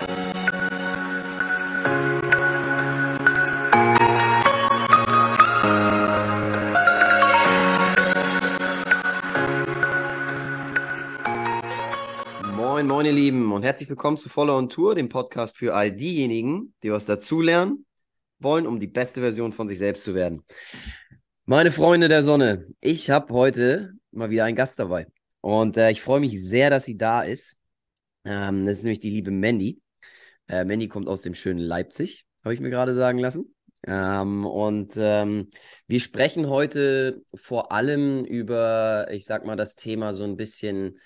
Moin, 0.00 0.06
moin, 12.86 13.06
ihr 13.06 13.12
Lieben, 13.12 13.50
und 13.50 13.64
herzlich 13.64 13.88
willkommen 13.88 14.16
zu 14.18 14.28
Voller 14.28 14.56
on 14.56 14.68
Tour, 14.68 14.94
dem 14.94 15.08
Podcast 15.08 15.56
für 15.56 15.74
all 15.74 15.90
diejenigen, 15.90 16.74
die 16.84 16.92
was 16.92 17.04
dazulernen 17.06 17.84
wollen, 18.38 18.68
um 18.68 18.78
die 18.78 18.86
beste 18.86 19.20
Version 19.20 19.52
von 19.52 19.68
sich 19.68 19.78
selbst 19.78 20.04
zu 20.04 20.14
werden. 20.14 20.44
Meine 21.44 21.72
Freunde 21.72 22.06
der 22.06 22.22
Sonne, 22.22 22.68
ich 22.80 23.10
habe 23.10 23.34
heute 23.34 23.94
mal 24.12 24.30
wieder 24.30 24.44
einen 24.44 24.54
Gast 24.54 24.78
dabei. 24.78 25.08
Und 25.40 25.76
äh, 25.76 25.90
ich 25.90 26.02
freue 26.02 26.20
mich 26.20 26.40
sehr, 26.40 26.70
dass 26.70 26.84
sie 26.84 26.96
da 26.96 27.22
ist. 27.22 27.56
Ähm, 28.24 28.64
das 28.64 28.78
ist 28.78 28.84
nämlich 28.84 29.00
die 29.00 29.10
liebe 29.10 29.32
Mandy. 29.32 29.80
Äh, 30.48 30.64
Mandy 30.64 30.88
kommt 30.88 31.08
aus 31.08 31.22
dem 31.22 31.34
schönen 31.34 31.60
Leipzig, 31.60 32.24
habe 32.44 32.54
ich 32.54 32.60
mir 32.60 32.70
gerade 32.70 32.94
sagen 32.94 33.18
lassen. 33.18 33.54
Ähm, 33.86 34.44
und 34.44 34.94
ähm, 34.96 35.50
wir 35.86 36.00
sprechen 36.00 36.48
heute 36.48 37.22
vor 37.34 37.70
allem 37.72 38.24
über, 38.24 39.06
ich 39.10 39.24
sag 39.24 39.44
mal, 39.46 39.56
das 39.56 39.76
Thema 39.76 40.14
so 40.14 40.24
ein 40.24 40.36
bisschen 40.36 40.98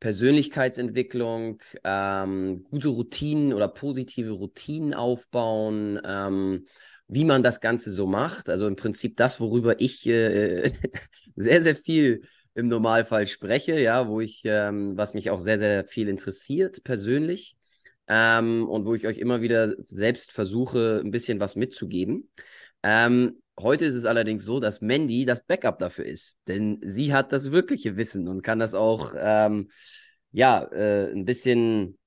Persönlichkeitsentwicklung, 0.00 1.60
ähm, 1.84 2.64
gute 2.70 2.88
Routinen 2.88 3.52
oder 3.52 3.68
positive 3.68 4.30
Routinen 4.32 4.94
aufbauen, 4.94 6.00
ähm, 6.04 6.66
wie 7.08 7.24
man 7.24 7.42
das 7.42 7.60
Ganze 7.60 7.90
so 7.90 8.06
macht. 8.06 8.48
Also 8.48 8.66
im 8.66 8.76
Prinzip 8.76 9.16
das, 9.16 9.40
worüber 9.40 9.80
ich 9.80 10.06
äh, 10.06 10.72
sehr, 11.36 11.62
sehr 11.62 11.74
viel 11.76 12.22
im 12.54 12.68
Normalfall 12.68 13.26
spreche, 13.26 13.78
ja, 13.80 14.08
wo 14.08 14.20
ich, 14.20 14.42
ähm, 14.44 14.96
was 14.96 15.14
mich 15.14 15.30
auch 15.30 15.40
sehr, 15.40 15.58
sehr 15.58 15.84
viel 15.84 16.08
interessiert, 16.08 16.84
persönlich. 16.84 17.56
Ähm, 18.08 18.68
und 18.68 18.84
wo 18.86 18.94
ich 18.94 19.06
euch 19.06 19.18
immer 19.18 19.40
wieder 19.40 19.74
selbst 19.84 20.32
versuche, 20.32 21.00
ein 21.04 21.10
bisschen 21.10 21.40
was 21.40 21.56
mitzugeben. 21.56 22.30
Ähm, 22.82 23.40
heute 23.58 23.86
ist 23.86 23.94
es 23.94 24.04
allerdings 24.04 24.44
so, 24.44 24.60
dass 24.60 24.80
Mandy 24.80 25.24
das 25.24 25.44
Backup 25.44 25.78
dafür 25.78 26.04
ist, 26.04 26.36
denn 26.48 26.78
sie 26.82 27.14
hat 27.14 27.32
das 27.32 27.50
wirkliche 27.50 27.96
Wissen 27.96 28.28
und 28.28 28.42
kann 28.42 28.58
das 28.58 28.74
auch 28.74 29.14
ähm, 29.16 29.70
ja 30.32 30.64
äh, 30.64 31.12
ein 31.12 31.24
bisschen 31.24 31.98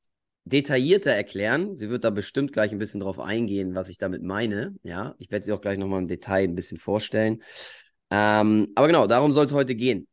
detaillierter 0.45 1.11
erklären. 1.11 1.77
Sie 1.77 1.89
wird 1.89 2.03
da 2.03 2.09
bestimmt 2.09 2.53
gleich 2.53 2.71
ein 2.71 2.79
bisschen 2.79 3.01
drauf 3.01 3.19
eingehen, 3.19 3.75
was 3.75 3.89
ich 3.89 3.97
damit 3.97 4.23
meine. 4.23 4.75
Ja, 4.83 5.15
ich 5.17 5.29
werde 5.31 5.45
sie 5.45 5.51
auch 5.51 5.61
gleich 5.61 5.77
nochmal 5.77 6.01
im 6.01 6.07
Detail 6.07 6.43
ein 6.43 6.55
bisschen 6.55 6.77
vorstellen. 6.77 7.43
Ähm, 8.11 8.69
aber 8.75 8.87
genau, 8.87 9.07
darum 9.07 9.33
soll 9.33 9.45
es 9.45 9.51
heute 9.53 9.75
gehen. 9.75 10.07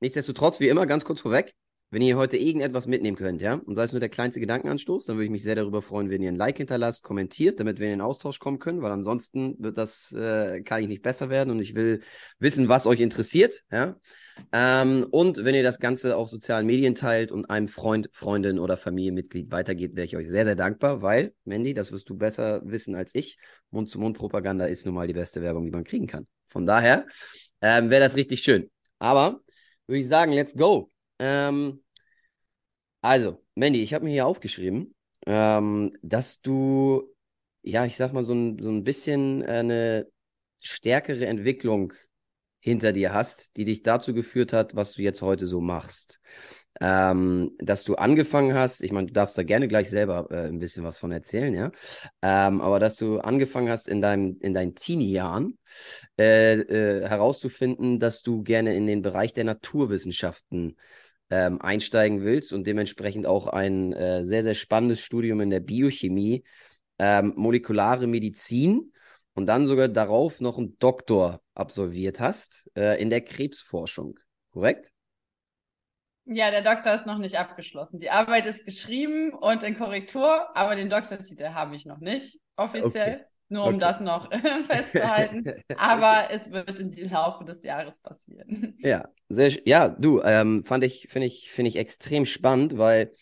Nichtsdestotrotz, 0.00 0.60
wie 0.60 0.68
immer, 0.68 0.86
ganz 0.86 1.04
kurz 1.04 1.20
vorweg, 1.20 1.54
wenn 1.90 2.02
ihr 2.02 2.16
heute 2.16 2.36
irgendetwas 2.36 2.86
mitnehmen 2.86 3.16
könnt, 3.16 3.40
ja, 3.40 3.54
und 3.54 3.76
sei 3.76 3.84
es 3.84 3.92
nur 3.92 4.00
der 4.00 4.08
kleinste 4.08 4.40
Gedankenanstoß, 4.40 5.06
dann 5.06 5.16
würde 5.16 5.26
ich 5.26 5.30
mich 5.30 5.44
sehr 5.44 5.54
darüber 5.54 5.82
freuen, 5.82 6.10
wenn 6.10 6.22
ihr 6.22 6.30
ein 6.30 6.36
Like 6.36 6.56
hinterlasst, 6.56 7.02
kommentiert, 7.02 7.60
damit 7.60 7.78
wir 7.78 7.86
in 7.86 7.92
den 7.92 8.00
Austausch 8.00 8.40
kommen 8.40 8.58
können, 8.58 8.82
weil 8.82 8.90
ansonsten 8.90 9.54
wird 9.58 9.78
das, 9.78 10.12
äh, 10.12 10.62
kann 10.62 10.82
ich 10.82 10.88
nicht 10.88 11.02
besser 11.02 11.30
werden 11.30 11.50
und 11.50 11.60
ich 11.60 11.74
will 11.74 12.00
wissen, 12.38 12.68
was 12.68 12.86
euch 12.86 13.00
interessiert, 13.00 13.62
ja. 13.70 13.96
Ähm, 14.52 15.06
und 15.10 15.44
wenn 15.44 15.54
ihr 15.54 15.62
das 15.62 15.78
Ganze 15.78 16.16
auf 16.16 16.28
sozialen 16.28 16.66
Medien 16.66 16.94
teilt 16.94 17.32
und 17.32 17.48
einem 17.48 17.68
Freund, 17.68 18.10
Freundin 18.12 18.58
oder 18.58 18.76
Familienmitglied 18.76 19.50
weitergebt, 19.50 19.96
wäre 19.96 20.04
ich 20.04 20.16
euch 20.16 20.28
sehr, 20.28 20.44
sehr 20.44 20.56
dankbar, 20.56 21.02
weil, 21.02 21.32
Mandy, 21.44 21.72
das 21.72 21.90
wirst 21.92 22.10
du 22.10 22.16
besser 22.16 22.60
wissen 22.64 22.94
als 22.94 23.14
ich, 23.14 23.38
Mund-zu-Mund-Propaganda 23.70 24.66
ist 24.66 24.84
nun 24.86 24.94
mal 24.94 25.06
die 25.06 25.14
beste 25.14 25.40
Werbung, 25.40 25.64
die 25.64 25.70
man 25.70 25.84
kriegen 25.84 26.06
kann. 26.06 26.26
Von 26.48 26.66
daher 26.66 27.06
ähm, 27.60 27.90
wäre 27.90 28.02
das 28.02 28.16
richtig 28.16 28.40
schön. 28.40 28.70
Aber 28.98 29.40
würde 29.86 30.00
ich 30.00 30.08
sagen, 30.08 30.32
let's 30.32 30.54
go. 30.54 30.90
Ähm, 31.18 31.82
also, 33.00 33.42
Mandy, 33.54 33.82
ich 33.82 33.94
habe 33.94 34.04
mir 34.04 34.10
hier 34.10 34.26
aufgeschrieben, 34.26 34.94
ähm, 35.26 35.92
dass 36.02 36.40
du, 36.40 37.04
ja, 37.62 37.84
ich 37.84 37.96
sag 37.96 38.12
mal, 38.12 38.24
so 38.24 38.34
ein, 38.34 38.58
so 38.62 38.70
ein 38.70 38.84
bisschen 38.84 39.44
eine 39.44 40.06
stärkere 40.60 41.26
Entwicklung 41.26 41.92
hinter 42.58 42.92
dir 42.92 43.12
hast, 43.12 43.56
die 43.56 43.64
dich 43.64 43.82
dazu 43.84 44.12
geführt 44.12 44.52
hat, 44.52 44.74
was 44.74 44.94
du 44.94 45.02
jetzt 45.02 45.22
heute 45.22 45.46
so 45.46 45.60
machst. 45.60 46.20
Ähm, 46.80 47.52
dass 47.58 47.84
du 47.84 47.94
angefangen 47.94 48.54
hast, 48.54 48.82
ich 48.82 48.92
meine, 48.92 49.06
du 49.06 49.12
darfst 49.12 49.38
da 49.38 49.44
gerne 49.44 49.68
gleich 49.68 49.88
selber 49.88 50.26
äh, 50.30 50.48
ein 50.48 50.58
bisschen 50.58 50.84
was 50.84 50.98
von 50.98 51.12
erzählen, 51.12 51.54
ja. 51.54 51.70
Ähm, 52.22 52.60
aber 52.60 52.80
dass 52.80 52.96
du 52.96 53.18
angefangen 53.18 53.70
hast 53.70 53.88
in 53.88 54.02
deinem, 54.02 54.36
in 54.40 54.52
deinen 54.52 54.74
Teenie-Jahren 54.74 55.58
äh, 56.18 56.54
äh, 56.60 57.08
herauszufinden, 57.08 58.00
dass 58.00 58.22
du 58.22 58.42
gerne 58.42 58.74
in 58.74 58.86
den 58.86 59.00
Bereich 59.00 59.32
der 59.32 59.44
Naturwissenschaften 59.44 60.76
ähm, 61.30 61.60
einsteigen 61.60 62.22
willst 62.22 62.52
und 62.52 62.66
dementsprechend 62.66 63.26
auch 63.26 63.46
ein 63.48 63.92
äh, 63.92 64.24
sehr, 64.24 64.42
sehr 64.42 64.54
spannendes 64.54 65.00
Studium 65.00 65.40
in 65.40 65.50
der 65.50 65.60
Biochemie, 65.60 66.44
ähm, 66.98 67.32
molekulare 67.36 68.06
Medizin 68.06 68.92
und 69.34 69.46
dann 69.46 69.66
sogar 69.66 69.88
darauf 69.88 70.40
noch 70.40 70.58
einen 70.58 70.78
Doktor 70.78 71.42
absolviert 71.54 72.20
hast 72.20 72.70
äh, 72.76 73.00
in 73.00 73.10
der 73.10 73.20
Krebsforschung, 73.22 74.18
korrekt? 74.52 74.92
Ja, 76.24 76.50
der 76.50 76.62
Doktor 76.62 76.92
ist 76.92 77.06
noch 77.06 77.18
nicht 77.18 77.38
abgeschlossen. 77.38 78.00
Die 78.00 78.10
Arbeit 78.10 78.46
ist 78.46 78.64
geschrieben 78.64 79.32
und 79.32 79.62
in 79.62 79.76
Korrektur, 79.76 80.56
aber 80.56 80.74
den 80.74 80.90
Doktortitel 80.90 81.50
habe 81.50 81.76
ich 81.76 81.86
noch 81.86 81.98
nicht 81.98 82.40
offiziell. 82.56 83.14
Okay. 83.14 83.35
Nur 83.48 83.64
um 83.64 83.76
okay. 83.76 83.78
das 83.78 84.00
noch 84.00 84.30
festzuhalten. 84.66 85.44
Aber 85.76 86.24
okay. 86.24 86.34
es 86.34 86.50
wird 86.50 86.78
im 86.80 86.90
Laufe 87.10 87.44
des 87.44 87.62
Jahres 87.62 87.98
passieren. 88.00 88.74
Ja, 88.86 89.08
sehr, 89.28 89.52
ja, 89.66 89.88
du, 89.88 90.20
ähm, 90.22 90.64
fand 90.64 90.84
ich, 90.84 91.08
finde 91.10 91.26
ich, 91.26 91.50
finde 91.50 91.68
ich 91.68 91.76
extrem 91.76 92.26
spannend, 92.26 92.78
weil 92.78 93.12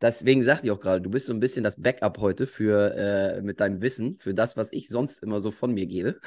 deswegen 0.00 0.42
sagte 0.42 0.66
ich 0.66 0.72
auch 0.72 0.80
gerade, 0.80 1.00
du 1.00 1.10
bist 1.10 1.26
so 1.26 1.32
ein 1.32 1.40
bisschen 1.40 1.62
das 1.62 1.80
Backup 1.80 2.18
heute 2.18 2.46
für 2.46 2.94
äh, 2.94 3.42
mit 3.42 3.60
deinem 3.60 3.82
Wissen, 3.82 4.18
für 4.18 4.34
das, 4.34 4.56
was 4.56 4.72
ich 4.72 4.88
sonst 4.88 5.22
immer 5.22 5.40
so 5.40 5.50
von 5.50 5.72
mir 5.72 5.86
gebe 5.86 6.20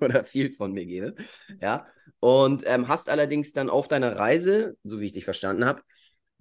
oder 0.00 0.24
viel 0.24 0.52
von 0.52 0.72
mir 0.72 0.86
gebe. 0.86 1.14
Ja. 1.60 1.86
Und 2.20 2.64
ähm, 2.66 2.88
hast 2.88 3.08
allerdings 3.08 3.52
dann 3.52 3.68
auf 3.68 3.88
deiner 3.88 4.16
Reise, 4.16 4.76
so 4.84 5.00
wie 5.00 5.06
ich 5.06 5.12
dich 5.12 5.24
verstanden 5.24 5.64
habe, 5.64 5.82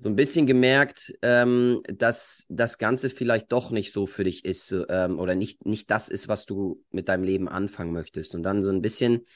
so 0.01 0.09
ein 0.09 0.15
bisschen 0.15 0.47
gemerkt, 0.47 1.13
ähm, 1.21 1.83
dass 1.85 2.45
das 2.49 2.79
Ganze 2.79 3.11
vielleicht 3.11 3.51
doch 3.51 3.69
nicht 3.69 3.93
so 3.93 4.07
für 4.07 4.23
dich 4.23 4.45
ist 4.45 4.75
ähm, 4.89 5.19
oder 5.19 5.35
nicht, 5.35 5.67
nicht 5.67 5.91
das 5.91 6.09
ist, 6.09 6.27
was 6.27 6.47
du 6.47 6.83
mit 6.89 7.07
deinem 7.07 7.23
Leben 7.23 7.47
anfangen 7.47 7.93
möchtest. 7.93 8.33
Und 8.33 8.41
dann 8.41 8.63
so 8.63 8.71
ein 8.71 8.81
bisschen 8.81 9.27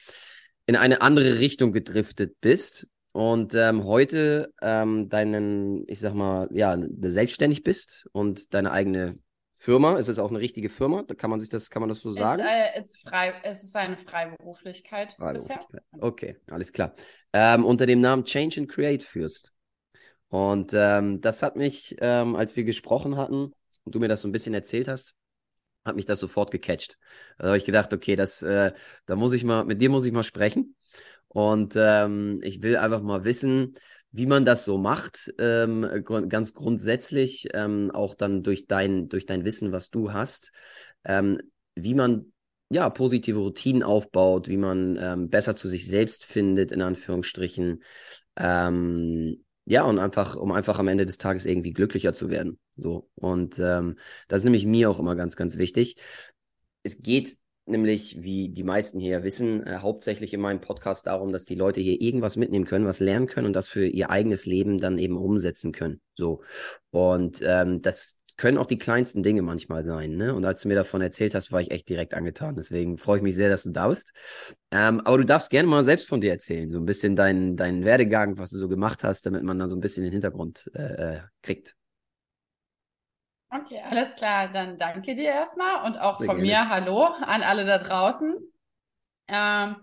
in 0.66 0.76
eine 0.76 1.04
andere 1.04 1.38
Richtung 1.38 1.72
gedriftet 1.72 2.38
bist 2.42 2.88
und 3.12 3.54
ähm, 3.54 3.84
heute 3.84 4.52
ähm, 4.60 5.08
deinen, 5.08 5.88
ich 5.88 6.00
sag 6.00 6.16
mal, 6.16 6.50
ja, 6.52 6.76
selbstständig 7.00 7.62
bist 7.62 8.08
und 8.12 8.56
deine 8.56 8.72
eigene 8.72 9.20
Firma, 9.54 10.00
ist 10.00 10.08
es 10.08 10.18
auch 10.18 10.32
eine 10.32 10.40
richtige 10.40 10.70
Firma? 10.70 11.04
Da 11.04 11.14
kann 11.14 11.30
man 11.30 11.40
sich 11.40 11.50
das, 11.50 11.70
kann 11.70 11.82
man 11.82 11.90
das 11.90 12.02
so 12.02 12.12
sagen? 12.12 12.42
Es, 12.74 12.96
äh, 12.96 13.08
frei, 13.08 13.34
es 13.44 13.64
ist 13.64 13.76
eine 13.76 13.98
Freiberuflichkeit, 13.98 15.14
Freiberuflichkeit. 15.14 15.68
bisher. 15.70 16.04
Okay, 16.04 16.38
alles 16.50 16.74
klar. 16.74 16.96
Ähm, 17.34 17.66
unter 17.66 17.86
dem 17.86 18.02
Namen 18.02 18.26
Change 18.26 18.62
and 18.62 18.70
Create 18.70 19.04
führst. 19.04 19.55
Und 20.36 20.74
ähm, 20.74 21.22
das 21.22 21.42
hat 21.42 21.56
mich, 21.56 21.96
ähm, 22.02 22.36
als 22.36 22.58
wir 22.58 22.66
gesprochen 22.66 23.16
hatten 23.16 23.54
und 23.86 23.96
du 23.96 24.02
mir 24.02 24.10
das 24.10 24.20
so 24.20 24.28
ein 24.28 24.34
bisschen 24.34 24.54
erzählt 24.54 24.90
hast, 24.90 25.16
hat 25.86 25.96
mich 25.96 26.06
das 26.06 26.20
sofort 26.20 26.52
gecatcht. 26.52 26.98
Da 27.38 27.48
habe 27.48 27.58
ich 27.58 27.64
gedacht, 27.64 27.94
okay, 27.94 28.18
das, 28.18 28.42
äh, 28.42 28.74
da 29.06 29.16
muss 29.16 29.32
ich 29.32 29.46
mal, 29.46 29.64
mit 29.64 29.80
dir 29.80 29.90
muss 29.90 30.04
ich 30.04 30.12
mal 30.12 30.24
sprechen. 30.24 30.76
Und 31.30 31.76
ähm, 31.78 32.42
ich 32.44 32.62
will 32.62 32.76
einfach 32.76 33.02
mal 33.02 33.24
wissen, 33.24 33.76
wie 34.12 34.26
man 34.26 34.44
das 34.44 34.66
so 34.66 34.78
macht, 34.78 35.34
ähm, 35.40 36.04
ganz 36.28 36.54
grundsätzlich, 36.54 37.48
ähm, 37.54 37.90
auch 37.92 38.14
dann 38.14 38.44
durch 38.44 38.68
dein, 38.68 39.08
durch 39.08 39.26
dein 39.26 39.46
Wissen, 39.46 39.72
was 39.72 39.90
du 39.90 40.12
hast, 40.12 40.52
ähm, 41.06 41.40
wie 41.76 41.94
man 41.94 42.34
ja 42.70 42.90
positive 42.90 43.40
Routinen 43.40 43.84
aufbaut, 43.84 44.50
wie 44.50 44.58
man 44.58 44.98
ähm, 45.00 45.30
besser 45.30 45.56
zu 45.56 45.70
sich 45.70 45.88
selbst 45.88 46.26
findet, 46.26 46.74
in 46.74 46.82
Anführungsstrichen. 46.82 47.84
Ähm, 48.36 49.45
ja, 49.66 49.84
und 49.84 50.00
einfach, 50.00 50.36
um 50.36 50.52
einfach 50.52 50.80
am 50.80 50.88
Ende 50.88 51.06
des 51.06 51.18
Tages 51.18 51.46
irgendwie 51.46 51.74
glücklicher 51.74 52.14
zu 52.14 52.30
werden. 52.30 52.60
So. 52.76 53.10
Und 53.16 53.60
ähm, 53.60 53.98
das 54.28 54.40
ist 54.40 54.44
nämlich 54.44 54.66
mir 54.66 54.90
auch 54.90 55.00
immer 55.00 55.16
ganz, 55.16 55.36
ganz 55.36 55.58
wichtig. 55.58 55.98
Es 56.84 57.02
geht 57.02 57.38
nämlich, 57.66 58.22
wie 58.22 58.50
die 58.50 58.64
meisten 58.64 59.00
hier 59.00 59.24
wissen, 59.24 59.66
äh, 59.66 59.78
hauptsächlich 59.78 60.34
in 60.34 60.42
meinem 60.42 60.62
Podcast 60.62 61.08
darum, 61.08 61.32
dass 61.32 61.46
die 61.46 61.56
Leute 61.56 61.82
hier 61.82 62.00
irgendwas 62.00 62.36
mitnehmen 62.36 62.66
können, 62.66 62.86
was 62.86 63.00
lernen 63.00 63.26
können 63.26 63.48
und 63.48 63.54
das 63.54 63.68
für 63.68 63.88
ihr 63.88 64.12
eigenes 64.12 64.46
Leben 64.46 64.80
dann 64.80 65.00
eben 65.00 65.18
umsetzen 65.18 65.72
können. 65.72 66.00
So. 66.16 66.44
Und 66.92 67.40
ähm, 67.42 67.82
das 67.82 68.18
können 68.38 68.58
auch 68.58 68.66
die 68.66 68.78
kleinsten 68.78 69.24
Dinge 69.24 69.42
manchmal 69.42 69.84
sein. 69.84 70.18
Ne? 70.18 70.34
Und 70.34 70.46
als 70.46 70.62
du 70.62 70.68
mir 70.68 70.76
davon 70.76 71.02
erzählt 71.02 71.36
hast, 71.36 71.52
war 71.52 71.62
ich 71.62 71.72
echt 71.72 71.88
direkt 71.88 72.14
angetan. 72.14 72.56
Deswegen 72.56 72.98
freue 72.98 73.18
ich 73.18 73.24
mich 73.24 73.36
sehr, 73.36 73.50
dass 73.50 73.64
du 73.64 73.72
da 73.72 73.88
bist. 73.88 74.14
Ähm, 74.72 75.02
aber 75.02 75.18
du 75.18 75.26
darfst 75.26 75.50
gerne 75.50 75.70
mal 75.70 75.84
selbst 75.84 76.08
von 76.08 76.20
dir 76.20 76.32
erzählen, 76.32 76.72
so 76.72 76.80
ein 76.80 76.86
bisschen 76.86 77.16
deinen 77.16 77.56
dein 77.56 77.86
Werdegang, 77.86 78.38
was 78.38 78.50
du 78.50 78.58
so 78.58 78.68
gemacht 78.68 79.04
hast, 79.04 79.26
damit 79.26 79.44
man 79.44 79.58
dann 79.58 79.70
so 79.70 79.76
ein 79.76 79.82
bisschen 79.82 80.04
den 80.04 80.12
Hintergrund 80.12 80.70
äh, 80.76 81.16
äh 81.16 81.22
kriegt. 81.42 81.76
Okay, 83.50 83.82
alles 83.90 84.16
klar. 84.16 84.50
Dann 84.52 84.78
danke 84.78 85.14
dir 85.14 85.30
erstmal 85.30 85.86
und 85.86 85.98
auch 85.98 86.18
Sehr 86.18 86.28
von 86.28 86.38
gerne. 86.38 86.50
mir 86.50 86.70
Hallo 86.70 87.06
an 87.06 87.42
alle 87.42 87.66
da 87.66 87.78
draußen. 87.78 88.36
Ähm, 89.28 89.78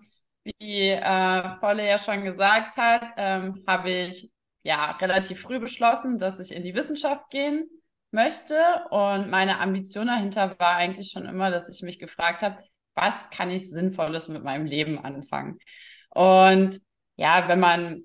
wie 0.44 0.90
äh, 0.90 1.56
Volle 1.58 1.86
ja 1.86 1.98
schon 1.98 2.24
gesagt 2.24 2.76
hat, 2.76 3.12
ähm, 3.16 3.64
habe 3.66 3.90
ich 3.90 4.30
ja 4.62 4.90
relativ 4.92 5.40
früh 5.40 5.58
beschlossen, 5.58 6.18
dass 6.18 6.38
ich 6.38 6.52
in 6.52 6.64
die 6.64 6.74
Wissenschaft 6.74 7.30
gehen 7.30 7.68
möchte. 8.12 8.56
Und 8.90 9.30
meine 9.30 9.58
Ambition 9.60 10.06
dahinter 10.06 10.58
war 10.58 10.76
eigentlich 10.76 11.10
schon 11.10 11.26
immer, 11.26 11.50
dass 11.50 11.68
ich 11.68 11.82
mich 11.82 11.98
gefragt 11.98 12.42
habe, 12.42 12.58
was 12.94 13.30
kann 13.30 13.50
ich 13.50 13.70
Sinnvolles 13.70 14.28
mit 14.28 14.44
meinem 14.44 14.66
Leben 14.66 14.98
anfangen? 14.98 15.58
Und 16.10 16.80
ja, 17.16 17.48
wenn 17.48 17.60
man 17.60 18.02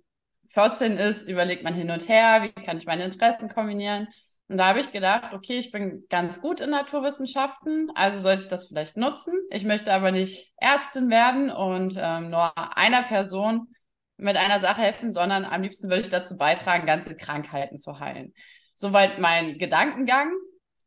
14 0.50 0.98
ist, 0.98 1.27
überlegt 1.27 1.63
man 1.63 1.74
hin 1.74 1.92
und 1.92 2.07
her, 2.07 2.42
wie 2.44 2.63
kann 2.63 2.77
ich 2.77 2.86
meine 2.86 3.04
Interessen 3.04 3.50
kombinieren. 3.50 4.07
Und 4.50 4.57
da 4.57 4.68
habe 4.68 4.80
ich 4.80 4.92
gedacht, 4.92 5.33
okay, 5.33 5.57
ich 5.57 5.71
bin 5.71 6.06
ganz 6.10 6.39
gut 6.39 6.62
in 6.62 6.69
Naturwissenschaften, 6.69 7.92
also 7.95 8.18
sollte 8.19 8.44
ich 8.44 8.48
das 8.48 8.68
vielleicht 8.68 8.95
nutzen. 8.95 9.33
Ich 9.50 9.65
möchte 9.65 9.92
aber 9.92 10.12
nicht 10.12 10.53
Ärztin 10.57 11.10
werden 11.10 11.51
und 11.51 11.95
ähm, 11.98 12.30
nur 12.30 12.57
einer 12.77 13.03
Person 13.03 13.68
mit 14.15 14.38
einer 14.38 14.60
Sache 14.60 14.81
helfen, 14.81 15.12
sondern 15.12 15.44
am 15.44 15.62
liebsten 15.62 15.89
würde 15.89 16.01
ich 16.01 16.10
dazu 16.10 16.38
beitragen, 16.38 16.86
ganze 16.86 17.15
Krankheiten 17.15 17.77
zu 17.77 18.00
heilen. 18.00 18.33
Soweit 18.79 19.18
mein 19.18 19.57
Gedankengang 19.57 20.33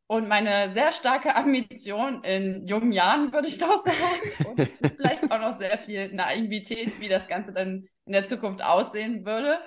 und 0.06 0.28
meine 0.28 0.68
sehr 0.68 0.92
starke 0.92 1.34
Ambition 1.34 2.22
in 2.22 2.64
jungen 2.64 2.92
Jahren, 2.92 3.32
würde 3.32 3.48
ich 3.48 3.58
doch 3.58 3.76
sagen. 3.82 4.46
Und 4.46 4.70
vielleicht 4.96 5.28
auch 5.28 5.40
noch 5.40 5.50
sehr 5.50 5.76
viel 5.76 6.14
Naivität, 6.14 7.00
wie 7.00 7.08
das 7.08 7.26
Ganze 7.26 7.52
dann 7.52 7.88
in 8.06 8.12
der 8.12 8.26
Zukunft 8.26 8.62
aussehen 8.62 9.26
würde. 9.26 9.58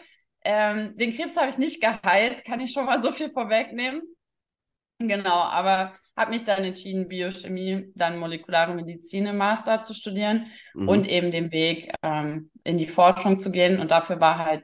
Ähm, 0.45 0.95
den 0.95 1.13
Krebs 1.13 1.35
habe 1.35 1.49
ich 1.49 1.57
nicht 1.57 1.81
geheilt, 1.81 2.45
kann 2.45 2.61
ich 2.61 2.71
schon 2.71 2.85
mal 2.85 3.01
so 3.01 3.11
viel 3.11 3.29
vorwegnehmen. 3.29 4.01
Genau, 4.99 5.29
aber 5.29 5.91
habe 6.15 6.31
mich 6.31 6.45
dann 6.45 6.63
entschieden, 6.63 7.09
Biochemie, 7.09 7.91
dann 7.93 8.19
molekulare 8.19 8.73
Medizin 8.73 9.25
im 9.25 9.35
Master 9.35 9.81
zu 9.81 9.93
studieren 9.93 10.47
mhm. 10.73 10.87
und 10.87 11.09
eben 11.09 11.31
den 11.31 11.51
Weg 11.51 11.93
ähm, 12.01 12.51
in 12.63 12.77
die 12.77 12.87
Forschung 12.87 13.37
zu 13.37 13.51
gehen. 13.51 13.81
Und 13.81 13.91
dafür 13.91 14.21
war 14.21 14.37
halt 14.37 14.63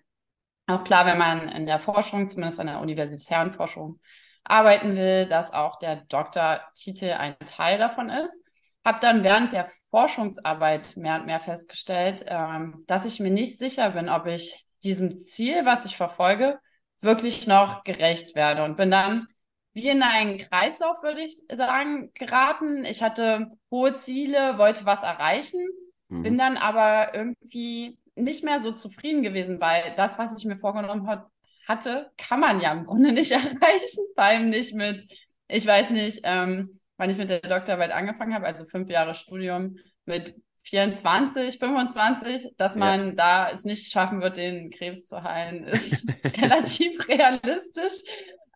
auch 0.70 0.84
klar, 0.84 1.06
wenn 1.06 1.18
man 1.18 1.50
in 1.50 1.66
der 1.66 1.80
Forschung, 1.80 2.28
zumindest 2.28 2.60
an 2.60 2.68
der 2.68 2.80
universitären 2.80 3.54
Forschung, 3.54 4.00
arbeiten 4.44 4.96
will, 4.96 5.26
dass 5.26 5.54
auch 5.54 5.78
der 5.80 5.98
Doktortitel 5.98 7.12
ein 7.12 7.38
Teil 7.46 7.78
davon 7.78 8.10
ist. 8.10 8.44
Habe 8.86 9.00
dann 9.02 9.24
während 9.24 9.54
der 9.54 9.70
Forschungsarbeit 9.92 10.96
mehr 10.96 11.16
und 11.16 11.26
mehr 11.26 11.40
festgestellt, 11.40 12.26
ähm, 12.28 12.84
dass 12.88 13.06
ich 13.06 13.20
mir 13.20 13.32
nicht 13.32 13.58
sicher 13.58 13.92
bin, 13.92 14.10
ob 14.10 14.26
ich 14.26 14.66
diesem 14.84 15.18
Ziel, 15.18 15.66
was 15.66 15.86
ich 15.86 15.98
verfolge, 15.98 16.60
wirklich 17.02 17.48
noch 17.48 17.84
gerecht 17.84 18.36
werde 18.36 18.64
und 18.64 18.78
bin 18.78 18.92
dann 18.92 19.28
wie 19.74 19.90
in 19.90 20.02
einen 20.02 20.38
Kreislauf, 20.38 21.04
würde 21.04 21.22
ich 21.22 21.42
sagen, 21.54 22.12
geraten. 22.14 22.86
Ich 22.86 23.04
hatte 23.04 23.52
hohe 23.70 23.94
Ziele, 23.94 24.58
wollte 24.58 24.86
was 24.86 25.04
erreichen, 25.04 25.66
mhm. 26.08 26.24
bin 26.24 26.38
dann 26.38 26.58
aber 26.58 27.14
irgendwie 27.14 27.99
nicht 28.24 28.44
mehr 28.44 28.60
so 28.60 28.72
zufrieden 28.72 29.22
gewesen, 29.24 29.60
weil 29.60 29.94
das, 29.96 30.18
was 30.18 30.38
ich 30.38 30.46
mir 30.46 30.58
vorgenommen 30.58 31.08
hat, 31.08 31.28
hatte, 31.68 32.12
kann 32.18 32.40
man 32.40 32.60
ja 32.60 32.72
im 32.72 32.86
Grunde 32.86 33.12
nicht 33.14 33.32
erreichen, 33.32 34.04
vor 34.16 34.24
allem 34.24 34.50
nicht 34.50 34.74
mit, 34.74 35.06
ich 35.48 35.66
weiß 35.66 35.92
nicht, 35.92 36.22
ähm, 36.24 36.80
wann 36.98 37.10
ich 37.10 37.18
mit 37.18 37.30
der 37.30 37.40
Doktorarbeit 37.40 37.92
angefangen 37.92 38.34
habe, 38.34 38.46
also 38.46 38.66
fünf 38.66 38.90
Jahre 38.90 39.16
Studium 39.16 39.78
mit 40.06 40.36
24, 40.64 41.58
25, 41.58 42.54
dass 42.58 42.76
man 42.76 43.10
ja. 43.10 43.14
da 43.16 43.50
es 43.50 43.64
nicht 43.64 43.92
schaffen 43.92 44.22
wird, 44.22 44.38
den 44.38 44.70
Krebs 44.72 45.08
zu 45.08 45.24
heilen, 45.24 45.64
ist 45.66 46.08
relativ 46.24 47.08
realistisch. 47.08 48.04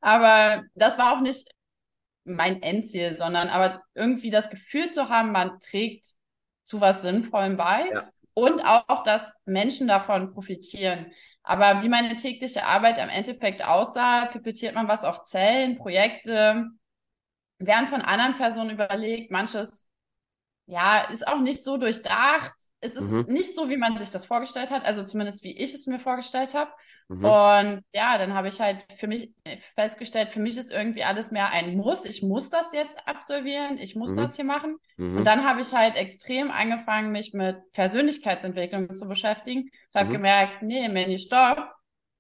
Aber 0.02 0.64
das 0.76 0.98
war 0.98 1.16
auch 1.16 1.22
nicht 1.22 1.50
mein 2.26 2.62
Endziel, 2.62 3.16
sondern 3.16 3.50
aber 3.50 3.82
irgendwie 3.96 4.30
das 4.30 4.50
Gefühl 4.50 4.90
zu 4.90 5.10
haben, 5.10 5.32
man 5.32 5.60
trägt 5.60 6.06
zu 6.64 6.82
was 6.82 7.02
Sinnvollem 7.02 7.58
bei 7.58 7.90
ja. 7.92 8.13
Und 8.34 8.62
auch, 8.62 9.04
dass 9.04 9.34
Menschen 9.46 9.88
davon 9.88 10.34
profitieren. 10.34 11.12
Aber 11.44 11.84
wie 11.84 11.90
meine 11.90 12.16
tägliche 12.16 12.66
Arbeit 12.66 12.98
im 12.98 13.10
Endeffekt 13.10 13.64
aussah, 13.64 14.26
pipettiert 14.26 14.76
man 14.76 14.88
was 14.88 15.04
auf 15.04 15.24
Zellen, 15.24 15.76
Projekte, 15.76 16.70
werden 17.60 17.88
von 17.88 18.02
anderen 18.02 18.36
Personen 18.36 18.72
überlegt, 18.72 19.32
manches 19.32 19.90
ja, 20.66 21.10
ist 21.12 21.28
auch 21.28 21.40
nicht 21.40 21.64
so 21.64 21.78
durchdacht. 21.78 22.54
Es 22.80 22.96
ist 22.96 23.12
mhm. 23.12 23.26
nicht 23.28 23.54
so, 23.54 23.70
wie 23.70 23.78
man 23.78 23.98
sich 23.98 24.12
das 24.12 24.26
vorgestellt 24.26 24.72
hat, 24.72 24.86
also 24.86 25.04
zumindest 25.04 25.44
wie 25.44 25.58
ich 25.58 25.74
es 25.74 25.88
mir 25.88 26.00
vorgestellt 26.00 26.54
habe. 26.54 26.72
Mhm. 27.10 27.26
Und 27.26 27.84
ja, 27.94 28.18
dann 28.18 28.34
habe 28.34 28.48
ich 28.48 28.60
halt 28.60 28.86
für 28.98 29.08
mich 29.08 29.32
festgestellt, 29.76 30.30
für 30.30 30.40
mich 30.40 30.58
ist 30.58 30.72
irgendwie 30.72 31.04
alles 31.04 31.32
mehr 31.32 31.50
ein 31.50 31.76
Muss. 31.76 32.06
Ich 32.06 32.24
muss 32.24 32.50
das 32.50 32.72
jetzt 32.74 32.98
absolvieren, 33.06 33.78
ich 33.78 33.96
muss 33.96 34.12
mhm. 34.12 34.18
das 34.18 34.36
hier 34.36 34.46
machen. 34.46 34.78
Und 34.98 35.16
mhm. 35.16 35.24
dann 35.24 35.46
habe 35.46 35.62
ich 35.62 35.74
halt 35.74 35.96
extrem 35.96 36.50
angefangen, 36.52 37.12
mich 37.12 37.34
mit 37.34 37.58
Persönlichkeitsentwicklung 37.74 38.94
zu 38.96 39.08
beschäftigen. 39.08 39.70
Ich 39.70 39.96
habe 39.96 40.10
mhm. 40.10 40.14
gemerkt, 40.14 40.62
nee, 40.62 40.88
Manny, 40.88 41.20
stopp. 41.20 41.72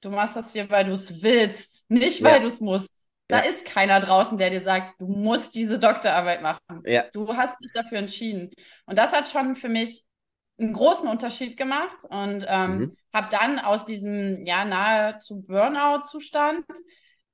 Du 0.01 0.10
machst 0.10 0.36
das 0.36 0.51
hier, 0.51 0.69
weil 0.69 0.84
du 0.84 0.92
es 0.92 1.24
willst, 1.24 1.90
nicht 1.90 2.19
ja. 2.19 2.31
weil 2.31 2.42
du 2.42 2.48
es 2.48 2.60
musst. 2.60 3.10
Da 3.27 3.37
ja. 3.37 3.49
ist 3.49 3.65
keiner 3.65 3.99
draußen, 3.99 4.37
der 4.37 4.49
dir 4.49 4.61
sagt, 4.61 4.99
du 4.99 5.07
musst 5.07 5.55
diese 5.55 5.79
Doktorarbeit 5.79 6.41
machen. 6.41 6.83
Ja. 6.85 7.05
Du 7.13 7.35
hast 7.35 7.61
dich 7.61 7.71
dafür 7.73 7.99
entschieden. 7.99 8.51
Und 8.85 8.97
das 8.97 9.13
hat 9.13 9.29
schon 9.29 9.55
für 9.55 9.69
mich 9.69 10.03
einen 10.59 10.73
großen 10.73 11.07
Unterschied 11.07 11.57
gemacht 11.57 12.03
und 12.09 12.45
ähm, 12.47 12.77
mhm. 12.77 12.95
habe 13.13 13.27
dann 13.31 13.59
aus 13.59 13.85
diesem 13.85 14.45
ja 14.45 14.65
nahezu 14.65 15.41
Burnout-Zustand 15.41 16.65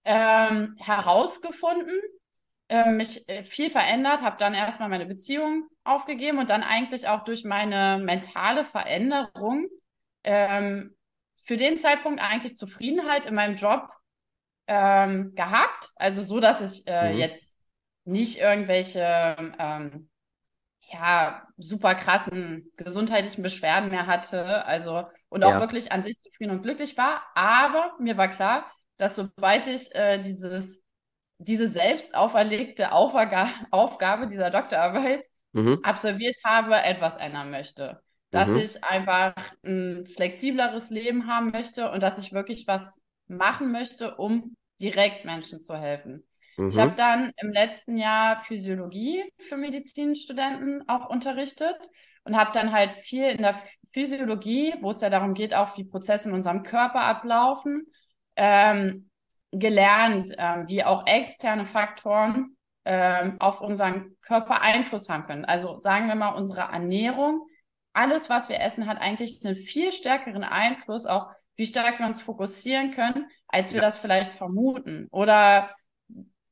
ähm, 0.05 0.75
herausgefunden, 0.79 1.99
äh, 2.69 2.89
mich 2.91 3.25
viel 3.45 3.69
verändert, 3.69 4.21
habe 4.21 4.37
dann 4.39 4.53
erstmal 4.53 4.89
meine 4.89 5.05
Beziehung 5.05 5.67
aufgegeben 5.83 6.39
und 6.39 6.49
dann 6.49 6.63
eigentlich 6.63 7.07
auch 7.07 7.23
durch 7.25 7.43
meine 7.43 8.01
mentale 8.01 8.63
Veränderung 8.63 9.67
ähm, 10.23 10.95
für 11.37 11.57
den 11.57 11.77
Zeitpunkt 11.77 12.21
eigentlich 12.21 12.55
Zufriedenheit 12.55 13.25
in 13.25 13.35
meinem 13.35 13.55
Job 13.55 13.89
ähm, 14.69 15.33
gehabt. 15.33 15.89
Also 15.95 16.21
so, 16.21 16.39
dass 16.39 16.61
ich 16.61 16.87
äh, 16.87 17.11
mhm. 17.11 17.17
jetzt 17.17 17.51
nicht 18.05 18.39
irgendwelche 18.39 19.35
ähm, 19.59 20.09
ja, 20.91 21.47
super 21.57 21.95
krassen 21.95 22.71
gesundheitlichen 22.77 23.41
Beschwerden 23.41 23.89
mehr 23.89 24.07
hatte. 24.07 24.65
Also 24.65 25.05
und 25.29 25.43
auch 25.43 25.51
ja. 25.51 25.59
wirklich 25.59 25.91
an 25.91 26.03
sich 26.03 26.19
zufrieden 26.19 26.51
und 26.51 26.61
glücklich 26.61 26.97
war. 26.97 27.23
Aber 27.35 27.95
mir 27.99 28.15
war 28.15 28.27
klar, 28.27 28.71
dass 28.97 29.15
sobald 29.15 29.65
ich 29.65 29.93
äh, 29.95 30.19
dieses, 30.19 30.83
diese 31.39 31.67
selbst 31.67 32.15
auferlegte 32.15 32.91
Aufga 32.91 33.49
Aufgabe 33.71 34.27
dieser 34.27 34.51
Doktorarbeit 34.51 35.25
mhm. 35.53 35.79
absolviert 35.81 36.37
habe, 36.43 36.75
etwas 36.75 37.17
ändern 37.17 37.49
möchte. 37.49 38.01
Dass 38.29 38.49
mhm. 38.49 38.57
ich 38.57 38.83
einfach 38.83 39.33
ein 39.63 40.05
flexibleres 40.05 40.91
Leben 40.91 41.25
haben 41.25 41.49
möchte 41.49 41.89
und 41.91 42.03
dass 42.03 42.19
ich 42.19 42.33
wirklich 42.33 42.67
was 42.67 43.01
machen 43.27 43.71
möchte, 43.71 44.15
um 44.15 44.55
direkt 44.79 45.25
Menschen 45.25 45.59
zu 45.59 45.75
helfen. 45.75 46.23
Mhm. 46.57 46.69
Ich 46.69 46.77
habe 46.77 46.95
dann 46.95 47.31
im 47.37 47.51
letzten 47.51 47.97
Jahr 47.97 48.41
Physiologie 48.43 49.23
für 49.39 49.57
Medizinstudenten 49.57 50.87
auch 50.87 51.09
unterrichtet 51.09 51.77
und 52.23 52.37
habe 52.37 52.51
dann 52.53 52.71
halt 52.71 52.91
viel 52.91 53.27
in 53.27 53.41
der 53.41 53.55
Physiologie, 53.93 54.75
wo 54.81 54.91
es 54.91 55.01
ja 55.01 55.09
darum 55.09 55.33
geht, 55.33 55.53
auch 55.53 55.77
wie 55.77 55.83
Prozesse 55.83 56.29
in 56.29 56.35
unserem 56.35 56.63
Körper 56.63 57.01
ablaufen, 57.01 57.87
ähm, 58.35 59.09
gelernt, 59.51 60.33
ähm, 60.37 60.65
wie 60.67 60.83
auch 60.83 61.07
externe 61.07 61.65
Faktoren 61.65 62.55
ähm, 62.85 63.37
auf 63.39 63.61
unseren 63.61 64.15
Körper 64.21 64.61
Einfluss 64.61 65.09
haben 65.09 65.23
können. 65.23 65.45
Also 65.45 65.79
sagen 65.79 66.07
wir 66.07 66.15
mal, 66.15 66.29
unsere 66.29 66.61
Ernährung, 66.61 67.47
alles, 67.93 68.29
was 68.29 68.49
wir 68.49 68.59
essen, 68.59 68.85
hat 68.85 68.99
eigentlich 69.01 69.43
einen 69.43 69.55
viel 69.55 69.91
stärkeren 69.91 70.43
Einfluss, 70.43 71.05
auch 71.05 71.27
wie 71.55 71.65
stark 71.65 71.99
wir 71.99 72.05
uns 72.05 72.21
fokussieren 72.21 72.91
können, 72.91 73.27
als 73.49 73.73
wir 73.73 73.81
ja. 73.81 73.85
das 73.85 73.97
vielleicht 73.97 74.31
vermuten. 74.31 75.07
Oder 75.11 75.69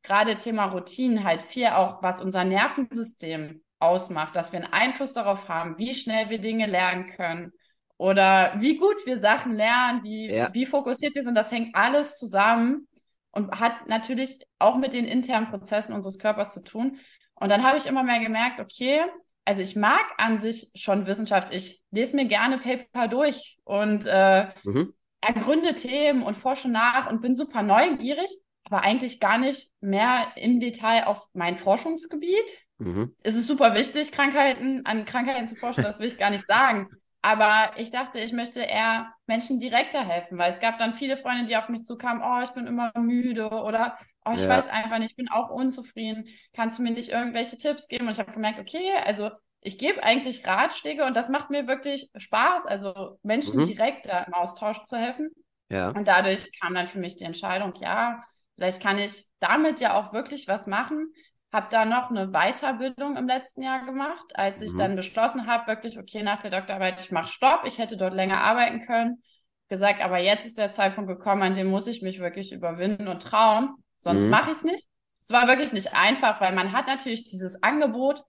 gerade 0.04 0.38
Thema 0.38 0.66
Routinen 0.66 1.24
halt 1.24 1.42
viel 1.42 1.68
auch, 1.68 2.04
was 2.04 2.22
unser 2.22 2.44
Nervensystem 2.44 3.62
ausmacht, 3.80 4.36
dass 4.36 4.52
wir 4.52 4.60
einen 4.60 4.74
Einfluss 4.74 5.14
darauf 5.14 5.48
haben, 5.50 5.78
wie 5.78 5.94
schnell 5.94 6.30
wir 6.30 6.40
Dinge 6.40 6.66
lernen 6.66 7.08
können 7.08 7.54
oder 7.98 8.54
wie 8.58 8.78
gut 8.78 9.06
wir 9.06 9.20
Sachen 9.20 9.56
lernen, 9.56 10.04
wie, 10.04 10.32
ja. 10.32 10.54
wie 10.54 10.66
fokussiert 10.66 11.16
wir 11.16 11.24
sind. 11.24 11.36
Das 11.36 11.52
hängt 11.52 11.76
alles 11.76 12.18
zusammen 12.18 12.88
und 13.32 13.60
hat 13.60 13.88
natürlich 13.88 14.40
auch 14.60 14.78
mit 14.78 14.94
den 14.94 15.06
internen 15.06 15.50
Prozessen 15.50 15.94
unseres 15.94 16.18
Körpers 16.18 16.54
zu 16.54 16.64
tun. 16.64 17.00
Und 17.36 17.50
dann 17.50 17.64
habe 17.64 17.78
ich 17.78 17.86
immer 17.86 18.04
mehr 18.04 18.20
gemerkt, 18.20 18.60
okay, 18.60 19.02
also 19.46 19.62
ich 19.62 19.76
mag 19.76 20.06
an 20.18 20.38
sich 20.38 20.72
schon 20.76 21.06
Wissenschaft. 21.06 21.54
Ich 21.54 21.82
lese 21.92 22.16
mir 22.16 22.26
gerne 22.26 22.58
Paper 22.58 23.08
durch 23.08 23.58
und 23.64 24.06
äh, 24.06 24.48
mhm. 24.64 24.94
Ergründe 25.22 25.74
Themen 25.74 26.24
und 26.24 26.36
forsche 26.36 26.70
nach 26.70 27.10
und 27.10 27.22
bin 27.22 27.36
super 27.36 27.64
neugierig 27.64 28.30
aber 28.70 28.84
eigentlich 28.84 29.20
gar 29.20 29.38
nicht 29.38 29.72
mehr 29.80 30.28
im 30.36 30.60
Detail 30.60 31.06
auf 31.06 31.28
mein 31.34 31.58
Forschungsgebiet. 31.58 32.58
Mhm. 32.80 33.16
Es 33.24 33.36
ist 33.36 33.48
super 33.48 33.74
wichtig, 33.76 34.12
Krankheiten, 34.12 34.86
an 34.86 35.06
Krankheiten 35.06 35.46
zu 35.46 35.56
forschen, 35.56 35.84
das 35.84 36.00
will 36.00 36.08
ich 36.08 36.18
gar 36.18 36.30
nicht 36.30 36.46
sagen. 36.46 36.90
Aber 37.22 37.72
ich 37.78 37.90
dachte, 37.90 38.20
ich 38.20 38.32
möchte 38.32 38.62
eher 38.62 39.12
Menschen 39.26 39.60
direkter 39.60 40.06
helfen, 40.08 40.38
weil 40.38 40.52
es 40.52 40.60
gab 40.60 40.78
dann 40.78 40.94
viele 40.94 41.18
Freunde, 41.18 41.46
die 41.46 41.58
auf 41.58 41.68
mich 41.70 41.84
zukamen, 41.84 42.22
oh, 42.24 42.44
ich 42.44 42.52
bin 42.52 42.68
immer 42.68 42.92
müde 42.96 43.50
oder 43.50 43.98
oh, 44.26 44.34
ich 44.36 44.42
ja. 44.42 44.50
weiß 44.50 44.68
einfach 44.68 45.00
nicht, 45.00 45.12
ich 45.12 45.16
bin 45.16 45.30
auch 45.30 45.50
unzufrieden. 45.50 46.26
Kannst 46.54 46.78
du 46.78 46.84
mir 46.84 46.92
nicht 46.92 47.10
irgendwelche 47.10 47.58
Tipps 47.58 47.88
geben? 47.88 48.08
Und 48.08 48.14
ich 48.14 48.20
habe 48.20 48.32
gemerkt, 48.32 48.60
okay, 48.60 48.94
also 49.04 49.32
ich 49.68 49.78
gebe 49.78 50.02
eigentlich 50.02 50.48
Ratschläge 50.48 51.04
und 51.04 51.18
das 51.18 51.28
macht 51.28 51.50
mir 51.50 51.68
wirklich 51.68 52.10
Spaß, 52.16 52.66
also 52.66 53.20
Menschen 53.22 53.60
mhm. 53.60 53.66
direkt 53.66 54.08
im 54.08 54.34
Austausch 54.34 54.84
zu 54.86 54.96
helfen. 54.96 55.30
Ja. 55.70 55.90
Und 55.90 56.08
dadurch 56.08 56.50
kam 56.62 56.74
dann 56.74 56.88
für 56.88 57.00
mich 57.00 57.18
die 57.18 57.26
Entscheidung, 57.26 57.74
ja, 57.76 58.24
vielleicht 58.56 58.82
kann 58.82 58.98
ich 58.98 59.26
damit 59.42 59.82
ja 59.82 59.96
auch 59.96 60.14
wirklich 60.14 60.48
was 60.48 60.68
machen. 60.68 61.12
Habe 61.52 61.68
da 61.70 61.84
noch 61.84 62.10
eine 62.10 62.30
Weiterbildung 62.30 63.18
im 63.18 63.28
letzten 63.28 63.62
Jahr 63.62 63.84
gemacht, 63.84 64.26
als 64.36 64.62
ich 64.62 64.72
mhm. 64.72 64.78
dann 64.78 64.96
beschlossen 64.96 65.48
habe, 65.48 65.68
wirklich, 65.68 66.00
okay, 66.00 66.24
nach 66.24 66.40
der 66.40 66.52
Doktorarbeit, 66.52 67.02
ich 67.02 67.12
mache 67.12 67.28
Stopp, 67.28 67.64
ich 67.66 67.78
hätte 67.78 67.98
dort 67.98 68.14
länger 68.14 68.42
arbeiten 68.42 68.86
können. 68.86 69.22
Gesagt, 69.68 70.02
aber 70.02 70.18
jetzt 70.18 70.46
ist 70.46 70.58
der 70.58 70.72
Zeitpunkt 70.72 71.10
gekommen, 71.10 71.42
an 71.42 71.56
dem 71.56 71.68
muss 71.68 71.88
ich 71.88 72.02
mich 72.02 72.20
wirklich 72.20 72.54
überwinden 72.54 73.10
und 73.10 73.22
trauen, 73.22 73.76
sonst 74.00 74.26
mhm. 74.26 74.32
mache 74.32 74.52
ich 74.52 74.58
es 74.58 74.64
nicht. 74.64 74.88
Es 75.26 75.32
war 75.32 75.46
wirklich 75.48 75.74
nicht 75.74 75.94
einfach, 75.94 76.40
weil 76.40 76.56
man 76.56 76.72
hat 76.72 76.88
natürlich 76.88 77.28
dieses 77.28 77.62
Angebot, 77.62 78.24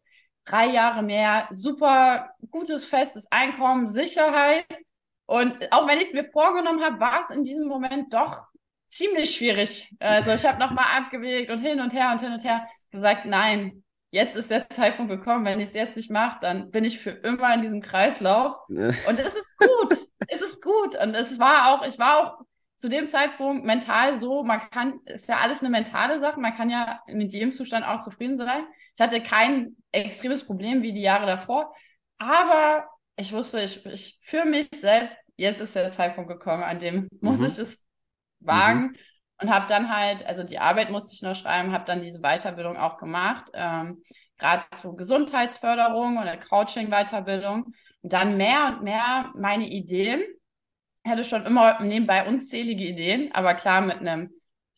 drei 0.45 0.67
Jahre 0.67 1.03
mehr, 1.03 1.47
super 1.51 2.31
gutes, 2.51 2.85
festes 2.85 3.27
Einkommen, 3.31 3.87
Sicherheit. 3.87 4.65
Und 5.27 5.71
auch 5.73 5.87
wenn 5.87 5.99
ich 5.99 6.05
es 6.05 6.13
mir 6.15 6.25
vorgenommen 6.25 6.83
habe, 6.83 7.01
war 7.01 7.21
es 7.21 7.31
in 7.31 7.43
diesem 7.43 7.69
Moment 7.69 8.15
doch 8.15 8.43
ziemlich 8.87 9.35
schwierig. 9.35 9.95
Also 9.99 10.33
ich 10.33 10.47
habe 10.47 10.59
nochmal 10.59 10.87
abgewegt 10.97 11.51
und 11.51 11.59
hin 11.59 11.81
und 11.81 11.93
her 11.93 12.11
und 12.13 12.21
hin 12.21 12.33
und 12.33 12.43
her 12.45 12.67
gesagt, 12.91 13.27
nein, 13.27 13.85
jetzt 14.11 14.37
ist 14.37 14.51
der 14.51 14.69
Zeitpunkt 14.71 15.11
gekommen. 15.11 15.45
Wenn 15.45 15.61
ich 15.61 15.69
es 15.69 15.75
jetzt 15.75 15.97
nicht 15.97 16.11
mache, 16.11 16.39
dann 16.41 16.71
bin 16.71 16.85
ich 16.85 16.99
für 16.99 17.11
immer 17.11 17.53
in 17.55 17.61
diesem 17.61 17.83
Kreislauf. 17.83 18.57
Und 19.07 19.21
es 19.21 19.35
ist 19.35 19.55
gut. 19.59 19.99
es 20.29 20.41
ist 20.41 20.63
gut. 20.63 20.97
Und 20.97 21.15
es 21.15 21.39
war 21.39 21.69
auch, 21.73 21.87
ich 21.87 21.99
war 21.99 22.19
auch 22.19 22.45
zu 22.79 22.89
dem 22.89 23.09
Zeitpunkt 23.09 23.65
mental 23.65 24.17
so, 24.17 24.45
man 24.45 24.61
kann, 24.71 25.01
ist 25.05 25.29
ja 25.29 25.39
alles 25.39 25.61
eine 25.61 25.71
mentale 25.71 26.21
Sache, 26.21 26.41
man 26.41 26.55
kann 26.55 26.71
ja 26.71 27.01
mit 27.09 27.33
jedem 27.33 27.53
Zustand 27.53 27.85
auch 27.85 27.99
zufrieden 27.99 28.37
sein. 28.37 28.65
Ich 28.95 29.01
hatte 29.01 29.21
kein 29.21 29.77
extremes 29.91 30.47
Problem 30.47 30.83
wie 30.83 30.93
die 30.93 31.03
Jahre 31.03 31.27
davor, 31.27 31.75
aber 32.19 32.89
ich 33.17 33.33
wusste, 33.33 33.61
ich, 33.61 33.85
ich 33.85 34.21
für 34.23 34.45
mich 34.45 34.69
selbst, 34.75 35.17
jetzt 35.37 35.61
ist 35.61 35.75
der 35.75 35.91
Zeitpunkt 35.91 36.31
gekommen, 36.31 36.63
an 36.63 36.79
dem 36.79 37.09
muss 37.21 37.39
mhm. 37.39 37.47
ich 37.47 37.59
es 37.59 37.87
wagen. 38.41 38.81
Mhm. 38.83 38.97
Und 39.41 39.51
habe 39.51 39.67
dann 39.69 39.95
halt, 39.95 40.27
also 40.27 40.43
die 40.43 40.59
Arbeit 40.59 40.91
musste 40.91 41.15
ich 41.15 41.23
noch 41.23 41.35
schreiben, 41.35 41.71
habe 41.71 41.85
dann 41.85 42.01
diese 42.01 42.21
Weiterbildung 42.21 42.77
auch 42.77 42.97
gemacht, 42.97 43.49
ähm, 43.55 44.03
gerade 44.37 44.65
zu 44.73 44.97
Gesundheitsförderung 44.97 46.19
oder 46.19 46.37
Coaching-Weiterbildung. 46.37 47.73
Und 48.03 48.13
dann 48.13 48.37
mehr 48.37 48.67
und 48.67 48.83
mehr 48.83 49.33
meine 49.37 49.69
Ideen. 49.69 50.23
Ich 51.09 51.13
hatte 51.13 51.25
schon 51.25 51.47
immer 51.47 51.83
nebenbei 51.83 52.29
unzählige 52.29 52.85
Ideen, 52.85 53.33
aber 53.33 53.55
klar, 53.55 53.81
mit 53.81 53.97
einem 53.97 54.31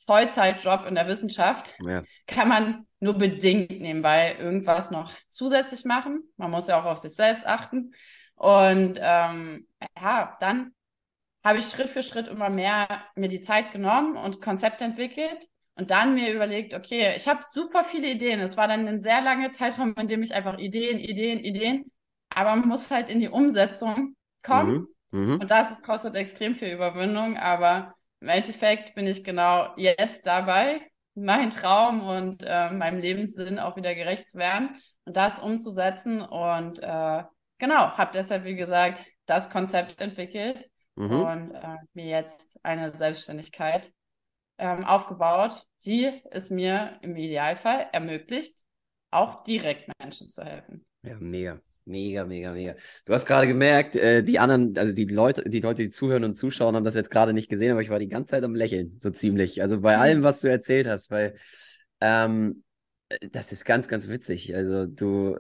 Vollzeitjob 0.07 0.87
in 0.87 0.95
der 0.95 1.09
Wissenschaft 1.09 1.75
ja. 1.85 2.05
kann 2.29 2.47
man 2.47 2.87
nur 3.01 3.15
bedingt 3.15 3.81
nebenbei 3.81 4.37
irgendwas 4.39 4.93
noch 4.93 5.11
zusätzlich 5.27 5.85
machen. 5.85 6.23
Man 6.37 6.53
muss 6.53 6.69
ja 6.69 6.81
auch 6.81 6.85
auf 6.85 6.99
sich 6.99 7.17
selbst 7.17 7.45
achten. 7.45 7.95
Und 8.37 9.01
ähm, 9.03 9.67
ja, 10.01 10.37
dann 10.39 10.73
habe 11.43 11.59
ich 11.59 11.67
Schritt 11.67 11.89
für 11.89 12.05
Schritt 12.05 12.29
immer 12.29 12.49
mehr 12.49 13.03
mir 13.17 13.29
die 13.29 13.41
Zeit 13.41 13.73
genommen 13.73 14.17
und 14.17 14.41
Konzepte 14.41 14.85
entwickelt 14.85 15.49
und 15.75 15.91
dann 15.91 16.15
mir 16.15 16.33
überlegt, 16.33 16.75
okay, 16.75 17.13
ich 17.17 17.27
habe 17.27 17.41
super 17.45 17.83
viele 17.83 18.09
Ideen. 18.09 18.39
Es 18.39 18.57
war 18.57 18.69
dann 18.69 18.87
ein 18.87 19.01
sehr 19.01 19.21
langer 19.21 19.51
Zeitraum, 19.51 19.97
in 19.99 20.07
dem 20.07 20.23
ich 20.23 20.33
einfach 20.33 20.59
Ideen, 20.59 21.01
Ideen, 21.01 21.41
Ideen, 21.41 21.91
aber 22.29 22.55
man 22.55 22.69
muss 22.69 22.89
halt 22.89 23.09
in 23.09 23.19
die 23.19 23.29
Umsetzung 23.29 24.15
kommen. 24.45 24.73
Mhm, 24.73 24.89
mh. 25.11 25.35
Und 25.35 25.51
das 25.51 25.81
kostet 25.83 26.15
extrem 26.15 26.55
viel 26.55 26.73
Überwindung, 26.73 27.37
aber 27.37 27.95
im 28.21 28.29
Endeffekt 28.29 28.95
bin 28.95 29.07
ich 29.07 29.25
genau 29.25 29.75
jetzt 29.77 30.27
dabei, 30.27 30.81
mein 31.15 31.51
Traum 31.51 32.07
und 32.07 32.43
äh, 32.47 32.71
meinem 32.71 33.01
Lebenssinn 33.01 33.59
auch 33.59 33.77
wieder 33.77 33.95
gerecht 33.95 34.29
zu 34.29 34.39
werden 34.39 34.71
und 35.05 35.17
das 35.17 35.39
umzusetzen. 35.39 36.23
Und 36.23 36.81
äh, 36.83 37.25
genau, 37.59 37.97
habe 37.97 38.11
deshalb, 38.15 38.45
wie 38.45 38.55
gesagt, 38.55 39.05
das 39.27 39.51
Konzept 39.51 40.01
entwickelt 40.01 40.69
mhm. 40.97 41.21
und 41.21 41.55
äh, 41.55 41.77
mir 41.95 42.07
jetzt 42.07 42.59
eine 42.63 42.91
Selbstständigkeit 42.91 43.91
ähm, 44.59 44.85
aufgebaut, 44.85 45.63
die 45.85 46.23
es 46.31 46.51
mir 46.51 46.99
im 47.03 47.17
Idealfall 47.17 47.89
ermöglicht, 47.93 48.65
auch 49.11 49.43
direkt 49.43 49.91
Menschen 49.99 50.31
zu 50.31 50.45
helfen. 50.45 50.85
Ja, 51.03 51.17
mega. 51.19 51.61
Mega, 51.91 52.25
mega, 52.25 52.53
mega. 52.53 52.77
Du 53.05 53.13
hast 53.13 53.27
gerade 53.27 53.49
gemerkt, 53.49 53.97
äh, 53.97 54.23
die 54.23 54.39
anderen, 54.39 54.79
also 54.79 54.95
die 54.95 55.07
Leute, 55.07 55.43
die 55.51 55.61
Leute, 55.61 55.83
die 55.83 55.89
zuhören 55.89 56.23
und 56.23 56.35
zuschauen, 56.35 56.77
haben 56.77 56.85
das 56.85 56.95
jetzt 56.95 57.11
gerade 57.11 57.33
nicht 57.33 57.49
gesehen, 57.49 57.73
aber 57.73 57.83
ich 57.83 57.91
war 57.91 57.99
die 57.99 58.09
ganze 58.09 58.31
Zeit 58.31 58.45
am 58.45 58.55
Lächeln, 58.55 58.95
so 58.99 59.11
ziemlich. 59.11 59.61
Also 59.61 59.81
bei 59.81 59.97
mhm. 59.97 60.03
allem, 60.03 60.23
was 60.23 60.41
du 60.41 60.49
erzählt 60.49 60.87
hast, 60.87 61.11
weil 61.11 61.35
ähm, 62.01 62.63
das 63.33 63.51
ist 63.51 63.65
ganz, 63.65 63.89
ganz 63.89 64.09
witzig. 64.09 64.55
Also 64.55 64.87
du 64.87 65.37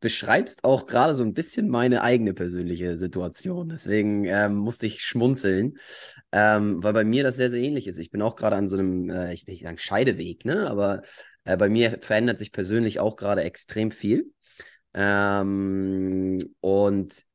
beschreibst 0.00 0.64
auch 0.64 0.86
gerade 0.86 1.14
so 1.14 1.22
ein 1.22 1.34
bisschen 1.34 1.68
meine 1.68 2.02
eigene 2.02 2.32
persönliche 2.32 2.96
Situation. 2.96 3.68
Deswegen 3.68 4.24
ähm, 4.24 4.54
musste 4.56 4.86
ich 4.86 5.02
schmunzeln, 5.02 5.78
ähm, 6.32 6.82
weil 6.82 6.94
bei 6.94 7.04
mir 7.04 7.22
das 7.22 7.36
sehr, 7.36 7.50
sehr 7.50 7.60
ähnlich 7.60 7.86
ist. 7.86 7.98
Ich 7.98 8.10
bin 8.10 8.22
auch 8.22 8.36
gerade 8.36 8.56
an 8.56 8.68
so 8.68 8.78
einem, 8.78 9.10
äh, 9.10 9.34
ich 9.34 9.46
will 9.46 9.52
nicht 9.52 9.64
sagen 9.64 9.78
Scheideweg, 9.78 10.44
ne? 10.46 10.70
Aber 10.70 11.02
äh, 11.44 11.56
bei 11.56 11.68
mir 11.68 11.98
verändert 12.00 12.38
sich 12.38 12.52
persönlich 12.52 13.00
auch 13.00 13.16
gerade 13.16 13.42
extrem 13.42 13.90
viel. 13.90 14.32
Ähm, 14.96 16.38
und 16.60 17.26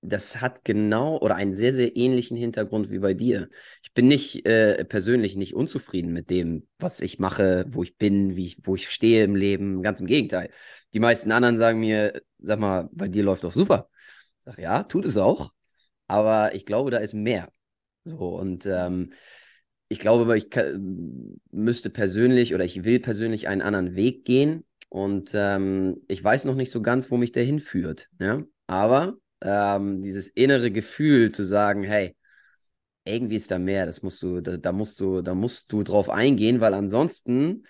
das 0.00 0.40
hat 0.40 0.64
genau 0.64 1.18
oder 1.18 1.34
einen 1.36 1.54
sehr, 1.54 1.74
sehr 1.74 1.96
ähnlichen 1.96 2.36
Hintergrund 2.36 2.90
wie 2.90 3.00
bei 3.00 3.14
dir. 3.14 3.48
Ich 3.82 3.92
bin 3.94 4.08
nicht 4.08 4.46
äh, 4.46 4.84
persönlich 4.84 5.34
nicht 5.36 5.54
unzufrieden 5.54 6.12
mit 6.12 6.30
dem, 6.30 6.68
was 6.78 7.00
ich 7.00 7.18
mache, 7.18 7.66
wo 7.70 7.82
ich 7.82 7.96
bin, 7.96 8.36
wie 8.36 8.46
ich, 8.46 8.58
wo 8.62 8.76
ich 8.76 8.88
stehe 8.90 9.24
im 9.24 9.34
Leben. 9.34 9.82
Ganz 9.82 10.00
im 10.00 10.06
Gegenteil. 10.06 10.50
Die 10.92 11.00
meisten 11.00 11.32
anderen 11.32 11.58
sagen 11.58 11.80
mir, 11.80 12.22
sag 12.38 12.60
mal, 12.60 12.88
bei 12.92 13.08
dir 13.08 13.24
läuft 13.24 13.44
doch 13.44 13.52
super. 13.52 13.90
Ich 14.38 14.44
sage, 14.44 14.62
ja, 14.62 14.84
tut 14.84 15.04
es 15.04 15.16
auch. 15.16 15.52
Aber 16.06 16.54
ich 16.54 16.64
glaube, 16.66 16.90
da 16.90 16.98
ist 16.98 17.14
mehr. 17.14 17.52
So, 18.04 18.36
und 18.36 18.66
ähm, 18.66 19.12
ich 19.88 19.98
glaube, 19.98 20.36
ich 20.36 20.48
müsste 21.50 21.90
persönlich 21.90 22.54
oder 22.54 22.64
ich 22.64 22.84
will 22.84 23.00
persönlich 23.00 23.48
einen 23.48 23.62
anderen 23.62 23.96
Weg 23.96 24.24
gehen, 24.24 24.64
und 24.88 25.30
ähm, 25.34 26.02
ich 26.08 26.22
weiß 26.22 26.44
noch 26.44 26.54
nicht 26.54 26.70
so 26.70 26.80
ganz, 26.82 27.10
wo 27.10 27.16
mich 27.16 27.32
der 27.32 27.44
hinführt. 27.44 28.08
Ja? 28.20 28.42
Aber 28.66 29.16
ähm, 29.42 30.02
dieses 30.02 30.28
innere 30.28 30.70
Gefühl 30.70 31.30
zu 31.30 31.44
sagen, 31.44 31.82
hey, 31.84 32.16
irgendwie 33.04 33.36
ist 33.36 33.50
da 33.50 33.58
mehr, 33.58 33.86
das 33.86 34.02
musst 34.02 34.22
du, 34.22 34.40
da, 34.40 34.56
da, 34.56 34.72
musst 34.72 35.00
du, 35.00 35.22
da 35.22 35.34
musst 35.34 35.72
du 35.72 35.82
drauf 35.82 36.10
eingehen, 36.10 36.60
weil 36.60 36.74
ansonsten 36.74 37.66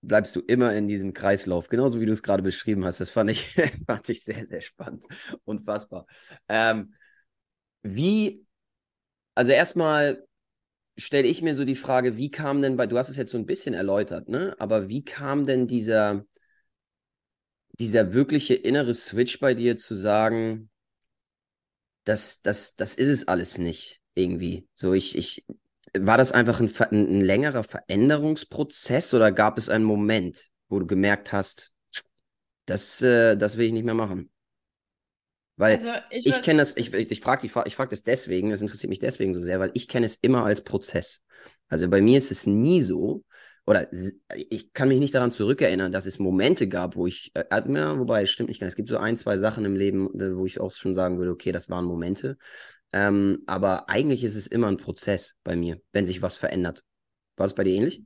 bleibst 0.00 0.34
du 0.36 0.40
immer 0.40 0.74
in 0.74 0.86
diesem 0.86 1.12
Kreislauf, 1.12 1.68
genauso 1.68 2.00
wie 2.00 2.06
du 2.06 2.12
es 2.12 2.22
gerade 2.22 2.42
beschrieben 2.42 2.84
hast. 2.84 3.00
Das 3.00 3.10
fand 3.10 3.30
ich, 3.30 3.54
fand 3.86 4.08
ich 4.08 4.22
sehr, 4.22 4.44
sehr 4.46 4.60
spannend. 4.60 5.04
Unfassbar. 5.44 6.06
Ähm, 6.48 6.94
wie, 7.82 8.44
also 9.34 9.52
erstmal 9.52 10.24
stelle 10.96 11.28
ich 11.28 11.42
mir 11.42 11.54
so 11.54 11.64
die 11.64 11.76
Frage, 11.76 12.16
wie 12.16 12.30
kam 12.30 12.62
denn 12.62 12.76
bei, 12.76 12.86
du 12.86 12.98
hast 12.98 13.08
es 13.08 13.16
jetzt 13.16 13.30
so 13.30 13.38
ein 13.38 13.46
bisschen 13.46 13.74
erläutert, 13.74 14.28
ne? 14.28 14.56
Aber 14.58 14.88
wie 14.88 15.04
kam 15.04 15.46
denn 15.46 15.68
dieser, 15.68 16.24
dieser 17.80 18.12
wirkliche 18.12 18.54
innere 18.54 18.94
Switch 18.94 19.38
bei 19.40 19.54
dir 19.54 19.76
zu 19.76 19.94
sagen, 19.94 20.70
das, 22.04 22.40
das, 22.42 22.74
das 22.76 22.94
ist 22.94 23.08
es 23.08 23.28
alles 23.28 23.58
nicht 23.58 24.00
irgendwie. 24.14 24.66
So, 24.76 24.94
ich, 24.94 25.16
ich, 25.16 25.44
war 25.96 26.18
das 26.18 26.32
einfach 26.32 26.60
ein, 26.60 26.72
ein, 26.90 27.20
längerer 27.20 27.64
Veränderungsprozess 27.64 29.14
oder 29.14 29.30
gab 29.30 29.58
es 29.58 29.68
einen 29.68 29.84
Moment, 29.84 30.48
wo 30.68 30.78
du 30.80 30.86
gemerkt 30.86 31.32
hast, 31.32 31.72
das, 32.66 33.00
äh, 33.02 33.36
das 33.36 33.56
will 33.56 33.66
ich 33.66 33.72
nicht 33.72 33.84
mehr 33.84 33.94
machen? 33.94 34.30
Weil 35.56 35.76
also 35.76 35.90
ich, 36.10 36.26
ich 36.26 36.42
kenne 36.42 36.60
das, 36.60 36.76
ich, 36.76 36.92
ich 36.92 37.20
frage 37.20 37.44
ich 37.44 37.52
frag, 37.52 37.66
ich 37.66 37.74
frag 37.74 37.90
das 37.90 38.04
deswegen, 38.04 38.50
das 38.50 38.60
interessiert 38.60 38.90
mich 38.90 39.00
deswegen 39.00 39.34
so 39.34 39.42
sehr, 39.42 39.58
weil 39.58 39.72
ich 39.74 39.88
kenne 39.88 40.06
es 40.06 40.16
immer 40.20 40.44
als 40.44 40.62
Prozess. 40.62 41.20
Also 41.68 41.88
bei 41.88 42.00
mir 42.00 42.18
ist 42.18 42.30
es 42.30 42.46
nie 42.46 42.80
so, 42.80 43.24
oder 43.68 43.86
ich 43.92 44.72
kann 44.72 44.88
mich 44.88 44.98
nicht 44.98 45.14
daran 45.14 45.30
zurückerinnern, 45.30 45.92
dass 45.92 46.06
es 46.06 46.18
Momente 46.18 46.68
gab, 46.68 46.96
wo 46.96 47.06
ich, 47.06 47.32
äh, 47.34 47.44
ja, 47.50 47.98
wobei, 47.98 48.22
es 48.22 48.30
stimmt 48.30 48.48
nicht 48.48 48.60
ganz, 48.60 48.72
es 48.72 48.76
gibt 48.76 48.88
so 48.88 48.96
ein, 48.96 49.18
zwei 49.18 49.36
Sachen 49.36 49.66
im 49.66 49.76
Leben, 49.76 50.08
äh, 50.18 50.34
wo 50.34 50.46
ich 50.46 50.58
auch 50.58 50.72
schon 50.72 50.94
sagen 50.94 51.18
würde, 51.18 51.32
okay, 51.32 51.52
das 51.52 51.68
waren 51.68 51.84
Momente. 51.84 52.38
Ähm, 52.94 53.42
aber 53.46 53.90
eigentlich 53.90 54.24
ist 54.24 54.36
es 54.36 54.46
immer 54.46 54.68
ein 54.68 54.78
Prozess 54.78 55.34
bei 55.44 55.54
mir, 55.54 55.82
wenn 55.92 56.06
sich 56.06 56.22
was 56.22 56.34
verändert. 56.34 56.82
War 57.36 57.44
das 57.44 57.54
bei 57.54 57.62
dir 57.62 57.74
ähnlich? 57.74 58.02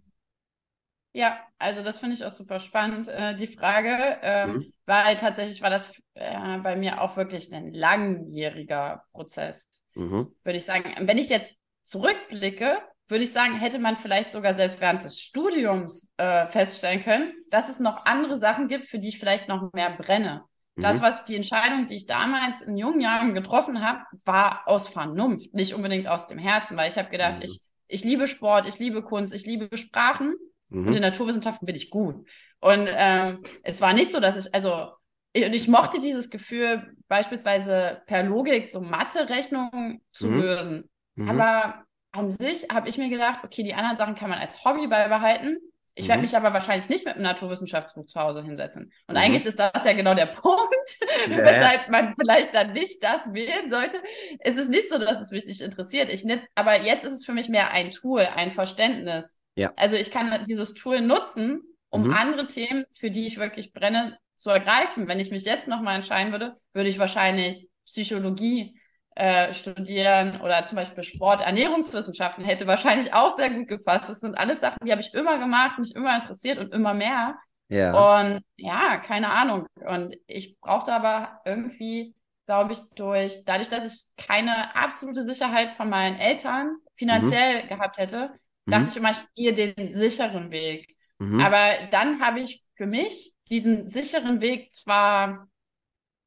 Ja, 1.12 1.38
also 1.59 1.83
das 1.83 1.99
finde 1.99 2.16
ich 2.16 2.25
auch 2.25 2.33
super 2.33 2.59
spannend, 2.59 3.07
äh, 3.07 3.37
die 3.37 3.47
Frage, 3.47 4.19
ähm, 4.23 4.50
mhm. 4.50 4.73
weil 4.87 5.16
tatsächlich 5.16 5.62
war 5.62 5.71
das 5.71 5.92
äh, 6.14 6.59
bei 6.59 6.75
mir 6.75 7.00
auch 7.00 7.16
wirklich 7.16 7.52
ein 7.54 7.73
langjähriger 7.73 9.04
Prozess, 9.12 9.69
mhm. 9.95 10.35
würde 10.42 10.57
ich 10.57 10.64
sagen. 10.64 11.07
Wenn 11.07 11.19
ich 11.19 11.28
jetzt 11.28 11.54
zurückblicke, 11.85 12.78
würde 13.12 13.25
ich 13.25 13.33
sagen, 13.33 13.54
hätte 13.54 13.78
man 13.78 13.97
vielleicht 13.97 14.33
sogar 14.33 14.54
selbst 14.54 14.81
während 14.81 15.04
des 15.04 15.21
Studiums 15.21 16.11
äh, 16.16 16.49
feststellen 16.49 17.02
können, 17.02 17.33
dass 17.50 17.69
es 17.69 17.78
noch 17.78 18.07
andere 18.07 18.38
Sachen 18.38 18.69
gibt, 18.69 18.87
für 18.87 18.99
die 18.99 19.09
ich 19.09 19.19
vielleicht 19.19 19.49
noch 19.49 19.73
mehr 19.73 19.90
brenne. 19.90 20.42
Mhm. 20.76 20.83
Das, 20.83 21.02
was 21.02 21.23
die 21.25 21.37
Entscheidung, 21.37 21.87
die 21.87 21.97
ich 21.97 22.07
damals 22.07 22.62
in 22.62 22.76
jungen 22.76 23.00
Jahren 23.00 23.35
getroffen 23.35 23.87
habe, 23.87 24.00
war 24.25 24.62
aus 24.66 24.88
Vernunft, 24.88 25.54
nicht 25.54 25.75
unbedingt 25.75 26.09
aus 26.09 26.26
dem 26.26 26.38
Herzen, 26.38 26.76
weil 26.76 26.90
ich 26.90 26.97
habe 26.97 27.11
gedacht, 27.11 27.37
mhm. 27.37 27.42
ich, 27.42 27.61
ich 27.87 28.02
liebe 28.02 28.26
Sport, 28.26 28.66
ich 28.66 28.78
liebe 28.78 29.02
Kunst, 29.02 29.35
ich 29.35 29.47
liebe 29.47 29.76
Sprachen 29.76 30.35
mhm. 30.71 30.88
und 30.88 30.97
in 30.97 31.02
Naturwissenschaften 31.02 31.66
bin 31.66 31.76
ich 31.76 31.90
gut. 31.90 32.26
Und 32.61 32.88
ähm, 32.88 33.42
es 33.62 33.81
war 33.81 33.92
nicht 33.92 34.11
so, 34.11 34.21
dass 34.21 34.37
ich, 34.37 34.54
also 34.54 34.90
ich, 35.35 35.45
und 35.45 35.52
ich 35.52 35.69
mochte 35.69 36.00
dieses 36.00 36.31
Gefühl, 36.31 36.97
beispielsweise 37.09 38.02
per 38.07 38.23
Logik 38.23 38.66
so 38.66 38.81
Mathe-Rechnungen 38.81 40.00
zu 40.11 40.28
mhm. 40.28 40.40
lösen. 40.40 40.90
Mhm. 41.14 41.28
Aber 41.28 41.85
an 42.12 42.28
sich 42.28 42.69
habe 42.71 42.88
ich 42.88 42.99
mir 42.99 43.09
gedacht, 43.09 43.40
okay, 43.45 43.62
die 43.62 43.75
anderen 43.75 43.97
Sachen 43.97 44.14
kann 44.14 44.31
man 44.31 44.38
als 44.38 44.64
Hobby 44.64 44.87
beibehalten. 44.87 45.59
Ich 45.95 46.04
mhm. 46.04 46.09
werde 46.09 46.23
mich 46.23 46.37
aber 46.37 46.52
wahrscheinlich 46.52 46.88
nicht 46.88 47.04
mit 47.04 47.14
einem 47.14 47.25
Naturwissenschaftsbuch 47.25 48.07
zu 48.07 48.21
Hause 48.21 48.42
hinsetzen. 48.42 48.92
Und 49.07 49.14
mhm. 49.14 49.21
eigentlich 49.21 49.45
ist 49.45 49.59
das 49.59 49.85
ja 49.85 49.92
genau 49.92 50.14
der 50.14 50.26
Punkt, 50.26 50.71
nee. 51.28 51.37
weshalb 51.37 51.90
man 51.90 52.14
vielleicht 52.14 52.54
dann 52.54 52.73
nicht 52.73 53.02
das 53.02 53.33
wählen 53.33 53.69
sollte. 53.69 53.99
Es 54.40 54.57
ist 54.57 54.69
nicht 54.69 54.88
so, 54.88 54.99
dass 54.99 55.21
es 55.21 55.31
mich 55.31 55.45
nicht 55.47 55.61
interessiert. 55.61 56.11
Ich 56.11 56.25
nicht, 56.25 56.45
aber 56.54 56.81
jetzt 56.83 57.04
ist 57.04 57.12
es 57.12 57.25
für 57.25 57.33
mich 57.33 57.49
mehr 57.49 57.71
ein 57.71 57.90
Tool, 57.90 58.21
ein 58.21 58.50
Verständnis. 58.50 59.37
Ja. 59.54 59.73
Also 59.76 59.97
ich 59.97 60.11
kann 60.11 60.45
dieses 60.45 60.75
Tool 60.75 61.00
nutzen, 61.00 61.62
um 61.90 62.04
mhm. 62.04 62.14
andere 62.14 62.47
Themen, 62.47 62.85
für 62.92 63.11
die 63.11 63.26
ich 63.26 63.38
wirklich 63.38 63.73
brenne, 63.73 64.19
zu 64.37 64.50
ergreifen. 64.50 65.09
Wenn 65.09 65.21
ich 65.21 65.31
mich 65.31 65.45
jetzt 65.45 65.69
nochmal 65.69 65.97
entscheiden 65.97 66.33
würde, 66.33 66.57
würde 66.73 66.88
ich 66.88 66.99
wahrscheinlich 66.99 67.69
Psychologie 67.87 68.78
äh, 69.14 69.52
studieren 69.52 70.40
oder 70.40 70.64
zum 70.64 70.76
Beispiel 70.76 71.02
Sport, 71.02 71.42
Ernährungswissenschaften 71.42 72.45
hätte 72.45 72.66
wahrscheinlich 72.66 73.12
auch 73.12 73.31
sehr 73.31 73.50
gut 73.50 73.69
gepasst. 73.69 74.09
Das 74.09 74.21
sind 74.21 74.37
alles 74.37 74.61
Sachen, 74.61 74.78
die 74.85 74.92
habe 74.92 75.02
ich 75.02 75.12
immer 75.12 75.38
gemacht, 75.38 75.78
mich 75.78 75.95
immer 75.95 76.14
interessiert 76.14 76.59
und 76.59 76.73
immer 76.73 76.95
mehr. 76.95 77.37
Ja. 77.69 78.21
Und 78.21 78.42
ja, 78.57 78.99
keine 78.99 79.31
Ahnung. 79.31 79.66
Und 79.75 80.16
ich 80.26 80.59
brauchte 80.61 80.92
aber 80.92 81.40
irgendwie, 81.45 82.14
glaube 82.47 82.73
ich, 82.73 82.81
durch, 82.95 83.45
dadurch, 83.45 83.69
dass 83.69 83.85
ich 83.85 84.26
keine 84.26 84.75
absolute 84.76 85.25
Sicherheit 85.25 85.73
von 85.73 85.88
meinen 85.88 86.19
Eltern 86.19 86.76
finanziell 86.95 87.64
mhm. 87.64 87.69
gehabt 87.69 87.99
hätte, 87.99 88.31
dachte 88.66 88.85
mhm. 88.85 88.88
ich 88.90 88.97
immer, 88.97 89.11
ich 89.11 89.35
gehe 89.35 89.54
den 89.54 89.95
sicheren 89.95 90.50
Weg. 90.50 90.95
Mhm. 91.19 91.40
Aber 91.40 91.87
dann 91.90 92.21
habe 92.21 92.40
ich 92.40 92.62
für 92.76 92.87
mich 92.87 93.35
diesen 93.50 93.87
sicheren 93.87 94.40
Weg 94.40 94.71
zwar 94.71 95.49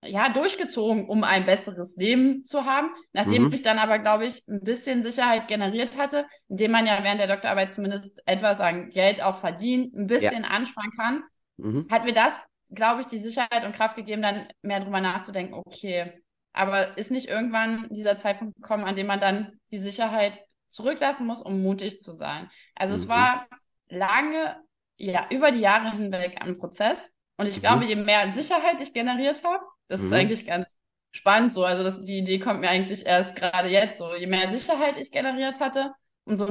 ja, 0.08 0.30
durchgezogen, 0.30 1.08
um 1.08 1.24
ein 1.24 1.46
besseres 1.46 1.96
Leben 1.98 2.44
zu 2.44 2.66
haben. 2.66 2.90
Nachdem 3.14 3.46
mhm. 3.46 3.54
ich 3.54 3.62
dann 3.62 3.80
aber, 3.80 4.00
glaube 4.00 4.26
ich, 4.26 4.48
ein 4.48 4.62
bisschen 4.62 5.04
Sicherheit 5.04 5.48
generiert 5.48 5.98
hatte, 5.98 6.26
indem 6.48 6.72
man 6.72 6.86
ja 6.86 7.04
während 7.04 7.20
der 7.20 7.28
Doktorarbeit 7.28 7.72
zumindest 7.72 8.22
etwas 8.26 8.60
an 8.60 8.90
Geld 8.90 9.22
auch 9.22 9.40
verdient, 9.40 9.94
ein 9.96 10.08
bisschen 10.08 10.44
ja. 10.44 10.50
ansparen 10.50 10.92
kann, 10.92 11.24
mhm. 11.58 11.88
hat 11.90 12.06
mir 12.06 12.14
das, 12.14 12.42
glaube 12.70 13.02
ich, 13.02 13.08
die 13.08 13.20
Sicherheit 13.20 13.66
und 13.66 13.76
Kraft 13.76 13.96
gegeben, 13.96 14.22
dann 14.22 14.48
mehr 14.62 14.80
drüber 14.80 15.02
nachzudenken, 15.02 15.54
okay, 15.54 16.12
aber 16.56 16.98
ist 16.98 17.12
nicht 17.12 17.28
irgendwann 17.28 17.88
dieser 17.92 18.16
Zeitpunkt 18.16 18.56
gekommen, 18.56 18.86
an 18.86 18.96
dem 18.96 19.08
man 19.08 19.20
dann 19.20 19.60
die 19.72 19.78
Sicherheit 19.78 20.42
zurücklassen 20.68 21.28
muss, 21.28 21.42
um 21.42 21.62
mutig 21.62 22.00
zu 22.00 22.14
sein? 22.14 22.50
Also 22.76 22.94
mhm. 22.94 23.02
es 23.02 23.08
war 23.10 23.48
lange, 23.90 24.56
ja, 24.98 25.28
über 25.32 25.52
die 25.52 25.60
Jahre 25.60 25.92
hinweg 25.92 26.42
ein 26.42 26.58
Prozess. 26.58 27.10
Und 27.38 27.48
ich 27.48 27.58
mhm. 27.58 27.62
glaube, 27.62 27.86
je 27.86 27.96
mehr 27.96 28.30
Sicherheit 28.30 28.80
ich 28.82 28.94
generiert 28.94 29.44
habe, 29.44 29.64
das 29.88 30.02
mhm. 30.02 30.08
ist 30.08 30.14
eigentlich 30.14 30.46
ganz 30.46 30.80
spannend 31.12 31.52
so. 31.52 31.64
Also 31.64 31.84
das, 31.84 32.04
die 32.04 32.18
Idee 32.18 32.40
kommt 32.40 32.62
mir 32.62 32.70
eigentlich 32.70 33.06
erst 33.06 33.36
gerade 33.36 33.70
jetzt 33.70 33.98
so. 33.98 34.14
Je 34.16 34.28
mehr 34.28 34.50
Sicherheit 34.50 34.98
ich 34.98 35.12
generiert 35.12 35.60
hatte, 35.60 35.94
umso 36.26 36.48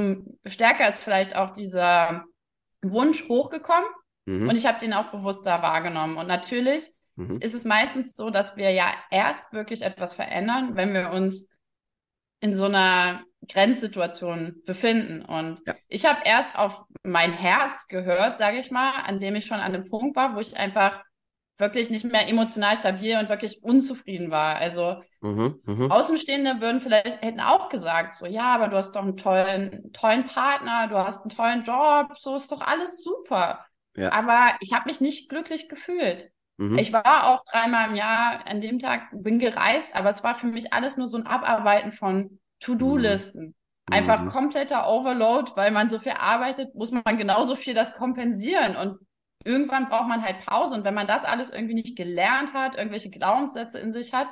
stärker 0.46 0.88
ist 0.88 1.02
vielleicht 1.02 1.36
auch 1.36 1.50
dieser 1.50 2.24
Wunsch 2.82 3.28
hochgekommen. 3.28 3.88
Mhm. 4.26 4.48
Und 4.48 4.56
ich 4.56 4.66
habe 4.66 4.80
den 4.80 4.92
auch 4.92 5.10
bewusster 5.10 5.62
wahrgenommen. 5.62 6.16
Und 6.16 6.26
natürlich 6.26 6.90
mhm. 7.16 7.38
ist 7.40 7.54
es 7.54 7.64
meistens 7.64 8.12
so, 8.14 8.30
dass 8.30 8.56
wir 8.56 8.70
ja 8.70 8.92
erst 9.10 9.52
wirklich 9.52 9.82
etwas 9.82 10.14
verändern, 10.14 10.76
wenn 10.76 10.94
wir 10.94 11.10
uns 11.10 11.50
in 12.40 12.54
so 12.54 12.64
einer 12.64 13.22
Grenzsituation 13.48 14.62
befinden. 14.64 15.24
Und 15.24 15.60
ja. 15.66 15.74
ich 15.88 16.06
habe 16.06 16.20
erst 16.24 16.58
auf 16.58 16.84
mein 17.02 17.32
Herz 17.32 17.86
gehört, 17.88 18.36
sage 18.36 18.58
ich 18.58 18.70
mal, 18.70 19.02
an 19.02 19.20
dem 19.20 19.36
ich 19.36 19.46
schon 19.46 19.60
an 19.60 19.72
dem 19.72 19.88
Punkt 19.88 20.16
war, 20.16 20.34
wo 20.34 20.40
ich 20.40 20.56
einfach 20.56 21.02
wirklich 21.56 21.90
nicht 21.90 22.04
mehr 22.04 22.28
emotional 22.28 22.76
stabil 22.76 23.16
und 23.16 23.28
wirklich 23.28 23.62
unzufrieden 23.62 24.30
war. 24.30 24.56
Also 24.56 25.02
mhm, 25.20 25.58
mh. 25.64 25.94
Außenstehende 25.94 26.60
würden 26.60 26.80
vielleicht, 26.80 27.22
hätten 27.22 27.40
auch 27.40 27.68
gesagt, 27.68 28.14
so, 28.14 28.26
ja, 28.26 28.54
aber 28.54 28.68
du 28.68 28.76
hast 28.76 28.92
doch 28.92 29.02
einen 29.02 29.16
tollen, 29.16 29.92
tollen 29.92 30.26
Partner, 30.26 30.88
du 30.88 30.96
hast 30.96 31.22
einen 31.22 31.30
tollen 31.30 31.62
Job, 31.62 32.16
so 32.16 32.34
ist 32.34 32.50
doch 32.50 32.60
alles 32.60 33.04
super. 33.04 33.64
Ja. 33.96 34.10
Aber 34.12 34.56
ich 34.60 34.72
habe 34.72 34.88
mich 34.88 35.00
nicht 35.00 35.28
glücklich 35.28 35.68
gefühlt. 35.68 36.30
Mhm. 36.56 36.78
Ich 36.78 36.92
war 36.92 37.28
auch 37.28 37.44
dreimal 37.44 37.90
im 37.90 37.96
Jahr 37.96 38.46
an 38.46 38.60
dem 38.60 38.78
Tag, 38.80 39.08
bin 39.12 39.38
gereist, 39.38 39.94
aber 39.94 40.08
es 40.08 40.24
war 40.24 40.34
für 40.34 40.46
mich 40.46 40.72
alles 40.72 40.96
nur 40.96 41.06
so 41.06 41.18
ein 41.18 41.26
Abarbeiten 41.26 41.92
von 41.92 42.40
To-Do-Listen. 42.64 43.46
Mhm. 43.46 43.54
Einfach 43.86 44.22
mhm. 44.22 44.28
kompletter 44.28 44.88
Overload, 44.88 45.52
weil 45.56 45.70
man 45.70 45.88
so 45.88 45.98
viel 45.98 46.12
arbeitet, 46.12 46.74
muss 46.74 46.90
man 46.90 47.18
genauso 47.18 47.54
viel 47.54 47.74
das 47.74 47.94
kompensieren. 47.94 48.76
Und 48.76 48.98
irgendwann 49.44 49.88
braucht 49.88 50.08
man 50.08 50.22
halt 50.22 50.44
Pause. 50.46 50.74
Und 50.74 50.84
wenn 50.84 50.94
man 50.94 51.06
das 51.06 51.24
alles 51.24 51.50
irgendwie 51.50 51.74
nicht 51.74 51.96
gelernt 51.96 52.54
hat, 52.54 52.76
irgendwelche 52.76 53.10
Glaubenssätze 53.10 53.78
in 53.78 53.92
sich 53.92 54.14
hat, 54.14 54.28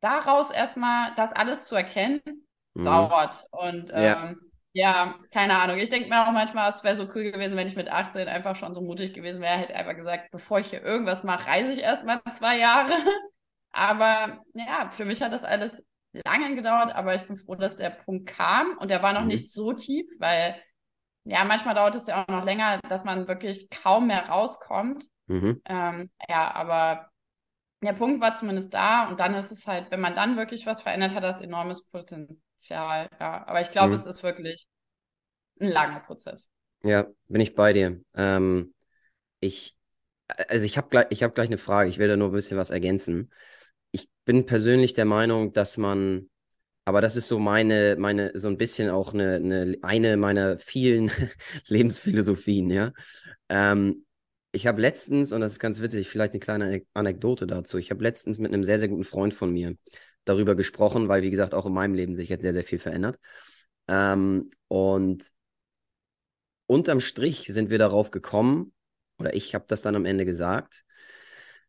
daraus 0.00 0.50
erstmal 0.50 1.14
das 1.16 1.32
alles 1.32 1.66
zu 1.66 1.74
erkennen, 1.74 2.20
mhm. 2.74 2.84
dauert. 2.84 3.44
Und 3.50 3.90
ja. 3.90 4.28
Ähm, 4.28 4.40
ja. 4.72 5.14
keine 5.30 5.58
Ahnung. 5.58 5.76
Ich 5.76 5.90
denke 5.90 6.08
mir 6.08 6.26
auch 6.26 6.32
manchmal, 6.32 6.70
es 6.70 6.82
wäre 6.82 6.96
so 6.96 7.04
cool 7.14 7.30
gewesen, 7.30 7.56
wenn 7.56 7.66
ich 7.66 7.76
mit 7.76 7.90
18 7.90 8.26
einfach 8.26 8.56
schon 8.56 8.74
so 8.74 8.80
mutig 8.80 9.12
gewesen 9.12 9.42
wäre, 9.42 9.58
hätte 9.58 9.76
einfach 9.76 9.96
gesagt, 9.96 10.30
bevor 10.30 10.60
ich 10.60 10.68
hier 10.68 10.82
irgendwas 10.82 11.24
mache, 11.24 11.46
reise 11.46 11.72
ich 11.72 11.80
erstmal 11.80 12.22
zwei 12.30 12.58
Jahre. 12.58 12.92
Aber 13.70 14.38
ja, 14.54 14.88
für 14.88 15.04
mich 15.04 15.20
hat 15.20 15.32
das 15.32 15.44
alles 15.44 15.82
lange 16.24 16.54
gedauert, 16.54 16.94
aber 16.94 17.14
ich 17.14 17.26
bin 17.26 17.36
froh, 17.36 17.54
dass 17.54 17.76
der 17.76 17.90
Punkt 17.90 18.28
kam 18.28 18.76
und 18.78 18.90
der 18.90 19.02
war 19.02 19.12
noch 19.12 19.22
mhm. 19.22 19.28
nicht 19.28 19.52
so 19.52 19.72
tief, 19.72 20.06
weil 20.18 20.60
ja, 21.24 21.44
manchmal 21.44 21.74
dauert 21.74 21.94
es 21.94 22.06
ja 22.06 22.22
auch 22.22 22.28
noch 22.28 22.44
länger, 22.44 22.80
dass 22.88 23.04
man 23.04 23.26
wirklich 23.28 23.70
kaum 23.70 24.08
mehr 24.08 24.28
rauskommt. 24.28 25.06
Mhm. 25.26 25.62
Ähm, 25.64 26.10
ja, 26.28 26.54
aber 26.54 27.08
der 27.82 27.94
Punkt 27.94 28.20
war 28.20 28.34
zumindest 28.34 28.74
da 28.74 29.08
und 29.08 29.20
dann 29.20 29.34
ist 29.34 29.50
es 29.50 29.66
halt, 29.66 29.90
wenn 29.90 30.00
man 30.00 30.14
dann 30.14 30.36
wirklich 30.36 30.66
was 30.66 30.82
verändert, 30.82 31.14
hat 31.14 31.24
das 31.24 31.40
enormes 31.40 31.84
Potenzial. 31.86 33.08
Ja, 33.18 33.46
aber 33.46 33.60
ich 33.60 33.70
glaube, 33.70 33.94
mhm. 33.94 34.00
es 34.00 34.06
ist 34.06 34.22
wirklich 34.22 34.68
ein 35.60 35.68
langer 35.68 36.00
Prozess. 36.00 36.50
Ja, 36.82 37.06
bin 37.28 37.40
ich 37.40 37.54
bei 37.54 37.72
dir. 37.72 38.00
Ähm, 38.14 38.74
ich, 39.40 39.76
also 40.48 40.66
ich 40.66 40.76
habe 40.76 40.88
gleich, 40.88 41.06
ich 41.10 41.22
habe 41.22 41.32
gleich 41.32 41.48
eine 41.48 41.58
Frage. 41.58 41.88
Ich 41.88 41.98
will 41.98 42.08
da 42.08 42.16
nur 42.16 42.28
ein 42.28 42.34
bisschen 42.34 42.58
was 42.58 42.70
ergänzen. 42.70 43.32
Bin 44.24 44.46
persönlich 44.46 44.94
der 44.94 45.04
Meinung, 45.04 45.52
dass 45.52 45.76
man 45.76 46.28
aber 46.84 47.00
das 47.00 47.16
ist 47.16 47.28
so 47.28 47.38
meine, 47.38 47.96
meine, 47.98 48.38
so 48.38 48.48
ein 48.48 48.58
bisschen 48.58 48.90
auch 48.90 49.14
eine, 49.14 49.36
eine, 49.36 49.78
eine 49.82 50.16
meiner 50.16 50.58
vielen 50.58 51.10
Lebensphilosophien, 51.68 52.70
ja. 52.70 52.92
Ähm, 53.48 54.04
ich 54.52 54.66
habe 54.66 54.80
letztens, 54.80 55.32
und 55.32 55.40
das 55.40 55.52
ist 55.52 55.58
ganz 55.58 55.80
witzig, 55.80 56.08
vielleicht 56.08 56.32
eine 56.32 56.40
kleine 56.40 56.82
Anekdote 56.92 57.46
dazu. 57.46 57.78
Ich 57.78 57.90
habe 57.90 58.04
letztens 58.04 58.38
mit 58.38 58.52
einem 58.52 58.64
sehr, 58.64 58.78
sehr 58.78 58.88
guten 58.88 59.04
Freund 59.04 59.34
von 59.34 59.52
mir 59.52 59.76
darüber 60.24 60.54
gesprochen, 60.54 61.08
weil, 61.08 61.22
wie 61.22 61.30
gesagt, 61.30 61.54
auch 61.54 61.66
in 61.66 61.72
meinem 61.72 61.94
Leben 61.94 62.14
sich 62.14 62.28
jetzt 62.28 62.42
sehr, 62.42 62.52
sehr 62.52 62.64
viel 62.64 62.78
verändert. 62.78 63.18
Ähm, 63.88 64.50
und 64.68 65.24
unterm 66.66 67.00
Strich 67.00 67.46
sind 67.46 67.70
wir 67.70 67.78
darauf 67.78 68.10
gekommen, 68.10 68.72
oder 69.18 69.34
ich 69.34 69.54
habe 69.54 69.64
das 69.68 69.82
dann 69.82 69.96
am 69.96 70.04
Ende 70.04 70.24
gesagt, 70.24 70.84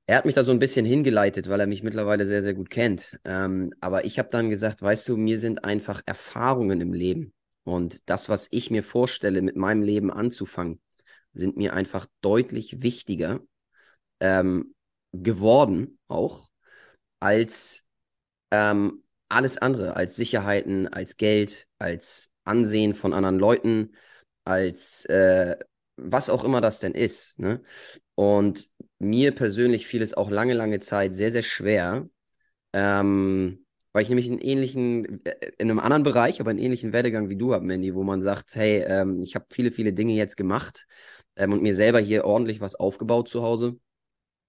er 0.07 0.17
hat 0.17 0.25
mich 0.25 0.35
da 0.35 0.43
so 0.43 0.51
ein 0.51 0.59
bisschen 0.59 0.85
hingeleitet, 0.85 1.49
weil 1.49 1.59
er 1.59 1.67
mich 1.67 1.83
mittlerweile 1.83 2.25
sehr, 2.25 2.43
sehr 2.43 2.53
gut 2.53 2.69
kennt. 2.69 3.19
Ähm, 3.25 3.73
aber 3.79 4.05
ich 4.05 4.19
habe 4.19 4.29
dann 4.29 4.49
gesagt, 4.49 4.81
weißt 4.81 5.07
du, 5.09 5.17
mir 5.17 5.39
sind 5.39 5.65
einfach 5.65 6.01
Erfahrungen 6.05 6.81
im 6.81 6.93
Leben 6.93 7.33
und 7.63 8.09
das, 8.09 8.29
was 8.29 8.47
ich 8.51 8.69
mir 8.69 8.83
vorstelle, 8.83 9.41
mit 9.41 9.55
meinem 9.55 9.81
Leben 9.81 10.11
anzufangen, 10.11 10.79
sind 11.33 11.57
mir 11.57 11.73
einfach 11.73 12.05
deutlich 12.21 12.81
wichtiger 12.81 13.41
ähm, 14.19 14.75
geworden, 15.11 15.97
auch 16.07 16.47
als 17.19 17.83
ähm, 18.51 19.03
alles 19.29 19.57
andere, 19.57 19.95
als 19.95 20.15
Sicherheiten, 20.15 20.87
als 20.87 21.17
Geld, 21.17 21.67
als 21.79 22.29
Ansehen 22.43 22.93
von 22.93 23.13
anderen 23.13 23.39
Leuten, 23.39 23.95
als 24.45 25.05
äh, 25.05 25.57
was 25.97 26.29
auch 26.29 26.43
immer 26.43 26.61
das 26.61 26.79
denn 26.79 26.93
ist. 26.93 27.39
Ne? 27.39 27.63
Und 28.15 28.69
mir 29.09 29.33
persönlich 29.33 29.87
fiel 29.87 30.01
es 30.01 30.13
auch 30.13 30.29
lange, 30.29 30.53
lange 30.53 30.79
Zeit 30.79 31.15
sehr, 31.15 31.31
sehr 31.31 31.41
schwer, 31.43 32.09
ähm, 32.73 33.65
weil 33.93 34.03
ich 34.03 34.09
nämlich 34.09 34.29
einen 34.29 34.39
ähnlichen, 34.39 35.25
äh, 35.25 35.51
in 35.57 35.69
einem 35.69 35.79
anderen 35.79 36.03
Bereich, 36.03 36.39
aber 36.41 36.51
einen 36.51 36.59
ähnlichen 36.59 36.93
Werdegang 36.93 37.29
wie 37.29 37.37
du 37.37 37.53
habe, 37.53 37.65
Mandy, 37.65 37.95
wo 37.95 38.03
man 38.03 38.21
sagt, 38.21 38.55
hey, 38.55 38.83
ähm, 38.87 39.21
ich 39.23 39.35
habe 39.35 39.45
viele, 39.51 39.71
viele 39.71 39.93
Dinge 39.93 40.13
jetzt 40.13 40.37
gemacht 40.37 40.87
ähm, 41.35 41.53
und 41.53 41.63
mir 41.63 41.75
selber 41.75 41.99
hier 41.99 42.25
ordentlich 42.25 42.61
was 42.61 42.75
aufgebaut 42.75 43.29
zu 43.29 43.41
Hause. 43.41 43.79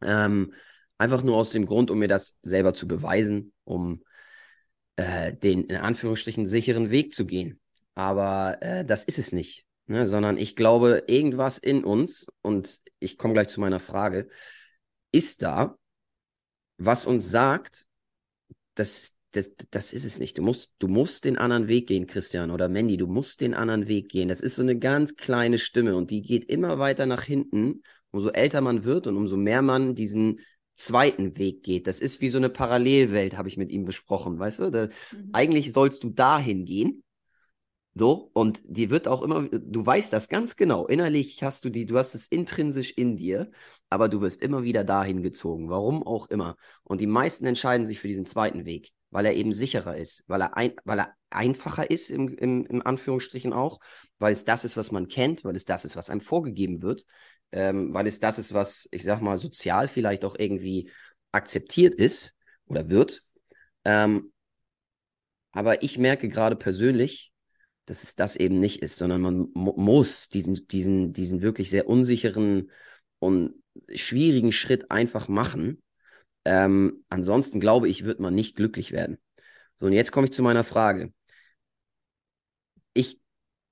Ähm, 0.02 0.52
einfach 0.98 1.22
nur 1.22 1.36
aus 1.36 1.50
dem 1.50 1.66
Grund, 1.66 1.90
um 1.90 1.98
mir 1.98 2.08
das 2.08 2.36
selber 2.42 2.74
zu 2.74 2.88
beweisen, 2.88 3.52
um 3.64 4.02
äh, 4.96 5.32
den 5.32 5.64
in 5.64 5.76
Anführungsstrichen 5.76 6.46
sicheren 6.46 6.90
Weg 6.90 7.14
zu 7.14 7.26
gehen. 7.26 7.60
Aber 7.94 8.58
äh, 8.60 8.84
das 8.84 9.04
ist 9.04 9.18
es 9.18 9.32
nicht 9.32 9.66
ne, 9.86 10.06
sondern 10.06 10.36
ich 10.36 10.56
glaube, 10.56 11.04
irgendwas 11.06 11.58
in 11.58 11.84
uns, 11.84 12.26
und 12.42 12.80
ich 12.98 13.18
komme 13.18 13.34
gleich 13.34 13.48
zu 13.48 13.60
meiner 13.60 13.80
Frage, 13.80 14.28
ist 15.12 15.42
da, 15.42 15.76
was 16.78 17.06
uns 17.06 17.30
sagt, 17.30 17.86
das, 18.74 19.14
das, 19.32 19.52
das 19.70 19.92
ist 19.92 20.04
es 20.04 20.18
nicht. 20.18 20.38
Du 20.38 20.42
musst, 20.42 20.74
du 20.78 20.88
musst 20.88 21.24
den 21.24 21.38
anderen 21.38 21.68
Weg 21.68 21.88
gehen, 21.88 22.06
Christian 22.06 22.50
oder 22.50 22.68
Mandy, 22.68 22.96
du 22.96 23.06
musst 23.06 23.40
den 23.40 23.54
anderen 23.54 23.88
Weg 23.88 24.08
gehen. 24.10 24.28
Das 24.28 24.40
ist 24.40 24.56
so 24.56 24.62
eine 24.62 24.78
ganz 24.78 25.16
kleine 25.16 25.58
Stimme 25.58 25.96
und 25.96 26.10
die 26.10 26.22
geht 26.22 26.44
immer 26.50 26.78
weiter 26.78 27.06
nach 27.06 27.22
hinten. 27.22 27.82
Umso 28.10 28.28
älter 28.30 28.60
man 28.60 28.84
wird 28.84 29.06
und 29.06 29.16
umso 29.16 29.36
mehr 29.36 29.62
man 29.62 29.94
diesen 29.94 30.40
zweiten 30.74 31.38
Weg 31.38 31.62
geht. 31.62 31.86
Das 31.86 32.00
ist 32.00 32.20
wie 32.20 32.28
so 32.28 32.38
eine 32.38 32.50
Parallelwelt, 32.50 33.36
habe 33.36 33.48
ich 33.48 33.56
mit 33.56 33.70
ihm 33.70 33.84
besprochen, 33.84 34.38
weißt 34.38 34.60
du? 34.60 34.70
Da, 34.70 34.86
mhm. 34.86 35.30
Eigentlich 35.32 35.72
sollst 35.72 36.04
du 36.04 36.10
dahin 36.10 36.64
gehen 36.64 37.02
So, 37.98 38.30
und 38.34 38.60
die 38.66 38.90
wird 38.90 39.08
auch 39.08 39.22
immer, 39.22 39.48
du 39.48 39.86
weißt 39.86 40.12
das 40.12 40.28
ganz 40.28 40.56
genau. 40.56 40.86
Innerlich 40.86 41.42
hast 41.42 41.64
du 41.64 41.70
die, 41.70 41.86
du 41.86 41.96
hast 41.96 42.14
es 42.14 42.26
intrinsisch 42.26 42.90
in 42.90 43.16
dir, 43.16 43.50
aber 43.88 44.10
du 44.10 44.20
wirst 44.20 44.42
immer 44.42 44.64
wieder 44.64 44.84
dahin 44.84 45.22
gezogen. 45.22 45.70
Warum 45.70 46.06
auch 46.06 46.28
immer. 46.28 46.56
Und 46.84 47.00
die 47.00 47.06
meisten 47.06 47.46
entscheiden 47.46 47.86
sich 47.86 47.98
für 47.98 48.08
diesen 48.08 48.26
zweiten 48.26 48.66
Weg, 48.66 48.92
weil 49.08 49.24
er 49.24 49.34
eben 49.34 49.54
sicherer 49.54 49.96
ist, 49.96 50.24
weil 50.26 50.42
er, 50.42 50.58
ein, 50.58 50.74
weil 50.84 50.98
er 51.00 51.14
einfacher 51.30 51.90
ist, 51.90 52.10
im, 52.10 52.36
im, 52.36 52.66
im 52.66 52.86
Anführungsstrichen 52.86 53.54
auch, 53.54 53.80
weil 54.18 54.34
es 54.34 54.44
das 54.44 54.66
ist, 54.66 54.76
was 54.76 54.92
man 54.92 55.08
kennt, 55.08 55.42
weil 55.42 55.56
es 55.56 55.64
das 55.64 55.86
ist, 55.86 55.96
was 55.96 56.10
einem 56.10 56.20
vorgegeben 56.20 56.82
wird, 56.82 57.06
ähm, 57.52 57.94
weil 57.94 58.06
es 58.06 58.20
das 58.20 58.38
ist, 58.38 58.52
was, 58.52 58.88
ich 58.92 59.04
sag 59.04 59.22
mal, 59.22 59.38
sozial 59.38 59.88
vielleicht 59.88 60.26
auch 60.26 60.36
irgendwie 60.38 60.90
akzeptiert 61.32 61.94
ist 61.94 62.34
oder 62.66 62.90
wird. 62.90 63.22
Ähm, 63.86 64.34
aber 65.52 65.82
ich 65.82 65.96
merke 65.96 66.28
gerade 66.28 66.56
persönlich, 66.56 67.32
dass 67.86 68.02
es 68.02 68.14
das 68.16 68.36
eben 68.36 68.60
nicht 68.60 68.82
ist, 68.82 68.96
sondern 68.96 69.22
man 69.22 69.48
muss 69.54 70.28
diesen, 70.28 70.66
diesen, 70.68 71.12
diesen 71.12 71.40
wirklich 71.40 71.70
sehr 71.70 71.88
unsicheren 71.88 72.70
und 73.18 73.54
schwierigen 73.94 74.52
Schritt 74.52 74.90
einfach 74.90 75.28
machen. 75.28 75.82
Ähm, 76.44 77.04
ansonsten 77.08 77.60
glaube 77.60 77.88
ich, 77.88 78.04
wird 78.04 78.20
man 78.20 78.34
nicht 78.34 78.56
glücklich 78.56 78.92
werden. 78.92 79.18
So, 79.76 79.86
und 79.86 79.92
jetzt 79.92 80.12
komme 80.12 80.26
ich 80.26 80.32
zu 80.32 80.42
meiner 80.42 80.64
Frage. 80.64 81.12
Ich 82.92 83.20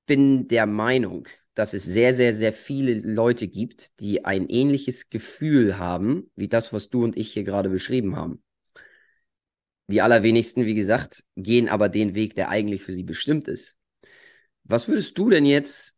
bin 0.06 0.48
der 0.48 0.66
Meinung, 0.66 1.28
dass 1.54 1.72
es 1.72 1.84
sehr, 1.84 2.14
sehr, 2.14 2.34
sehr 2.34 2.52
viele 2.52 2.94
Leute 2.94 3.48
gibt, 3.48 3.98
die 4.00 4.24
ein 4.24 4.48
ähnliches 4.48 5.08
Gefühl 5.08 5.78
haben, 5.78 6.30
wie 6.36 6.48
das, 6.48 6.72
was 6.72 6.88
du 6.88 7.04
und 7.04 7.16
ich 7.16 7.32
hier 7.32 7.44
gerade 7.44 7.68
beschrieben 7.68 8.16
haben. 8.16 8.42
Die 9.88 10.00
allerwenigsten, 10.00 10.66
wie 10.66 10.74
gesagt, 10.74 11.24
gehen 11.36 11.68
aber 11.68 11.88
den 11.88 12.14
Weg, 12.14 12.34
der 12.34 12.48
eigentlich 12.48 12.82
für 12.82 12.92
sie 12.92 13.02
bestimmt 13.02 13.48
ist. 13.48 13.78
Was 14.64 14.88
würdest 14.88 15.16
du 15.18 15.30
denn 15.30 15.46
jetzt 15.46 15.96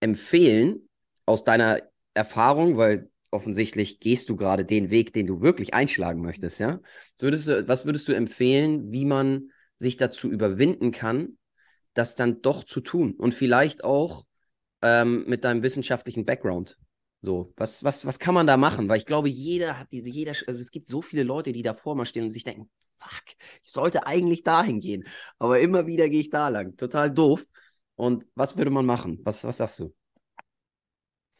empfehlen 0.00 0.88
aus 1.26 1.44
deiner 1.44 1.80
Erfahrung, 2.14 2.76
weil 2.76 3.10
offensichtlich 3.30 4.00
gehst 4.00 4.28
du 4.28 4.36
gerade 4.36 4.64
den 4.64 4.90
Weg, 4.90 5.12
den 5.12 5.26
du 5.26 5.40
wirklich 5.40 5.74
einschlagen 5.74 6.22
möchtest, 6.22 6.60
ja? 6.60 6.80
Was 7.14 7.22
würdest 7.22 7.48
du, 7.48 7.68
was 7.68 7.84
würdest 7.84 8.08
du 8.08 8.12
empfehlen, 8.12 8.90
wie 8.92 9.04
man 9.04 9.50
sich 9.78 9.96
dazu 9.96 10.30
überwinden 10.30 10.92
kann, 10.92 11.38
das 11.94 12.14
dann 12.14 12.40
doch 12.42 12.64
zu 12.64 12.80
tun 12.80 13.14
und 13.18 13.34
vielleicht 13.34 13.84
auch 13.84 14.24
ähm, 14.82 15.24
mit 15.26 15.44
deinem 15.44 15.62
wissenschaftlichen 15.62 16.24
Background? 16.24 16.78
So, 17.20 17.52
was, 17.56 17.82
was, 17.82 18.06
was 18.06 18.18
kann 18.18 18.34
man 18.34 18.46
da 18.46 18.56
machen? 18.56 18.88
Weil 18.88 18.98
ich 18.98 19.06
glaube, 19.06 19.28
jeder 19.28 19.78
hat 19.78 19.88
diese, 19.90 20.08
jeder, 20.08 20.34
also 20.46 20.60
es 20.60 20.70
gibt 20.70 20.86
so 20.86 21.02
viele 21.02 21.24
Leute, 21.24 21.52
die 21.52 21.62
da 21.62 21.74
vor 21.74 21.96
mir 21.96 22.06
stehen 22.06 22.24
und 22.24 22.30
sich 22.30 22.44
denken, 22.44 22.70
fuck, 22.98 23.36
ich 23.62 23.72
sollte 23.72 24.06
eigentlich 24.06 24.44
dahin 24.44 24.80
gehen. 24.80 25.04
Aber 25.38 25.58
immer 25.58 25.86
wieder 25.86 26.08
gehe 26.08 26.20
ich 26.20 26.30
da 26.30 26.48
lang. 26.48 26.76
Total 26.76 27.10
doof. 27.10 27.44
Und 27.98 28.26
was 28.36 28.56
würde 28.56 28.70
man 28.70 28.86
machen? 28.86 29.18
Was, 29.24 29.44
was 29.44 29.56
sagst 29.56 29.80
du? 29.80 29.94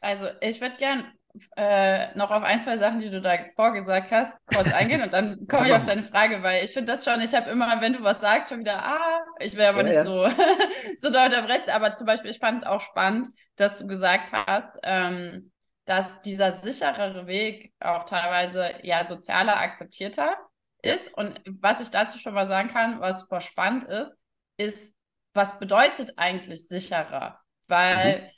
Also, 0.00 0.26
ich 0.40 0.60
würde 0.60 0.76
gern 0.76 1.12
äh, 1.56 2.16
noch 2.16 2.32
auf 2.32 2.42
ein, 2.42 2.60
zwei 2.60 2.76
Sachen, 2.78 2.98
die 2.98 3.10
du 3.10 3.20
da 3.20 3.36
vorgesagt 3.54 4.10
hast, 4.10 4.36
kurz 4.46 4.72
eingehen 4.72 5.02
und 5.02 5.12
dann 5.12 5.46
komme 5.48 5.68
ich 5.68 5.74
auf 5.74 5.84
deine 5.84 6.02
Frage, 6.04 6.42
weil 6.42 6.64
ich 6.64 6.72
finde 6.72 6.92
das 6.92 7.04
schon, 7.04 7.20
ich 7.20 7.32
habe 7.32 7.50
immer, 7.50 7.80
wenn 7.80 7.92
du 7.92 8.02
was 8.02 8.20
sagst, 8.20 8.48
schon 8.48 8.58
wieder, 8.60 8.82
ah, 8.84 9.20
ich 9.38 9.54
will 9.54 9.66
aber 9.66 9.78
ja, 9.78 9.84
nicht 9.84 9.94
ja. 9.94 10.04
so, 10.04 10.28
so 10.96 11.10
doll 11.10 11.26
unterbrechen, 11.26 11.70
aber 11.70 11.94
zum 11.94 12.06
Beispiel, 12.06 12.32
ich 12.32 12.40
fand 12.40 12.66
auch 12.66 12.80
spannend, 12.80 13.28
dass 13.54 13.76
du 13.76 13.86
gesagt 13.86 14.32
hast, 14.32 14.78
ähm, 14.82 15.52
dass 15.84 16.20
dieser 16.22 16.54
sicherere 16.54 17.28
Weg 17.28 17.72
auch 17.78 18.04
teilweise 18.04 18.74
ja 18.82 19.04
sozialer 19.04 19.58
akzeptierter 19.58 20.36
ist. 20.82 21.14
Und 21.14 21.40
was 21.46 21.80
ich 21.80 21.90
dazu 21.90 22.18
schon 22.18 22.34
mal 22.34 22.46
sagen 22.46 22.68
kann, 22.68 23.00
was 23.00 23.20
super 23.20 23.40
spannend 23.40 23.84
ist, 23.84 24.14
ist, 24.56 24.92
was 25.38 25.59
bedeutet 25.59 26.14
eigentlich 26.16 26.66
sicherer? 26.66 27.40
Weil 27.68 28.33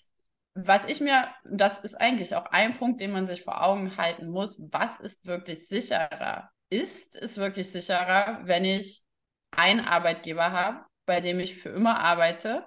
mhm. 0.55 0.67
was 0.67 0.85
ich 0.85 1.01
mir, 1.01 1.29
das 1.51 1.81
ist 1.81 1.95
eigentlich 1.95 2.37
auch 2.37 2.45
ein 2.47 2.77
Punkt, 2.77 3.01
den 3.01 3.11
man 3.11 3.27
sich 3.27 3.43
vor 3.43 3.65
Augen 3.65 3.97
halten 3.97 4.29
muss, 4.29 4.61
was 4.71 5.01
ist 5.01 5.25
wirklich 5.25 5.67
sicherer? 5.67 6.51
Ist 6.69 7.17
es 7.17 7.39
wirklich 7.39 7.71
sicherer, 7.71 8.41
wenn 8.45 8.65
ich 8.65 9.03
einen 9.51 9.81
Arbeitgeber 9.81 10.53
habe, 10.53 10.85
bei 11.07 11.21
dem 11.21 11.41
ich 11.41 11.57
für 11.57 11.71
immer 11.71 11.99
arbeite? 11.99 12.67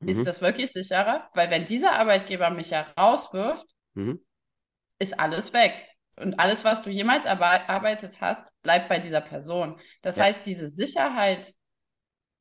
Mhm. 0.00 0.08
Ist 0.08 0.26
das 0.26 0.40
wirklich 0.40 0.72
sicherer? 0.72 1.28
Weil 1.34 1.50
wenn 1.50 1.66
dieser 1.66 1.92
Arbeitgeber 1.92 2.48
mich 2.48 2.72
herauswirft, 2.72 3.66
mhm. 3.92 4.24
ist 4.98 5.20
alles 5.20 5.52
weg. 5.52 5.74
Und 6.16 6.38
alles, 6.40 6.64
was 6.64 6.80
du 6.80 6.90
jemals 6.90 7.26
erarbeitet 7.26 8.20
hast, 8.20 8.42
bleibt 8.62 8.88
bei 8.88 8.98
dieser 8.98 9.20
Person. 9.20 9.78
Das 10.00 10.16
ja. 10.16 10.24
heißt, 10.24 10.46
diese 10.46 10.68
Sicherheit, 10.68 11.52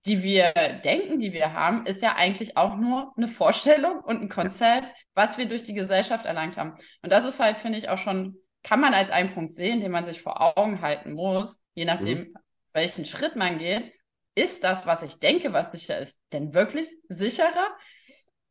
die 0.06 0.22
wir 0.22 0.52
denken, 0.84 1.20
die 1.20 1.32
wir 1.32 1.54
haben, 1.54 1.86
ist 1.86 2.02
ja 2.02 2.16
eigentlich 2.16 2.58
auch 2.58 2.76
nur 2.76 3.14
eine 3.16 3.28
Vorstellung 3.28 4.00
und 4.02 4.22
ein 4.22 4.30
Konzept, 4.30 4.88
was 5.14 5.38
wir 5.38 5.46
durch 5.46 5.64
die 5.64 5.74
Gesellschaft 5.74 6.26
erlangt 6.26 6.58
haben. 6.58 6.76
Und 7.02 7.12
das 7.12 7.24
ist 7.24 7.40
halt, 7.40 7.58
finde 7.58 7.78
ich, 7.78 7.90
auch 7.90 7.98
schon, 7.98 8.36
kann 8.64 8.82
man 8.82 8.94
als 8.94 9.12
einen 9.12 9.34
Punkt 9.34 9.54
sehen, 9.54 9.80
den 9.80 9.92
man 9.92 10.06
sich 10.06 10.22
vor 10.22 10.58
Augen 10.58 10.82
halten 10.82 11.14
muss, 11.14 11.62
je 11.74 11.86
nachdem, 11.86 12.20
mhm. 12.20 12.34
welchen 12.74 13.06
Schritt 13.06 13.36
man 13.36 13.58
geht. 13.58 13.94
Ist 14.36 14.64
das, 14.64 14.86
was 14.86 15.04
ich 15.04 15.20
denke, 15.20 15.54
was 15.54 15.72
sicher 15.72 15.98
ist, 16.00 16.20
denn 16.34 16.54
wirklich 16.54 16.90
sicherer? 17.08 17.68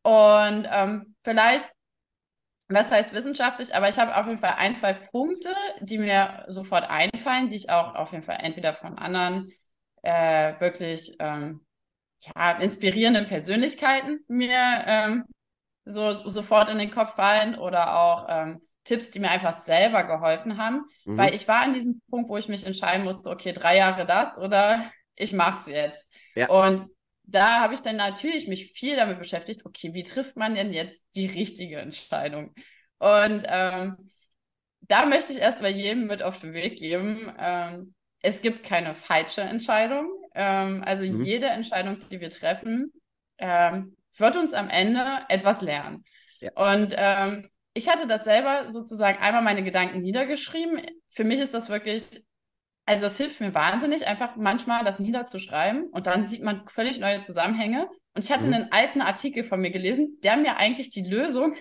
Und 0.01 0.67
ähm, 0.71 1.15
vielleicht, 1.23 1.67
was 2.67 2.91
heißt 2.91 3.13
wissenschaftlich, 3.13 3.75
aber 3.75 3.89
ich 3.89 3.99
habe 3.99 4.15
auf 4.15 4.25
jeden 4.25 4.39
Fall 4.39 4.55
ein, 4.57 4.75
zwei 4.75 4.93
Punkte, 4.93 5.53
die 5.81 5.99
mir 5.99 6.45
sofort 6.47 6.89
einfallen, 6.89 7.49
die 7.49 7.57
ich 7.57 7.69
auch 7.69 7.95
auf 7.95 8.11
jeden 8.11 8.23
Fall 8.23 8.37
entweder 8.39 8.73
von 8.73 8.97
anderen 8.97 9.51
äh, 10.03 10.59
wirklich 10.59 11.15
ähm, 11.19 11.65
ja, 12.19 12.51
inspirierenden 12.59 13.27
Persönlichkeiten 13.27 14.23
mir 14.27 14.83
ähm, 14.85 15.25
so, 15.85 16.13
sofort 16.13 16.69
in 16.69 16.77
den 16.77 16.91
Kopf 16.91 17.15
fallen 17.15 17.55
oder 17.55 17.99
auch 17.99 18.27
ähm, 18.29 18.61
Tipps, 18.83 19.11
die 19.11 19.19
mir 19.19 19.31
einfach 19.31 19.57
selber 19.57 20.03
geholfen 20.03 20.57
haben. 20.57 20.85
Mhm. 21.05 21.17
Weil 21.17 21.33
ich 21.33 21.47
war 21.47 21.61
an 21.61 21.73
diesem 21.73 22.01
Punkt, 22.09 22.29
wo 22.29 22.37
ich 22.37 22.47
mich 22.47 22.65
entscheiden 22.65 23.03
musste, 23.03 23.29
okay, 23.29 23.53
drei 23.53 23.77
Jahre 23.77 24.05
das 24.05 24.37
oder 24.37 24.91
ich 25.15 25.33
mach's 25.33 25.67
jetzt. 25.67 26.11
Ja. 26.35 26.49
Und 26.49 26.89
da 27.23 27.61
habe 27.61 27.73
ich 27.73 27.81
dann 27.81 27.95
natürlich 27.95 28.47
mich 28.47 28.73
viel 28.73 28.95
damit 28.95 29.19
beschäftigt, 29.19 29.65
okay, 29.65 29.93
wie 29.93 30.03
trifft 30.03 30.35
man 30.35 30.55
denn 30.55 30.73
jetzt 30.73 31.01
die 31.15 31.27
richtige 31.27 31.79
Entscheidung? 31.79 32.53
Und 32.99 33.43
ähm, 33.47 34.09
da 34.81 35.05
möchte 35.05 35.33
ich 35.33 35.39
erst 35.39 35.61
mal 35.61 35.71
jedem 35.71 36.07
mit 36.07 36.21
auf 36.21 36.41
den 36.41 36.53
Weg 36.53 36.77
geben, 36.77 37.33
ähm, 37.39 37.95
es 38.23 38.41
gibt 38.41 38.63
keine 38.63 38.95
falsche 38.95 39.41
Entscheidung. 39.41 40.07
Ähm, 40.33 40.81
also 40.83 41.05
mhm. 41.05 41.23
jede 41.23 41.47
Entscheidung, 41.47 41.99
die 42.09 42.19
wir 42.19 42.31
treffen, 42.31 42.91
ähm, 43.37 43.95
wird 44.17 44.35
uns 44.35 44.53
am 44.53 44.69
Ende 44.69 45.19
etwas 45.29 45.61
lernen. 45.61 46.03
Ja. 46.39 46.51
Und 46.55 46.95
ähm, 46.97 47.49
ich 47.73 47.89
hatte 47.89 48.07
das 48.07 48.23
selber 48.23 48.71
sozusagen 48.71 49.19
einmal 49.19 49.43
meine 49.43 49.63
Gedanken 49.63 50.01
niedergeschrieben. 50.01 50.81
Für 51.09 51.23
mich 51.23 51.39
ist 51.39 51.53
das 51.53 51.69
wirklich, 51.69 52.23
also 52.85 53.05
es 53.05 53.17
hilft 53.17 53.41
mir 53.41 53.53
wahnsinnig, 53.53 54.07
einfach 54.07 54.35
manchmal 54.35 54.83
das 54.83 54.99
niederzuschreiben 54.99 55.89
und 55.89 56.07
dann 56.07 56.25
sieht 56.25 56.43
man 56.43 56.67
völlig 56.67 56.99
neue 56.99 57.19
Zusammenhänge. 57.19 57.89
Und 58.15 58.23
ich 58.23 58.31
hatte 58.31 58.47
mhm. 58.47 58.53
einen 58.53 58.71
alten 58.71 59.01
Artikel 59.01 59.43
von 59.43 59.59
mir 59.59 59.71
gelesen, 59.71 60.19
der 60.23 60.37
mir 60.37 60.57
eigentlich 60.57 60.91
die 60.91 61.03
Lösung 61.03 61.55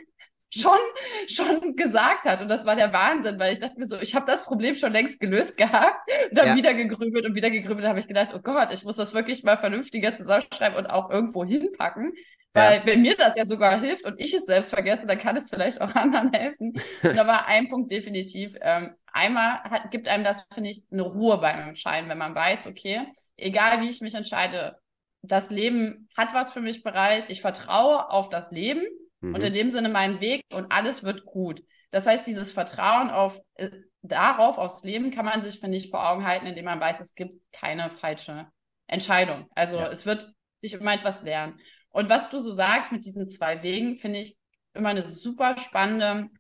schon, 0.55 0.79
schon 1.29 1.77
gesagt 1.77 2.25
hat. 2.25 2.41
Und 2.41 2.49
das 2.49 2.65
war 2.65 2.77
der 2.77 2.93
Wahnsinn, 2.93 3.39
weil 3.39 3.53
ich 3.53 3.59
dachte 3.59 3.79
mir 3.79 3.87
so, 3.87 3.99
ich 3.99 4.15
habe 4.15 4.27
das 4.27 4.45
Problem 4.45 4.75
schon 4.75 4.93
längst 4.93 5.21
gelöst 5.21 5.57
gehabt 5.57 6.11
und 6.31 6.39
dann 6.39 6.49
ja. 6.49 6.57
wieder 6.57 6.75
gegrübelt 6.75 7.27
und 7.27 7.35
wieder 7.35 7.51
gegrübelt. 7.51 7.85
Da 7.85 7.89
habe 7.89 8.01
ich 8.01 8.09
gedacht, 8.09 8.31
oh 8.35 8.41
Gott, 8.41 8.73
ich 8.73 8.85
muss 8.85 8.97
das 8.97 9.15
wirklich 9.15 9.43
mal 9.43 9.57
vernünftiger 9.57 10.15
zusammenschreiben 10.15 10.77
und 10.77 10.87
auch 10.87 11.11
irgendwo 11.11 11.45
hinpacken. 11.45 12.13
Weil 12.55 12.81
ja. 12.81 12.87
wenn 12.87 13.01
mir 13.01 13.17
das 13.17 13.37
ja 13.37 13.47
sogar 13.47 13.81
hilft 13.81 14.05
und 14.05 14.21
ich 14.21 14.35
es 14.35 14.45
selbst 14.45 14.71
vergesse, 14.75 15.07
dann 15.07 15.19
kann 15.19 15.37
es 15.37 15.49
vielleicht 15.49 15.81
auch 15.81 15.95
anderen 15.95 16.33
helfen. 16.33 16.75
Und 17.03 17.17
da 17.17 17.27
war 17.27 17.47
ein 17.47 17.69
Punkt 17.69 17.91
definitiv. 17.91 18.55
Ähm, 18.61 18.95
einmal 19.13 19.63
hat, 19.65 19.91
gibt 19.91 20.07
einem 20.07 20.25
das, 20.25 20.47
finde 20.53 20.71
ich, 20.71 20.83
eine 20.93 21.03
Ruhe 21.03 21.39
beim 21.39 21.69
Entscheiden, 21.69 22.11
wenn 22.11 22.19
man 22.19 22.35
weiß, 22.35 22.67
okay, 22.67 23.07
egal 23.37 23.81
wie 23.81 23.89
ich 23.89 24.03
mich 24.03 24.15
entscheide, 24.15 24.79
das 25.23 25.51
Leben 25.51 26.09
hat 26.17 26.35
was 26.35 26.53
für 26.53 26.61
mich 26.61 26.83
bereit. 26.83 27.25
Ich 27.29 27.41
vertraue 27.41 28.11
auf 28.11 28.29
das 28.29 28.51
Leben 28.51 28.85
mhm. 29.23 29.35
und 29.35 29.43
in 29.43 29.53
dem 29.53 29.71
Sinne 29.71 29.89
meinen 29.89 30.21
Weg 30.21 30.43
und 30.53 30.71
alles 30.71 31.03
wird 31.03 31.25
gut. 31.25 31.63
Das 31.91 32.07
heißt, 32.07 32.27
dieses 32.27 32.53
Vertrauen 32.53 33.11
auf, 33.11 33.41
äh, 33.55 33.71
darauf, 34.03 34.59
aufs 34.59 34.83
Leben, 34.83 35.11
kann 35.11 35.25
man 35.25 35.43
sich, 35.43 35.61
finde 35.61 35.79
ich, 35.79 35.91
vor 35.91 36.09
Augen 36.09 36.27
halten, 36.27 36.47
indem 36.47 36.65
man 36.65 36.81
weiß, 36.81 37.01
es 37.01 37.15
gibt 37.15 37.41
keine 37.53 37.91
falsche 37.91 38.47
Entscheidung. 38.87 39.49
Also 39.55 39.79
ja. 39.79 39.89
es 39.89 40.07
wird 40.07 40.33
sich 40.61 40.75
immer 40.75 40.95
etwas 40.95 41.23
lernen. 41.23 41.61
Und 41.91 42.09
was 42.09 42.31
du 42.31 42.39
so 42.41 42.51
sagst 42.51 42.93
mit 42.93 43.05
diesen 43.05 43.29
zwei 43.29 43.63
Wegen, 43.63 43.97
finde 43.97 44.21
ich 44.21 44.37
immer 44.75 44.89
eine 44.89 45.05
super 45.05 45.59
spannende, 45.59 46.31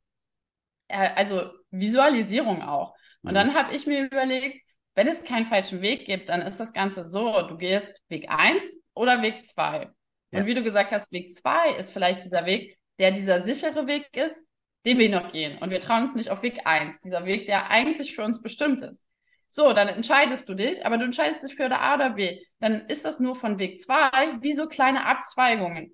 äh, 0.88 1.10
also 1.14 1.50
Visualisierung 1.70 2.62
auch. 2.62 2.94
Und 3.22 3.32
mhm. 3.32 3.34
dann 3.34 3.54
habe 3.54 3.74
ich 3.74 3.86
mir 3.86 4.06
überlegt, 4.06 4.62
wenn 4.94 5.06
es 5.06 5.24
keinen 5.24 5.46
falschen 5.46 5.80
Weg 5.80 6.04
gibt, 6.04 6.28
dann 6.28 6.42
ist 6.42 6.60
das 6.60 6.72
Ganze 6.72 7.06
so, 7.06 7.46
du 7.46 7.56
gehst 7.56 7.94
Weg 8.08 8.30
1 8.30 8.76
oder 8.94 9.22
Weg 9.22 9.46
2. 9.46 9.90
Ja. 10.32 10.40
Und 10.40 10.46
wie 10.46 10.54
du 10.54 10.62
gesagt 10.62 10.90
hast, 10.90 11.12
Weg 11.12 11.32
2 11.32 11.76
ist 11.76 11.92
vielleicht 11.92 12.24
dieser 12.24 12.44
Weg, 12.46 12.76
der 12.98 13.12
dieser 13.12 13.40
sichere 13.42 13.86
Weg 13.86 14.08
ist, 14.16 14.44
den 14.84 14.98
wir 14.98 15.10
noch 15.10 15.30
gehen. 15.30 15.58
Und 15.58 15.70
wir 15.70 15.80
trauen 15.80 16.02
uns 16.02 16.14
nicht 16.14 16.30
auf 16.30 16.42
Weg 16.42 16.60
1, 16.64 16.98
dieser 17.00 17.24
Weg, 17.24 17.46
der 17.46 17.70
eigentlich 17.70 18.14
für 18.14 18.24
uns 18.24 18.42
bestimmt 18.42 18.82
ist. 18.82 19.06
So, 19.46 19.72
dann 19.74 19.88
entscheidest 19.88 20.48
du 20.48 20.54
dich, 20.54 20.84
aber 20.84 20.96
du 20.96 21.04
entscheidest 21.04 21.42
dich 21.42 21.54
für 21.54 21.68
der 21.68 21.82
A 21.82 21.94
oder 21.94 22.10
B. 22.10 22.40
Dann 22.58 22.86
ist 22.88 23.04
das 23.04 23.20
nur 23.20 23.34
von 23.34 23.58
Weg 23.58 23.80
zwei 23.80 24.38
wie 24.40 24.54
so 24.54 24.66
kleine 24.66 25.04
Abzweigungen. 25.04 25.92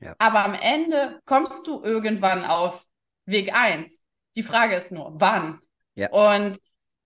Ja. 0.00 0.14
Aber 0.18 0.44
am 0.44 0.54
Ende 0.54 1.20
kommst 1.26 1.66
du 1.66 1.82
irgendwann 1.82 2.44
auf 2.44 2.86
Weg 3.26 3.54
eins. 3.54 4.04
Die 4.36 4.42
Frage 4.42 4.74
ist 4.74 4.90
nur, 4.90 5.12
wann? 5.16 5.60
Ja. 5.96 6.10
Und 6.10 6.58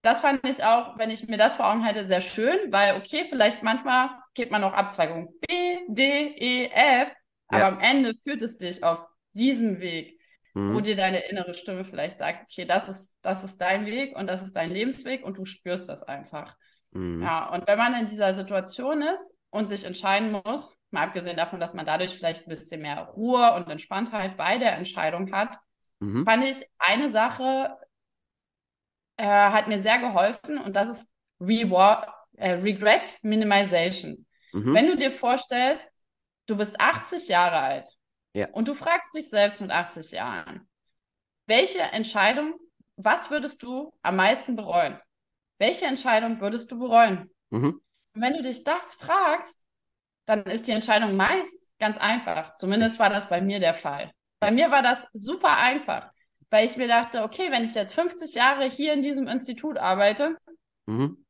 das 0.03 0.21
fand 0.21 0.47
ich 0.47 0.63
auch, 0.63 0.99
wenn 0.99 1.11
ich 1.11 1.27
mir 1.27 1.39
das 1.39 1.55
vor 1.55 1.69
Augen 1.69 1.85
halte, 1.85 2.07
sehr 2.07 2.21
schön, 2.21 2.71
weil 2.71 2.97
okay, 2.97 3.25
vielleicht 3.29 3.63
manchmal 3.63 4.11
geht 4.35 4.51
man 4.51 4.61
noch 4.61 4.73
Abzweigung 4.73 5.35
B, 5.41 5.79
D, 5.89 6.35
E, 6.39 6.71
F, 6.73 7.15
aber 7.49 7.61
ja. 7.61 7.69
am 7.69 7.81
Ende 7.81 8.15
führt 8.15 8.43
es 8.43 8.59
dich 8.59 8.83
auf 8.83 9.07
diesem 9.35 9.81
Weg, 9.81 10.21
mhm. 10.55 10.75
wo 10.75 10.81
dir 10.81 10.97
deine 10.97 11.21
innere 11.21 11.55
Stimme 11.55 11.85
vielleicht 11.85 12.19
sagt, 12.19 12.51
okay, 12.51 12.65
das 12.65 12.89
ist, 12.89 13.17
das 13.23 13.45
ist 13.45 13.61
dein 13.61 13.87
Weg 13.87 14.17
und 14.17 14.27
das 14.27 14.43
ist 14.43 14.57
dein 14.57 14.71
Lebensweg 14.71 15.25
und 15.25 15.39
du 15.39 15.45
spürst 15.45 15.89
das 15.89 16.03
einfach. 16.03 16.57
Mhm. 16.93 17.23
Ja, 17.23 17.53
und 17.53 17.67
wenn 17.67 17.79
man 17.79 17.95
in 17.95 18.07
dieser 18.07 18.33
Situation 18.33 19.03
ist 19.03 19.35
und 19.51 19.69
sich 19.69 19.85
entscheiden 19.85 20.33
muss, 20.45 20.69
mal 20.91 21.05
abgesehen 21.05 21.37
davon, 21.37 21.61
dass 21.61 21.75
man 21.75 21.87
dadurch 21.87 22.13
vielleicht 22.13 22.47
ein 22.47 22.51
bisschen 22.51 22.83
mehr 22.83 23.05
Ruhe 23.17 23.55
und 23.55 23.69
Entspanntheit 23.69 24.37
bei 24.37 24.59
der 24.59 24.77
Entscheidung 24.77 25.33
hat, 25.33 25.57
mhm. 26.01 26.25
fand 26.25 26.45
ich 26.45 26.67
eine 26.79 27.09
Sache 27.09 27.77
äh, 29.17 29.25
hat 29.27 29.69
mir 29.69 29.81
sehr 29.81 29.99
geholfen 29.99 30.59
und 30.59 30.75
das 30.75 30.89
ist 30.89 31.11
Reward, 31.41 32.09
äh, 32.37 32.53
Regret 32.53 33.19
Minimization. 33.23 34.27
Mhm. 34.53 34.75
Wenn 34.75 34.87
du 34.87 34.97
dir 34.97 35.11
vorstellst, 35.11 35.91
du 36.47 36.57
bist 36.57 36.81
80 36.81 37.29
Jahre 37.29 37.59
alt 37.59 37.89
ja. 38.35 38.49
und 38.51 38.69
du 38.69 38.75
fragst 38.75 39.15
dich 39.15 39.29
selbst 39.29 39.61
mit 39.61 39.71
80 39.71 40.13
Jahren, 40.13 40.69
welche 41.47 41.81
Entscheidung, 41.81 42.55
was 42.97 43.31
würdest 43.31 43.63
du 43.63 43.93
am 44.03 44.17
meisten 44.17 44.57
bereuen? 44.57 44.99
Welche 45.59 45.87
Entscheidung 45.87 46.41
würdest 46.41 46.71
du 46.71 46.79
bereuen? 46.79 47.31
Mhm. 47.51 47.81
Und 48.15 48.21
wenn 48.21 48.35
du 48.35 48.43
dich 48.43 48.65
das 48.65 48.95
fragst, 48.95 49.59
dann 50.27 50.45
ist 50.45 50.67
die 50.67 50.73
Entscheidung 50.73 51.17
meist 51.17 51.77
ganz 51.79 51.99
einfach. 51.99 52.55
Zumindest 52.55 53.01
war 53.01 53.11
das 53.11 53.29
bei 53.29 53.41
mir 53.41 53.59
der 53.59 53.75
Fall. 53.75 54.13
Bei 54.39 54.51
mir 54.51 54.71
war 54.71 54.83
das 54.83 55.07
super 55.13 55.57
einfach 55.57 56.13
weil 56.53 56.67
ich 56.67 56.77
mir 56.77 56.87
dachte, 56.87 57.23
okay, 57.23 57.51
wenn 57.51 57.65
ich 57.65 57.75
jetzt 57.75 57.95
50 57.95 58.35
Jahre 58.35 58.67
hier 58.67 58.93
in 58.93 59.01
diesem 59.01 59.27
Institut 59.27 59.79
arbeite, 59.79 60.37
mhm. 60.85 61.22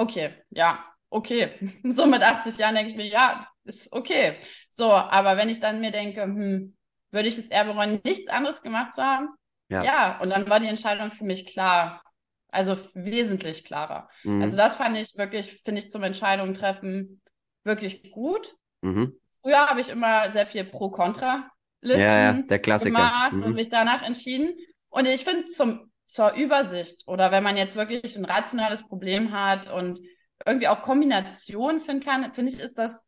Okay, 0.00 0.34
ja, 0.50 0.84
okay. 1.10 1.50
So 1.84 2.06
mit 2.06 2.22
80 2.22 2.56
Jahren 2.58 2.74
denke 2.74 2.90
ich 2.90 2.96
mir, 2.96 3.06
ja, 3.06 3.46
ist 3.64 3.92
okay. 3.92 4.38
So, 4.70 4.90
aber 4.90 5.36
wenn 5.36 5.48
ich 5.48 5.60
dann 5.60 5.80
mir 5.80 5.90
denke, 5.90 6.22
hm, 6.22 6.76
würde 7.10 7.28
ich 7.28 7.38
es 7.38 7.50
eher 7.50 7.64
bereuen, 7.64 8.00
nichts 8.04 8.28
anderes 8.28 8.62
gemacht 8.62 8.92
zu 8.92 9.02
haben? 9.02 9.28
Ja. 9.68 9.84
ja, 9.84 10.20
und 10.20 10.30
dann 10.30 10.48
war 10.48 10.58
die 10.58 10.66
Entscheidung 10.66 11.12
für 11.12 11.24
mich 11.24 11.46
klar. 11.46 12.02
Also 12.48 12.76
wesentlich 12.94 13.64
klarer. 13.64 14.08
Mhm. 14.24 14.42
Also 14.42 14.56
das 14.56 14.74
fand 14.74 14.96
ich 14.96 15.16
wirklich, 15.16 15.62
finde 15.64 15.80
ich 15.80 15.90
zum 15.90 16.02
Entscheidungen 16.02 16.54
treffen 16.54 17.20
wirklich 17.62 18.10
gut. 18.10 18.56
Mhm. 18.80 19.14
Früher 19.42 19.68
habe 19.68 19.80
ich 19.80 19.88
immer 19.88 20.32
sehr 20.32 20.46
viel 20.46 20.64
Pro-Kontra 20.64 21.48
Listen 21.82 22.02
ja, 22.02 22.32
ja, 22.32 22.42
der 22.42 22.58
Klassiker. 22.58 22.96
gemacht 22.96 23.32
mhm. 23.32 23.42
und 23.44 23.54
mich 23.54 23.68
danach 23.68 24.02
entschieden. 24.02 24.54
Und 24.88 25.06
ich 25.06 25.24
finde 25.24 25.46
zum 25.46 25.89
zur 26.10 26.32
Übersicht 26.32 27.06
oder 27.06 27.30
wenn 27.30 27.44
man 27.44 27.56
jetzt 27.56 27.76
wirklich 27.76 28.16
ein 28.16 28.24
rationales 28.24 28.82
Problem 28.82 29.30
hat 29.32 29.72
und 29.72 30.00
irgendwie 30.44 30.66
auch 30.66 30.82
Kombinationen 30.82 31.80
finden 31.80 32.02
kann, 32.02 32.32
finde 32.32 32.52
ich, 32.52 32.58
ist 32.58 32.78
das 32.78 33.00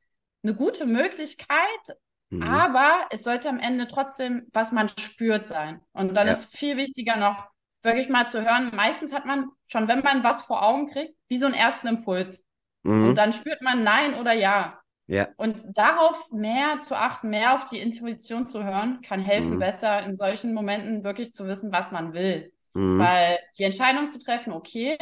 eine 0.44 0.54
gute 0.54 0.86
Möglichkeit. 0.86 1.96
Mhm. 2.30 2.44
Aber 2.44 3.06
es 3.10 3.24
sollte 3.24 3.48
am 3.48 3.58
Ende 3.58 3.88
trotzdem, 3.88 4.46
was 4.52 4.70
man 4.70 4.86
spürt 4.88 5.46
sein. 5.46 5.80
Und 5.92 6.14
dann 6.14 6.28
ja. 6.28 6.32
ist 6.32 6.56
viel 6.56 6.76
wichtiger 6.76 7.16
noch, 7.16 7.48
wirklich 7.82 8.08
mal 8.08 8.28
zu 8.28 8.44
hören. 8.44 8.70
Meistens 8.72 9.12
hat 9.12 9.26
man 9.26 9.48
schon, 9.66 9.88
wenn 9.88 10.00
man 10.00 10.22
was 10.22 10.42
vor 10.42 10.62
Augen 10.62 10.88
kriegt, 10.92 11.16
wie 11.28 11.38
so 11.38 11.46
einen 11.46 11.56
ersten 11.56 11.88
Impuls. 11.88 12.44
Mhm. 12.84 13.08
Und 13.08 13.18
dann 13.18 13.32
spürt 13.32 13.62
man 13.62 13.82
Nein 13.82 14.14
oder 14.14 14.32
Ja. 14.32 14.78
Ja. 15.08 15.26
Und 15.36 15.60
darauf 15.74 16.30
mehr 16.30 16.78
zu 16.78 16.94
achten, 16.94 17.30
mehr 17.30 17.54
auf 17.54 17.66
die 17.66 17.80
Intuition 17.80 18.46
zu 18.46 18.62
hören, 18.62 19.00
kann 19.02 19.20
helfen, 19.20 19.54
mhm. 19.54 19.58
besser 19.58 20.04
in 20.04 20.14
solchen 20.14 20.54
Momenten 20.54 21.02
wirklich 21.02 21.32
zu 21.32 21.48
wissen, 21.48 21.72
was 21.72 21.90
man 21.90 22.12
will. 22.12 22.52
Mhm. 22.74 22.98
Weil 22.98 23.38
die 23.58 23.64
Entscheidung 23.64 24.08
zu 24.08 24.18
treffen, 24.18 24.52
okay, 24.52 24.96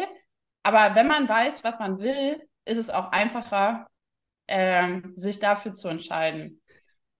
aber 0.62 0.94
wenn 0.94 1.06
man 1.06 1.28
weiß, 1.28 1.64
was 1.64 1.78
man 1.78 1.98
will, 1.98 2.40
ist 2.64 2.76
es 2.76 2.90
auch 2.90 3.12
einfacher, 3.12 3.86
ähm, 4.48 5.12
sich 5.14 5.38
dafür 5.38 5.72
zu 5.72 5.88
entscheiden. 5.88 6.60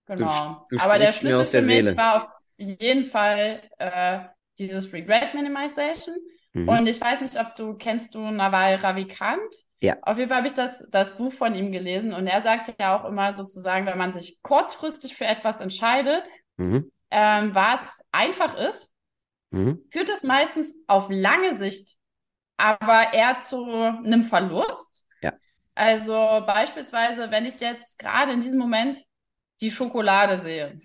Genau. 0.06 0.66
Du, 0.68 0.76
du 0.76 0.82
aber 0.82 0.98
der 0.98 1.12
Schlüssel 1.12 1.62
für 1.62 1.66
mich 1.66 1.84
Seele. 1.84 1.96
war 1.96 2.16
auf 2.16 2.28
jeden 2.56 3.06
Fall 3.06 3.62
äh, 3.78 4.20
dieses 4.58 4.92
Regret 4.92 5.34
Minimization. 5.34 6.16
Mhm. 6.52 6.68
Und 6.68 6.86
ich 6.86 7.00
weiß 7.00 7.20
nicht, 7.20 7.38
ob 7.38 7.54
du 7.56 7.74
kennst 7.74 8.14
du 8.14 8.18
Naval 8.18 8.74
Ravikant. 8.76 9.54
Ja. 9.80 9.96
Auf 10.02 10.18
jeden 10.18 10.28
Fall 10.28 10.38
habe 10.38 10.48
ich 10.48 10.54
das, 10.54 10.86
das 10.90 11.16
Buch 11.16 11.32
von 11.32 11.54
ihm 11.54 11.72
gelesen 11.72 12.12
und 12.12 12.26
er 12.26 12.42
sagt 12.42 12.74
ja 12.78 12.98
auch 12.98 13.04
immer 13.06 13.32
sozusagen, 13.32 13.86
wenn 13.86 13.96
man 13.96 14.12
sich 14.12 14.42
kurzfristig 14.42 15.16
für 15.16 15.24
etwas 15.24 15.60
entscheidet, 15.60 16.28
mhm. 16.58 16.90
ähm, 17.10 17.54
was 17.54 18.02
einfach 18.12 18.58
ist, 18.58 18.89
mhm. 19.50 19.84
führt 19.90 20.08
es 20.10 20.22
meistens 20.22 20.74
auf 20.86 21.08
lange 21.10 21.54
Sicht 21.54 21.96
aber 22.56 23.14
eher 23.14 23.38
zu 23.38 23.64
einem 23.64 24.22
Verlust. 24.24 25.06
Ja. 25.22 25.32
Also 25.74 26.12
beispielsweise, 26.46 27.30
wenn 27.30 27.46
ich 27.46 27.58
jetzt 27.60 27.98
gerade 27.98 28.32
in 28.32 28.42
diesem 28.42 28.58
Moment 28.58 28.98
die 29.62 29.70
Schokolade 29.70 30.38
sehe. 30.38 30.78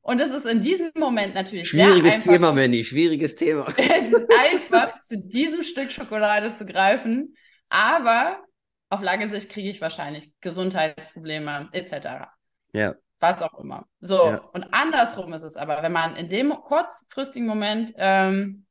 Und 0.00 0.20
es 0.20 0.32
ist 0.32 0.46
in 0.46 0.60
diesem 0.60 0.90
Moment 0.96 1.34
natürlich 1.34 1.68
schwieriges 1.68 2.20
Thema, 2.20 2.52
Manny, 2.52 2.82
schwieriges 2.82 3.36
Thema. 3.36 3.66
einfach 3.76 5.00
zu 5.00 5.16
diesem 5.28 5.62
Stück 5.62 5.92
Schokolade 5.92 6.54
zu 6.54 6.66
greifen 6.66 7.36
aber 7.74 8.44
auf 8.88 9.02
lange 9.02 9.28
Sicht 9.28 9.50
kriege 9.50 9.68
ich 9.68 9.80
wahrscheinlich 9.80 10.32
Gesundheitsprobleme 10.40 11.70
etc. 11.72 12.28
Ja. 12.72 12.94
Was 13.24 13.42
auch 13.42 13.58
immer. 13.58 13.86
So, 14.00 14.26
ja. 14.26 14.36
und 14.52 14.72
andersrum 14.72 15.32
ist 15.32 15.42
es 15.42 15.56
aber, 15.56 15.82
wenn 15.82 15.92
man 15.92 16.16
in 16.16 16.28
dem 16.28 16.50
kurzfristigen 16.50 17.46
Moment 17.46 17.92
ähm, 17.96 18.66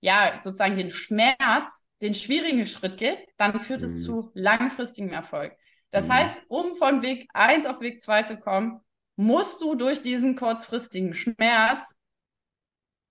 ja 0.00 0.38
sozusagen 0.42 0.76
den 0.76 0.90
Schmerz, 0.90 1.88
den 2.00 2.14
schwierigen 2.14 2.66
Schritt 2.66 2.96
geht, 2.96 3.26
dann 3.38 3.60
führt 3.60 3.80
mhm. 3.80 3.86
es 3.86 4.04
zu 4.04 4.30
langfristigem 4.34 5.12
Erfolg. 5.12 5.56
Das 5.90 6.08
mhm. 6.08 6.12
heißt, 6.12 6.36
um 6.48 6.74
von 6.74 7.02
Weg 7.02 7.28
1 7.32 7.66
auf 7.66 7.80
Weg 7.80 8.00
2 8.00 8.22
zu 8.22 8.36
kommen, 8.36 8.80
musst 9.16 9.60
du 9.62 9.74
durch 9.74 10.00
diesen 10.00 10.36
kurzfristigen 10.36 11.14
Schmerz 11.14 11.96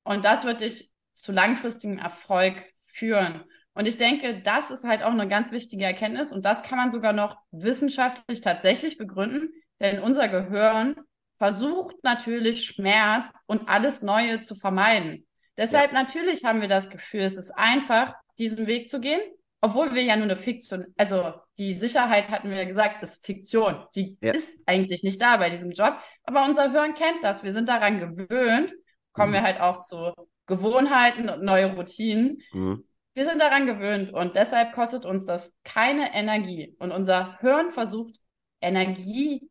und 0.04 0.24
das 0.24 0.46
wird 0.46 0.62
dich 0.62 0.92
zu 1.14 1.32
langfristigem 1.32 1.98
Erfolg 1.98 2.64
führen. 2.86 3.44
Und 3.74 3.88
ich 3.88 3.98
denke, 3.98 4.42
das 4.42 4.72
ist 4.72 4.86
halt 4.86 5.04
auch 5.04 5.12
eine 5.12 5.28
ganz 5.28 5.52
wichtige 5.52 5.84
Erkenntnis 5.84 6.32
und 6.32 6.46
das 6.46 6.64
kann 6.64 6.78
man 6.78 6.92
sogar 6.92 7.12
noch 7.12 7.38
wissenschaftlich 7.52 8.40
tatsächlich 8.40 8.98
begründen, 8.98 9.52
denn 9.80 10.00
unser 10.00 10.28
Gehirn 10.28 10.96
versucht 11.38 11.96
natürlich 12.04 12.66
Schmerz 12.66 13.34
und 13.46 13.68
alles 13.68 14.02
Neue 14.02 14.40
zu 14.40 14.56
vermeiden. 14.56 15.26
Deshalb 15.58 15.92
ja. 15.92 16.02
natürlich 16.04 16.44
haben 16.44 16.62
wir 16.62 16.68
das 16.68 16.90
Gefühl, 16.90 17.22
es 17.22 17.38
ist 17.38 17.52
einfach, 17.52 18.14
diesen 18.38 18.68
Weg 18.68 18.90
zu 18.90 19.00
gehen, 19.00 19.22
obwohl 19.62 19.96
wir 19.96 20.04
ja 20.04 20.16
nur 20.16 20.26
eine 20.26 20.36
Fiktion, 20.36 20.86
also 20.98 21.34
die 21.58 21.74
Sicherheit 21.74 22.30
hatten 22.30 22.50
wir 22.50 22.58
ja 22.58 22.66
gesagt, 22.66 23.02
ist 23.02 23.26
Fiktion. 23.26 23.86
Die 23.96 24.18
ja. 24.22 24.34
ist 24.34 24.60
eigentlich 24.66 25.04
nicht 25.04 25.22
da 25.22 25.38
bei 25.38 25.50
diesem 25.50 25.72
Job, 25.72 25.98
aber 26.24 26.46
unser 26.46 26.72
Hirn 26.72 26.94
kennt 26.94 27.24
das. 27.24 27.44
Wir 27.44 27.54
sind 27.54 27.70
daran 27.70 28.00
gewöhnt, 28.00 28.74
kommen 29.14 29.32
mhm. 29.32 29.36
wir 29.36 29.42
halt 29.44 29.60
auch 29.60 29.80
zu 29.80 30.14
Gewohnheiten 30.46 31.30
und 31.30 31.44
neue 31.44 31.74
Routinen. 31.74 32.42
Mhm. 32.52 32.84
Wir 33.14 33.26
sind 33.26 33.40
daran 33.40 33.66
gewöhnt 33.66 34.14
und 34.14 34.36
deshalb 34.36 34.74
kostet 34.74 35.06
uns 35.06 35.26
das 35.26 35.54
keine 35.64 36.14
Energie. 36.14 36.76
Und 36.80 36.92
unser 36.92 37.40
Hirn 37.40 37.72
versucht, 37.72 38.18
Energie 38.62 39.50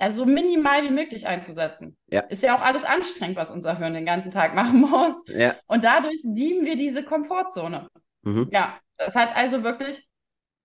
also 0.00 0.24
so 0.24 0.26
minimal 0.26 0.82
wie 0.84 0.90
möglich 0.90 1.26
einzusetzen. 1.26 1.96
Ja. 2.08 2.20
Ist 2.22 2.42
ja 2.42 2.56
auch 2.56 2.62
alles 2.62 2.84
anstrengend, 2.84 3.36
was 3.36 3.50
unser 3.50 3.76
Hirn 3.76 3.94
den 3.94 4.06
ganzen 4.06 4.30
Tag 4.30 4.54
machen 4.54 4.80
muss. 4.80 5.22
Ja. 5.26 5.56
Und 5.66 5.84
dadurch 5.84 6.22
lieben 6.24 6.64
wir 6.64 6.76
diese 6.76 7.04
Komfortzone. 7.04 7.88
Mhm. 8.22 8.48
Ja, 8.50 8.78
das 8.96 9.14
hat 9.14 9.36
also 9.36 9.62
wirklich 9.62 10.06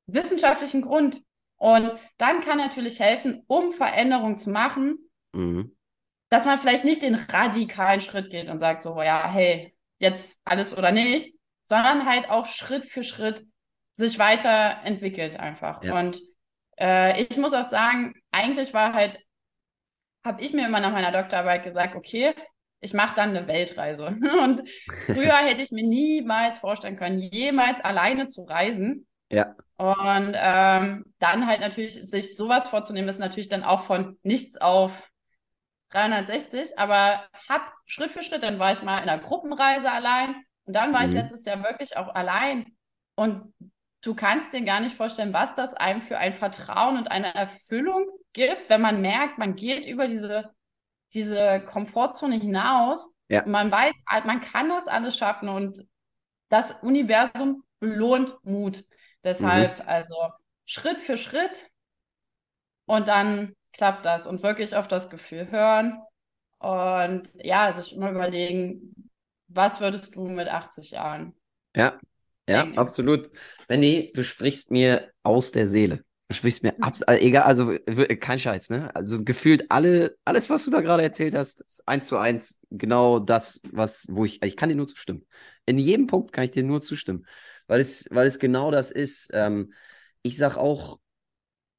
wissenschaftlichen 0.08 0.82
Grund. 0.82 1.22
Und 1.58 1.92
dann 2.18 2.42
kann 2.42 2.58
natürlich 2.58 3.00
helfen, 3.00 3.44
um 3.48 3.72
Veränderungen 3.72 4.38
zu 4.38 4.50
machen, 4.50 4.98
mhm. 5.34 5.76
dass 6.30 6.46
man 6.46 6.58
vielleicht 6.58 6.84
nicht 6.84 7.02
den 7.02 7.16
radikalen 7.16 8.02
Schritt 8.02 8.30
geht 8.30 8.50
und 8.50 8.60
sagt 8.60 8.82
so, 8.82 9.02
ja, 9.02 9.30
hey, 9.30 9.76
jetzt 10.00 10.40
alles 10.46 10.78
oder 10.78 10.92
nichts, 10.92 11.40
sondern 11.66 12.06
halt 12.06 12.30
auch 12.30 12.46
Schritt 12.46 12.86
für 12.86 13.04
Schritt 13.04 13.46
sich 13.92 14.20
weiterentwickelt 14.20 15.40
einfach. 15.40 15.82
Ja. 15.84 15.98
Und 15.98 16.22
äh, 16.78 17.22
ich 17.22 17.38
muss 17.38 17.54
auch 17.54 17.64
sagen, 17.64 18.14
eigentlich 18.32 18.74
war 18.74 18.94
halt, 18.94 19.20
habe 20.26 20.42
ich 20.42 20.52
mir 20.54 20.68
immer 20.68 20.80
nach 20.80 20.92
meiner 20.92 21.12
Doktorarbeit 21.12 21.64
gesagt, 21.64 21.96
okay, 21.96 22.34
ich 22.82 22.94
mache 22.94 23.16
dann 23.16 23.30
eine 23.30 23.48
Weltreise. 23.48 24.08
Und 24.44 24.68
früher 25.06 25.38
hätte 25.38 25.62
ich 25.62 25.72
mir 25.72 25.88
niemals 25.88 26.58
vorstellen 26.58 26.98
können, 26.98 27.20
jemals 27.20 27.80
alleine 27.82 28.26
zu 28.26 28.44
reisen. 28.44 29.08
Ja. 29.32 29.56
Und 29.78 30.36
ähm, 30.36 31.06
dann 31.20 31.48
halt 31.48 31.60
natürlich 31.60 31.94
sich 31.94 32.36
sowas 32.36 32.68
vorzunehmen, 32.68 33.10
ist 33.10 33.20
natürlich 33.20 33.50
dann 33.50 33.64
auch 33.64 33.82
von 33.82 34.18
nichts 34.24 34.58
auf 34.58 34.92
360, 35.90 36.78
aber 36.78 37.24
hab 37.48 37.74
Schritt 37.86 38.12
für 38.12 38.24
Schritt, 38.24 38.44
dann 38.44 38.60
war 38.60 38.72
ich 38.72 38.84
mal 38.84 39.02
in 39.02 39.10
einer 39.10 39.22
Gruppenreise 39.22 39.92
allein, 39.92 40.36
Und 40.66 40.76
dann 40.76 40.94
war 40.94 41.02
mhm. 41.02 41.08
ich 41.08 41.14
letztes 41.14 41.46
Jahr 41.46 41.64
wirklich 41.64 41.98
auch 41.98 42.14
allein. 42.14 42.76
Und 43.16 43.54
du 44.06 44.14
kannst 44.14 44.54
dir 44.54 44.64
gar 44.64 44.80
nicht 44.80 44.96
vorstellen, 44.96 45.34
was 45.34 45.56
das 45.56 45.74
einem 45.74 46.02
für 46.02 46.18
ein 46.18 46.34
Vertrauen 46.34 46.98
und 46.98 47.10
eine 47.10 47.34
Erfüllung 47.34 48.08
gibt, 48.34 48.70
wenn 48.70 48.82
man 48.82 49.02
merkt, 49.02 49.40
man 49.40 49.56
geht 49.56 49.88
über 49.88 50.08
diese, 50.08 50.52
diese 51.14 51.62
Komfortzone 51.62 52.36
hinaus. 52.36 53.10
Ja. 53.30 53.44
Und 53.44 53.52
man 53.52 53.72
weiß, 53.72 54.04
man 54.26 54.42
kann 54.42 54.70
das 54.70 54.88
alles 54.88 55.18
schaffen 55.18 55.50
und 55.50 55.84
das 56.50 56.72
Universum 56.84 57.64
belohnt 57.80 58.38
Mut. 58.44 58.86
Deshalb, 59.24 59.80
mhm. 59.80 59.90
also 59.90 60.16
Schritt 60.66 61.02
für 61.02 61.18
Schritt 61.18 61.72
und 62.86 63.08
dann 63.08 63.56
klappt 63.74 64.06
das 64.06 64.28
und 64.28 64.44
wirklich 64.44 64.76
auf 64.76 64.88
das 64.88 65.10
Gefühl 65.10 65.50
hören 65.50 66.00
und 66.60 67.28
ja, 67.44 67.72
sich 67.72 67.96
immer 67.96 68.12
überlegen, 68.12 69.10
was 69.48 69.82
würdest 69.82 70.16
du 70.16 70.28
mit 70.28 70.48
80 70.48 70.92
Jahren? 70.92 71.36
Ja, 71.76 71.98
ja, 72.48 72.68
absolut. 72.76 73.30
Benny, 73.68 74.12
du 74.14 74.24
sprichst 74.24 74.72
mir 74.72 75.12
aus 75.24 75.52
der 75.52 75.68
Seele. 75.68 76.04
Du 76.28 76.36
sprichst 76.36 76.64
mir 76.64 76.74
ab, 76.82 76.96
äh, 77.08 77.18
egal, 77.20 77.44
also 77.44 77.78
kein 78.20 78.40
Scheiß, 78.40 78.72
ne? 78.72 78.94
Also 78.96 79.24
gefühlt 79.24 79.70
alle, 79.70 80.16
alles, 80.26 80.50
was 80.50 80.66
du 80.66 80.72
da 80.72 80.82
gerade 80.82 81.04
erzählt 81.04 81.36
hast, 81.36 81.62
ist 81.62 81.88
eins 81.88 82.08
zu 82.08 82.18
eins 82.18 82.60
genau 82.72 83.20
das, 83.20 83.62
was, 83.72 84.08
wo 84.10 84.26
ich, 84.26 84.44
ich 84.44 84.58
kann 84.58 84.70
dir 84.70 84.76
nur 84.76 84.88
zustimmen. 84.88 85.26
In 85.68 85.78
jedem 85.78 86.08
Punkt 86.08 86.32
kann 86.32 86.44
ich 86.44 86.52
dir 86.52 86.64
nur 86.64 86.82
zustimmen, 86.82 87.28
weil 87.68 87.80
es, 87.80 88.08
weil 88.10 88.26
es 88.26 88.40
genau 88.40 88.72
das 88.72 88.90
ist. 88.92 89.30
Ähm, 89.34 89.74
ich 90.24 90.38
sag 90.38 90.58
auch 90.58 91.00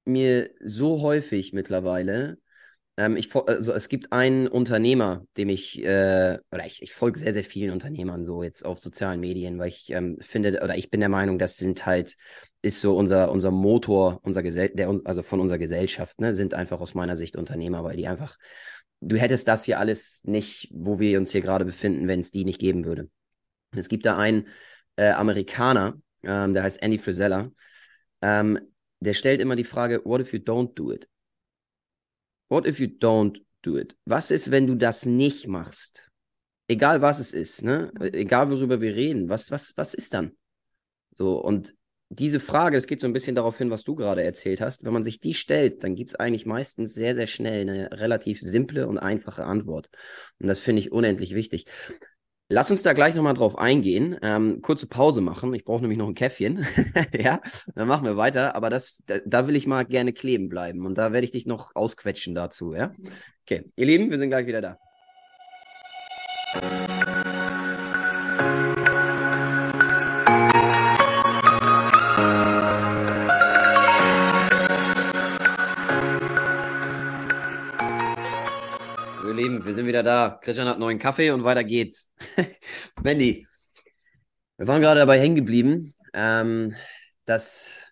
mir 0.05 0.51
so 0.65 1.03
häufig 1.03 1.53
mittlerweile, 1.53 2.39
ähm, 2.97 3.17
ich, 3.17 3.35
also 3.35 3.73
es 3.73 3.89
gibt 3.89 4.13
einen 4.13 4.49
Unternehmer, 4.49 5.27
dem 5.37 5.49
ich, 5.49 5.83
äh, 5.85 6.39
oder 6.51 6.67
ich, 6.67 6.83
ich 6.83 6.93
folge 6.93 7.19
sehr, 7.19 7.33
sehr 7.33 7.45
vielen 7.45 7.73
Unternehmern 7.73 8.25
so 8.25 8.43
jetzt 8.43 8.65
auf 8.65 8.79
sozialen 8.79 9.21
Medien, 9.21 9.59
weil 9.59 9.69
ich 9.69 9.91
ähm, 9.91 10.17
finde, 10.21 10.61
oder 10.63 10.77
ich 10.77 10.91
bin 10.91 11.01
der 11.01 11.11
Meinung, 11.11 11.39
das 11.39 11.57
sind 11.57 11.85
halt, 11.85 12.17
ist 12.63 12.81
so 12.81 12.97
unser, 12.97 13.31
unser 13.31 13.51
Motor, 13.51 14.21
unser 14.23 14.43
Gesell 14.43 14.71
der, 14.71 14.89
also 15.05 15.23
von 15.23 15.41
unserer 15.41 15.59
Gesellschaft, 15.59 16.21
ne, 16.21 16.35
sind 16.35 16.55
einfach 16.55 16.81
aus 16.81 16.95
meiner 16.95 17.17
Sicht 17.17 17.37
Unternehmer, 17.37 17.85
weil 17.85 17.97
die 17.97 18.07
einfach, 18.07 18.39
du 19.01 19.17
hättest 19.17 19.47
das 19.47 19.65
hier 19.65 19.79
alles 19.79 20.21
nicht, 20.25 20.71
wo 20.73 20.99
wir 20.99 21.19
uns 21.19 21.33
hier 21.33 21.43
gerade 21.43 21.67
befinden, 21.67 22.09
wenn 22.09 22.21
es 22.21 22.31
die 22.31 22.45
nicht 22.45 22.61
geben 22.61 22.87
würde. 22.87 23.11
Es 23.73 23.89
gibt 23.89 24.07
da 24.07 24.17
einen 24.17 24.49
äh, 24.97 25.11
Amerikaner, 25.11 26.01
ähm, 26.23 26.55
der 26.55 26.63
heißt 26.63 26.83
Andy 26.83 26.99
Frisella, 26.99 27.51
ähm, 28.23 28.59
der 29.01 29.13
stellt 29.13 29.43
immer 29.43 29.57
die 29.57 29.65
Frage, 29.65 30.01
what 30.05 30.23
if 30.23 30.33
you 30.33 30.39
don't 30.39 30.73
do 30.75 30.93
it? 30.93 31.07
What 32.49 32.67
if 32.67 32.81
you 32.81 32.87
don't 32.87 33.39
do 33.63 33.77
it? 33.77 33.97
Was 34.05 34.31
ist, 34.31 34.51
wenn 34.51 34.67
du 34.67 34.77
das 34.77 35.07
nicht 35.07 35.49
machst? 35.49 36.11
Egal 36.69 37.03
was 37.03 37.19
es 37.19 37.33
ist, 37.33 37.63
ne? 37.63 37.93
Egal 38.01 38.51
worüber 38.51 38.81
wir 38.81 38.95
reden, 38.95 39.29
was, 39.29 39.51
was, 39.51 39.73
was 39.77 39.95
ist 39.95 40.15
dann? 40.15 40.33
So, 41.17 41.41
und 41.43 41.75
diese 42.09 42.39
Frage, 42.39 42.77
es 42.77 42.87
geht 42.87 43.01
so 43.01 43.07
ein 43.07 43.13
bisschen 43.13 43.35
darauf 43.35 43.59
hin, 43.59 43.71
was 43.71 43.83
du 43.83 43.95
gerade 43.97 44.23
erzählt 44.23 44.61
hast. 44.61 44.85
Wenn 44.85 44.93
man 44.93 45.05
sich 45.05 45.19
die 45.19 45.35
stellt, 45.35 45.83
dann 45.83 45.95
gibt 45.95 46.11
es 46.11 46.17
eigentlich 46.17 46.47
meistens 46.47 46.95
sehr, 46.95 47.15
sehr 47.15 47.27
schnell 47.27 47.63
eine 47.63 47.91
relativ 47.93 48.41
simple 48.41 48.87
und 48.87 48.99
einfache 48.99 49.45
Antwort. 49.45 49.91
Und 50.39 50.47
das 50.47 50.61
finde 50.61 50.81
ich 50.81 50.93
unendlich 50.93 51.35
wichtig. 51.35 51.67
Lass 52.49 52.71
uns 52.71 52.85
da 52.85 52.93
gleich 52.93 53.15
nochmal 53.17 53.35
drauf 53.35 53.59
eingehen. 53.59 54.17
Ähm, 54.23 54.63
kurze 54.63 54.87
Pause 54.87 55.21
machen. 55.21 55.53
Ich 55.53 55.65
brauche 55.65 55.81
nämlich 55.81 55.99
noch 55.99 56.07
ein 56.07 56.15
Käffchen. 56.15 56.65
ja, 57.13 57.41
dann 57.75 57.89
machen 57.89 58.05
wir 58.05 58.17
weiter. 58.17 58.55
Aber 58.55 58.71
das, 58.71 58.99
da, 59.07 59.17
da, 59.25 59.49
will 59.49 59.57
ich 59.57 59.67
mal 59.67 59.85
gerne 59.85 60.13
kleben 60.13 60.49
bleiben. 60.49 60.87
Und 60.87 60.97
da 60.97 61.13
werde 61.13 61.25
ich 61.25 61.33
dich 61.33 61.47
noch 61.47 61.75
ausquetschen 61.75 62.37
dazu. 62.37 62.73
Ja? 62.73 62.93
Okay, 63.43 63.65
ihr 63.75 63.87
Lieben, 63.87 64.11
wir 64.11 64.19
sind 64.19 64.31
gleich 64.31 64.47
wieder 64.47 64.61
da. 64.61 64.79
Lieben, 79.47 79.65
wir 79.65 79.75
sind 79.75 79.87
wieder 79.87 80.03
da. 80.03 80.41
Christian 80.43 80.67
hat 80.67 80.81
neuen 80.81 80.99
Kaffee 80.99 81.31
und 81.31 81.45
weiter 81.45 81.63
geht's. 81.63 82.13
Wendy, 83.01 83.47
wir 84.57 84.67
waren 84.67 84.83
gerade 84.83 84.99
dabei 84.99 85.21
hängen 85.21 85.37
geblieben, 85.37 85.95
ähm, 86.15 86.75
dass 87.27 87.85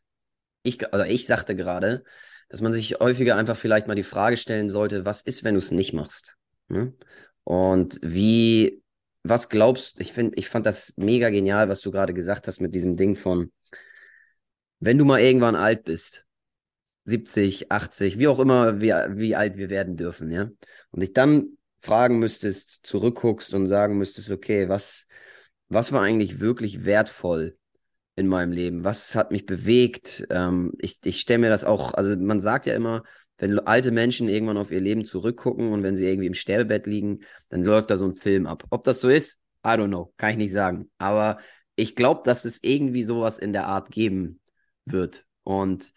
ich, 0.65 0.85
oder 0.89 1.07
ich 1.07 1.27
sagte 1.27 1.55
gerade, 1.55 2.03
dass 2.49 2.61
man 2.61 2.73
sich 2.73 2.99
häufiger 2.99 3.37
einfach 3.37 3.57
vielleicht 3.57 3.87
mal 3.87 3.95
die 3.95 4.03
Frage 4.03 4.37
stellen 4.37 4.69
sollte, 4.69 5.05
was 5.05 5.23
ist, 5.23 5.45
wenn 5.45 5.55
du 5.55 5.61
es 5.61 5.71
nicht 5.71 5.93
machst? 5.93 6.35
Hm? 6.71 6.97
Und 7.45 8.01
wie, 8.03 8.83
was 9.23 9.49
glaubst 9.49 9.99
du, 9.99 10.03
ich 10.03 10.17
ich 10.19 10.49
fand 10.49 10.67
das 10.67 10.93
mega 10.97 11.31
genial, 11.31 11.69
was 11.69 11.83
du 11.83 11.93
gerade 11.93 12.15
gesagt 12.15 12.49
hast 12.49 12.61
mit 12.61 12.75
diesem 12.75 12.97
Ding 12.97 13.15
von, 13.15 13.53
wenn 14.81 14.99
du 14.99 15.05
mal 15.05 15.21
irgendwann 15.21 15.55
alt 15.55 15.85
bist, 15.85 16.27
70, 17.05 17.71
80, 17.71 18.19
wie 18.19 18.29
auch 18.29 18.39
immer, 18.39 18.81
wie, 18.81 18.93
wie 18.93 19.37
alt 19.37 19.57
wir 19.57 19.69
werden 19.71 19.97
dürfen, 19.97 20.31
ja. 20.31 20.51
Und 20.91 21.01
dich 21.01 21.13
dann 21.13 21.59
fragen 21.81 22.19
müsstest, 22.19 22.87
zurückguckst 22.87 23.53
und 23.55 23.67
sagen 23.67 23.99
müsstest, 23.99 24.31
okay, 24.31 24.69
was, 24.69 25.07
was 25.69 25.93
war 25.93 26.03
eigentlich 26.03 26.41
wirklich 26.41 26.85
wertvoll 26.85 27.59
in 28.17 28.27
meinem 28.27 28.53
Leben? 28.53 28.85
Was 28.85 29.15
hat 29.17 29.33
mich 29.33 29.45
bewegt? 29.45 30.27
Ähm, 30.31 30.73
ich 30.79 30.99
ich 31.05 31.21
stelle 31.21 31.41
mir 31.41 31.51
das 31.51 31.65
auch, 31.65 31.93
also 31.95 32.17
man 32.17 32.41
sagt 32.41 32.67
ja 32.67 32.75
immer, 32.75 33.03
wenn 33.37 33.59
alte 33.59 33.91
Menschen 33.91 34.29
irgendwann 34.29 34.57
auf 34.57 34.71
ihr 34.71 34.81
Leben 34.81 35.05
zurückgucken 35.05 35.73
und 35.73 35.83
wenn 35.83 35.97
sie 35.97 36.07
irgendwie 36.07 36.29
im 36.29 36.35
Sterbebett 36.35 36.87
liegen, 36.87 37.21
dann 37.49 37.65
läuft 37.65 37.91
da 37.91 37.99
so 37.99 38.07
ein 38.07 38.15
Film 38.15 38.47
ab. 38.47 38.65
Ob 38.71 38.85
das 38.85 39.01
so 39.01 39.09
ist, 39.09 39.41
I 39.67 39.71
don't 39.71 39.89
know, 39.89 40.13
kann 40.17 40.31
ich 40.31 40.37
nicht 40.37 40.53
sagen. 40.53 40.91
Aber 40.99 41.39
ich 41.75 41.97
glaube, 41.97 42.23
dass 42.25 42.45
es 42.45 42.63
irgendwie 42.63 43.03
sowas 43.03 43.39
in 43.39 43.53
der 43.53 43.67
Art 43.67 43.91
geben 43.91 44.41
wird. 44.85 45.27
Und 45.43 45.93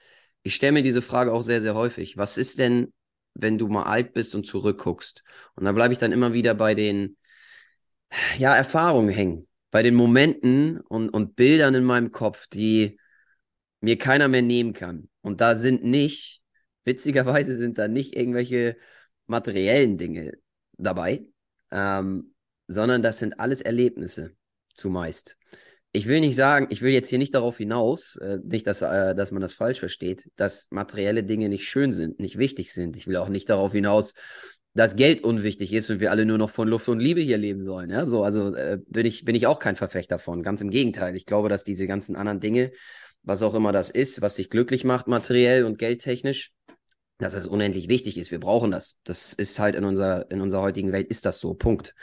ich 0.47 0.55
stelle 0.55 0.71
mir 0.71 0.83
diese 0.83 1.01
Frage 1.01 1.33
auch 1.33 1.43
sehr, 1.43 1.59
sehr 1.59 1.75
häufig. 1.75 2.15
Was 2.15 2.37
ist 2.37 2.57
denn, 2.57 2.93
wenn 3.33 3.57
du 3.57 3.67
mal 3.67 3.83
alt 3.83 4.13
bist 4.13 4.33
und 4.33 4.47
zurückguckst? 4.47 5.21
Und 5.55 5.65
da 5.65 5.73
bleibe 5.73 5.91
ich 5.91 5.99
dann 5.99 6.13
immer 6.13 6.31
wieder 6.31 6.55
bei 6.55 6.73
den 6.73 7.17
ja, 8.37 8.55
Erfahrungen 8.55 9.09
hängen, 9.09 9.47
bei 9.71 9.83
den 9.83 9.93
Momenten 9.93 10.79
und, 10.79 11.09
und 11.09 11.35
Bildern 11.35 11.75
in 11.75 11.83
meinem 11.83 12.11
Kopf, 12.11 12.47
die 12.47 12.97
mir 13.81 13.97
keiner 13.97 14.29
mehr 14.29 14.41
nehmen 14.41 14.71
kann. 14.71 15.09
Und 15.19 15.41
da 15.41 15.57
sind 15.57 15.83
nicht, 15.83 16.43
witzigerweise 16.85 17.57
sind 17.57 17.77
da 17.77 17.89
nicht 17.89 18.15
irgendwelche 18.15 18.77
materiellen 19.25 19.97
Dinge 19.97 20.37
dabei, 20.77 21.25
ähm, 21.71 22.35
sondern 22.67 23.03
das 23.03 23.19
sind 23.19 23.37
alles 23.37 23.61
Erlebnisse 23.61 24.33
zumeist 24.73 25.37
ich 25.93 26.07
will 26.07 26.19
nicht 26.19 26.35
sagen, 26.35 26.67
ich 26.69 26.81
will 26.81 26.91
jetzt 26.91 27.09
hier 27.09 27.17
nicht 27.17 27.33
darauf 27.33 27.57
hinaus, 27.57 28.17
äh, 28.17 28.39
nicht, 28.43 28.67
dass, 28.67 28.81
äh, 28.81 29.15
dass 29.15 29.31
man 29.31 29.41
das 29.41 29.53
falsch 29.53 29.79
versteht, 29.79 30.29
dass 30.35 30.67
materielle 30.69 31.23
Dinge 31.23 31.49
nicht 31.49 31.67
schön 31.67 31.93
sind, 31.93 32.19
nicht 32.19 32.37
wichtig 32.37 32.71
sind. 32.73 32.95
Ich 32.97 33.07
will 33.07 33.17
auch 33.17 33.29
nicht 33.29 33.49
darauf 33.49 33.71
hinaus, 33.71 34.13
dass 34.73 34.95
Geld 34.95 35.23
unwichtig 35.23 35.73
ist 35.73 35.89
und 35.89 35.99
wir 35.99 36.11
alle 36.11 36.25
nur 36.25 36.37
noch 36.37 36.51
von 36.51 36.67
Luft 36.67 36.87
und 36.87 36.99
Liebe 36.99 37.21
hier 37.21 37.37
leben 37.37 37.63
sollen. 37.63 37.89
Ja? 37.89 38.05
So, 38.05 38.23
also 38.23 38.53
äh, 38.53 38.79
bin, 38.87 39.05
ich, 39.05 39.25
bin 39.25 39.33
ich 39.33 39.47
auch 39.47 39.59
kein 39.59 39.75
Verfechter 39.75 40.19
von. 40.19 40.43
Ganz 40.43 40.61
im 40.61 40.69
Gegenteil. 40.69 41.15
Ich 41.15 41.25
glaube, 41.25 41.49
dass 41.49 41.63
diese 41.63 41.87
ganzen 41.87 42.15
anderen 42.15 42.39
Dinge, 42.39 42.71
was 43.23 43.41
auch 43.41 43.55
immer 43.55 43.71
das 43.71 43.89
ist, 43.89 44.21
was 44.21 44.35
dich 44.35 44.49
glücklich 44.49 44.83
macht, 44.83 45.07
materiell 45.07 45.63
und 45.63 45.79
geldtechnisch, 45.79 46.51
dass 47.17 47.33
es 47.33 47.47
unendlich 47.47 47.89
wichtig 47.89 48.17
ist. 48.17 48.29
Wir 48.29 48.39
brauchen 48.39 48.69
das. 48.69 48.97
Das 49.03 49.33
ist 49.33 49.57
halt 49.57 49.73
in 49.73 49.83
unserer, 49.83 50.29
in 50.29 50.41
unserer 50.41 50.61
heutigen 50.61 50.91
Welt 50.91 51.07
ist 51.07 51.25
das 51.25 51.39
so. 51.39 51.55
Punkt. 51.55 51.95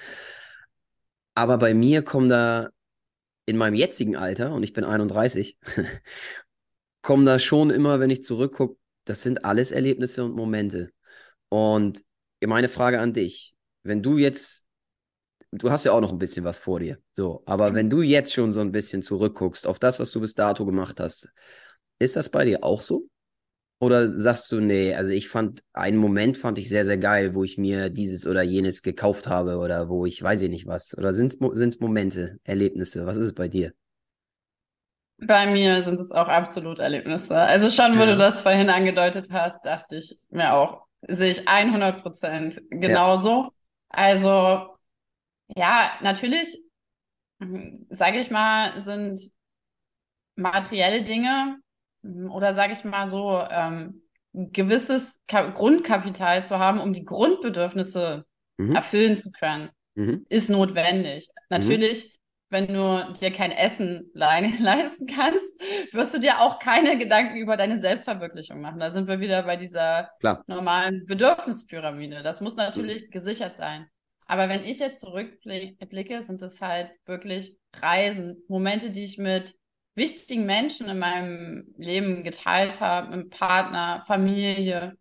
Aber 1.35 1.59
bei 1.59 1.75
mir 1.75 2.03
kommen 2.03 2.29
da 2.29 2.71
in 3.47 3.57
meinem 3.57 3.75
jetzigen 3.75 4.17
Alter, 4.17 4.53
und 4.53 4.63
ich 4.63 4.73
bin 4.73 4.85
31, 4.85 5.59
kommen 7.03 7.27
da 7.27 7.39
schon 7.39 7.71
immer, 7.71 8.01
wenn 8.01 8.11
ich 8.11 8.23
zurückgucke, 8.23 8.79
das 9.05 9.23
sind 9.23 9.45
alles 9.45 9.71
Erlebnisse 9.71 10.25
und 10.25 10.35
Momente. 10.35 10.91
Und 11.49 12.03
meine 12.45 12.69
Frage 12.69 13.01
an 13.01 13.13
dich, 13.13 13.55
wenn 13.83 14.03
du 14.03 14.19
jetzt, 14.19 14.65
du 15.51 15.71
hast 15.71 15.85
ja 15.85 15.93
auch 15.93 16.01
noch 16.01 16.13
ein 16.13 16.19
bisschen 16.19 16.45
was 16.45 16.59
vor 16.59 16.81
dir, 16.81 16.99
so, 17.15 17.43
aber 17.47 17.75
wenn 17.75 17.91
du 17.91 18.03
jetzt 18.03 18.33
schon 18.33 18.53
so 18.53 18.61
ein 18.61 18.73
bisschen 18.73 19.03
zurückguckst 19.03 19.67
auf 19.67 19.79
das, 19.79 19.99
was 19.99 20.11
du 20.11 20.21
bis 20.21 20.35
dato 20.35 20.65
gemacht 20.67 21.01
hast, 21.01 21.29
ist 21.99 22.17
das 22.17 22.29
bei 22.29 22.45
dir 22.45 22.65
auch 22.65 22.83
so? 22.83 23.09
Oder 23.85 24.11
sagst 24.17 24.51
du, 24.51 24.61
nee, 24.61 24.95
also 24.95 25.13
ich 25.13 25.29
fand, 25.29 25.63
einen 25.75 25.99
Moment 25.99 26.39
fand 26.39 26.57
ich 26.57 26.71
sehr, 26.71 26.87
sehr 26.87 26.97
geil, 26.97 27.35
wo 27.35 27.45
ich 27.45 27.59
mir 27.59 27.91
dieses 27.91 28.27
oder 28.27 28.43
jenes 28.43 28.81
gekauft 28.81 29.27
habe 29.27 29.59
oder 29.59 29.91
wo 29.91 30.07
ich 30.07 30.23
weiß 30.23 30.41
ich 30.41 30.49
nicht 30.49 30.67
was. 30.67 30.97
Oder 30.97 31.13
sind 31.13 31.39
es 31.43 31.81
Momente, 31.81 32.39
Erlebnisse? 32.45 33.05
Was 33.05 33.19
ist 33.19 33.27
es 33.27 33.35
bei 33.35 33.47
dir? 33.47 33.75
Bei 35.19 35.47
mir 35.47 35.83
sind 35.83 36.01
es 36.01 36.13
auch 36.13 36.29
absolut 36.29 36.79
Erlebnisse. 36.79 37.37
Also 37.37 37.69
schon, 37.71 37.99
wo 37.99 38.05
ja. 38.05 38.13
du 38.13 38.17
das 38.17 38.41
vorhin 38.41 38.71
angedeutet 38.71 39.29
hast, 39.31 39.67
dachte 39.67 39.97
ich 39.97 40.19
mir 40.31 40.55
auch, 40.55 40.87
sehe 41.07 41.33
ich 41.33 41.47
100 41.47 42.01
Prozent 42.01 42.63
genauso. 42.71 43.29
Ja. 43.29 43.51
Also 43.91 44.79
ja, 45.55 45.91
natürlich, 46.01 46.59
hm, 47.39 47.87
sage 47.91 48.19
ich 48.19 48.31
mal, 48.31 48.81
sind 48.81 49.21
materielle 50.37 51.03
Dinge 51.03 51.59
oder 52.31 52.55
sage 52.55 52.73
ich 52.73 52.85
mal 52.85 53.09
so, 53.09 53.43
ähm, 53.51 54.03
gewisses 54.35 55.21
Ka 55.29 55.51
Grundkapital 55.51 56.45
zu 56.45 56.59
haben, 56.59 56.81
um 56.81 56.93
die 56.93 57.05
Grundbedürfnisse 57.05 58.25
mhm. 58.57 58.75
erfüllen 58.75 59.17
zu 59.17 59.31
können, 59.31 59.71
mhm. 59.95 60.27
ist 60.29 60.51
notwendig. 60.51 61.29
Mhm. 61.29 61.43
Natürlich, 61.51 62.19
wenn 62.51 62.69
du 62.69 63.13
dir 63.21 63.33
kein 63.33 63.53
Essen 63.53 64.11
le 64.13 64.27
leisten 64.61 65.07
kannst, 65.07 65.61
wirst 65.93 66.15
du 66.15 66.19
dir 66.19 66.41
auch 66.41 66.59
keine 66.59 66.99
Gedanken 66.99 67.37
über 67.37 67.57
deine 67.57 67.79
Selbstverwirklichung 67.79 68.61
machen. 68.61 68.81
Da 68.81 68.91
sind 68.91 69.09
wir 69.09 69.21
wieder 69.21 69.45
bei 69.45 69.57
dieser 69.57 70.11
Klar. 70.21 70.43
normalen 70.47 71.07
Bedürfnispyramide. 71.07 72.23
Das 72.23 72.41
muss 72.41 72.57
natürlich 72.57 73.07
mhm. 73.07 73.11
gesichert 73.11 73.57
sein. 73.57 73.87
Aber 74.27 74.49
wenn 74.49 74.65
ich 74.65 74.79
jetzt 74.79 75.01
zurückblicke, 75.01 76.23
sind 76.23 76.43
es 76.43 76.61
halt 76.61 76.91
wirklich 77.05 77.57
Reisen, 77.75 78.43
Momente, 78.49 78.91
die 78.91 79.05
ich 79.05 79.19
mit 79.19 79.55
wichtigen 79.95 80.47
Menschen 80.47 80.89
in 80.89 80.99
meinem 80.99 81.75
Leben 81.77 82.25
geteilt 82.25 82.81
habe, 82.81 83.17
mit 83.17 83.31
Partner, 83.31 84.03
Familie, 84.07 84.97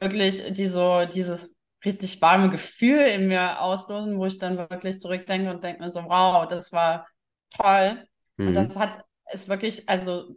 wirklich 0.00 0.52
die 0.52 0.66
so 0.66 1.04
dieses 1.06 1.56
richtig 1.84 2.20
warme 2.20 2.50
Gefühl 2.50 3.00
in 3.00 3.28
mir 3.28 3.60
auslösen, 3.60 4.18
wo 4.18 4.26
ich 4.26 4.38
dann 4.38 4.58
wirklich 4.58 4.98
zurückdenke 4.98 5.50
und 5.50 5.62
denke 5.62 5.82
mir 5.82 5.90
so, 5.90 6.04
wow, 6.04 6.46
das 6.46 6.72
war 6.72 7.06
toll. 7.50 8.06
Mhm. 8.36 8.48
Und 8.48 8.54
das 8.54 8.76
hat, 8.76 9.04
ist 9.32 9.48
wirklich, 9.48 9.88
also, 9.88 10.34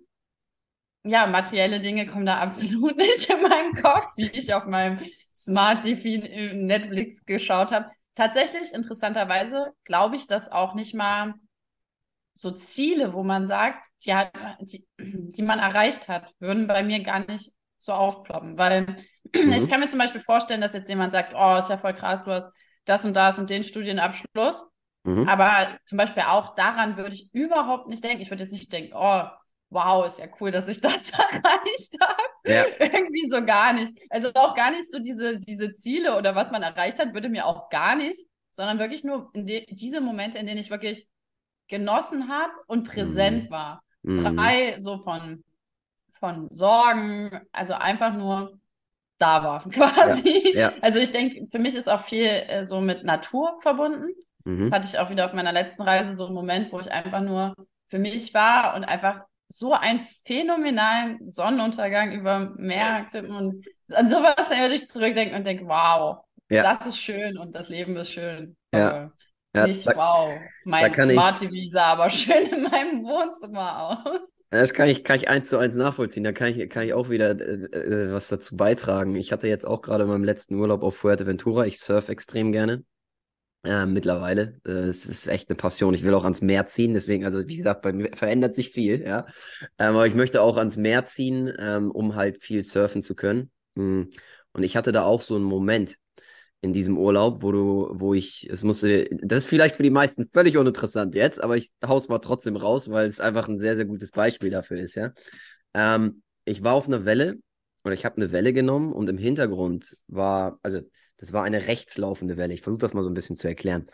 ja, 1.04 1.28
materielle 1.28 1.80
Dinge 1.80 2.08
kommen 2.08 2.26
da 2.26 2.38
absolut 2.41 2.95
nicht 2.97 3.30
in 3.30 3.41
meinem 3.41 3.74
Kopf, 3.74 4.06
wie 4.16 4.30
ich 4.32 4.54
auf 4.54 4.66
meinem 4.66 5.00
Smart 5.34 5.84
TV 5.84 6.26
Netflix 6.54 7.26
geschaut 7.26 7.72
habe. 7.72 7.89
Tatsächlich, 8.16 8.74
interessanterweise, 8.74 9.74
glaube 9.86 10.18
ich, 10.18 10.28
dass 10.28 10.52
auch 10.52 10.76
nicht 10.76 10.93
mal 10.93 11.34
so 12.40 12.52
Ziele, 12.52 13.14
wo 13.14 13.22
man 13.22 13.48
sagt, 13.48 13.88
die, 14.06 14.14
hat, 14.14 14.32
die, 14.62 14.88
die 14.98 15.42
man 15.42 15.60
erreicht 15.60 16.08
hat, 16.08 16.34
würden 16.40 16.68
bei 16.68 16.84
mir 16.84 17.04
gar 17.04 17.20
nicht 17.28 17.52
so 17.78 17.92
aufploppen. 17.92 18.58
Weil 18.58 18.96
mhm. 19.36 19.52
ich 19.52 19.70
kann 19.70 19.82
mir 19.82 19.88
zum 19.88 20.00
Beispiel 20.00 20.22
vorstellen, 20.22 20.62
dass 20.62 20.72
jetzt 20.72 20.88
jemand 20.88 21.12
sagt, 21.12 21.34
oh, 21.36 21.58
ist 21.58 21.70
ja 21.70 21.78
voll 21.78 21.94
krass, 21.94 22.24
du 22.24 22.32
hast 22.32 22.48
das 22.86 23.04
und 23.04 23.14
das 23.14 23.40
und 23.40 23.50
den 23.50 23.64
Studienabschluss. 23.64 24.66
Mhm. 25.04 25.28
Aber 25.28 25.78
zum 25.84 25.98
Beispiel 25.98 26.24
auch 26.24 26.56
daran 26.56 26.96
würde 26.96 27.14
ich 27.14 27.30
überhaupt 27.34 27.90
nicht 27.90 28.06
denken. 28.06 28.22
Ich 28.22 28.30
würde 28.30 28.44
jetzt 28.44 28.54
nicht 28.54 28.72
denken, 28.72 28.94
oh, 28.96 29.24
wow, 29.70 30.06
ist 30.06 30.20
ja 30.20 30.28
cool, 30.40 30.52
dass 30.52 30.70
ich 30.70 30.80
das 30.82 31.12
erreicht 31.12 31.96
habe. 32.02 32.24
Ja. 32.46 32.64
Irgendwie 32.80 33.28
so 33.30 33.44
gar 33.44 33.74
nicht. 33.74 33.94
Also 34.10 34.30
auch 34.36 34.56
gar 34.56 34.72
nicht 34.72 34.90
so 34.90 35.00
diese, 35.00 35.40
diese 35.40 35.74
Ziele 35.74 36.18
oder 36.18 36.36
was 36.36 36.52
man 36.52 36.64
erreicht 36.64 37.00
hat, 37.00 37.14
würde 37.14 37.28
mir 37.28 37.46
auch 37.46 37.70
gar 37.70 37.98
nicht, 37.98 38.18
sondern 38.52 38.80
wirklich 38.80 39.04
nur 39.04 39.30
in 39.34 39.46
diese 39.46 40.00
Momente, 40.00 40.38
in 40.38 40.46
denen 40.46 40.60
ich 40.60 40.70
wirklich 40.70 41.06
genossen 41.70 42.30
habe 42.30 42.52
und 42.68 42.88
präsent 42.88 43.46
mhm. 43.46 43.52
war. 43.52 43.84
Mhm. 44.02 44.36
Frei 44.36 44.76
so 44.80 44.98
von, 44.98 45.44
von 46.20 46.50
Sorgen, 46.52 47.42
also 47.52 47.74
einfach 47.74 48.14
nur 48.14 48.60
da 49.20 49.44
war 49.44 49.70
quasi. 49.70 50.54
Ja, 50.54 50.60
ja. 50.60 50.74
Also 50.82 51.00
ich 51.00 51.12
denke, 51.12 51.48
für 51.52 51.60
mich 51.60 51.76
ist 51.76 51.90
auch 51.90 52.06
viel 52.06 52.26
äh, 52.26 52.66
so 52.66 52.82
mit 52.82 53.04
Natur 53.04 53.60
verbunden. 53.62 54.14
Mhm. 54.46 54.62
Das 54.62 54.72
hatte 54.72 54.88
ich 54.88 55.00
auch 55.00 55.10
wieder 55.10 55.26
auf 55.26 55.34
meiner 55.34 55.52
letzten 55.52 55.84
Reise 55.84 56.16
so 56.16 56.26
einen 56.26 56.36
Moment, 56.36 56.72
wo 56.72 56.80
ich 56.80 56.92
einfach 56.92 57.22
nur 57.22 57.54
für 57.88 58.00
mich 58.00 58.34
war 58.34 58.76
und 58.76 58.84
einfach 58.84 59.22
so 59.52 59.74
einen 59.74 60.02
phänomenalen 60.26 61.32
Sonnenuntergang 61.32 62.12
über 62.12 62.52
Meerklippen 62.56 63.36
und 63.36 63.66
an 63.94 64.08
sowas 64.08 64.50
dann 64.50 64.60
würde 64.60 64.76
ich 64.76 64.86
zurückdenken 64.86 65.36
und 65.36 65.46
denke, 65.46 65.66
wow, 65.66 66.24
ja. 66.50 66.62
das 66.62 66.86
ist 66.86 66.98
schön 66.98 67.38
und 67.38 67.56
das 67.56 67.70
Leben 67.70 67.96
ist 67.98 68.12
schön. 68.12 68.56
Ja. 68.72 69.12
Ja, 69.56 69.66
Nicht, 69.66 69.88
da, 69.88 69.95
wow, 69.95 70.39
mein 70.64 70.93
Smart 70.93 71.39
TV 71.39 71.72
sah 71.72 71.93
aber 71.93 72.10
schön 72.10 72.47
in 72.47 72.64
meinem 72.64 73.04
Wohnzimmer 73.04 74.06
aus. 74.06 74.32
Das 74.52 74.74
kann 74.74 74.89
ich, 74.89 75.04
kann 75.04 75.18
ich 75.18 75.28
eins 75.28 75.50
zu 75.50 75.58
eins 75.58 75.76
nachvollziehen. 75.76 76.24
Da 76.24 76.34
kann 76.34 76.50
ich, 76.50 76.70
kann 76.70 76.86
ich 76.86 76.93
auch 76.93 77.10
wieder 77.10 77.32
äh, 77.32 77.66
äh, 77.66 78.14
was 78.14 78.28
dazu 78.28 78.56
beitragen. 78.58 79.16
Ich 79.16 79.32
hatte 79.32 79.47
jetzt 79.47 79.66
auch 79.66 79.82
gerade 79.82 80.04
in 80.04 80.10
meinem 80.10 80.24
letzten 80.24 80.56
Urlaub 80.56 80.84
auf 80.84 80.97
Fuerteventura. 80.97 81.66
Ich 81.66 81.80
surfe 81.80 82.12
extrem 82.12 82.52
gerne. 82.52 82.84
Äh, 83.64 83.88
mittlerweile. 83.88 84.62
Äh, 84.66 84.88
es 84.88 85.06
ist 85.06 85.28
echt 85.28 85.50
eine 85.50 85.58
Passion. 85.58 85.93
Ich 85.93 86.04
will 86.04 86.14
auch 86.14 86.24
ans 86.24 86.41
Meer 86.41 86.68
ziehen. 86.68 86.93
Deswegen, 86.93 87.26
also 87.26 87.47
wie 87.47 87.58
gesagt, 87.58 87.82
bei 87.82 87.91
mir 87.91 88.10
verändert 88.16 88.56
sich 88.56 88.70
viel, 88.70 89.02
ja. 89.02 89.26
Ähm, 89.78 89.95
aber 89.95 90.08
ich 90.08 90.16
möchte 90.16 90.41
auch 90.41 90.58
ans 90.58 90.78
Meer 90.78 91.06
ziehen, 91.06 91.52
ähm, 91.60 91.91
um 91.91 92.16
halt 92.16 92.41
viel 92.41 92.64
surfen 92.64 93.02
zu 93.02 93.16
können. 93.16 93.52
Mm. 93.76 94.04
Und 94.54 94.64
ich 94.64 94.78
hatte 94.78 94.91
da 94.91 95.04
auch 95.04 95.22
so 95.22 95.36
einen 95.36 95.43
Moment 95.43 95.97
in 96.62 96.74
diesem 96.74 96.97
Urlaub, 96.97 97.41
wo 97.41 97.51
du, 97.51 97.89
wo 97.93 98.14
ich, 98.14 98.49
es 98.49 98.64
musste, 98.64 99.07
das 99.22 99.43
ist 99.43 99.49
vielleicht 99.49 99.76
für 99.76 99.84
die 99.84 99.89
meisten 99.89 100.30
völlig 100.30 100.57
uninteressant 100.57 101.16
jetzt, 101.16 101.41
aber 101.41 101.55
ich 101.55 101.72
hau's 101.86 102.10
mal 102.10 102.20
trotzdem 102.20 102.57
raus, 102.57 102.89
weil 102.89 103.07
es 103.07 103.22
einfach 103.22 103.47
ein 103.47 103.60
sehr, 103.60 103.76
sehr 103.76 103.86
gutes 103.86 104.12
Beispiel 104.12 104.49
dafür 104.49 104.80
ist, 104.80 104.95
ja. 104.95 105.12
Ähm, 105.74 106.22
ich 106.45 106.64
war 106.64 106.74
auf 106.74 106.88
einer 106.88 107.05
Welle 107.05 107.38
oder 107.86 107.93
ich 107.93 108.03
habe 108.05 108.18
eine 108.18 108.32
Welle 108.32 108.53
genommen 108.53 108.91
und 108.91 109.10
im 109.10 109.18
Hintergrund 109.18 109.97
war, 110.07 110.60
also 110.64 110.82
das 111.18 111.34
war 111.34 111.43
eine 111.43 111.68
rechtslaufende 111.68 112.38
Welle. 112.38 112.53
Ich 112.53 112.62
versuche 112.62 112.80
das 112.80 112.93
mal 112.93 113.03
so 113.03 113.10
ein 113.10 113.14
bisschen 113.14 113.36
zu 113.36 113.47
erklären. 113.47 113.88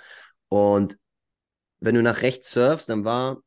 Und 0.47 0.97
wenn 1.80 1.95
du 1.95 2.01
nach 2.01 2.22
rechts 2.22 2.51
surfst, 2.51 2.88
dann 2.88 3.03
war 3.03 3.41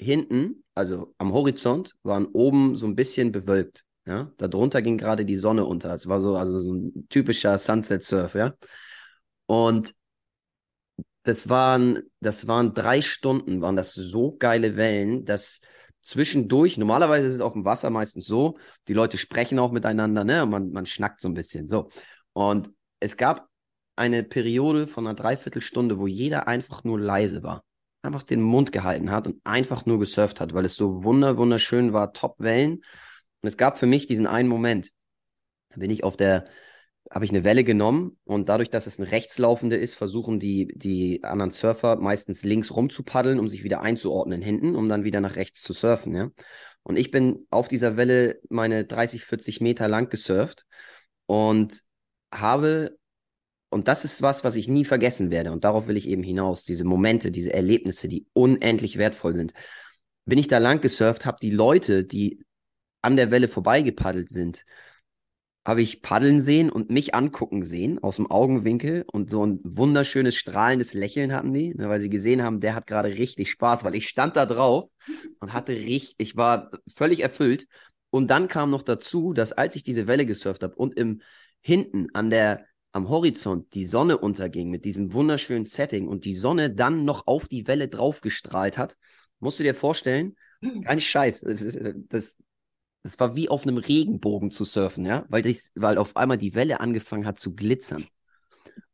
hinten, 0.00 0.64
also 0.74 1.14
am 1.18 1.32
Horizont, 1.32 1.94
waren 2.02 2.26
oben 2.26 2.76
so 2.76 2.86
ein 2.86 2.96
bisschen 2.96 3.32
bewölkt. 3.32 3.84
Ja, 4.06 4.30
darunter 4.36 4.82
ging 4.82 4.98
gerade 4.98 5.24
die 5.24 5.36
Sonne 5.36 5.64
unter. 5.64 5.92
Es 5.92 6.06
war 6.06 6.20
so, 6.20 6.36
also 6.36 6.58
so 6.58 6.74
ein 6.74 7.06
typischer 7.08 7.58
Sunset 7.58 8.04
Surf, 8.04 8.34
ja. 8.34 8.54
Und 9.46 9.94
das 11.24 11.48
waren, 11.48 12.02
das 12.20 12.46
waren 12.46 12.72
drei 12.72 13.02
Stunden, 13.02 13.60
waren 13.60 13.74
das 13.74 13.94
so 13.94 14.36
geile 14.36 14.76
Wellen, 14.76 15.24
dass 15.24 15.60
zwischendurch, 16.00 16.78
normalerweise 16.78 17.26
ist 17.26 17.34
es 17.34 17.40
auf 17.40 17.54
dem 17.54 17.64
Wasser 17.64 17.90
meistens 17.90 18.26
so, 18.26 18.58
die 18.86 18.92
Leute 18.92 19.18
sprechen 19.18 19.58
auch 19.58 19.72
miteinander, 19.72 20.22
ne? 20.22 20.46
Man, 20.46 20.70
man 20.70 20.86
schnackt 20.86 21.20
so 21.20 21.28
ein 21.28 21.34
bisschen. 21.34 21.66
So. 21.66 21.88
Und 22.32 22.70
es 23.00 23.16
gab 23.16 23.48
eine 23.96 24.22
Periode 24.22 24.86
von 24.86 25.04
einer 25.04 25.16
Dreiviertelstunde, 25.16 25.98
wo 25.98 26.06
jeder 26.06 26.46
einfach 26.46 26.84
nur 26.84 27.00
leise 27.00 27.42
war. 27.42 27.64
Einfach 28.02 28.22
den 28.22 28.40
Mund 28.40 28.70
gehalten 28.70 29.10
hat 29.10 29.26
und 29.26 29.40
einfach 29.42 29.84
nur 29.84 29.98
gesurft 29.98 30.40
hat, 30.40 30.54
weil 30.54 30.64
es 30.64 30.76
so 30.76 31.02
wunder, 31.02 31.38
wunderschön 31.38 31.92
war, 31.92 32.12
top 32.12 32.36
Wellen. 32.38 32.82
Und 33.46 33.50
es 33.50 33.56
gab 33.56 33.78
für 33.78 33.86
mich 33.86 34.08
diesen 34.08 34.26
einen 34.26 34.48
Moment, 34.48 34.90
da 35.68 35.76
bin 35.76 35.88
ich 35.88 36.02
auf 36.02 36.16
der, 36.16 36.46
habe 37.12 37.24
ich 37.24 37.30
eine 37.30 37.44
Welle 37.44 37.62
genommen 37.62 38.18
und 38.24 38.48
dadurch, 38.48 38.70
dass 38.70 38.88
es 38.88 38.98
eine 38.98 39.12
rechtslaufende 39.12 39.76
ist, 39.76 39.94
versuchen 39.94 40.40
die, 40.40 40.66
die 40.74 41.22
anderen 41.22 41.52
Surfer 41.52 41.94
meistens 41.94 42.42
links 42.42 42.74
rum 42.74 42.90
zu 42.90 43.04
paddeln, 43.04 43.38
um 43.38 43.48
sich 43.48 43.62
wieder 43.62 43.82
einzuordnen 43.82 44.42
hinten, 44.42 44.74
um 44.74 44.88
dann 44.88 45.04
wieder 45.04 45.20
nach 45.20 45.36
rechts 45.36 45.62
zu 45.62 45.74
surfen, 45.74 46.16
ja. 46.16 46.30
Und 46.82 46.98
ich 46.98 47.12
bin 47.12 47.46
auf 47.50 47.68
dieser 47.68 47.96
Welle 47.96 48.40
meine 48.48 48.84
30, 48.84 49.22
40 49.24 49.60
Meter 49.60 49.86
lang 49.86 50.08
gesurft 50.08 50.66
und 51.26 51.72
habe, 52.34 52.98
und 53.70 53.86
das 53.86 54.04
ist 54.04 54.22
was, 54.22 54.42
was 54.42 54.56
ich 54.56 54.66
nie 54.66 54.84
vergessen 54.84 55.30
werde, 55.30 55.52
und 55.52 55.62
darauf 55.62 55.86
will 55.86 55.96
ich 55.96 56.08
eben 56.08 56.24
hinaus, 56.24 56.64
diese 56.64 56.82
Momente, 56.82 57.30
diese 57.30 57.52
Erlebnisse, 57.52 58.08
die 58.08 58.26
unendlich 58.32 58.98
wertvoll 58.98 59.36
sind. 59.36 59.52
Bin 60.24 60.36
ich 60.36 60.48
da 60.48 60.58
lang 60.58 60.80
gesurft, 60.80 61.24
habe 61.26 61.38
die 61.40 61.52
Leute, 61.52 62.02
die 62.02 62.44
an 63.06 63.16
der 63.16 63.30
Welle 63.30 63.48
vorbeigepaddelt 63.48 64.28
sind, 64.28 64.64
habe 65.64 65.82
ich 65.82 66.02
paddeln 66.02 66.42
sehen 66.42 66.70
und 66.70 66.90
mich 66.90 67.14
angucken 67.14 67.64
sehen 67.64 68.00
aus 68.02 68.16
dem 68.16 68.30
Augenwinkel 68.30 69.04
und 69.10 69.30
so 69.30 69.44
ein 69.44 69.60
wunderschönes 69.64 70.36
strahlendes 70.36 70.92
Lächeln 70.92 71.32
hatten 71.32 71.52
die, 71.52 71.74
ne, 71.74 71.88
weil 71.88 72.00
sie 72.00 72.10
gesehen 72.10 72.42
haben, 72.42 72.60
der 72.60 72.74
hat 72.74 72.86
gerade 72.86 73.08
richtig 73.08 73.50
Spaß, 73.50 73.84
weil 73.84 73.94
ich 73.94 74.08
stand 74.08 74.36
da 74.36 74.46
drauf 74.46 74.88
und 75.40 75.52
hatte 75.52 75.72
richtig, 75.72 76.16
ich 76.18 76.36
war 76.36 76.70
völlig 76.92 77.20
erfüllt. 77.20 77.66
Und 78.10 78.30
dann 78.30 78.48
kam 78.48 78.70
noch 78.70 78.82
dazu, 78.82 79.32
dass 79.32 79.52
als 79.52 79.76
ich 79.76 79.82
diese 79.82 80.06
Welle 80.06 80.26
gesurft 80.26 80.62
habe 80.62 80.74
und 80.76 80.96
im 80.96 81.20
hinten 81.60 82.08
an 82.12 82.30
der 82.30 82.66
am 82.92 83.08
Horizont 83.08 83.74
die 83.74 83.86
Sonne 83.86 84.18
unterging 84.18 84.70
mit 84.70 84.84
diesem 84.84 85.12
wunderschönen 85.12 85.64
Setting 85.64 86.08
und 86.08 86.24
die 86.24 86.34
Sonne 86.34 86.70
dann 86.70 87.04
noch 87.04 87.26
auf 87.26 87.46
die 87.46 87.66
Welle 87.66 87.88
draufgestrahlt 87.88 88.78
hat, 88.78 88.96
musst 89.38 89.58
du 89.58 89.64
dir 89.64 89.74
vorstellen, 89.74 90.36
hm. 90.60 90.82
kein 90.82 91.00
Scheiß, 91.00 91.40
das, 91.40 91.60
ist, 91.60 91.78
das, 92.08 92.36
das 93.06 93.20
war 93.20 93.36
wie 93.36 93.48
auf 93.48 93.62
einem 93.62 93.78
Regenbogen 93.78 94.50
zu 94.50 94.64
surfen, 94.64 95.06
ja, 95.06 95.24
weil, 95.28 95.42
das, 95.42 95.70
weil 95.76 95.96
auf 95.96 96.16
einmal 96.16 96.38
die 96.38 96.54
Welle 96.54 96.80
angefangen 96.80 97.24
hat 97.24 97.38
zu 97.38 97.54
glitzern. 97.54 98.04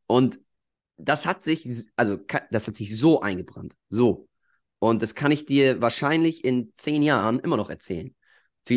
Und 0.06 0.38
das 0.98 1.24
hat 1.24 1.44
sich, 1.44 1.86
also 1.96 2.18
das 2.50 2.68
hat 2.68 2.76
sich 2.76 2.96
so 2.96 3.22
eingebrannt. 3.22 3.74
So. 3.88 4.28
Und 4.78 5.02
das 5.02 5.14
kann 5.14 5.32
ich 5.32 5.46
dir 5.46 5.80
wahrscheinlich 5.80 6.44
in 6.44 6.72
zehn 6.76 7.02
Jahren 7.02 7.38
immer 7.40 7.56
noch 7.56 7.70
erzählen. 7.70 8.14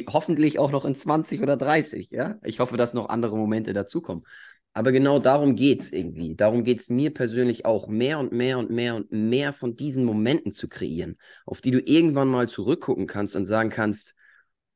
Hoffentlich 0.10 0.58
auch 0.58 0.72
noch 0.72 0.86
in 0.86 0.96
20 0.96 1.42
oder 1.42 1.58
30, 1.58 2.12
ja. 2.12 2.40
Ich 2.44 2.60
hoffe, 2.62 2.78
dass 2.78 2.94
noch 2.94 3.10
andere 3.10 3.38
Momente 3.38 3.74
dazukommen. 3.74 4.24
Aber 4.72 4.94
genau 4.94 5.20
darum 5.20 5.56
geht 5.56 5.82
es 5.82 5.92
irgendwie. 5.92 6.36
Darum 6.36 6.64
geht 6.64 6.80
es 6.80 6.90
mir 6.90 7.14
persönlich 7.14 7.66
auch, 7.66 7.88
mehr 7.88 8.20
und 8.20 8.32
mehr 8.32 8.58
und 8.58 8.70
mehr 8.72 8.96
und 8.96 9.12
mehr 9.12 9.52
von 9.52 9.76
diesen 9.76 10.06
Momenten 10.06 10.54
zu 10.54 10.70
kreieren, 10.70 11.18
auf 11.46 11.60
die 11.60 11.72
du 11.72 11.82
irgendwann 11.82 12.30
mal 12.30 12.48
zurückgucken 12.48 13.06
kannst 13.06 13.36
und 13.36 13.46
sagen 13.46 13.70
kannst, 13.70 14.16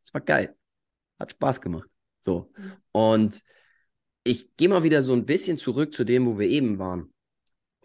es 0.09 0.13
war 0.15 0.21
geil. 0.21 0.55
Hat 1.19 1.31
Spaß 1.31 1.61
gemacht. 1.61 1.87
So. 2.19 2.51
Und 2.91 3.41
ich 4.23 4.55
gehe 4.57 4.69
mal 4.69 4.81
wieder 4.81 5.03
so 5.03 5.13
ein 5.13 5.27
bisschen 5.27 5.59
zurück 5.59 5.93
zu 5.93 6.03
dem, 6.03 6.25
wo 6.25 6.39
wir 6.39 6.47
eben 6.47 6.79
waren. 6.79 7.13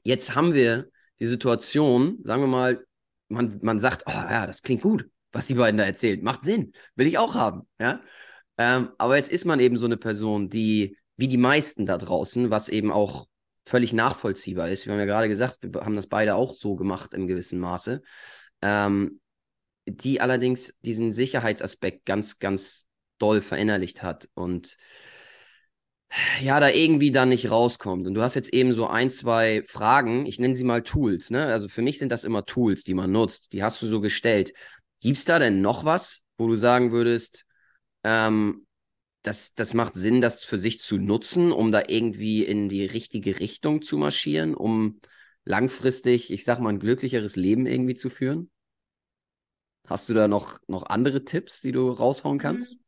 Jetzt 0.05 0.35
haben 0.35 0.55
wir 0.55 0.89
die 1.21 1.27
Situation, 1.27 2.19
sagen 2.25 2.43
wir 2.43 2.47
mal, 2.47 2.87
man, 3.29 3.59
man 3.63 3.79
sagt, 3.79 4.05
oh 4.07 4.11
ja, 4.13 4.47
das 4.47 4.63
klingt 4.63 4.83
gut, 4.83 5.07
was 5.33 5.49
die 5.49 5.55
beiden 5.55 5.77
da 5.77 5.85
erzählen. 5.85 6.23
Macht 6.23 6.45
Sinn. 6.45 6.73
Will 6.97 7.07
ich 7.07 7.19
auch 7.19 7.35
haben. 7.35 7.69
Ja. 7.79 8.01
Ähm, 8.57 8.91
aber 8.97 9.17
jetzt 9.17 9.31
ist 9.31 9.45
man 9.45 9.61
eben 9.61 9.77
so 9.77 9.85
eine 9.85 9.99
Person, 9.99 10.49
die, 10.49 10.97
wie 11.17 11.29
die 11.29 11.37
meisten 11.37 11.85
da 11.85 11.99
draußen, 11.99 12.51
was 12.51 12.71
eben 12.71 12.91
auch 12.91 13.27
völlig 13.67 13.93
nachvollziehbar 13.93 14.71
ist. 14.71 14.87
Wir 14.87 14.95
haben 14.95 15.01
ja 15.01 15.07
gerade 15.07 15.29
gesagt, 15.29 15.59
wir 15.61 15.81
haben 15.83 15.97
das 15.97 16.07
beide 16.07 16.37
auch 16.37 16.55
so 16.55 16.75
gemacht 16.75 17.13
im 17.13 17.27
gewissen 17.27 17.59
Maße. 17.59 18.01
Ähm, 18.63 19.21
die 19.87 20.21
allerdings 20.21 20.75
diesen 20.83 21.13
Sicherheitsaspekt 21.13 22.07
ganz, 22.07 22.39
ganz 22.39 22.87
doll 23.19 23.43
verinnerlicht 23.43 24.03
hat 24.03 24.29
und 24.35 24.77
ja, 26.41 26.61
da 26.61 26.69
irgendwie 26.69 27.11
dann 27.11 27.29
nicht 27.29 27.51
rauskommt. 27.51 28.07
Und 28.07 28.15
du 28.15 28.23
hast 28.23 28.35
jetzt 28.35 28.53
eben 28.53 28.75
so 28.75 28.87
ein, 28.87 29.11
zwei 29.11 29.65
Fragen, 29.67 30.27
ich 30.27 30.39
nenne 30.39 30.55
sie 30.55 30.65
mal 30.65 30.83
Tools, 30.83 31.31
ne? 31.31 31.47
Also 31.47 31.69
für 31.69 31.83
mich 31.83 31.99
sind 31.99 32.13
das 32.13 32.25
immer 32.25 32.45
Tools, 32.47 32.85
die 32.85 32.95
man 32.95 33.11
nutzt. 33.11 33.53
Die 33.53 33.63
hast 33.63 33.83
du 33.83 33.87
so 33.87 34.01
gestellt. 34.01 34.53
Gibt 35.01 35.17
es 35.19 35.25
da 35.25 35.39
denn 35.39 35.61
noch 35.61 35.85
was, 35.85 36.21
wo 36.39 36.47
du 36.47 36.55
sagen 36.55 36.93
würdest, 36.93 37.45
ähm, 38.05 38.67
das, 39.23 39.55
das 39.55 39.75
macht 39.75 39.95
Sinn, 39.97 40.21
das 40.21 40.45
für 40.45 40.59
sich 40.59 40.81
zu 40.81 40.99
nutzen, 40.99 41.53
um 41.53 41.73
da 41.73 41.83
irgendwie 41.89 42.45
in 42.45 42.69
die 42.69 42.85
richtige 42.87 43.41
Richtung 43.41 43.83
zu 43.83 43.99
marschieren, 43.99 44.55
um 44.55 45.01
langfristig, 45.45 46.33
ich 46.33 46.45
sag 46.45 46.61
mal, 46.61 46.71
ein 46.71 46.81
glücklicheres 46.81 47.37
Leben 47.37 47.67
irgendwie 47.67 47.95
zu 47.95 48.11
führen? 48.11 48.51
Hast 49.87 50.09
du 50.09 50.15
da 50.15 50.29
noch, 50.29 50.59
noch 50.67 50.87
andere 50.87 51.25
Tipps, 51.25 51.61
die 51.61 51.73
du 51.73 51.91
raushauen 51.91 52.39
kannst? 52.39 52.79
Mhm. 52.79 52.85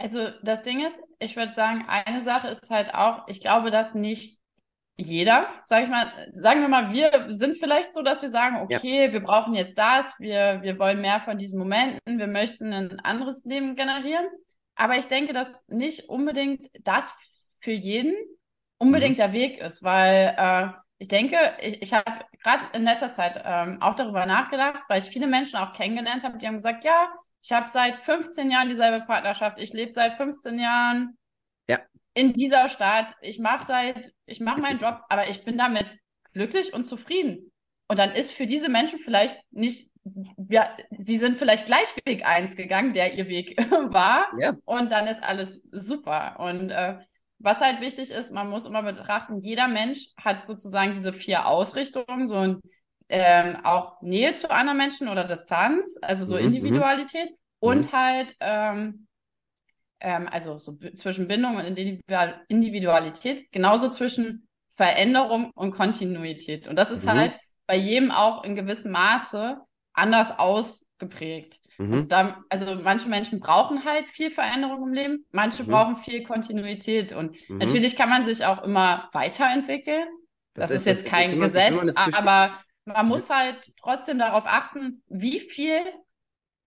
Also 0.00 0.28
das 0.42 0.62
Ding 0.62 0.84
ist, 0.86 0.98
ich 1.18 1.36
würde 1.36 1.54
sagen, 1.54 1.84
eine 1.88 2.22
Sache 2.22 2.48
ist 2.48 2.70
halt 2.70 2.94
auch, 2.94 3.26
ich 3.26 3.40
glaube, 3.40 3.70
dass 3.70 3.94
nicht 3.94 4.38
jeder, 4.96 5.46
sage 5.64 5.84
ich 5.84 5.90
mal, 5.90 6.12
sagen 6.32 6.60
wir 6.60 6.68
mal, 6.68 6.92
wir 6.92 7.26
sind 7.28 7.56
vielleicht 7.56 7.92
so, 7.92 8.02
dass 8.02 8.22
wir 8.22 8.30
sagen, 8.30 8.60
okay, 8.60 9.06
ja. 9.06 9.12
wir 9.12 9.20
brauchen 9.20 9.54
jetzt 9.54 9.78
das, 9.78 10.14
wir, 10.18 10.60
wir 10.62 10.78
wollen 10.78 11.00
mehr 11.00 11.20
von 11.20 11.38
diesen 11.38 11.58
Momenten, 11.58 12.18
wir 12.18 12.26
möchten 12.26 12.72
ein 12.72 13.00
anderes 13.00 13.44
Leben 13.44 13.76
generieren. 13.76 14.26
Aber 14.74 14.96
ich 14.96 15.06
denke, 15.06 15.32
dass 15.32 15.64
nicht 15.68 16.08
unbedingt 16.08 16.68
das 16.84 17.12
für 17.60 17.72
jeden 17.72 18.14
unbedingt 18.78 19.16
mhm. 19.16 19.22
der 19.22 19.32
Weg 19.32 19.60
ist, 19.60 19.82
weil 19.82 20.34
äh, 20.36 20.68
ich 20.98 21.08
denke, 21.08 21.36
ich, 21.60 21.82
ich 21.82 21.92
habe 21.92 22.24
gerade 22.48 22.64
in 22.72 22.84
letzter 22.84 23.10
Zeit 23.10 23.42
ähm, 23.44 23.82
auch 23.82 23.94
darüber 23.94 24.24
nachgedacht, 24.24 24.82
weil 24.88 25.00
ich 25.00 25.08
viele 25.08 25.26
Menschen 25.26 25.56
auch 25.56 25.72
kennengelernt 25.72 26.24
habe, 26.24 26.38
die 26.38 26.46
haben 26.46 26.56
gesagt, 26.56 26.84
ja, 26.84 27.12
ich 27.42 27.52
habe 27.52 27.68
seit 27.68 27.96
15 27.96 28.50
Jahren 28.50 28.68
dieselbe 28.68 29.04
Partnerschaft, 29.04 29.60
ich 29.60 29.72
lebe 29.72 29.92
seit 29.92 30.16
15 30.16 30.58
Jahren 30.58 31.18
ja. 31.68 31.78
in 32.14 32.32
dieser 32.32 32.68
Stadt, 32.68 33.14
ich 33.20 33.38
mache 33.38 33.64
seit, 33.64 34.12
ich 34.26 34.40
mache 34.40 34.60
meinen 34.60 34.78
Job, 34.78 35.02
aber 35.08 35.28
ich 35.28 35.44
bin 35.44 35.58
damit 35.58 35.98
glücklich 36.32 36.72
und 36.72 36.84
zufrieden. 36.84 37.52
Und 37.88 37.98
dann 37.98 38.12
ist 38.12 38.32
für 38.32 38.46
diese 38.46 38.68
Menschen 38.68 38.98
vielleicht 38.98 39.40
nicht 39.50 39.90
ja, 40.48 40.74
sie 40.96 41.18
sind 41.18 41.36
vielleicht 41.36 41.66
gleich 41.66 41.88
Weg 42.06 42.24
eins 42.24 42.56
gegangen, 42.56 42.94
der 42.94 43.14
ihr 43.14 43.28
Weg 43.28 43.58
war. 43.92 44.26
Ja. 44.40 44.56
Und 44.64 44.90
dann 44.90 45.06
ist 45.06 45.22
alles 45.22 45.60
super. 45.70 46.36
Und 46.38 46.70
äh, 46.70 46.96
was 47.38 47.60
halt 47.60 47.80
wichtig 47.80 48.10
ist, 48.10 48.32
man 48.32 48.50
muss 48.50 48.64
immer 48.64 48.82
betrachten, 48.82 49.40
jeder 49.40 49.68
Mensch 49.68 50.08
hat 50.16 50.44
sozusagen 50.44 50.92
diese 50.92 51.12
vier 51.12 51.46
Ausrichtungen, 51.46 52.26
so 52.26 52.36
ein, 52.36 52.60
ähm, 53.08 53.64
auch 53.64 54.02
Nähe 54.02 54.34
zu 54.34 54.50
anderen 54.50 54.78
Menschen 54.78 55.08
oder 55.08 55.24
Distanz, 55.24 55.96
also 56.02 56.24
so 56.24 56.34
mhm, 56.34 56.42
Individualität 56.42 57.30
mhm. 57.30 57.36
und 57.60 57.92
mhm. 57.92 57.96
halt, 57.96 58.36
ähm, 58.40 59.06
ähm, 60.00 60.28
also 60.30 60.58
so 60.58 60.76
zwischen 60.94 61.28
Bindung 61.28 61.56
und 61.56 61.64
Individualität, 61.64 63.50
genauso 63.52 63.88
zwischen 63.88 64.48
Veränderung 64.74 65.50
und 65.54 65.72
Kontinuität. 65.72 66.68
Und 66.68 66.76
das 66.76 66.90
ist 66.90 67.04
mhm. 67.04 67.10
halt 67.12 67.38
bei 67.66 67.76
jedem 67.76 68.10
auch 68.10 68.44
in 68.44 68.56
gewissem 68.56 68.92
Maße 68.92 69.58
anders 69.92 70.38
ausgeprägt. 70.98 71.60
Mhm. 71.78 72.08
Da, 72.08 72.42
also 72.48 72.74
manche 72.76 73.08
Menschen 73.08 73.40
brauchen 73.40 73.84
halt 73.84 74.08
viel 74.08 74.30
Veränderung 74.30 74.82
im 74.88 74.92
Leben, 74.92 75.26
manche 75.30 75.62
mhm. 75.62 75.68
brauchen 75.68 75.96
viel 75.96 76.22
Kontinuität. 76.22 77.12
Und 77.12 77.36
mhm. 77.48 77.58
natürlich 77.58 77.96
kann 77.96 78.08
man 78.08 78.24
sich 78.24 78.44
auch 78.44 78.62
immer 78.62 79.08
weiterentwickeln. 79.12 80.08
Das, 80.54 80.70
das 80.70 80.80
ist, 80.80 80.86
jetzt 80.86 81.04
das 81.04 81.10
kein 81.10 81.38
Gesetz, 81.38 81.80
aber 82.14 82.52
man 82.84 83.06
muss 83.06 83.30
halt 83.30 83.72
trotzdem 83.80 84.18
darauf 84.18 84.44
achten, 84.46 85.02
wie 85.08 85.40
viel 85.40 85.80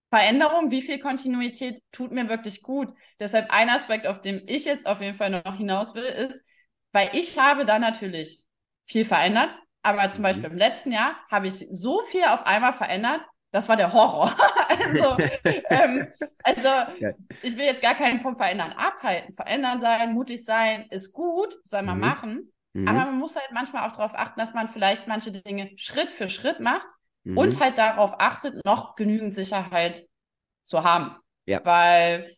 Veränderung, 0.09 0.71
wie 0.71 0.81
viel 0.81 0.99
Kontinuität 0.99 1.81
tut 1.91 2.11
mir 2.11 2.29
wirklich 2.29 2.61
gut. 2.61 2.89
Deshalb 3.19 3.47
ein 3.49 3.69
Aspekt, 3.69 4.07
auf 4.07 4.21
dem 4.21 4.41
ich 4.47 4.65
jetzt 4.65 4.85
auf 4.85 5.01
jeden 5.01 5.15
Fall 5.15 5.29
noch 5.29 5.55
hinaus 5.55 5.95
will, 5.95 6.03
ist, 6.03 6.43
weil 6.91 7.09
ich 7.13 7.37
habe 7.37 7.65
da 7.65 7.79
natürlich 7.79 8.43
viel 8.83 9.05
verändert, 9.05 9.55
aber 9.83 10.09
zum 10.09 10.19
mhm. 10.19 10.23
Beispiel 10.23 10.49
im 10.51 10.57
letzten 10.57 10.91
Jahr 10.91 11.15
habe 11.29 11.47
ich 11.47 11.65
so 11.69 12.01
viel 12.03 12.23
auf 12.25 12.45
einmal 12.45 12.73
verändert, 12.73 13.21
das 13.51 13.67
war 13.67 13.75
der 13.75 13.91
Horror. 13.93 14.35
also, 14.69 15.17
ähm, 15.69 16.07
also 16.43 16.67
ja. 16.99 17.11
ich 17.41 17.57
will 17.57 17.65
jetzt 17.65 17.81
gar 17.81 17.95
keinen 17.95 18.19
vom 18.19 18.37
Verändern 18.37 18.73
abhalten. 18.73 19.33
Verändern 19.33 19.79
sein, 19.79 20.13
mutig 20.13 20.43
sein, 20.43 20.87
ist 20.89 21.13
gut, 21.13 21.57
soll 21.63 21.83
man 21.83 21.95
mhm. 21.95 22.01
machen. 22.01 22.51
Mhm. 22.73 22.87
Aber 22.87 22.99
man 22.99 23.19
muss 23.19 23.35
halt 23.35 23.51
manchmal 23.51 23.87
auch 23.87 23.91
darauf 23.91 24.15
achten, 24.15 24.39
dass 24.39 24.53
man 24.53 24.67
vielleicht 24.67 25.07
manche 25.07 25.31
Dinge 25.31 25.71
Schritt 25.75 26.09
für 26.09 26.29
Schritt 26.29 26.59
macht 26.59 26.87
mhm. 27.23 27.37
und 27.37 27.59
halt 27.59 27.77
darauf 27.77 28.19
achtet, 28.19 28.65
noch 28.65 28.95
genügend 28.95 29.33
Sicherheit 29.33 30.05
zu 30.61 30.83
haben. 30.83 31.15
Ja. 31.45 31.59
Weil 31.63 32.29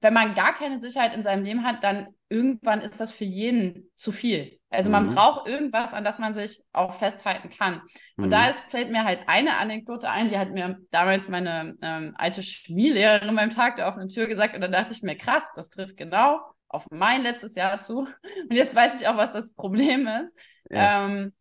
wenn 0.00 0.14
man 0.14 0.34
gar 0.34 0.54
keine 0.54 0.80
Sicherheit 0.80 1.14
in 1.14 1.22
seinem 1.22 1.44
Leben 1.44 1.64
hat, 1.64 1.82
dann 1.82 2.14
irgendwann 2.28 2.80
ist 2.80 3.00
das 3.00 3.12
für 3.12 3.24
jeden 3.24 3.90
zu 3.94 4.12
viel. 4.12 4.58
Also 4.70 4.90
man 4.90 5.06
mhm. 5.06 5.14
braucht 5.14 5.48
irgendwas, 5.48 5.94
an 5.94 6.04
das 6.04 6.18
man 6.18 6.34
sich 6.34 6.62
auch 6.72 6.92
festhalten 6.92 7.48
kann. 7.48 7.80
Und 8.16 8.26
mhm. 8.26 8.30
da 8.30 8.48
ist, 8.48 8.60
fällt 8.68 8.90
mir 8.90 9.04
halt 9.04 9.20
eine 9.26 9.56
Anekdote 9.56 10.10
ein, 10.10 10.28
die 10.28 10.38
hat 10.38 10.50
mir 10.50 10.78
damals 10.90 11.28
meine 11.28 11.76
ähm, 11.80 12.14
alte 12.18 12.42
Chemielehrerin 12.42 13.34
beim 13.34 13.50
Tag 13.50 13.76
der 13.76 13.88
offenen 13.88 14.08
Tür 14.08 14.26
gesagt. 14.26 14.54
Und 14.54 14.60
da 14.60 14.68
dachte 14.68 14.92
ich 14.92 15.02
mir, 15.02 15.16
krass, 15.16 15.50
das 15.54 15.70
trifft 15.70 15.96
genau 15.96 16.40
auf 16.68 16.86
mein 16.90 17.22
letztes 17.22 17.54
Jahr 17.54 17.78
zu. 17.78 18.00
Und 18.00 18.52
jetzt 18.52 18.76
weiß 18.76 19.00
ich 19.00 19.08
auch, 19.08 19.16
was 19.16 19.32
das 19.32 19.54
Problem 19.54 20.06
ist. 20.06 20.34
Ja. 20.70 21.06
Ähm, 21.06 21.32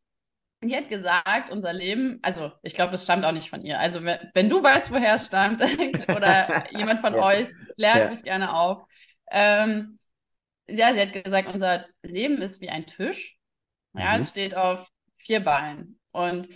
die 0.64 0.76
hat 0.76 0.90
gesagt, 0.90 1.52
unser 1.52 1.74
Leben, 1.74 2.20
also 2.24 2.52
ich 2.64 2.74
glaube, 2.74 2.92
das 2.92 3.04
stammt 3.04 3.26
auch 3.26 3.32
nicht 3.32 3.50
von 3.50 3.62
ihr. 3.62 3.80
Also 3.80 4.04
wenn, 4.04 4.18
wenn 4.34 4.50
du 4.50 4.64
weißt, 4.64 4.90
woher 4.92 5.14
es 5.16 5.26
stammt 5.26 5.62
oder 6.16 6.64
jemand 6.72 7.00
von 7.00 7.14
ja. 7.14 7.22
euch, 7.24 7.48
klärt 7.76 7.98
ja. 7.98 8.10
mich 8.10 8.24
gerne 8.24 8.56
auf. 8.56 8.84
Ähm, 9.30 10.00
ja, 10.70 10.94
sie 10.94 11.02
hat 11.02 11.24
gesagt, 11.24 11.54
unser 11.54 11.86
Leben 12.04 12.42
ist 12.42 12.62
wie 12.62 12.70
ein 12.70 12.86
Tisch. 12.86 13.38
Ja, 13.94 14.14
mhm. 14.14 14.20
es 14.20 14.30
steht 14.30 14.56
auf 14.56 14.90
vier 15.18 15.44
Beinen. 15.44 16.00
Und 16.12 16.48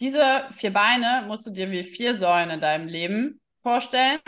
diese 0.00 0.46
vier 0.52 0.72
Beine 0.72 1.24
musst 1.26 1.46
du 1.46 1.50
dir 1.50 1.70
wie 1.70 1.84
vier 1.84 2.14
Säulen 2.14 2.50
in 2.50 2.60
deinem 2.60 2.88
Leben 2.88 3.40
vorstellen. 3.62 4.20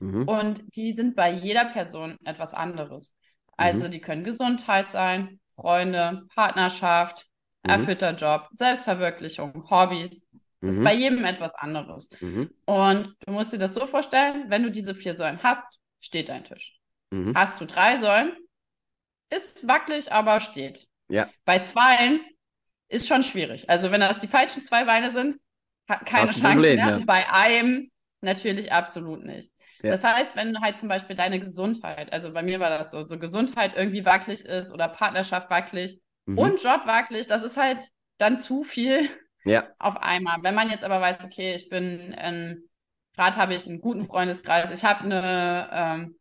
Mhm. 0.00 0.28
Und 0.28 0.76
die 0.76 0.92
sind 0.92 1.16
bei 1.16 1.30
jeder 1.30 1.66
Person 1.66 2.18
etwas 2.24 2.54
anderes. 2.54 3.16
Also 3.56 3.86
mhm. 3.86 3.90
die 3.90 4.00
können 4.00 4.24
Gesundheit 4.24 4.90
sein, 4.90 5.40
Freunde, 5.54 6.26
Partnerschaft, 6.34 7.26
mhm. 7.62 7.70
erfüllter 7.70 8.14
Job, 8.14 8.48
Selbstverwirklichung, 8.52 9.68
Hobbys. 9.70 10.24
Das 10.60 10.74
ist 10.74 10.80
mhm. 10.80 10.84
bei 10.84 10.94
jedem 10.94 11.24
etwas 11.24 11.54
anderes. 11.54 12.08
Und 12.66 13.14
du 13.26 13.32
musst 13.32 13.52
dir 13.52 13.58
das 13.58 13.74
so 13.74 13.86
vorstellen, 13.86 14.46
wenn 14.48 14.62
du 14.62 14.70
diese 14.70 14.94
vier 14.94 15.14
Säulen 15.14 15.42
hast, 15.42 15.80
steht 16.00 16.28
dein 16.28 16.44
Tisch. 16.44 16.78
Hast 17.34 17.60
du 17.60 17.64
drei 17.64 17.96
Säulen, 17.96 18.32
ist 19.30 19.66
wackelig, 19.66 20.12
aber 20.12 20.40
steht. 20.40 20.86
Ja. 21.08 21.28
Bei 21.44 21.58
zweien 21.58 22.20
ist 22.88 23.08
schon 23.08 23.22
schwierig. 23.22 23.68
Also 23.68 23.90
wenn 23.90 24.00
das 24.00 24.18
die 24.18 24.28
falschen 24.28 24.62
zwei 24.62 24.84
Beine 24.84 25.10
sind, 25.10 25.40
keine 25.86 26.26
Chance 26.26 26.40
Problem, 26.40 26.76
mehr. 26.76 26.98
Ja. 26.98 27.04
Bei 27.04 27.30
einem 27.30 27.90
natürlich 28.20 28.72
absolut 28.72 29.22
nicht. 29.24 29.50
Ja. 29.82 29.90
Das 29.90 30.02
heißt, 30.02 30.34
wenn 30.34 30.60
halt 30.60 30.78
zum 30.78 30.88
Beispiel 30.88 31.14
deine 31.14 31.38
Gesundheit, 31.38 32.12
also 32.12 32.32
bei 32.32 32.42
mir 32.42 32.58
war 32.58 32.70
das 32.70 32.90
so, 32.90 33.04
so 33.06 33.18
Gesundheit 33.18 33.76
irgendwie 33.76 34.04
wackelig 34.04 34.44
ist 34.44 34.72
oder 34.72 34.88
Partnerschaft 34.88 35.50
wackelig, 35.50 36.00
mhm. 36.26 36.38
und 36.38 36.62
Job 36.62 36.86
wackelig, 36.86 37.26
das 37.26 37.42
ist 37.42 37.56
halt 37.56 37.84
dann 38.18 38.36
zu 38.36 38.62
viel 38.62 39.08
ja. 39.44 39.68
auf 39.78 39.96
einmal. 39.98 40.38
Wenn 40.42 40.54
man 40.54 40.70
jetzt 40.70 40.84
aber 40.84 41.00
weiß, 41.00 41.24
okay, 41.24 41.54
ich 41.54 41.68
bin, 41.68 42.14
gerade 43.14 43.36
habe 43.36 43.54
ich 43.54 43.66
einen 43.66 43.80
guten 43.80 44.04
Freundeskreis, 44.04 44.70
ich 44.70 44.84
habe 44.84 45.04
eine 45.04 45.68
ähm, 45.72 46.18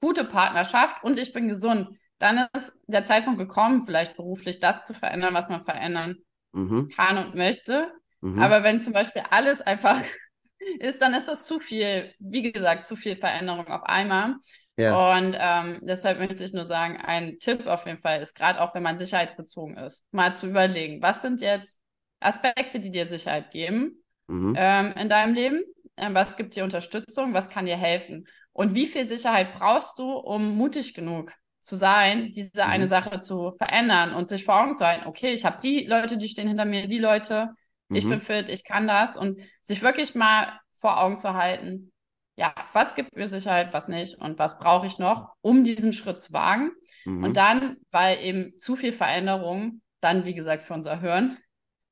gute 0.00 0.24
Partnerschaft 0.24 1.02
und 1.04 1.18
ich 1.18 1.32
bin 1.32 1.48
gesund, 1.48 1.98
dann 2.20 2.46
ist 2.54 2.72
der 2.86 3.02
Zeitpunkt 3.02 3.38
gekommen, 3.38 3.84
vielleicht 3.86 4.16
beruflich 4.16 4.60
das 4.60 4.86
zu 4.86 4.94
verändern, 4.94 5.34
was 5.34 5.48
man 5.48 5.64
verändern 5.64 6.16
mhm. 6.52 6.90
kann 6.94 7.18
und 7.18 7.34
möchte. 7.34 7.90
Mhm. 8.20 8.40
Aber 8.40 8.62
wenn 8.62 8.78
zum 8.78 8.92
Beispiel 8.92 9.22
alles 9.30 9.62
einfach 9.62 10.00
ist, 10.78 11.00
dann 11.00 11.14
ist 11.14 11.28
das 11.28 11.46
zu 11.46 11.58
viel, 11.58 12.12
wie 12.18 12.52
gesagt, 12.52 12.84
zu 12.84 12.94
viel 12.94 13.16
Veränderung 13.16 13.66
auf 13.68 13.82
einmal. 13.84 14.36
Ja. 14.76 15.16
Und 15.16 15.34
ähm, 15.38 15.80
deshalb 15.82 16.18
möchte 16.18 16.44
ich 16.44 16.52
nur 16.52 16.66
sagen, 16.66 16.98
ein 16.98 17.38
Tipp 17.38 17.66
auf 17.66 17.86
jeden 17.86 17.98
Fall 17.98 18.20
ist, 18.20 18.34
gerade 18.34 18.60
auch 18.60 18.74
wenn 18.74 18.82
man 18.82 18.98
sicherheitsbezogen 18.98 19.78
ist, 19.78 20.04
mal 20.10 20.34
zu 20.34 20.46
überlegen, 20.46 21.02
was 21.02 21.22
sind 21.22 21.40
jetzt 21.40 21.80
Aspekte, 22.20 22.80
die 22.80 22.90
dir 22.90 23.06
Sicherheit 23.06 23.50
geben 23.50 24.02
mhm. 24.26 24.54
ähm, 24.58 24.92
in 24.96 25.08
deinem 25.08 25.34
Leben? 25.34 25.62
Ähm, 25.96 26.14
was 26.14 26.36
gibt 26.36 26.54
dir 26.54 26.64
Unterstützung? 26.64 27.32
Was 27.32 27.48
kann 27.48 27.64
dir 27.64 27.78
helfen? 27.78 28.26
Und 28.52 28.74
wie 28.74 28.86
viel 28.86 29.06
Sicherheit 29.06 29.54
brauchst 29.54 29.98
du, 29.98 30.12
um 30.12 30.56
mutig 30.56 30.92
genug 30.92 31.32
zu 31.60 31.76
sein, 31.76 32.30
diese 32.30 32.64
mhm. 32.64 32.70
eine 32.70 32.86
Sache 32.88 33.18
zu 33.18 33.52
verändern 33.58 34.14
und 34.14 34.28
sich 34.28 34.44
vor 34.44 34.60
Augen 34.60 34.74
zu 34.74 34.86
halten, 34.86 35.06
okay, 35.06 35.32
ich 35.32 35.44
habe 35.44 35.58
die 35.62 35.84
Leute, 35.84 36.16
die 36.16 36.28
stehen 36.28 36.48
hinter 36.48 36.64
mir, 36.64 36.88
die 36.88 36.98
Leute, 36.98 37.50
mhm. 37.88 37.96
ich 37.96 38.08
bin 38.08 38.20
fit, 38.20 38.48
ich 38.48 38.64
kann 38.64 38.88
das 38.88 39.16
und 39.16 39.38
sich 39.62 39.82
wirklich 39.82 40.14
mal 40.14 40.58
vor 40.72 41.00
Augen 41.00 41.18
zu 41.18 41.34
halten, 41.34 41.92
ja, 42.36 42.54
was 42.72 42.94
gibt 42.94 43.14
mir 43.14 43.28
Sicherheit, 43.28 43.74
was 43.74 43.88
nicht 43.88 44.16
und 44.16 44.38
was 44.38 44.58
brauche 44.58 44.86
ich 44.86 44.98
noch, 44.98 45.34
um 45.42 45.62
diesen 45.62 45.92
Schritt 45.92 46.18
zu 46.18 46.32
wagen. 46.32 46.70
Mhm. 47.04 47.24
Und 47.24 47.36
dann, 47.36 47.76
weil 47.90 48.18
eben 48.20 48.56
zu 48.56 48.76
viel 48.76 48.92
Veränderung 48.92 49.82
dann 50.00 50.24
wie 50.24 50.34
gesagt 50.34 50.62
für 50.62 50.74
unser 50.74 51.00
Hirn 51.00 51.38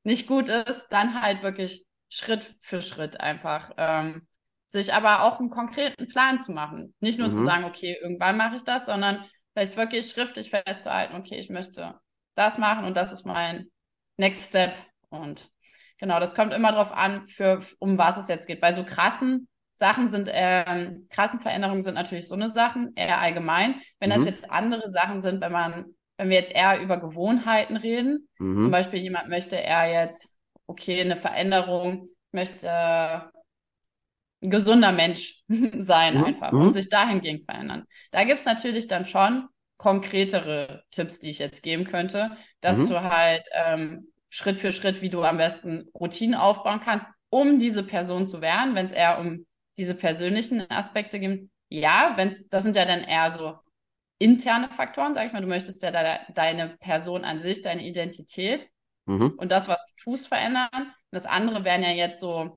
nicht 0.03 0.27
gut 0.27 0.49
ist, 0.49 0.87
dann 0.91 1.21
halt 1.21 1.43
wirklich 1.43 1.85
Schritt 2.09 2.57
für 2.61 2.81
Schritt 2.81 3.21
einfach 3.21 3.73
ähm, 3.77 4.27
sich 4.67 4.95
aber 4.95 5.23
auch 5.23 5.39
einen 5.39 5.51
konkreten 5.51 6.09
Plan 6.09 6.39
zu 6.39 6.53
machen. 6.53 6.95
Nicht 7.01 7.19
nur 7.19 7.29
mhm. 7.29 7.33
zu 7.33 7.43
sagen, 7.43 7.65
okay, 7.65 7.99
irgendwann 8.01 8.37
mache 8.37 8.57
ich 8.57 8.65
das, 8.65 8.87
sondern 8.87 9.25
vielleicht 9.59 9.77
wirklich 9.77 10.09
schriftlich 10.09 10.51
festzuhalten, 10.51 11.17
okay, 11.17 11.37
ich 11.37 11.51
möchte 11.51 11.99
das 12.37 12.59
machen 12.59 12.85
und 12.85 12.97
das 12.97 13.13
ist 13.13 13.27
mein 13.27 13.67
Next 14.17 14.51
Step. 14.51 14.73
Und 15.09 15.51
genau, 15.99 16.21
das 16.21 16.37
kommt 16.37 16.53
immer 16.53 16.71
darauf 16.71 16.93
an, 16.93 17.27
für, 17.27 17.61
um 17.81 17.99
was 17.99 18.19
es 18.19 18.29
jetzt 18.29 18.47
geht. 18.47 18.61
Bei 18.61 18.73
so 18.73 18.85
krassen 18.85 19.49
Sachen 19.75 20.07
sind, 20.07 20.29
ähm, 20.33 21.09
krassen 21.11 21.41
Veränderungen 21.41 21.83
sind 21.83 21.95
natürlich 21.95 22.29
so 22.29 22.37
eine 22.37 22.49
Sachen, 22.49 22.93
eher 22.95 23.19
allgemein. 23.19 23.81
Wenn 23.99 24.11
mhm. 24.11 24.15
das 24.15 24.27
jetzt 24.27 24.49
andere 24.49 24.89
Sachen 24.89 25.21
sind, 25.21 25.41
wenn 25.41 25.53
man, 25.53 25.87
wenn 26.19 26.29
wir 26.29 26.37
jetzt 26.37 26.53
eher 26.53 26.81
über 26.81 27.01
Gewohnheiten 27.01 27.77
reden, 27.77 28.29
mhm. 28.39 28.63
zum 28.63 28.71
Beispiel 28.71 29.01
jemand 29.01 29.29
möchte 29.29 29.57
eher 29.57 29.91
jetzt, 29.91 30.29
okay, 30.69 31.01
eine 31.01 31.17
Veränderung, 31.17 32.09
möchte 32.31 33.29
gesunder 34.41 34.93
Mensch 34.93 35.43
sein 35.49 36.19
mhm. 36.19 36.25
einfach 36.25 36.53
und 36.53 36.67
mhm. 36.67 36.71
sich 36.73 36.89
dahingehend 36.89 37.45
verändern. 37.45 37.85
Da 38.11 38.25
gibt 38.25 38.39
es 38.39 38.45
natürlich 38.45 38.87
dann 38.89 39.05
schon 39.05 39.49
konkretere 39.77 40.83
Tipps, 40.91 41.19
die 41.19 41.31
ich 41.31 41.39
jetzt 41.39 41.63
geben 41.63 41.85
könnte, 41.85 42.37
dass 42.61 42.79
mhm. 42.79 42.87
du 42.89 43.03
halt 43.03 43.49
ähm, 43.53 44.09
Schritt 44.29 44.57
für 44.57 44.73
Schritt, 44.73 45.01
wie 45.03 45.09
du 45.09 45.23
am 45.23 45.39
besten 45.39 45.89
Routinen 45.95 46.35
aufbauen 46.35 46.81
kannst, 46.85 47.09
um 47.31 47.59
diese 47.59 47.83
Person 47.83 48.27
zu 48.27 48.41
werden, 48.41 48.75
wenn 48.75 48.87
es 48.87 48.93
eher 48.93 49.19
um 49.19 49.47
diese 49.77 49.95
persönlichen 49.95 50.69
Aspekte 50.71 51.21
gibt, 51.21 51.51
ja, 51.69 52.13
wenn's, 52.17 52.49
das 52.49 52.65
sind 52.65 52.77
ja 52.77 52.85
dann 52.85 53.01
eher 53.01 53.31
so 53.31 53.55
interne 54.19 54.69
Faktoren, 54.69 55.15
sag 55.15 55.27
ich 55.27 55.33
mal, 55.33 55.43
du 55.43 55.47
möchtest 55.47 55.83
ja 55.83 55.91
de 55.91 56.19
deine 56.35 56.77
Person 56.79 57.25
an 57.25 57.39
sich, 57.39 57.63
deine 57.63 57.87
Identität 57.87 58.69
mhm. 59.07 59.35
und 59.37 59.53
das, 59.53 59.69
was 59.69 59.85
du 59.87 60.11
tust, 60.11 60.29
verändern. 60.29 60.69
Und 60.73 60.93
das 61.13 61.27
andere 61.27 61.65
wären 61.65 61.83
ja 61.83 61.91
jetzt 61.91 62.21
so 62.21 62.57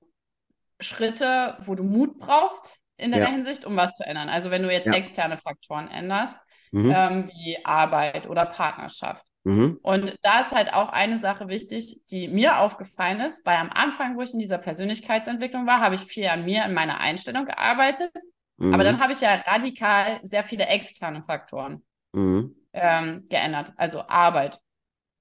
Schritte, 0.82 1.58
wo 1.62 1.76
du 1.76 1.84
Mut 1.84 2.20
brauchst 2.20 2.78
in 2.98 3.12
der 3.12 3.22
ja. 3.22 3.28
Hinsicht, 3.28 3.66
um 3.66 3.76
was 3.76 3.96
zu 3.96 4.06
ändern. 4.06 4.30
Also 4.30 4.52
wenn 4.52 4.64
du 4.64 4.72
jetzt 4.72 4.88
ja. 4.88 4.94
externe 4.94 5.38
Faktoren 5.38 5.88
änderst, 5.88 6.38
mhm. 6.72 6.94
ähm, 6.96 7.32
wie 7.34 7.58
Arbeit 7.66 8.28
oder 8.28 8.46
Partnerschaft. 8.46 9.26
Mhm. 9.44 9.80
Und 9.82 10.16
da 10.22 10.42
ist 10.42 10.52
halt 10.52 10.74
auch 10.74 10.90
eine 10.90 11.18
Sache 11.18 11.48
wichtig, 11.48 12.06
die 12.10 12.28
mir 12.28 12.60
aufgefallen 12.60 13.22
ist, 13.22 13.46
weil 13.46 13.58
am 13.58 13.72
Anfang, 13.72 14.16
wo 14.16 14.22
ich 14.22 14.34
in 14.34 14.40
dieser 14.40 14.60
Persönlichkeitsentwicklung 14.60 15.66
war, 15.66 15.80
habe 15.80 15.96
ich 15.96 16.02
viel 16.02 16.28
an 16.28 16.46
mir, 16.46 16.64
in 16.66 16.74
meiner 16.74 17.00
Einstellung 17.00 17.46
gearbeitet. 17.46 18.12
Mhm. 18.58 18.74
Aber 18.74 18.84
dann 18.84 19.00
habe 19.00 19.14
ich 19.14 19.22
ja 19.22 19.36
radikal 19.46 20.20
sehr 20.24 20.44
viele 20.44 20.68
externe 20.68 21.24
Faktoren 21.24 21.84
mhm. 22.14 22.56
ähm, 22.74 23.26
geändert. 23.30 23.74
Also 23.78 24.08
Arbeit, 24.08 24.60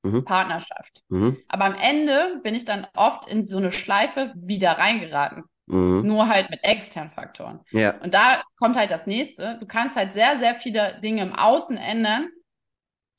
mhm. 0.03 0.25
Partnerschaft. 0.25 1.03
Mhm. 1.09 1.39
Aber 1.49 1.65
am 1.65 1.75
Ende 1.75 2.41
bin 2.43 2.55
ich 2.55 2.65
dann 2.65 2.87
oft 2.95 3.29
in 3.29 3.45
so 3.45 3.59
eine 3.59 3.73
Schleife 3.73 4.33
wieder 4.37 4.73
reingeraten. 4.73 5.45
Mhm. 5.67 6.07
Nur 6.07 6.29
halt 6.29 6.51
mit 6.51 6.65
externen 6.65 7.13
Faktoren. 7.13 7.61
Ja. 7.71 7.97
Und 7.99 8.15
da 8.15 8.43
kommt 8.59 8.77
halt 8.77 8.91
das 8.91 9.07
nächste. 9.07 9.57
Du 9.61 9.67
kannst 9.67 9.97
halt 9.97 10.13
sehr, 10.13 10.39
sehr 10.39 10.55
viele 10.55 11.01
Dinge 11.01 11.23
im 11.23 11.35
Außen 11.35 11.77
ändern, 11.77 12.29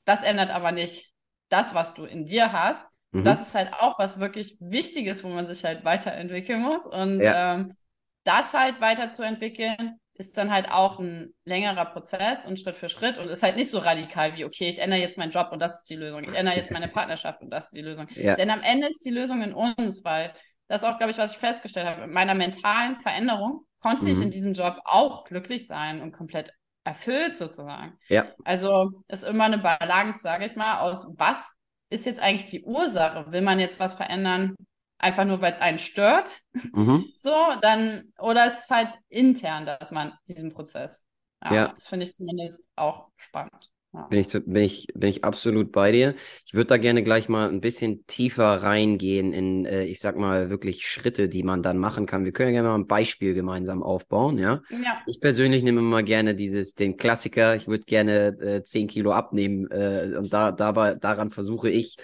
das 0.04 0.22
ändert 0.22 0.50
aber 0.50 0.72
nicht 0.72 1.12
das, 1.48 1.74
was 1.74 1.94
du 1.94 2.04
in 2.04 2.24
dir 2.24 2.52
hast. 2.52 2.82
Mhm. 3.12 3.24
Das 3.24 3.40
ist 3.40 3.54
halt 3.54 3.72
auch 3.72 3.98
was 3.98 4.18
wirklich 4.18 4.56
Wichtiges, 4.60 5.22
wo 5.22 5.28
man 5.28 5.46
sich 5.46 5.64
halt 5.64 5.84
weiterentwickeln 5.84 6.62
muss. 6.62 6.86
Und 6.86 7.20
ja. 7.20 7.54
ähm, 7.54 7.76
das 8.24 8.54
halt 8.54 8.80
weiterzuentwickeln, 8.80 9.98
ist 10.22 10.38
dann 10.38 10.52
halt 10.52 10.70
auch 10.70 10.98
ein 11.00 11.34
längerer 11.44 11.84
Prozess 11.86 12.46
und 12.46 12.58
Schritt 12.58 12.76
für 12.76 12.88
Schritt 12.88 13.18
und 13.18 13.28
ist 13.28 13.42
halt 13.42 13.56
nicht 13.56 13.70
so 13.70 13.78
radikal 13.78 14.36
wie, 14.36 14.44
okay, 14.44 14.68
ich 14.68 14.78
ändere 14.78 15.00
jetzt 15.00 15.18
meinen 15.18 15.32
Job 15.32 15.48
und 15.50 15.60
das 15.60 15.78
ist 15.78 15.90
die 15.90 15.96
Lösung. 15.96 16.22
Ich 16.22 16.34
ändere 16.34 16.56
jetzt 16.56 16.70
meine 16.70 16.88
Partnerschaft 16.96 17.42
und 17.42 17.50
das 17.50 17.66
ist 17.66 17.74
die 17.74 17.82
Lösung. 17.82 18.06
Ja. 18.14 18.36
Denn 18.36 18.50
am 18.50 18.62
Ende 18.62 18.86
ist 18.86 19.04
die 19.04 19.10
Lösung 19.10 19.42
in 19.42 19.52
uns, 19.52 20.04
weil 20.04 20.32
das 20.68 20.82
ist 20.82 20.88
auch, 20.88 20.98
glaube 20.98 21.10
ich, 21.10 21.18
was 21.18 21.32
ich 21.32 21.38
festgestellt 21.38 21.86
habe. 21.86 22.02
Mit 22.02 22.10
meiner 22.10 22.34
mentalen 22.34 23.00
Veränderung 23.00 23.66
konnte 23.80 24.04
mhm. 24.04 24.10
ich 24.10 24.22
in 24.22 24.30
diesem 24.30 24.52
Job 24.52 24.78
auch 24.84 25.24
glücklich 25.24 25.66
sein 25.66 26.00
und 26.00 26.12
komplett 26.12 26.52
erfüllt 26.84 27.36
sozusagen. 27.36 27.98
Ja. 28.08 28.26
Also 28.44 28.90
ist 29.08 29.24
immer 29.24 29.44
eine 29.44 29.58
Balance, 29.58 30.20
sage 30.20 30.44
ich 30.44 30.56
mal, 30.56 30.80
aus 30.80 31.06
was 31.16 31.52
ist 31.90 32.06
jetzt 32.06 32.20
eigentlich 32.20 32.50
die 32.50 32.64
Ursache? 32.64 33.30
Will 33.32 33.42
man 33.42 33.58
jetzt 33.58 33.78
was 33.80 33.94
verändern, 33.94 34.54
einfach 35.02 35.24
nur, 35.24 35.40
weil 35.40 35.52
es 35.52 35.58
einen 35.58 35.78
stört? 35.78 36.40
Mhm. 36.72 37.06
So, 37.14 37.34
dann, 37.60 38.12
oder 38.18 38.46
ist 38.46 38.64
es 38.64 38.70
halt 38.70 38.94
intern, 39.08 39.66
dass 39.66 39.90
man 39.90 40.14
diesen 40.28 40.52
Prozess. 40.52 41.04
Ja, 41.44 41.54
ja. 41.54 41.68
das 41.68 41.88
finde 41.88 42.04
ich 42.04 42.14
zumindest 42.14 42.68
auch 42.76 43.08
spannend. 43.16 43.71
Ja. 43.94 44.06
Bin, 44.06 44.20
ich, 44.20 44.32
bin, 44.32 44.56
ich, 44.56 44.86
bin 44.94 45.10
ich 45.10 45.22
absolut 45.22 45.70
bei 45.70 45.92
dir. 45.92 46.14
Ich 46.46 46.54
würde 46.54 46.68
da 46.68 46.76
gerne 46.78 47.02
gleich 47.02 47.28
mal 47.28 47.50
ein 47.50 47.60
bisschen 47.60 48.06
tiefer 48.06 48.62
reingehen 48.62 49.34
in, 49.34 49.66
äh, 49.66 49.84
ich 49.84 50.00
sag 50.00 50.16
mal, 50.16 50.48
wirklich 50.48 50.86
Schritte, 50.86 51.28
die 51.28 51.42
man 51.42 51.62
dann 51.62 51.76
machen 51.76 52.06
kann. 52.06 52.24
Wir 52.24 52.32
können 52.32 52.48
ja 52.48 52.62
gerne 52.62 52.68
mal 52.68 52.74
ein 52.76 52.86
Beispiel 52.86 53.34
gemeinsam 53.34 53.82
aufbauen, 53.82 54.38
ja. 54.38 54.62
ja. 54.70 55.02
Ich 55.06 55.20
persönlich 55.20 55.62
nehme 55.62 55.80
immer 55.80 56.02
gerne 56.02 56.34
dieses, 56.34 56.74
den 56.74 56.96
Klassiker, 56.96 57.54
ich 57.54 57.68
würde 57.68 57.84
gerne 57.84 58.28
äh, 58.40 58.64
10 58.64 58.88
Kilo 58.88 59.12
abnehmen 59.12 59.70
äh, 59.70 60.16
und 60.16 60.32
da, 60.32 60.52
dabei, 60.52 60.94
daran 60.94 61.30
versuche 61.30 61.68
ich, 61.68 61.96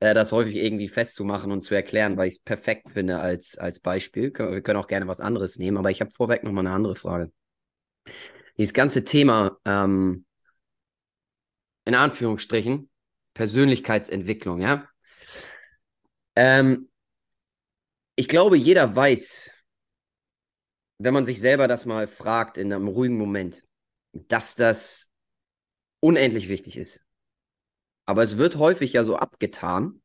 äh, 0.00 0.14
das 0.14 0.32
häufig 0.32 0.56
irgendwie 0.56 0.88
festzumachen 0.88 1.52
und 1.52 1.60
zu 1.60 1.74
erklären, 1.74 2.16
weil 2.16 2.28
ich 2.28 2.34
es 2.34 2.40
perfekt 2.40 2.90
finde 2.92 3.18
als, 3.18 3.58
als 3.58 3.80
Beispiel. 3.80 4.32
Wir 4.34 4.62
können 4.62 4.78
auch 4.78 4.88
gerne 4.88 5.06
was 5.06 5.20
anderes 5.20 5.58
nehmen, 5.58 5.76
aber 5.76 5.90
ich 5.90 6.00
habe 6.00 6.10
vorweg 6.12 6.44
noch 6.44 6.52
mal 6.52 6.60
eine 6.60 6.70
andere 6.70 6.94
Frage. 6.94 7.30
Dieses 8.56 8.72
ganze 8.72 9.04
Thema, 9.04 9.58
ähm, 9.66 10.25
in 11.86 11.94
Anführungsstrichen, 11.94 12.90
Persönlichkeitsentwicklung, 13.32 14.60
ja. 14.60 14.88
Ähm, 16.34 16.90
ich 18.16 18.28
glaube, 18.28 18.56
jeder 18.56 18.94
weiß, 18.94 19.50
wenn 20.98 21.14
man 21.14 21.26
sich 21.26 21.40
selber 21.40 21.68
das 21.68 21.86
mal 21.86 22.08
fragt 22.08 22.58
in 22.58 22.72
einem 22.72 22.88
ruhigen 22.88 23.16
Moment, 23.16 23.64
dass 24.12 24.54
das 24.54 25.10
unendlich 26.00 26.48
wichtig 26.48 26.76
ist. 26.76 27.04
Aber 28.06 28.22
es 28.22 28.36
wird 28.36 28.56
häufig 28.56 28.92
ja 28.92 29.04
so 29.04 29.16
abgetan, 29.16 30.02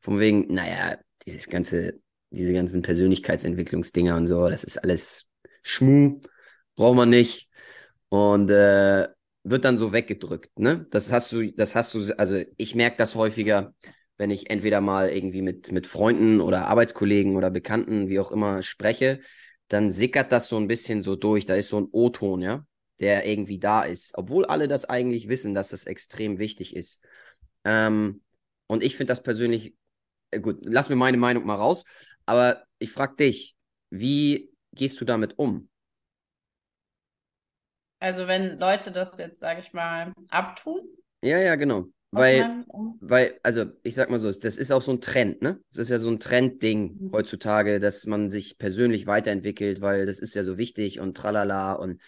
von 0.00 0.18
wegen, 0.18 0.52
naja, 0.52 0.98
dieses 1.26 1.48
ganze, 1.48 2.00
diese 2.30 2.52
ganzen 2.52 2.82
Persönlichkeitsentwicklungsdinger 2.82 4.16
und 4.16 4.26
so, 4.26 4.48
das 4.48 4.64
ist 4.64 4.78
alles 4.78 5.28
Schmu, 5.62 6.20
braucht 6.76 6.96
man 6.96 7.10
nicht. 7.10 7.50
Und 8.08 8.50
äh, 8.50 9.08
wird 9.42 9.64
dann 9.64 9.78
so 9.78 9.92
weggedrückt, 9.92 10.58
ne? 10.58 10.86
Das 10.90 11.12
hast 11.12 11.32
du, 11.32 11.50
das 11.52 11.74
hast 11.74 11.94
du, 11.94 12.12
also 12.18 12.42
ich 12.56 12.74
merke 12.74 12.96
das 12.98 13.14
häufiger, 13.14 13.74
wenn 14.18 14.30
ich 14.30 14.50
entweder 14.50 14.80
mal 14.82 15.08
irgendwie 15.10 15.40
mit, 15.42 15.72
mit 15.72 15.86
Freunden 15.86 16.40
oder 16.42 16.66
Arbeitskollegen 16.66 17.36
oder 17.36 17.50
Bekannten, 17.50 18.08
wie 18.08 18.20
auch 18.20 18.30
immer, 18.32 18.62
spreche, 18.62 19.20
dann 19.68 19.92
sickert 19.92 20.30
das 20.30 20.48
so 20.48 20.58
ein 20.58 20.68
bisschen 20.68 21.02
so 21.02 21.16
durch. 21.16 21.46
Da 21.46 21.54
ist 21.54 21.68
so 21.70 21.80
ein 21.80 21.88
O-Ton, 21.90 22.42
ja, 22.42 22.66
der 23.00 23.26
irgendwie 23.26 23.58
da 23.58 23.82
ist. 23.82 24.12
Obwohl 24.18 24.44
alle 24.44 24.68
das 24.68 24.84
eigentlich 24.84 25.28
wissen, 25.28 25.54
dass 25.54 25.70
das 25.70 25.86
extrem 25.86 26.38
wichtig 26.38 26.76
ist. 26.76 27.00
Ähm, 27.64 28.20
und 28.66 28.82
ich 28.82 28.96
finde 28.96 29.12
das 29.12 29.22
persönlich, 29.22 29.74
äh, 30.32 30.40
gut, 30.40 30.58
lass 30.62 30.90
mir 30.90 30.96
meine 30.96 31.16
Meinung 31.16 31.46
mal 31.46 31.54
raus, 31.56 31.84
aber 32.26 32.64
ich 32.78 32.92
frage 32.92 33.16
dich, 33.16 33.56
wie 33.88 34.52
gehst 34.74 35.00
du 35.00 35.06
damit 35.06 35.38
um? 35.38 35.69
Also 38.00 38.26
wenn 38.26 38.58
Leute 38.58 38.90
das 38.90 39.16
jetzt, 39.18 39.38
sage 39.38 39.60
ich 39.60 39.72
mal, 39.72 40.12
abtun. 40.30 40.80
Ja, 41.22 41.38
ja, 41.38 41.54
genau. 41.54 41.86
Weil, 42.12 42.64
weil, 42.98 43.38
also 43.44 43.66
ich 43.84 43.94
sag 43.94 44.10
mal 44.10 44.18
so, 44.18 44.32
das 44.32 44.56
ist 44.56 44.72
auch 44.72 44.82
so 44.82 44.90
ein 44.90 45.00
Trend, 45.00 45.42
ne? 45.42 45.60
Das 45.68 45.76
ist 45.78 45.90
ja 45.90 45.98
so 46.00 46.10
ein 46.10 46.18
Trendding 46.18 46.96
mhm. 46.98 47.12
heutzutage, 47.12 47.78
dass 47.78 48.04
man 48.06 48.30
sich 48.30 48.58
persönlich 48.58 49.06
weiterentwickelt, 49.06 49.80
weil 49.80 50.06
das 50.06 50.18
ist 50.18 50.34
ja 50.34 50.42
so 50.42 50.58
wichtig 50.58 50.98
und 50.98 51.16
tralala 51.16 51.74
und 51.74 52.00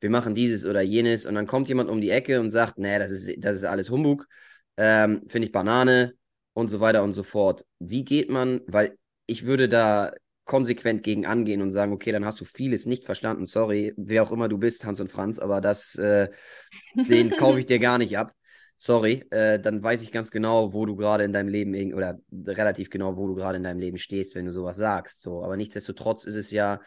wir 0.00 0.10
machen 0.10 0.36
dieses 0.36 0.64
oder 0.64 0.80
jenes 0.80 1.26
und 1.26 1.34
dann 1.34 1.48
kommt 1.48 1.66
jemand 1.66 1.90
um 1.90 2.00
die 2.00 2.10
Ecke 2.10 2.38
und 2.38 2.52
sagt, 2.52 2.78
nee, 2.78 3.00
das 3.00 3.10
ist, 3.10 3.42
das 3.42 3.56
ist 3.56 3.64
alles 3.64 3.90
Humbug, 3.90 4.28
ähm, 4.76 5.22
finde 5.28 5.46
ich 5.46 5.52
Banane 5.52 6.14
und 6.52 6.68
so 6.68 6.78
weiter 6.78 7.02
und 7.02 7.14
so 7.14 7.24
fort. 7.24 7.64
Wie 7.80 8.04
geht 8.04 8.30
man, 8.30 8.60
weil 8.68 8.96
ich 9.26 9.44
würde 9.44 9.68
da 9.68 10.12
konsequent 10.48 11.02
gegen 11.02 11.26
angehen 11.26 11.62
und 11.62 11.70
sagen, 11.70 11.92
okay, 11.92 12.10
dann 12.10 12.24
hast 12.24 12.40
du 12.40 12.44
vieles 12.44 12.86
nicht 12.86 13.04
verstanden, 13.04 13.44
sorry, 13.44 13.92
wer 13.96 14.22
auch 14.22 14.32
immer 14.32 14.48
du 14.48 14.58
bist, 14.58 14.84
Hans 14.84 14.98
und 14.98 15.12
Franz, 15.12 15.38
aber 15.38 15.60
das, 15.60 15.94
äh, 15.96 16.28
den 16.94 17.30
kaufe 17.36 17.60
ich 17.60 17.66
dir 17.66 17.78
gar 17.78 17.98
nicht 17.98 18.18
ab. 18.18 18.32
Sorry, 18.76 19.24
äh, 19.30 19.60
dann 19.60 19.82
weiß 19.82 20.02
ich 20.02 20.10
ganz 20.10 20.30
genau, 20.30 20.72
wo 20.72 20.86
du 20.86 20.96
gerade 20.96 21.24
in 21.24 21.32
deinem 21.32 21.48
Leben 21.48 21.92
oder 21.92 22.18
relativ 22.32 22.90
genau, 22.90 23.16
wo 23.16 23.26
du 23.26 23.34
gerade 23.34 23.58
in 23.58 23.64
deinem 23.64 23.78
Leben 23.78 23.98
stehst, 23.98 24.34
wenn 24.34 24.46
du 24.46 24.52
sowas 24.52 24.78
sagst. 24.78 25.20
So, 25.20 25.44
aber 25.44 25.56
nichtsdestotrotz 25.56 26.24
ist 26.24 26.36
es 26.36 26.50
ja, 26.50 26.80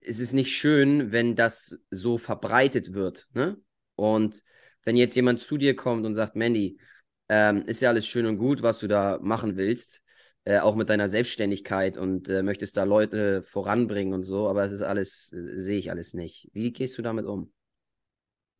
es 0.00 0.18
ist 0.18 0.32
nicht 0.32 0.52
schön, 0.52 1.12
wenn 1.12 1.36
das 1.36 1.78
so 1.90 2.18
verbreitet 2.18 2.94
wird. 2.94 3.28
Ne? 3.32 3.58
Und 3.94 4.42
wenn 4.82 4.96
jetzt 4.96 5.14
jemand 5.14 5.40
zu 5.40 5.56
dir 5.56 5.76
kommt 5.76 6.04
und 6.04 6.14
sagt, 6.14 6.34
Mandy, 6.34 6.80
ähm, 7.28 7.64
ist 7.66 7.80
ja 7.80 7.90
alles 7.90 8.06
schön 8.06 8.26
und 8.26 8.38
gut, 8.38 8.62
was 8.62 8.80
du 8.80 8.88
da 8.88 9.20
machen 9.22 9.56
willst, 9.56 10.02
äh, 10.44 10.58
auch 10.58 10.74
mit 10.74 10.88
deiner 10.88 11.08
Selbstständigkeit 11.08 11.98
und 11.98 12.28
äh, 12.28 12.42
möchtest 12.42 12.76
da 12.76 12.84
Leute 12.84 13.42
voranbringen 13.42 14.14
und 14.14 14.24
so, 14.24 14.48
aber 14.48 14.64
es 14.64 14.72
ist 14.72 14.82
alles, 14.82 15.32
äh, 15.32 15.58
sehe 15.58 15.78
ich 15.78 15.90
alles 15.90 16.14
nicht. 16.14 16.48
Wie 16.52 16.72
gehst 16.72 16.96
du 16.96 17.02
damit 17.02 17.26
um? 17.26 17.52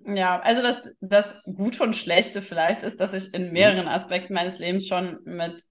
Ja, 0.04 0.40
also 0.40 0.62
das, 0.62 0.94
das 1.00 1.34
Gute 1.44 1.82
und 1.82 1.94
Schlechte 1.94 2.40
vielleicht 2.40 2.82
ist, 2.82 3.00
dass 3.00 3.14
ich 3.14 3.34
in 3.34 3.48
mhm. 3.48 3.52
mehreren 3.52 3.88
Aspekten 3.88 4.34
meines 4.34 4.58
Lebens 4.58 4.86
schon 4.86 5.20
mit 5.24 5.62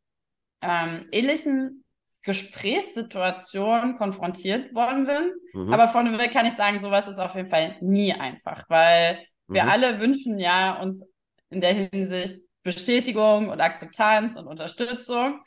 ähm, 0.62 1.08
ähnlichen 1.12 1.84
Gesprächssituationen 2.24 3.96
konfrontiert 3.96 4.74
worden 4.76 5.08
bin. 5.08 5.32
Mhm. 5.54 5.74
Aber 5.74 5.88
vorneweg 5.88 6.32
kann 6.32 6.46
ich 6.46 6.54
sagen, 6.54 6.80
sowas 6.80 7.08
ist 7.08 7.18
auf 7.18 7.36
jeden 7.36 7.50
Fall 7.50 7.78
nie 7.82 8.14
einfach, 8.14 8.66
weil 8.70 9.26
wir 9.48 9.64
mhm. 9.64 9.70
alle 9.70 10.00
wünschen 10.00 10.40
ja 10.40 10.80
uns 10.82 11.04
in 11.50 11.62
der 11.62 11.74
Hinsicht 11.74 12.42
Bestätigung 12.64 13.50
und 13.50 13.62
Akzeptanz 13.62 14.36
und 14.36 14.48
Unterstützung. 14.48 15.42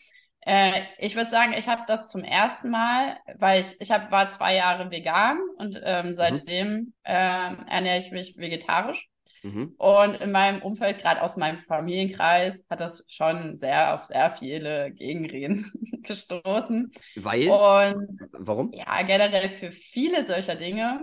Äh, 0.44 0.82
ich 0.98 1.14
würde 1.14 1.30
sagen, 1.30 1.54
ich 1.56 1.68
habe 1.68 1.82
das 1.86 2.10
zum 2.10 2.24
ersten 2.24 2.70
Mal, 2.70 3.16
weil 3.38 3.60
ich, 3.60 3.80
ich 3.80 3.92
hab, 3.92 4.10
war 4.10 4.28
zwei 4.28 4.56
Jahre 4.56 4.90
vegan 4.90 5.38
und 5.56 5.80
ähm, 5.84 6.08
mhm. 6.08 6.14
seitdem 6.14 6.68
mhm. 6.68 6.92
ähm, 7.04 7.66
ernähre 7.68 7.98
ich 7.98 8.10
mich 8.10 8.36
vegetarisch. 8.36 9.08
Mhm. 9.44 9.74
Und 9.78 10.14
in 10.14 10.32
meinem 10.32 10.62
Umfeld, 10.62 10.98
gerade 10.98 11.22
aus 11.22 11.36
meinem 11.36 11.58
Familienkreis, 11.58 12.60
hat 12.68 12.80
das 12.80 13.04
schon 13.08 13.56
sehr 13.58 13.94
auf 13.94 14.04
sehr 14.04 14.30
viele 14.30 14.92
Gegenreden 14.92 15.70
gestoßen. 16.02 16.90
Weil? 17.16 17.48
Und 17.48 18.18
warum? 18.32 18.72
Ja, 18.72 19.02
generell 19.02 19.48
für 19.48 19.70
viele 19.70 20.24
solcher 20.24 20.56
Dinge 20.56 21.00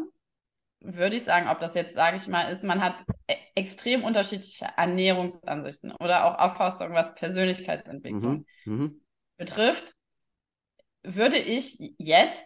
würde 0.81 1.17
ich 1.17 1.23
sagen, 1.23 1.49
ob 1.49 1.59
das 1.59 1.75
jetzt, 1.75 1.93
sage 1.93 2.15
ich 2.15 2.27
mal, 2.27 2.49
ist, 2.49 2.63
man 2.63 2.81
hat 2.81 3.03
e 3.27 3.35
extrem 3.55 4.05
unterschiedliche 4.05 4.67
Ernährungsansichten 4.77 5.93
oder 5.99 6.25
auch 6.25 6.39
Auffassungen, 6.39 6.93
was 6.93 7.15
Persönlichkeitsentwicklung 7.15 8.45
mhm. 8.63 8.73
Mhm 8.73 9.01
betrifft, 9.39 9.95
würde 11.01 11.37
ich 11.37 11.95
jetzt, 11.97 12.45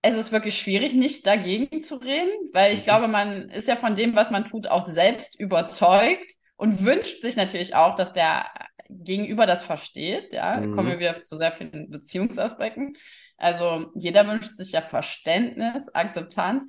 es 0.00 0.16
ist 0.16 0.32
wirklich 0.32 0.58
schwierig, 0.58 0.94
nicht 0.94 1.26
dagegen 1.26 1.82
zu 1.82 1.96
reden, 1.96 2.32
weil 2.52 2.72
ich 2.72 2.80
mhm. 2.80 2.84
glaube, 2.84 3.08
man 3.08 3.50
ist 3.50 3.68
ja 3.68 3.76
von 3.76 3.94
dem, 3.94 4.14
was 4.14 4.30
man 4.30 4.44
tut, 4.44 4.68
auch 4.68 4.82
selbst 4.82 5.38
überzeugt 5.38 6.32
und 6.56 6.82
wünscht 6.82 7.20
sich 7.20 7.36
natürlich 7.36 7.74
auch, 7.74 7.94
dass 7.96 8.12
der 8.12 8.46
Gegenüber 8.88 9.46
das 9.46 9.62
versteht. 9.62 10.32
Ja, 10.32 10.60
mhm. 10.60 10.74
kommen 10.74 10.88
wir 10.88 10.98
wieder 10.98 11.22
zu 11.22 11.36
sehr 11.36 11.52
vielen 11.52 11.90
Beziehungsaspekten. 11.90 12.96
Also 13.36 13.90
jeder 13.94 14.26
wünscht 14.26 14.54
sich 14.54 14.72
ja 14.72 14.80
Verständnis, 14.80 15.88
Akzeptanz. 15.92 16.64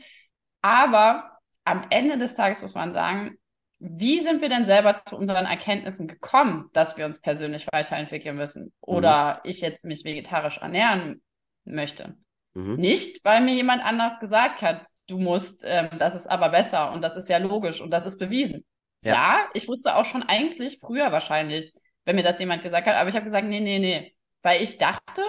Aber 0.62 1.38
am 1.64 1.86
Ende 1.92 2.18
des 2.18 2.34
Tages 2.34 2.62
muss 2.62 2.74
man 2.74 2.94
sagen, 2.94 3.38
wie 3.80 4.20
sind 4.20 4.42
wir 4.42 4.50
denn 4.50 4.66
selber 4.66 4.96
zu 4.96 5.16
unseren 5.16 5.46
Erkenntnissen 5.46 6.08
gekommen, 6.08 6.70
dass 6.74 6.98
wir 6.98 7.06
uns 7.06 7.22
persönlich 7.22 7.68
weiterentwickeln 7.72 8.36
müssen 8.36 8.74
oder 8.82 9.36
mhm. 9.36 9.40
ich 9.50 9.62
jetzt 9.62 9.86
mich 9.86 10.04
vegetarisch 10.04 10.58
ernähren 10.58 11.22
möchte? 11.64 12.16
Mhm. 12.56 12.76
Nicht, 12.76 13.24
weil 13.24 13.42
mir 13.42 13.54
jemand 13.54 13.86
anders 13.86 14.20
gesagt 14.20 14.62
hat, 14.62 14.86
du 15.08 15.20
musst, 15.20 15.64
ähm, 15.66 15.90
das 16.00 16.16
ist 16.16 16.28
aber 16.28 16.50
besser 16.50 16.92
und 16.92 17.04
das 17.04 17.16
ist 17.16 17.30
ja 17.30 17.38
logisch 17.38 17.82
und 17.82 17.92
das 17.92 18.06
ist 18.06 18.18
bewiesen. 18.18 18.66
Ja. 19.04 19.14
ja, 19.14 19.50
ich 19.54 19.68
wusste 19.68 19.96
auch 19.96 20.06
schon 20.06 20.24
eigentlich 20.24 20.80
früher 20.80 21.12
wahrscheinlich, 21.12 21.72
wenn 22.06 22.16
mir 22.16 22.24
das 22.24 22.40
jemand 22.40 22.64
gesagt 22.64 22.88
hat, 22.88 22.96
aber 22.96 23.10
ich 23.10 23.16
habe 23.16 23.26
gesagt, 23.26 23.48
nee, 23.48 23.60
nee, 23.60 23.80
nee, 23.80 24.16
weil 24.42 24.62
ich 24.62 24.80
dachte, 24.80 25.22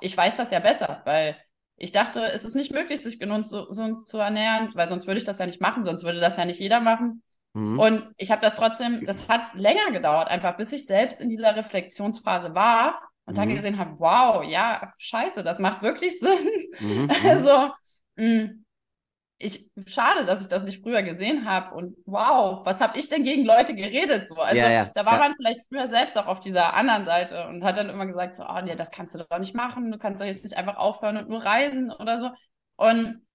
ich 0.00 0.14
weiß 0.14 0.36
das 0.36 0.50
ja 0.50 0.60
besser, 0.60 1.00
weil 1.06 1.36
ich 1.76 1.92
dachte, 1.92 2.20
es 2.20 2.44
ist 2.44 2.54
nicht 2.54 2.72
möglich, 2.72 3.00
sich 3.00 3.18
genug 3.18 3.44
so, 3.44 3.70
so 3.70 3.94
zu 3.96 4.18
ernähren, 4.18 4.70
weil 4.74 4.88
sonst 4.88 5.06
würde 5.06 5.18
ich 5.18 5.24
das 5.24 5.38
ja 5.38 5.46
nicht 5.46 5.60
machen, 5.60 5.84
sonst 5.84 6.04
würde 6.04 6.20
das 6.20 6.36
ja 6.36 6.44
nicht 6.44 6.60
jeder 6.60 6.80
machen. 6.80 7.22
Mhm. 7.56 7.78
Und 7.78 8.12
ich 8.18 8.30
habe 8.30 8.42
das 8.42 8.54
trotzdem, 8.54 9.06
das 9.06 9.26
hat 9.28 9.54
länger 9.54 9.90
gedauert, 9.90 10.28
einfach 10.28 10.58
bis 10.58 10.72
ich 10.72 10.84
selbst 10.84 11.22
in 11.22 11.30
dieser 11.30 11.56
Reflexionsphase 11.56 12.54
war 12.54 13.00
und 13.24 13.38
dann 13.38 13.48
mhm. 13.48 13.54
gesehen 13.54 13.78
habe, 13.78 13.98
wow, 13.98 14.44
ja, 14.44 14.92
scheiße, 14.98 15.42
das 15.42 15.58
macht 15.58 15.82
wirklich 15.82 16.20
Sinn. 16.20 16.68
Mhm. 16.80 17.04
mhm. 17.04 17.10
Also, 17.24 17.70
mh, 18.16 18.26
mm, 18.26 18.64
ich, 19.38 19.70
schade, 19.86 20.26
dass 20.26 20.42
ich 20.42 20.48
das 20.48 20.64
nicht 20.64 20.82
früher 20.82 21.02
gesehen 21.02 21.46
habe 21.46 21.74
und 21.74 21.96
wow, 22.04 22.60
was 22.64 22.82
habe 22.82 22.98
ich 22.98 23.08
denn 23.08 23.24
gegen 23.24 23.46
Leute 23.46 23.74
geredet 23.74 24.28
so? 24.28 24.36
Also, 24.36 24.58
ja, 24.58 24.70
ja, 24.70 24.90
da 24.94 25.06
war 25.06 25.14
ja. 25.14 25.18
man 25.20 25.34
vielleicht 25.36 25.60
früher 25.68 25.86
selbst 25.88 26.18
auch 26.18 26.26
auf 26.26 26.40
dieser 26.40 26.74
anderen 26.74 27.06
Seite 27.06 27.46
und 27.48 27.64
hat 27.64 27.78
dann 27.78 27.88
immer 27.88 28.04
gesagt 28.04 28.34
so, 28.34 28.44
oh 28.46 28.60
nee, 28.62 28.76
das 28.76 28.90
kannst 28.90 29.14
du 29.14 29.18
doch 29.18 29.38
nicht 29.38 29.54
machen, 29.54 29.90
du 29.92 29.98
kannst 29.98 30.20
doch 30.20 30.26
jetzt 30.26 30.44
nicht 30.44 30.58
einfach 30.58 30.76
aufhören 30.76 31.16
und 31.16 31.30
nur 31.30 31.42
reisen 31.42 31.90
oder 31.90 32.18
so. 32.18 32.30
Und 32.76 33.25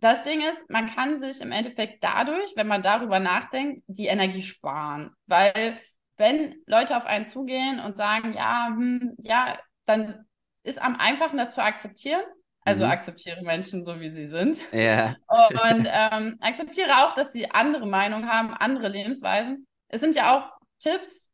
das 0.00 0.22
Ding 0.22 0.40
ist, 0.40 0.68
man 0.70 0.88
kann 0.88 1.18
sich 1.18 1.40
im 1.40 1.52
Endeffekt 1.52 2.02
dadurch, 2.02 2.52
wenn 2.56 2.66
man 2.66 2.82
darüber 2.82 3.20
nachdenkt, 3.20 3.84
die 3.86 4.06
Energie 4.06 4.42
sparen. 4.42 5.10
Weil 5.26 5.78
wenn 6.16 6.56
Leute 6.66 6.96
auf 6.96 7.06
einen 7.06 7.24
zugehen 7.24 7.80
und 7.80 7.96
sagen, 7.96 8.34
ja, 8.34 8.68
hm, 8.68 9.14
ja, 9.18 9.58
dann 9.86 10.26
ist 10.62 10.80
am 10.80 10.96
einfachen, 10.96 11.38
das 11.38 11.54
zu 11.54 11.62
akzeptieren. 11.62 12.22
Also 12.62 12.84
mhm. 12.84 12.90
akzeptiere 12.90 13.42
Menschen 13.42 13.84
so, 13.84 14.00
wie 14.00 14.10
sie 14.10 14.28
sind. 14.28 14.58
Ja. 14.72 15.16
Und 15.28 15.88
ähm, 15.90 16.36
akzeptiere 16.40 17.04
auch, 17.04 17.14
dass 17.14 17.32
sie 17.32 17.50
andere 17.50 17.86
Meinungen 17.86 18.30
haben, 18.30 18.52
andere 18.52 18.88
Lebensweisen. 18.88 19.66
Es 19.88 20.00
sind 20.00 20.14
ja 20.14 20.36
auch 20.36 20.52
Tipps, 20.78 21.32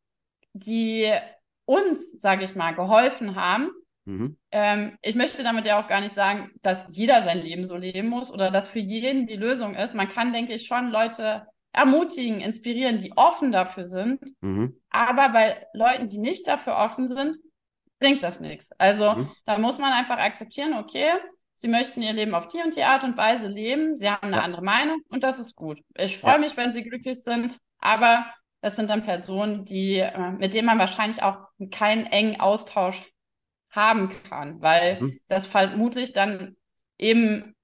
die 0.53 1.13
uns, 1.65 2.19
sage 2.19 2.45
ich 2.45 2.55
mal, 2.55 2.73
geholfen 2.73 3.35
haben, 3.35 3.71
Mhm. 4.07 4.37
Ähm, 4.51 4.97
ich 5.01 5.15
möchte 5.15 5.43
damit 5.43 5.65
ja 5.65 5.83
auch 5.83 5.87
gar 5.87 5.99
nicht 5.99 6.15
sagen, 6.15 6.51
dass 6.61 6.85
jeder 6.89 7.23
sein 7.23 7.39
Leben 7.39 7.65
so 7.65 7.75
leben 7.75 8.07
muss 8.07 8.31
oder 8.31 8.51
dass 8.51 8.65
für 8.65 8.79
jeden 8.79 9.27
die 9.27 9.35
Lösung 9.35 9.75
ist. 9.75 9.95
Man 9.95 10.07
kann, 10.07 10.31
denke 10.31 10.53
ich, 10.53 10.65
schon 10.65 10.91
Leute 10.91 11.45
ermutigen, 11.73 12.39
inspirieren, 12.39 12.99
die 12.99 13.11
offen 13.17 13.51
dafür 13.51 13.83
sind. 13.83 14.21
Mhm. 14.39 14.79
Aber 14.89 15.29
bei 15.29 15.67
Leuten, 15.73 16.07
die 16.07 16.19
nicht 16.19 16.47
dafür 16.47 16.77
offen 16.77 17.09
sind, 17.09 17.35
bringt 17.99 18.23
das 18.23 18.39
nichts. 18.39 18.71
Also 18.77 19.13
mhm. 19.13 19.31
da 19.45 19.57
muss 19.57 19.77
man 19.77 19.91
einfach 19.91 20.17
akzeptieren, 20.17 20.73
okay, 20.75 21.11
sie 21.55 21.67
möchten 21.67 22.01
ihr 22.01 22.13
Leben 22.13 22.33
auf 22.33 22.47
die 22.47 22.61
und 22.63 22.77
die 22.77 22.83
Art 22.83 23.03
und 23.03 23.17
Weise 23.17 23.47
leben, 23.47 23.97
sie 23.97 24.09
haben 24.09 24.27
eine 24.27 24.37
ja. 24.37 24.43
andere 24.43 24.63
Meinung 24.63 25.01
und 25.09 25.23
das 25.23 25.37
ist 25.37 25.55
gut. 25.55 25.81
Ich 25.97 26.17
freue 26.17 26.33
ja. 26.33 26.37
mich, 26.37 26.55
wenn 26.55 26.71
sie 26.71 26.83
glücklich 26.83 27.21
sind, 27.21 27.57
aber 27.79 28.25
das 28.61 28.77
sind 28.77 28.89
dann 28.89 29.03
Personen, 29.03 29.65
die, 29.65 29.97
äh, 29.97 30.31
mit 30.31 30.53
denen 30.53 30.67
man 30.67 30.79
wahrscheinlich 30.79 31.21
auch 31.21 31.39
keinen 31.71 32.05
engen 32.05 32.39
Austausch 32.39 33.03
haben 33.77 34.11
kann, 34.27 34.61
weil 34.61 34.99
mhm. 34.99 35.19
das 35.27 35.45
vermutlich 35.45 36.11
dann 36.11 36.57
eben 36.97 37.55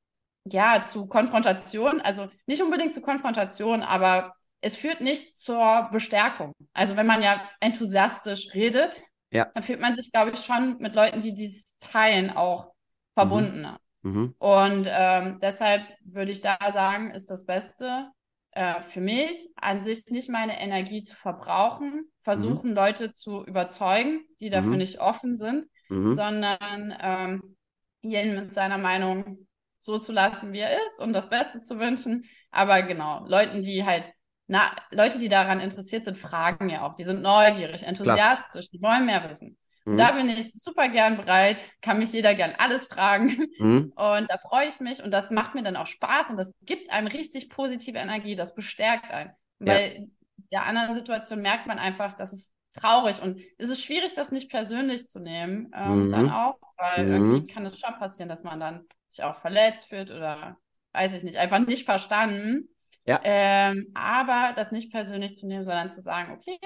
ja 0.45 0.83
zu 0.85 1.07
Konfrontation, 1.07 1.99
also 1.99 2.29
nicht 2.45 2.61
unbedingt 2.61 2.93
zu 2.93 3.01
Konfrontation, 3.01 3.81
aber 3.81 4.35
es 4.61 4.77
führt 4.77 5.01
nicht 5.01 5.35
zur 5.35 5.89
Bestärkung. 5.91 6.53
Also 6.73 6.95
wenn 6.95 7.07
man 7.07 7.21
ja 7.21 7.41
enthusiastisch 7.59 8.53
redet, 8.53 9.01
ja. 9.31 9.49
dann 9.53 9.63
fühlt 9.63 9.81
man 9.81 9.95
sich, 9.95 10.11
glaube 10.11 10.31
ich, 10.31 10.45
schon 10.45 10.77
mit 10.77 10.95
Leuten, 10.95 11.19
die 11.19 11.33
dies 11.33 11.75
teilen, 11.79 12.29
auch 12.29 12.71
verbundener. 13.13 13.79
Mhm. 14.03 14.11
Mhm. 14.11 14.35
Und 14.37 14.87
ähm, 14.89 15.39
deshalb 15.41 15.83
würde 16.05 16.31
ich 16.31 16.41
da 16.41 16.57
sagen, 16.71 17.11
ist 17.11 17.31
das 17.31 17.45
Beste 17.45 18.09
äh, 18.51 18.83
für 18.83 19.01
mich, 19.01 19.49
an 19.55 19.81
sich 19.81 20.05
nicht 20.09 20.29
meine 20.29 20.61
Energie 20.61 21.01
zu 21.01 21.15
verbrauchen, 21.15 22.05
versuchen 22.21 22.69
mhm. 22.71 22.75
Leute 22.75 23.11
zu 23.11 23.43
überzeugen, 23.45 24.25
die 24.39 24.49
dafür 24.49 24.73
mhm. 24.73 24.77
nicht 24.77 24.99
offen 24.99 25.35
sind 25.35 25.65
mhm. 25.93 26.13
sondern 26.13 26.95
ähm, 26.99 27.55
jeden 28.01 28.35
mit 28.35 28.53
seiner 28.53 28.77
Meinung 28.77 29.47
so 29.79 29.99
zu 29.99 30.11
lassen, 30.11 30.53
wie 30.53 30.59
er 30.59 30.85
ist 30.85 30.99
und 30.99 31.13
das 31.13 31.29
Beste 31.29 31.59
zu 31.59 31.79
wünschen. 31.79 32.25
Aber 32.51 32.81
genau, 32.83 33.25
Leuten, 33.27 33.61
die 33.61 33.83
halt, 33.85 34.09
na, 34.47 34.71
Leute, 34.91 35.19
die 35.19 35.29
daran 35.29 35.59
interessiert 35.59 36.05
sind, 36.05 36.17
fragen 36.17 36.69
ja 36.69 36.85
auch. 36.85 36.95
Die 36.95 37.03
sind 37.03 37.21
neugierig, 37.21 37.83
enthusiastisch, 37.83 38.69
Klar. 38.69 38.79
die 38.79 38.81
wollen 38.81 39.05
mehr 39.05 39.27
wissen. 39.29 39.57
Mhm. 39.85 39.97
Da 39.97 40.11
bin 40.11 40.29
ich 40.29 40.53
super 40.53 40.87
gern 40.87 41.17
bereit, 41.17 41.65
kann 41.81 41.99
mich 41.99 42.13
jeder 42.13 42.33
gern 42.33 42.53
alles 42.57 42.85
fragen. 42.85 43.49
Mhm. 43.59 43.93
Und 43.95 44.29
da 44.29 44.37
freue 44.37 44.67
ich 44.67 44.79
mich 44.79 45.03
und 45.03 45.11
das 45.11 45.31
macht 45.31 45.55
mir 45.55 45.63
dann 45.63 45.75
auch 45.75 45.85
Spaß 45.85 46.29
und 46.29 46.37
das 46.37 46.53
gibt 46.61 46.89
einem 46.89 47.07
richtig 47.07 47.49
positive 47.49 47.97
Energie, 47.97 48.35
das 48.35 48.55
bestärkt 48.55 49.11
einen. 49.11 49.31
Weil 49.59 49.93
ja. 49.93 50.05
der 50.51 50.65
anderen 50.65 50.93
Situation 50.93 51.41
merkt 51.41 51.67
man 51.67 51.79
einfach, 51.79 52.13
dass 52.13 52.33
es 52.33 52.53
traurig. 52.73 53.21
Und 53.21 53.41
es 53.57 53.69
ist 53.69 53.83
schwierig, 53.83 54.13
das 54.13 54.31
nicht 54.31 54.49
persönlich 54.49 55.07
zu 55.07 55.19
nehmen, 55.19 55.71
ähm, 55.75 56.07
mhm. 56.07 56.11
dann 56.11 56.31
auch, 56.31 56.57
weil 56.77 57.05
mhm. 57.05 57.11
irgendwie 57.11 57.47
kann 57.47 57.65
es 57.65 57.79
schon 57.79 57.93
passieren, 57.95 58.29
dass 58.29 58.43
man 58.43 58.59
dann 58.59 58.85
sich 59.07 59.23
auch 59.23 59.35
verletzt 59.35 59.87
fühlt 59.87 60.09
oder 60.11 60.57
weiß 60.93 61.13
ich 61.13 61.23
nicht, 61.23 61.37
einfach 61.37 61.59
nicht 61.59 61.85
verstanden. 61.85 62.69
Ja. 63.05 63.19
Ähm, 63.23 63.91
aber 63.93 64.53
das 64.55 64.71
nicht 64.71 64.91
persönlich 64.91 65.35
zu 65.35 65.45
nehmen, 65.45 65.63
sondern 65.63 65.89
zu 65.89 66.01
sagen, 66.01 66.33
okay, 66.33 66.57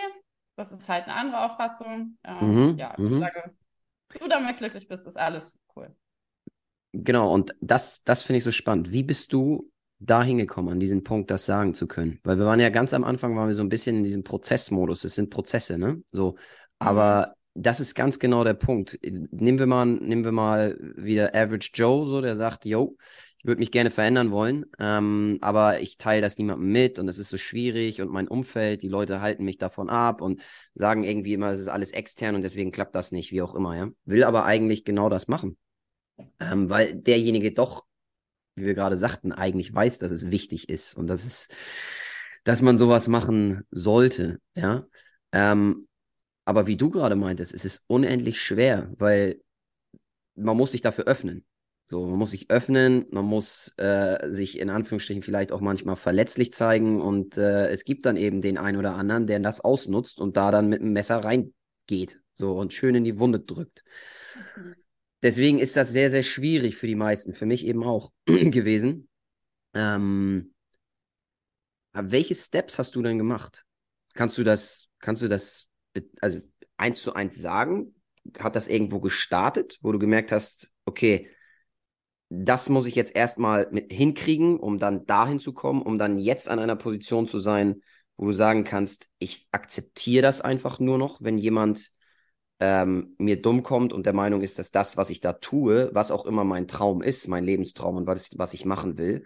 das 0.55 0.72
ist 0.72 0.88
halt 0.89 1.05
eine 1.05 1.16
andere 1.16 1.45
Auffassung. 1.45 2.18
Ähm, 2.24 2.72
mhm. 2.72 2.78
Ja, 2.78 2.93
ich 2.97 3.12
mhm. 3.12 3.20
sage, 3.20 3.55
du 4.20 4.28
damit 4.28 4.58
glücklich 4.58 4.88
bist, 4.88 5.08
ist 5.08 5.18
alles 5.18 5.58
cool. 5.76 5.95
Genau, 6.93 7.34
und 7.34 7.55
das, 7.62 8.03
das 8.03 8.24
finde 8.24 8.38
ich 8.38 8.43
so 8.43 8.51
spannend. 8.51 8.91
Wie 8.91 9.03
bist 9.03 9.34
du 9.34 9.70
da 9.99 10.23
hingekommen, 10.23 10.71
an 10.71 10.79
diesen 10.79 11.03
Punkt, 11.03 11.31
das 11.31 11.45
sagen 11.45 11.73
zu 11.73 11.87
können? 11.87 12.19
Weil 12.23 12.37
wir 12.37 12.45
waren 12.45 12.59
ja 12.59 12.69
ganz 12.69 12.93
am 12.93 13.03
Anfang, 13.03 13.35
waren 13.35 13.47
wir 13.47 13.55
so 13.55 13.63
ein 13.63 13.69
bisschen 13.69 13.97
in 13.97 14.03
diesem 14.03 14.23
Prozessmodus. 14.23 15.03
Es 15.03 15.15
sind 15.15 15.29
Prozesse, 15.29 15.77
ne? 15.77 16.01
So. 16.11 16.35
Aber 16.79 17.33
mhm. 17.55 17.61
das 17.61 17.79
ist 17.79 17.95
ganz 17.95 18.19
genau 18.19 18.43
der 18.43 18.53
Punkt. 18.53 18.99
Nehmen 19.03 19.59
wir 19.59 19.65
mal, 19.65 19.85
nehmen 19.85 20.23
wir 20.23 20.31
mal 20.31 20.77
wieder 20.95 21.35
Average 21.35 21.71
Joe, 21.73 22.07
so, 22.07 22.21
der 22.21 22.35
sagt, 22.35 22.65
yo, 22.65 22.97
ich 23.39 23.45
würde 23.45 23.59
mich 23.59 23.71
gerne 23.71 23.91
verändern 23.91 24.31
wollen, 24.31 24.65
ähm, 24.79 25.37
aber 25.41 25.79
ich 25.79 25.97
teile 25.97 26.21
das 26.21 26.37
niemandem 26.37 26.71
mit 26.71 26.97
und 26.99 27.07
es 27.07 27.19
ist 27.19 27.29
so 27.29 27.37
schwierig 27.37 28.01
und 28.01 28.09
mein 28.09 28.27
Umfeld, 28.27 28.81
die 28.81 28.89
Leute 28.89 29.21
halten 29.21 29.45
mich 29.45 29.57
davon 29.57 29.89
ab 29.89 30.21
und 30.21 30.41
sagen 30.73 31.03
irgendwie 31.03 31.33
immer, 31.33 31.51
es 31.51 31.59
ist 31.59 31.67
alles 31.67 31.91
extern 31.91 32.35
und 32.35 32.41
deswegen 32.41 32.71
klappt 32.71 32.95
das 32.95 33.11
nicht, 33.11 33.31
wie 33.31 33.43
auch 33.43 33.53
immer, 33.53 33.75
ja. 33.75 33.89
Will 34.05 34.23
aber 34.23 34.45
eigentlich 34.45 34.85
genau 34.85 35.09
das 35.09 35.27
machen. 35.27 35.55
Ähm, 36.39 36.69
weil 36.69 36.95
derjenige 36.95 37.51
doch 37.51 37.86
wie 38.58 38.66
wir 38.66 38.74
gerade 38.74 38.97
sagten, 38.97 39.32
eigentlich 39.32 39.74
weiß, 39.74 39.99
dass 39.99 40.12
es 40.12 40.30
wichtig 40.30 40.70
ist 40.70 40.95
und 40.95 41.08
dass 41.08 41.26
es 41.26 41.47
dass 42.43 42.62
man 42.62 42.78
sowas 42.78 43.10
machen 43.10 43.64
sollte, 43.72 44.39
ja. 44.55 44.88
Ähm, 45.34 45.88
aber 46.45 46.66
wie 46.66 46.78
du 46.78 46.89
gerade 46.89 47.18
meintest, 47.18 47.53
es 47.53 47.66
ist 47.66 47.84
unendlich 47.88 48.39
schwer, 48.41 48.89
weil 48.97 49.41
man 50.36 50.55
muss 50.55 50.72
sich 50.72 50.80
dafür 50.80 51.05
öffnen. 51.05 51.45
So, 51.89 52.05
man 52.05 52.18
muss 52.18 52.32
sich 52.32 52.49
öffnen, 52.49 53.05
man 53.12 53.26
muss 53.26 53.74
äh, 53.78 54.32
sich 54.32 54.60
in 54.60 54.70
Anführungsstrichen 54.70 55.24
vielleicht 55.24 55.51
auch 55.51 55.60
manchmal 55.60 55.97
verletzlich 55.97 56.53
zeigen 56.53 57.01
und 57.01 57.38
äh, 57.38 57.68
es 57.68 57.84
gibt 57.84 58.05
dann 58.05 58.16
eben 58.16 58.41
den 58.41 58.58
einen 58.58 58.78
oder 58.78 58.95
anderen, 58.95 59.28
der 59.28 59.39
das 59.39 59.60
ausnutzt 59.60 60.20
und 60.20 60.38
da 60.38 60.51
dann 60.51 60.70
mit 60.70 60.82
dem 60.82 60.93
Messer 60.93 61.18
reingeht, 61.18 62.22
so 62.36 62.58
und 62.58 62.72
schön 62.72 62.95
in 62.95 63.03
die 63.03 63.20
Wunde 63.20 63.41
drückt. 63.41 63.84
Mhm. 64.55 64.76
Deswegen 65.22 65.59
ist 65.59 65.76
das 65.76 65.91
sehr, 65.91 66.09
sehr 66.09 66.24
schwierig 66.24 66.78
für 66.78 66.88
die 66.88 66.95
meisten, 66.95 67.34
für 67.34 67.45
mich 67.45 67.65
eben 67.65 67.84
auch 67.84 68.11
gewesen. 68.26 69.09
Ähm, 69.74 70.53
welche 71.93 72.36
Steps 72.36 72.78
hast 72.78 72.95
du 72.95 73.01
denn 73.01 73.18
gemacht? 73.18 73.65
Kannst 74.13 74.38
du 74.38 74.43
das, 74.43 74.88
kannst 74.99 75.22
du 75.22 75.28
das, 75.28 75.68
also 76.22 76.39
eins 76.78 77.01
zu 77.01 77.13
eins 77.13 77.41
sagen? 77.41 77.95
Hat 78.39 78.55
das 78.55 78.68
irgendwo 78.68 78.99
gestartet, 78.99 79.78
wo 79.82 79.91
du 79.91 79.99
gemerkt 79.99 80.32
hast, 80.32 80.72
okay, 80.86 81.30
das 82.30 82.70
muss 82.70 82.86
ich 82.86 82.95
jetzt 82.95 83.15
erstmal 83.15 83.70
hinkriegen, 83.89 84.59
um 84.59 84.80
dann 84.80 85.05
dahin 85.05 85.39
zu 85.39 85.53
kommen, 85.53 85.82
um 85.82 85.97
dann 85.97 86.20
jetzt 86.20 86.49
an 86.49 86.59
einer 86.59 86.76
Position 86.76 87.28
zu 87.28 87.39
sein, 87.39 87.82
wo 88.18 88.26
du 88.26 88.34
sagen 88.34 88.63
kannst, 88.63 89.09
ich 89.20 89.47
akzeptiere 89.51 90.24
das 90.24 90.41
einfach 90.41 90.80
nur 90.80 90.97
noch, 90.97 91.22
wenn 91.22 91.38
jemand 91.38 91.91
ähm, 92.60 93.16
mir 93.18 93.41
dumm 93.41 93.64
kommt 93.64 93.93
und 93.93 94.05
der 94.05 94.14
Meinung 94.14 94.41
ist, 94.41 94.60
dass 94.60 94.72
das, 94.72 94.97
was 94.97 95.10
ich 95.10 95.22
da 95.22 95.34
tue, 95.34 95.89
was 95.93 96.12
auch 96.12 96.26
immer 96.26 96.43
mein 96.43 96.68
Traum 96.68 97.01
ist, 97.01 97.28
mein 97.28 97.43
Lebenstraum 97.43 97.97
und 97.97 98.08
was, 98.08 98.30
was 98.38 98.53
ich 98.53 98.66
machen 98.66 98.97
will, 98.97 99.26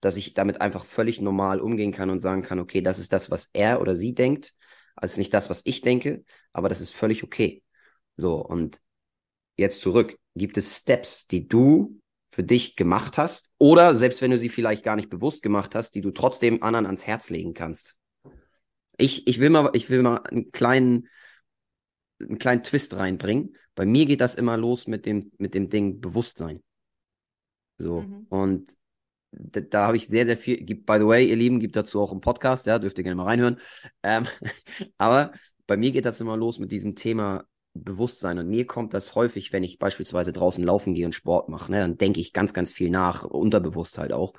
dass 0.00 0.16
ich 0.16 0.34
damit 0.34 0.60
einfach 0.60 0.84
völlig 0.84 1.20
normal 1.20 1.60
umgehen 1.60 1.92
kann 1.92 2.10
und 2.10 2.20
sagen 2.20 2.42
kann, 2.42 2.58
okay, 2.58 2.80
das 2.80 2.98
ist 2.98 3.12
das, 3.12 3.30
was 3.30 3.50
er 3.52 3.80
oder 3.80 3.94
sie 3.94 4.14
denkt, 4.14 4.54
als 4.96 5.16
nicht 5.16 5.32
das, 5.34 5.50
was 5.50 5.62
ich 5.64 5.80
denke, 5.80 6.24
aber 6.52 6.68
das 6.68 6.80
ist 6.80 6.94
völlig 6.94 7.22
okay. 7.22 7.62
So, 8.16 8.36
und 8.36 8.80
jetzt 9.56 9.80
zurück. 9.80 10.16
Gibt 10.34 10.56
es 10.56 10.78
Steps, 10.78 11.26
die 11.26 11.46
du 11.46 12.00
für 12.30 12.42
dich 12.42 12.76
gemacht 12.76 13.18
hast 13.18 13.50
oder 13.58 13.94
selbst 13.96 14.22
wenn 14.22 14.30
du 14.30 14.38
sie 14.38 14.48
vielleicht 14.48 14.84
gar 14.84 14.96
nicht 14.96 15.10
bewusst 15.10 15.42
gemacht 15.42 15.74
hast, 15.74 15.94
die 15.94 16.00
du 16.00 16.10
trotzdem 16.10 16.62
anderen 16.62 16.86
ans 16.86 17.06
Herz 17.06 17.28
legen 17.28 17.52
kannst. 17.52 17.94
Ich, 18.96 19.26
ich 19.26 19.40
will 19.40 19.50
mal, 19.50 19.70
ich 19.74 19.90
will 19.90 20.02
mal 20.02 20.18
einen 20.18 20.50
kleinen, 20.50 21.08
einen 22.22 22.38
kleinen 22.38 22.62
Twist 22.62 22.96
reinbringen. 22.96 23.56
Bei 23.74 23.86
mir 23.86 24.06
geht 24.06 24.20
das 24.20 24.34
immer 24.34 24.56
los 24.56 24.86
mit 24.86 25.06
dem, 25.06 25.32
mit 25.38 25.54
dem 25.54 25.68
Ding 25.68 26.00
Bewusstsein. 26.00 26.62
So. 27.78 28.02
Mhm. 28.02 28.26
Und 28.28 28.76
da, 29.32 29.60
da 29.60 29.86
habe 29.86 29.96
ich 29.96 30.06
sehr, 30.06 30.26
sehr 30.26 30.36
viel. 30.36 30.64
by 30.64 30.98
the 30.98 31.06
way, 31.06 31.28
ihr 31.28 31.36
Lieben, 31.36 31.60
gibt 31.60 31.76
dazu 31.76 32.00
auch 32.00 32.12
einen 32.12 32.20
Podcast, 32.20 32.66
ja, 32.66 32.78
dürft 32.78 32.98
ihr 32.98 33.04
gerne 33.04 33.16
mal 33.16 33.24
reinhören. 33.24 33.58
Ähm, 34.02 34.26
aber 34.98 35.32
bei 35.66 35.76
mir 35.76 35.90
geht 35.90 36.04
das 36.04 36.20
immer 36.20 36.36
los 36.36 36.58
mit 36.58 36.70
diesem 36.72 36.94
Thema 36.94 37.44
Bewusstsein. 37.74 38.38
Und 38.38 38.48
mir 38.48 38.66
kommt 38.66 38.92
das 38.92 39.14
häufig, 39.14 39.52
wenn 39.52 39.64
ich 39.64 39.78
beispielsweise 39.78 40.32
draußen 40.32 40.62
laufen 40.62 40.94
gehe 40.94 41.06
und 41.06 41.14
Sport 41.14 41.48
mache, 41.48 41.72
ne, 41.72 41.80
dann 41.80 41.96
denke 41.96 42.20
ich 42.20 42.32
ganz, 42.32 42.52
ganz 42.52 42.72
viel 42.72 42.90
nach, 42.90 43.24
unterbewusst 43.24 43.98
halt 43.98 44.12
auch. 44.12 44.34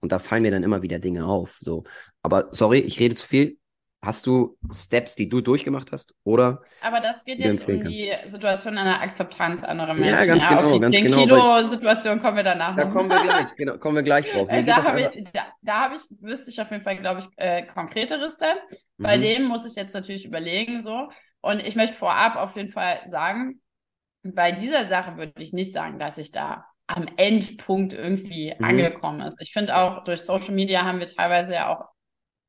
Und 0.00 0.12
da 0.12 0.18
fallen 0.18 0.42
mir 0.42 0.50
dann 0.50 0.62
immer 0.62 0.82
wieder 0.82 0.98
Dinge 0.98 1.26
auf. 1.26 1.58
So. 1.60 1.84
Aber 2.22 2.48
sorry, 2.52 2.78
ich 2.78 3.00
rede 3.00 3.14
zu 3.14 3.26
viel. 3.26 3.58
Hast 4.00 4.26
du 4.26 4.56
Steps, 4.72 5.16
die 5.16 5.28
du 5.28 5.40
durchgemacht 5.40 5.90
hast? 5.90 6.14
Oder? 6.22 6.62
Aber 6.82 7.00
das 7.00 7.24
geht 7.24 7.40
jetzt 7.40 7.68
um 7.68 7.82
kannst? 7.82 7.90
die 7.90 8.12
Situation 8.26 8.78
einer 8.78 9.00
Akzeptanz 9.00 9.64
anderer 9.64 9.92
Menschen. 9.94 10.14
Ja, 10.14 10.24
ganz 10.24 10.44
ja, 10.44 10.50
genau. 10.50 10.68
Auf 10.68 10.72
die 10.74 10.80
ganz 10.80 10.94
10 10.94 11.04
genau, 11.04 12.22
kommen 12.22 12.36
wir 12.36 12.44
danach 12.44 12.76
Da 12.76 12.84
noch. 12.84 12.92
kommen 12.92 13.10
wir 13.10 13.22
gleich, 13.22 13.56
genau, 13.56 13.78
kommen 13.78 13.96
wir 13.96 14.02
gleich 14.04 14.30
drauf. 14.30 14.48
Da 14.66 14.84
habe 14.84 15.00
ich, 15.00 15.24
da, 15.32 15.46
da 15.62 15.80
hab 15.80 15.94
ich, 15.94 16.02
wüsste 16.20 16.50
ich 16.50 16.60
auf 16.60 16.70
jeden 16.70 16.84
Fall, 16.84 16.98
glaube 16.98 17.20
ich, 17.20 17.26
äh, 17.36 17.66
konkretere 17.66 18.30
Steps. 18.30 18.88
Mhm. 18.98 19.02
Bei 19.02 19.18
dem 19.18 19.44
muss 19.46 19.66
ich 19.66 19.74
jetzt 19.74 19.94
natürlich 19.94 20.24
überlegen, 20.24 20.80
so, 20.80 21.08
und 21.40 21.66
ich 21.66 21.74
möchte 21.74 21.96
vorab 21.96 22.36
auf 22.36 22.54
jeden 22.54 22.70
Fall 22.70 23.00
sagen, 23.06 23.60
bei 24.22 24.52
dieser 24.52 24.84
Sache 24.84 25.16
würde 25.16 25.32
ich 25.38 25.52
nicht 25.52 25.72
sagen, 25.72 25.98
dass 25.98 26.18
ich 26.18 26.30
da 26.30 26.66
am 26.86 27.06
Endpunkt 27.16 27.92
irgendwie 27.92 28.54
mhm. 28.56 28.64
angekommen 28.64 29.22
ist. 29.22 29.40
Ich 29.42 29.52
finde 29.52 29.76
auch, 29.76 30.04
durch 30.04 30.20
Social 30.20 30.54
Media 30.54 30.84
haben 30.84 31.00
wir 31.00 31.06
teilweise 31.06 31.54
ja 31.54 31.74
auch 31.74 31.84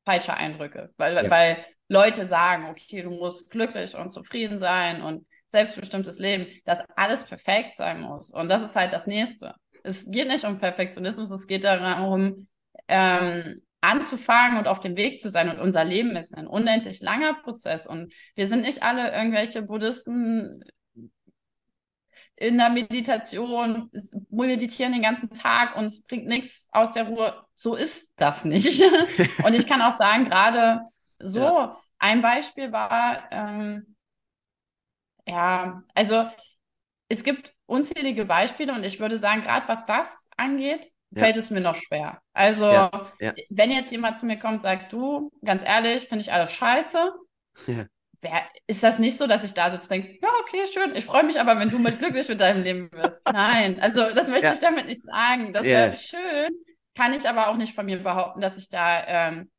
falsche 0.04 0.34
Eindrücke, 0.34 0.90
weil, 0.96 1.14
ja. 1.14 1.30
weil 1.30 1.64
Leute 1.88 2.24
sagen, 2.26 2.66
okay, 2.70 3.02
du 3.02 3.10
musst 3.10 3.50
glücklich 3.50 3.96
und 3.96 4.10
zufrieden 4.10 4.58
sein 4.58 5.02
und 5.02 5.26
selbstbestimmtes 5.48 6.18
Leben, 6.18 6.46
dass 6.64 6.80
alles 6.96 7.24
perfekt 7.24 7.74
sein 7.74 8.00
muss. 8.00 8.30
Und 8.30 8.48
das 8.48 8.62
ist 8.62 8.76
halt 8.76 8.92
das 8.92 9.06
Nächste. 9.06 9.54
Es 9.82 10.08
geht 10.08 10.28
nicht 10.28 10.44
um 10.44 10.58
Perfektionismus, 10.58 11.30
es 11.30 11.46
geht 11.46 11.64
darum, 11.64 12.46
ähm, 12.86 13.60
anzufangen 13.80 14.58
und 14.58 14.68
auf 14.68 14.80
dem 14.80 14.96
Weg 14.96 15.18
zu 15.18 15.30
sein. 15.30 15.48
Und 15.48 15.58
unser 15.58 15.84
Leben 15.84 16.16
ist 16.16 16.36
ein 16.36 16.46
unendlich 16.46 17.00
langer 17.00 17.34
Prozess. 17.42 17.86
Und 17.86 18.12
wir 18.34 18.46
sind 18.46 18.62
nicht 18.62 18.82
alle 18.82 19.12
irgendwelche 19.12 19.62
Buddhisten 19.62 20.62
in 22.40 22.56
der 22.56 22.70
Meditation, 22.70 23.90
meditieren 24.30 24.92
den 24.92 25.02
ganzen 25.02 25.30
Tag 25.30 25.76
und 25.76 25.84
es 25.84 26.02
bringt 26.02 26.26
nichts 26.26 26.68
aus 26.72 26.90
der 26.90 27.04
Ruhe. 27.04 27.44
So 27.54 27.76
ist 27.76 28.10
das 28.16 28.46
nicht. 28.46 28.82
und 29.44 29.54
ich 29.54 29.66
kann 29.66 29.82
auch 29.82 29.92
sagen, 29.92 30.24
gerade 30.24 30.80
so, 31.18 31.40
ja. 31.40 31.80
ein 31.98 32.22
Beispiel 32.22 32.72
war, 32.72 33.30
ähm, 33.30 33.94
ja, 35.28 35.82
also 35.94 36.30
es 37.08 37.22
gibt 37.24 37.52
unzählige 37.66 38.24
Beispiele 38.24 38.72
und 38.72 38.84
ich 38.84 38.98
würde 39.00 39.18
sagen, 39.18 39.42
gerade 39.42 39.68
was 39.68 39.84
das 39.84 40.26
angeht, 40.38 40.90
fällt 41.14 41.36
es 41.36 41.50
mir 41.50 41.60
noch 41.60 41.74
schwer. 41.74 42.22
Also, 42.32 42.64
ja, 42.64 43.12
ja. 43.20 43.34
wenn 43.50 43.70
jetzt 43.70 43.92
jemand 43.92 44.16
zu 44.16 44.24
mir 44.24 44.38
kommt 44.38 44.56
und 44.56 44.62
sagt, 44.62 44.94
du, 44.94 45.30
ganz 45.44 45.62
ehrlich, 45.62 46.08
finde 46.08 46.22
ich 46.22 46.32
alles 46.32 46.52
scheiße, 46.52 47.12
ja. 48.22 48.30
Wer, 48.30 48.42
ist 48.66 48.82
das 48.82 48.98
nicht 48.98 49.16
so, 49.16 49.26
dass 49.26 49.44
ich 49.44 49.54
da 49.54 49.70
sitze 49.70 49.84
und 49.84 49.90
denke, 49.90 50.18
ja, 50.22 50.28
okay, 50.40 50.66
schön, 50.66 50.94
ich 50.94 51.04
freue 51.04 51.24
mich 51.24 51.40
aber, 51.40 51.58
wenn 51.58 51.68
du 51.68 51.78
mit 51.78 51.98
glücklich 51.98 52.28
mit 52.28 52.40
deinem 52.40 52.62
Leben 52.62 52.90
bist. 52.90 53.22
Nein, 53.32 53.80
also 53.80 54.02
das 54.14 54.28
möchte 54.28 54.52
ich 54.52 54.58
damit 54.58 54.86
nicht 54.86 55.02
sagen. 55.02 55.52
Das 55.52 55.62
wäre 55.62 55.96
schön, 55.96 56.50
kann 56.94 57.12
ich 57.12 57.28
aber 57.28 57.48
auch 57.48 57.56
nicht 57.56 57.74
von 57.74 57.86
mir 57.86 58.02
behaupten, 58.02 58.40
dass 58.40 58.58
ich 58.58 58.68
da 58.68 59.06
ähm, 59.06 59.50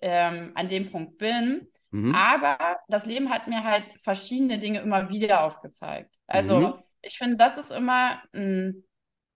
ähm, 0.00 0.52
an 0.54 0.68
dem 0.68 0.90
Punkt 0.90 1.18
bin. 1.18 1.68
Mhm. 1.90 2.14
Aber 2.14 2.78
das 2.88 3.06
Leben 3.06 3.30
hat 3.30 3.46
mir 3.46 3.64
halt 3.64 3.84
verschiedene 4.02 4.58
Dinge 4.58 4.80
immer 4.80 5.08
wieder 5.08 5.44
aufgezeigt. 5.44 6.14
Also 6.26 6.60
mhm. 6.60 6.74
ich 7.02 7.18
finde, 7.18 7.36
das 7.36 7.56
ist 7.58 7.70
immer 7.70 8.22
ein, 8.34 8.84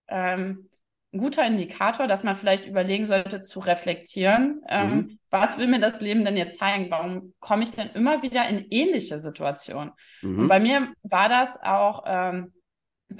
ähm, 0.07 0.69
ein 1.13 1.19
guter 1.19 1.45
Indikator, 1.45 2.07
dass 2.07 2.23
man 2.23 2.35
vielleicht 2.35 2.65
überlegen 2.65 3.05
sollte 3.05 3.41
zu 3.41 3.59
reflektieren, 3.59 4.61
ähm, 4.69 4.89
mhm. 4.89 5.19
was 5.29 5.57
will 5.57 5.67
mir 5.67 5.79
das 5.79 5.99
Leben 5.99 6.23
denn 6.23 6.37
jetzt 6.37 6.57
zeigen? 6.57 6.89
Warum 6.89 7.33
komme 7.39 7.63
ich 7.63 7.71
denn 7.71 7.89
immer 7.93 8.23
wieder 8.23 8.47
in 8.47 8.65
ähnliche 8.69 9.19
Situationen? 9.19 9.91
Mhm. 10.21 10.39
Und 10.39 10.47
bei 10.47 10.59
mir 10.59 10.93
war 11.03 11.27
das 11.27 11.61
auch 11.61 12.03
ähm, 12.05 12.53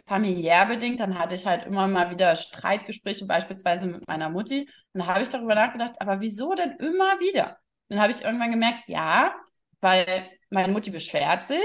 familiär 0.05 0.65
bedingt. 0.65 0.99
Dann 1.01 1.19
hatte 1.19 1.35
ich 1.35 1.45
halt 1.45 1.65
immer 1.65 1.87
mal 1.87 2.11
wieder 2.11 2.35
Streitgespräche, 2.37 3.25
beispielsweise 3.25 3.87
mit 3.87 4.07
meiner 4.07 4.29
Mutti. 4.29 4.69
Und 4.93 5.01
da 5.01 5.07
habe 5.07 5.21
ich 5.21 5.29
darüber 5.29 5.55
nachgedacht, 5.55 5.99
aber 5.99 6.21
wieso 6.21 6.53
denn 6.53 6.71
immer 6.79 7.19
wieder? 7.19 7.57
Dann 7.89 7.99
habe 7.99 8.11
ich 8.11 8.21
irgendwann 8.21 8.51
gemerkt, 8.51 8.87
ja, 8.87 9.35
weil 9.81 10.29
meine 10.49 10.71
Mutti 10.71 10.91
beschwert 10.91 11.43
sich. 11.43 11.59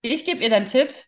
Ich 0.00 0.24
gebe 0.24 0.42
ihr 0.42 0.50
dann 0.50 0.64
Tipps, 0.64 1.06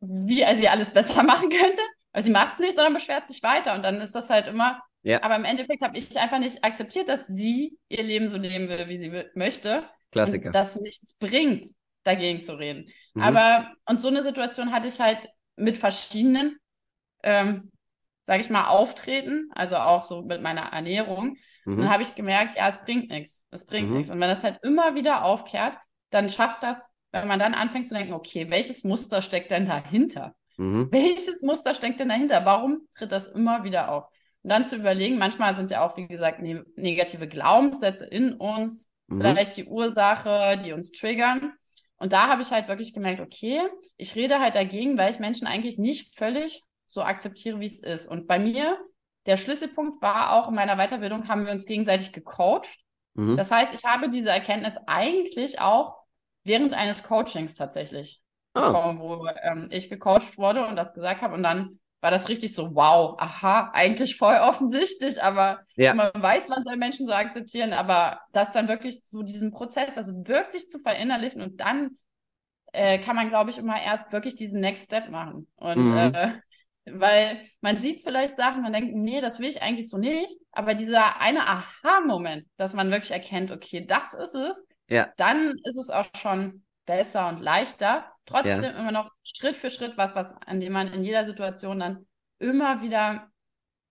wie 0.00 0.44
sie 0.54 0.68
alles 0.68 0.90
besser 0.92 1.22
machen 1.22 1.50
könnte. 1.50 1.82
Aber 2.12 2.22
sie 2.22 2.30
macht 2.30 2.52
es 2.54 2.58
nicht, 2.58 2.74
sondern 2.74 2.94
beschwert 2.94 3.26
sich 3.26 3.42
weiter. 3.42 3.74
Und 3.74 3.82
dann 3.82 4.00
ist 4.00 4.14
das 4.14 4.30
halt 4.30 4.46
immer. 4.46 4.80
Ja. 5.02 5.22
Aber 5.22 5.36
im 5.36 5.44
Endeffekt 5.44 5.82
habe 5.82 5.96
ich 5.96 6.16
einfach 6.18 6.38
nicht 6.38 6.62
akzeptiert, 6.62 7.08
dass 7.08 7.26
sie 7.26 7.78
ihr 7.88 8.02
Leben 8.02 8.28
so 8.28 8.36
leben 8.36 8.68
will, 8.68 8.88
wie 8.88 8.98
sie 8.98 9.24
möchte. 9.34 9.84
Klassiker. 10.12 10.46
Und 10.46 10.54
das 10.54 10.76
nichts 10.76 11.14
bringt, 11.14 11.66
dagegen 12.04 12.42
zu 12.42 12.54
reden. 12.58 12.90
Mhm. 13.14 13.22
Aber, 13.22 13.72
und 13.86 14.00
so 14.00 14.08
eine 14.08 14.22
Situation 14.22 14.72
hatte 14.72 14.88
ich 14.88 15.00
halt 15.00 15.28
mit 15.56 15.76
verschiedenen, 15.76 16.58
ähm, 17.22 17.70
sage 18.20 18.40
ich 18.40 18.50
mal, 18.50 18.68
Auftreten, 18.68 19.48
also 19.54 19.76
auch 19.76 20.02
so 20.02 20.22
mit 20.22 20.42
meiner 20.42 20.72
Ernährung. 20.72 21.36
Mhm. 21.64 21.78
dann 21.78 21.90
habe 21.90 22.02
ich 22.02 22.14
gemerkt, 22.14 22.56
ja, 22.56 22.68
es 22.68 22.84
bringt 22.84 23.10
nichts. 23.10 23.44
Es 23.50 23.64
bringt 23.64 23.88
mhm. 23.88 23.96
nichts. 23.96 24.10
Und 24.10 24.20
wenn 24.20 24.28
das 24.28 24.44
halt 24.44 24.60
immer 24.62 24.94
wieder 24.94 25.24
aufkehrt, 25.24 25.76
dann 26.10 26.28
schafft 26.28 26.62
das, 26.62 26.92
wenn 27.10 27.26
man 27.26 27.38
dann 27.38 27.54
anfängt 27.54 27.88
zu 27.88 27.94
denken, 27.94 28.12
okay, 28.12 28.50
welches 28.50 28.84
Muster 28.84 29.22
steckt 29.22 29.50
denn 29.50 29.66
dahinter? 29.66 30.34
Mhm. 30.56 30.88
Welches 30.90 31.42
Muster 31.42 31.74
steckt 31.74 32.00
denn 32.00 32.08
dahinter? 32.08 32.44
Warum 32.44 32.88
tritt 32.96 33.12
das 33.12 33.28
immer 33.28 33.64
wieder 33.64 33.90
auf? 33.92 34.04
Und 34.42 34.50
dann 34.50 34.64
zu 34.64 34.76
überlegen, 34.76 35.18
manchmal 35.18 35.54
sind 35.54 35.70
ja 35.70 35.84
auch, 35.84 35.96
wie 35.96 36.06
gesagt, 36.06 36.40
ne 36.40 36.64
negative 36.76 37.28
Glaubenssätze 37.28 38.06
in 38.06 38.34
uns, 38.34 38.90
mhm. 39.06 39.20
vielleicht 39.20 39.56
die 39.56 39.66
Ursache, 39.66 40.58
die 40.64 40.72
uns 40.72 40.92
triggern. 40.92 41.52
Und 41.96 42.12
da 42.12 42.28
habe 42.28 42.42
ich 42.42 42.50
halt 42.50 42.68
wirklich 42.68 42.92
gemerkt, 42.92 43.20
okay, 43.20 43.60
ich 43.96 44.16
rede 44.16 44.40
halt 44.40 44.56
dagegen, 44.56 44.98
weil 44.98 45.10
ich 45.10 45.20
Menschen 45.20 45.46
eigentlich 45.46 45.78
nicht 45.78 46.16
völlig 46.16 46.64
so 46.84 47.02
akzeptiere, 47.02 47.60
wie 47.60 47.66
es 47.66 47.78
ist. 47.78 48.06
Und 48.06 48.26
bei 48.26 48.38
mir, 48.38 48.78
der 49.26 49.36
Schlüsselpunkt 49.36 50.02
war 50.02 50.32
auch 50.32 50.48
in 50.48 50.54
meiner 50.54 50.76
Weiterbildung, 50.76 51.28
haben 51.28 51.46
wir 51.46 51.52
uns 51.52 51.64
gegenseitig 51.64 52.12
gecoacht. 52.12 52.68
Mhm. 53.14 53.36
Das 53.36 53.50
heißt, 53.50 53.72
ich 53.74 53.84
habe 53.84 54.10
diese 54.10 54.30
Erkenntnis 54.30 54.76
eigentlich 54.86 55.60
auch 55.60 56.02
während 56.44 56.74
eines 56.74 57.02
Coachings 57.04 57.54
tatsächlich 57.54 58.21
bekommen, 58.52 59.00
wo 59.00 59.26
ähm, 59.42 59.68
ich 59.70 59.88
gecoacht 59.88 60.38
wurde 60.38 60.66
und 60.66 60.76
das 60.76 60.94
gesagt 60.94 61.22
habe. 61.22 61.34
Und 61.34 61.42
dann 61.42 61.78
war 62.02 62.10
das 62.10 62.28
richtig 62.28 62.52
so, 62.52 62.74
wow, 62.74 63.14
aha, 63.18 63.70
eigentlich 63.72 64.16
voll 64.16 64.34
offensichtlich, 64.34 65.22
aber 65.22 65.60
ja. 65.76 65.94
man 65.94 66.10
weiß, 66.14 66.48
man 66.48 66.62
soll 66.64 66.76
Menschen 66.76 67.06
so 67.06 67.12
akzeptieren, 67.12 67.72
aber 67.72 68.20
das 68.32 68.52
dann 68.52 68.68
wirklich 68.68 69.04
so 69.04 69.22
diesen 69.22 69.52
Prozess, 69.52 69.96
also 69.96 70.12
wirklich 70.26 70.68
zu 70.68 70.80
verinnerlichen 70.80 71.42
und 71.42 71.60
dann 71.60 71.98
äh, 72.72 72.98
kann 72.98 73.14
man, 73.14 73.28
glaube 73.28 73.50
ich, 73.50 73.58
immer 73.58 73.80
erst 73.80 74.12
wirklich 74.12 74.34
diesen 74.34 74.60
Next 74.60 74.86
Step 74.86 75.10
machen. 75.10 75.46
Und 75.54 75.92
mhm. 75.92 75.96
äh, 75.96 76.32
weil 76.86 77.40
man 77.60 77.78
sieht 77.78 78.02
vielleicht 78.02 78.36
Sachen, 78.36 78.62
man 78.62 78.72
denkt, 78.72 78.96
nee, 78.96 79.20
das 79.20 79.38
will 79.38 79.48
ich 79.48 79.62
eigentlich 79.62 79.88
so 79.88 79.96
nicht, 79.96 80.36
aber 80.50 80.74
dieser 80.74 81.20
eine 81.20 81.46
Aha-Moment, 81.46 82.44
dass 82.56 82.74
man 82.74 82.90
wirklich 82.90 83.12
erkennt, 83.12 83.52
okay, 83.52 83.86
das 83.86 84.14
ist 84.14 84.34
es, 84.34 84.64
ja. 84.88 85.08
dann 85.16 85.54
ist 85.62 85.76
es 85.76 85.90
auch 85.90 86.06
schon 86.16 86.64
besser 86.86 87.28
und 87.28 87.40
leichter. 87.40 88.04
Trotzdem 88.26 88.62
ja. 88.62 88.70
immer 88.70 88.92
noch 88.92 89.10
Schritt 89.22 89.56
für 89.56 89.70
Schritt 89.70 89.96
was, 89.96 90.14
was, 90.14 90.34
an 90.46 90.60
dem 90.60 90.72
man 90.72 90.88
in 90.88 91.04
jeder 91.04 91.24
Situation 91.24 91.80
dann 91.80 92.06
immer 92.38 92.82
wieder 92.82 93.28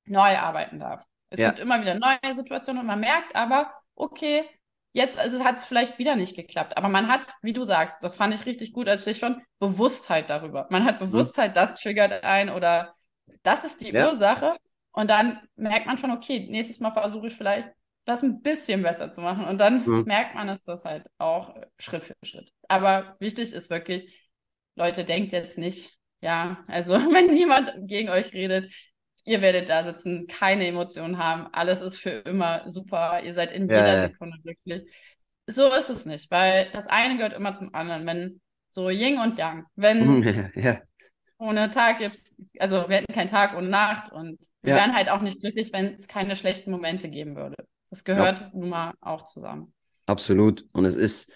neu 0.05 0.37
arbeiten 0.37 0.79
darf. 0.79 1.03
Es 1.29 1.39
ja. 1.39 1.49
gibt 1.49 1.59
immer 1.59 1.81
wieder 1.81 1.95
neue 1.95 2.33
Situationen 2.33 2.81
und 2.81 2.87
man 2.87 2.99
merkt 2.99 3.35
aber, 3.35 3.73
okay, 3.95 4.43
jetzt 4.93 5.17
also 5.17 5.43
hat 5.43 5.55
es 5.55 5.65
vielleicht 5.65 5.97
wieder 5.97 6.15
nicht 6.15 6.35
geklappt. 6.35 6.77
Aber 6.77 6.89
man 6.89 7.07
hat, 7.07 7.33
wie 7.41 7.53
du 7.53 7.63
sagst, 7.63 8.03
das 8.03 8.17
fand 8.17 8.33
ich 8.33 8.45
richtig 8.45 8.73
gut 8.73 8.89
als 8.89 9.03
Stichwort, 9.03 9.37
Bewusstheit 9.59 10.29
darüber. 10.29 10.67
Man 10.69 10.85
hat 10.85 10.99
mhm. 10.99 11.07
Bewusstheit, 11.07 11.51
mhm. 11.51 11.55
das 11.55 11.75
triggert 11.75 12.23
ein 12.23 12.49
oder 12.49 12.93
das 13.43 13.63
ist 13.63 13.81
die 13.81 13.91
ja. 13.91 14.07
Ursache. 14.07 14.57
Und 14.91 15.09
dann 15.09 15.39
merkt 15.55 15.85
man 15.85 15.97
schon, 15.97 16.11
okay, 16.11 16.47
nächstes 16.49 16.81
Mal 16.81 16.91
versuche 16.91 17.27
ich 17.27 17.35
vielleicht 17.35 17.69
das 18.05 18.23
ein 18.23 18.41
bisschen 18.41 18.81
besser 18.81 19.11
zu 19.11 19.21
machen. 19.21 19.45
Und 19.45 19.59
dann 19.59 19.85
mhm. 19.85 20.03
merkt 20.05 20.35
man 20.35 20.49
es 20.49 20.63
das 20.63 20.85
halt 20.85 21.05
auch 21.17 21.55
Schritt 21.77 22.03
für 22.03 22.15
Schritt. 22.23 22.51
Aber 22.67 23.15
wichtig 23.19 23.53
ist 23.53 23.69
wirklich, 23.69 24.29
Leute, 24.75 25.03
denkt 25.03 25.33
jetzt 25.33 25.57
nicht, 25.57 25.97
ja, 26.21 26.63
also 26.67 26.93
wenn 27.13 27.33
niemand 27.33 27.73
gegen 27.87 28.09
euch 28.09 28.33
redet, 28.33 28.73
ihr 29.23 29.41
werdet 29.41 29.69
da 29.69 29.83
sitzen, 29.83 30.27
keine 30.27 30.67
Emotionen 30.67 31.17
haben, 31.17 31.47
alles 31.51 31.81
ist 31.81 31.97
für 31.97 32.09
immer 32.09 32.67
super, 32.67 33.21
ihr 33.23 33.33
seid 33.33 33.51
in 33.51 33.69
ja, 33.69 33.77
jeder 33.77 33.95
ja. 33.95 34.01
Sekunde 34.07 34.37
glücklich. 34.41 34.91
So 35.47 35.71
ist 35.73 35.89
es 35.89 36.05
nicht, 36.05 36.31
weil 36.31 36.69
das 36.71 36.87
eine 36.87 37.17
gehört 37.17 37.33
immer 37.33 37.53
zum 37.53 37.73
anderen. 37.73 38.05
Wenn 38.05 38.41
so 38.69 38.89
Yin 38.89 39.19
und 39.19 39.37
Yang, 39.37 39.65
wenn 39.75 40.23
ja. 40.55 40.79
ohne 41.37 41.69
Tag 41.69 41.99
gibt 41.99 42.15
es, 42.15 42.33
also 42.57 42.87
wir 42.87 42.97
hätten 42.97 43.13
keinen 43.13 43.27
Tag 43.27 43.55
und 43.55 43.69
Nacht 43.69 44.11
und 44.11 44.39
wir 44.61 44.75
wären 44.75 44.95
halt 44.95 45.09
auch 45.09 45.21
nicht 45.21 45.39
glücklich, 45.41 45.71
wenn 45.73 45.93
es 45.93 46.07
keine 46.07 46.35
schlechten 46.35 46.71
Momente 46.71 47.09
geben 47.09 47.35
würde. 47.35 47.67
Das 47.91 48.03
gehört 48.03 48.53
nun 48.53 48.69
mal 48.69 48.93
auch 49.01 49.23
zusammen. 49.23 49.73
Absolut. 50.07 50.65
Und 50.71 50.85
es 50.85 50.95
ist, 50.95 51.31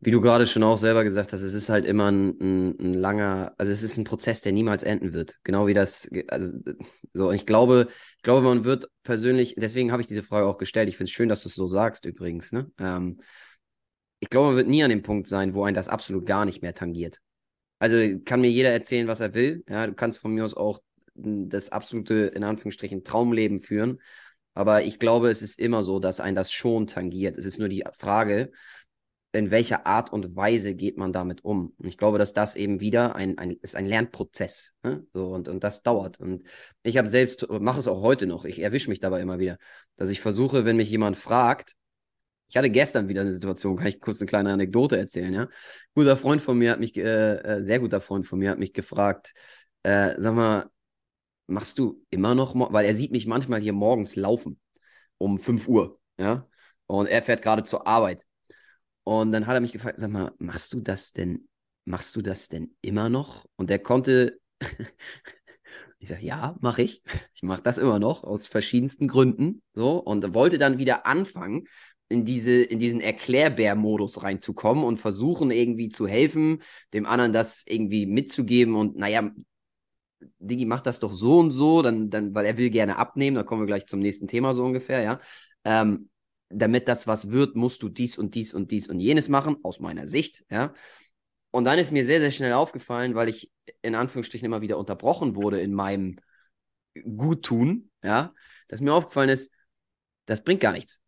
wie 0.00 0.10
du 0.10 0.20
gerade 0.20 0.46
schon 0.46 0.62
auch 0.62 0.76
selber 0.76 1.04
gesagt 1.04 1.32
hast, 1.32 1.40
es 1.40 1.54
ist 1.54 1.68
halt 1.68 1.86
immer 1.86 2.10
ein, 2.10 2.36
ein, 2.40 2.78
ein, 2.78 2.94
langer, 2.94 3.54
also 3.58 3.72
es 3.72 3.82
ist 3.82 3.96
ein 3.96 4.04
Prozess, 4.04 4.42
der 4.42 4.52
niemals 4.52 4.82
enden 4.82 5.12
wird. 5.12 5.38
Genau 5.44 5.66
wie 5.66 5.74
das, 5.74 6.10
also 6.28 6.52
so, 7.14 7.28
und 7.28 7.34
ich 7.34 7.46
glaube, 7.46 7.88
ich 8.16 8.22
glaube, 8.22 8.46
man 8.46 8.64
wird 8.64 8.88
persönlich, 9.04 9.54
deswegen 9.56 9.92
habe 9.92 10.02
ich 10.02 10.08
diese 10.08 10.22
Frage 10.22 10.46
auch 10.46 10.58
gestellt. 10.58 10.88
Ich 10.88 10.96
finde 10.96 11.08
es 11.08 11.12
schön, 11.12 11.28
dass 11.28 11.42
du 11.42 11.48
es 11.48 11.54
so 11.54 11.66
sagst, 11.66 12.04
übrigens, 12.04 12.52
ne? 12.52 12.70
Ähm, 12.78 13.20
ich 14.20 14.28
glaube, 14.28 14.48
man 14.48 14.56
wird 14.56 14.68
nie 14.68 14.82
an 14.82 14.90
dem 14.90 15.02
Punkt 15.02 15.28
sein, 15.28 15.54
wo 15.54 15.64
ein 15.64 15.74
das 15.74 15.88
absolut 15.88 16.26
gar 16.26 16.44
nicht 16.44 16.60
mehr 16.60 16.74
tangiert. 16.74 17.20
Also 17.78 17.96
kann 18.24 18.42
mir 18.42 18.50
jeder 18.50 18.68
erzählen, 18.68 19.08
was 19.08 19.20
er 19.20 19.32
will. 19.32 19.64
Ja, 19.68 19.86
du 19.86 19.94
kannst 19.94 20.18
von 20.18 20.32
mir 20.32 20.44
aus 20.44 20.54
auch 20.54 20.80
das 21.14 21.70
absolute, 21.70 22.14
in 22.34 22.44
Anführungsstrichen, 22.44 23.04
Traumleben 23.04 23.62
führen. 23.62 24.00
Aber 24.54 24.82
ich 24.82 24.98
glaube, 24.98 25.30
es 25.30 25.42
ist 25.42 25.58
immer 25.58 25.82
so, 25.82 26.00
dass 26.00 26.20
ein 26.20 26.34
das 26.34 26.52
schon 26.52 26.86
tangiert. 26.86 27.38
Es 27.38 27.46
ist 27.46 27.58
nur 27.58 27.68
die 27.68 27.84
Frage, 27.98 28.50
in 29.32 29.50
welcher 29.50 29.86
Art 29.86 30.12
und 30.12 30.34
Weise 30.34 30.74
geht 30.74 30.96
man 30.96 31.12
damit 31.12 31.44
um? 31.44 31.72
Und 31.78 31.88
ich 31.88 31.96
glaube, 31.96 32.18
dass 32.18 32.32
das 32.32 32.56
eben 32.56 32.80
wieder 32.80 33.14
ein, 33.14 33.38
ein 33.38 33.52
ist 33.62 33.76
ein 33.76 33.86
Lernprozess. 33.86 34.72
Ne? 34.82 35.06
So, 35.12 35.28
und, 35.28 35.48
und 35.48 35.62
das 35.62 35.82
dauert. 35.82 36.18
Und 36.18 36.42
ich 36.82 36.98
habe 36.98 37.08
selbst, 37.08 37.46
mache 37.48 37.78
es 37.78 37.86
auch 37.86 38.02
heute 38.02 38.26
noch, 38.26 38.44
ich 38.44 38.60
erwische 38.60 38.90
mich 38.90 38.98
dabei 38.98 39.20
immer 39.20 39.38
wieder, 39.38 39.58
dass 39.96 40.10
ich 40.10 40.20
versuche, 40.20 40.64
wenn 40.64 40.76
mich 40.76 40.90
jemand 40.90 41.16
fragt, 41.16 41.76
ich 42.48 42.56
hatte 42.56 42.70
gestern 42.70 43.06
wieder 43.06 43.20
eine 43.20 43.32
Situation, 43.32 43.76
kann 43.76 43.86
ich 43.86 44.00
kurz 44.00 44.20
eine 44.20 44.26
kleine 44.26 44.52
Anekdote 44.52 44.98
erzählen, 44.98 45.32
ja. 45.32 45.48
Guter 45.94 46.16
Freund 46.16 46.40
von 46.42 46.58
mir 46.58 46.72
hat 46.72 46.80
mich, 46.80 46.96
äh, 46.96 47.36
äh, 47.36 47.64
sehr 47.64 47.78
guter 47.78 48.00
Freund 48.00 48.26
von 48.26 48.40
mir 48.40 48.50
hat 48.50 48.58
mich 48.58 48.72
gefragt, 48.72 49.32
äh, 49.84 50.14
sag 50.18 50.34
mal, 50.34 50.68
machst 51.50 51.78
du 51.78 52.04
immer 52.10 52.34
noch, 52.34 52.54
weil 52.54 52.84
er 52.84 52.94
sieht 52.94 53.12
mich 53.12 53.26
manchmal 53.26 53.60
hier 53.60 53.72
morgens 53.72 54.16
laufen 54.16 54.60
um 55.18 55.38
5 55.38 55.68
Uhr, 55.68 56.00
ja. 56.18 56.46
Und 56.86 57.06
er 57.06 57.22
fährt 57.22 57.42
gerade 57.42 57.62
zur 57.62 57.86
Arbeit. 57.86 58.24
Und 59.04 59.32
dann 59.32 59.46
hat 59.46 59.54
er 59.54 59.60
mich 59.60 59.72
gefragt, 59.72 60.00
sag 60.00 60.10
mal, 60.10 60.32
machst 60.38 60.72
du 60.72 60.80
das 60.80 61.12
denn, 61.12 61.48
machst 61.84 62.16
du 62.16 62.22
das 62.22 62.48
denn 62.48 62.74
immer 62.80 63.08
noch? 63.08 63.46
Und 63.56 63.70
er 63.70 63.78
konnte, 63.78 64.40
ich 65.98 66.08
sage, 66.08 66.24
ja, 66.24 66.56
mache 66.60 66.82
ich. 66.82 67.02
Ich 67.34 67.42
mache 67.42 67.62
das 67.62 67.78
immer 67.78 67.98
noch 67.98 68.24
aus 68.24 68.46
verschiedensten 68.46 69.08
Gründen. 69.08 69.62
So, 69.74 69.98
und 69.98 70.34
wollte 70.34 70.58
dann 70.58 70.78
wieder 70.78 71.06
anfangen, 71.06 71.66
in, 72.08 72.24
diese, 72.24 72.62
in 72.62 72.80
diesen 72.80 73.00
Erklärbär-Modus 73.00 74.22
reinzukommen 74.22 74.82
und 74.84 74.96
versuchen 74.96 75.50
irgendwie 75.50 75.90
zu 75.90 76.08
helfen, 76.08 76.62
dem 76.92 77.06
anderen 77.06 77.32
das 77.32 77.64
irgendwie 77.66 78.04
mitzugeben 78.06 78.74
und 78.74 78.96
naja, 78.96 79.30
Digi 80.38 80.66
macht 80.66 80.86
das 80.86 81.00
doch 81.00 81.14
so 81.14 81.38
und 81.38 81.50
so, 81.52 81.82
dann, 81.82 82.10
dann, 82.10 82.34
weil 82.34 82.46
er 82.46 82.58
will 82.58 82.70
gerne 82.70 82.98
abnehmen, 82.98 83.36
da 83.36 83.42
kommen 83.42 83.62
wir 83.62 83.66
gleich 83.66 83.86
zum 83.86 84.00
nächsten 84.00 84.28
Thema 84.28 84.54
so 84.54 84.64
ungefähr, 84.64 85.02
ja. 85.02 85.20
Ähm, 85.64 86.10
damit 86.48 86.88
das 86.88 87.06
was 87.06 87.30
wird, 87.30 87.54
musst 87.54 87.82
du 87.82 87.88
dies 87.88 88.18
und 88.18 88.34
dies 88.34 88.52
und 88.52 88.72
dies 88.72 88.88
und 88.88 88.98
jenes 88.98 89.28
machen, 89.28 89.56
aus 89.62 89.80
meiner 89.80 90.08
Sicht, 90.08 90.44
ja. 90.50 90.74
Und 91.52 91.64
dann 91.64 91.78
ist 91.78 91.90
mir 91.90 92.04
sehr, 92.04 92.20
sehr 92.20 92.30
schnell 92.30 92.52
aufgefallen, 92.52 93.14
weil 93.14 93.28
ich 93.28 93.50
in 93.82 93.94
Anführungsstrichen 93.94 94.46
immer 94.46 94.60
wieder 94.60 94.78
unterbrochen 94.78 95.34
wurde 95.34 95.60
in 95.60 95.74
meinem 95.74 96.16
Guttun, 96.94 97.90
ja, 98.02 98.32
dass 98.68 98.80
mir 98.80 98.92
aufgefallen 98.92 99.30
ist, 99.30 99.52
das 100.26 100.42
bringt 100.42 100.60
gar 100.60 100.72
nichts. 100.72 101.00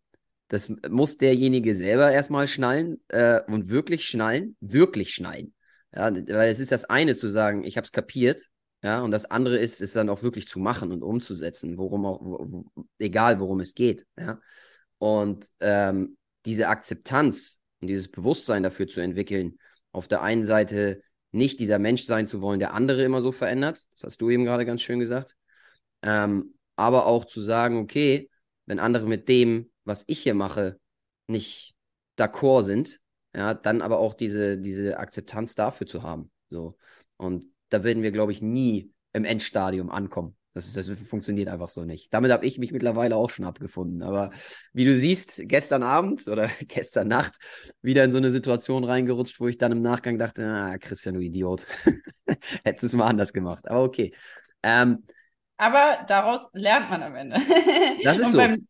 Das 0.48 0.72
muss 0.90 1.16
derjenige 1.16 1.74
selber 1.74 2.12
erstmal 2.12 2.46
schnallen 2.46 3.02
äh, 3.08 3.40
und 3.46 3.68
wirklich 3.68 4.06
schnallen, 4.06 4.56
wirklich 4.60 5.14
schnallen. 5.14 5.54
Ja, 5.94 6.12
weil 6.12 6.50
es 6.50 6.60
ist 6.60 6.72
das 6.72 6.84
eine 6.84 7.16
zu 7.16 7.28
sagen, 7.28 7.64
ich 7.64 7.76
habe 7.76 7.84
es 7.84 7.92
kapiert, 7.92 8.50
ja, 8.82 9.00
und 9.00 9.12
das 9.12 9.24
andere 9.26 9.58
ist, 9.58 9.80
es 9.80 9.92
dann 9.92 10.08
auch 10.08 10.22
wirklich 10.22 10.48
zu 10.48 10.58
machen 10.58 10.90
und 10.92 11.02
umzusetzen, 11.02 11.78
worum 11.78 12.04
auch, 12.04 12.20
wo, 12.20 12.64
egal 12.98 13.38
worum 13.38 13.60
es 13.60 13.74
geht. 13.74 14.06
Ja. 14.18 14.40
Und 14.98 15.46
ähm, 15.60 16.16
diese 16.46 16.68
Akzeptanz 16.68 17.60
und 17.80 17.88
dieses 17.88 18.10
Bewusstsein 18.10 18.62
dafür 18.64 18.88
zu 18.88 19.00
entwickeln, 19.00 19.58
auf 19.92 20.08
der 20.08 20.22
einen 20.22 20.44
Seite 20.44 21.02
nicht 21.30 21.60
dieser 21.60 21.78
Mensch 21.78 22.04
sein 22.04 22.26
zu 22.26 22.42
wollen, 22.42 22.58
der 22.58 22.74
andere 22.74 23.02
immer 23.02 23.22
so 23.22 23.30
verändert, 23.30 23.86
das 23.92 24.04
hast 24.04 24.20
du 24.20 24.30
eben 24.30 24.44
gerade 24.44 24.66
ganz 24.66 24.82
schön 24.82 24.98
gesagt, 24.98 25.36
ähm, 26.02 26.54
aber 26.76 27.06
auch 27.06 27.24
zu 27.24 27.40
sagen, 27.40 27.78
okay, 27.78 28.30
wenn 28.66 28.80
andere 28.80 29.06
mit 29.06 29.28
dem, 29.28 29.70
was 29.84 30.04
ich 30.08 30.20
hier 30.20 30.34
mache, 30.34 30.78
nicht 31.28 31.74
d'accord 32.18 32.64
sind, 32.64 33.00
ja, 33.34 33.54
dann 33.54 33.80
aber 33.80 33.98
auch 33.98 34.14
diese, 34.14 34.58
diese 34.58 34.98
Akzeptanz 34.98 35.54
dafür 35.54 35.86
zu 35.86 36.02
haben. 36.02 36.30
So. 36.50 36.76
Und 37.16 37.46
da 37.72 37.84
werden 37.84 38.02
wir, 38.02 38.12
glaube 38.12 38.32
ich, 38.32 38.42
nie 38.42 38.92
im 39.12 39.24
Endstadium 39.24 39.90
ankommen. 39.90 40.36
Das, 40.54 40.66
ist, 40.66 40.76
das 40.76 40.90
funktioniert 41.08 41.48
einfach 41.48 41.68
so 41.68 41.84
nicht. 41.84 42.12
Damit 42.12 42.30
habe 42.30 42.44
ich 42.44 42.58
mich 42.58 42.72
mittlerweile 42.72 43.16
auch 43.16 43.30
schon 43.30 43.46
abgefunden. 43.46 44.02
Aber 44.02 44.30
wie 44.74 44.84
du 44.84 44.94
siehst, 44.94 45.40
gestern 45.44 45.82
Abend 45.82 46.26
oder 46.28 46.50
gestern 46.68 47.08
Nacht 47.08 47.36
wieder 47.80 48.04
in 48.04 48.10
so 48.10 48.18
eine 48.18 48.30
Situation 48.30 48.84
reingerutscht, 48.84 49.40
wo 49.40 49.48
ich 49.48 49.58
dann 49.58 49.72
im 49.72 49.80
Nachgang 49.80 50.18
dachte, 50.18 50.44
ah, 50.44 50.76
Christian, 50.78 51.14
du 51.14 51.20
Idiot. 51.20 51.66
Hättest 52.64 52.84
es 52.84 52.94
mal 52.94 53.06
anders 53.06 53.32
gemacht. 53.32 53.66
Aber 53.68 53.84
okay. 53.84 54.12
Ähm, 54.62 55.04
aber 55.56 56.04
daraus 56.06 56.50
lernt 56.52 56.90
man 56.90 57.02
am 57.02 57.14
Ende. 57.14 57.36
das 58.04 58.18
ist 58.18 58.26
und 58.26 58.32
so. 58.32 58.38
Beim, 58.38 58.66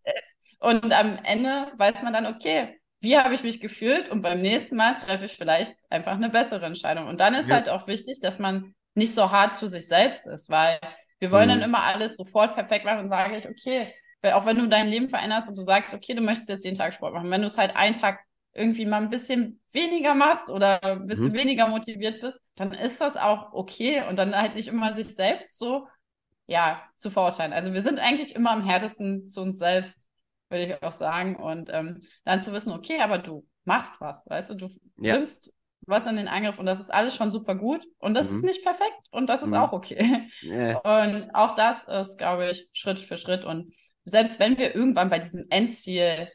und 0.60 0.92
am 0.92 1.18
Ende 1.24 1.72
weiß 1.76 2.02
man 2.02 2.12
dann, 2.12 2.26
okay, 2.26 2.80
wie 3.00 3.16
habe 3.16 3.34
ich 3.34 3.42
mich 3.42 3.60
gefühlt? 3.60 4.08
Und 4.10 4.22
beim 4.22 4.40
nächsten 4.40 4.76
Mal 4.76 4.92
treffe 4.92 5.24
ich 5.24 5.32
vielleicht 5.32 5.74
einfach 5.90 6.12
eine 6.12 6.30
bessere 6.30 6.64
Entscheidung. 6.64 7.08
Und 7.08 7.20
dann 7.20 7.34
ist 7.34 7.48
ja. 7.48 7.56
halt 7.56 7.68
auch 7.68 7.88
wichtig, 7.88 8.20
dass 8.20 8.38
man 8.38 8.74
nicht 8.94 9.14
so 9.14 9.30
hart 9.30 9.54
zu 9.54 9.68
sich 9.68 9.86
selbst 9.86 10.26
ist, 10.26 10.50
weil 10.50 10.78
wir 11.18 11.30
wollen 11.30 11.48
mhm. 11.48 11.60
dann 11.60 11.62
immer 11.62 11.82
alles 11.82 12.16
sofort 12.16 12.54
perfekt 12.54 12.84
machen 12.84 13.00
und 13.00 13.08
sage 13.08 13.36
ich, 13.36 13.48
okay, 13.48 13.92
auch 14.30 14.46
wenn 14.46 14.58
du 14.58 14.68
dein 14.68 14.88
Leben 14.88 15.08
veränderst 15.08 15.48
und 15.48 15.58
du 15.58 15.62
sagst, 15.62 15.94
okay, 15.94 16.14
du 16.14 16.22
möchtest 16.22 16.48
jetzt 16.48 16.64
jeden 16.64 16.76
Tag 16.76 16.94
Sport 16.94 17.14
machen, 17.14 17.30
wenn 17.30 17.40
du 17.40 17.46
es 17.46 17.58
halt 17.58 17.74
einen 17.74 17.94
Tag 17.94 18.20
irgendwie 18.54 18.86
mal 18.86 19.02
ein 19.02 19.10
bisschen 19.10 19.60
weniger 19.72 20.14
machst 20.14 20.50
oder 20.50 20.82
ein 20.82 21.06
bisschen 21.06 21.30
mhm. 21.30 21.34
weniger 21.34 21.68
motiviert 21.68 22.20
bist, 22.20 22.40
dann 22.54 22.72
ist 22.72 23.00
das 23.00 23.16
auch 23.16 23.52
okay 23.52 24.02
und 24.08 24.16
dann 24.16 24.36
halt 24.36 24.54
nicht 24.54 24.68
immer 24.68 24.92
sich 24.92 25.14
selbst 25.14 25.58
so, 25.58 25.86
ja, 26.46 26.82
zu 26.96 27.08
verurteilen. 27.08 27.52
Also 27.52 27.72
wir 27.72 27.82
sind 27.82 27.98
eigentlich 27.98 28.34
immer 28.34 28.50
am 28.50 28.64
härtesten 28.64 29.26
zu 29.26 29.40
uns 29.40 29.58
selbst, 29.58 30.06
würde 30.50 30.66
ich 30.66 30.82
auch 30.82 30.92
sagen. 30.92 31.36
Und 31.36 31.70
ähm, 31.72 32.02
dann 32.24 32.40
zu 32.40 32.52
wissen, 32.52 32.72
okay, 32.72 33.00
aber 33.00 33.18
du 33.18 33.46
machst 33.64 34.00
was, 34.00 34.24
weißt 34.26 34.50
du, 34.50 34.54
du 34.54 34.68
ja. 34.98 35.14
nimmst 35.14 35.52
was 35.86 36.06
in 36.06 36.16
den 36.16 36.28
Angriff 36.28 36.58
und 36.58 36.66
das 36.66 36.80
ist 36.80 36.92
alles 36.92 37.14
schon 37.14 37.30
super 37.30 37.54
gut 37.54 37.84
und 37.98 38.14
das 38.14 38.30
mhm. 38.30 38.36
ist 38.36 38.44
nicht 38.44 38.64
perfekt 38.64 39.08
und 39.10 39.28
das 39.28 39.42
ist 39.42 39.50
mhm. 39.50 39.56
auch 39.56 39.72
okay. 39.72 40.28
Yeah. 40.42 40.78
Und 40.78 41.34
auch 41.34 41.54
das 41.56 41.84
ist, 41.84 42.18
glaube 42.18 42.50
ich, 42.50 42.68
Schritt 42.72 42.98
für 42.98 43.18
Schritt 43.18 43.44
und 43.44 43.72
selbst 44.04 44.40
wenn 44.40 44.58
wir 44.58 44.74
irgendwann 44.74 45.10
bei 45.10 45.18
diesem 45.18 45.46
Endziel 45.50 46.28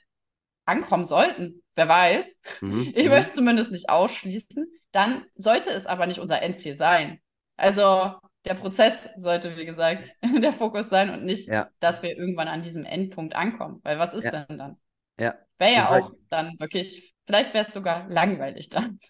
ankommen 0.66 1.06
sollten, 1.06 1.64
wer 1.76 1.88
weiß, 1.88 2.40
mhm. 2.62 2.92
ich 2.96 3.06
mhm. 3.06 3.12
möchte 3.12 3.32
zumindest 3.32 3.72
nicht 3.72 3.90
ausschließen, 3.90 4.68
dann 4.92 5.26
sollte 5.36 5.70
es 5.70 5.86
aber 5.86 6.08
nicht 6.08 6.20
unser 6.20 6.42
Endziel 6.42 6.76
sein. 6.76 7.20
Also 7.56 8.16
der 8.46 8.54
Prozess 8.54 9.10
sollte, 9.18 9.58
wie 9.58 9.66
gesagt, 9.66 10.12
der 10.42 10.52
Fokus 10.52 10.90
sein 10.90 11.10
und 11.10 11.26
nicht, 11.26 11.48
ja. 11.48 11.70
dass 11.80 12.02
wir 12.02 12.18
irgendwann 12.18 12.48
an 12.48 12.62
diesem 12.62 12.86
Endpunkt 12.86 13.36
ankommen. 13.36 13.80
Weil 13.84 14.00
was 14.00 14.14
ist 14.14 14.26
ja. 14.26 14.46
denn 14.46 14.58
dann? 14.58 14.78
Ja. 15.20 15.36
Wäre 15.58 15.74
ja 15.74 15.90
auch 15.90 16.12
dann 16.30 16.56
wirklich, 16.60 17.14
vielleicht 17.28 17.54
wäre 17.54 17.66
es 17.66 17.74
sogar 17.74 18.10
langweilig 18.10 18.70
dann. 18.70 19.00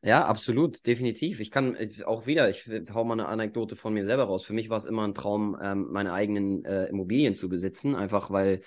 Ja, 0.00 0.24
absolut, 0.26 0.86
definitiv. 0.86 1.40
Ich 1.40 1.50
kann 1.50 1.76
ich, 1.78 2.06
auch 2.06 2.24
wieder, 2.26 2.48
ich 2.48 2.64
hau 2.94 3.02
mal 3.02 3.14
eine 3.14 3.26
Anekdote 3.26 3.74
von 3.74 3.92
mir 3.92 4.04
selber 4.04 4.24
raus. 4.24 4.44
Für 4.44 4.52
mich 4.52 4.70
war 4.70 4.76
es 4.76 4.86
immer 4.86 5.06
ein 5.06 5.12
Traum, 5.12 5.58
ähm, 5.60 5.88
meine 5.90 6.12
eigenen 6.12 6.64
äh, 6.64 6.84
Immobilien 6.84 7.34
zu 7.34 7.48
besitzen, 7.48 7.96
einfach 7.96 8.30
weil 8.30 8.62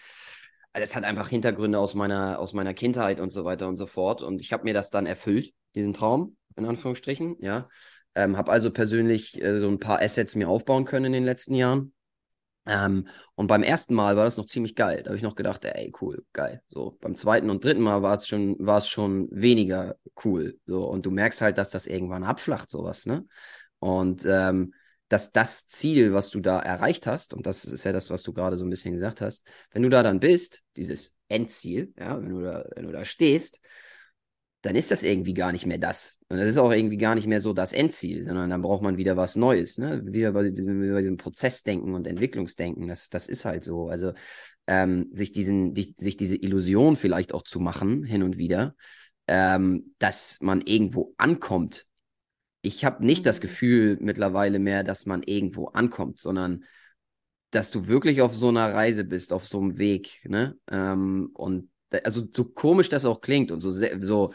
es 0.73 0.95
hat 0.95 1.03
einfach 1.03 1.29
Hintergründe 1.29 1.79
aus 1.79 1.95
meiner, 1.95 2.39
aus 2.39 2.53
meiner 2.53 2.73
Kindheit 2.73 3.19
und 3.19 3.31
so 3.31 3.45
weiter 3.45 3.67
und 3.67 3.77
so 3.77 3.87
fort. 3.87 4.21
Und 4.21 4.41
ich 4.41 4.51
habe 4.53 4.63
mir 4.63 4.73
das 4.73 4.89
dann 4.89 5.05
erfüllt, 5.05 5.53
diesen 5.73 5.93
Traum, 5.93 6.35
in 6.57 6.65
Anführungsstrichen, 6.65 7.37
ja. 7.39 7.69
Ähm, 8.13 8.37
habe 8.37 8.51
also 8.51 8.71
persönlich 8.71 9.41
äh, 9.41 9.57
so 9.59 9.69
ein 9.69 9.79
paar 9.79 10.01
Assets 10.01 10.35
mir 10.35 10.49
aufbauen 10.49 10.83
können 10.83 11.05
in 11.05 11.13
den 11.13 11.23
letzten 11.23 11.55
Jahren. 11.55 11.93
Ähm, 12.65 13.07
und 13.35 13.47
beim 13.47 13.63
ersten 13.63 13.95
Mal 13.95 14.15
war 14.17 14.25
das 14.25 14.37
noch 14.37 14.45
ziemlich 14.45 14.75
geil. 14.75 15.01
Da 15.03 15.09
habe 15.09 15.17
ich 15.17 15.23
noch 15.23 15.35
gedacht, 15.35 15.65
ey, 15.65 15.91
cool, 16.01 16.23
geil. 16.31 16.61
So, 16.69 16.97
beim 17.01 17.15
zweiten 17.15 17.49
und 17.49 17.63
dritten 17.63 17.81
Mal 17.81 18.01
war 18.03 18.13
es 18.13 18.27
schon, 18.27 18.55
war 18.59 18.77
es 18.77 18.87
schon 18.87 19.27
weniger 19.31 19.95
cool. 20.23 20.59
So, 20.65 20.87
und 20.87 21.05
du 21.05 21.11
merkst 21.11 21.41
halt, 21.41 21.57
dass 21.57 21.71
das 21.71 21.87
irgendwann 21.87 22.23
abflacht, 22.23 22.69
sowas, 22.69 23.05
ne? 23.05 23.25
Und 23.79 24.25
ähm, 24.25 24.73
dass 25.07 25.31
das 25.31 25.67
Ziel, 25.67 26.13
was 26.13 26.29
du 26.29 26.39
da 26.39 26.59
erreicht 26.59 27.07
hast, 27.07 27.33
und 27.33 27.45
das 27.45 27.65
ist 27.65 27.83
ja 27.83 27.91
das, 27.91 28.09
was 28.09 28.23
du 28.23 28.31
gerade 28.31 28.57
so 28.57 28.63
ein 28.63 28.69
bisschen 28.69 28.93
gesagt 28.93 29.21
hast, 29.21 29.45
wenn 29.71 29.81
du 29.81 29.89
da 29.89 30.03
dann 30.03 30.19
bist, 30.19 30.63
dieses 30.77 31.17
Endziel, 31.27 31.93
ja, 31.97 32.21
wenn 32.21 32.29
du 32.29 32.41
da, 32.41 32.63
wenn 32.75 32.85
du 32.85 32.91
da 32.91 33.03
stehst, 33.03 33.59
dann 34.61 34.75
ist 34.75 34.91
das 34.91 35.03
irgendwie 35.03 35.33
gar 35.33 35.51
nicht 35.51 35.65
mehr 35.65 35.77
das. 35.77 36.19
Und 36.29 36.37
das 36.37 36.47
ist 36.47 36.57
auch 36.57 36.71
irgendwie 36.71 36.97
gar 36.97 37.15
nicht 37.15 37.27
mehr 37.27 37.41
so 37.41 37.53
das 37.53 37.73
Endziel, 37.73 38.25
sondern 38.25 38.49
dann 38.49 38.61
braucht 38.61 38.83
man 38.83 38.97
wieder 38.97 39.17
was 39.17 39.35
Neues, 39.35 39.77
ne? 39.77 40.01
Wieder 40.05 40.31
bei 40.33 40.49
diesem, 40.49 40.93
bei 40.93 41.01
diesem 41.01 41.17
Prozessdenken 41.17 41.93
und 41.93 42.07
Entwicklungsdenken. 42.07 42.87
Das, 42.87 43.09
das 43.09 43.27
ist 43.27 43.45
halt 43.45 43.63
so. 43.63 43.89
Also 43.89 44.13
ähm, 44.67 45.09
sich 45.13 45.31
diesen, 45.31 45.73
die, 45.73 45.83
sich 45.83 46.17
diese 46.17 46.35
Illusion 46.35 46.95
vielleicht 46.95 47.33
auch 47.33 47.43
zu 47.43 47.59
machen, 47.59 48.03
hin 48.03 48.23
und 48.23 48.37
wieder, 48.37 48.75
ähm, 49.27 49.93
dass 49.97 50.37
man 50.41 50.61
irgendwo 50.61 51.13
ankommt 51.17 51.87
ich 52.61 52.85
habe 52.85 53.05
nicht 53.05 53.25
das 53.25 53.37
mhm. 53.37 53.41
Gefühl 53.41 53.97
mittlerweile 53.99 54.59
mehr, 54.59 54.83
dass 54.83 55.05
man 55.05 55.23
irgendwo 55.23 55.67
ankommt, 55.67 56.19
sondern 56.19 56.63
dass 57.51 57.71
du 57.71 57.87
wirklich 57.87 58.21
auf 58.21 58.33
so 58.33 58.47
einer 58.49 58.73
Reise 58.73 59.03
bist, 59.03 59.33
auf 59.33 59.45
so 59.45 59.59
einem 59.59 59.77
Weg, 59.77 60.21
ne? 60.25 60.57
Ähm, 60.69 61.31
und 61.33 61.69
also 62.05 62.25
so 62.33 62.45
komisch 62.45 62.87
das 62.87 63.03
auch 63.03 63.19
klingt 63.19 63.51
und 63.51 63.59
so, 63.59 63.71
so 63.71 64.33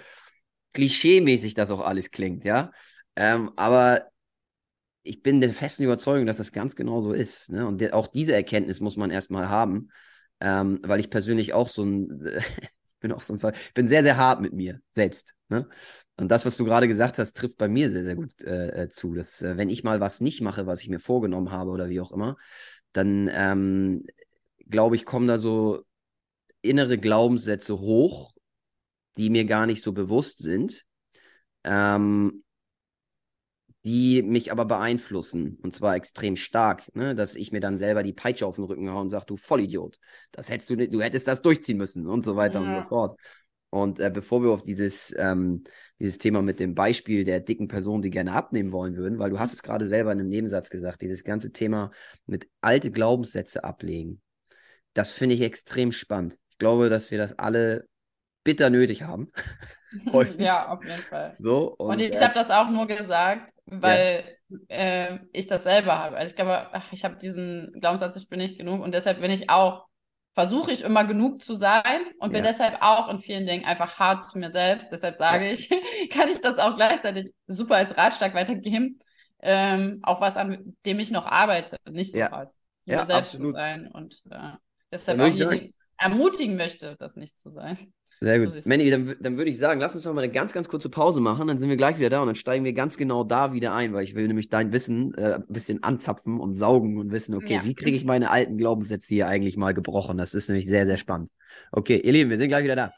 klischee-mäßig 0.76 1.54
das 1.54 1.70
auch 1.70 1.80
alles 1.80 2.10
klingt, 2.10 2.44
ja. 2.44 2.70
Ähm, 3.16 3.50
aber 3.56 4.10
ich 5.02 5.22
bin 5.22 5.40
der 5.40 5.52
festen 5.52 5.84
Überzeugung, 5.84 6.26
dass 6.26 6.36
das 6.36 6.52
ganz 6.52 6.76
genau 6.76 7.00
so 7.00 7.12
ist. 7.12 7.50
Ne? 7.50 7.66
Und 7.66 7.92
auch 7.92 8.08
diese 8.08 8.34
Erkenntnis 8.34 8.80
muss 8.80 8.96
man 8.96 9.10
erstmal 9.10 9.48
haben, 9.48 9.88
ähm, 10.40 10.80
weil 10.82 11.00
ich 11.00 11.10
persönlich 11.10 11.54
auch 11.54 11.68
so 11.68 11.84
ein, 11.84 12.26
ich 12.86 12.98
bin 13.00 13.12
auch 13.12 13.22
so 13.22 13.32
ein 13.32 13.38
Fall, 13.38 13.54
ich 13.54 13.74
bin 13.74 13.88
sehr, 13.88 14.02
sehr 14.02 14.16
hart 14.16 14.40
mit 14.40 14.52
mir 14.52 14.80
selbst. 14.90 15.34
Ne? 15.48 15.68
Und 16.18 16.30
das, 16.30 16.44
was 16.44 16.56
du 16.56 16.64
gerade 16.64 16.88
gesagt 16.88 17.18
hast, 17.18 17.36
trifft 17.36 17.56
bei 17.56 17.68
mir 17.68 17.90
sehr, 17.90 18.04
sehr 18.04 18.16
gut 18.16 18.42
äh, 18.42 18.82
äh, 18.82 18.88
zu. 18.88 19.14
Dass, 19.14 19.42
äh, 19.42 19.56
wenn 19.56 19.70
ich 19.70 19.84
mal 19.84 20.00
was 20.00 20.20
nicht 20.20 20.40
mache, 20.40 20.66
was 20.66 20.82
ich 20.82 20.88
mir 20.88 21.00
vorgenommen 21.00 21.52
habe 21.52 21.70
oder 21.70 21.88
wie 21.88 22.00
auch 22.00 22.12
immer, 22.12 22.36
dann 22.92 23.30
ähm, 23.32 24.04
glaube 24.68 24.96
ich, 24.96 25.04
kommen 25.04 25.28
da 25.28 25.38
so 25.38 25.84
innere 26.62 26.98
Glaubenssätze 26.98 27.78
hoch, 27.78 28.32
die 29.16 29.30
mir 29.30 29.44
gar 29.44 29.66
nicht 29.66 29.82
so 29.82 29.92
bewusst 29.92 30.38
sind, 30.38 30.84
ähm, 31.64 32.44
die 33.84 34.22
mich 34.22 34.50
aber 34.50 34.64
beeinflussen. 34.64 35.58
Und 35.62 35.74
zwar 35.74 35.94
extrem 35.94 36.34
stark, 36.34 36.94
ne? 36.94 37.14
dass 37.14 37.36
ich 37.36 37.52
mir 37.52 37.60
dann 37.60 37.78
selber 37.78 38.02
die 38.02 38.12
Peitsche 38.12 38.46
auf 38.46 38.56
den 38.56 38.64
Rücken 38.64 38.90
haue 38.90 39.02
und 39.02 39.10
sage, 39.10 39.26
du 39.26 39.36
Vollidiot, 39.36 39.98
das 40.32 40.50
hättest 40.50 40.70
du 40.70 40.74
nicht, 40.74 40.92
du 40.92 41.00
hättest 41.00 41.28
das 41.28 41.40
durchziehen 41.40 41.76
müssen 41.76 42.06
und 42.06 42.24
so 42.24 42.34
weiter 42.34 42.60
ja. 42.60 42.66
und 42.66 42.82
so 42.82 42.88
fort. 42.88 43.20
Und 43.70 44.00
äh, 44.00 44.10
bevor 44.12 44.42
wir 44.42 44.50
auf 44.50 44.62
dieses, 44.62 45.14
ähm, 45.16 45.64
dieses 46.00 46.18
Thema 46.18 46.42
mit 46.42 46.60
dem 46.60 46.74
Beispiel 46.74 47.24
der 47.24 47.40
dicken 47.40 47.68
Person, 47.68 48.02
die 48.02 48.10
gerne 48.10 48.32
abnehmen 48.32 48.72
wollen 48.72 48.96
würden, 48.96 49.18
weil 49.18 49.30
du 49.30 49.38
hast 49.38 49.52
es 49.52 49.62
gerade 49.62 49.86
selber 49.86 50.12
in 50.12 50.20
einem 50.20 50.30
Nebensatz 50.30 50.70
gesagt, 50.70 51.02
dieses 51.02 51.24
ganze 51.24 51.52
Thema 51.52 51.90
mit 52.26 52.48
alte 52.60 52.90
Glaubenssätze 52.90 53.64
ablegen. 53.64 54.20
Das 54.94 55.10
finde 55.10 55.36
ich 55.36 55.42
extrem 55.42 55.92
spannend. 55.92 56.38
Ich 56.50 56.58
glaube, 56.58 56.88
dass 56.88 57.10
wir 57.10 57.18
das 57.18 57.38
alle 57.38 57.86
bitter 58.46 58.70
nötig 58.70 59.02
haben. 59.02 59.30
ja, 60.38 60.68
auf 60.68 60.82
jeden 60.84 61.02
Fall. 61.02 61.34
So, 61.38 61.74
und, 61.74 61.90
und 61.90 62.00
ich 62.00 62.12
äh, 62.12 62.20
habe 62.20 62.34
das 62.34 62.50
auch 62.50 62.70
nur 62.70 62.86
gesagt, 62.86 63.52
weil 63.66 64.24
ja. 64.48 64.76
äh, 64.76 65.18
ich 65.32 65.46
das 65.46 65.64
selber 65.64 65.98
habe. 65.98 66.16
Also 66.16 66.30
ich 66.30 66.36
glaube, 66.36 66.68
ach, 66.72 66.92
ich 66.92 67.04
habe 67.04 67.16
diesen 67.16 67.72
Glaubenssatz, 67.80 68.16
ich 68.16 68.28
bin 68.28 68.38
nicht 68.38 68.56
genug 68.56 68.82
und 68.82 68.94
deshalb 68.94 69.20
bin 69.20 69.30
ich 69.30 69.50
auch 69.50 69.86
versuche 70.32 70.70
ich 70.70 70.82
immer 70.82 71.04
genug 71.04 71.42
zu 71.42 71.54
sein 71.54 72.02
und 72.18 72.30
bin 72.30 72.44
ja. 72.44 72.50
deshalb 72.50 72.82
auch 72.82 73.08
in 73.08 73.20
vielen 73.20 73.46
Dingen 73.46 73.64
einfach 73.64 73.98
hart 73.98 74.22
zu 74.22 74.38
mir 74.38 74.50
selbst. 74.50 74.92
Deshalb 74.92 75.16
sage 75.16 75.46
ja. 75.46 75.52
ich, 75.52 75.70
kann 76.10 76.28
ich 76.28 76.42
das 76.42 76.58
auch 76.58 76.76
gleichzeitig 76.76 77.32
super 77.46 77.76
als 77.76 77.96
Ratschlag 77.96 78.34
weitergeben, 78.34 78.98
ähm, 79.40 80.00
auch 80.02 80.20
was 80.20 80.36
an 80.36 80.76
dem 80.84 81.00
ich 81.00 81.10
noch 81.10 81.24
arbeite, 81.24 81.78
nicht 81.90 82.12
so 82.12 82.18
ja. 82.18 82.30
hart 82.30 82.52
zu 82.52 82.90
mir 82.90 83.06
selbst 83.06 83.34
absolut. 83.34 83.54
zu 83.54 83.58
sein 83.58 83.90
und 83.90 84.22
äh, 84.30 84.52
deshalb 84.92 85.20
auch 85.20 85.26
jeden 85.26 85.72
ermutigen 85.96 86.56
möchte, 86.56 86.96
das 86.98 87.16
nicht 87.16 87.40
zu 87.40 87.48
sein. 87.48 87.94
Sehr 88.20 88.38
gut. 88.38 88.50
So 88.52 88.68
Manny, 88.68 88.90
dann, 88.90 89.14
dann 89.20 89.36
würde 89.36 89.50
ich 89.50 89.58
sagen, 89.58 89.78
lass 89.78 89.94
uns 89.94 90.04
noch 90.04 90.14
mal 90.14 90.22
eine 90.22 90.32
ganz, 90.32 90.52
ganz 90.52 90.68
kurze 90.68 90.88
Pause 90.88 91.20
machen, 91.20 91.48
dann 91.48 91.58
sind 91.58 91.68
wir 91.68 91.76
gleich 91.76 91.98
wieder 91.98 92.08
da 92.08 92.20
und 92.20 92.26
dann 92.26 92.34
steigen 92.34 92.64
wir 92.64 92.72
ganz 92.72 92.96
genau 92.96 93.24
da 93.24 93.52
wieder 93.52 93.74
ein, 93.74 93.92
weil 93.92 94.04
ich 94.04 94.14
will 94.14 94.26
nämlich 94.26 94.48
dein 94.48 94.72
Wissen 94.72 95.12
äh, 95.14 95.34
ein 95.34 95.44
bisschen 95.48 95.82
anzapfen 95.82 96.40
und 96.40 96.54
saugen 96.54 96.98
und 96.98 97.12
wissen, 97.12 97.34
okay, 97.34 97.56
ja. 97.56 97.64
wie 97.64 97.74
kriege 97.74 97.96
ich 97.96 98.04
meine 98.04 98.30
alten 98.30 98.56
Glaubenssätze 98.56 99.08
hier 99.08 99.28
eigentlich 99.28 99.56
mal 99.56 99.74
gebrochen? 99.74 100.16
Das 100.16 100.34
ist 100.34 100.48
nämlich 100.48 100.66
sehr, 100.66 100.86
sehr 100.86 100.96
spannend. 100.96 101.30
Okay, 101.72 102.00
ihr 102.02 102.12
Lieben, 102.12 102.30
wir 102.30 102.38
sind 102.38 102.48
gleich 102.48 102.64
wieder 102.64 102.76
da. 102.76 102.92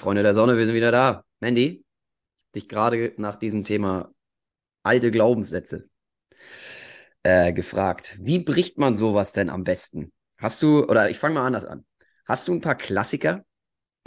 Freunde 0.00 0.22
der 0.22 0.32
Sonne, 0.32 0.56
wir 0.56 0.64
sind 0.64 0.74
wieder 0.74 0.90
da. 0.90 1.24
Mandy, 1.40 1.84
dich 2.54 2.68
gerade 2.68 3.12
nach 3.18 3.36
diesem 3.36 3.64
Thema 3.64 4.10
alte 4.82 5.10
Glaubenssätze 5.10 5.90
äh, 7.22 7.52
gefragt. 7.52 8.18
Wie 8.18 8.38
bricht 8.38 8.78
man 8.78 8.96
sowas 8.96 9.34
denn 9.34 9.50
am 9.50 9.62
besten? 9.62 10.10
Hast 10.38 10.62
du, 10.62 10.86
oder 10.86 11.10
ich 11.10 11.18
fange 11.18 11.34
mal 11.34 11.46
anders 11.46 11.66
an. 11.66 11.84
Hast 12.24 12.48
du 12.48 12.54
ein 12.54 12.62
paar 12.62 12.76
Klassiker, 12.76 13.44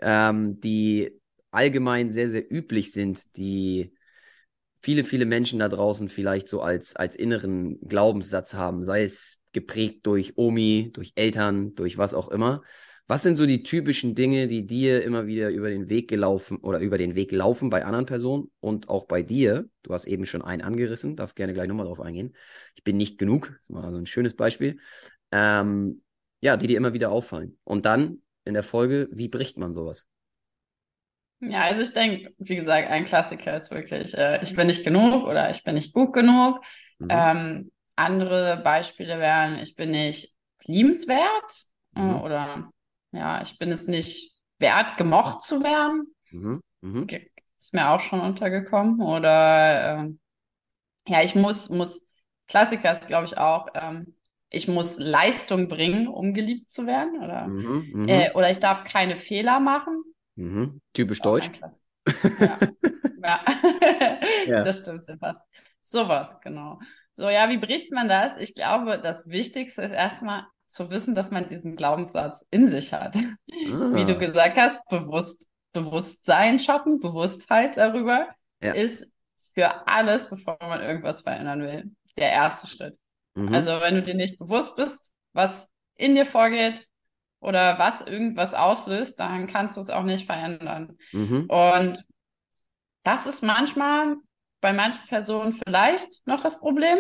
ähm, 0.02 0.60
die 0.62 1.12
allgemein 1.52 2.12
sehr, 2.12 2.28
sehr 2.28 2.52
üblich 2.52 2.91
sind, 2.91 3.38
die 3.38 3.94
viele, 4.82 5.04
viele 5.04 5.26
Menschen 5.26 5.60
da 5.60 5.70
draußen 5.70 6.10
vielleicht 6.10 6.48
so 6.48 6.64
als, 6.64 6.96
als 6.96 7.16
inneren 7.16 7.80
Glaubenssatz 7.88 8.56
haben, 8.56 8.84
sei 8.84 9.04
es 9.04 9.44
geprägt 9.52 10.08
durch 10.08 10.39
Omi, 10.39 10.89
durch 10.92 11.12
Eltern, 11.13 11.76
durch 11.76 12.00
was 12.00 12.16
auch 12.16 12.30
immer, 12.30 12.63
was 13.14 13.22
sind 13.22 13.36
so 13.36 13.46
die 13.46 13.62
typischen 13.62 14.16
Dinge, 14.16 14.48
die 14.48 14.66
dir 14.66 15.04
immer 15.04 15.28
wieder 15.28 15.50
über 15.50 15.70
den 15.70 15.88
Weg 15.88 16.10
gelaufen 16.10 16.58
oder 16.58 16.80
über 16.80 16.98
den 16.98 17.14
Weg 17.14 17.32
laufen 17.32 17.70
bei 17.70 17.86
anderen 17.86 18.08
Personen 18.08 18.50
und 18.60 18.90
auch 18.90 19.06
bei 19.06 19.22
dir? 19.22 19.70
Du 19.84 19.94
hast 19.94 20.08
eben 20.08 20.26
schon 20.26 20.42
einen 20.42 20.64
angerissen, 20.64 21.16
darfst 21.16 21.36
gerne 21.36 21.54
gleich 21.54 21.68
nochmal 21.68 21.86
drauf 21.86 22.02
eingehen. 22.02 22.36
Ich 22.74 22.84
bin 22.84 22.98
nicht 22.98 23.20
genug, 23.20 23.50
das 23.54 23.66
ist 23.66 23.70
mal 23.70 23.92
so 23.92 24.00
ein 24.00 24.08
schönes 24.08 24.36
Beispiel. 24.36 24.80
Ähm, 25.32 26.02
ja, 26.42 26.58
die 26.58 26.66
dir 26.66 26.76
immer 26.76 26.94
wieder 26.94 27.12
auffallen. 27.12 27.60
Und 27.64 27.86
dann 27.86 28.24
in 28.46 28.56
der 28.56 28.64
Folge, 28.64 29.08
wie 29.12 29.28
bricht 29.28 29.60
man 29.60 29.76
sowas? 29.76 30.08
Ja, 31.40 31.66
also 31.66 31.84
ich 31.84 31.94
denke, 31.94 32.34
wie 32.40 32.56
gesagt, 32.56 32.90
ein 32.90 33.06
Klassiker 33.06 33.56
ist 33.56 33.70
wirklich, 33.70 34.18
äh, 34.18 34.42
ich 34.42 34.56
bin 34.56 34.66
nicht 34.66 34.84
genug 34.84 35.28
oder 35.28 35.52
ich 35.52 35.64
bin 35.64 35.76
nicht 35.76 35.94
gut 35.94 36.14
genug. 36.14 36.62
Mhm. 36.98 37.08
Ähm, 37.12 37.72
andere 37.96 38.60
Beispiele 38.64 39.20
wären, 39.20 39.60
ich 39.60 39.76
bin 39.76 39.92
nicht 39.92 40.34
liebenswert 40.64 41.68
äh, 41.96 42.02
mhm. 42.02 42.22
oder 42.22 42.72
ja, 43.14 43.42
ich 43.42 43.58
bin 43.58 43.72
es 43.72 43.88
nicht 43.88 44.34
wert, 44.60 44.98
gemocht 44.98 45.42
zu 45.42 45.64
werden. 45.64 46.14
Mhm. 46.32 46.62
Mhm. 46.82 47.08
Ist 47.56 47.74
mir 47.74 47.90
auch 47.90 48.00
schon 48.00 48.20
untergekommen. 48.20 49.02
Oder 49.02 50.00
ähm, 50.00 50.20
ja, 51.08 51.22
ich 51.22 51.36
muss, 51.36 51.70
muss, 51.70 52.06
Klassiker 52.48 52.92
ist, 52.92 53.08
glaube 53.08 53.26
ich, 53.26 53.38
auch, 53.38 53.68
ähm, 53.74 54.16
ich 54.50 54.68
muss 54.68 55.00
Leistung 55.00 55.68
bringen, 55.68 56.08
um 56.08 56.34
geliebt 56.34 56.70
zu 56.70 56.86
werden. 56.86 57.24
Oder, 57.24 57.48
mhm, 57.48 57.92
mhm. 57.94 58.08
äh, 58.10 58.32
oder 58.34 58.50
ich 58.50 58.60
darf 58.60 58.84
keine 58.84 59.16
Fehler 59.16 59.60
machen. 59.60 60.04
Mhm. 60.36 60.82
Typisch 60.94 61.22
deutsch. 61.22 61.52
Ja. 61.60 61.74
ja. 63.24 63.40
ja. 64.46 64.64
das 64.64 64.80
stimmt 64.80 65.06
fast. 65.20 65.40
Sowas, 65.82 66.38
genau. 66.42 66.80
So, 67.16 67.30
ja, 67.30 67.50
wie 67.50 67.58
bricht 67.58 67.92
man 67.92 68.08
das? 68.08 68.36
Ich 68.38 68.56
glaube, 68.56 69.00
das 69.02 69.28
Wichtigste 69.28 69.84
ist 69.84 69.92
erstmal 69.92 70.46
zu 70.74 70.89
wissen, 70.89 71.16
dass 71.16 71.32
man 71.32 71.45
diesen 71.45 71.75
Glaubenssatz 71.75 72.45
in 72.51 72.67
sich 72.67 72.93
hat. 72.93 73.16
Ah. 73.16 73.95
Wie 73.95 74.05
du 74.05 74.17
gesagt 74.17 74.58
hast, 74.58 74.83
bewusst, 74.89 75.47
Bewusstsein 75.71 76.59
schaffen, 76.59 77.00
Bewusstheit 77.00 77.78
darüber 77.78 78.28
ja. 78.62 78.74
ist 78.74 79.08
für 79.54 79.87
alles, 79.87 80.29
bevor 80.29 80.58
man 80.59 80.82
irgendwas 80.82 81.21
verändern 81.21 81.62
will, 81.62 81.91
der 82.17 82.32
erste 82.32 82.67
Schritt. 82.67 82.97
Mhm. 83.36 83.54
Also 83.54 83.70
wenn 83.82 83.95
du 83.95 84.01
dir 84.01 84.16
nicht 84.16 84.39
bewusst 84.39 84.75
bist, 84.75 85.16
was 85.33 85.67
in 85.95 86.16
dir 86.16 86.25
vorgeht 86.25 86.87
oder 87.39 87.78
was 87.79 88.01
irgendwas 88.01 88.54
auslöst, 88.54 89.20
dann 89.20 89.47
kannst 89.47 89.78
du 89.78 89.82
es 89.82 89.89
auch 89.89 90.04
nicht 90.04 90.25
verändern. 90.25 90.97
Mhm. 91.12 91.45
Und 91.50 92.04
das 93.04 93.25
ist 93.25 93.43
manchmal 93.43 94.16
bei 94.62 94.74
manchen 94.74 95.05
Personen 95.08 95.54
vielleicht 95.54 96.25
noch 96.25 96.41
das 96.41 96.59
Problem. 96.59 96.97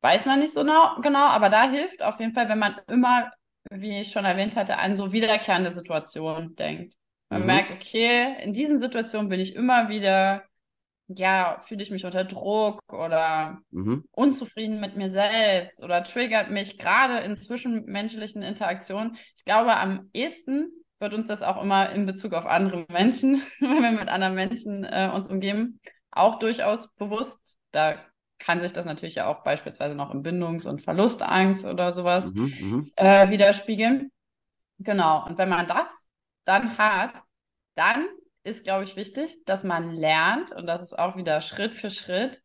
Weiß 0.00 0.26
man 0.26 0.38
nicht 0.38 0.52
so 0.52 0.60
genau, 0.60 1.00
genau, 1.02 1.26
aber 1.26 1.48
da 1.48 1.68
hilft 1.68 2.02
auf 2.02 2.20
jeden 2.20 2.32
Fall, 2.32 2.48
wenn 2.48 2.58
man 2.58 2.76
immer, 2.86 3.30
wie 3.70 4.00
ich 4.00 4.10
schon 4.10 4.24
erwähnt 4.24 4.56
hatte, 4.56 4.78
an 4.78 4.94
so 4.94 5.12
wiederkehrende 5.12 5.72
Situationen 5.72 6.54
denkt. 6.54 6.94
Man 7.30 7.42
mhm. 7.42 7.46
merkt, 7.46 7.70
okay, 7.70 8.36
in 8.42 8.52
diesen 8.52 8.80
Situationen 8.80 9.28
bin 9.28 9.40
ich 9.40 9.54
immer 9.54 9.88
wieder, 9.88 10.44
ja, 11.08 11.58
fühle 11.60 11.82
ich 11.82 11.90
mich 11.90 12.04
unter 12.04 12.24
Druck 12.24 12.80
oder 12.92 13.58
mhm. 13.70 14.04
unzufrieden 14.12 14.80
mit 14.80 14.96
mir 14.96 15.10
selbst 15.10 15.82
oder 15.82 16.04
triggert 16.04 16.50
mich 16.50 16.78
gerade 16.78 17.18
in 17.18 17.34
zwischenmenschlichen 17.34 18.42
Interaktionen. 18.42 19.16
Ich 19.36 19.44
glaube, 19.44 19.76
am 19.76 20.10
ehesten 20.12 20.70
wird 21.00 21.14
uns 21.14 21.26
das 21.26 21.42
auch 21.42 21.62
immer 21.62 21.90
in 21.90 22.06
Bezug 22.06 22.34
auf 22.34 22.46
andere 22.46 22.86
Menschen, 22.88 23.42
wenn 23.60 23.82
wir 23.82 23.92
mit 23.92 24.08
anderen 24.08 24.34
Menschen 24.34 24.84
äh, 24.84 25.10
uns 25.12 25.30
umgeben, 25.30 25.80
auch 26.10 26.38
durchaus 26.38 26.94
bewusst. 26.94 27.58
Da 27.72 27.98
kann 28.38 28.60
sich 28.60 28.72
das 28.72 28.86
natürlich 28.86 29.16
ja 29.16 29.26
auch 29.26 29.42
beispielsweise 29.42 29.94
noch 29.94 30.12
in 30.14 30.22
Bindungs- 30.22 30.66
und 30.66 30.82
Verlustangst 30.82 31.64
oder 31.64 31.92
sowas 31.92 32.32
mhm, 32.32 32.54
mhm, 32.60 32.92
äh, 32.96 33.30
widerspiegeln. 33.30 34.10
Genau. 34.78 35.26
Und 35.26 35.38
wenn 35.38 35.48
man 35.48 35.66
das 35.66 36.10
dann 36.44 36.78
hat, 36.78 37.22
dann 37.74 38.06
ist, 38.44 38.64
glaube 38.64 38.84
ich, 38.84 38.96
wichtig, 38.96 39.38
dass 39.44 39.64
man 39.64 39.90
lernt, 39.90 40.52
und 40.52 40.66
das 40.66 40.82
ist 40.82 40.98
auch 40.98 41.16
wieder 41.16 41.40
Schritt 41.40 41.74
für 41.74 41.90
Schritt, 41.90 42.42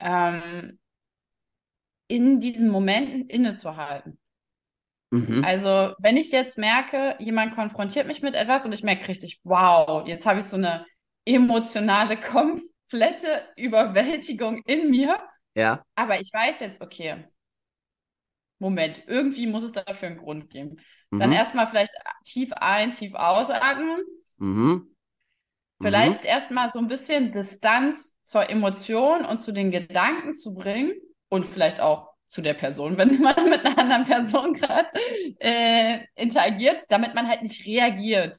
ähm, 0.00 0.78
in 2.08 2.40
diesen 2.40 2.70
Momenten 2.70 3.28
innezuhalten. 3.28 4.18
Mhm. 5.10 5.44
Also, 5.44 5.94
wenn 5.98 6.16
ich 6.16 6.32
jetzt 6.32 6.58
merke, 6.58 7.16
jemand 7.18 7.54
konfrontiert 7.54 8.06
mich 8.06 8.22
mit 8.22 8.34
etwas 8.34 8.64
und 8.66 8.72
ich 8.72 8.82
merke 8.82 9.08
richtig, 9.08 9.40
wow, 9.44 10.06
jetzt 10.06 10.26
habe 10.26 10.40
ich 10.40 10.46
so 10.46 10.56
eine 10.56 10.86
emotionale 11.24 12.16
komplette 12.94 13.42
Überwältigung 13.56 14.62
in 14.66 14.90
mir. 14.90 15.18
Ja. 15.54 15.82
Aber 15.96 16.20
ich 16.20 16.30
weiß 16.32 16.60
jetzt, 16.60 16.80
okay, 16.80 17.24
Moment, 18.60 19.02
irgendwie 19.08 19.46
muss 19.46 19.64
es 19.64 19.72
dafür 19.72 20.08
einen 20.08 20.18
Grund 20.18 20.48
geben. 20.48 20.76
Mhm. 21.10 21.18
Dann 21.18 21.32
erstmal 21.32 21.66
vielleicht 21.66 21.92
tief 22.24 22.52
ein, 22.52 22.92
tief 22.92 23.14
ausatmen. 23.14 24.00
Mhm. 24.38 24.94
Vielleicht 25.82 26.22
mhm. 26.22 26.28
erstmal 26.28 26.70
so 26.70 26.78
ein 26.78 26.86
bisschen 26.86 27.32
Distanz 27.32 28.16
zur 28.22 28.48
Emotion 28.48 29.24
und 29.24 29.38
zu 29.38 29.52
den 29.52 29.72
Gedanken 29.72 30.34
zu 30.34 30.54
bringen 30.54 30.92
und 31.28 31.44
vielleicht 31.44 31.80
auch 31.80 32.10
zu 32.28 32.42
der 32.42 32.54
Person, 32.54 32.96
wenn 32.96 33.20
man 33.20 33.50
mit 33.50 33.66
einer 33.66 33.78
anderen 33.78 34.04
Person 34.04 34.52
gerade 34.54 34.88
äh, 35.40 36.06
interagiert, 36.14 36.84
damit 36.90 37.14
man 37.14 37.28
halt 37.28 37.42
nicht 37.42 37.66
reagiert. 37.66 38.38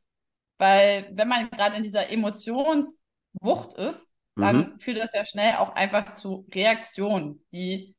Weil 0.58 1.10
wenn 1.12 1.28
man 1.28 1.50
gerade 1.50 1.76
in 1.76 1.84
dieser 1.84 2.10
Emotionswucht 2.10 3.74
ist, 3.74 4.10
dann 4.36 4.58
mhm. 4.58 4.80
führt 4.80 4.98
das 4.98 5.14
ja 5.14 5.24
schnell 5.26 5.56
auch 5.56 5.74
einfach 5.76 6.12
zu 6.12 6.46
Reaktionen, 6.54 7.46
die 7.54 7.96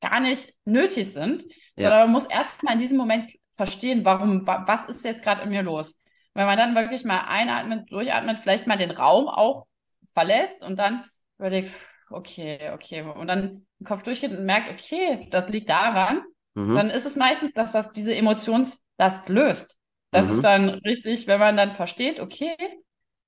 gar 0.00 0.20
nicht 0.20 0.54
nötig 0.64 1.12
sind, 1.12 1.44
ja. 1.76 1.84
sondern 1.88 2.00
man 2.04 2.12
muss 2.12 2.26
erstmal 2.26 2.74
in 2.74 2.80
diesem 2.80 2.98
Moment 2.98 3.32
verstehen, 3.56 4.04
warum, 4.04 4.46
was 4.46 4.84
ist 4.86 5.04
jetzt 5.04 5.22
gerade 5.22 5.42
in 5.42 5.50
mir 5.50 5.62
los. 5.62 5.96
Wenn 6.34 6.46
man 6.46 6.58
dann 6.58 6.74
wirklich 6.74 7.04
mal 7.04 7.22
einatmet, 7.26 7.90
durchatmet, 7.90 8.38
vielleicht 8.38 8.66
mal 8.66 8.78
den 8.78 8.90
Raum 8.90 9.28
auch 9.28 9.66
verlässt 10.14 10.62
und 10.62 10.78
dann 10.78 11.04
überlegt, 11.38 11.70
okay, 12.10 12.70
okay, 12.72 13.02
und 13.02 13.26
dann 13.26 13.66
den 13.78 13.86
Kopf 13.86 14.02
durchgeht 14.02 14.30
und 14.30 14.44
merkt, 14.44 14.70
okay, 14.70 15.26
das 15.30 15.48
liegt 15.48 15.68
daran, 15.68 16.22
mhm. 16.54 16.74
dann 16.74 16.90
ist 16.90 17.06
es 17.06 17.16
meistens, 17.16 17.52
dass 17.54 17.72
das 17.72 17.92
diese 17.92 18.14
Emotionslast 18.14 19.28
löst. 19.28 19.76
Das 20.10 20.26
mhm. 20.26 20.32
ist 20.32 20.42
dann 20.42 20.68
richtig, 20.70 21.26
wenn 21.26 21.40
man 21.40 21.56
dann 21.56 21.72
versteht, 21.72 22.20
okay, 22.20 22.56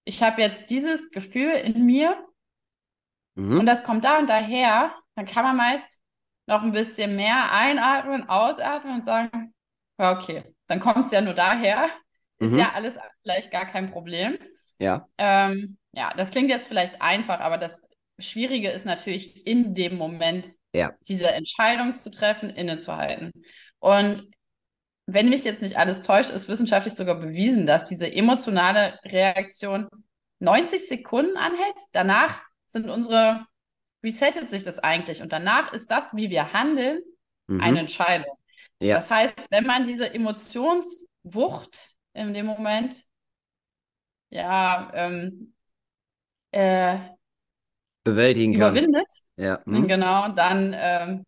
ich 0.05 0.23
habe 0.23 0.41
jetzt 0.41 0.71
dieses 0.71 1.11
Gefühl 1.11 1.53
in 1.53 1.85
mir 1.87 2.17
mhm. 3.35 3.61
und 3.61 3.67
das 3.67 3.85
kommt 3.85 4.05
da 4.05 4.19
und 4.19 4.29
daher, 4.29 4.95
dann 5.15 5.27
kann 5.27 5.45
man 5.45 5.57
meist 5.57 6.01
noch 6.47 6.63
ein 6.63 6.73
bisschen 6.73 7.17
mehr 7.17 7.53
einatmen, 7.53 8.29
ausatmen 8.29 8.95
und 8.95 9.05
sagen, 9.05 9.55
ja, 9.99 10.13
okay, 10.13 10.45
dann 10.67 10.81
kommt 10.81 11.07
es 11.07 11.13
ja 11.13 11.21
nur 11.21 11.35
daher. 11.35 11.89
Ist 12.39 12.53
mhm. 12.53 12.59
ja 12.59 12.73
alles 12.75 12.99
vielleicht 13.23 13.53
gar 13.53 13.67
kein 13.67 13.91
Problem. 13.93 14.37
Ja. 14.79 15.07
Ähm, 15.19 15.79
ja, 15.93 16.13
das 16.17 16.31
klingt 16.31 16.51
jetzt 16.51 16.67
vielleicht 16.67 17.01
einfach, 17.01 17.39
aber 17.41 17.59
das 17.59 17.81
Schwierige 18.19 18.71
ist 18.71 18.85
natürlich 18.85 19.47
in 19.47 19.75
dem 19.75 19.97
Moment, 19.97 20.49
ja. 20.73 20.93
diese 21.07 21.31
Entscheidung 21.31 21.95
zu 21.95 22.11
treffen, 22.11 22.51
innezuhalten. 22.51 23.33
Und 23.79 24.31
wenn 25.07 25.29
mich 25.29 25.45
jetzt 25.45 25.63
nicht 25.63 25.77
alles 25.77 26.03
täuscht, 26.03 26.31
ist 26.31 26.49
wissenschaftlich 26.49 26.95
sogar 26.95 27.17
bewiesen, 27.17 27.67
dass 27.67 27.85
diese 27.85 28.11
emotionale 28.11 28.99
Reaktion 29.05 29.89
90 30.39 30.89
Sekunden 30.89 31.37
anhält. 31.37 31.77
Danach 31.93 32.41
sind 32.67 32.89
unsere, 32.89 33.47
resettet 34.03 34.51
sich 34.51 34.65
das 34.65 34.79
eigentlich. 34.79 35.23
Und 35.23 35.33
danach 35.33 35.73
ist 35.73 35.91
das, 35.91 36.15
wie 36.15 36.31
wir 36.31 36.53
handeln, 36.53 37.03
mhm. 37.47 37.61
eine 37.61 37.81
Entscheidung. 37.81 38.37
Ja. 38.81 38.97
Das 38.97 39.11
heißt, 39.11 39.47
wenn 39.51 39.67
man 39.67 39.85
diese 39.85 40.13
Emotionswucht 40.13 41.95
in 42.15 42.35
dem 42.35 42.47
Moment, 42.47 43.05
ja, 44.31 44.91
ähm, 44.95 45.55
äh, 46.53 46.99
bewältigen 48.05 48.59
kann. 48.59 48.73
Überwindet. 48.73 49.11
Ja. 49.37 49.63
Mhm. 49.65 49.89
Genau, 49.89 50.29
dann 50.29 50.75
ähm, 50.77 51.25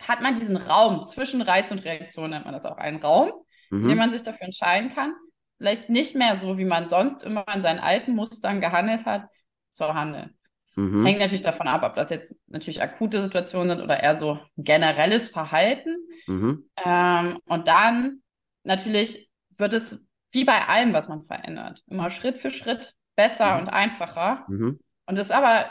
hat 0.00 0.22
man 0.22 0.34
diesen 0.34 0.56
Raum 0.56 1.04
zwischen 1.04 1.42
Reiz 1.42 1.70
und 1.70 1.84
Reaktion, 1.84 2.30
nennt 2.30 2.44
man 2.44 2.54
das 2.54 2.66
auch 2.66 2.78
einen 2.78 3.02
Raum, 3.02 3.32
mhm. 3.70 3.82
in 3.82 3.88
dem 3.88 3.98
man 3.98 4.10
sich 4.10 4.22
dafür 4.22 4.46
entscheiden 4.46 4.90
kann, 4.90 5.14
vielleicht 5.58 5.90
nicht 5.90 6.14
mehr 6.14 6.36
so, 6.36 6.58
wie 6.58 6.64
man 6.64 6.88
sonst 6.88 7.22
immer 7.22 7.44
in 7.54 7.62
seinen 7.62 7.80
alten 7.80 8.14
Mustern 8.14 8.60
gehandelt 8.60 9.04
hat, 9.04 9.28
zu 9.70 9.94
handeln. 9.94 10.34
Mhm. 10.76 11.04
hängt 11.04 11.18
natürlich 11.18 11.42
davon 11.42 11.66
ab, 11.66 11.82
ob 11.82 11.96
das 11.96 12.10
jetzt 12.10 12.34
natürlich 12.46 12.80
akute 12.80 13.20
Situationen 13.20 13.76
sind 13.76 13.84
oder 13.84 14.00
eher 14.00 14.14
so 14.14 14.38
generelles 14.56 15.28
Verhalten. 15.28 15.96
Mhm. 16.26 16.70
Ähm, 16.84 17.40
und 17.46 17.66
dann 17.66 18.22
natürlich 18.62 19.28
wird 19.56 19.72
es 19.72 20.04
wie 20.32 20.44
bei 20.44 20.68
allem, 20.68 20.92
was 20.92 21.08
man 21.08 21.24
verändert, 21.24 21.82
immer 21.88 22.10
Schritt 22.10 22.38
für 22.38 22.50
Schritt 22.50 22.94
besser 23.16 23.54
mhm. 23.54 23.62
und 23.62 23.68
einfacher. 23.68 24.44
Mhm. 24.48 24.78
Und 25.06 25.18
das 25.18 25.26
ist 25.26 25.32
aber, 25.32 25.68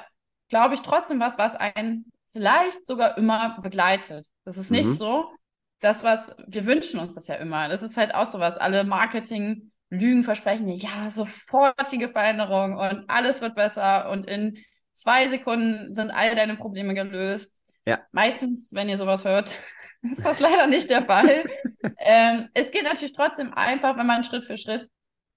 glaube 0.49 0.73
ich, 0.73 0.81
trotzdem 0.81 1.19
was, 1.19 1.37
was 1.37 1.55
einen 1.55 2.11
vielleicht 2.31 2.85
sogar 2.85 3.17
immer 3.17 3.59
begleitet. 3.61 4.27
Das 4.45 4.57
ist 4.57 4.71
nicht 4.71 4.89
mhm. 4.89 4.95
so, 4.95 5.31
das, 5.79 6.03
was 6.03 6.35
wir 6.47 6.65
wünschen 6.65 6.99
uns 6.99 7.15
das 7.15 7.27
ja 7.27 7.35
immer. 7.35 7.69
Das 7.69 7.83
ist 7.83 7.97
halt 7.97 8.13
auch 8.13 8.25
so 8.25 8.39
was. 8.39 8.57
Alle 8.57 8.83
Marketing, 8.83 9.71
Lügen 9.89 10.23
versprechen, 10.23 10.67
ja, 10.67 11.09
sofortige 11.09 12.09
Veränderung 12.09 12.77
und 12.77 13.09
alles 13.09 13.41
wird 13.41 13.55
besser 13.55 14.09
und 14.11 14.27
in 14.27 14.57
zwei 14.93 15.27
Sekunden 15.29 15.93
sind 15.93 16.11
all 16.11 16.35
deine 16.35 16.57
Probleme 16.57 16.93
gelöst. 16.93 17.63
Ja. 17.85 17.99
Meistens, 18.11 18.71
wenn 18.73 18.89
ihr 18.89 18.97
sowas 18.97 19.25
hört, 19.25 19.57
ist 20.01 20.25
das 20.25 20.39
leider 20.39 20.67
nicht 20.67 20.89
der 20.89 21.05
Fall. 21.05 21.43
ähm, 21.97 22.49
es 22.53 22.71
geht 22.71 22.83
natürlich 22.83 23.13
trotzdem 23.13 23.53
einfach, 23.53 23.97
wenn 23.97 24.05
man 24.05 24.23
Schritt 24.23 24.43
für 24.43 24.57
Schritt 24.57 24.89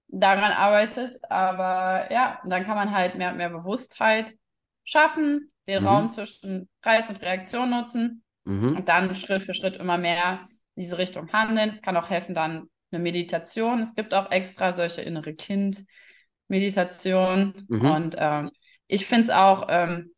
daran 0.07 0.51
arbeitet. 0.51 1.19
Aber 1.29 2.11
ja, 2.11 2.39
dann 2.43 2.63
kann 2.63 2.75
man 2.75 2.91
halt 2.91 3.15
mehr 3.15 3.31
und 3.31 3.37
mehr 3.37 3.49
Bewusstheit 3.49 4.35
schaffen, 4.83 5.52
den 5.67 5.81
mhm. 5.81 5.87
Raum 5.87 6.09
zwischen 6.09 6.69
Reiz 6.83 7.09
und 7.09 7.21
Reaktion 7.21 7.69
nutzen 7.69 8.23
mhm. 8.45 8.77
und 8.77 8.89
dann 8.89 9.13
Schritt 9.15 9.41
für 9.41 9.53
Schritt 9.53 9.75
immer 9.75 9.97
mehr 9.97 10.47
in 10.75 10.81
diese 10.81 10.97
Richtung 10.97 11.31
handeln. 11.31 11.69
Es 11.69 11.81
kann 11.81 11.95
auch 11.97 12.09
helfen, 12.09 12.35
dann 12.35 12.69
eine 12.91 13.01
Meditation. 13.01 13.79
Es 13.79 13.95
gibt 13.95 14.13
auch 14.13 14.29
extra 14.31 14.71
solche 14.71 15.01
innere 15.01 15.33
Kind-Meditation. 15.33 17.65
Mhm. 17.67 17.85
Und 17.85 18.15
ähm, 18.17 18.51
ich 18.87 19.05
finde 19.05 19.23
es 19.23 19.29
auch, 19.29 19.67
ähm, 19.69 20.13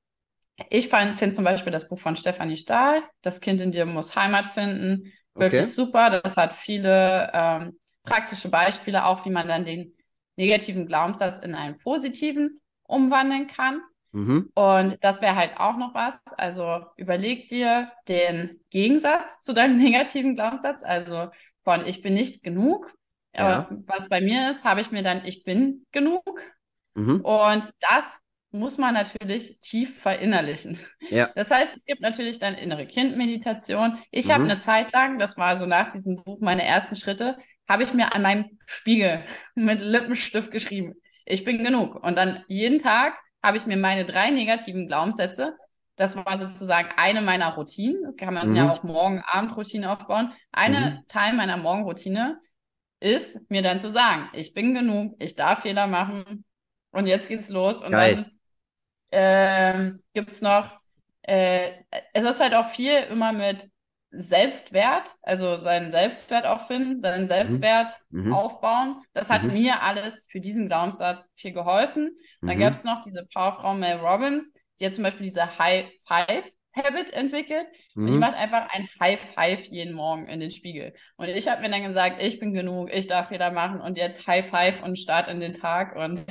ich 0.69 0.89
finde 0.89 1.31
zum 1.31 1.43
Beispiel 1.43 1.71
das 1.71 1.87
Buch 1.87 1.99
von 1.99 2.15
Stefanie 2.15 2.57
Stahl, 2.57 3.03
Das 3.21 3.41
Kind 3.41 3.61
in 3.61 3.71
dir 3.71 3.85
muss 3.85 4.15
Heimat 4.15 4.45
finden, 4.45 5.11
wirklich 5.33 5.63
okay. 5.63 5.69
super. 5.69 6.21
Das 6.21 6.37
hat 6.37 6.53
viele 6.53 7.31
ähm, 7.33 7.79
praktische 8.03 8.49
Beispiele, 8.49 9.05
auch 9.05 9.25
wie 9.25 9.31
man 9.31 9.47
dann 9.47 9.65
den 9.65 9.93
negativen 10.37 10.85
Glaubenssatz 10.85 11.39
in 11.39 11.55
einen 11.55 11.77
positiven 11.77 12.61
umwandeln 12.83 13.47
kann. 13.47 13.81
Mhm. 14.15 14.49
Und 14.55 14.97
das 15.01 15.21
wäre 15.21 15.35
halt 15.35 15.57
auch 15.57 15.75
noch 15.75 15.93
was. 15.93 16.21
Also 16.37 16.85
überleg 16.95 17.49
dir 17.49 17.91
den 18.07 18.61
Gegensatz 18.69 19.41
zu 19.41 19.53
deinem 19.53 19.75
negativen 19.83 20.35
Glaubenssatz, 20.35 20.83
also 20.83 21.29
von 21.63 21.85
ich 21.85 22.01
bin 22.01 22.13
nicht 22.13 22.41
genug. 22.41 22.91
Ja. 23.37 23.67
was 23.85 24.07
bei 24.07 24.21
mir 24.21 24.49
ist, 24.49 24.63
habe 24.63 24.79
ich 24.79 24.91
mir 24.91 25.03
dann 25.03 25.25
ich 25.25 25.43
bin 25.43 25.85
genug. 25.91 26.41
Mhm. 26.93 27.19
Und 27.19 27.69
das 27.81 28.21
muss 28.51 28.77
man 28.77 28.93
natürlich 28.93 29.59
tief 29.59 29.99
verinnerlichen. 29.99 30.79
Ja. 31.09 31.29
Das 31.35 31.51
heißt, 31.51 31.75
es 31.75 31.83
gibt 31.83 31.99
natürlich 31.99 32.39
dann 32.39 32.55
innere 32.55 32.87
Kindmeditation. 32.87 33.97
Ich 34.11 34.29
mhm. 34.29 34.31
habe 34.31 34.43
eine 34.45 34.57
Zeit 34.59 34.93
lang, 34.93 35.19
das 35.19 35.35
war 35.35 35.57
so 35.57 35.65
nach 35.65 35.87
diesem 35.91 36.15
Buch 36.15 36.39
meine 36.39 36.63
ersten 36.63 36.95
Schritte, 36.95 37.37
habe 37.67 37.83
ich 37.83 37.93
mir 37.93 38.15
an 38.15 38.21
meinem 38.21 38.57
Spiegel 38.65 39.21
mit 39.55 39.81
Lippenstift 39.81 40.51
geschrieben, 40.51 40.93
ich 41.25 41.43
bin 41.43 41.61
genug. 41.61 42.01
Und 42.01 42.15
dann 42.15 42.45
jeden 42.47 42.79
Tag 42.79 43.17
habe 43.45 43.57
ich 43.57 43.65
mir 43.65 43.77
meine 43.77 44.05
drei 44.05 44.29
negativen 44.31 44.87
Glaubenssätze 44.87 45.55
das 45.95 46.15
war 46.15 46.37
sozusagen 46.37 46.89
eine 46.97 47.21
meiner 47.21 47.53
Routinen. 47.53 48.15
Kann 48.17 48.33
man 48.33 48.49
mhm. 48.49 48.55
ja 48.55 48.71
auch 48.71 48.83
Morgen-Abend-Routine 48.83 49.91
aufbauen. 49.91 50.33
Eine 50.51 50.79
mhm. 50.79 51.07
Teil 51.07 51.33
meiner 51.33 51.57
Morgenroutine 51.57 52.39
ist, 52.99 53.39
mir 53.49 53.61
dann 53.61 53.79
zu 53.79 53.89
sagen, 53.89 54.29
ich 54.33 54.53
bin 54.53 54.73
genug, 54.73 55.15
ich 55.19 55.35
darf 55.35 55.61
Fehler 55.61 55.87
machen 55.87 56.43
und 56.91 57.07
jetzt 57.07 57.29
geht's 57.29 57.49
los. 57.49 57.81
Und 57.81 57.91
Geil. 57.91 58.31
dann 59.11 59.93
äh, 59.93 59.97
gibt 60.13 60.31
es 60.31 60.41
noch, 60.41 60.79
äh, 61.21 61.71
es 62.13 62.23
ist 62.23 62.41
halt 62.41 62.55
auch 62.55 62.69
viel 62.69 62.99
immer 63.09 63.31
mit 63.31 63.69
Selbstwert, 64.17 65.15
also 65.21 65.55
seinen 65.57 65.91
Selbstwert 65.91 66.45
auch 66.45 66.67
finden, 66.67 67.01
seinen 67.01 67.23
mhm. 67.23 67.27
Selbstwert 67.27 67.91
mhm. 68.09 68.33
aufbauen. 68.33 69.01
Das 69.13 69.29
hat 69.29 69.43
mhm. 69.43 69.53
mir 69.53 69.81
alles 69.81 70.25
für 70.29 70.39
diesen 70.39 70.67
Glaubenssatz 70.67 71.29
viel 71.35 71.53
geholfen. 71.53 72.17
Mhm. 72.41 72.47
Dann 72.47 72.59
gab 72.59 72.73
es 72.73 72.83
noch 72.83 73.01
diese 73.01 73.25
Powerfrau 73.33 73.73
Mel 73.73 73.97
Robbins, 73.97 74.51
die 74.79 74.85
hat 74.85 74.93
zum 74.93 75.03
Beispiel 75.03 75.25
diese 75.25 75.57
High 75.57 75.85
Five 76.07 76.49
Habit 76.75 77.11
entwickelt. 77.13 77.67
Mhm. 77.95 78.03
Und 78.03 78.07
die 78.07 78.13
mhm. 78.13 78.19
macht 78.19 78.35
einfach 78.35 78.67
ein 78.71 78.87
High 78.99 79.19
Five 79.19 79.65
jeden 79.67 79.93
Morgen 79.93 80.27
in 80.27 80.39
den 80.39 80.51
Spiegel. 80.51 80.93
Und 81.17 81.29
ich 81.29 81.47
habe 81.47 81.61
mir 81.61 81.69
dann 81.69 81.83
gesagt, 81.83 82.21
ich 82.21 82.39
bin 82.39 82.53
genug, 82.53 82.89
ich 82.91 83.07
darf 83.07 83.29
Fehler 83.29 83.51
machen 83.51 83.81
und 83.81 83.97
jetzt 83.97 84.27
High 84.27 84.45
Five 84.45 84.83
und 84.83 84.99
Start 84.99 85.27
in 85.27 85.39
den 85.39 85.53
Tag. 85.53 85.95
Und 85.95 86.25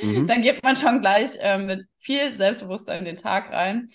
mhm. 0.00 0.26
dann 0.28 0.42
geht 0.42 0.62
man 0.62 0.76
schon 0.76 1.00
gleich 1.00 1.36
äh, 1.40 1.58
mit 1.58 1.86
viel 1.98 2.34
Selbstbewusstsein 2.34 3.00
in 3.00 3.04
den 3.04 3.16
Tag 3.16 3.52
rein. 3.52 3.88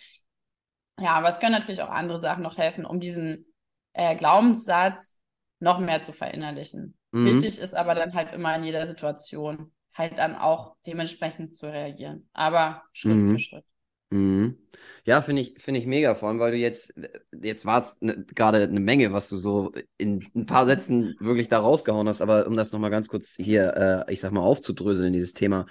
Ja, 1.00 1.16
aber 1.16 1.30
es 1.30 1.40
können 1.40 1.54
natürlich 1.54 1.82
auch 1.82 1.90
andere 1.90 2.20
Sachen 2.20 2.44
noch 2.44 2.58
helfen, 2.58 2.86
um 2.86 3.00
diesen 3.00 3.46
äh, 3.94 4.16
Glaubenssatz 4.16 5.20
noch 5.60 5.80
mehr 5.80 6.02
zu 6.02 6.14
verinnerlichen. 6.14 6.98
Mhm. 7.12 7.26
Wichtig 7.26 7.60
ist 7.60 7.74
aber 7.74 7.96
dann 7.96 8.14
halt 8.14 8.34
immer 8.34 8.56
in 8.56 8.64
jeder 8.64 8.86
Situation 8.86 9.72
halt 9.94 10.18
dann 10.18 10.36
auch 10.36 10.76
dementsprechend 10.86 11.56
zu 11.56 11.72
reagieren. 11.72 12.28
Aber 12.34 12.84
Schritt 12.94 13.16
mhm. 13.16 13.32
für 13.32 13.40
Schritt. 13.40 13.66
Mhm. 14.10 14.58
Ja, 15.06 15.22
finde 15.22 15.42
ich, 15.42 15.56
finde 15.60 15.80
ich 15.80 15.88
mega, 15.88 16.14
vor 16.16 16.30
allem, 16.30 16.40
weil 16.40 16.52
du 16.52 16.58
jetzt, 16.58 16.94
jetzt 17.42 17.66
war 17.66 17.80
es 17.80 18.00
ne, 18.02 18.26
gerade 18.36 18.64
eine 18.64 18.80
Menge, 18.80 19.12
was 19.12 19.28
du 19.30 19.38
so 19.38 19.72
in 19.98 20.24
ein 20.36 20.46
paar 20.46 20.66
Sätzen 20.66 21.16
wirklich 21.20 21.50
da 21.50 21.60
rausgehauen 21.60 22.08
hast, 22.08 22.22
aber 22.22 22.48
um 22.48 22.56
das 22.56 22.72
nochmal 22.72 22.92
ganz 22.92 23.08
kurz 23.08 23.36
hier, 23.36 24.06
äh, 24.08 24.14
ich 24.14 24.20
sag 24.20 24.32
mal, 24.32 24.42
aufzudröseln, 24.42 25.14
dieses 25.14 25.34
Thema 25.34 25.66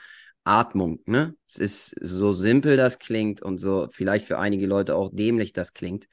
Atmung, 0.44 1.01
ne? 1.06 1.35
Es 1.47 1.56
ist 1.56 1.94
so 2.01 2.32
simpel 2.32 2.77
das 2.77 2.98
klingt 2.98 3.43
und 3.43 3.59
so 3.59 3.89
vielleicht 3.90 4.24
für 4.27 4.39
einige 4.39 4.66
Leute 4.66 4.97
auch 4.97 5.10
dämlich 5.12 5.52
das 5.52 5.73
klingt, 5.73 6.09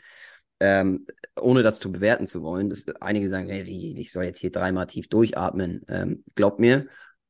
ähm, 0.60 1.08
ohne 1.40 1.64
das 1.64 1.80
zu 1.80 1.92
bewerten 1.92 2.28
zu 2.28 2.42
wollen. 2.44 2.70
Das, 2.70 2.86
einige 3.02 3.30
sagen, 3.30 3.50
hey, 3.50 3.64
ich 3.64 4.12
soll 4.12 4.26
jetzt 4.26 4.40
hier 4.40 4.52
dreimal 4.52 4.88
tief 4.88 5.08
durchatmen. 5.08 5.82
Ähm, 5.88 6.24
glaub 6.36 6.60
mir, 6.60 6.88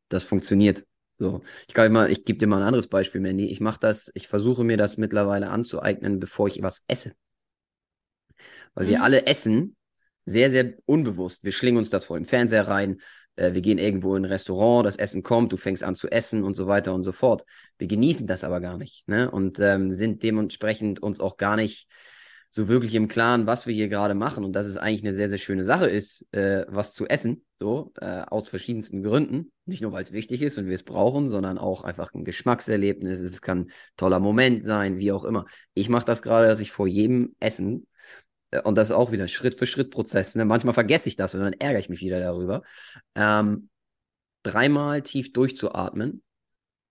das 0.10 0.24
funktioniert. 0.24 0.86
So, 1.18 1.42
ich 1.68 1.74
glaube 1.74 1.88
immer, 1.88 2.10
ich 2.10 2.24
gebe 2.26 2.40
dir 2.40 2.48
mal 2.48 2.58
ein 2.58 2.68
anderes 2.68 2.88
Beispiel, 2.88 3.22
Mandy. 3.22 3.48
Ich 3.48 3.60
mache 3.60 3.80
das, 3.80 4.10
ich 4.14 4.28
versuche 4.28 4.64
mir 4.64 4.78
das 4.78 4.98
mittlerweile 4.98 5.50
anzueignen, 5.50 6.20
bevor 6.20 6.48
ich 6.48 6.62
was 6.62 6.84
esse. 6.88 7.14
Weil 8.74 8.86
mhm. 8.86 8.90
wir 8.90 9.04
alle 9.04 9.26
essen 9.26 9.76
sehr, 10.26 10.50
sehr 10.50 10.74
unbewusst. 10.86 11.44
Wir 11.44 11.52
schlingen 11.52 11.78
uns 11.78 11.90
das 11.90 12.06
vor 12.06 12.18
den 12.18 12.26
Fernseher 12.26 12.68
rein. 12.68 13.02
Äh, 13.40 13.54
wir 13.54 13.62
gehen 13.62 13.78
irgendwo 13.78 14.16
in 14.16 14.26
ein 14.26 14.32
Restaurant, 14.32 14.86
das 14.86 14.98
Essen 14.98 15.24
kommt, 15.24 15.52
du 15.54 15.58
fängst 15.58 15.84
an 15.84 15.96
zu 15.96 16.10
essen 16.10 16.44
und 16.44 16.56
so 16.56 16.68
weiter 16.68 16.94
und 16.94 17.04
so 17.04 17.12
fort. 17.12 17.46
Wir 17.78 17.88
genießen 17.88 18.28
das 18.28 18.44
aber 18.44 18.60
gar 18.60 18.78
nicht 18.78 19.08
ne? 19.08 19.32
und 19.32 19.60
ähm, 19.60 19.92
sind 19.92 20.22
dementsprechend 20.24 21.02
uns 21.02 21.20
auch 21.20 21.38
gar 21.38 21.56
nicht 21.56 21.88
so 22.52 22.68
wirklich 22.68 22.96
im 22.96 23.08
Klaren, 23.08 23.46
was 23.46 23.68
wir 23.68 23.76
hier 23.76 23.90
gerade 23.90 24.16
machen 24.16 24.44
und 24.44 24.54
dass 24.54 24.66
es 24.66 24.76
eigentlich 24.76 25.04
eine 25.04 25.14
sehr, 25.14 25.30
sehr 25.30 25.38
schöne 25.38 25.64
Sache 25.64 25.86
ist, 25.86 26.26
äh, 26.34 26.66
was 26.68 26.94
zu 26.94 27.08
essen, 27.08 27.46
so 27.60 27.94
äh, 28.02 28.24
aus 28.28 28.50
verschiedensten 28.50 29.04
Gründen. 29.04 29.52
Nicht 29.66 29.84
nur, 29.84 29.92
weil 29.92 30.02
es 30.02 30.12
wichtig 30.12 30.42
ist 30.42 30.58
und 30.58 30.66
wir 30.66 30.74
es 30.74 30.84
brauchen, 30.84 31.28
sondern 31.28 31.60
auch 31.60 31.84
einfach 31.84 32.12
ein 32.16 32.26
Geschmackserlebnis. 32.26 33.20
Es 33.20 33.42
kann 33.44 33.60
ein 33.60 33.72
toller 33.98 34.20
Moment 34.20 34.64
sein, 34.64 34.98
wie 34.98 35.12
auch 35.12 35.26
immer. 35.26 35.46
Ich 35.76 35.90
mache 35.90 36.06
das 36.06 36.24
gerade, 36.24 36.48
dass 36.48 36.60
ich 36.60 36.72
vor 36.72 36.88
jedem 36.88 37.36
Essen, 37.40 37.86
und 38.64 38.78
das 38.78 38.90
ist 38.90 38.96
auch 38.96 39.12
wieder 39.12 39.28
Schritt 39.28 39.56
für 39.56 39.66
Schritt 39.66 39.92
Prozess, 39.92 40.36
ne? 40.36 40.46
manchmal 40.46 40.74
vergesse 40.74 41.10
ich 41.10 41.16
das 41.16 41.36
und 41.36 41.42
dann 41.42 41.54
ärgere 41.54 41.80
ich 41.80 41.90
mich 41.90 42.02
wieder 42.02 42.20
darüber, 42.20 42.64
ähm, 43.16 43.70
dreimal 44.44 45.02
tief 45.02 45.34
durchzuatmen, 45.34 46.24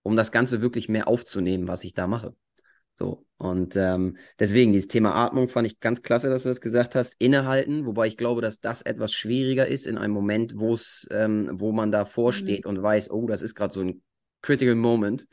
um 0.03 0.17
das 0.17 0.33
Ganze 0.33 0.61
wirklich 0.61 0.89
mehr 0.89 1.09
aufzunehmen, 1.09 1.69
was 1.69 1.85
ich 1.85 1.95
da 1.95 2.07
mache. 2.07 2.35
So, 2.99 3.25
und 3.37 3.77
ähm, 3.77 4.17
deswegen, 4.41 4.73
dieses 4.73 4.89
Thema 4.89 5.15
Atmung 5.15 5.49
fand 5.49 5.69
ich 5.69 5.79
ganz 5.79 6.03
klasse, 6.03 6.29
dass 6.31 6.43
du 6.43 6.49
das 6.49 6.61
gesagt 6.61 6.97
hast. 6.97 7.15
Innehalten, 7.21 7.87
wobei 7.87 8.09
ich 8.09 8.17
glaube, 8.17 8.43
dass 8.43 8.59
das 8.61 8.83
etwas 8.83 9.13
schwieriger 9.13 9.69
ist 9.69 9.87
in 9.87 9.97
einem 9.97 10.13
Moment, 10.13 10.55
wo 10.57 10.75
es, 10.75 11.07
ähm, 11.13 11.49
wo 11.53 11.71
man 11.71 11.93
davor 11.93 12.33
mhm. 12.33 12.37
steht 12.37 12.67
und 12.67 12.83
weiß, 12.83 13.11
oh, 13.11 13.29
das 13.29 13.43
ist 13.43 13.55
gerade 13.55 13.73
so 13.73 13.81
ein 13.83 14.03
critical 14.43 14.75
moment. 14.75 15.29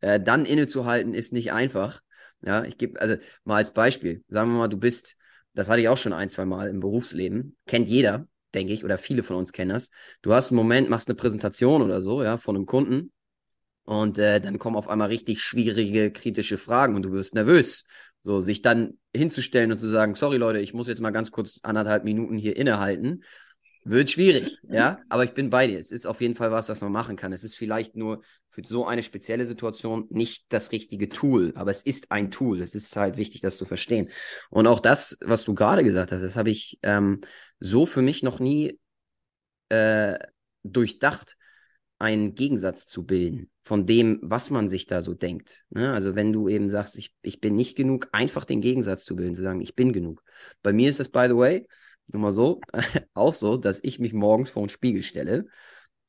Äh, 0.00 0.20
dann 0.20 0.46
innezuhalten 0.46 1.12
ist 1.12 1.32
nicht 1.32 1.52
einfach. 1.52 2.02
Ja, 2.40 2.62
ich 2.62 2.78
gebe, 2.78 3.00
also 3.00 3.16
mal 3.42 3.56
als 3.56 3.72
Beispiel, 3.72 4.22
sagen 4.28 4.52
wir 4.52 4.58
mal, 4.58 4.68
du 4.68 4.76
bist, 4.76 5.16
das 5.58 5.68
hatte 5.68 5.80
ich 5.80 5.88
auch 5.88 5.96
schon 5.96 6.12
ein, 6.12 6.30
zwei 6.30 6.44
Mal 6.44 6.68
im 6.68 6.78
Berufsleben, 6.78 7.56
kennt 7.66 7.88
jeder, 7.88 8.28
denke 8.54 8.72
ich, 8.72 8.84
oder 8.84 8.96
viele 8.96 9.24
von 9.24 9.34
uns 9.34 9.50
kennen 9.50 9.70
das. 9.70 9.90
Du 10.22 10.32
hast 10.32 10.50
einen 10.50 10.56
Moment, 10.56 10.88
machst 10.88 11.08
eine 11.08 11.16
Präsentation 11.16 11.82
oder 11.82 12.00
so, 12.00 12.22
ja, 12.22 12.38
von 12.38 12.54
einem 12.54 12.64
Kunden 12.64 13.10
und 13.82 14.18
äh, 14.18 14.40
dann 14.40 14.60
kommen 14.60 14.76
auf 14.76 14.86
einmal 14.86 15.08
richtig 15.08 15.42
schwierige, 15.42 16.12
kritische 16.12 16.58
Fragen 16.58 16.94
und 16.94 17.02
du 17.02 17.10
wirst 17.10 17.34
nervös. 17.34 17.84
So, 18.22 18.40
sich 18.40 18.62
dann 18.62 18.98
hinzustellen 19.12 19.72
und 19.72 19.78
zu 19.78 19.88
sagen, 19.88 20.14
sorry 20.14 20.36
Leute, 20.36 20.60
ich 20.60 20.74
muss 20.74 20.86
jetzt 20.86 21.00
mal 21.00 21.10
ganz 21.10 21.32
kurz 21.32 21.58
anderthalb 21.64 22.04
Minuten 22.04 22.38
hier 22.38 22.56
innehalten, 22.56 23.24
wird 23.88 24.10
schwierig, 24.10 24.58
ja. 24.68 25.00
Aber 25.08 25.24
ich 25.24 25.32
bin 25.34 25.50
bei 25.50 25.66
dir. 25.66 25.78
Es 25.78 25.92
ist 25.92 26.06
auf 26.06 26.20
jeden 26.20 26.34
Fall 26.34 26.50
was, 26.50 26.68
was 26.68 26.80
man 26.80 26.92
machen 26.92 27.16
kann. 27.16 27.32
Es 27.32 27.44
ist 27.44 27.56
vielleicht 27.56 27.96
nur 27.96 28.22
für 28.48 28.62
so 28.64 28.86
eine 28.86 29.02
spezielle 29.02 29.44
Situation 29.44 30.06
nicht 30.10 30.46
das 30.48 30.72
richtige 30.72 31.08
Tool, 31.08 31.52
aber 31.54 31.70
es 31.70 31.82
ist 31.82 32.10
ein 32.10 32.30
Tool. 32.30 32.60
Es 32.60 32.74
ist 32.74 32.94
halt 32.96 33.16
wichtig, 33.16 33.40
das 33.40 33.56
zu 33.56 33.64
verstehen. 33.64 34.10
Und 34.50 34.66
auch 34.66 34.80
das, 34.80 35.18
was 35.20 35.44
du 35.44 35.54
gerade 35.54 35.84
gesagt 35.84 36.12
hast, 36.12 36.22
das 36.22 36.36
habe 36.36 36.50
ich 36.50 36.78
ähm, 36.82 37.20
so 37.60 37.86
für 37.86 38.02
mich 38.02 38.22
noch 38.22 38.40
nie 38.40 38.78
äh, 39.68 40.18
durchdacht, 40.62 41.36
einen 41.98 42.34
Gegensatz 42.34 42.86
zu 42.86 43.04
bilden 43.04 43.50
von 43.62 43.84
dem, 43.84 44.20
was 44.22 44.50
man 44.50 44.70
sich 44.70 44.86
da 44.86 45.02
so 45.02 45.14
denkt. 45.14 45.64
Ne? 45.70 45.92
Also 45.92 46.14
wenn 46.14 46.32
du 46.32 46.48
eben 46.48 46.70
sagst, 46.70 46.96
ich, 46.96 47.12
ich 47.22 47.40
bin 47.40 47.54
nicht 47.54 47.76
genug, 47.76 48.08
einfach 48.12 48.44
den 48.44 48.60
Gegensatz 48.60 49.04
zu 49.04 49.16
bilden, 49.16 49.34
zu 49.34 49.42
sagen, 49.42 49.60
ich 49.60 49.74
bin 49.74 49.92
genug. 49.92 50.22
Bei 50.62 50.72
mir 50.72 50.88
ist 50.88 51.00
es, 51.00 51.08
by 51.08 51.26
the 51.28 51.36
way, 51.36 51.66
nur 52.08 52.22
mal 52.22 52.32
so, 52.32 52.60
auch 53.14 53.34
so, 53.34 53.56
dass 53.56 53.80
ich 53.82 53.98
mich 53.98 54.12
morgens 54.12 54.50
vor 54.50 54.64
den 54.64 54.68
Spiegel 54.68 55.02
stelle, 55.02 55.46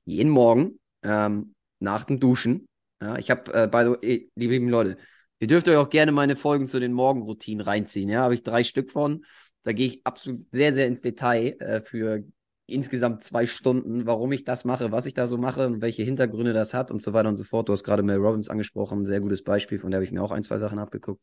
jeden 0.05 0.29
Morgen 0.29 0.79
ähm, 1.03 1.53
nach 1.79 2.05
dem 2.05 2.19
Duschen. 2.19 2.67
Ja, 3.01 3.17
ich 3.17 3.31
habe, 3.31 3.53
äh, 3.53 3.67
by 3.67 3.81
the 3.83 3.89
way, 3.89 4.31
liebe, 4.35 4.53
liebe 4.53 4.69
Leute, 4.69 4.97
ihr 5.39 5.47
dürft 5.47 5.67
euch 5.67 5.77
auch 5.77 5.89
gerne 5.89 6.11
meine 6.11 6.35
Folgen 6.35 6.67
zu 6.67 6.79
den 6.79 6.93
Morgenroutinen 6.93 7.61
reinziehen. 7.61 8.09
Ja, 8.09 8.23
habe 8.23 8.33
ich 8.33 8.43
drei 8.43 8.63
Stück 8.63 8.91
von. 8.91 9.25
Da 9.63 9.73
gehe 9.73 9.87
ich 9.87 10.05
absolut 10.05 10.45
sehr, 10.51 10.73
sehr 10.73 10.87
ins 10.87 11.01
Detail 11.01 11.55
äh, 11.59 11.81
für 11.81 12.23
insgesamt 12.65 13.23
zwei 13.23 13.45
Stunden, 13.45 14.05
warum 14.05 14.31
ich 14.31 14.43
das 14.43 14.63
mache, 14.63 14.91
was 14.91 15.05
ich 15.05 15.13
da 15.13 15.27
so 15.27 15.37
mache 15.37 15.65
und 15.65 15.81
welche 15.81 16.03
Hintergründe 16.03 16.53
das 16.53 16.73
hat 16.73 16.91
und 16.91 17.01
so 17.01 17.13
weiter 17.13 17.29
und 17.29 17.37
so 17.37 17.43
fort. 17.43 17.67
Du 17.67 17.73
hast 17.73 17.83
gerade 17.83 18.03
Mel 18.03 18.17
Robbins 18.17 18.49
angesprochen, 18.49 19.05
sehr 19.05 19.21
gutes 19.21 19.43
Beispiel, 19.43 19.79
von 19.79 19.91
der 19.91 19.97
habe 19.97 20.05
ich 20.05 20.11
mir 20.11 20.21
auch 20.21 20.31
ein, 20.31 20.43
zwei 20.43 20.59
Sachen 20.59 20.79
abgeguckt. 20.79 21.21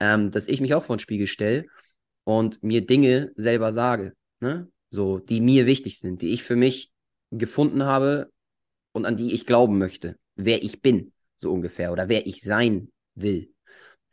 Ähm, 0.00 0.30
dass 0.30 0.48
ich 0.48 0.60
mich 0.60 0.74
auch 0.74 0.84
vor 0.84 0.96
den 0.96 1.00
Spiegel 1.00 1.26
stelle 1.26 1.66
und 2.24 2.62
mir 2.62 2.86
Dinge 2.86 3.32
selber 3.36 3.72
sage, 3.72 4.14
ne? 4.40 4.68
so, 4.90 5.18
die 5.18 5.40
mir 5.40 5.66
wichtig 5.66 5.98
sind, 5.98 6.22
die 6.22 6.30
ich 6.30 6.42
für 6.42 6.56
mich 6.56 6.92
gefunden 7.30 7.84
habe 7.84 8.30
und 8.92 9.06
an 9.06 9.16
die 9.16 9.32
ich 9.32 9.46
glauben 9.46 9.78
möchte, 9.78 10.16
wer 10.36 10.62
ich 10.62 10.82
bin, 10.82 11.12
so 11.36 11.52
ungefähr, 11.52 11.92
oder 11.92 12.08
wer 12.08 12.26
ich 12.26 12.42
sein 12.42 12.90
will. 13.14 13.52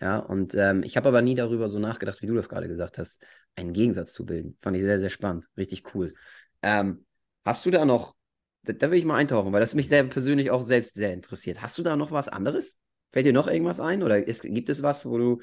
Ja, 0.01 0.19
und 0.19 0.55
ähm, 0.55 0.83
ich 0.83 0.95
habe 0.95 1.09
aber 1.09 1.21
nie 1.21 1.35
darüber 1.35 1.67
so 1.67 1.77
nachgedacht, 1.77 2.21
wie 2.21 2.27
du 2.27 2.35
das 2.35 2.47
gerade 2.47 2.69
gesagt 2.69 2.97
hast, 2.97 3.21
einen 3.55 3.73
Gegensatz 3.73 4.13
zu 4.13 4.25
bilden. 4.25 4.57
Fand 4.61 4.77
ich 4.77 4.83
sehr, 4.83 4.99
sehr 4.99 5.09
spannend. 5.09 5.45
Richtig 5.57 5.93
cool. 5.93 6.13
Ähm, 6.61 7.05
hast 7.43 7.65
du 7.65 7.71
da 7.71 7.83
noch, 7.83 8.15
da, 8.63 8.71
da, 8.71 8.91
will 8.91 8.99
ich 8.99 9.05
mal 9.05 9.17
eintauchen, 9.17 9.51
weil 9.51 9.59
das 9.59 9.75
mich 9.75 9.89
sehr 9.89 10.05
persönlich 10.05 10.51
auch 10.51 10.63
selbst 10.63 10.95
sehr 10.95 11.13
interessiert. 11.13 11.61
Hast 11.61 11.77
du 11.77 11.83
da 11.83 11.97
noch 11.97 12.11
was 12.11 12.29
anderes? 12.29 12.79
Fällt 13.11 13.25
dir 13.25 13.33
noch 13.33 13.47
irgendwas 13.47 13.79
ein? 13.79 14.03
Oder 14.03 14.27
ist, 14.27 14.43
gibt 14.43 14.69
es 14.69 14.83
was, 14.83 15.05
wo 15.05 15.17
du 15.17 15.41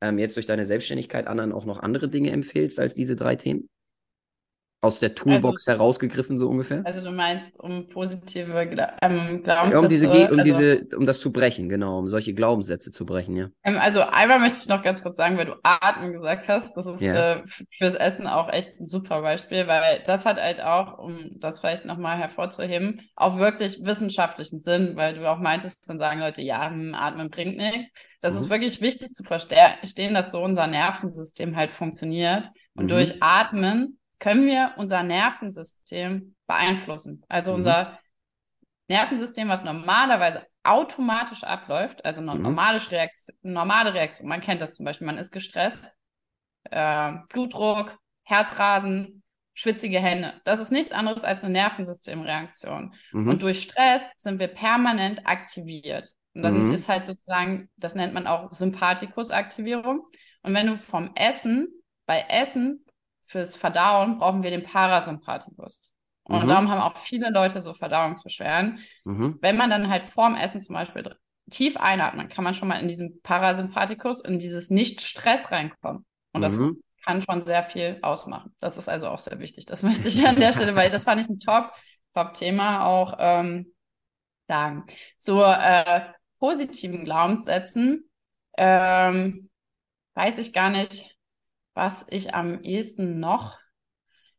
ähm, 0.00 0.18
jetzt 0.18 0.36
durch 0.36 0.46
deine 0.46 0.66
Selbstständigkeit 0.66 1.26
anderen 1.26 1.52
auch 1.52 1.64
noch 1.64 1.80
andere 1.80 2.08
Dinge 2.08 2.30
empfehlst 2.30 2.78
als 2.78 2.94
diese 2.94 3.16
drei 3.16 3.36
Themen? 3.36 3.68
Aus 4.80 5.00
der 5.00 5.14
Toolbox 5.14 5.66
also, 5.66 5.78
herausgegriffen, 5.78 6.38
so 6.38 6.48
ungefähr? 6.48 6.82
Also 6.84 7.02
du 7.02 7.10
meinst, 7.10 7.58
um 7.58 7.88
positive 7.88 8.66
Gla 8.68 8.96
ähm, 9.02 9.42
Glaubenssätze... 9.42 9.74
Ja, 9.74 9.80
um, 9.80 9.88
diese, 9.88 10.08
um, 10.08 10.38
also, 10.38 10.42
diese, 10.42 10.96
um 10.96 11.06
das 11.06 11.20
zu 11.20 11.32
brechen, 11.32 11.68
genau, 11.68 11.98
um 11.98 12.06
solche 12.08 12.32
Glaubenssätze 12.32 12.92
zu 12.92 13.04
brechen, 13.04 13.36
ja. 13.36 13.48
Ähm, 13.64 13.78
also 13.78 14.02
einmal 14.02 14.38
möchte 14.38 14.58
ich 14.60 14.68
noch 14.68 14.84
ganz 14.84 15.02
kurz 15.02 15.16
sagen, 15.16 15.36
weil 15.36 15.46
du 15.46 15.56
Atmen 15.64 16.12
gesagt 16.12 16.46
hast, 16.46 16.76
das 16.76 16.86
ist 16.86 17.00
ja. 17.00 17.34
äh, 17.34 17.42
fürs 17.76 17.96
Essen 17.96 18.28
auch 18.28 18.52
echt 18.52 18.78
ein 18.78 18.84
super 18.84 19.20
Beispiel, 19.22 19.66
weil 19.66 20.04
das 20.06 20.24
hat 20.24 20.40
halt 20.40 20.60
auch, 20.60 20.98
um 20.98 21.30
das 21.40 21.58
vielleicht 21.58 21.84
nochmal 21.84 22.16
hervorzuheben, 22.16 23.00
auch 23.16 23.38
wirklich 23.38 23.80
wissenschaftlichen 23.82 24.60
Sinn, 24.60 24.92
weil 24.94 25.14
du 25.14 25.28
auch 25.28 25.40
meintest, 25.40 25.88
dann 25.88 25.98
sagen 25.98 26.20
Leute, 26.20 26.42
ja, 26.42 26.70
hm, 26.70 26.94
Atmen 26.94 27.30
bringt 27.30 27.56
nichts. 27.56 27.88
Das 28.20 28.32
mhm. 28.32 28.38
ist 28.38 28.50
wirklich 28.50 28.80
wichtig 28.80 29.08
zu 29.08 29.24
verstehen, 29.24 30.14
dass 30.14 30.30
so 30.30 30.40
unser 30.40 30.68
Nervensystem 30.68 31.56
halt 31.56 31.72
funktioniert. 31.72 32.48
Und 32.74 32.84
mhm. 32.84 32.88
durch 32.88 33.22
Atmen 33.22 33.97
können 34.18 34.46
wir 34.46 34.74
unser 34.76 35.02
Nervensystem 35.02 36.34
beeinflussen. 36.46 37.24
Also 37.28 37.52
mhm. 37.52 37.56
unser 37.58 37.98
Nervensystem, 38.88 39.48
was 39.48 39.64
normalerweise 39.64 40.46
automatisch 40.62 41.44
abläuft, 41.44 42.04
also 42.04 42.20
eine 42.20 42.34
mhm. 42.34 42.42
normale, 42.42 42.90
Reaktion, 42.90 43.36
normale 43.42 43.94
Reaktion, 43.94 44.28
man 44.28 44.40
kennt 44.40 44.60
das 44.60 44.74
zum 44.74 44.84
Beispiel, 44.84 45.06
man 45.06 45.18
ist 45.18 45.30
gestresst, 45.30 45.88
äh, 46.70 47.12
Blutdruck, 47.28 47.98
Herzrasen, 48.24 49.22
schwitzige 49.54 50.00
Hände. 50.00 50.40
Das 50.44 50.60
ist 50.60 50.70
nichts 50.70 50.92
anderes 50.92 51.24
als 51.24 51.42
eine 51.42 51.52
Nervensystemreaktion. 51.52 52.94
Mhm. 53.12 53.28
Und 53.28 53.42
durch 53.42 53.62
Stress 53.62 54.02
sind 54.16 54.38
wir 54.38 54.48
permanent 54.48 55.26
aktiviert. 55.26 56.12
Und 56.34 56.42
dann 56.42 56.66
mhm. 56.66 56.72
ist 56.72 56.88
halt 56.88 57.04
sozusagen, 57.04 57.68
das 57.76 57.94
nennt 57.94 58.14
man 58.14 58.26
auch 58.26 58.52
Sympathikusaktivierung. 58.52 60.06
Und 60.42 60.54
wenn 60.54 60.68
du 60.68 60.76
vom 60.76 61.10
Essen, 61.16 61.68
bei 62.06 62.24
Essen 62.28 62.84
fürs 63.28 63.54
Verdauen 63.54 64.18
brauchen 64.18 64.42
wir 64.42 64.50
den 64.50 64.64
Parasympathikus. 64.64 65.94
Und 66.24 66.44
mhm. 66.44 66.48
darum 66.48 66.70
haben 66.70 66.80
auch 66.80 66.96
viele 66.96 67.30
Leute 67.30 67.62
so 67.62 67.74
Verdauungsbeschwerden. 67.74 68.80
Mhm. 69.04 69.38
Wenn 69.40 69.56
man 69.56 69.70
dann 69.70 69.88
halt 69.88 70.06
vorm 70.06 70.34
Essen 70.34 70.60
zum 70.60 70.74
Beispiel 70.74 71.14
tief 71.50 71.76
einatmet, 71.76 72.30
kann 72.30 72.44
man 72.44 72.54
schon 72.54 72.68
mal 72.68 72.80
in 72.80 72.88
diesen 72.88 73.20
Parasympathikus, 73.22 74.20
in 74.20 74.38
dieses 74.38 74.70
Nicht-Stress 74.70 75.50
reinkommen. 75.50 76.04
Und 76.32 76.42
das 76.42 76.58
mhm. 76.58 76.82
kann 77.04 77.22
schon 77.22 77.40
sehr 77.40 77.62
viel 77.62 77.98
ausmachen. 78.02 78.54
Das 78.60 78.76
ist 78.76 78.88
also 78.88 79.08
auch 79.08 79.18
sehr 79.18 79.38
wichtig. 79.40 79.66
Das 79.66 79.82
möchte 79.84 80.08
ich 80.08 80.26
an 80.26 80.36
der 80.36 80.52
Stelle, 80.52 80.74
weil 80.74 80.90
das 80.90 81.04
fand 81.04 81.20
ich 81.20 81.28
ein 81.28 81.40
Top, 81.40 81.72
Top-Thema 82.14 82.86
auch 82.86 83.16
ähm, 83.18 83.72
sagen. 84.46 84.84
Zu 85.16 85.42
äh, 85.42 86.02
positiven 86.38 87.04
Glaubenssätzen 87.04 88.08
ähm, 88.56 89.48
weiß 90.14 90.38
ich 90.38 90.52
gar 90.52 90.70
nicht, 90.70 91.17
was 91.78 92.04
ich 92.10 92.34
am 92.34 92.60
ehesten 92.64 93.20
noch 93.20 93.56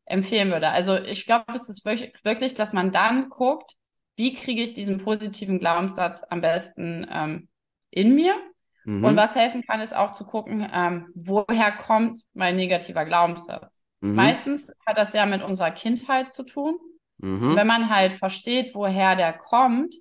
empfehlen 0.03 0.51
würde. 0.51 0.69
Also 0.69 0.97
ich 0.97 1.25
glaube, 1.25 1.53
es 1.53 1.69
ist 1.69 1.85
wirklich, 1.85 2.53
dass 2.53 2.73
man 2.73 2.91
dann 2.91 3.29
guckt, 3.29 3.75
wie 4.17 4.33
kriege 4.33 4.61
ich 4.61 4.73
diesen 4.73 4.97
positiven 4.97 5.57
Glaubenssatz 5.57 6.21
am 6.29 6.41
besten 6.41 7.07
ähm, 7.09 7.47
in 7.91 8.13
mir. 8.13 8.35
Mhm. 8.83 9.05
Und 9.05 9.15
was 9.15 9.37
helfen 9.37 9.63
kann, 9.65 9.79
ist 9.79 9.95
auch 9.95 10.11
zu 10.11 10.25
gucken, 10.25 10.69
ähm, 10.73 11.07
woher 11.15 11.71
kommt 11.71 12.19
mein 12.33 12.57
negativer 12.57 13.05
Glaubenssatz. 13.05 13.85
Mhm. 14.01 14.15
Meistens 14.15 14.69
hat 14.85 14.97
das 14.97 15.13
ja 15.13 15.25
mit 15.25 15.41
unserer 15.41 15.71
Kindheit 15.71 16.33
zu 16.33 16.43
tun. 16.43 16.77
Mhm. 17.21 17.55
wenn 17.57 17.67
man 17.67 17.89
halt 17.89 18.13
versteht, 18.13 18.73
woher 18.75 19.17
der 19.17 19.33
kommt, 19.33 19.93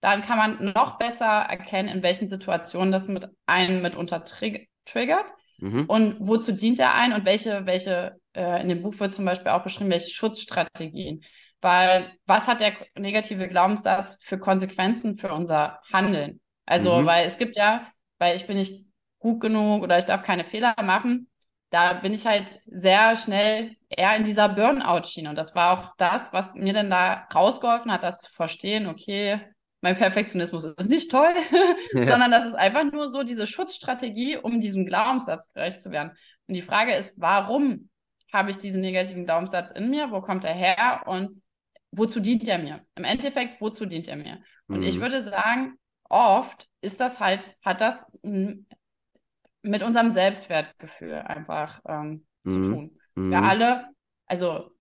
dann 0.00 0.22
kann 0.22 0.38
man 0.38 0.72
noch 0.74 0.96
besser 0.96 1.26
erkennen, 1.26 1.88
in 1.88 2.04
welchen 2.04 2.28
Situationen 2.28 2.92
das 2.92 3.08
mit 3.08 3.28
einem 3.46 3.82
mitunter 3.82 4.24
trig 4.24 4.68
triggert 4.84 5.26
mhm. 5.58 5.84
und 5.86 6.16
wozu 6.20 6.52
dient 6.52 6.78
er 6.78 6.94
ein 6.94 7.12
und 7.12 7.24
welche, 7.24 7.66
welche 7.66 8.16
äh, 8.34 8.60
in 8.62 8.68
dem 8.68 8.82
Buch 8.82 8.98
wird 9.00 9.14
zum 9.14 9.24
Beispiel 9.24 9.50
auch 9.50 9.62
beschrieben, 9.62 9.90
welche 9.90 10.10
Schutzstrategien. 10.10 11.22
Weil 11.60 12.12
was 12.26 12.48
hat 12.48 12.60
der 12.60 12.74
negative 12.96 13.48
Glaubenssatz 13.48 14.18
für 14.22 14.38
Konsequenzen 14.38 15.18
für 15.18 15.32
unser 15.32 15.80
Handeln? 15.92 16.40
Also, 16.66 16.96
mhm. 16.96 17.06
weil 17.06 17.26
es 17.26 17.38
gibt 17.38 17.56
ja, 17.56 17.86
weil 18.18 18.36
ich 18.36 18.46
bin 18.46 18.58
nicht 18.58 18.86
gut 19.18 19.40
genug 19.40 19.82
oder 19.82 19.98
ich 19.98 20.04
darf 20.04 20.22
keine 20.22 20.44
Fehler 20.44 20.74
machen, 20.82 21.28
da 21.70 21.94
bin 21.94 22.14
ich 22.14 22.26
halt 22.26 22.60
sehr 22.66 23.16
schnell 23.16 23.76
eher 23.88 24.16
in 24.16 24.24
dieser 24.24 24.48
Burnout-Schiene. 24.48 25.28
Und 25.28 25.36
das 25.36 25.54
war 25.54 25.78
auch 25.78 25.96
das, 25.96 26.32
was 26.32 26.54
mir 26.54 26.72
dann 26.72 26.90
da 26.90 27.26
rausgeholfen 27.34 27.90
hat, 27.90 28.02
das 28.02 28.20
zu 28.20 28.30
verstehen, 28.30 28.86
okay, 28.86 29.40
mein 29.86 29.96
Perfektionismus 29.96 30.64
ist 30.64 30.90
nicht 30.90 31.12
toll, 31.12 31.32
ja. 31.92 32.02
sondern 32.02 32.32
das 32.32 32.44
ist 32.44 32.56
einfach 32.56 32.82
nur 32.90 33.08
so 33.08 33.22
diese 33.22 33.46
Schutzstrategie, 33.46 34.36
um 34.36 34.58
diesem 34.58 34.84
Glaubenssatz 34.84 35.52
gerecht 35.52 35.78
zu 35.78 35.92
werden. 35.92 36.10
Und 36.48 36.54
die 36.54 36.62
Frage 36.62 36.92
ist, 36.92 37.20
warum 37.20 37.88
habe 38.32 38.50
ich 38.50 38.58
diesen 38.58 38.80
negativen 38.80 39.26
Glaubenssatz 39.26 39.70
in 39.70 39.88
mir? 39.88 40.10
Wo 40.10 40.20
kommt 40.22 40.44
er 40.44 40.54
her? 40.54 41.04
Und 41.06 41.40
wozu 41.92 42.18
dient 42.18 42.48
er 42.48 42.58
mir? 42.58 42.84
Im 42.96 43.04
Endeffekt, 43.04 43.60
wozu 43.60 43.86
dient 43.86 44.08
er 44.08 44.16
mir? 44.16 44.42
Und 44.66 44.78
mhm. 44.78 44.86
ich 44.86 44.98
würde 44.98 45.22
sagen, 45.22 45.78
oft 46.08 46.66
ist 46.80 46.98
das 46.98 47.20
halt, 47.20 47.56
hat 47.64 47.80
das 47.80 48.06
mit 48.22 49.82
unserem 49.84 50.10
Selbstwertgefühl 50.10 51.14
einfach 51.14 51.80
ähm, 51.88 52.26
mhm. 52.42 52.50
zu 52.50 52.62
tun. 52.62 52.98
Mhm. 53.14 53.30
Wir 53.30 53.40
alle, 53.40 53.86
also 54.26 54.72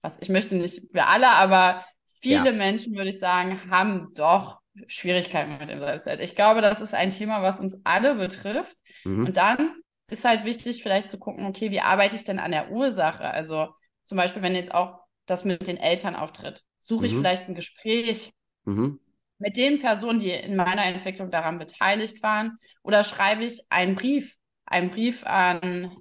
was 0.00 0.18
ich 0.22 0.30
möchte 0.30 0.56
nicht 0.56 0.82
wir 0.94 1.08
alle, 1.08 1.28
aber 1.32 1.84
viele 2.24 2.50
ja. 2.50 2.56
Menschen, 2.56 2.94
würde 2.94 3.10
ich 3.10 3.18
sagen, 3.18 3.60
haben 3.70 4.12
doch 4.14 4.58
Schwierigkeiten 4.86 5.58
mit 5.58 5.68
dem 5.68 5.78
Selbstwert. 5.78 6.20
Ich 6.20 6.34
glaube, 6.34 6.62
das 6.62 6.80
ist 6.80 6.94
ein 6.94 7.10
Thema, 7.10 7.42
was 7.42 7.60
uns 7.60 7.76
alle 7.84 8.14
betrifft. 8.14 8.76
Mhm. 9.04 9.26
Und 9.26 9.36
dann 9.36 9.76
ist 10.08 10.24
halt 10.24 10.44
wichtig, 10.44 10.82
vielleicht 10.82 11.10
zu 11.10 11.18
gucken, 11.18 11.46
okay, 11.46 11.70
wie 11.70 11.80
arbeite 11.80 12.16
ich 12.16 12.24
denn 12.24 12.38
an 12.38 12.50
der 12.50 12.70
Ursache? 12.70 13.24
Also 13.24 13.68
zum 14.02 14.16
Beispiel, 14.16 14.42
wenn 14.42 14.54
jetzt 14.54 14.74
auch 14.74 15.00
das 15.26 15.44
mit 15.44 15.66
den 15.66 15.76
Eltern 15.76 16.16
auftritt, 16.16 16.62
suche 16.80 17.06
ich 17.06 17.12
mhm. 17.12 17.18
vielleicht 17.18 17.48
ein 17.48 17.54
Gespräch 17.54 18.32
mhm. 18.64 19.00
mit 19.38 19.56
den 19.56 19.80
Personen, 19.80 20.18
die 20.18 20.30
in 20.30 20.56
meiner 20.56 20.84
Entwicklung 20.84 21.30
daran 21.30 21.58
beteiligt 21.58 22.22
waren, 22.22 22.56
oder 22.82 23.04
schreibe 23.04 23.44
ich 23.44 23.60
einen 23.68 23.94
Brief, 23.94 24.36
einen 24.66 24.90
Brief 24.90 25.24
an 25.24 25.96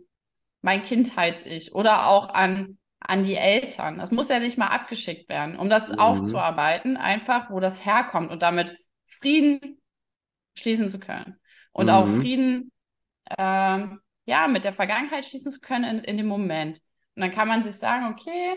mein 0.61 0.81
Kindheits-Ich 0.81 1.75
oder 1.75 2.07
auch 2.07 2.29
an, 2.29 2.77
an 3.05 3.23
die 3.23 3.35
Eltern. 3.35 3.97
Das 3.97 4.11
muss 4.11 4.29
ja 4.29 4.39
nicht 4.39 4.57
mal 4.57 4.67
abgeschickt 4.67 5.29
werden, 5.29 5.57
um 5.57 5.69
das 5.69 5.91
mhm. 5.91 5.99
aufzuarbeiten, 5.99 6.97
einfach, 6.97 7.49
wo 7.49 7.59
das 7.59 7.85
herkommt 7.85 8.31
und 8.31 8.41
damit 8.41 8.77
Frieden 9.05 9.79
schließen 10.57 10.89
zu 10.89 10.99
können. 10.99 11.39
Und 11.71 11.89
auch 11.89 12.05
mhm. 12.05 12.21
Frieden 12.21 12.71
ähm, 13.37 13.99
ja, 14.25 14.47
mit 14.47 14.63
der 14.63 14.73
Vergangenheit 14.73 15.25
schließen 15.25 15.51
zu 15.51 15.59
können 15.59 15.99
in, 15.99 16.03
in 16.03 16.17
dem 16.17 16.27
Moment. 16.27 16.79
Und 17.15 17.21
dann 17.21 17.31
kann 17.31 17.47
man 17.47 17.63
sich 17.63 17.75
sagen, 17.75 18.13
okay, 18.13 18.55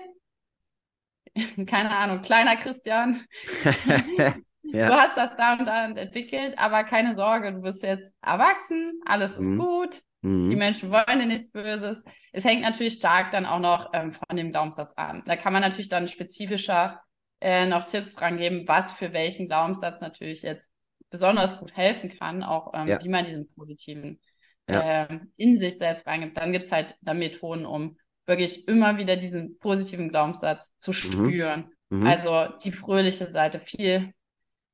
keine 1.66 1.90
Ahnung, 1.90 2.20
kleiner 2.20 2.56
Christian, 2.56 3.20
ja. 4.62 4.88
du 4.88 4.94
hast 4.94 5.16
das 5.16 5.36
da 5.36 5.54
und 5.54 5.66
da 5.66 5.86
entwickelt, 5.86 6.58
aber 6.58 6.84
keine 6.84 7.14
Sorge, 7.14 7.52
du 7.52 7.60
bist 7.60 7.82
jetzt 7.82 8.12
erwachsen, 8.22 9.00
alles 9.04 9.36
ist 9.36 9.48
mhm. 9.48 9.58
gut, 9.58 10.02
mhm. 10.26 10.48
die 10.48 10.56
Menschen 10.56 10.90
wollen 10.90 11.18
dir 11.18 11.26
nichts 11.26 11.50
Böses. 11.50 12.02
Es 12.32 12.44
hängt 12.44 12.62
natürlich 12.62 12.94
stark 12.94 13.30
dann 13.30 13.46
auch 13.46 13.60
noch 13.60 13.90
ähm, 13.92 14.12
von 14.12 14.36
dem 14.36 14.50
Glaubenssatz 14.50 14.92
an. 14.96 15.22
Da 15.26 15.36
kann 15.36 15.52
man 15.52 15.62
natürlich 15.62 15.88
dann 15.88 16.08
spezifischer 16.08 17.00
äh, 17.40 17.66
noch 17.66 17.84
Tipps 17.84 18.14
dran 18.14 18.38
geben, 18.38 18.64
was 18.66 18.92
für 18.92 19.12
welchen 19.12 19.48
Glaubenssatz 19.48 20.00
natürlich 20.00 20.42
jetzt 20.42 20.70
besonders 21.10 21.58
gut 21.58 21.76
helfen 21.76 22.10
kann, 22.10 22.42
auch 22.42 22.72
ähm, 22.74 22.88
ja. 22.88 23.02
wie 23.02 23.08
man 23.08 23.24
diesen 23.24 23.48
positiven 23.54 24.20
ja. 24.68 25.04
äh, 25.04 25.20
in 25.36 25.58
sich 25.58 25.78
selbst 25.78 26.06
reingibt, 26.06 26.36
dann 26.36 26.52
gibt 26.52 26.64
es 26.64 26.72
halt 26.72 26.96
dann 27.02 27.18
Methoden, 27.18 27.66
um 27.66 27.96
wirklich 28.26 28.66
immer 28.66 28.98
wieder 28.98 29.16
diesen 29.16 29.58
positiven 29.58 30.08
Glaubenssatz 30.08 30.76
zu 30.76 30.90
mhm. 30.90 30.94
spüren. 30.94 31.70
Mhm. 31.90 32.06
Also 32.06 32.48
die 32.64 32.72
fröhliche 32.72 33.30
Seite, 33.30 33.60
viel, 33.60 34.12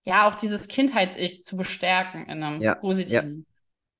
ja, 0.04 0.28
auch 0.28 0.34
dieses 0.34 0.68
Kindheits-Ich 0.68 1.44
zu 1.44 1.56
bestärken 1.56 2.26
in 2.26 2.42
einem 2.42 2.62
ja. 2.62 2.74
positiven 2.74 3.46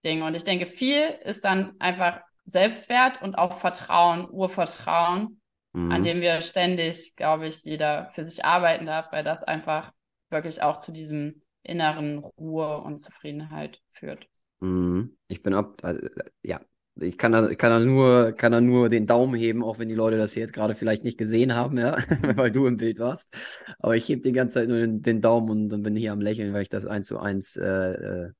ja. 0.02 0.10
Ding. 0.10 0.22
Und 0.22 0.34
ich 0.34 0.44
denke, 0.44 0.66
viel 0.66 1.08
ist 1.24 1.44
dann 1.44 1.74
einfach 1.78 2.20
Selbstwert 2.44 3.22
und 3.22 3.36
auch 3.36 3.58
Vertrauen, 3.58 4.28
Urvertrauen, 4.30 5.40
mhm. 5.72 5.92
an 5.92 6.02
dem 6.02 6.20
wir 6.20 6.40
ständig, 6.40 7.14
glaube 7.16 7.46
ich, 7.46 7.64
jeder 7.64 8.08
für 8.10 8.24
sich 8.24 8.44
arbeiten 8.44 8.86
darf, 8.86 9.12
weil 9.12 9.24
das 9.24 9.42
einfach 9.42 9.92
wirklich 10.30 10.62
auch 10.62 10.78
zu 10.78 10.92
diesem 10.92 11.42
inneren 11.62 12.18
Ruhe 12.18 12.78
und 12.78 12.98
Zufriedenheit 12.98 13.80
führt. 13.88 14.26
Mhm. 14.60 15.16
Ich 15.28 15.42
bin 15.42 15.54
ab, 15.54 15.78
also, 15.82 16.00
ja, 16.42 16.60
ich 17.00 17.16
kann 17.16 17.32
da, 17.32 17.54
kann 17.54 17.70
da 17.70 17.80
nur, 17.80 18.32
kann 18.32 18.52
da 18.52 18.60
nur 18.60 18.88
den 18.88 19.06
Daumen 19.06 19.34
heben, 19.34 19.62
auch 19.62 19.78
wenn 19.78 19.88
die 19.88 19.94
Leute 19.94 20.18
das 20.18 20.32
hier 20.32 20.42
jetzt 20.42 20.52
gerade 20.52 20.74
vielleicht 20.74 21.04
nicht 21.04 21.16
gesehen 21.16 21.54
haben, 21.54 21.78
ja, 21.78 21.96
weil 22.36 22.50
du 22.50 22.66
im 22.66 22.76
Bild 22.76 22.98
warst. 22.98 23.34
Aber 23.78 23.96
ich 23.96 24.08
hebe 24.08 24.20
die 24.20 24.32
ganze 24.32 24.54
Zeit 24.54 24.68
nur 24.68 24.78
den, 24.78 25.00
den, 25.00 25.22
Daumen 25.22 25.50
und 25.50 25.68
dann 25.70 25.82
bin 25.82 25.96
hier 25.96 26.12
am 26.12 26.20
Lächeln, 26.20 26.52
weil 26.52 26.62
ich 26.62 26.68
das 26.68 26.86
eins 26.86 27.06
zu 27.06 27.18
eins 27.18 27.56
äh, 27.56 27.92
äh, 27.92 28.30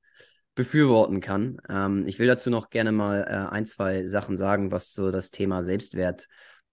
befürworten 0.55 1.19
kann. 1.19 1.57
Ähm, 1.69 2.05
ich 2.07 2.19
will 2.19 2.27
dazu 2.27 2.49
noch 2.49 2.69
gerne 2.69 2.91
mal 2.91 3.21
äh, 3.21 3.51
ein, 3.51 3.65
zwei 3.65 4.07
Sachen 4.07 4.37
sagen, 4.37 4.71
was 4.71 4.93
so 4.93 5.11
das 5.11 5.31
Thema 5.31 5.63
Selbstwert 5.63 6.27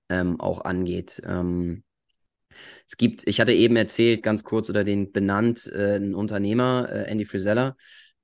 ähm, 0.08 0.40
auch 0.40 0.64
angeht. 0.64 1.22
Ähm, 1.24 1.84
es 2.86 2.96
gibt, 2.96 3.26
ich 3.26 3.40
hatte 3.40 3.52
eben 3.52 3.76
erzählt, 3.76 4.22
ganz 4.22 4.44
kurz 4.44 4.68
oder 4.68 4.84
den 4.84 5.12
benannt, 5.12 5.70
äh, 5.72 5.96
ein 5.96 6.14
Unternehmer, 6.14 6.88
äh, 6.90 7.04
Andy 7.04 7.24
Frisella, 7.24 7.76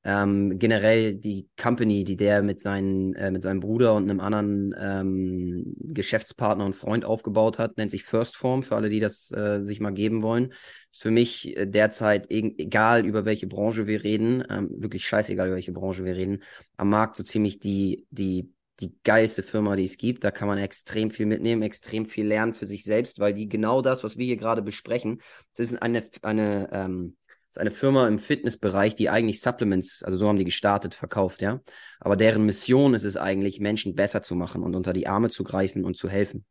ähm, 0.07 0.59
generell 0.61 1.15
die 1.15 1.49
Company, 1.61 2.05
die 2.05 2.17
der 2.17 2.43
mit, 2.43 2.61
seinen, 2.61 3.15
äh, 3.15 3.33
mit 3.33 3.43
seinem 3.43 3.59
Bruder 3.59 3.95
und 3.95 4.09
einem 4.09 4.21
anderen 4.21 4.73
ähm, 4.79 5.75
Geschäftspartner 5.81 6.65
und 6.65 6.77
Freund 6.77 7.05
aufgebaut 7.05 7.59
hat, 7.59 7.77
nennt 7.77 7.91
sich 7.91 8.05
First 8.05 8.37
Form, 8.37 8.63
für 8.63 8.77
alle, 8.77 8.89
die 8.89 9.01
das 9.01 9.33
äh, 9.33 9.59
sich 9.59 9.81
mal 9.81 9.93
geben 9.93 10.23
wollen. 10.23 10.53
Ist 10.97 11.03
für 11.03 11.11
mich 11.11 11.55
äh, 11.59 11.67
derzeit 11.67 12.31
egal, 12.31 13.05
über 13.05 13.27
welche 13.27 13.47
Branche 13.47 13.87
wir 13.87 14.03
reden, 14.03 14.43
ähm, 14.49 14.71
wirklich 14.79 15.07
scheißegal, 15.07 15.49
über 15.49 15.57
welche 15.57 15.73
Branche 15.73 16.07
wir 16.07 16.17
reden, 16.17 16.43
am 16.79 16.89
Markt 16.89 17.17
so 17.17 17.23
ziemlich 17.23 17.61
die, 17.61 18.07
die, 18.09 18.51
die 18.81 18.97
geilste 19.05 19.43
Firma, 19.43 19.77
die 19.77 19.85
es 19.85 19.99
gibt. 19.99 20.25
Da 20.25 20.31
kann 20.31 20.49
man 20.49 20.57
extrem 20.57 21.11
viel 21.11 21.27
mitnehmen, 21.27 21.61
extrem 21.61 22.07
viel 22.07 22.27
lernen 22.27 22.55
für 22.55 22.67
sich 22.67 22.83
selbst, 22.83 23.19
weil 23.19 23.35
die 23.35 23.47
genau 23.47 23.83
das, 23.83 24.05
was 24.05 24.17
wir 24.17 24.25
hier 24.25 24.39
gerade 24.39 24.63
besprechen, 24.63 25.21
das 25.55 25.71
ist 25.71 25.83
eine, 25.83 26.09
eine 26.23 26.71
ähm, 26.73 27.19
ist 27.51 27.59
eine 27.59 27.73
Firma 27.73 28.09
im 28.09 28.19
Fitnessbereich, 28.19 28.95
die 28.95 29.11
eigentlich 29.11 29.43
Supplements, 29.43 30.03
also 30.03 30.17
so 30.17 30.27
haben 30.27 30.39
die 30.39 30.45
gestartet, 30.45 30.95
verkauft, 30.95 31.43
ja. 31.43 31.61
Aber 32.01 32.17
deren 32.17 32.47
Mission 32.47 32.95
ist 32.95 33.05
es 33.05 33.19
eigentlich, 33.19 33.61
Menschen 33.61 33.95
besser 33.95 34.23
zu 34.23 34.35
machen 34.35 34.63
und 34.63 34.75
unter 34.75 34.95
die 34.95 35.09
Arme 35.09 35.29
zu 35.29 35.45
greifen 35.45 35.85
und 35.85 35.99
zu 35.99 36.09
helfen. 36.09 36.47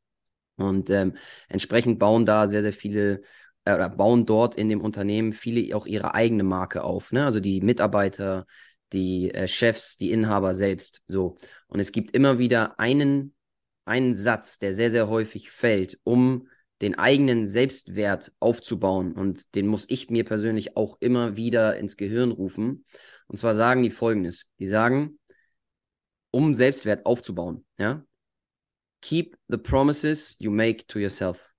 Und 0.57 0.91
ähm, 0.91 1.17
entsprechend 1.49 1.97
bauen 1.97 2.27
da 2.27 2.47
sehr, 2.47 2.61
sehr 2.61 2.73
viele 2.73 3.23
oder 3.67 3.89
bauen 3.89 4.25
dort 4.25 4.55
in 4.55 4.69
dem 4.69 4.81
Unternehmen 4.81 5.33
viele 5.33 5.75
auch 5.75 5.87
ihre 5.87 6.13
eigene 6.13 6.43
Marke 6.43 6.83
auf. 6.83 7.11
Ne? 7.11 7.25
Also 7.25 7.39
die 7.39 7.61
Mitarbeiter, 7.61 8.45
die 8.93 9.33
äh, 9.33 9.47
Chefs, 9.47 9.97
die 9.97 10.11
Inhaber 10.11 10.53
selbst. 10.55 11.01
So. 11.07 11.37
Und 11.67 11.79
es 11.79 11.91
gibt 11.91 12.11
immer 12.15 12.37
wieder 12.37 12.79
einen, 12.79 13.33
einen 13.85 14.15
Satz, 14.15 14.59
der 14.59 14.73
sehr, 14.73 14.91
sehr 14.91 15.09
häufig 15.09 15.51
fällt, 15.51 15.99
um 16.03 16.47
den 16.81 16.97
eigenen 16.97 17.47
Selbstwert 17.47 18.31
aufzubauen. 18.39 19.13
Und 19.13 19.55
den 19.55 19.67
muss 19.67 19.85
ich 19.89 20.09
mir 20.09 20.23
persönlich 20.23 20.77
auch 20.77 20.97
immer 20.99 21.35
wieder 21.35 21.77
ins 21.77 21.97
Gehirn 21.97 22.31
rufen. 22.31 22.85
Und 23.27 23.37
zwar 23.37 23.55
sagen 23.55 23.81
die 23.81 23.91
folgendes: 23.91 24.45
Die 24.59 24.67
sagen, 24.67 25.19
um 26.31 26.53
Selbstwert 26.53 27.05
aufzubauen, 27.05 27.65
ja, 27.77 28.05
keep 29.01 29.37
the 29.47 29.57
promises 29.57 30.35
you 30.37 30.51
make 30.51 30.85
to 30.87 30.99
yourself. 30.99 31.49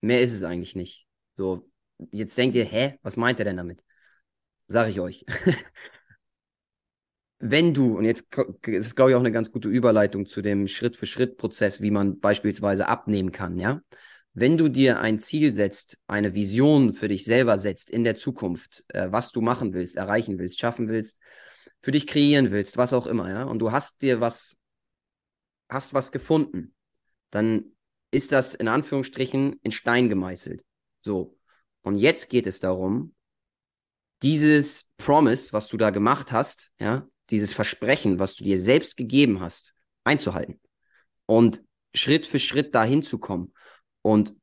Mehr 0.00 0.20
ist 0.20 0.32
es 0.32 0.42
eigentlich 0.42 0.76
nicht. 0.76 1.03
So, 1.36 1.70
jetzt 2.10 2.36
denkt 2.38 2.56
ihr, 2.56 2.64
hä, 2.64 2.98
was 3.02 3.16
meint 3.16 3.38
er 3.38 3.44
denn 3.44 3.56
damit? 3.56 3.84
Sag 4.66 4.88
ich 4.88 5.00
euch. 5.00 5.24
Wenn 7.38 7.74
du, 7.74 7.98
und 7.98 8.04
jetzt 8.04 8.28
ist 8.66 8.96
glaube 8.96 9.10
ich, 9.10 9.16
auch 9.16 9.20
eine 9.20 9.32
ganz 9.32 9.52
gute 9.52 9.68
Überleitung 9.68 10.26
zu 10.26 10.40
dem 10.40 10.66
Schritt-für-Schritt-Prozess, 10.66 11.82
wie 11.82 11.90
man 11.90 12.20
beispielsweise 12.20 12.88
abnehmen 12.88 13.32
kann, 13.32 13.58
ja. 13.58 13.80
Wenn 14.32 14.56
du 14.56 14.68
dir 14.68 14.98
ein 14.98 15.20
Ziel 15.20 15.52
setzt, 15.52 15.98
eine 16.08 16.34
Vision 16.34 16.92
für 16.92 17.06
dich 17.06 17.24
selber 17.24 17.58
setzt 17.58 17.90
in 17.90 18.02
der 18.02 18.16
Zukunft, 18.16 18.84
äh, 18.88 19.12
was 19.12 19.30
du 19.30 19.40
machen 19.40 19.74
willst, 19.74 19.96
erreichen 19.96 20.38
willst, 20.38 20.58
schaffen 20.58 20.88
willst, 20.88 21.20
für 21.82 21.92
dich 21.92 22.06
kreieren 22.06 22.50
willst, 22.50 22.76
was 22.76 22.92
auch 22.92 23.06
immer, 23.06 23.28
ja, 23.28 23.44
und 23.44 23.58
du 23.60 23.70
hast 23.70 24.02
dir 24.02 24.20
was, 24.20 24.56
hast 25.68 25.94
was 25.94 26.10
gefunden, 26.10 26.74
dann 27.30 27.76
ist 28.10 28.32
das 28.32 28.54
in 28.54 28.68
Anführungsstrichen 28.68 29.60
in 29.62 29.70
Stein 29.70 30.08
gemeißelt. 30.08 30.64
So. 31.04 31.36
Und 31.82 31.98
jetzt 31.98 32.30
geht 32.30 32.46
es 32.46 32.60
darum, 32.60 33.14
dieses 34.22 34.88
Promise, 34.96 35.52
was 35.52 35.68
du 35.68 35.76
da 35.76 35.90
gemacht 35.90 36.32
hast, 36.32 36.72
ja, 36.80 37.06
dieses 37.30 37.52
Versprechen, 37.52 38.18
was 38.18 38.34
du 38.34 38.44
dir 38.44 38.58
selbst 38.58 38.96
gegeben 38.96 39.40
hast, 39.40 39.74
einzuhalten 40.02 40.60
und 41.26 41.62
Schritt 41.94 42.26
für 42.26 42.40
Schritt 42.40 42.74
dahin 42.74 43.02
zu 43.02 43.18
kommen. 43.18 43.52
Und 44.02 44.34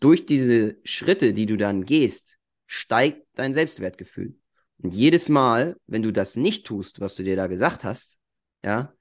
durch 0.00 0.26
diese 0.26 0.76
Schritte, 0.84 1.32
die 1.32 1.46
du 1.46 1.56
dann 1.56 1.84
gehst, 1.84 2.38
steigt 2.66 3.26
dein 3.34 3.54
Selbstwertgefühl. 3.54 4.36
Und 4.78 4.92
jedes 4.92 5.28
Mal, 5.28 5.76
wenn 5.86 6.02
du 6.02 6.12
das 6.12 6.36
nicht 6.36 6.66
tust, 6.66 7.00
was 7.00 7.14
du 7.14 7.22
dir 7.22 7.36
da 7.36 7.46
gesagt 7.46 7.84
hast, 7.84 8.18
ja, 8.64 8.92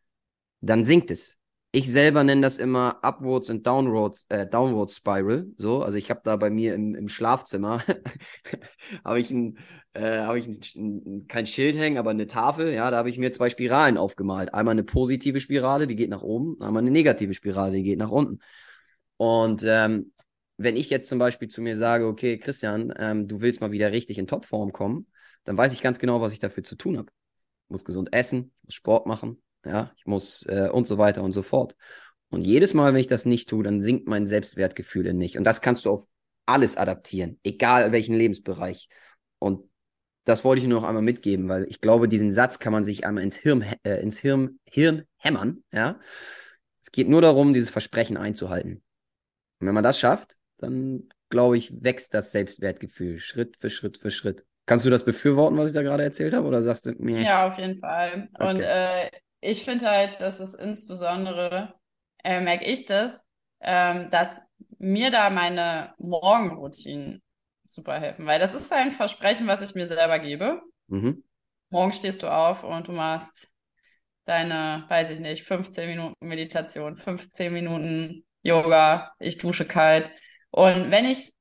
dann 0.61 0.85
sinkt 0.85 1.11
es. 1.11 1.39
Ich 1.75 1.91
selber 1.91 2.23
nenne 2.23 2.39
das 2.39 2.57
immer 2.57 3.03
Upwards 3.03 3.49
and 3.49 3.67
Downwards, 3.67 4.25
äh, 4.29 4.47
Downward 4.47 4.89
Spiral. 4.91 5.47
So, 5.57 5.83
also 5.83 5.97
ich 5.97 6.09
habe 6.09 6.21
da 6.23 6.37
bei 6.37 6.49
mir 6.49 6.73
im, 6.73 6.95
im 6.95 7.09
Schlafzimmer 7.09 7.83
habe 9.03 9.19
ich, 9.19 9.29
ein, 9.29 9.57
äh, 9.91 10.21
hab 10.21 10.37
ich 10.37 10.47
ein, 10.47 10.61
ein, 10.77 11.27
kein 11.27 11.45
Schild 11.45 11.77
hängen, 11.77 11.97
aber 11.97 12.11
eine 12.11 12.27
Tafel. 12.27 12.73
Ja, 12.73 12.89
da 12.91 12.97
habe 12.97 13.09
ich 13.09 13.17
mir 13.17 13.33
zwei 13.33 13.49
Spiralen 13.49 13.97
aufgemalt. 13.97 14.53
Einmal 14.53 14.71
eine 14.71 14.85
positive 14.85 15.41
Spirale, 15.41 15.85
die 15.85 15.97
geht 15.97 16.09
nach 16.09 16.21
oben, 16.21 16.61
einmal 16.61 16.81
eine 16.81 16.91
negative 16.91 17.33
Spirale, 17.33 17.73
die 17.73 17.83
geht 17.83 17.99
nach 17.99 18.11
unten. 18.11 18.39
Und 19.17 19.65
ähm, 19.67 20.13
wenn 20.55 20.77
ich 20.77 20.89
jetzt 20.89 21.09
zum 21.09 21.19
Beispiel 21.19 21.49
zu 21.49 21.61
mir 21.61 21.75
sage, 21.75 22.07
okay, 22.07 22.37
Christian, 22.37 22.93
ähm, 22.97 23.27
du 23.27 23.41
willst 23.41 23.59
mal 23.59 23.71
wieder 23.71 23.91
richtig 23.91 24.17
in 24.17 24.27
Topform 24.27 24.71
kommen, 24.71 25.07
dann 25.43 25.57
weiß 25.57 25.73
ich 25.73 25.81
ganz 25.81 25.99
genau, 25.99 26.21
was 26.21 26.31
ich 26.31 26.39
dafür 26.39 26.63
zu 26.63 26.77
tun 26.77 26.97
habe. 26.97 27.11
Ich 27.65 27.69
muss 27.69 27.83
gesund 27.83 28.13
essen, 28.13 28.53
muss 28.63 28.75
Sport 28.75 29.07
machen, 29.07 29.41
ja, 29.65 29.91
ich 29.97 30.05
muss 30.05 30.45
äh, 30.47 30.69
und 30.71 30.87
so 30.87 30.97
weiter 30.97 31.23
und 31.23 31.31
so 31.31 31.41
fort. 31.41 31.75
Und 32.29 32.41
jedes 32.41 32.73
Mal, 32.73 32.93
wenn 32.93 32.99
ich 32.99 33.07
das 33.07 33.25
nicht 33.25 33.49
tue, 33.49 33.63
dann 33.63 33.81
sinkt 33.81 34.07
mein 34.07 34.27
Selbstwertgefühl 34.27 35.07
in 35.07 35.17
nicht. 35.17 35.37
Und 35.37 35.43
das 35.43 35.61
kannst 35.61 35.85
du 35.85 35.91
auf 35.91 36.07
alles 36.45 36.77
adaptieren, 36.77 37.39
egal 37.43 37.91
welchen 37.91 38.15
Lebensbereich. 38.15 38.89
Und 39.39 39.69
das 40.25 40.43
wollte 40.43 40.61
ich 40.61 40.67
nur 40.67 40.81
noch 40.81 40.87
einmal 40.87 41.03
mitgeben, 41.03 41.49
weil 41.49 41.65
ich 41.69 41.81
glaube, 41.81 42.07
diesen 42.07 42.31
Satz 42.31 42.59
kann 42.59 42.73
man 42.73 42.83
sich 42.83 43.05
einmal 43.05 43.23
ins 43.23 43.37
Hirn, 43.37 43.63
äh, 43.83 44.01
ins 44.01 44.19
Hirn, 44.19 44.59
Hirn 44.65 45.05
hämmern. 45.17 45.63
Ja? 45.71 45.99
Es 46.81 46.91
geht 46.91 47.07
nur 47.07 47.21
darum, 47.21 47.53
dieses 47.53 47.69
Versprechen 47.69 48.17
einzuhalten. 48.17 48.83
Und 49.59 49.67
wenn 49.67 49.75
man 49.75 49.83
das 49.83 49.99
schafft, 49.99 50.37
dann 50.57 51.09
glaube 51.29 51.57
ich, 51.57 51.83
wächst 51.83 52.13
das 52.13 52.31
Selbstwertgefühl 52.31 53.19
Schritt 53.19 53.57
für 53.57 53.69
Schritt 53.69 53.97
für 53.97 54.11
Schritt. 54.11 54.45
Kannst 54.65 54.85
du 54.85 54.89
das 54.89 55.05
befürworten, 55.05 55.57
was 55.57 55.67
ich 55.67 55.73
da 55.73 55.83
gerade 55.83 56.03
erzählt 56.03 56.33
habe, 56.33 56.47
oder 56.47 56.61
sagst 56.61 56.87
du 56.87 56.93
mir? 56.97 57.21
Ja, 57.21 57.47
auf 57.47 57.57
jeden 57.57 57.79
Fall. 57.79 58.29
Okay. 58.33 58.49
Und 58.49 58.59
äh, 58.61 59.11
ich 59.45 59.63
finde 59.63 59.89
halt, 59.89 60.19
dass 60.19 60.39
es 60.39 60.53
insbesondere, 60.53 61.73
äh, 62.23 62.41
merke 62.41 62.65
ich 62.65 62.85
das, 62.85 63.23
ähm, 63.61 64.09
dass 64.09 64.41
mir 64.77 65.11
da 65.11 65.29
meine 65.29 65.93
Morgenroutinen 65.97 67.21
super 67.63 67.99
helfen, 67.99 68.25
weil 68.25 68.39
das 68.39 68.53
ist 68.53 68.71
ein 68.71 68.91
Versprechen, 68.91 69.47
was 69.47 69.61
ich 69.61 69.75
mir 69.75 69.87
selber 69.87 70.19
gebe. 70.19 70.61
Mhm. 70.87 71.23
Morgen 71.69 71.91
stehst 71.91 72.23
du 72.23 72.27
auf 72.27 72.63
und 72.63 72.87
du 72.87 72.91
machst 72.91 73.49
deine, 74.25 74.85
weiß 74.87 75.11
ich 75.11 75.19
nicht, 75.19 75.43
15 75.43 75.87
Minuten 75.89 76.15
Meditation, 76.19 76.95
15 76.95 77.53
Minuten 77.53 78.25
Yoga, 78.41 79.13
ich 79.19 79.37
dusche 79.37 79.65
kalt. 79.65 80.11
Und 80.51 80.91
wenn 80.91 81.05
ich 81.05 81.33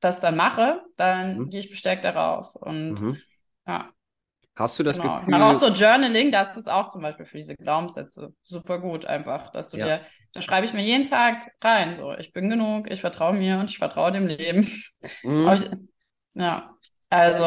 das 0.00 0.20
dann 0.20 0.36
mache, 0.36 0.82
dann 0.96 1.38
mhm. 1.38 1.50
gehe 1.50 1.60
ich 1.60 1.70
bestärkt 1.70 2.04
darauf. 2.04 2.54
Und 2.54 3.00
mhm. 3.00 3.22
ja. 3.66 3.92
Hast 4.60 4.78
du 4.78 4.82
das 4.82 5.00
genau. 5.00 5.16
Gefühl? 5.16 5.34
Aber 5.34 5.50
auch 5.50 5.54
so 5.54 5.68
Journaling, 5.68 6.30
das 6.30 6.54
ist 6.58 6.68
auch 6.68 6.88
zum 6.88 7.00
Beispiel 7.00 7.24
für 7.24 7.38
diese 7.38 7.56
Glaubenssätze 7.56 8.34
super 8.44 8.78
gut 8.78 9.06
einfach, 9.06 9.50
dass 9.52 9.70
du 9.70 9.78
ja. 9.78 9.86
dir, 9.86 10.00
da 10.34 10.42
schreibe 10.42 10.66
ich 10.66 10.74
mir 10.74 10.84
jeden 10.84 11.04
Tag 11.04 11.50
rein, 11.62 11.96
so, 11.96 12.12
ich 12.12 12.34
bin 12.34 12.50
genug, 12.50 12.90
ich 12.90 13.00
vertraue 13.00 13.32
mir 13.32 13.58
und 13.58 13.70
ich 13.70 13.78
vertraue 13.78 14.12
dem 14.12 14.26
Leben. 14.26 14.70
Mhm. 15.22 15.48
Ich, 15.54 15.70
ja, 16.34 16.74
also, 17.08 17.42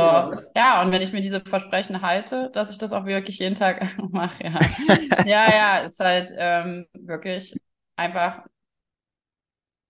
ja, 0.55 0.81
und 0.81 0.91
wenn 0.91 1.03
ich 1.03 1.13
mir 1.13 1.21
diese 1.21 1.39
Versprechen 1.41 2.01
halte, 2.01 2.49
dass 2.51 2.71
ich 2.71 2.79
das 2.79 2.93
auch 2.93 3.05
wirklich 3.05 3.37
jeden 3.37 3.53
Tag 3.53 3.95
mache, 4.11 4.43
ja. 4.43 4.59
ja, 5.27 5.55
ja, 5.55 5.77
ist 5.81 5.99
halt 5.99 6.33
ähm, 6.35 6.87
wirklich 6.93 7.53
einfach, 7.95 8.43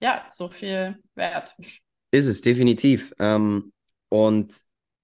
ja, 0.01 0.25
so 0.29 0.49
viel 0.49 1.01
wert. 1.15 1.55
Ist 2.11 2.27
es, 2.27 2.41
definitiv. 2.41 3.13
Ähm, 3.17 3.71
und 4.09 4.53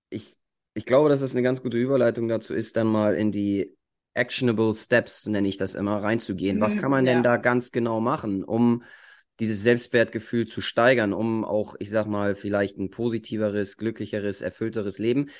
ich 0.09 0.35
ich 0.79 0.85
glaube, 0.85 1.09
dass 1.09 1.19
das 1.19 1.33
eine 1.33 1.43
ganz 1.43 1.61
gute 1.61 1.75
Überleitung 1.75 2.29
dazu 2.29 2.53
ist, 2.53 2.77
dann 2.77 2.87
mal 2.87 3.13
in 3.13 3.33
die 3.33 3.75
actionable 4.13 4.73
Steps, 4.73 5.25
nenne 5.25 5.49
ich 5.49 5.57
das 5.57 5.75
immer, 5.75 6.01
reinzugehen. 6.01 6.61
Was 6.61 6.75
mhm, 6.75 6.79
kann 6.79 6.89
man 6.89 7.05
ja. 7.05 7.13
denn 7.13 7.21
da 7.21 7.35
ganz 7.35 7.71
genau 7.71 7.99
machen, 7.99 8.45
um 8.45 8.83
dieses 9.41 9.61
Selbstwertgefühl 9.61 10.47
zu 10.47 10.61
steigern, 10.61 11.11
um 11.11 11.43
auch, 11.43 11.75
ich 11.79 11.89
sag 11.89 12.07
mal, 12.07 12.33
vielleicht 12.37 12.77
ein 12.77 12.91
positiveres, 12.91 13.75
glücklicheres, 13.75 14.39
erfüllteres 14.39 14.99
Leben. 14.99 15.31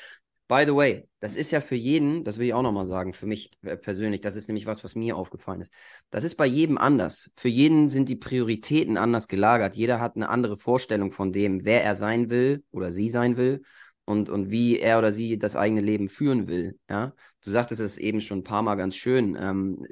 By 0.49 0.63
the 0.65 0.75
way, 0.75 1.07
das 1.21 1.37
ist 1.37 1.51
ja 1.51 1.61
für 1.61 1.75
jeden, 1.75 2.25
das 2.25 2.37
will 2.37 2.47
ich 2.47 2.53
auch 2.53 2.61
nochmal 2.61 2.85
sagen, 2.85 3.13
für 3.13 3.25
mich 3.25 3.51
persönlich, 3.81 4.19
das 4.19 4.35
ist 4.35 4.49
nämlich 4.49 4.65
was, 4.65 4.83
was 4.83 4.95
mir 4.95 5.15
aufgefallen 5.15 5.61
ist. 5.61 5.71
Das 6.09 6.25
ist 6.25 6.35
bei 6.35 6.47
jedem 6.47 6.77
anders. 6.77 7.31
Für 7.37 7.47
jeden 7.47 7.89
sind 7.89 8.09
die 8.09 8.17
Prioritäten 8.17 8.97
anders 8.97 9.29
gelagert. 9.29 9.75
Jeder 9.75 10.01
hat 10.01 10.17
eine 10.17 10.27
andere 10.27 10.57
Vorstellung 10.57 11.13
von 11.13 11.31
dem, 11.31 11.63
wer 11.63 11.81
er 11.85 11.95
sein 11.95 12.29
will 12.29 12.65
oder 12.71 12.91
sie 12.91 13.07
sein 13.07 13.37
will 13.37 13.61
und, 14.09 14.27
und 14.27 14.49
wie 14.49 14.79
er 14.79 14.97
oder 14.97 15.13
sie 15.13 15.37
das 15.37 15.55
eigene 15.55 15.81
Leben 15.81 16.09
führen 16.09 16.47
will. 16.47 16.79
Ja? 16.89 17.13
Du 17.41 17.51
sagtest 17.51 17.79
es 17.79 17.99
eben 17.99 18.21
schon 18.21 18.39
ein 18.39 18.43
paar 18.43 18.63
Mal 18.63 18.73
ganz 18.73 18.95
schön. 18.95 19.37
Ähm, 19.39 19.85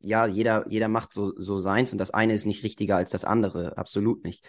ja, 0.00 0.26
jeder, 0.26 0.66
jeder 0.68 0.88
macht 0.88 1.14
so, 1.14 1.32
so 1.40 1.58
seins 1.58 1.92
und 1.92 1.98
das 1.98 2.10
eine 2.10 2.34
ist 2.34 2.44
nicht 2.44 2.62
richtiger 2.62 2.96
als 2.96 3.10
das 3.10 3.24
andere. 3.24 3.78
Absolut 3.78 4.22
nicht. 4.22 4.46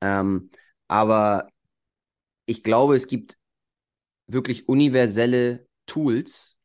Ähm, 0.00 0.50
aber 0.88 1.48
ich 2.46 2.62
glaube, 2.62 2.96
es 2.96 3.06
gibt 3.06 3.36
wirklich 4.26 4.66
universelle 4.66 5.66
Tools, 5.84 6.56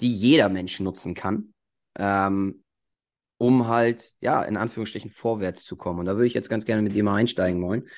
die 0.00 0.12
jeder 0.12 0.48
Mensch 0.48 0.80
nutzen 0.80 1.14
kann, 1.14 1.54
ähm, 1.96 2.64
um 3.38 3.68
halt, 3.68 4.16
ja, 4.20 4.42
in 4.42 4.56
Anführungsstrichen 4.56 5.10
vorwärts 5.12 5.64
zu 5.64 5.76
kommen. 5.76 6.00
Und 6.00 6.06
da 6.06 6.16
würde 6.16 6.26
ich 6.26 6.34
jetzt 6.34 6.50
ganz 6.50 6.64
gerne 6.64 6.82
mit 6.82 6.92
dir 6.92 7.04
mal 7.04 7.14
einsteigen 7.14 7.62
wollen. 7.62 7.88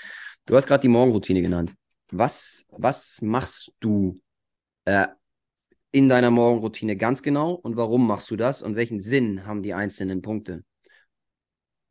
Du 0.45 0.55
hast 0.55 0.67
gerade 0.67 0.83
die 0.83 0.89
Morgenroutine 0.89 1.41
genannt. 1.41 1.75
Was, 2.17 2.65
was 2.71 3.21
machst 3.23 3.73
du 3.81 4.21
äh, 4.85 5.09
in 5.91 6.09
deiner 6.09 6.31
Morgenroutine 6.31 6.97
ganz 6.97 7.23
genau 7.23 7.53
und 7.55 7.77
warum 7.77 8.07
machst 8.07 8.31
du 8.31 8.37
das 8.37 8.63
und 8.63 8.77
welchen 8.77 9.01
Sinn 9.01 9.47
haben 9.47 9.63
die 9.63 9.75
einzelnen 9.75 10.23
Punkte? 10.23 10.63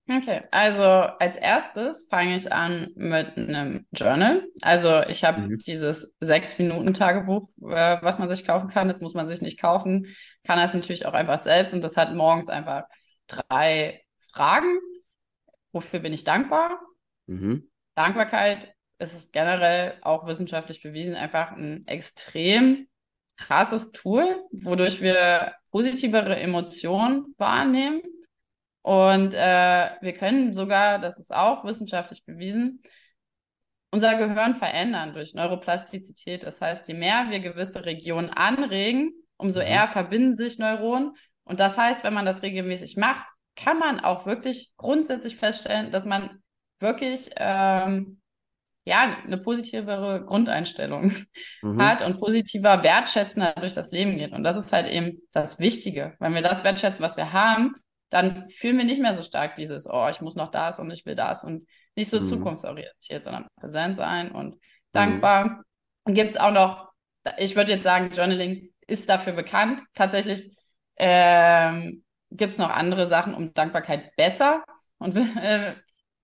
Okay, 0.10 0.44
also 0.52 0.84
als 0.84 1.36
erstes 1.36 2.08
fange 2.10 2.36
ich 2.36 2.52
an 2.52 2.92
mit 2.96 3.38
einem 3.38 3.86
Journal. 3.92 4.48
Also 4.62 5.02
ich 5.04 5.26
habe 5.26 5.42
mhm. 5.42 5.58
dieses 5.58 6.14
sechs 6.22 6.58
Minuten 6.58 6.94
Tagebuch, 6.94 7.50
äh, 7.62 7.98
was 8.02 8.18
man 8.18 8.30
sich 8.34 8.46
kaufen 8.46 8.70
kann. 8.70 8.88
Das 8.88 9.02
muss 9.02 9.14
man 9.14 9.28
sich 9.28 9.42
nicht 9.42 9.60
kaufen, 9.60 10.08
kann 10.46 10.58
das 10.58 10.74
natürlich 10.74 11.06
auch 11.06 11.14
einfach 11.14 11.42
selbst. 11.42 11.74
Und 11.74 11.84
das 11.84 11.98
hat 11.98 12.14
morgens 12.14 12.48
einfach 12.48 12.84
drei 13.28 14.02
Fragen. 14.32 14.78
Wofür 15.74 16.00
bin 16.00 16.14
ich 16.14 16.24
dankbar? 16.24 16.80
Mhm. 17.28 17.70
Dankbarkeit 17.96 18.73
ist 19.12 19.34
generell 19.34 19.98
auch 20.02 20.28
wissenschaftlich 20.28 20.82
bewiesen 20.82 21.16
einfach 21.16 21.52
ein 21.52 21.86
extrem 21.88 22.88
krasses 23.36 23.92
Tool, 23.92 24.42
wodurch 24.52 25.02
wir 25.02 25.56
positivere 25.72 26.38
Emotionen 26.38 27.34
wahrnehmen. 27.38 28.02
Und 28.82 29.34
äh, 29.34 29.90
wir 30.02 30.14
können 30.14 30.54
sogar, 30.54 31.00
das 31.00 31.20
ist 31.20 31.34
auch 31.34 31.66
wissenschaftlich 31.66 32.24
bewiesen, 32.24 32.82
unser 33.92 34.16
Gehirn 34.16 34.56
verändern 34.56 35.14
durch 35.14 35.34
Neuroplastizität. 35.34 36.44
Das 36.44 36.62
heißt, 36.62 36.88
je 36.88 36.94
mehr 36.94 37.28
wir 37.30 37.40
gewisse 37.40 37.86
Regionen 37.86 38.30
anregen, 38.30 39.14
umso 39.38 39.60
mhm. 39.60 39.68
eher 39.68 39.88
verbinden 39.88 40.36
sich 40.36 40.60
Neuronen. 40.60 41.14
Und 41.44 41.60
das 41.60 41.78
heißt, 41.78 42.04
wenn 42.04 42.14
man 42.14 42.26
das 42.26 42.42
regelmäßig 42.42 42.98
macht, 42.98 43.28
kann 43.56 43.78
man 43.78 44.00
auch 44.00 44.26
wirklich 44.26 44.72
grundsätzlich 44.78 45.36
feststellen, 45.36 45.92
dass 45.92 46.06
man 46.06 46.42
wirklich 46.80 47.30
ähm, 47.38 48.22
ja, 48.86 49.18
eine 49.24 49.38
positivere 49.38 50.26
Grundeinstellung 50.26 51.14
mhm. 51.62 51.82
hat 51.82 52.02
und 52.02 52.20
positiver, 52.20 52.84
wertschätzender 52.84 53.54
durch 53.54 53.74
das 53.74 53.92
Leben 53.92 54.18
geht. 54.18 54.34
Und 54.34 54.44
das 54.44 54.58
ist 54.58 54.74
halt 54.74 54.88
eben 54.88 55.22
das 55.32 55.60
Wichtige. 55.60 56.16
Wenn 56.20 56.34
wir 56.34 56.42
das 56.42 56.64
wertschätzen, 56.64 57.04
was 57.04 57.16
wir 57.16 57.32
haben, 57.32 57.76
dann 58.10 58.48
fühlen 58.50 58.78
wir 58.78 58.86
nicht 58.86 59.02
mehr 59.02 59.16
so 59.16 59.24
stark 59.24 59.56
dieses, 59.56 59.88
oh, 59.90 60.08
ich 60.10 60.22
muss 60.22 60.36
noch 60.36 60.52
das 60.52 60.80
und 60.80 60.92
ich 60.92 61.06
will 61.06 61.16
das 61.16 61.44
und 61.44 61.64
nicht 61.96 62.10
so 62.10 62.20
mhm. 62.20 62.26
zukunftsorientiert, 62.26 63.24
sondern 63.24 63.48
präsent 63.60 63.96
sein 63.96 64.32
und 64.32 64.60
dankbar. 64.92 65.46
Mhm. 65.46 65.64
Und 66.06 66.14
gibt 66.14 66.32
es 66.32 66.38
auch 66.38 66.52
noch, 66.52 66.90
ich 67.38 67.56
würde 67.56 67.72
jetzt 67.72 67.84
sagen, 67.84 68.12
Journaling 68.12 68.70
ist 68.86 69.10
dafür 69.10 69.34
bekannt. 69.34 69.82
Tatsächlich 69.96 70.56
ähm, 70.98 72.04
gibt 72.32 72.52
es 72.52 72.58
noch 72.58 72.70
andere 72.70 73.06
Sachen, 73.06 73.34
um 73.34 73.54
Dankbarkeit 73.54 74.16
besser 74.18 74.64
und 74.98 75.16
äh, 75.38 75.74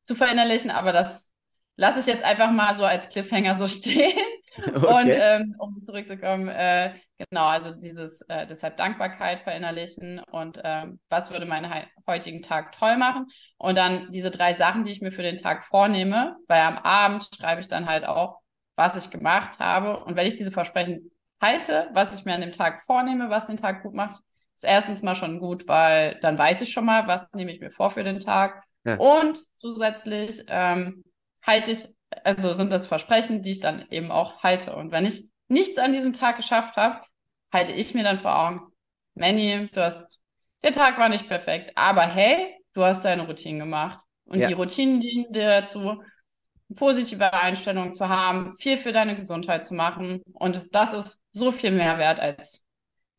zu 0.04 0.14
verinnerlichen, 0.14 0.72
aber 0.72 0.92
das 0.92 1.34
lasse 1.80 2.02
ich 2.02 2.06
jetzt 2.08 2.24
einfach 2.24 2.52
mal 2.52 2.76
so 2.76 2.84
als 2.84 3.10
Cliffhanger 3.10 3.56
so 3.56 3.68
stehen. 3.80 4.20
Okay. 4.58 4.76
Und 4.76 5.10
ähm, 5.10 5.56
um 5.58 5.82
zurückzukommen, 5.82 6.50
äh, 6.50 6.94
genau, 7.18 7.46
also 7.46 7.74
dieses 7.74 8.22
äh, 8.24 8.46
deshalb 8.46 8.76
Dankbarkeit 8.76 9.42
verinnerlichen 9.42 10.22
und 10.32 10.60
ähm, 10.64 11.00
was 11.10 11.32
würde 11.32 11.46
meinen 11.46 11.72
heutigen 12.06 12.42
Tag 12.42 12.74
toll 12.74 12.98
machen. 12.98 13.28
Und 13.58 13.78
dann 13.78 14.10
diese 14.12 14.30
drei 14.30 14.54
Sachen, 14.54 14.84
die 14.84 14.92
ich 14.92 15.02
mir 15.02 15.14
für 15.14 15.22
den 15.22 15.38
Tag 15.38 15.64
vornehme, 15.64 16.36
weil 16.48 16.62
am 16.62 16.78
Abend 16.78 17.30
schreibe 17.34 17.62
ich 17.62 17.70
dann 17.70 17.88
halt 17.88 18.06
auch, 18.06 18.40
was 18.76 18.98
ich 18.98 19.10
gemacht 19.10 19.60
habe. 19.60 20.04
Und 20.04 20.18
wenn 20.18 20.28
ich 20.28 20.36
diese 20.36 20.52
Versprechen 20.52 21.12
halte, 21.42 21.90
was 21.94 22.14
ich 22.14 22.26
mir 22.26 22.34
an 22.34 22.42
dem 22.42 22.52
Tag 22.52 22.82
vornehme, 22.82 23.30
was 23.30 23.46
den 23.46 23.58
Tag 23.58 23.84
gut 23.84 23.94
macht, 23.94 24.22
ist 24.56 24.66
erstens 24.66 25.02
mal 25.02 25.16
schon 25.16 25.40
gut, 25.40 25.70
weil 25.70 26.20
dann 26.22 26.38
weiß 26.38 26.60
ich 26.62 26.74
schon 26.74 26.86
mal, 26.86 27.08
was 27.08 27.32
nehme 27.34 27.54
ich 27.54 27.62
mir 27.62 27.72
vor 27.72 27.92
für 27.92 28.04
den 28.04 28.20
Tag. 28.20 28.64
Ja. 28.84 28.98
Und 28.98 29.40
zusätzlich 29.62 30.44
ähm, 30.48 31.04
halte 31.50 31.72
ich, 31.72 31.86
also 32.24 32.54
sind 32.54 32.72
das 32.72 32.88
Versprechen, 32.88 33.42
die 33.42 33.52
ich 33.52 33.60
dann 33.60 33.86
eben 33.90 34.12
auch 34.12 34.44
halte. 34.44 34.76
Und 34.76 34.92
wenn 34.92 35.06
ich 35.06 35.28
nichts 35.48 35.78
an 35.78 35.92
diesem 35.92 36.14
Tag 36.14 36.38
geschafft 36.38 36.78
habe, 36.78 37.02
halte 37.52 37.72
ich 37.74 37.94
mir 37.94 38.04
dann 38.04 38.20
vor 38.20 38.38
Augen, 38.38 38.62
Manny, 39.16 39.68
du 39.74 39.84
hast, 39.84 40.22
der 40.64 40.72
Tag 40.72 40.98
war 41.00 41.10
nicht 41.10 41.28
perfekt, 41.28 41.72
aber 41.76 42.04
hey, 42.04 42.56
du 42.76 42.84
hast 42.84 43.04
deine 43.04 43.26
Routine 43.26 43.60
gemacht. 43.60 44.00
Und 44.26 44.40
ja. 44.40 44.48
die 44.48 44.54
Routinen 44.54 45.02
dienen 45.02 45.34
dir 45.34 45.48
dazu, 45.48 46.04
positive 46.76 47.34
Einstellungen 47.34 47.96
zu 47.96 48.08
haben, 48.08 48.56
viel 48.58 48.78
für 48.78 48.92
deine 48.92 49.16
Gesundheit 49.16 49.66
zu 49.66 49.74
machen. 49.74 50.22
Und 50.34 50.68
das 50.72 50.94
ist 50.94 51.20
so 51.32 51.52
viel 51.52 51.72
mehr 51.72 51.98
wert 51.98 52.20
als 52.20 52.62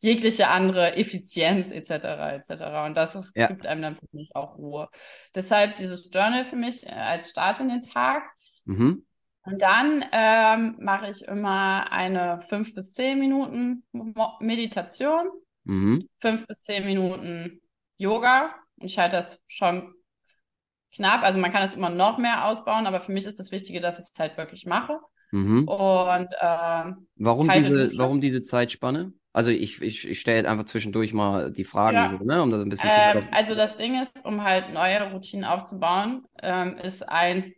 jegliche 0.00 0.48
andere 0.48 0.96
Effizienz 0.96 1.70
etc. 1.70 1.90
etc. 1.90 2.50
Und 2.86 2.96
das 2.96 3.14
ist, 3.14 3.36
ja. 3.36 3.46
gibt 3.46 3.66
einem 3.66 3.82
dann 3.82 3.96
für 3.96 4.08
mich 4.12 4.34
auch 4.34 4.56
Ruhe. 4.56 4.88
Deshalb 5.34 5.76
dieses 5.76 6.10
Journal 6.12 6.44
für 6.44 6.56
mich 6.56 6.86
äh, 6.86 6.90
als 6.90 7.30
Start 7.30 7.60
in 7.60 7.68
den 7.68 7.82
Tag. 7.82 8.28
Mhm. 8.64 9.04
Und 9.42 9.62
dann 9.62 10.04
ähm, 10.12 10.76
mache 10.80 11.10
ich 11.10 11.22
immer 11.22 11.90
eine 11.92 12.40
fünf 12.40 12.74
bis 12.74 12.92
zehn 12.92 13.18
Minuten 13.18 13.84
Meditation, 14.40 15.30
mhm. 15.64 16.08
fünf 16.18 16.46
bis 16.46 16.62
zehn 16.62 16.84
Minuten 16.84 17.60
Yoga. 17.96 18.54
Und 18.76 18.86
ich 18.86 18.98
halte 18.98 19.16
das 19.16 19.38
schon 19.48 19.94
knapp. 20.94 21.22
Also 21.22 21.38
man 21.38 21.52
kann 21.52 21.62
es 21.62 21.74
immer 21.74 21.90
noch 21.90 22.18
mehr 22.18 22.46
ausbauen, 22.46 22.86
aber 22.86 23.00
für 23.00 23.12
mich 23.12 23.26
ist 23.26 23.38
das 23.38 23.50
Wichtige, 23.50 23.80
dass 23.80 23.98
ich 23.98 24.06
es 24.12 24.18
halt 24.18 24.36
wirklich 24.36 24.66
mache. 24.66 24.98
Mhm. 25.32 25.68
Und 25.68 26.28
ähm, 26.40 27.08
warum 27.16 27.48
diese, 27.48 27.96
warum 27.96 28.20
diese 28.20 28.42
Zeitspanne? 28.42 29.12
Also 29.32 29.50
ich, 29.50 29.80
ich, 29.80 30.08
ich 30.08 30.20
stelle 30.20 30.48
einfach 30.48 30.64
zwischendurch 30.64 31.12
mal 31.12 31.52
die 31.52 31.64
Fragen, 31.64 31.96
ja. 31.96 32.06
so, 32.08 32.16
ne, 32.16 32.42
um 32.42 32.50
das 32.50 32.62
ein 32.62 32.68
bisschen 32.68 32.90
ähm, 32.92 33.28
zu 33.28 33.32
Also 33.32 33.54
das 33.54 33.76
Ding 33.76 34.00
ist, 34.00 34.24
um 34.24 34.42
halt 34.42 34.72
neue 34.72 35.12
Routinen 35.12 35.44
aufzubauen, 35.44 36.24
ähm, 36.42 36.76
ist 36.78 37.08
ein 37.08 37.52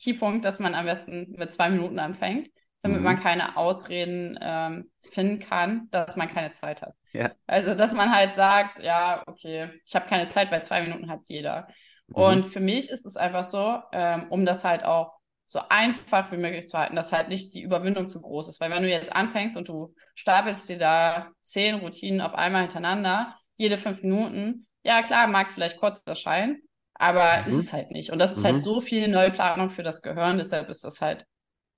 Keypunkt, 0.00 0.44
dass 0.46 0.58
man 0.58 0.74
am 0.74 0.86
besten 0.86 1.34
mit 1.36 1.52
zwei 1.52 1.68
Minuten 1.68 1.98
anfängt, 1.98 2.48
damit 2.82 2.98
mhm. 2.98 3.04
man 3.04 3.20
keine 3.20 3.58
Ausreden 3.58 4.38
ähm, 4.40 4.90
finden 5.10 5.40
kann, 5.40 5.88
dass 5.90 6.16
man 6.16 6.28
keine 6.28 6.52
Zeit 6.52 6.80
hat. 6.80 6.94
Ja. 7.12 7.32
Also 7.46 7.74
dass 7.74 7.92
man 7.92 8.10
halt 8.10 8.34
sagt, 8.34 8.82
ja, 8.82 9.22
okay, 9.26 9.68
ich 9.84 9.94
habe 9.94 10.08
keine 10.08 10.28
Zeit, 10.28 10.50
weil 10.50 10.62
zwei 10.62 10.80
Minuten 10.80 11.10
hat 11.10 11.20
jeder. 11.28 11.68
Mhm. 12.08 12.14
Und 12.14 12.46
für 12.46 12.60
mich 12.60 12.88
ist 12.88 13.04
es 13.04 13.16
einfach 13.16 13.44
so, 13.44 13.78
ähm, 13.92 14.28
um 14.30 14.46
das 14.46 14.64
halt 14.64 14.84
auch 14.84 15.19
so 15.50 15.58
einfach 15.68 16.30
wie 16.30 16.36
möglich 16.36 16.68
zu 16.68 16.78
halten, 16.78 16.94
dass 16.94 17.10
halt 17.10 17.28
nicht 17.28 17.54
die 17.54 17.62
Überwindung 17.62 18.06
zu 18.06 18.20
groß 18.20 18.46
ist. 18.46 18.60
Weil 18.60 18.70
wenn 18.70 18.84
du 18.84 18.88
jetzt 18.88 19.12
anfängst 19.12 19.56
und 19.56 19.66
du 19.66 19.92
stapelst 20.14 20.68
dir 20.68 20.78
da 20.78 21.32
zehn 21.42 21.74
Routinen 21.74 22.20
auf 22.20 22.34
einmal 22.34 22.60
hintereinander, 22.62 23.34
jede 23.56 23.76
fünf 23.76 24.00
Minuten, 24.00 24.68
ja 24.84 25.02
klar, 25.02 25.26
mag 25.26 25.50
vielleicht 25.50 25.78
kurz 25.78 26.04
erscheinen, 26.06 26.62
aber 26.94 27.40
mhm. 27.42 27.48
ist 27.48 27.54
es 27.54 27.72
halt 27.72 27.90
nicht. 27.90 28.12
Und 28.12 28.20
das 28.20 28.30
ist 28.30 28.44
halt 28.44 28.52
mhm. 28.54 28.58
halt 28.58 28.64
so 28.64 28.80
viel 28.80 29.08
Neuplanung 29.08 29.70
für 29.70 29.82
das 29.82 30.02
Gehirn, 30.02 30.38
deshalb 30.38 30.68
ist 30.68 30.84
das 30.84 31.00
halt 31.00 31.26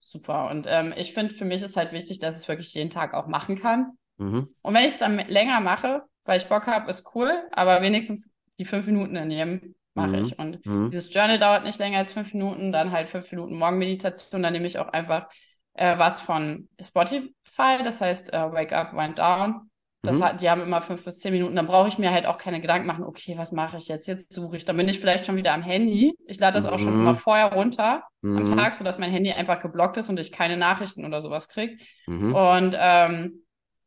super. 0.02 0.50
Und 0.50 0.66
ähm, 0.68 0.92
ich 0.98 1.14
finde, 1.14 1.32
für 1.32 1.46
mich 1.46 1.62
ist 1.62 1.78
halt 1.78 1.92
wichtig, 1.92 2.18
dass 2.18 2.36
ich 2.36 2.42
es 2.42 2.48
wirklich 2.48 2.74
jeden 2.74 2.90
Tag 2.90 3.14
auch 3.14 3.26
machen 3.26 3.58
kann. 3.58 3.92
Mhm. 4.18 4.54
Und 4.60 4.74
wenn 4.74 4.84
ich 4.84 4.92
es 4.92 4.98
dann 4.98 5.16
länger 5.16 5.60
mache, 5.60 6.02
weil 6.24 6.36
ich 6.36 6.46
Bock 6.46 6.66
habe, 6.66 6.90
ist 6.90 7.14
cool, 7.14 7.32
aber 7.52 7.80
wenigstens 7.80 8.36
die 8.58 8.66
fünf 8.66 8.84
Minuten 8.84 9.16
in 9.16 9.30
jedem 9.30 9.74
mache 9.94 10.08
mhm. 10.08 10.14
ich. 10.22 10.38
Und 10.38 10.64
mhm. 10.64 10.90
dieses 10.90 11.12
Journal 11.12 11.38
dauert 11.38 11.64
nicht 11.64 11.78
länger 11.78 11.98
als 11.98 12.12
fünf 12.12 12.32
Minuten, 12.32 12.72
dann 12.72 12.92
halt 12.92 13.08
fünf 13.08 13.30
Minuten 13.30 13.58
Morgenmeditation, 13.58 14.42
dann 14.42 14.52
nehme 14.52 14.66
ich 14.66 14.78
auch 14.78 14.88
einfach 14.88 15.28
äh, 15.74 15.98
was 15.98 16.20
von 16.20 16.68
Spotify, 16.80 17.82
das 17.82 18.00
heißt 18.00 18.32
äh, 18.32 18.52
Wake 18.52 18.72
Up, 18.72 18.92
Wind 18.94 19.18
Down. 19.18 19.70
Das 20.04 20.18
mhm. 20.18 20.24
hat, 20.24 20.42
die 20.42 20.50
haben 20.50 20.62
immer 20.62 20.80
fünf 20.80 21.04
bis 21.04 21.20
zehn 21.20 21.32
Minuten, 21.32 21.54
dann 21.54 21.68
brauche 21.68 21.86
ich 21.86 21.96
mir 21.96 22.10
halt 22.10 22.26
auch 22.26 22.36
keine 22.36 22.60
Gedanken 22.60 22.88
machen, 22.88 23.04
okay, 23.04 23.38
was 23.38 23.52
mache 23.52 23.76
ich 23.76 23.86
jetzt? 23.86 24.08
Jetzt 24.08 24.32
suche 24.32 24.56
ich. 24.56 24.64
Dann 24.64 24.76
bin 24.76 24.88
ich 24.88 24.98
vielleicht 24.98 25.26
schon 25.26 25.36
wieder 25.36 25.54
am 25.54 25.62
Handy. 25.62 26.12
Ich 26.26 26.40
lade 26.40 26.54
das 26.54 26.66
auch 26.66 26.80
schon 26.80 26.94
immer 26.94 27.12
mhm. 27.12 27.18
vorher 27.18 27.52
runter 27.52 28.02
am 28.24 28.34
mhm. 28.34 28.56
Tag, 28.56 28.74
sodass 28.74 28.98
mein 28.98 29.12
Handy 29.12 29.30
einfach 29.30 29.60
geblockt 29.60 29.96
ist 29.98 30.08
und 30.08 30.18
ich 30.18 30.32
keine 30.32 30.56
Nachrichten 30.56 31.04
oder 31.04 31.20
sowas 31.20 31.48
kriege. 31.48 31.76
Mhm. 32.08 32.34
Und 32.34 32.76
ähm, 32.76 33.44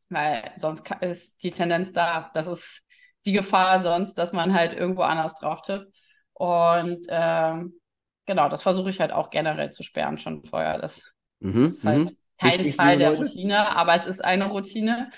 weil 0.08 0.52
sonst 0.56 0.88
ist 1.02 1.42
die 1.42 1.50
Tendenz 1.50 1.92
da, 1.92 2.30
dass 2.32 2.46
es 2.46 2.85
die 3.26 3.32
Gefahr 3.32 3.80
sonst, 3.80 4.14
dass 4.14 4.32
man 4.32 4.54
halt 4.54 4.72
irgendwo 4.72 5.02
anders 5.02 5.34
drauf 5.34 5.62
tippt. 5.62 5.94
Und 6.32 7.06
ähm, 7.08 7.80
genau, 8.26 8.48
das 8.48 8.62
versuche 8.62 8.90
ich 8.90 9.00
halt 9.00 9.12
auch 9.12 9.30
generell 9.30 9.70
zu 9.70 9.82
sperren 9.82 10.18
schon 10.18 10.44
vorher. 10.44 10.78
Das, 10.78 11.10
mhm, 11.40 11.64
das 11.64 11.74
ist 11.74 11.84
halt 11.84 11.98
mhm. 11.98 12.16
kein 12.38 12.50
Richtig 12.50 12.76
Teil 12.76 12.98
der 12.98 13.16
Routine, 13.16 13.76
aber 13.76 13.94
es 13.94 14.06
ist 14.06 14.24
eine 14.24 14.46
Routine. 14.46 15.10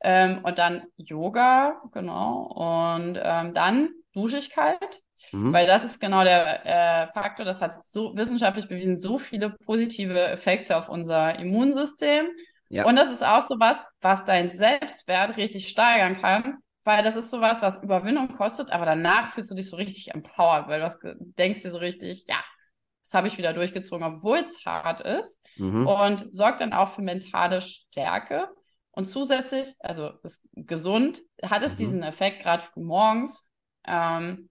Ähm, 0.00 0.40
und 0.44 0.58
dann 0.58 0.82
Yoga, 0.96 1.80
genau. 1.92 2.42
Und 2.92 3.18
ähm, 3.22 3.54
dann 3.54 3.90
dusche 4.12 4.38
ich 4.38 4.50
kalt, 4.50 5.00
mhm. 5.32 5.52
weil 5.52 5.66
das 5.66 5.84
ist 5.84 6.00
genau 6.00 6.24
der 6.24 6.66
äh, 6.66 7.12
Faktor, 7.12 7.44
das 7.44 7.60
hat 7.60 7.84
so 7.84 8.14
wissenschaftlich 8.16 8.68
bewiesen, 8.68 8.98
so 8.98 9.18
viele 9.18 9.50
positive 9.64 10.20
Effekte 10.28 10.76
auf 10.76 10.88
unser 10.88 11.38
Immunsystem. 11.38 12.26
Ja. 12.68 12.84
Und 12.86 12.96
das 12.96 13.10
ist 13.10 13.24
auch 13.24 13.42
so 13.42 13.60
was, 13.60 13.84
was 14.00 14.24
dein 14.24 14.50
Selbstwert 14.50 15.36
richtig 15.36 15.68
steigern 15.68 16.20
kann, 16.20 16.58
weil 16.84 17.02
das 17.02 17.16
ist 17.16 17.30
sowas, 17.30 17.62
was 17.62 17.82
Überwindung 17.82 18.32
kostet, 18.32 18.70
aber 18.70 18.84
danach 18.84 19.32
fühlst 19.32 19.50
du 19.50 19.54
dich 19.54 19.68
so 19.68 19.76
richtig 19.76 20.14
empowered, 20.14 20.68
weil 20.68 20.80
du 20.80 21.16
denkst 21.38 21.62
dir 21.62 21.70
so 21.70 21.78
richtig, 21.78 22.26
ja, 22.28 22.42
das 23.02 23.14
habe 23.14 23.28
ich 23.28 23.38
wieder 23.38 23.52
durchgezogen, 23.52 24.06
obwohl 24.06 24.38
es 24.38 24.64
hart 24.64 25.00
ist 25.00 25.38
mhm. 25.56 25.86
und 25.86 26.34
sorgt 26.34 26.60
dann 26.60 26.72
auch 26.72 26.88
für 26.88 27.02
mentale 27.02 27.60
Stärke. 27.60 28.48
Und 28.92 29.06
zusätzlich, 29.06 29.74
also 29.80 30.12
ist 30.22 30.42
gesund, 30.52 31.20
hat 31.42 31.62
es 31.62 31.74
mhm. 31.74 31.78
diesen 31.78 32.02
Effekt 32.02 32.42
gerade 32.42 32.64
morgens, 32.76 33.48
ähm, 33.86 34.48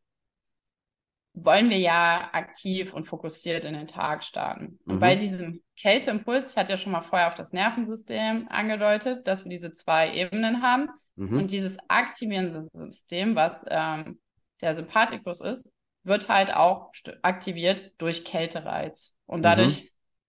wollen 1.34 1.70
wir 1.70 1.80
ja 1.80 2.30
aktiv 2.32 2.94
und 2.94 3.06
fokussiert 3.06 3.64
in 3.64 3.74
den 3.74 3.88
Tag 3.88 4.24
starten. 4.24 4.80
Und 4.86 4.96
mhm. 4.96 5.00
bei 5.00 5.16
diesem 5.16 5.64
Kälteimpuls, 5.78 6.52
ich 6.52 6.58
hatte 6.58 6.74
ja 6.74 6.78
schon 6.78 6.92
mal 6.92 7.02
vorher 7.02 7.28
auf 7.28 7.36
das 7.36 7.54
Nervensystem 7.54 8.48
angedeutet, 8.50 9.28
dass 9.28 9.44
wir 9.44 9.50
diese 9.50 9.72
zwei 9.72 10.14
Ebenen 10.14 10.62
haben. 10.62 10.90
Mhm. 11.16 11.38
Und 11.38 11.52
dieses 11.52 11.78
aktivierende 11.88 12.64
System, 12.64 13.36
was 13.36 13.66
ähm, 13.68 14.20
der 14.62 14.76
Sympathikus 14.76 15.42
ist, 15.42 15.72
wird 16.04 16.30
halt 16.30 16.54
auch 16.54 16.92
aktiviert 17.24 17.94
durch 17.98 18.26
Kältereiz. 18.26 19.16
Und 19.26 19.40
mhm. 19.40 19.44
dadurch 19.44 19.84
mhm. 19.84 19.88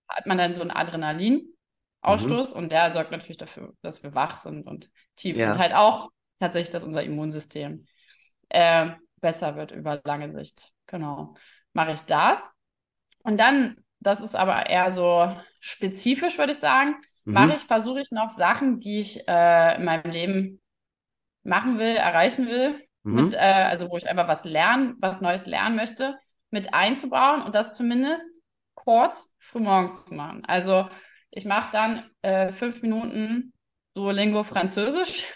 hat 0.08 0.26
man 0.26 0.38
dann 0.38 0.52
so 0.54 0.62
einen 0.62 0.70
Adrenalinausstoß 0.70 2.52
mhm. 2.52 2.56
und 2.56 2.72
der 2.72 2.90
sorgt 2.90 3.10
natürlich 3.10 3.36
dafür, 3.36 3.74
dass 3.82 4.02
wir 4.02 4.14
wach 4.14 4.36
sind 4.36 4.66
und 4.66 4.90
tief 5.16 5.36
ja. 5.36 5.52
und 5.52 5.58
halt 5.58 5.74
auch 5.74 6.08
tatsächlich, 6.40 6.70
dass 6.70 6.84
unser 6.84 7.02
Immunsystem 7.02 7.86
äh, 8.48 8.90
besser 9.20 9.56
wird 9.56 9.70
über 9.70 10.00
lange 10.04 10.32
Sicht. 10.32 10.73
Genau. 10.86 11.34
Mache 11.72 11.92
ich 11.92 12.02
das. 12.02 12.50
Und 13.22 13.38
dann, 13.40 13.76
das 14.00 14.20
ist 14.20 14.36
aber 14.36 14.66
eher 14.66 14.90
so 14.90 15.34
spezifisch, 15.60 16.38
würde 16.38 16.52
ich 16.52 16.58
sagen, 16.58 16.96
mhm. 17.24 17.32
mache 17.32 17.54
ich, 17.54 17.62
versuche 17.62 18.00
ich 18.00 18.10
noch 18.10 18.28
Sachen, 18.28 18.78
die 18.78 19.00
ich 19.00 19.26
äh, 19.28 19.76
in 19.76 19.84
meinem 19.84 20.10
Leben 20.10 20.60
machen 21.42 21.78
will, 21.78 21.96
erreichen 21.96 22.46
will, 22.46 22.80
mhm. 23.02 23.24
mit, 23.24 23.34
äh, 23.34 23.38
also 23.38 23.90
wo 23.90 23.96
ich 23.96 24.08
einfach 24.08 24.28
was 24.28 24.44
lernen, 24.44 24.94
was 25.00 25.20
Neues 25.20 25.46
lernen 25.46 25.76
möchte, 25.76 26.18
mit 26.50 26.74
einzubauen 26.74 27.42
und 27.42 27.54
das 27.54 27.76
zumindest 27.76 28.26
kurz 28.74 29.34
frühmorgens 29.38 30.04
zu 30.06 30.14
machen. 30.14 30.44
Also 30.44 30.88
ich 31.30 31.44
mache 31.44 31.72
dann 31.72 32.10
äh, 32.22 32.52
fünf 32.52 32.82
Minuten 32.82 33.52
Duolingo 33.94 34.42
Französisch, 34.42 35.28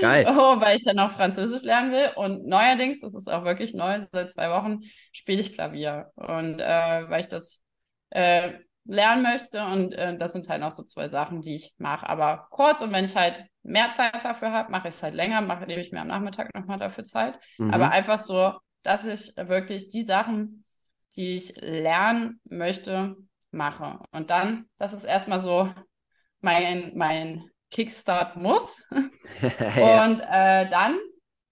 Geil. 0.00 0.26
oh, 0.28 0.60
weil 0.60 0.76
ich 0.76 0.84
dann 0.84 0.96
noch 0.96 1.12
Französisch 1.12 1.62
lernen 1.62 1.92
will. 1.92 2.10
Und 2.16 2.46
neuerdings, 2.46 3.00
das 3.00 3.14
ist 3.14 3.28
auch 3.28 3.44
wirklich 3.44 3.74
neu, 3.74 3.98
seit 4.12 4.30
zwei 4.30 4.50
Wochen 4.50 4.80
spiele 5.12 5.40
ich 5.40 5.52
Klavier. 5.52 6.10
Und 6.14 6.60
äh, 6.60 7.08
weil 7.08 7.20
ich 7.20 7.28
das 7.28 7.62
äh, 8.10 8.52
lernen 8.84 9.22
möchte. 9.22 9.64
Und 9.64 9.92
äh, 9.92 10.16
das 10.16 10.32
sind 10.32 10.48
halt 10.48 10.60
noch 10.60 10.70
so 10.70 10.82
zwei 10.82 11.08
Sachen, 11.08 11.40
die 11.42 11.56
ich 11.56 11.74
mache. 11.78 12.08
Aber 12.08 12.48
kurz 12.50 12.80
und 12.80 12.92
wenn 12.92 13.04
ich 13.04 13.16
halt 13.16 13.44
mehr 13.62 13.90
Zeit 13.90 14.24
dafür 14.24 14.52
habe, 14.52 14.70
mache 14.70 14.88
ich 14.88 14.94
es 14.94 15.02
halt 15.02 15.14
länger, 15.14 15.40
mache, 15.40 15.66
nehme 15.66 15.82
ich 15.82 15.92
mir 15.92 16.00
am 16.00 16.08
Nachmittag 16.08 16.54
nochmal 16.54 16.78
dafür 16.78 17.04
Zeit. 17.04 17.38
Mhm. 17.58 17.72
Aber 17.72 17.90
einfach 17.90 18.18
so, 18.18 18.54
dass 18.82 19.06
ich 19.06 19.32
wirklich 19.36 19.88
die 19.88 20.02
Sachen, 20.02 20.64
die 21.16 21.34
ich 21.34 21.54
lernen 21.56 22.40
möchte, 22.44 23.16
mache. 23.50 23.98
Und 24.12 24.30
dann, 24.30 24.66
das 24.76 24.92
ist 24.92 25.04
erstmal 25.04 25.40
so 25.40 25.72
mein, 26.40 26.92
mein 26.94 27.44
Kickstart 27.70 28.36
muss. 28.36 28.84
ja. 29.76 30.04
Und 30.04 30.20
äh, 30.20 30.68
dann 30.70 30.98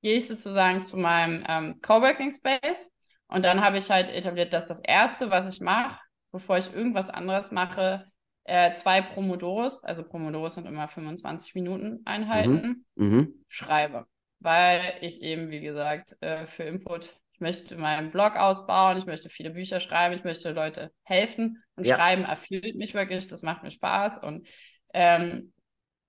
gehe 0.02 0.16
ich 0.16 0.26
sozusagen 0.26 0.82
zu 0.82 0.96
meinem 0.96 1.44
ähm, 1.48 1.80
Coworking 1.82 2.30
Space. 2.30 2.88
Und 3.28 3.44
dann 3.44 3.60
habe 3.60 3.78
ich 3.78 3.90
halt 3.90 4.08
etabliert, 4.08 4.52
dass 4.52 4.66
das 4.66 4.78
Erste, 4.80 5.30
was 5.30 5.52
ich 5.52 5.60
mache, 5.60 5.98
bevor 6.30 6.58
ich 6.58 6.72
irgendwas 6.72 7.10
anderes 7.10 7.50
mache, 7.50 8.06
äh, 8.44 8.72
zwei 8.72 9.02
Promodoros, 9.02 9.82
also 9.82 10.04
Promodoros 10.04 10.54
sind 10.54 10.66
immer 10.66 10.86
25 10.86 11.54
Minuten 11.54 12.02
Einheiten, 12.04 12.86
mhm. 12.94 13.08
Mhm. 13.08 13.44
schreibe. 13.48 14.06
Weil 14.38 14.80
ich 15.00 15.22
eben, 15.22 15.50
wie 15.50 15.60
gesagt, 15.60 16.16
äh, 16.20 16.46
für 16.46 16.62
Input, 16.62 17.10
ich 17.32 17.40
möchte 17.40 17.76
meinen 17.76 18.12
Blog 18.12 18.36
ausbauen, 18.36 18.98
ich 18.98 19.06
möchte 19.06 19.28
viele 19.28 19.50
Bücher 19.50 19.80
schreiben, 19.80 20.14
ich 20.14 20.24
möchte 20.24 20.52
Leute 20.52 20.92
helfen 21.02 21.62
und 21.74 21.86
ja. 21.86 21.96
schreiben 21.96 22.24
erfüllt 22.24 22.76
mich 22.76 22.94
wirklich, 22.94 23.26
das 23.26 23.42
macht 23.42 23.64
mir 23.64 23.72
Spaß 23.72 24.18
und 24.22 24.46
ähm, 24.94 25.52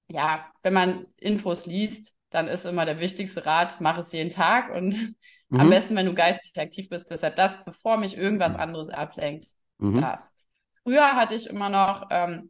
ja, 0.08 0.46
wenn 0.64 0.74
man 0.74 1.06
Infos 1.20 1.66
liest, 1.66 2.16
dann 2.30 2.48
ist 2.48 2.66
immer 2.66 2.86
der 2.86 3.00
wichtigste 3.00 3.46
Rat, 3.46 3.80
mach 3.80 3.98
es 3.98 4.12
jeden 4.12 4.30
Tag 4.30 4.74
und 4.74 4.96
mhm. 5.50 5.60
am 5.60 5.70
besten, 5.70 5.96
wenn 5.96 6.06
du 6.06 6.14
geistig 6.14 6.60
aktiv 6.60 6.90
bist. 6.90 7.10
Deshalb 7.10 7.36
das, 7.36 7.64
bevor 7.64 7.98
mich 7.98 8.18
irgendwas 8.18 8.56
anderes 8.56 8.90
ablenkt, 8.90 9.48
mhm. 9.78 10.02
das. 10.02 10.32
Früher 10.84 11.16
hatte 11.16 11.36
ich 11.36 11.48
immer 11.48 11.70
noch 11.70 12.08
ähm, 12.12 12.50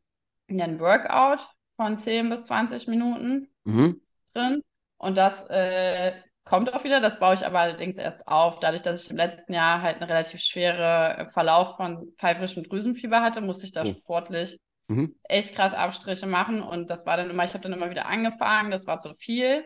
einen 0.49 0.79
Workout 0.79 1.47
von 1.75 1.97
10 1.97 2.29
bis 2.29 2.45
20 2.45 2.87
Minuten 2.87 3.49
mhm. 3.63 4.01
drin 4.33 4.61
und 4.97 5.17
das 5.17 5.47
äh, 5.49 6.13
kommt 6.43 6.73
auch 6.73 6.83
wieder. 6.83 6.99
Das 7.01 7.19
baue 7.19 7.35
ich 7.35 7.45
aber 7.45 7.59
allerdings 7.59 7.97
erst 7.97 8.27
auf. 8.27 8.59
Dadurch, 8.59 8.81
dass 8.81 9.03
ich 9.03 9.11
im 9.11 9.17
letzten 9.17 9.53
Jahr 9.53 9.81
halt 9.81 9.97
einen 9.97 10.09
relativ 10.09 10.39
schweren 10.39 11.27
Verlauf 11.27 11.75
von 11.75 12.13
pfeifrischem 12.17 12.63
Drüsenfieber 12.63 13.21
hatte, 13.21 13.41
musste 13.41 13.65
ich 13.65 13.71
da 13.71 13.83
oh. 13.83 13.85
sportlich 13.85 14.57
mhm. 14.87 15.15
echt 15.23 15.55
krass 15.55 15.73
Abstriche 15.73 16.27
machen. 16.27 16.61
Und 16.61 16.89
das 16.89 17.05
war 17.05 17.17
dann 17.17 17.29
immer, 17.29 17.43
ich 17.43 17.53
habe 17.53 17.63
dann 17.63 17.73
immer 17.73 17.89
wieder 17.89 18.05
angefangen, 18.05 18.71
das 18.71 18.87
war 18.87 18.99
zu 18.99 19.13
viel 19.13 19.63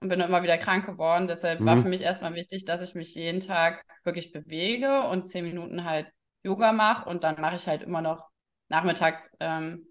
und 0.00 0.08
bin 0.08 0.18
dann 0.18 0.28
immer 0.28 0.42
wieder 0.42 0.58
krank 0.58 0.86
geworden. 0.86 1.28
Deshalb 1.28 1.60
mhm. 1.60 1.66
war 1.66 1.76
für 1.78 1.88
mich 1.88 2.02
erstmal 2.02 2.34
wichtig, 2.34 2.64
dass 2.64 2.82
ich 2.82 2.94
mich 2.94 3.14
jeden 3.14 3.40
Tag 3.40 3.84
wirklich 4.04 4.32
bewege 4.32 5.02
und 5.02 5.26
zehn 5.26 5.44
Minuten 5.44 5.84
halt 5.84 6.08
Yoga 6.44 6.72
mache 6.72 7.08
und 7.08 7.24
dann 7.24 7.40
mache 7.40 7.56
ich 7.56 7.66
halt 7.66 7.82
immer 7.84 8.02
noch 8.02 8.28
nachmittags 8.68 9.30
ähm, 9.38 9.86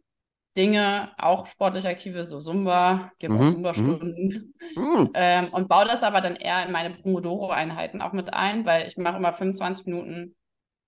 Dinge, 0.58 1.14
auch 1.18 1.46
sportlich 1.46 1.88
aktive, 1.88 2.26
so 2.26 2.40
Zumba, 2.40 3.12
gebe 3.20 3.34
mhm. 3.34 3.40
auch 3.40 3.52
Zumba-Stunden 3.52 4.54
mhm. 4.76 5.10
ähm, 5.14 5.54
und 5.54 5.70
baue 5.70 5.86
das 5.86 6.04
aber 6.04 6.20
dann 6.20 6.36
eher 6.36 6.66
in 6.66 6.74
meine 6.74 6.94
Pomodoro-Einheiten 6.94 8.02
auch 8.02 8.12
mit 8.12 8.34
ein, 8.34 8.66
weil 8.66 8.86
ich 8.86 8.98
mache 8.98 9.18
immer 9.18 9.32
25 9.32 9.86
Minuten 9.86 10.36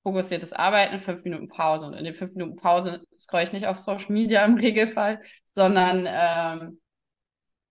fokussiertes 0.03 0.53
Arbeiten, 0.53 0.99
fünf 0.99 1.23
Minuten 1.23 1.47
Pause. 1.47 1.87
Und 1.87 1.93
in 1.93 2.03
den 2.03 2.13
fünf 2.13 2.33
Minuten 2.35 2.57
Pause 2.57 3.01
scroll 3.17 3.41
ich 3.41 3.53
nicht 3.53 3.67
auf 3.67 3.79
Social 3.79 4.11
Media 4.11 4.45
im 4.45 4.55
Regelfall, 4.57 5.21
sondern 5.45 6.07
ähm, 6.07 6.79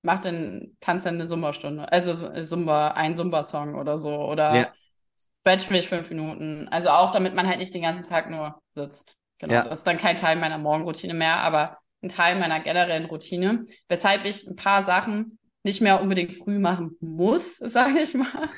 mache 0.03 0.23
dann, 0.23 0.77
tanze 0.81 1.07
dann 1.07 1.15
eine 1.15 1.27
Zumba-Stunde. 1.27 1.91
Also 1.91 2.33
Zumba, 2.43 2.89
ein 2.89 3.15
Zumba-Song 3.15 3.77
oder 3.77 3.99
so. 3.99 4.25
Oder 4.25 4.55
ja. 4.55 4.73
stretch 5.15 5.71
mich 5.71 5.89
fünf 5.89 6.11
Minuten. 6.11 6.69
Also 6.69 6.89
auch, 6.89 7.13
damit 7.13 7.35
man 7.35 7.47
halt 7.47 7.59
nicht 7.59 7.75
den 7.75 7.83
ganzen 7.83 8.05
Tag 8.05 8.29
nur 8.31 8.61
sitzt. 8.71 9.17
Genau. 9.39 9.55
Ja. 9.55 9.65
Das 9.65 9.79
ist 9.79 9.87
dann 9.87 9.99
kein 9.99 10.17
Teil 10.17 10.37
meiner 10.37 10.59
Morgenroutine 10.59 11.15
mehr, 11.15 11.37
aber 11.39 11.79
ein 12.03 12.09
Teil 12.09 12.39
meiner 12.39 12.61
generellen 12.61 13.07
Routine. 13.07 13.65
Weshalb 13.89 14.25
ich 14.25 14.47
ein 14.47 14.57
paar 14.57 14.83
Sachen 14.83 15.39
nicht 15.65 15.81
mehr 15.81 16.01
unbedingt 16.01 16.35
früh 16.35 16.59
machen 16.59 16.97
muss, 17.01 17.57
sage 17.59 18.01
ich 18.01 18.15
mal. 18.15 18.49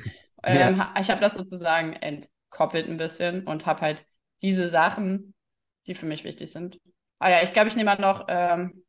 Ja. 0.45 0.69
Ähm, 0.69 0.83
ich 1.01 1.11
habe 1.11 1.21
das 1.21 1.35
sozusagen 1.35 1.95
ent 1.95 2.29
koppelt 2.55 2.89
ein 2.89 2.97
bisschen 2.97 3.47
und 3.47 3.67
habe 3.67 3.83
halt 3.83 4.07
diese 4.41 4.69
Sachen, 4.69 5.35
die 5.87 5.95
für 5.95 6.07
mich 6.07 6.25
wichtig 6.25 6.51
sind. 6.51 6.81
Ah 7.19 7.31
ja, 7.31 7.43
ich 7.43 7.53
glaube, 7.53 7.69
ich 7.69 7.77
nehme 7.77 7.91
halt 7.91 8.01
noch 8.01 8.25
ähm, 8.29 8.85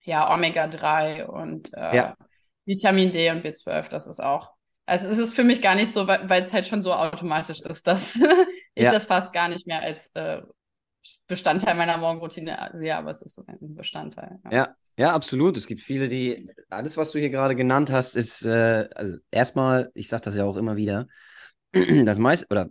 ja, 0.00 0.32
Omega-3 0.34 1.24
und 1.24 1.72
äh, 1.74 1.96
ja. 1.96 2.16
Vitamin 2.64 3.10
D 3.10 3.30
und 3.30 3.44
B12, 3.44 3.88
das 3.88 4.06
ist 4.06 4.20
auch. 4.20 4.52
Also 4.84 5.06
es 5.06 5.18
ist 5.18 5.34
für 5.34 5.44
mich 5.44 5.62
gar 5.62 5.74
nicht 5.74 5.92
so, 5.92 6.06
weil 6.06 6.42
es 6.42 6.52
halt 6.52 6.66
schon 6.66 6.82
so 6.82 6.92
automatisch 6.92 7.60
ist, 7.60 7.86
dass 7.86 8.16
ich 8.74 8.84
ja. 8.84 8.90
das 8.90 9.04
fast 9.04 9.32
gar 9.32 9.48
nicht 9.48 9.66
mehr 9.66 9.80
als 9.80 10.10
äh, 10.14 10.42
Bestandteil 11.28 11.76
meiner 11.76 11.98
Morgenroutine 11.98 12.70
sehe, 12.72 12.96
aber 12.96 13.10
es 13.10 13.22
ist 13.22 13.38
ein 13.46 13.74
Bestandteil. 13.74 14.38
Ja. 14.44 14.50
ja. 14.50 14.76
ja. 14.96 15.12
absolut. 15.12 15.56
Es 15.56 15.66
gibt 15.66 15.82
viele, 15.82 16.08
die, 16.08 16.50
alles, 16.68 16.96
was 16.96 17.12
du 17.12 17.20
hier 17.20 17.30
gerade 17.30 17.54
genannt 17.54 17.90
hast, 17.92 18.16
ist, 18.16 18.44
äh, 18.44 18.88
also 18.94 19.18
erstmal, 19.30 19.90
ich 19.94 20.08
sage 20.08 20.24
das 20.24 20.36
ja 20.36 20.44
auch 20.44 20.56
immer 20.56 20.76
wieder, 20.76 21.06
das 22.04 22.18
meiste, 22.18 22.46
oder 22.50 22.70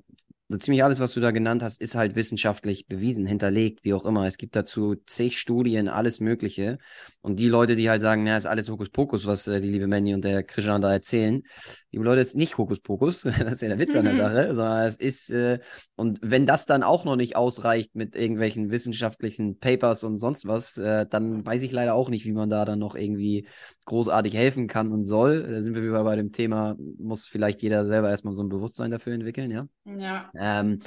so 0.50 0.58
ziemlich 0.58 0.84
alles, 0.84 1.00
was 1.00 1.14
du 1.14 1.22
da 1.22 1.32
genannt 1.32 1.64
hast, 1.64 1.82
ist 1.82 1.96
halt 1.96 2.16
wissenschaftlich 2.16 2.86
bewiesen, 2.88 3.26
hinterlegt, 3.26 3.86
wie 3.86 3.94
auch 3.94 4.04
immer. 4.04 4.26
Es 4.26 4.38
gibt 4.38 4.56
dazu 4.56 4.96
zig 5.08 5.40
Studien, 5.40 5.88
alles 5.88 6.20
Mögliche. 6.20 6.78
Und 7.22 7.40
die 7.40 7.48
Leute, 7.48 7.76
die 7.76 7.90
halt 7.90 8.02
sagen, 8.02 8.24
na, 8.24 8.36
ist 8.36 8.48
alles 8.48 8.70
Hokuspokus, 8.70 9.28
was 9.28 9.48
äh, 9.48 9.62
die 9.62 9.70
liebe 9.70 9.88
Manny 9.88 10.16
und 10.16 10.24
der 10.26 10.42
Krishan 10.44 10.82
da 10.82 10.92
erzählen, 10.92 11.44
liebe 11.92 12.04
Leute, 12.04 12.22
ist 12.22 12.36
nicht 12.36 12.58
Hokuspokus, 12.58 13.22
das 13.40 13.54
ist 13.54 13.62
ja 13.62 13.68
der 13.68 13.78
Witz 13.78 13.96
an 13.96 14.06
der 14.06 14.16
Sache, 14.16 14.56
sondern 14.56 14.86
es 14.86 14.98
ist, 14.98 15.30
äh, 15.30 15.60
und 15.96 16.20
wenn 16.24 16.48
das 16.48 16.66
dann 16.66 16.82
auch 16.82 17.06
noch 17.06 17.16
nicht 17.16 17.36
ausreicht 17.36 17.96
mit 17.96 18.16
irgendwelchen 18.16 18.72
wissenschaftlichen 18.72 19.60
Papers 19.60 20.04
und 20.04 20.18
sonst 20.18 20.48
was, 20.48 20.78
äh, 20.78 21.06
dann 21.06 21.46
weiß 21.46 21.62
ich 21.62 21.72
leider 21.72 21.94
auch 21.94 22.10
nicht, 22.10 22.26
wie 22.26 22.32
man 22.32 22.50
da 22.50 22.66
dann 22.66 22.80
noch 22.80 22.96
irgendwie 22.96 23.48
großartig 23.86 24.34
helfen 24.34 24.68
kann 24.68 24.92
und 24.92 25.06
soll. 25.06 25.44
Da 25.44 25.62
sind 25.62 25.76
wir 25.76 25.84
wieder 25.84 26.04
bei 26.04 26.16
dem 26.16 26.32
Thema, 26.32 26.76
muss 26.98 27.26
vielleicht 27.26 27.62
jeder 27.62 27.86
selber 27.86 28.10
erstmal 28.10 28.34
so 28.34 28.42
ein 28.42 28.50
Bewusstsein 28.50 28.90
dafür 28.90 29.14
entwickeln, 29.14 29.52
ja? 29.52 29.68
Ja. 29.86 30.32
Ähm, 30.36 30.80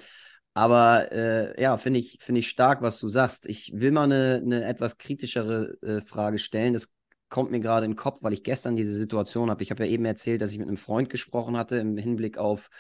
aber 0.55 1.11
äh, 1.13 1.61
ja, 1.61 1.77
finde 1.77 1.99
ich, 1.99 2.19
find 2.21 2.39
ich 2.39 2.49
stark, 2.49 2.81
was 2.81 3.01
du 3.01 3.09
sagst. 3.09 3.47
Ich 3.47 3.73
will 3.75 3.91
mal 3.91 4.05
eine, 4.05 4.41
eine 4.45 4.65
etwas 4.65 4.99
kritischere 4.99 5.77
äh, 5.83 6.01
Frage 6.01 6.39
stellen. 6.39 6.73
Das 6.73 6.93
kommt 7.29 7.51
mir 7.51 7.61
gerade 7.61 7.85
in 7.87 7.93
den 7.93 7.97
Kopf, 7.97 8.23
weil 8.23 8.33
ich 8.33 8.45
gestern 8.45 8.77
diese 8.77 8.95
Situation 8.95 9.51
habe. 9.51 9.65
Ich 9.65 9.73
habe 9.73 9.85
ja 9.85 9.91
eben 9.91 10.05
erzählt, 10.05 10.41
dass 10.41 10.53
ich 10.53 10.59
mit 10.59 10.69
einem 10.69 10.77
Freund 10.77 11.11
gesprochen 11.11 11.57
hatte 11.57 11.77
im 11.77 11.97
Hinblick 11.97 12.39
auf, 12.39 12.71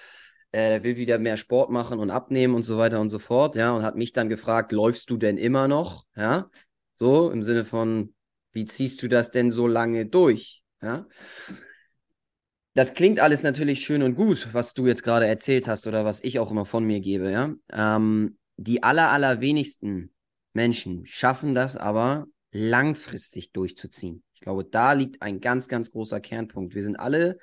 äh, 0.53 0.75
er 0.75 0.85
will 0.85 0.97
wieder 0.97 1.19
mehr 1.19 1.37
Sport 1.37 1.71
machen 1.71 1.99
und 1.99 2.11
abnehmen 2.11 2.55
und 2.55 2.63
so 2.63 2.79
weiter 2.79 3.01
und 3.01 3.11
so 3.11 3.19
fort. 3.19 3.57
Ja, 3.57 3.73
und 3.73 3.83
hat 3.83 3.97
mich 3.97 4.13
dann 4.13 4.29
gefragt, 4.29 4.71
läufst 4.71 5.11
du 5.11 5.17
denn 5.17 5.37
immer 5.37 5.67
noch? 5.67 6.07
Ja, 6.17 6.51
so 6.93 7.31
im 7.31 7.43
Sinne 7.43 7.65
von, 7.65 8.15
wie 8.53 8.67
ziehst 8.67 9.03
du 9.03 9.09
das 9.09 9.33
denn 9.33 9.51
so 9.51 9.67
lange 9.67 10.07
durch? 10.07 10.63
Ja 10.81 11.07
das 12.75 12.95
klingt 12.95 13.21
alles 13.21 13.43
natürlich 13.43 13.85
schön 13.85 14.03
und 14.03 14.15
gut, 14.15 14.49
was 14.53 14.75
du 14.75 14.87
jetzt 14.87 15.03
gerade 15.03 15.27
erzählt 15.27 15.69
hast 15.69 15.87
oder 15.87 16.05
was 16.05 16.23
ich 16.23 16.39
auch 16.39 16.51
immer 16.51 16.67
von 16.67 16.85
mir 16.85 17.01
gebe, 17.01 17.31
ja. 17.31 17.55
Ähm, 17.73 18.37
die 18.57 18.83
aller, 18.83 19.11
allerwenigsten 19.11 20.13
Menschen 20.53 21.07
schaffen 21.07 21.55
das 21.55 21.77
aber 21.77 22.27
langfristig 22.53 23.53
durchzuziehen. 23.53 24.23
Ich 24.35 24.41
glaube, 24.41 24.65
da 24.65 24.93
liegt 24.93 25.23
ein 25.23 25.41
ganz, 25.41 25.69
ganz 25.69 25.91
großer 25.91 26.21
Kernpunkt. 26.21 26.75
Wir 26.75 26.83
sind 26.83 26.97
alle 26.97 27.39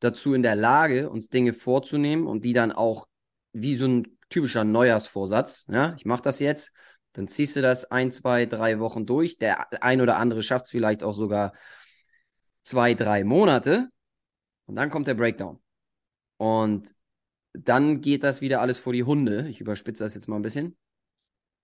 dazu 0.00 0.34
in 0.34 0.42
der 0.42 0.56
Lage, 0.56 1.10
uns 1.10 1.28
Dinge 1.28 1.52
vorzunehmen 1.52 2.26
und 2.26 2.44
die 2.44 2.52
dann 2.52 2.72
auch 2.72 3.06
wie 3.52 3.76
so 3.76 3.86
ein 3.86 4.18
typischer 4.28 4.64
Neujahrsvorsatz, 4.64 5.66
ja, 5.70 5.94
ich 5.96 6.04
mache 6.04 6.22
das 6.22 6.38
jetzt, 6.38 6.72
dann 7.12 7.28
ziehst 7.28 7.56
du 7.56 7.62
das 7.62 7.90
ein, 7.90 8.12
zwei, 8.12 8.46
drei 8.46 8.78
Wochen 8.78 9.04
durch. 9.04 9.38
Der 9.38 9.82
ein 9.82 10.00
oder 10.00 10.16
andere 10.16 10.42
schafft 10.42 10.66
es 10.66 10.70
vielleicht 10.70 11.02
auch 11.02 11.14
sogar 11.14 11.52
zwei, 12.62 12.94
drei 12.94 13.24
Monate. 13.24 13.88
Und 14.70 14.76
dann 14.76 14.88
kommt 14.88 15.08
der 15.08 15.14
Breakdown. 15.14 15.58
Und 16.36 16.94
dann 17.54 18.00
geht 18.00 18.22
das 18.22 18.40
wieder 18.40 18.60
alles 18.60 18.78
vor 18.78 18.92
die 18.92 19.02
Hunde. 19.02 19.48
Ich 19.48 19.60
überspitze 19.60 20.04
das 20.04 20.14
jetzt 20.14 20.28
mal 20.28 20.36
ein 20.36 20.42
bisschen. 20.42 20.76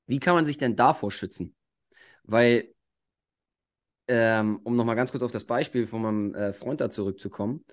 Wie 0.09 0.19
kann 0.19 0.35
man 0.35 0.45
sich 0.45 0.59
denn 0.59 0.75
davor 0.75 1.13
schützen? 1.13 1.55
Weil, 2.25 2.75
ähm, 4.09 4.59
um 4.65 4.75
nochmal 4.75 4.97
ganz 4.97 5.13
kurz 5.13 5.23
auf 5.23 5.31
das 5.31 5.45
Beispiel 5.45 5.87
von 5.87 6.03
meinem 6.03 6.35
äh, 6.35 6.53
Freund 6.53 6.81
da 6.81 6.91
zurückzukommen, 6.91 7.65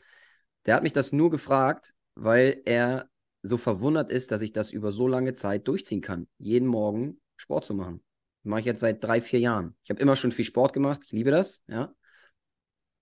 der 0.67 0.75
hat 0.75 0.83
mich 0.83 0.93
das 0.93 1.11
nur 1.11 1.31
gefragt, 1.31 1.95
weil 2.13 2.61
er 2.65 3.09
so 3.41 3.57
verwundert 3.57 4.11
ist, 4.11 4.31
dass 4.31 4.43
ich 4.43 4.53
das 4.53 4.69
über 4.69 4.91
so 4.91 5.07
lange 5.07 5.33
Zeit 5.33 5.67
durchziehen 5.67 6.01
kann, 6.01 6.27
jeden 6.37 6.67
Morgen 6.67 7.19
Sport 7.37 7.65
zu 7.65 7.73
machen. 7.73 8.03
Mache 8.43 8.59
ich 8.59 8.65
jetzt 8.67 8.81
seit 8.81 9.03
drei, 9.03 9.19
vier 9.19 9.39
Jahren. 9.39 9.75
Ich 9.81 9.89
habe 9.89 9.99
immer 9.99 10.15
schon 10.15 10.31
viel 10.31 10.45
Sport 10.45 10.73
gemacht, 10.73 11.01
ich 11.05 11.11
liebe 11.11 11.31
das, 11.31 11.63
ja. 11.65 11.95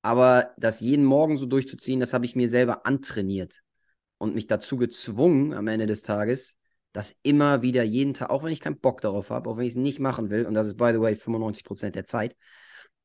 Aber 0.01 0.51
das 0.57 0.79
jeden 0.79 1.05
Morgen 1.05 1.37
so 1.37 1.45
durchzuziehen, 1.45 1.99
das 1.99 2.13
habe 2.13 2.25
ich 2.25 2.35
mir 2.35 2.49
selber 2.49 2.85
antrainiert 2.85 3.61
und 4.17 4.35
mich 4.35 4.47
dazu 4.47 4.77
gezwungen, 4.77 5.53
am 5.53 5.67
Ende 5.67 5.87
des 5.87 6.03
Tages 6.03 6.57
das 6.93 7.15
immer 7.23 7.61
wieder 7.61 7.83
jeden 7.83 8.13
Tag, 8.13 8.29
auch 8.29 8.43
wenn 8.43 8.51
ich 8.51 8.59
keinen 8.59 8.79
Bock 8.79 9.01
darauf 9.01 9.29
habe, 9.29 9.49
auch 9.49 9.57
wenn 9.57 9.65
ich 9.65 9.73
es 9.73 9.77
nicht 9.77 9.99
machen 9.99 10.29
will, 10.29 10.45
und 10.45 10.53
das 10.53 10.67
ist, 10.67 10.77
by 10.77 10.91
the 10.91 10.99
way, 10.99 11.15
95% 11.15 11.95
der 11.95 12.05
Zeit, 12.05 12.35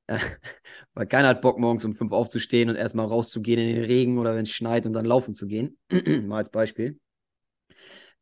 äh, 0.06 0.18
weil 0.94 1.06
keiner 1.06 1.28
hat 1.28 1.40
Bock, 1.43 1.59
morgens 1.59 1.85
um 1.85 1.94
fünf 1.94 2.12
aufzustehen 2.12 2.68
und 2.68 2.77
erstmal 2.77 3.06
rauszugehen 3.06 3.60
in 3.60 3.77
den 3.77 3.85
Regen 3.85 4.18
oder 4.18 4.35
wenn 4.35 4.43
es 4.43 4.51
schneit 4.51 4.86
und 4.86 4.93
dann 4.93 5.05
laufen 5.05 5.35
zu 5.35 5.47
gehen, 5.47 5.78
mal 6.27 6.39
als 6.39 6.51
Beispiel, 6.51 6.98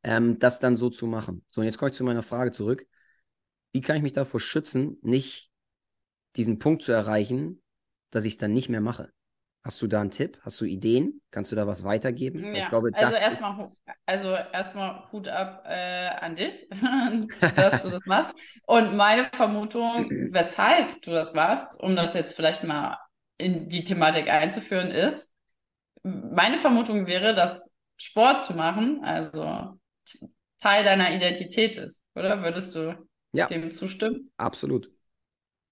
ähm, 0.03 0.39
das 0.39 0.61
dann 0.61 0.77
so 0.77 0.91
zu 0.91 1.07
machen. 1.07 1.45
So, 1.51 1.61
und 1.61 1.67
jetzt 1.67 1.79
komme 1.79 1.91
ich 1.91 1.97
zu 1.97 2.05
meiner 2.05 2.23
Frage 2.23 2.53
zurück. 2.53 2.87
Wie 3.73 3.81
kann 3.81 3.97
ich 3.97 4.03
mich 4.03 4.13
davor 4.13 4.39
schützen, 4.39 4.99
nicht 5.03 5.51
diesen 6.37 6.59
Punkt 6.59 6.83
zu 6.83 6.93
erreichen, 6.93 7.63
dass 8.15 8.25
ich 8.25 8.35
es 8.35 8.39
dann 8.39 8.53
nicht 8.53 8.69
mehr 8.69 8.81
mache? 8.81 9.11
Hast 9.65 9.81
du 9.81 9.87
da 9.87 10.01
einen 10.01 10.11
Tipp? 10.11 10.39
Hast 10.43 10.61
du 10.61 10.67
Ideen? 10.67 11.23
Kannst 11.31 11.51
du 11.51 11.57
da 11.57 11.67
was 11.67 11.85
weitergeben? 11.85 12.55
Ja, 12.55 12.65
ich 12.65 12.69
glaube, 12.69 12.91
also 12.93 13.19
erstmal 13.19 13.69
also 14.07 14.35
erstmal 14.35 15.11
Hut 15.11 15.27
ab 15.27 15.65
äh, 15.67 16.09
an 16.09 16.37
dich, 16.37 16.69
dass 17.57 17.81
du 17.81 17.89
das 17.89 18.05
machst. 18.05 18.31
Und 18.67 18.97
meine 18.97 19.25
Vermutung, 19.25 20.11
weshalb 20.33 21.01
du 21.03 21.13
das 21.13 21.33
machst, 21.33 21.81
um 21.83 21.97
das 21.97 22.13
jetzt 22.15 22.37
vielleicht 22.37 22.63
mal 22.65 22.99
in 23.39 23.69
die 23.69 23.85
Thematik 23.85 24.29
einzuführen, 24.29 24.91
ist, 24.91 25.33
meine 26.03 26.59
Vermutung 26.59 27.07
wäre, 27.07 27.35
dass 27.35 27.71
Sport 27.97 28.43
zu 28.43 28.53
machen, 28.55 29.03
also 29.03 29.79
Teil 30.59 30.85
deiner 30.85 31.15
Identität 31.15 31.77
ist, 31.79 32.05
oder? 32.15 32.43
Würdest 32.43 32.75
du 32.75 32.97
ja. 33.33 33.47
dem 33.47 33.71
zustimmen? 33.71 34.31
Absolut. 34.37 34.91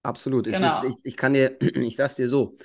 Absolut. 0.03 0.45
Genau. 0.45 0.83
Ist, 0.83 0.83
ich, 0.83 0.95
ich 1.05 1.17
kann 1.17 1.33
dir, 1.33 1.57
ich 1.61 1.95
sag's 1.95 2.15
dir 2.15 2.27
so, 2.27 2.57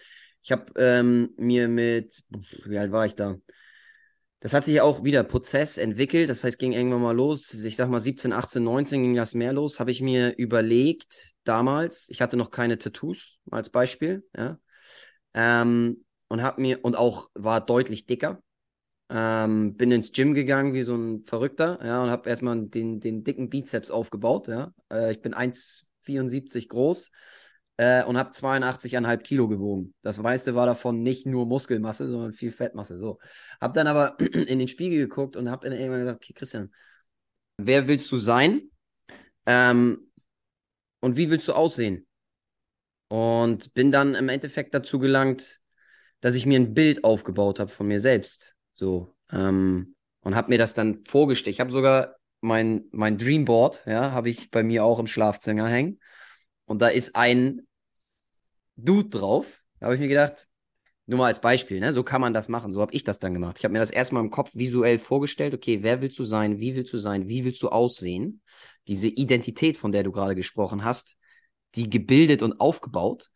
ich 0.43 0.52
habe 0.52 0.73
ähm, 0.77 1.31
mir 1.36 1.69
mit, 1.69 2.23
wie 2.65 2.78
alt 2.78 2.93
war 2.93 3.06
ich 3.06 3.15
da? 3.15 3.36
Das 4.40 4.55
hat 4.55 4.65
sich 4.65 4.81
auch 4.81 5.02
wieder 5.02 5.24
Prozess 5.24 5.78
entwickelt. 5.78 6.31
Das 6.31 6.44
heißt, 6.44 6.59
ging 6.59 6.73
irgendwann 6.73 7.02
mal 7.02 7.16
los. 7.16 7.52
Ich 7.55 7.74
sag 7.77 7.89
mal 7.89 7.98
17, 7.98 8.32
18, 8.32 8.62
19 8.62 9.02
ging 9.02 9.15
das 9.16 9.35
mehr 9.35 9.52
los. 9.52 9.81
Habe 9.81 9.90
ich 9.90 10.01
mir 10.01 10.36
überlegt 10.36 11.32
damals. 11.43 12.09
Ich 12.09 12.23
hatte 12.23 12.36
noch 12.36 12.51
keine 12.51 12.78
Tattoos 12.78 13.39
als 13.51 13.70
Beispiel, 13.70 14.24
ja. 14.36 14.59
Ähm, 15.35 16.05
und 16.28 16.43
habe 16.43 16.60
mir 16.60 16.85
und 16.85 16.97
auch 16.97 17.31
war 17.35 17.60
deutlich 17.60 18.06
dicker. 18.06 18.43
Ähm, 19.10 19.77
bin 19.77 19.90
ins 19.90 20.12
Gym 20.12 20.35
gegangen 20.35 20.74
wie 20.74 20.82
so 20.82 20.94
ein 20.94 21.24
Verrückter, 21.24 21.78
ja, 21.82 22.02
und 22.02 22.10
habe 22.10 22.28
erstmal 22.28 22.66
den, 22.66 23.01
den 23.01 23.24
dicken 23.24 23.48
Bizeps 23.48 23.90
aufgebaut, 23.90 24.48
ja. 24.48 24.73
Äh, 24.93 25.12
ich 25.12 25.23
bin 25.23 25.35
1,74 26.09 26.69
groß, 26.69 27.11
äh, 27.79 28.05
und 28.05 28.19
habe 28.19 28.35
82,5 28.35 29.23
Kilo 29.23 29.49
gewogen. 29.49 29.95
Das 30.03 30.19
meiste 30.19 30.55
war 30.55 30.67
davon 30.67 31.03
nicht 31.03 31.27
nur 31.27 31.47
Muskelmasse, 31.47 32.11
sondern 32.11 32.33
viel 32.33 32.53
Fettmasse. 32.53 32.99
So. 32.99 33.19
Hab 33.61 33.73
dann 33.75 33.87
aber 33.87 34.19
in 34.21 34.59
den 34.59 34.69
Spiegel 34.69 34.99
geguckt 34.99 35.37
und 35.37 35.51
habe 35.51 35.69
irgendwann 35.69 36.01
gesagt, 36.01 36.17
okay, 36.23 36.33
Christian, 36.35 36.75
wer 37.57 37.87
willst 37.89 38.11
du 38.13 38.19
sein? 38.19 38.71
Ähm, 39.47 40.11
und 41.01 41.17
wie 41.17 41.31
willst 41.31 41.49
du 41.49 41.53
aussehen? 41.53 42.07
Und 43.09 43.73
bin 43.75 43.93
dann 43.93 44.15
im 44.15 44.29
Endeffekt 44.29 44.75
dazu 44.75 44.99
gelangt, 44.99 45.61
dass 46.21 46.35
ich 46.35 46.47
mir 46.47 46.59
ein 46.59 46.75
Bild 46.75 47.05
aufgebaut 47.05 47.61
habe 47.61 47.71
von 47.71 47.87
mir 47.87 48.01
selbst. 48.01 48.57
So. 48.75 49.15
Ähm, 49.33 49.95
und 50.21 50.35
habe 50.35 50.51
mir 50.51 50.59
das 50.59 50.75
dann 50.75 51.05
vorgestellt. 51.07 51.55
Ich 51.55 51.61
habe 51.61 51.71
sogar 51.71 52.18
mein, 52.40 52.85
mein 52.93 53.19
Dreamboard, 53.19 53.85
ja, 53.86 54.12
habe 54.12 54.31
ich 54.31 54.51
bei 54.51 54.62
mir 54.62 54.85
auch 54.85 54.98
im 54.98 55.06
Schlafzimmer 55.06 55.69
hängen. 55.69 56.01
Und 56.66 56.82
da 56.82 56.89
ist 56.89 57.16
ein 57.16 57.62
Dude 58.77 59.09
drauf. 59.09 59.62
Da 59.81 59.86
habe 59.86 59.94
ich 59.94 60.01
mir 60.01 60.09
gedacht, 60.09 60.48
nur 61.06 61.19
mal 61.20 61.27
als 61.27 61.40
Beispiel, 61.40 61.81
ne? 61.81 61.93
so 61.94 62.02
kann 62.02 62.20
man 62.20 62.35
das 62.35 62.48
machen. 62.48 62.73
So 62.73 62.82
habe 62.82 62.93
ich 62.93 63.02
das 63.02 63.19
dann 63.19 63.32
gemacht. 63.32 63.56
Ich 63.59 63.65
habe 63.65 63.73
mir 63.73 63.78
das 63.78 63.90
erstmal 63.90 64.23
im 64.23 64.31
Kopf 64.31 64.51
visuell 64.52 64.98
vorgestellt. 64.98 65.55
Okay, 65.55 65.82
wer 65.82 66.02
willst 66.02 66.19
du 66.19 66.24
sein? 66.24 66.59
Wie 66.59 66.74
willst 66.77 66.93
du 66.93 66.98
sein? 66.98 67.28
Wie 67.28 67.44
willst 67.44 67.62
du 67.62 67.70
aussehen? 67.70 68.43
Diese 68.89 69.09
Identität, 69.09 69.78
von 69.78 69.90
der 69.90 70.02
du 70.02 70.12
gerade 70.12 70.35
gesprochen 70.35 70.85
hast, 70.85 71.16
die 71.74 71.89
gebildet 71.89 72.43
und 72.43 72.60
aufgebaut. 72.60 73.31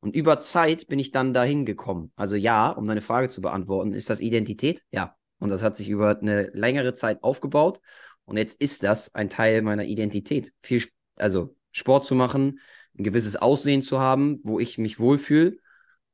Und 0.00 0.14
über 0.14 0.40
Zeit 0.40 0.86
bin 0.86 0.98
ich 0.98 1.10
dann 1.10 1.34
dahin 1.34 1.66
gekommen. 1.66 2.12
Also 2.16 2.34
ja, 2.34 2.70
um 2.70 2.86
deine 2.86 3.02
Frage 3.02 3.28
zu 3.28 3.42
beantworten, 3.42 3.92
ist 3.92 4.08
das 4.08 4.20
Identität? 4.20 4.82
Ja. 4.90 5.14
Und 5.38 5.50
das 5.50 5.62
hat 5.62 5.76
sich 5.76 5.88
über 5.88 6.18
eine 6.18 6.50
längere 6.54 6.94
Zeit 6.94 7.22
aufgebaut. 7.22 7.80
Und 8.28 8.36
jetzt 8.36 8.60
ist 8.60 8.82
das 8.82 9.14
ein 9.14 9.30
Teil 9.30 9.62
meiner 9.62 9.84
Identität. 9.84 10.52
Viel, 10.62 10.84
also 11.16 11.56
Sport 11.72 12.04
zu 12.04 12.14
machen, 12.14 12.60
ein 12.98 13.02
gewisses 13.02 13.36
Aussehen 13.36 13.80
zu 13.80 14.00
haben, 14.00 14.40
wo 14.44 14.60
ich 14.60 14.76
mich 14.76 14.98
wohlfühle 14.98 15.56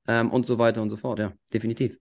ähm, 0.06 0.30
und 0.30 0.46
so 0.46 0.58
weiter 0.58 0.80
und 0.80 0.90
so 0.90 0.96
fort. 0.96 1.18
Ja, 1.18 1.32
definitiv. 1.52 1.98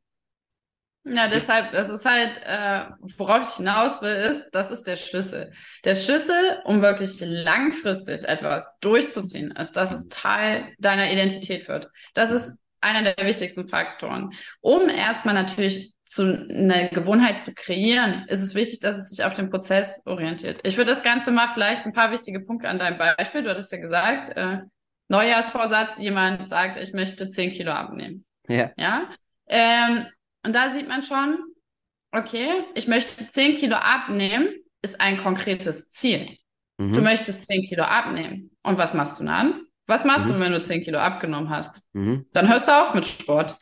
Ja, 1.05 1.27
deshalb, 1.27 1.71
das 1.71 1.89
ist 1.89 2.05
halt, 2.05 2.39
äh, 2.45 2.91
worauf 3.17 3.49
ich 3.49 3.55
hinaus 3.55 4.01
will, 4.03 4.15
ist, 4.15 4.45
das 4.51 4.69
ist 4.69 4.83
der 4.83 4.95
Schlüssel. 4.97 5.51
Der 5.83 5.95
Schlüssel, 5.95 6.61
um 6.63 6.81
wirklich 6.83 7.19
langfristig 7.19 8.23
etwas 8.23 8.77
durchzuziehen, 8.79 9.51
ist, 9.51 9.73
dass 9.73 9.91
es 9.91 10.07
Teil 10.09 10.73
deiner 10.77 11.11
Identität 11.11 11.67
wird. 11.67 11.89
Das 12.13 12.31
ist 12.31 12.53
einer 12.81 13.15
der 13.15 13.25
wichtigsten 13.25 13.67
Faktoren. 13.67 14.29
Um 14.61 14.89
erstmal 14.89 15.33
natürlich 15.33 15.93
zu 16.13 16.23
eine 16.23 16.89
Gewohnheit 16.93 17.41
zu 17.41 17.53
kreieren, 17.53 18.25
ist 18.27 18.41
es 18.41 18.55
wichtig, 18.55 18.79
dass 18.79 18.97
es 18.97 19.09
sich 19.09 19.25
auf 19.25 19.33
den 19.33 19.49
Prozess 19.49 20.01
orientiert. 20.05 20.59
Ich 20.63 20.77
würde 20.77 20.91
das 20.91 21.03
Ganze 21.03 21.31
mal 21.31 21.49
vielleicht 21.53 21.85
ein 21.85 21.93
paar 21.93 22.11
wichtige 22.11 22.39
Punkte 22.39 22.69
an 22.69 22.79
deinem 22.79 22.97
Beispiel. 22.97 23.43
Du 23.43 23.49
hattest 23.49 23.71
ja 23.71 23.79
gesagt, 23.79 24.37
äh, 24.37 24.59
Neujahrsvorsatz, 25.09 25.97
jemand 25.99 26.49
sagt, 26.49 26.77
ich 26.77 26.93
möchte 26.93 27.29
10 27.29 27.51
Kilo 27.51 27.71
abnehmen. 27.71 28.25
Ja. 28.47 28.71
Ja. 28.77 29.09
Ähm, 29.47 30.05
und 30.45 30.55
da 30.55 30.69
sieht 30.69 30.87
man 30.87 31.03
schon, 31.03 31.37
okay, 32.11 32.63
ich 32.75 32.87
möchte 32.87 33.29
10 33.29 33.57
Kilo 33.57 33.75
abnehmen, 33.75 34.49
ist 34.81 34.99
ein 34.99 35.17
konkretes 35.17 35.89
Ziel. 35.89 36.37
Mhm. 36.77 36.93
Du 36.93 37.01
möchtest 37.01 37.45
10 37.45 37.63
Kilo 37.63 37.83
abnehmen. 37.83 38.51
Und 38.63 38.77
was 38.77 38.93
machst 38.93 39.19
du 39.19 39.25
dann? 39.25 39.61
Was 39.87 40.05
machst 40.05 40.27
mhm. 40.27 40.33
du, 40.33 40.39
wenn 40.39 40.51
du 40.51 40.61
10 40.61 40.83
Kilo 40.83 40.99
abgenommen 40.99 41.49
hast? 41.49 41.81
Mhm. 41.93 42.25
Dann 42.33 42.49
hörst 42.49 42.67
du 42.67 42.71
auf 42.71 42.93
mit 42.93 43.05
Sport. 43.05 43.57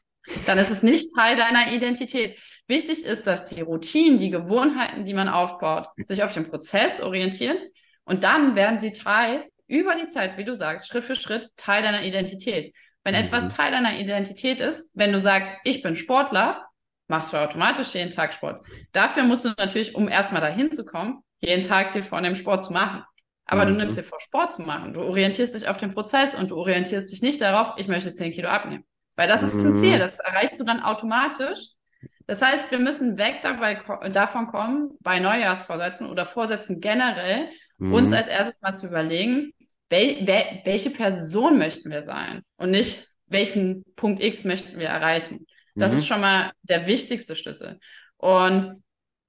Dann 0.45 0.57
ist 0.57 0.69
es 0.69 0.83
nicht 0.83 1.09
Teil 1.15 1.35
deiner 1.35 1.73
Identität. 1.73 2.37
Wichtig 2.67 3.03
ist, 3.03 3.27
dass 3.27 3.45
die 3.45 3.61
Routinen, 3.61 4.17
die 4.17 4.29
Gewohnheiten, 4.29 5.05
die 5.05 5.13
man 5.13 5.29
aufbaut, 5.29 5.87
sich 5.97 6.23
auf 6.23 6.33
den 6.33 6.47
Prozess 6.49 7.01
orientieren 7.01 7.57
und 8.05 8.23
dann 8.23 8.55
werden 8.55 8.77
sie 8.77 8.91
Teil 8.91 9.45
über 9.67 9.95
die 9.95 10.07
Zeit, 10.07 10.37
wie 10.37 10.43
du 10.43 10.53
sagst, 10.53 10.87
Schritt 10.87 11.03
für 11.03 11.15
Schritt 11.15 11.49
Teil 11.55 11.81
deiner 11.81 12.03
Identität. 12.03 12.75
Wenn 13.03 13.15
mhm. 13.15 13.21
etwas 13.21 13.47
Teil 13.47 13.71
deiner 13.71 13.97
Identität 13.97 14.59
ist, 14.59 14.89
wenn 14.93 15.11
du 15.11 15.19
sagst, 15.19 15.51
ich 15.63 15.81
bin 15.81 15.95
Sportler, 15.95 16.65
machst 17.07 17.33
du 17.33 17.37
automatisch 17.37 17.93
jeden 17.93 18.11
Tag 18.11 18.33
Sport. 18.33 18.65
Dafür 18.91 19.23
musst 19.23 19.45
du 19.45 19.49
natürlich, 19.57 19.95
um 19.95 20.07
erstmal 20.07 20.41
dahin 20.41 20.71
zu 20.71 20.85
kommen, 20.85 21.23
jeden 21.39 21.63
Tag 21.63 21.91
dir 21.91 22.03
vor 22.03 22.21
dem 22.21 22.35
Sport 22.35 22.63
zu 22.63 22.73
machen. 22.73 23.03
Aber 23.45 23.65
mhm. 23.65 23.69
du 23.69 23.75
nimmst 23.75 23.97
dir 23.97 24.03
vor, 24.03 24.19
Sport 24.21 24.53
zu 24.53 24.61
machen. 24.61 24.93
Du 24.93 25.01
orientierst 25.01 25.55
dich 25.55 25.67
auf 25.67 25.77
den 25.77 25.93
Prozess 25.93 26.35
und 26.35 26.51
du 26.51 26.57
orientierst 26.57 27.11
dich 27.11 27.21
nicht 27.21 27.41
darauf, 27.41 27.73
ich 27.77 27.87
möchte 27.87 28.13
10 28.13 28.31
Kilo 28.31 28.49
abnehmen. 28.49 28.85
Weil 29.21 29.27
das 29.27 29.43
ist 29.43 29.63
ein 29.63 29.75
Ziel, 29.75 29.97
mhm. 29.97 29.99
das 29.99 30.17
erreichst 30.17 30.59
du 30.59 30.63
dann 30.63 30.81
automatisch. 30.81 31.59
Das 32.25 32.41
heißt, 32.41 32.71
wir 32.71 32.79
müssen 32.79 33.19
weg 33.19 33.41
dabei, 33.43 33.75
davon 34.09 34.47
kommen, 34.47 34.97
bei 34.99 35.19
Neujahrsvorsätzen 35.19 36.09
oder 36.09 36.25
Vorsätzen 36.25 36.81
generell, 36.81 37.49
mhm. 37.77 37.93
uns 37.93 38.13
als 38.13 38.27
erstes 38.27 38.59
mal 38.61 38.73
zu 38.73 38.87
überlegen, 38.87 39.53
wel, 39.91 40.25
wel, 40.25 40.61
welche 40.65 40.89
Person 40.89 41.59
möchten 41.59 41.91
wir 41.91 42.01
sein 42.01 42.41
und 42.57 42.71
nicht, 42.71 43.09
welchen 43.27 43.83
Punkt 43.95 44.19
X 44.23 44.43
möchten 44.43 44.79
wir 44.79 44.87
erreichen. 44.87 45.45
Das 45.75 45.91
mhm. 45.91 45.97
ist 45.99 46.07
schon 46.07 46.21
mal 46.21 46.51
der 46.63 46.87
wichtigste 46.87 47.35
Schlüssel. 47.35 47.79
Und 48.17 48.83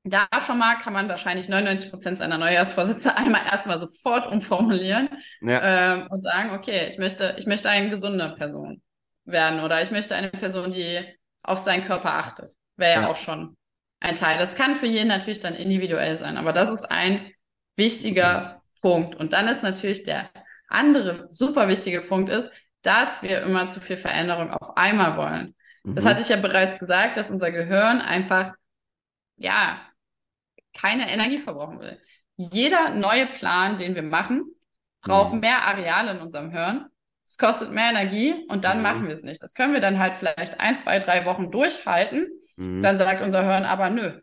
da 0.05 0.27
schon 0.47 0.56
mal 0.56 0.77
kann 0.77 0.94
man 0.94 1.10
wahrscheinlich 1.10 1.51
99 1.51 1.90
Prozent 1.90 2.16
seiner 2.16 2.39
Neujahrsvorsätze 2.39 3.14
einmal 3.19 3.44
erstmal 3.44 3.78
sofort 3.78 4.27
umformulieren 4.27 5.10
ja. 5.43 5.97
ähm, 5.97 6.06
und 6.09 6.23
sagen, 6.23 6.52
okay, 6.52 6.89
ich 6.89 6.97
möchte, 6.97 7.35
ich 7.36 7.44
möchte 7.44 7.69
eine 7.69 7.90
gesunde 7.90 8.35
Person 8.39 8.81
werden 9.24 9.61
oder 9.61 9.82
ich 9.82 9.90
möchte 9.90 10.15
eine 10.15 10.28
Person, 10.28 10.70
die 10.70 11.05
auf 11.43 11.59
seinen 11.59 11.85
Körper 11.85 12.15
achtet. 12.15 12.55
Wäre 12.77 12.94
ja. 12.94 13.01
ja 13.03 13.11
auch 13.11 13.16
schon 13.16 13.57
ein 14.01 14.15
Teil. 14.15 14.39
Das 14.39 14.57
kann 14.57 14.77
für 14.77 14.86
jeden 14.86 15.09
natürlich 15.09 15.40
dann 15.40 15.55
individuell 15.55 16.16
sein, 16.16 16.36
aber 16.36 16.53
das 16.53 16.70
ist 16.70 16.85
ein 16.90 17.32
wichtiger 17.77 18.62
Punkt. 18.81 19.15
Und 19.15 19.32
dann 19.32 19.49
ist 19.49 19.62
natürlich 19.62 20.03
der 20.03 20.31
andere 20.69 21.27
super 21.31 21.69
wichtige 21.69 22.01
Punkt 22.01 22.28
ist, 22.28 22.51
dass 22.82 23.23
wir 23.23 23.43
immer 23.43 23.66
zu 23.66 23.81
viel 23.81 23.97
Veränderung 23.97 24.51
auf 24.51 24.77
einmal 24.77 25.16
wollen. 25.16 25.55
Mhm. 25.85 25.94
Das 25.94 26.05
hatte 26.07 26.23
ich 26.23 26.28
ja 26.28 26.36
bereits 26.36 26.78
gesagt, 26.78 27.16
dass 27.16 27.31
unser 27.31 27.51
Gehirn 27.51 28.01
einfach, 28.01 28.55
ja, 29.36 29.81
keine 30.74 31.11
Energie 31.11 31.39
verbrauchen 31.39 31.81
will. 31.81 32.01
Jeder 32.36 32.90
neue 32.90 33.27
Plan, 33.27 33.78
den 33.78 33.94
wir 33.94 34.03
machen, 34.03 34.44
braucht 35.03 35.35
mhm. 35.35 35.40
mehr 35.40 35.62
Areale 35.62 36.12
in 36.12 36.20
unserem 36.20 36.51
Hirn. 36.51 36.86
Es 37.32 37.38
kostet 37.38 37.70
mehr 37.70 37.88
Energie 37.88 38.34
und 38.48 38.64
dann 38.64 38.76
mhm. 38.76 38.82
machen 38.82 39.06
wir 39.06 39.14
es 39.14 39.22
nicht. 39.22 39.42
Das 39.42 39.54
können 39.54 39.72
wir 39.72 39.80
dann 39.80 39.98
halt 39.98 40.12
vielleicht 40.12 40.60
ein, 40.60 40.76
zwei, 40.76 40.98
drei 40.98 41.24
Wochen 41.24 41.50
durchhalten. 41.50 42.28
Mhm. 42.59 42.82
Dann 42.82 42.98
sagt 42.98 43.22
unser 43.22 43.42
Hirn 43.42 43.64
aber 43.64 43.88
nö. 43.88 44.20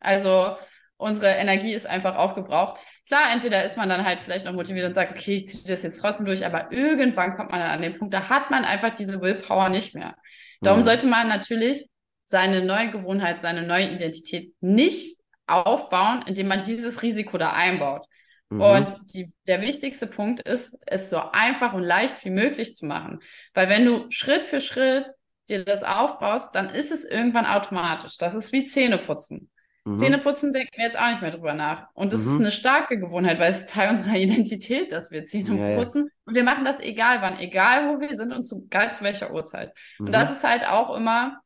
Also 0.00 0.56
unsere 0.96 1.28
Energie 1.34 1.72
ist 1.72 1.86
einfach 1.86 2.16
aufgebraucht. 2.16 2.80
Klar, 3.06 3.30
entweder 3.32 3.62
ist 3.62 3.76
man 3.76 3.88
dann 3.88 4.04
halt 4.04 4.20
vielleicht 4.20 4.44
noch 4.44 4.54
motiviert 4.54 4.86
und 4.88 4.94
sagt, 4.94 5.12
okay, 5.12 5.36
ich 5.36 5.46
ziehe 5.46 5.62
das 5.68 5.84
jetzt 5.84 6.00
trotzdem 6.00 6.26
durch, 6.26 6.44
aber 6.44 6.72
irgendwann 6.72 7.36
kommt 7.36 7.52
man 7.52 7.60
dann 7.60 7.70
an 7.70 7.80
den 7.82 7.96
Punkt, 7.96 8.12
da 8.12 8.28
hat 8.28 8.50
man 8.50 8.64
einfach 8.64 8.90
diese 8.90 9.20
Willpower 9.20 9.68
nicht 9.68 9.94
mehr. 9.94 10.16
Darum 10.60 10.80
mhm. 10.80 10.84
sollte 10.84 11.06
man 11.06 11.28
natürlich 11.28 11.88
seine 12.24 12.64
neue 12.64 12.90
Gewohnheit, 12.90 13.40
seine 13.40 13.62
neue 13.62 13.88
Identität 13.92 14.52
nicht 14.60 15.16
aufbauen, 15.46 16.24
indem 16.26 16.48
man 16.48 16.62
dieses 16.62 17.02
Risiko 17.02 17.38
da 17.38 17.52
einbaut. 17.52 18.04
Mhm. 18.50 18.60
Und 18.60 18.96
die, 19.14 19.32
der 19.46 19.60
wichtigste 19.60 20.06
Punkt 20.06 20.40
ist, 20.40 20.78
es 20.86 21.10
so 21.10 21.20
einfach 21.32 21.74
und 21.74 21.82
leicht 21.82 22.24
wie 22.24 22.30
möglich 22.30 22.74
zu 22.74 22.86
machen. 22.86 23.20
Weil 23.54 23.68
wenn 23.68 23.84
du 23.84 24.06
Schritt 24.10 24.44
für 24.44 24.60
Schritt 24.60 25.10
dir 25.48 25.64
das 25.64 25.82
aufbaust, 25.82 26.54
dann 26.54 26.70
ist 26.70 26.92
es 26.92 27.04
irgendwann 27.04 27.46
automatisch. 27.46 28.18
Das 28.18 28.34
ist 28.34 28.52
wie 28.52 28.66
Zähneputzen. 28.66 29.50
Mhm. 29.84 29.96
Zähneputzen 29.96 30.52
denken 30.52 30.72
wir 30.76 30.84
jetzt 30.84 30.98
auch 30.98 31.08
nicht 31.08 31.22
mehr 31.22 31.30
drüber 31.30 31.54
nach. 31.54 31.88
Und 31.94 32.12
das 32.12 32.24
mhm. 32.24 32.32
ist 32.32 32.40
eine 32.40 32.50
starke 32.50 32.98
Gewohnheit, 32.98 33.38
weil 33.38 33.50
es 33.50 33.60
ist 33.60 33.70
Teil 33.70 33.90
unserer 33.90 34.16
Identität, 34.16 34.92
dass 34.92 35.10
wir 35.10 35.24
Zähne 35.24 35.72
ja, 35.72 35.78
putzen. 35.78 36.06
Ja. 36.06 36.12
Und 36.26 36.34
wir 36.34 36.44
machen 36.44 36.64
das 36.64 36.80
egal 36.80 37.20
wann, 37.22 37.38
egal 37.38 37.88
wo 37.94 38.00
wir 38.00 38.16
sind 38.16 38.32
und 38.32 38.44
zu, 38.44 38.64
egal 38.64 38.92
zu 38.92 39.04
welcher 39.04 39.32
Uhrzeit. 39.32 39.74
Mhm. 39.98 40.06
Und 40.06 40.12
das 40.12 40.30
ist 40.30 40.44
halt 40.44 40.66
auch 40.66 40.94
immer 40.94 41.40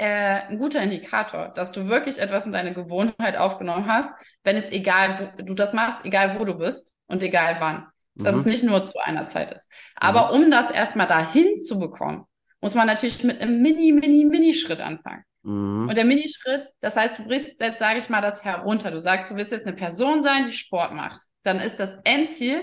äh, 0.00 0.48
ein 0.48 0.58
guter 0.58 0.82
Indikator, 0.82 1.48
dass 1.48 1.72
du 1.72 1.86
wirklich 1.86 2.18
etwas 2.18 2.46
in 2.46 2.52
deine 2.52 2.72
Gewohnheit 2.72 3.36
aufgenommen 3.36 3.86
hast, 3.86 4.12
wenn 4.44 4.56
es 4.56 4.70
egal, 4.72 5.34
wo 5.36 5.42
du 5.42 5.54
das 5.54 5.74
machst, 5.74 6.06
egal 6.06 6.40
wo 6.40 6.44
du 6.46 6.54
bist 6.54 6.94
und 7.06 7.22
egal 7.22 7.56
wann. 7.60 7.86
Dass 8.14 8.34
es 8.34 8.44
mhm. 8.44 8.50
nicht 8.50 8.64
nur 8.64 8.84
zu 8.84 8.98
einer 8.98 9.24
Zeit 9.24 9.52
ist. 9.52 9.70
Aber 9.94 10.28
mhm. 10.28 10.44
um 10.44 10.50
das 10.50 10.70
erstmal 10.70 11.06
dahin 11.06 11.58
zu 11.58 11.78
bekommen, 11.78 12.24
muss 12.60 12.74
man 12.74 12.86
natürlich 12.86 13.22
mit 13.24 13.40
einem 13.40 13.60
mini, 13.60 13.92
mini, 13.92 14.24
mini 14.24 14.54
Schritt 14.54 14.80
anfangen. 14.80 15.22
Mhm. 15.42 15.88
Und 15.88 15.96
der 15.96 16.04
Minischritt, 16.04 16.68
das 16.80 16.96
heißt, 16.96 17.18
du 17.18 17.24
brichst 17.24 17.60
jetzt, 17.60 17.78
sage 17.78 17.98
ich 17.98 18.08
mal, 18.08 18.20
das 18.22 18.44
herunter. 18.44 18.90
Du 18.90 18.98
sagst, 18.98 19.30
du 19.30 19.36
willst 19.36 19.52
jetzt 19.52 19.66
eine 19.66 19.76
Person 19.76 20.22
sein, 20.22 20.46
die 20.46 20.52
Sport 20.52 20.94
macht. 20.94 21.20
Dann 21.42 21.60
ist 21.60 21.76
das 21.76 21.98
Endziel, 22.04 22.62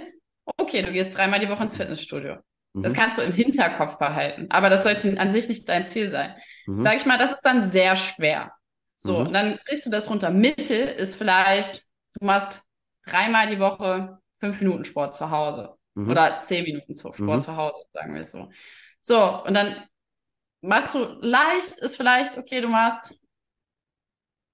okay, 0.57 0.81
du 0.81 0.91
gehst 0.91 1.15
dreimal 1.15 1.39
die 1.39 1.49
Woche 1.49 1.63
ins 1.63 1.77
Fitnessstudio. 1.77 2.37
Mhm. 2.73 2.83
Das 2.83 2.93
kannst 2.93 3.17
du 3.17 3.21
im 3.21 3.33
Hinterkopf 3.33 3.97
behalten. 3.97 4.47
Aber 4.49 4.69
das 4.69 4.83
sollte 4.83 5.19
an 5.19 5.31
sich 5.31 5.47
nicht 5.49 5.69
dein 5.69 5.85
Ziel 5.85 6.09
sein. 6.11 6.35
Mhm. 6.67 6.81
Sag 6.81 6.95
ich 6.95 7.05
mal, 7.05 7.17
das 7.17 7.31
ist 7.31 7.41
dann 7.41 7.63
sehr 7.63 7.95
schwer. 7.95 8.53
So, 8.95 9.19
mhm. 9.19 9.27
und 9.27 9.33
dann 9.33 9.59
brichst 9.65 9.85
du 9.85 9.89
das 9.89 10.09
runter. 10.09 10.29
Mitte 10.29 10.75
ist 10.75 11.15
vielleicht, 11.15 11.85
du 12.19 12.25
machst 12.25 12.61
dreimal 13.05 13.47
die 13.47 13.59
Woche 13.59 14.19
fünf 14.37 14.59
Minuten 14.59 14.85
Sport 14.85 15.15
zu 15.15 15.31
Hause. 15.31 15.75
Mhm. 15.95 16.09
Oder 16.09 16.37
zehn 16.39 16.63
Minuten 16.63 16.95
Sport 16.95 17.19
mhm. 17.19 17.39
zu 17.39 17.55
Hause, 17.55 17.85
sagen 17.93 18.13
wir 18.13 18.21
es 18.21 18.31
so. 18.31 18.49
So, 19.01 19.43
und 19.43 19.53
dann 19.53 19.87
machst 20.61 20.93
du 20.93 21.03
leicht, 21.21 21.79
ist 21.79 21.95
vielleicht, 21.95 22.37
okay, 22.37 22.61
du 22.61 22.67
machst 22.67 23.19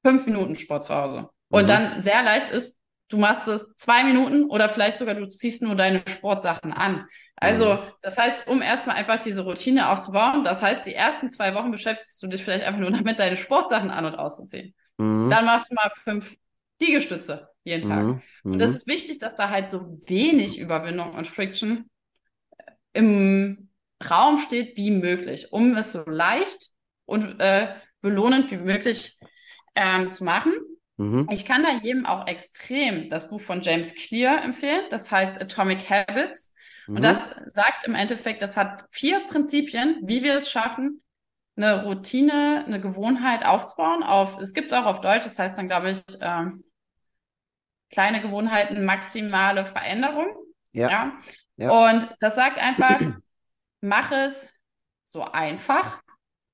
fünf 0.06 0.26
Minuten 0.26 0.56
Sport 0.56 0.86
zu 0.86 0.94
Hause. 0.94 1.30
Und 1.50 1.64
mhm. 1.64 1.68
dann 1.68 2.02
sehr 2.02 2.22
leicht 2.24 2.50
ist, 2.50 2.80
du 3.14 3.20
machst 3.20 3.48
es 3.48 3.72
zwei 3.76 4.04
Minuten 4.04 4.46
oder 4.46 4.68
vielleicht 4.68 4.98
sogar 4.98 5.14
du 5.14 5.28
ziehst 5.28 5.62
nur 5.62 5.76
deine 5.76 6.02
Sportsachen 6.08 6.74
an. 6.74 7.06
Also, 7.36 7.76
mhm. 7.76 7.80
das 8.02 8.18
heißt, 8.18 8.48
um 8.48 8.62
erstmal 8.62 8.96
einfach 8.96 9.20
diese 9.20 9.42
Routine 9.42 9.90
aufzubauen, 9.90 10.44
das 10.44 10.64
heißt, 10.64 10.86
die 10.88 10.96
ersten 10.96 11.30
zwei 11.30 11.54
Wochen 11.54 11.72
beschäftigst 11.72 12.22
du 12.24 12.28
dich 12.28 12.44
vielleicht 12.44 12.64
einfach 12.64 12.80
nur 12.80 12.92
damit, 12.92 13.20
deine 13.20 13.36
Sportsachen 13.36 13.92
an- 13.92 14.06
und 14.06 14.16
auszuziehen. 14.16 14.74
Mhm. 14.98 15.30
Dann 15.30 15.46
machst 15.46 15.70
du 15.70 15.76
mal 15.76 15.90
fünf 16.04 16.36
Liegestütze 16.82 17.50
jeden 17.64 17.90
Tag. 17.90 18.04
Mhm. 18.04 18.22
Und 18.44 18.60
das 18.60 18.72
mhm. 18.72 18.76
ist 18.78 18.88
wichtig, 18.88 19.20
dass 19.20 19.36
da 19.36 19.50
halt 19.50 19.70
so 19.70 19.98
wenig 20.08 20.60
Überwindung 20.60 21.14
und 21.14 21.28
Friction 21.28 21.90
im 22.94 23.70
Raum 24.10 24.38
steht 24.38 24.76
wie 24.78 24.92
möglich, 24.92 25.52
um 25.52 25.76
es 25.76 25.92
so 25.92 26.04
leicht 26.06 26.72
und 27.06 27.40
äh, 27.40 27.76
belohnend 28.02 28.52
wie 28.52 28.58
möglich 28.58 29.18
ähm, 29.76 30.12
zu 30.12 30.24
machen. 30.24 30.54
Mhm. 30.98 31.28
Ich 31.32 31.46
kann 31.46 31.64
da 31.64 31.72
jedem 31.72 32.06
auch 32.06 32.28
extrem 32.28 33.10
das 33.10 33.30
Buch 33.30 33.42
von 33.42 33.62
James 33.62 33.96
Clear 33.96 34.44
empfehlen. 34.44 34.86
Das 34.90 35.12
heißt 35.12 35.42
Atomic 35.42 35.90
Habits. 35.90 36.54
Mhm. 36.88 36.98
Und 36.98 37.02
das 37.04 37.36
sagt 37.54 37.88
im 37.88 37.96
Endeffekt, 37.96 38.42
das 38.42 38.58
hat 38.58 38.86
vier 38.92 39.26
Prinzipien, 39.28 40.00
wie 40.04 40.24
wir 40.24 40.36
es 40.38 40.50
schaffen, 40.50 41.02
eine 41.56 41.84
Routine, 41.84 42.64
eine 42.66 42.80
Gewohnheit 42.80 43.46
aufzubauen. 43.46 44.04
Auf, 44.04 44.40
es 44.40 44.54
gibt 44.54 44.68
es 44.68 44.74
auch 44.74 44.86
auf 44.86 45.02
Deutsch, 45.02 45.24
das 45.24 45.38
heißt 45.38 45.58
dann, 45.58 45.68
glaube 45.68 45.92
ich, 45.92 46.02
ähm, 46.22 46.64
kleine 47.90 48.22
Gewohnheiten, 48.22 48.86
maximale 48.86 49.66
Veränderung. 49.66 50.28
Ja. 50.72 50.90
ja. 50.90 51.20
ja. 51.58 51.90
Und 51.90 52.10
das 52.20 52.36
sagt 52.36 52.58
einfach, 52.58 53.00
mach 53.82 54.12
es 54.12 54.52
so 55.06 55.24
einfach 55.24 56.02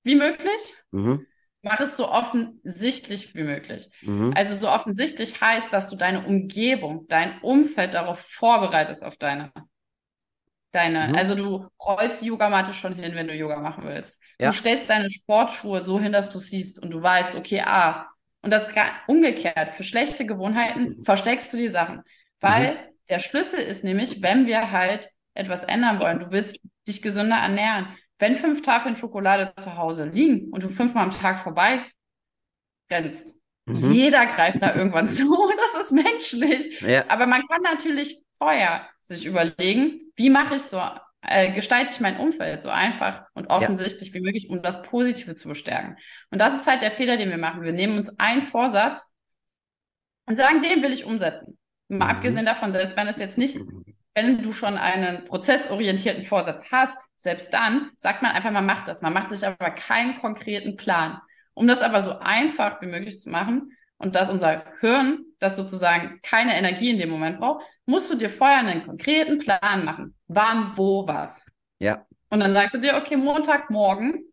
wie 0.03 0.15
möglich. 0.15 0.75
Mhm. 0.91 1.25
Mach 1.61 1.79
es 1.79 1.97
so 1.97 2.09
offensichtlich 2.09 3.35
wie 3.35 3.43
möglich. 3.43 3.89
Mhm. 4.01 4.33
Also 4.35 4.55
so 4.55 4.69
offensichtlich 4.69 5.41
heißt, 5.41 5.73
dass 5.73 5.89
du 5.89 5.97
deine 5.97 6.25
Umgebung, 6.25 7.05
dein 7.09 7.39
Umfeld 7.41 7.93
darauf 7.93 8.19
vorbereitest 8.19 9.03
auf 9.03 9.17
deine 9.17 9.51
deine, 10.71 11.09
mhm. 11.09 11.15
also 11.15 11.35
du 11.35 11.67
rollst 11.79 12.21
die 12.21 12.27
Yogamatte 12.27 12.73
schon 12.73 12.95
hin, 12.95 13.15
wenn 13.15 13.27
du 13.27 13.33
Yoga 13.33 13.59
machen 13.59 13.83
willst. 13.85 14.21
Ja. 14.39 14.49
Du 14.49 14.53
stellst 14.53 14.89
deine 14.89 15.09
Sportschuhe 15.09 15.81
so 15.81 15.99
hin, 15.99 16.11
dass 16.11 16.29
du 16.29 16.39
siehst 16.39 16.81
und 16.81 16.91
du 16.91 17.01
weißt, 17.01 17.35
okay, 17.35 17.61
ah, 17.65 18.07
und 18.41 18.51
das 18.51 18.67
umgekehrt, 19.07 19.73
für 19.73 19.83
schlechte 19.83 20.25
Gewohnheiten 20.25 21.03
versteckst 21.03 21.51
du 21.51 21.57
die 21.57 21.67
Sachen. 21.67 22.03
Weil 22.39 22.73
mhm. 22.73 22.77
der 23.09 23.19
Schlüssel 23.19 23.59
ist 23.59 23.83
nämlich, 23.83 24.21
wenn 24.21 24.45
wir 24.45 24.71
halt 24.71 25.09
etwas 25.33 25.63
ändern 25.63 26.01
wollen, 26.01 26.19
du 26.19 26.31
willst 26.31 26.59
dich 26.87 27.01
gesünder 27.01 27.37
ernähren. 27.37 27.87
Wenn 28.19 28.35
fünf 28.35 28.61
Tafeln 28.61 28.97
Schokolade 28.97 29.53
zu 29.57 29.77
Hause 29.77 30.05
liegen 30.05 30.51
und 30.51 30.63
du 30.63 30.69
fünfmal 30.69 31.05
am 31.05 31.11
Tag 31.11 31.39
vorbei 31.39 31.85
rennst, 32.91 33.41
mhm. 33.65 33.93
jeder 33.93 34.25
greift 34.25 34.61
da 34.61 34.75
irgendwann 34.75 35.07
zu. 35.07 35.35
Das 35.57 35.83
ist 35.83 35.91
menschlich. 35.93 36.81
Ja. 36.81 37.05
Aber 37.09 37.25
man 37.25 37.47
kann 37.47 37.61
natürlich 37.61 38.21
vorher 38.37 38.87
sich 38.99 39.25
überlegen, 39.25 40.11
wie 40.15 40.29
mache 40.29 40.55
ich 40.55 40.61
so, 40.61 40.81
äh, 41.21 41.53
gestalte 41.53 41.91
ich 41.91 41.99
mein 42.01 42.17
Umfeld 42.17 42.61
so 42.61 42.69
einfach 42.69 43.25
und 43.33 43.47
offensichtlich 43.47 44.09
ja. 44.09 44.15
wie 44.15 44.21
möglich, 44.21 44.49
um 44.49 44.61
das 44.61 44.81
Positive 44.83 45.35
zu 45.35 45.47
bestärken. 45.47 45.97
Und 46.29 46.39
das 46.39 46.53
ist 46.53 46.67
halt 46.67 46.81
der 46.81 46.91
Fehler, 46.91 47.17
den 47.17 47.29
wir 47.29 47.37
machen. 47.37 47.63
Wir 47.63 47.73
nehmen 47.73 47.97
uns 47.97 48.19
einen 48.19 48.41
Vorsatz 48.41 49.09
und 50.25 50.35
sagen, 50.35 50.61
den 50.61 50.83
will 50.83 50.91
ich 50.91 51.05
umsetzen. 51.05 51.57
Mal 51.87 52.05
mhm. 52.05 52.11
abgesehen 52.17 52.45
davon, 52.45 52.71
selbst 52.73 52.97
wenn 52.97 53.07
es 53.07 53.17
jetzt 53.17 53.37
nicht 53.37 53.57
wenn 54.15 54.41
du 54.41 54.51
schon 54.51 54.77
einen 54.77 55.25
prozessorientierten 55.25 56.23
Vorsatz 56.23 56.71
hast, 56.71 57.07
selbst 57.15 57.53
dann 57.53 57.91
sagt 57.95 58.21
man 58.21 58.31
einfach, 58.31 58.51
man 58.51 58.65
macht 58.65 58.87
das. 58.87 59.01
Man 59.01 59.13
macht 59.13 59.29
sich 59.29 59.45
aber 59.45 59.71
keinen 59.71 60.15
konkreten 60.15 60.75
Plan. 60.75 61.19
Um 61.53 61.67
das 61.67 61.81
aber 61.81 62.01
so 62.01 62.17
einfach 62.19 62.81
wie 62.81 62.87
möglich 62.87 63.19
zu 63.19 63.29
machen 63.29 63.73
und 63.97 64.15
dass 64.15 64.29
unser 64.29 64.63
Hirn, 64.79 65.25
das 65.39 65.55
sozusagen 65.55 66.19
keine 66.23 66.57
Energie 66.57 66.89
in 66.89 66.99
dem 66.99 67.09
Moment 67.09 67.39
braucht, 67.39 67.65
musst 67.85 68.11
du 68.11 68.15
dir 68.15 68.29
vorher 68.29 68.59
einen 68.59 68.85
konkreten 68.85 69.37
Plan 69.37 69.83
machen. 69.83 70.15
Wann, 70.27 70.73
wo, 70.75 71.05
was. 71.07 71.45
Ja. 71.79 72.05
Und 72.29 72.39
dann 72.39 72.53
sagst 72.53 72.75
du 72.75 72.79
dir, 72.79 72.95
okay, 72.95 73.17
Montagmorgen 73.17 74.23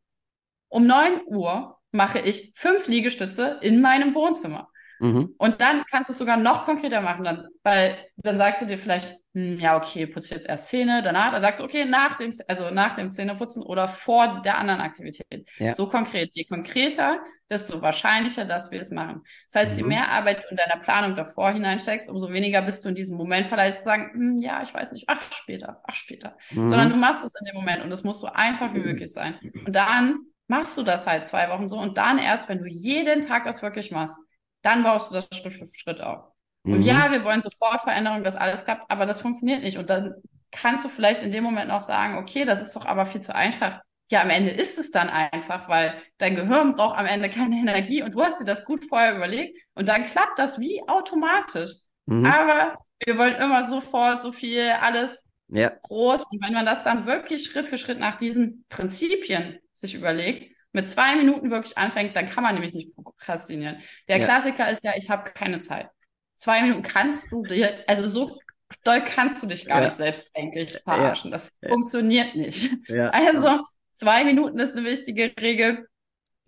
um 0.69 0.87
9 0.87 1.23
Uhr 1.27 1.79
mache 1.91 2.21
ich 2.21 2.53
fünf 2.57 2.87
Liegestütze 2.87 3.59
in 3.63 3.81
meinem 3.81 4.15
Wohnzimmer. 4.15 4.69
Mhm. 5.01 5.35
Und 5.39 5.61
dann 5.61 5.85
kannst 5.91 6.09
du 6.09 6.13
es 6.13 6.19
sogar 6.19 6.37
noch 6.37 6.65
konkreter 6.65 7.01
machen, 7.01 7.25
dann, 7.25 7.49
weil 7.63 7.99
dann 8.17 8.39
sagst 8.39 8.63
du 8.63 8.67
dir 8.67 8.79
vielleicht, 8.79 9.17
hm, 9.37 9.59
ja, 9.59 9.77
okay, 9.77 10.07
putze 10.07 10.29
ich 10.29 10.31
jetzt 10.31 10.49
erst 10.49 10.69
Zähne, 10.69 11.03
danach, 11.03 11.31
dann 11.31 11.43
sagst 11.43 11.61
du, 11.61 11.65
okay, 11.65 11.85
nach 11.85 12.17
dem, 12.17 12.33
also 12.49 12.71
nach 12.71 12.95
dem 12.95 13.11
Zähneputzen 13.11 13.63
oder 13.63 13.87
vor 13.87 14.41
der 14.41 14.57
anderen 14.57 14.81
Aktivität. 14.81 15.47
Ja. 15.59 15.75
So 15.75 15.91
konkret. 15.91 16.31
Je 16.33 16.45
konkreter, 16.45 17.21
desto 17.51 17.83
wahrscheinlicher, 17.83 18.47
dass 18.47 18.71
wir 18.71 18.81
es 18.81 18.91
machen. 18.91 19.25
Das 19.53 19.61
heißt, 19.61 19.73
mhm. 19.73 19.79
je 19.79 19.85
mehr 19.85 20.11
Arbeit 20.11 20.43
du 20.43 20.49
in 20.49 20.57
deiner 20.57 20.81
Planung 20.81 21.17
davor 21.17 21.51
hineinsteckst, 21.51 22.09
umso 22.09 22.33
weniger 22.33 22.63
bist 22.63 22.83
du 22.83 22.89
in 22.89 22.95
diesem 22.95 23.19
Moment 23.19 23.47
vielleicht 23.47 23.77
zu 23.77 23.85
sagen, 23.85 24.11
hm, 24.15 24.39
ja, 24.39 24.63
ich 24.63 24.73
weiß 24.73 24.93
nicht, 24.93 25.05
ach, 25.07 25.21
später, 25.31 25.83
ach, 25.85 25.95
später. 25.95 26.39
Mhm. 26.53 26.69
Sondern 26.69 26.89
du 26.89 26.97
machst 26.97 27.23
es 27.23 27.35
in 27.39 27.45
dem 27.45 27.57
Moment 27.57 27.85
und 27.85 27.93
es 27.93 28.05
muss 28.05 28.21
so 28.21 28.29
einfach 28.29 28.73
wie 28.73 28.81
möglich 28.81 29.13
sein. 29.13 29.39
Und 29.67 29.77
dann 29.77 30.21
machst 30.47 30.79
du 30.79 30.83
das 30.83 31.07
halt 31.07 31.27
zwei 31.27 31.51
Wochen 31.51 31.69
so 31.69 31.79
und 31.79 31.99
dann 31.99 32.17
erst, 32.17 32.49
wenn 32.49 32.61
du 32.61 32.67
jeden 32.67 33.21
Tag 33.21 33.45
das 33.45 33.63
wirklich 33.63 33.91
machst, 33.91 34.17
dann 34.63 34.83
baust 34.83 35.11
du 35.11 35.15
das 35.17 35.29
Schritt 35.35 35.53
für 35.53 35.67
Schritt 35.67 36.01
auf. 36.01 36.25
Und 36.67 36.81
mhm. 36.81 36.83
ja, 36.83 37.13
wir 37.13 37.25
wollen 37.25 37.41
sofort 37.41 37.83
Veränderung, 37.83 38.25
dass 38.25 38.35
alles 38.35 38.65
klappt, 38.65 38.91
aber 38.91 39.07
das 39.07 39.21
funktioniert 39.21 39.63
nicht. 39.63 39.79
Und 39.79 39.89
dann 39.89 40.15
kannst 40.51 40.85
du 40.85 40.89
vielleicht 40.89 41.23
in 41.23 41.31
dem 41.31 41.45
Moment 41.45 41.71
auch 41.71 41.83
sagen, 41.83 42.19
okay, 42.19 42.45
das 42.45 42.61
ist 42.61 42.75
doch 42.75 42.85
aber 42.85 43.07
viel 43.07 43.21
zu 43.21 43.35
einfach. 43.35 43.81
Ja, 44.11 44.23
am 44.23 44.31
Ende 44.31 44.51
ist 44.51 44.79
es 44.79 44.91
dann 44.91 45.09
einfach, 45.09 45.69
weil 45.69 45.95
dein 46.19 46.35
Gehirn 46.37 46.75
braucht 46.75 46.99
am 46.99 47.07
Ende 47.07 47.29
keine 47.29 47.57
Energie 47.57 48.03
und 48.03 48.15
du 48.15 48.23
hast 48.23 48.41
dir 48.41 48.45
das 48.45 48.65
gut 48.65 48.85
vorher 48.85 49.17
überlegt 49.17 49.59
und 49.75 49.89
dann 49.89 50.07
klappt 50.07 50.39
das 50.39 50.59
wie 50.61 50.81
automatisch. 50.89 51.73
Mhm. 52.07 52.25
Aber 52.25 52.75
wir 53.05 53.19
wollen 53.19 53.37
immer 53.37 53.65
sofort 53.65 54.21
so 54.21 54.33
viel, 54.33 54.71
alles 54.81 55.25
ja. 55.49 55.71
groß. 55.83 56.25
Und 56.31 56.45
wenn 56.45 56.55
man 56.55 56.67
das 56.67 56.83
dann 56.85 57.07
wirklich 57.07 57.45
Schritt 57.45 57.67
für 57.67 57.79
Schritt 57.79 57.99
nach 57.99 58.15
diesen 58.15 58.65
Prinzipien 58.69 59.59
sich 59.73 59.95
überlegt, 59.95 60.53
mit 60.73 60.89
zwei 60.89 61.17
Minuten 61.17 61.51
wirklich 61.51 61.79
anfängt, 61.79 62.15
dann 62.17 62.29
kann 62.29 62.45
man 62.45 62.55
nämlich 62.55 62.75
nicht 62.75 62.95
prokrastinieren. 62.95 63.83
Der 64.09 64.19
ja. 64.19 64.25
Klassiker 64.25 64.71
ist 64.71 64.85
ja, 64.85 64.93
ich 64.97 65.11
habe 65.11 65.31
keine 65.31 65.61
Zeit. 65.61 65.89
Zwei 66.37 66.63
Minuten 66.63 66.83
kannst 66.83 67.33
du 67.33 67.43
dir, 67.43 67.83
also 67.87 68.07
so 68.09 68.39
doll 68.85 69.03
kannst 69.03 69.43
du 69.43 69.47
dich 69.47 69.67
gar 69.67 69.79
ja. 69.79 69.85
nicht 69.87 69.97
selbst 69.97 70.31
eigentlich 70.35 70.79
verarschen. 70.85 71.31
Das 71.31 71.57
funktioniert 71.67 72.37
nicht. 72.37 72.71
Also 73.13 73.65
zwei 73.93 74.25
Minuten 74.25 74.59
ist 74.59 74.77
eine 74.77 74.87
wichtige 74.87 75.35
Regel. 75.41 75.87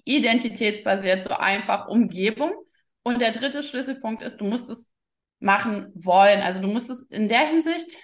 Identitätsbasiert, 0.04 1.22
so 1.22 1.30
einfach 1.30 1.88
Umgebung. 1.88 2.52
Und 3.02 3.20
der 3.20 3.32
dritte 3.32 3.62
Schlüsselpunkt 3.62 4.22
ist, 4.22 4.40
du 4.40 4.44
musst 4.44 4.70
es 4.70 4.90
machen 5.38 5.92
wollen. 5.94 6.40
Also 6.40 6.60
du 6.60 6.68
musst 6.68 6.90
es 6.90 7.02
in 7.02 7.28
der 7.28 7.46
Hinsicht 7.46 7.96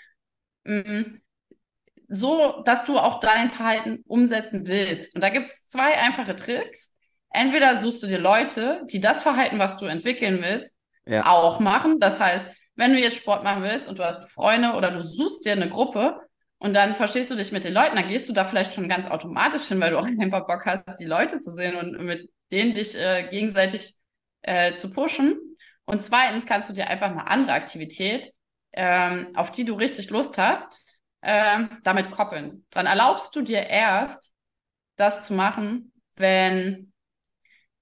mh, 0.65 0.83
mm, 0.83 1.21
so, 2.09 2.63
dass 2.65 2.85
du 2.85 2.99
auch 2.99 3.21
dein 3.21 3.51
Verhalten 3.51 4.03
umsetzen 4.07 4.67
willst. 4.67 5.15
Und 5.15 5.21
da 5.23 5.31
gibt 5.31 5.47
es 5.47 5.67
zwei 5.67 5.99
einfache 5.99 6.37
Tricks. 6.37 6.93
entweder 7.31 7.77
suchst 7.77 8.03
du 8.03 8.07
dir 8.07 8.19
Leute, 8.19 8.83
die 8.91 9.01
das 9.01 9.23
Verhalten, 9.23 9.59
was 9.59 9.77
du 9.77 9.87
entwickeln 9.87 10.41
willst, 10.43 10.73
ja. 11.07 11.27
auch 11.27 11.61
machen. 11.61 12.01
Das 12.01 12.21
heißt, 12.21 12.47
wenn 12.77 12.93
du 12.93 12.99
jetzt 12.99 13.17
Sport 13.17 13.45
machen 13.45 13.63
willst 13.63 13.89
und 13.89 13.99
du 13.99 14.05
hast 14.05 14.31
Freunde 14.33 14.73
oder 14.73 14.91
du 14.91 15.03
suchst 15.03 15.45
dir 15.45 15.53
eine 15.53 15.69
Gruppe 15.69 16.21
und 16.59 16.75
dann 16.75 16.95
verstehst 16.95 17.31
du 17.31 17.37
dich 17.37 17.53
mit 17.53 17.65
den 17.65 17.75
Leuten, 17.75 17.97
dann 17.97 18.09
gehst 18.09 18.29
du 18.29 18.33
da 18.33 18.45
vielleicht 18.45 18.75
schon 18.75 18.89
ganz 18.89 19.07
automatisch 19.07 19.69
hin, 19.69 19.81
weil 19.81 19.91
du 19.91 19.99
auch 19.99 20.07
einfach 20.21 20.47
Bock 20.47 20.65
hast, 20.67 20.99
die 20.99 21.05
Leute 21.05 21.41
zu 21.41 21.53
sehen 21.53 21.77
und 21.77 22.05
mit 22.05 22.31
denen 22.51 22.75
dich 22.75 22.97
äh, 22.97 23.29
gegenseitig 23.31 23.95
äh, 24.43 24.75
zu 24.75 24.91
pushen. 24.91 25.39
Und 25.85 26.01
zweitens 26.01 26.47
kannst 26.47 26.69
du 26.69 26.73
dir 26.73 26.89
einfach 26.89 27.11
eine 27.11 27.27
andere 27.27 27.57
Aktivität, 27.57 28.33
ähm, 28.73 29.33
auf 29.37 29.51
die 29.51 29.65
du 29.65 29.75
richtig 29.75 30.11
Lust 30.11 30.39
hast, 30.39 30.89
äh, 31.21 31.65
damit 31.83 32.11
koppeln. 32.11 32.67
Dann 32.71 32.87
erlaubst 32.87 33.37
du 33.37 33.43
dir 33.43 33.67
erst, 33.67 34.33
das 34.97 35.27
zu 35.27 35.35
machen, 35.35 35.93
wenn 36.17 36.93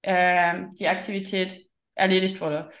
äh, 0.01 0.65
die 0.73 0.87
Aktivität 0.87 1.67
erledigt 1.95 2.41
wurde. 2.41 2.71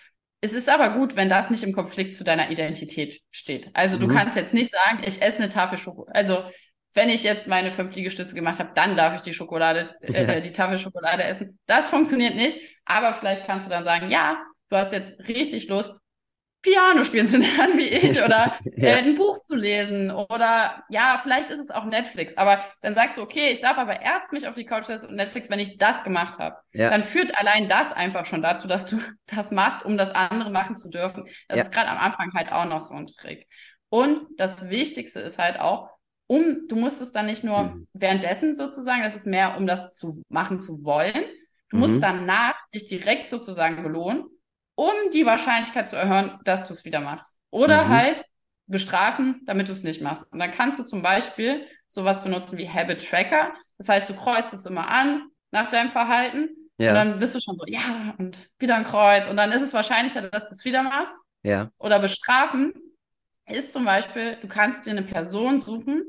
Es 0.43 0.51
ist 0.51 0.67
aber 0.67 0.89
gut, 0.89 1.15
wenn 1.15 1.29
das 1.29 1.49
nicht 1.49 1.63
im 1.63 1.71
Konflikt 1.71 2.11
zu 2.11 2.25
deiner 2.25 2.51
Identität 2.51 3.21
steht. 3.31 3.69
Also 3.73 3.97
du 3.97 4.07
mhm. 4.07 4.11
kannst 4.11 4.35
jetzt 4.35 4.53
nicht 4.53 4.69
sagen, 4.69 5.01
ich 5.07 5.21
esse 5.21 5.37
eine 5.37 5.47
Tafel 5.47 5.77
Schokolade. 5.77 6.13
Also 6.13 6.43
wenn 6.93 7.07
ich 7.07 7.23
jetzt 7.23 7.47
meine 7.47 7.71
fünf 7.71 7.95
Liegestütze 7.95 8.35
gemacht 8.35 8.59
habe, 8.59 8.71
dann 8.75 8.97
darf 8.97 9.15
ich 9.15 9.21
die 9.21 9.33
Schokolade, 9.33 9.89
äh, 10.01 10.41
die 10.41 10.51
Tafel 10.51 10.77
Schokolade 10.77 11.23
essen. 11.23 11.59
Das 11.65 11.87
funktioniert 11.87 12.35
nicht. 12.35 12.59
Aber 12.83 13.13
vielleicht 13.13 13.47
kannst 13.47 13.67
du 13.67 13.69
dann 13.69 13.85
sagen, 13.85 14.11
ja, 14.11 14.37
du 14.67 14.75
hast 14.75 14.91
jetzt 14.91 15.17
richtig 15.29 15.69
Lust, 15.69 15.95
Piano 16.63 17.03
spielen 17.03 17.27
zu 17.27 17.37
lernen 17.37 17.77
wie 17.77 17.89
ich 17.89 18.23
oder 18.23 18.57
ja. 18.63 18.87
äh, 18.87 18.93
ein 19.03 19.15
Buch 19.15 19.39
zu 19.41 19.53
lesen 19.53 20.09
oder 20.09 20.83
ja, 20.89 21.19
vielleicht 21.21 21.49
ist 21.49 21.59
es 21.59 21.69
auch 21.69 21.83
Netflix, 21.83 22.37
aber 22.37 22.63
dann 22.81 22.95
sagst 22.95 23.17
du, 23.17 23.21
okay, 23.21 23.51
ich 23.51 23.61
darf 23.61 23.77
aber 23.77 24.01
erst 24.01 24.31
mich 24.31 24.47
auf 24.47 24.55
die 24.55 24.65
Couch 24.65 24.85
setzen 24.85 25.07
und 25.07 25.15
Netflix, 25.17 25.49
wenn 25.49 25.59
ich 25.59 25.77
das 25.77 26.03
gemacht 26.05 26.39
habe. 26.39 26.55
Ja. 26.71 26.89
Dann 26.89 27.03
führt 27.03 27.37
allein 27.37 27.67
das 27.67 27.91
einfach 27.91 28.25
schon 28.25 28.41
dazu, 28.41 28.67
dass 28.67 28.85
du 28.85 28.97
das 29.27 29.51
machst, 29.51 29.85
um 29.85 29.97
das 29.97 30.09
andere 30.11 30.49
machen 30.49 30.75
zu 30.75 30.89
dürfen. 30.89 31.25
Das 31.49 31.57
ja. 31.57 31.63
ist 31.63 31.71
gerade 31.71 31.89
am 31.89 31.97
Anfang 31.97 32.33
halt 32.33 32.51
auch 32.51 32.65
noch 32.65 32.79
so 32.79 32.95
ein 32.95 33.07
Trick. 33.07 33.47
Und 33.89 34.21
das 34.37 34.69
Wichtigste 34.69 35.19
ist 35.19 35.37
halt 35.37 35.59
auch, 35.59 35.89
um, 36.27 36.65
du 36.69 36.77
musst 36.77 37.01
es 37.01 37.11
dann 37.11 37.25
nicht 37.25 37.43
nur 37.43 37.63
mhm. 37.63 37.87
währenddessen 37.93 38.55
sozusagen, 38.55 39.03
das 39.03 39.13
ist 39.13 39.27
mehr, 39.27 39.57
um 39.57 39.67
das 39.67 39.93
zu 39.93 40.23
machen 40.29 40.57
zu 40.57 40.83
wollen. 40.85 41.25
Du 41.69 41.75
mhm. 41.75 41.79
musst 41.81 42.01
danach 42.01 42.55
dich 42.73 42.85
direkt 42.85 43.29
sozusagen 43.29 43.83
belohnen 43.83 44.23
um 44.75 44.93
die 45.13 45.25
Wahrscheinlichkeit 45.25 45.89
zu 45.89 45.95
erhöhen, 45.95 46.39
dass 46.45 46.67
du 46.67 46.73
es 46.73 46.85
wieder 46.85 46.99
machst. 46.99 47.37
Oder 47.49 47.85
mhm. 47.85 47.89
halt 47.89 48.25
bestrafen, 48.67 49.41
damit 49.45 49.67
du 49.67 49.71
es 49.71 49.83
nicht 49.83 50.01
machst. 50.01 50.31
Und 50.31 50.39
dann 50.39 50.51
kannst 50.51 50.79
du 50.79 50.83
zum 50.83 51.01
Beispiel 51.01 51.67
sowas 51.87 52.23
benutzen 52.23 52.57
wie 52.57 52.69
Habit 52.69 53.07
Tracker. 53.07 53.53
Das 53.77 53.89
heißt, 53.89 54.09
du 54.09 54.15
kreuzt 54.15 54.53
es 54.53 54.65
immer 54.65 54.87
an 54.87 55.29
nach 55.51 55.67
deinem 55.67 55.89
Verhalten 55.89 56.49
ja. 56.77 56.89
und 56.89 56.95
dann 56.95 57.19
bist 57.19 57.35
du 57.35 57.39
schon 57.39 57.55
so, 57.57 57.65
ja, 57.67 58.15
und 58.17 58.39
wieder 58.57 58.75
ein 58.75 58.85
Kreuz. 58.85 59.27
Und 59.27 59.37
dann 59.37 59.51
ist 59.51 59.61
es 59.61 59.73
wahrscheinlicher, 59.73 60.29
dass 60.29 60.49
du 60.49 60.55
es 60.55 60.65
wieder 60.65 60.81
machst. 60.81 61.13
Ja. 61.43 61.69
Oder 61.77 61.99
bestrafen 61.99 62.73
ist 63.45 63.73
zum 63.73 63.85
Beispiel, 63.85 64.37
du 64.41 64.47
kannst 64.47 64.85
dir 64.85 64.91
eine 64.91 65.03
Person 65.03 65.59
suchen, 65.59 66.03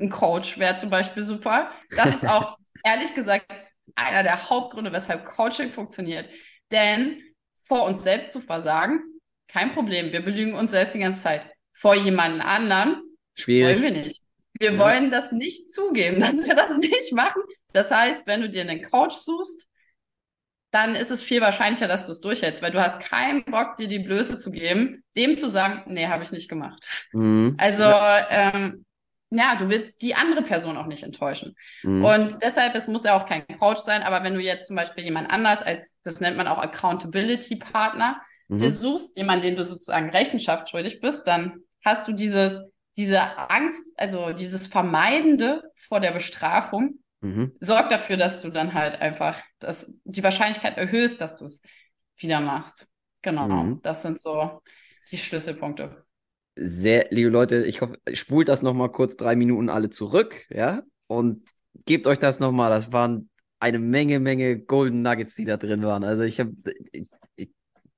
ein 0.00 0.10
Coach 0.10 0.58
wäre 0.58 0.76
zum 0.76 0.90
Beispiel 0.90 1.22
super. 1.22 1.70
Das 1.96 2.16
ist 2.16 2.26
auch 2.28 2.58
ehrlich 2.84 3.14
gesagt 3.14 3.46
einer 3.94 4.22
der 4.22 4.50
Hauptgründe, 4.50 4.92
weshalb 4.92 5.24
Coaching 5.24 5.70
funktioniert. 5.70 6.28
Denn 6.70 7.22
vor 7.68 7.84
uns 7.84 8.02
selbst 8.02 8.32
zu 8.32 8.40
versagen, 8.40 9.00
kein 9.46 9.72
Problem. 9.72 10.10
Wir 10.10 10.24
belügen 10.24 10.54
uns 10.54 10.70
selbst 10.70 10.94
die 10.94 10.98
ganze 10.98 11.20
Zeit. 11.20 11.48
Vor 11.72 11.94
jemanden 11.94 12.40
anderen 12.40 13.02
Schwierig. 13.34 13.80
wollen 13.80 13.94
wir 13.94 14.02
nicht. 14.02 14.22
Wir 14.58 14.72
ja. 14.72 14.78
wollen 14.78 15.10
das 15.10 15.30
nicht 15.30 15.72
zugeben, 15.72 16.20
dass 16.20 16.44
wir 16.44 16.56
das 16.56 16.76
nicht 16.76 17.12
machen. 17.12 17.42
Das 17.72 17.90
heißt, 17.90 18.26
wenn 18.26 18.40
du 18.40 18.48
dir 18.48 18.62
einen 18.62 18.82
Coach 18.82 19.14
suchst, 19.14 19.68
dann 20.70 20.94
ist 20.94 21.10
es 21.10 21.22
viel 21.22 21.40
wahrscheinlicher, 21.40 21.88
dass 21.88 22.06
du 22.06 22.12
es 22.12 22.20
durchhältst, 22.20 22.60
weil 22.60 22.72
du 22.72 22.80
hast 22.80 23.00
keinen 23.00 23.44
Bock, 23.44 23.76
dir 23.76 23.88
die 23.88 24.00
Blöße 24.00 24.38
zu 24.38 24.50
geben, 24.50 25.02
dem 25.16 25.38
zu 25.38 25.48
sagen, 25.48 25.84
nee, 25.92 26.08
habe 26.08 26.22
ich 26.22 26.32
nicht 26.32 26.48
gemacht. 26.48 27.06
Mhm. 27.12 27.54
Also 27.58 27.84
ähm, 27.84 28.84
ja, 29.30 29.56
du 29.56 29.68
willst 29.68 30.00
die 30.02 30.14
andere 30.14 30.42
Person 30.42 30.76
auch 30.76 30.86
nicht 30.86 31.02
enttäuschen. 31.02 31.54
Mhm. 31.82 32.04
Und 32.04 32.38
deshalb, 32.42 32.74
es 32.74 32.88
muss 32.88 33.04
ja 33.04 33.14
auch 33.14 33.26
kein 33.26 33.46
Coach 33.58 33.80
sein, 33.80 34.02
aber 34.02 34.22
wenn 34.24 34.34
du 34.34 34.40
jetzt 34.40 34.66
zum 34.66 34.76
Beispiel 34.76 35.04
jemand 35.04 35.30
anders 35.30 35.62
als, 35.62 35.98
das 36.02 36.20
nennt 36.20 36.36
man 36.36 36.48
auch 36.48 36.58
Accountability 36.58 37.56
Partner, 37.56 38.20
mhm. 38.48 38.58
dir 38.58 38.70
suchst, 38.70 39.16
jemanden, 39.16 39.42
den 39.42 39.56
du 39.56 39.64
sozusagen 39.64 40.10
Rechenschaft 40.10 40.70
schuldig 40.70 41.00
bist, 41.00 41.26
dann 41.26 41.60
hast 41.84 42.08
du 42.08 42.12
dieses, 42.12 42.60
diese 42.96 43.20
Angst, 43.50 43.82
also 43.96 44.32
dieses 44.32 44.66
Vermeidende 44.66 45.62
vor 45.74 46.00
der 46.00 46.12
Bestrafung, 46.12 46.98
mhm. 47.20 47.52
sorgt 47.60 47.92
dafür, 47.92 48.16
dass 48.16 48.40
du 48.40 48.48
dann 48.48 48.72
halt 48.72 49.00
einfach 49.00 49.40
das, 49.58 49.92
die 50.04 50.24
Wahrscheinlichkeit 50.24 50.78
erhöhst, 50.78 51.20
dass 51.20 51.36
du 51.36 51.44
es 51.44 51.62
wieder 52.16 52.40
machst. 52.40 52.88
Genau, 53.20 53.46
mhm. 53.46 53.82
das 53.82 54.02
sind 54.02 54.20
so 54.20 54.62
die 55.10 55.18
Schlüsselpunkte 55.18 56.04
sehr, 56.58 57.06
liebe 57.10 57.30
Leute, 57.30 57.64
ich 57.64 57.80
hoffe, 57.80 57.98
spult 58.12 58.48
das 58.48 58.62
nochmal 58.62 58.90
kurz 58.90 59.16
drei 59.16 59.36
Minuten 59.36 59.68
alle 59.68 59.90
zurück, 59.90 60.46
ja, 60.50 60.82
und 61.06 61.46
gebt 61.86 62.06
euch 62.06 62.18
das 62.18 62.40
nochmal. 62.40 62.70
Das 62.70 62.92
waren 62.92 63.30
eine 63.60 63.78
Menge, 63.78 64.20
Menge 64.20 64.58
Golden 64.58 65.02
Nuggets, 65.02 65.34
die 65.34 65.44
da 65.44 65.56
drin 65.56 65.82
waren. 65.82 66.04
Also 66.04 66.22
ich 66.22 66.40
habe, 66.40 66.52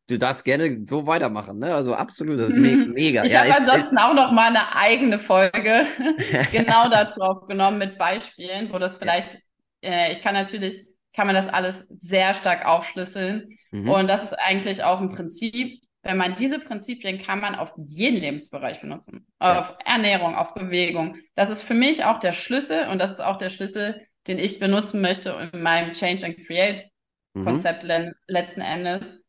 du 0.07 0.19
darfst 0.19 0.45
gerne 0.45 0.77
so 0.87 1.07
weitermachen, 1.07 1.59
ne? 1.59 1.75
Also 1.75 1.95
absolut, 1.95 2.39
das 2.39 2.55
ist 2.55 2.59
me 2.59 2.87
mega. 2.95 3.25
Ich 3.25 3.33
ja, 3.33 3.41
habe 3.41 3.55
ansonsten 3.55 3.97
ist, 3.97 4.03
auch 4.03 4.15
noch 4.15 4.33
mal 4.33 4.49
eine 4.49 4.75
eigene 4.75 5.19
Folge 5.19 5.87
genau 6.53 6.89
dazu 6.91 7.21
aufgenommen 7.21 7.79
mit 7.79 7.99
Beispielen, 7.99 8.73
wo 8.73 8.79
das 8.79 8.99
vielleicht, 8.99 9.39
äh, 9.83 10.13
ich 10.13 10.23
kann 10.23 10.35
natürlich, 10.35 10.87
kann 11.15 11.27
man 11.27 11.35
das 11.35 11.49
alles 11.49 11.87
sehr 11.99 12.35
stark 12.35 12.67
aufschlüsseln. 12.67 13.59
Mhm. 13.71 13.89
Und 13.89 14.09
das 14.09 14.25
ist 14.25 14.35
eigentlich 14.35 14.85
auch 14.85 15.01
ein 15.01 15.11
Prinzip, 15.11 15.81
wenn 16.03 16.17
man 16.17 16.35
diese 16.35 16.59
Prinzipien 16.59 17.21
kann 17.21 17.41
man 17.41 17.55
auf 17.55 17.75
jeden 17.77 18.19
Lebensbereich 18.19 18.81
benutzen. 18.81 19.27
Ja. 19.41 19.61
Auf 19.61 19.77
Ernährung, 19.85 20.35
auf 20.35 20.55
Bewegung. 20.55 21.17
Das 21.35 21.51
ist 21.51 21.63
für 21.63 21.75
mich 21.75 22.05
auch 22.05 22.19
der 22.19 22.33
Schlüssel 22.33 22.89
und 22.89 22.99
das 22.99 23.11
ist 23.11 23.21
auch 23.21 23.37
der 23.37 23.51
Schlüssel, 23.51 24.07
den 24.27 24.39
ich 24.39 24.59
benutzen 24.59 25.01
möchte 25.01 25.51
in 25.53 25.63
meinem 25.63 25.93
Change 25.93 26.25
and 26.25 26.47
Create 26.47 26.89
mhm. 27.35 27.45
Konzept 27.45 27.85
mhm. 27.85 28.15
letzten 28.27 28.61
Endes. 28.61 29.23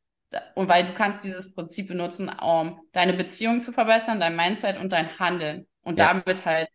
Und 0.55 0.69
weil 0.69 0.85
du 0.85 0.93
kannst 0.93 1.25
dieses 1.25 1.53
Prinzip 1.53 1.89
benutzen, 1.89 2.29
um 2.29 2.79
deine 2.93 3.13
Beziehung 3.13 3.59
zu 3.59 3.73
verbessern, 3.73 4.21
dein 4.21 4.35
Mindset 4.35 4.77
und 4.77 4.93
dein 4.93 5.19
Handeln. 5.19 5.67
Und 5.81 5.99
ja. 5.99 6.13
damit 6.13 6.45
halt 6.45 6.69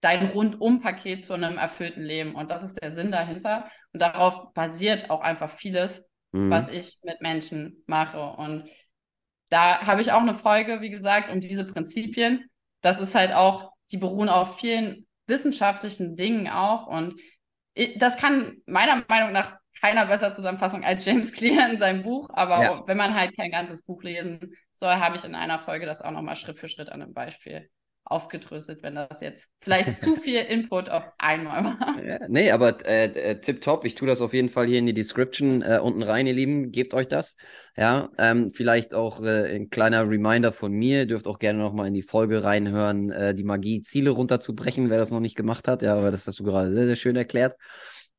dein 0.00 0.26
Rundum-Paket 0.26 1.22
zu 1.22 1.34
einem 1.34 1.58
erfüllten 1.58 2.02
Leben. 2.02 2.34
Und 2.34 2.50
das 2.50 2.62
ist 2.62 2.80
der 2.82 2.90
Sinn 2.90 3.12
dahinter. 3.12 3.70
Und 3.92 4.00
darauf 4.00 4.54
basiert 4.54 5.10
auch 5.10 5.20
einfach 5.20 5.50
vieles, 5.50 6.10
mhm. 6.32 6.50
was 6.50 6.68
ich 6.68 6.98
mit 7.02 7.20
Menschen 7.20 7.82
mache. 7.86 8.20
Und 8.20 8.64
da 9.52 9.86
habe 9.86 10.00
ich 10.00 10.12
auch 10.12 10.22
eine 10.22 10.32
Folge, 10.32 10.80
wie 10.80 10.88
gesagt, 10.88 11.30
um 11.30 11.40
diese 11.40 11.66
Prinzipien. 11.66 12.48
Das 12.80 12.98
ist 12.98 13.14
halt 13.14 13.32
auch, 13.32 13.70
die 13.90 13.98
beruhen 13.98 14.30
auf 14.30 14.58
vielen 14.58 15.06
wissenschaftlichen 15.26 16.16
Dingen 16.16 16.48
auch. 16.48 16.86
Und 16.86 17.20
das 17.96 18.16
kann 18.16 18.56
meiner 18.64 19.04
Meinung 19.08 19.32
nach 19.32 19.58
keiner 19.78 20.06
besser 20.06 20.32
Zusammenfassung 20.32 20.84
als 20.84 21.04
James 21.04 21.32
Clear 21.34 21.70
in 21.70 21.78
seinem 21.78 22.02
Buch. 22.02 22.30
Aber 22.32 22.62
ja. 22.62 22.82
wenn 22.86 22.96
man 22.96 23.14
halt 23.14 23.36
kein 23.36 23.50
ganzes 23.50 23.82
Buch 23.82 24.02
lesen 24.02 24.54
soll, 24.72 24.94
habe 24.94 25.16
ich 25.16 25.24
in 25.24 25.34
einer 25.34 25.58
Folge 25.58 25.84
das 25.84 26.00
auch 26.00 26.10
nochmal 26.10 26.36
Schritt 26.36 26.56
für 26.56 26.68
Schritt 26.68 26.88
an 26.88 27.02
einem 27.02 27.12
Beispiel 27.12 27.68
aufgedröselt, 28.04 28.82
wenn 28.82 28.96
das 28.96 29.20
jetzt 29.20 29.48
vielleicht 29.60 29.98
zu 29.98 30.16
viel 30.16 30.40
Input 30.40 30.88
auf 30.88 31.04
einmal 31.18 31.64
war. 31.64 32.04
Ja, 32.04 32.18
nee, 32.28 32.50
aber 32.50 32.84
äh, 32.86 33.06
äh, 33.06 33.40
tipptopp. 33.40 33.84
Ich 33.84 33.94
tue 33.94 34.08
das 34.08 34.20
auf 34.20 34.34
jeden 34.34 34.48
Fall 34.48 34.66
hier 34.66 34.78
in 34.78 34.86
die 34.86 34.94
Description 34.94 35.62
äh, 35.62 35.78
unten 35.82 36.02
rein, 36.02 36.26
ihr 36.26 36.34
Lieben. 36.34 36.72
Gebt 36.72 36.94
euch 36.94 37.08
das. 37.08 37.36
Ja, 37.76 38.10
ähm, 38.18 38.50
vielleicht 38.50 38.94
auch 38.94 39.22
äh, 39.22 39.54
ein 39.54 39.70
kleiner 39.70 40.08
Reminder 40.08 40.52
von 40.52 40.72
mir. 40.72 41.00
Ihr 41.00 41.06
dürft 41.06 41.26
auch 41.26 41.38
gerne 41.38 41.60
nochmal 41.60 41.88
in 41.88 41.94
die 41.94 42.02
Folge 42.02 42.44
reinhören, 42.44 43.10
äh, 43.10 43.34
die 43.34 43.44
Magie 43.44 43.82
Ziele 43.82 44.10
runterzubrechen, 44.10 44.90
wer 44.90 44.98
das 44.98 45.10
noch 45.10 45.20
nicht 45.20 45.36
gemacht 45.36 45.68
hat. 45.68 45.82
Ja, 45.82 45.94
aber 45.96 46.10
das 46.10 46.26
hast 46.26 46.40
du 46.40 46.44
gerade 46.44 46.72
sehr, 46.72 46.86
sehr 46.86 46.96
schön 46.96 47.16
erklärt. 47.16 47.56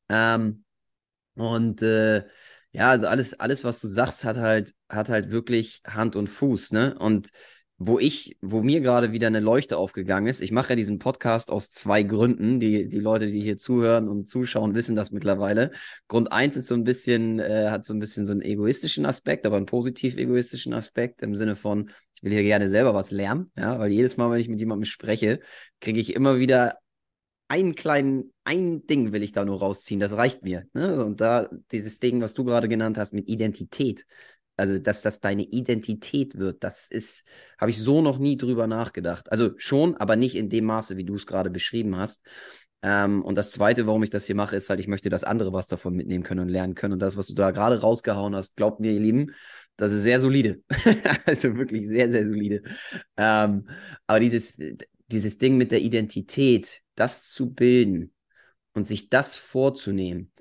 Ähm, 0.10 0.64
und 1.36 1.82
äh, 1.82 2.24
ja, 2.72 2.90
also 2.90 3.08
alles, 3.08 3.40
alles, 3.40 3.64
was 3.64 3.80
du 3.82 3.88
sagst, 3.88 4.26
hat 4.26 4.38
halt, 4.38 4.74
hat 4.90 5.10
halt 5.10 5.30
wirklich 5.30 5.82
Hand 5.86 6.16
und 6.16 6.28
Fuß, 6.28 6.72
ne? 6.72 6.96
Und 6.98 7.30
wo 7.86 8.00
ich, 8.00 8.38
wo 8.42 8.62
mir 8.62 8.82
gerade 8.82 9.12
wieder 9.12 9.28
eine 9.28 9.40
Leuchte 9.40 9.78
aufgegangen 9.78 10.28
ist. 10.28 10.42
Ich 10.42 10.52
mache 10.52 10.70
ja 10.70 10.76
diesen 10.76 11.00
Podcast 11.00 11.52
aus 11.52 11.70
zwei 11.70 12.04
Gründen. 12.04 12.60
Die, 12.60 12.88
die 12.88 13.00
Leute, 13.00 13.28
die 13.28 13.42
hier 13.42 13.58
zuhören 13.58 14.08
und 14.08 14.28
zuschauen, 14.28 14.74
wissen 14.74 14.96
das 14.96 15.12
mittlerweile. 15.12 15.72
Grund 16.08 16.32
eins 16.32 16.56
ist 16.56 16.68
so 16.68 16.76
ein 16.76 16.84
bisschen, 16.84 17.40
äh, 17.40 17.70
hat 17.70 17.86
so 17.86 17.94
ein 17.94 18.00
bisschen 18.00 18.26
so 18.26 18.32
einen 18.32 18.42
egoistischen 18.42 19.06
Aspekt, 19.06 19.46
aber 19.46 19.58
einen 19.58 19.66
positiv 19.66 20.18
egoistischen 20.18 20.74
Aspekt 20.74 21.22
im 21.24 21.36
Sinne 21.36 21.56
von, 21.56 21.90
ich 22.16 22.24
will 22.24 22.32
hier 22.32 22.44
gerne 22.44 22.70
selber 22.70 22.94
was 22.94 23.12
lernen, 23.12 23.52
ja, 23.58 23.78
weil 23.80 23.92
jedes 23.92 24.16
Mal, 24.16 24.32
wenn 24.32 24.40
ich 24.40 24.50
mit 24.50 24.60
jemandem 24.60 24.86
spreche, 24.86 25.40
kriege 25.82 26.00
ich 26.00 26.16
immer 26.16 26.40
wieder 26.40 26.78
einen 27.50 27.76
kleinen, 27.76 28.34
ein 28.46 28.88
Ding 28.88 29.12
will 29.12 29.22
ich 29.22 29.32
da 29.32 29.46
nur 29.46 29.60
rausziehen, 29.60 30.00
das 30.00 30.16
reicht 30.18 30.44
mir. 30.44 30.66
Ne? 30.74 31.04
Und 31.04 31.22
da 31.22 31.50
dieses 31.72 32.00
Ding, 32.00 32.22
was 32.22 32.34
du 32.34 32.46
gerade 32.46 32.68
genannt 32.68 32.98
hast 32.98 33.14
mit 33.14 33.28
Identität, 33.28 34.06
also 34.58 34.78
dass 34.80 35.02
das 35.02 35.20
deine 35.20 35.44
Identität 35.44 36.38
wird, 36.38 36.64
das 36.64 36.90
ist, 36.90 37.26
habe 37.58 37.72
ich 37.72 37.80
so 37.80 38.02
noch 38.02 38.18
nie 38.18 38.38
drüber 38.38 38.68
nachgedacht. 38.68 39.32
Also 39.32 39.52
schon, 39.58 39.96
aber 39.98 40.16
nicht 40.16 40.36
in 40.36 40.50
dem 40.50 40.66
Maße, 40.66 40.98
wie 40.98 41.06
du 41.06 41.16
es 41.16 41.26
gerade 41.26 41.50
beschrieben 41.50 41.96
hast. 41.98 42.22
Ähm, 42.84 43.24
und 43.24 43.38
das 43.38 43.52
Zweite, 43.52 43.88
warum 43.88 44.04
ich 44.04 44.10
das 44.10 44.26
hier 44.26 44.36
mache, 44.36 44.58
ist 44.58 44.70
halt, 44.70 44.80
ich 44.80 44.88
möchte, 44.88 45.10
dass 45.10 45.24
andere 45.24 45.54
was 45.54 45.68
davon 45.68 45.96
mitnehmen 45.96 46.24
können 46.24 46.42
und 46.42 46.50
lernen 46.50 46.76
können. 46.76 46.94
Und 46.94 47.02
das, 47.02 47.16
was 47.16 47.28
du 47.28 47.34
da 47.34 47.52
gerade 47.52 47.80
rausgehauen 47.80 48.36
hast, 48.36 48.58
glaubt 48.58 48.82
mir, 48.82 48.92
ihr 48.92 49.00
Lieben, 49.00 49.34
das 49.78 49.94
ist 49.94 50.04
sehr 50.04 50.20
solide. 50.20 50.62
also 51.26 51.56
wirklich 51.56 51.88
sehr, 51.88 52.10
sehr 52.10 52.28
solide. 52.28 52.62
Ähm, 53.18 53.70
aber 54.06 54.20
dieses, 54.20 54.58
dieses 55.08 55.38
Ding 55.38 55.58
mit 55.58 55.72
der 55.72 55.82
Identität, 55.82 56.82
das 56.96 57.30
zu 57.30 57.54
bilden 57.54 58.14
und 58.74 58.86
sich 58.86 59.10
das 59.10 59.36
vorzunehmen. 59.36 60.33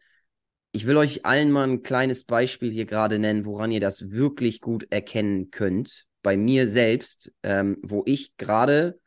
Ich 0.74 0.86
will 0.86 0.96
euch 0.96 1.26
allen 1.26 1.52
mal 1.52 1.68
ein 1.68 1.82
kleines 1.82 2.24
Beispiel 2.24 2.70
hier 2.70 2.86
gerade 2.86 3.18
nennen, 3.18 3.44
woran 3.44 3.70
ihr 3.70 3.80
das 3.80 4.10
wirklich 4.10 4.62
gut 4.62 4.86
erkennen 4.90 5.50
könnt. 5.50 6.06
Bei 6.22 6.38
mir 6.38 6.66
selbst, 6.66 7.30
ähm, 7.42 7.76
wo 7.82 8.02
ich 8.06 8.34
gerade 8.38 8.98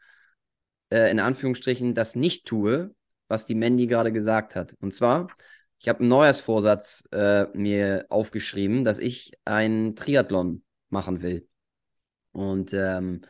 äh, 0.91 1.09
in 1.09 1.19
Anführungsstrichen 1.19 1.95
das 1.95 2.15
nicht 2.15 2.45
tue, 2.45 2.93
was 3.27 3.47
die 3.47 3.55
Mandy 3.55 3.87
gerade 3.87 4.11
gesagt 4.11 4.55
hat. 4.55 4.75
Und 4.79 4.93
zwar, 4.93 5.27
ich 5.79 5.89
habe 5.89 6.01
einen 6.01 6.09
Neujahrsvorsatz 6.09 7.07
äh, 7.11 7.45
mir 7.57 8.05
aufgeschrieben, 8.09 8.83
dass 8.83 8.99
ich 8.99 9.31
einen 9.43 9.95
Triathlon 9.95 10.63
machen 10.89 11.23
will. 11.23 11.47
Und 12.31 12.73
ähm, 12.73 13.21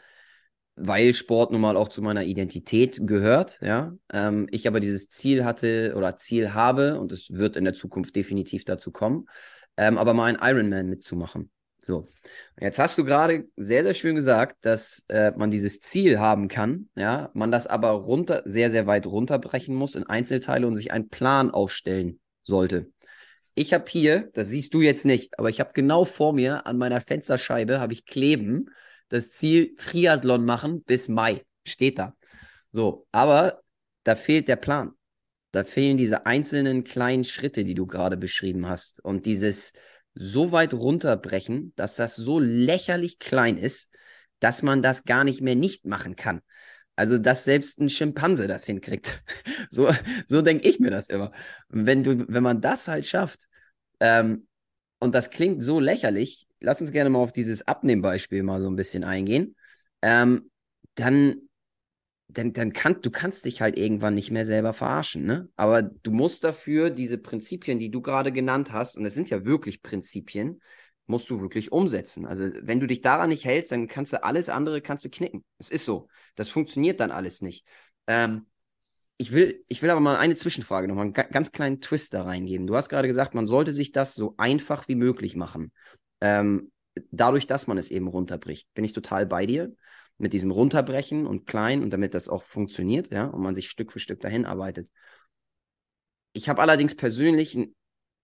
weil 0.76 1.14
Sport 1.14 1.52
nun 1.52 1.62
mal 1.62 1.78
auch 1.78 1.90
zu 1.90 2.02
meiner 2.02 2.24
Identität 2.24 3.00
gehört, 3.08 3.60
ja, 3.62 3.94
ähm, 4.12 4.48
ich 4.52 4.68
aber 4.68 4.80
dieses 4.80 5.10
Ziel 5.10 5.46
hatte 5.46 5.94
oder 5.96 6.18
Ziel 6.18 6.54
habe 6.54 7.00
und 7.00 7.12
es 7.12 7.32
wird 7.32 7.56
in 7.56 7.64
der 7.64 7.74
Zukunft 7.74 8.16
definitiv 8.16 8.66
dazu 8.66 8.92
kommen, 8.92 9.28
ähm, 9.78 9.98
aber 9.98 10.14
mal 10.14 10.26
einen 10.26 10.40
Ironman 10.42 10.88
mitzumachen. 10.88 11.50
So, 11.82 12.08
jetzt 12.60 12.80
hast 12.80 12.98
du 12.98 13.06
gerade 13.06 13.48
sehr, 13.56 13.84
sehr 13.84 13.94
schön 13.94 14.16
gesagt, 14.16 14.58
dass 14.62 15.06
äh, 15.08 15.32
man 15.38 15.52
dieses 15.52 15.80
Ziel 15.82 16.20
haben 16.20 16.48
kann, 16.48 16.90
ja, 16.96 17.30
man 17.34 17.52
das 17.52 17.68
aber 17.68 17.90
runter, 17.92 18.42
sehr, 18.44 18.72
sehr 18.72 18.88
weit 18.88 19.06
runterbrechen 19.06 19.76
muss 19.76 19.96
in 19.96 20.08
Einzelteile 20.08 20.66
und 20.66 20.76
sich 20.76 20.92
einen 20.92 21.10
Plan 21.10 21.52
aufstellen 21.52 22.20
sollte. 22.44 22.92
Ich 23.54 23.74
habe 23.74 23.86
hier, 23.88 24.30
das 24.34 24.50
siehst 24.50 24.74
du 24.74 24.82
jetzt 24.82 25.06
nicht, 25.06 25.40
aber 25.40 25.50
ich 25.50 25.60
habe 25.60 25.72
genau 25.74 26.06
vor 26.06 26.34
mir 26.34 26.66
an 26.66 26.78
meiner 26.78 27.00
Fensterscheibe 27.02 27.80
habe 27.80 27.94
ich 27.94 28.06
kleben 28.06 28.70
das 29.10 29.32
Ziel 29.32 29.76
Triathlon 29.76 30.46
machen 30.46 30.84
bis 30.84 31.08
Mai. 31.08 31.44
Steht 31.66 32.00
da. 32.00 32.16
So, 32.72 33.08
aber 33.12 33.62
da 34.04 34.16
fehlt 34.16 34.48
der 34.48 34.56
Plan. 34.58 34.92
Da 35.52 35.64
fehlen 35.64 35.98
diese 35.98 36.26
einzelnen 36.26 36.84
kleinen 36.84 37.24
Schritte, 37.24 37.64
die 37.64 37.76
du 37.76 37.88
gerade 37.88 38.18
beschrieben 38.18 38.68
hast. 38.68 39.00
Und 39.00 39.26
dieses 39.26 39.74
so 40.14 40.52
weit 40.52 40.74
runterbrechen, 40.74 41.74
dass 41.76 41.96
das 41.96 42.16
so 42.16 42.40
lächerlich 42.40 43.20
klein 43.20 43.58
ist, 43.58 43.90
dass 44.40 44.62
man 44.62 44.82
das 44.82 45.06
gar 45.06 45.24
nicht 45.24 45.42
mehr 45.42 45.56
nicht 45.56 45.86
machen 45.86 46.16
kann. 46.16 46.42
Also, 46.98 47.18
dass 47.18 47.44
selbst 47.44 47.80
ein 47.80 47.90
Schimpanse 47.90 48.48
das 48.48 48.66
hinkriegt. 48.66 49.24
So, 49.72 49.90
so 50.28 50.42
denke 50.42 50.70
ich 50.70 50.80
mir 50.80 50.92
das 50.92 51.10
immer. 51.10 51.32
Wenn 51.68 52.04
du, 52.04 52.26
wenn 52.30 52.44
man 52.44 52.62
das 52.62 52.88
halt 52.88 53.06
schafft, 53.06 53.48
ähm, 54.00 54.48
und 55.00 55.16
das 55.16 55.30
klingt 55.30 55.64
so 55.64 55.80
lächerlich, 55.80 56.48
lass 56.60 56.82
uns 56.82 56.92
gerne 56.92 57.10
mal 57.10 57.20
auf 57.20 57.34
dieses 57.34 57.68
Abnehmbeispiel 57.68 58.44
mal 58.44 58.62
so 58.62 58.70
ein 58.70 58.76
bisschen 58.76 59.04
eingehen, 59.04 59.56
ähm, 60.02 60.50
dann, 60.96 61.42
dann, 62.28 62.54
dann 62.54 62.74
kann, 62.74 63.02
du 63.02 63.12
kannst 63.12 63.46
dich 63.46 63.62
halt 63.62 63.78
irgendwann 63.78 64.16
nicht 64.16 64.32
mehr 64.32 64.46
selber 64.46 64.74
verarschen, 64.74 65.26
ne? 65.26 65.50
Aber 65.56 65.82
du 65.84 66.12
musst 66.12 66.44
dafür 66.44 66.90
diese 66.90 67.18
Prinzipien, 67.18 67.80
die 67.80 67.92
du 67.92 68.02
gerade 68.02 68.32
genannt 68.32 68.72
hast, 68.72 68.98
und 68.98 69.06
es 69.06 69.14
sind 69.14 69.30
ja 69.30 69.46
wirklich 69.46 69.82
Prinzipien, 69.84 70.62
musst 71.08 71.30
du 71.30 71.40
wirklich 71.40 71.72
umsetzen. 71.72 72.26
Also 72.26 72.50
wenn 72.62 72.80
du 72.80 72.88
dich 72.88 73.02
daran 73.02 73.30
nicht 73.30 73.46
hältst, 73.46 73.72
dann 73.72 73.88
kannst 73.88 74.14
du 74.14 74.24
alles 74.24 74.50
andere 74.50 74.82
kannst 74.82 75.06
du 75.06 75.10
knicken. 75.10 75.44
Es 75.60 75.70
ist 75.70 75.86
so. 75.86 76.08
Das 76.36 76.50
funktioniert 76.50 77.00
dann 77.00 77.12
alles 77.12 77.42
nicht. 77.42 77.66
Ähm, 78.08 78.48
ich 79.18 79.32
will, 79.32 79.64
ich 79.68 79.82
will 79.82 79.90
aber 79.90 80.02
mal 80.02 80.18
eine 80.18 80.36
Zwischenfrage, 80.36 80.88
nochmal 80.88 81.06
einen 81.06 81.14
ganz 81.14 81.52
kleinen 81.52 81.80
Twist 81.82 82.14
da 82.14 82.24
reingeben. 82.24 82.68
Du 82.68 82.76
hast 82.76 82.90
gerade 82.90 83.08
gesagt, 83.08 83.34
man 83.34 83.48
sollte 83.48 83.72
sich 83.72 83.92
das 83.92 84.14
so 84.14 84.36
einfach 84.38 84.88
wie 84.88 84.96
möglich 84.96 85.36
machen. 85.36 85.72
Ähm, 86.22 86.72
dadurch, 87.12 87.48
dass 87.48 87.68
man 87.68 87.78
es 87.78 87.92
eben 87.92 88.08
runterbricht. 88.08 88.74
Bin 88.74 88.84
ich 88.84 88.94
total 88.94 89.26
bei 89.26 89.46
dir 89.46 89.74
mit 90.18 90.34
diesem 90.34 90.52
Runterbrechen 90.52 91.28
und 91.28 91.46
klein 91.46 91.84
und 91.84 91.92
damit 91.92 92.14
das 92.14 92.30
auch 92.30 92.44
funktioniert, 92.44 93.12
ja, 93.12 93.26
und 93.26 93.42
man 93.42 93.56
sich 93.56 93.70
Stück 93.70 93.92
für 93.92 94.00
Stück 94.00 94.22
dahin 94.22 94.46
arbeitet. 94.46 94.90
Ich 96.34 96.50
habe 96.50 96.62
allerdings 96.62 96.96
persönlich 96.96 97.56
einen 97.56 97.76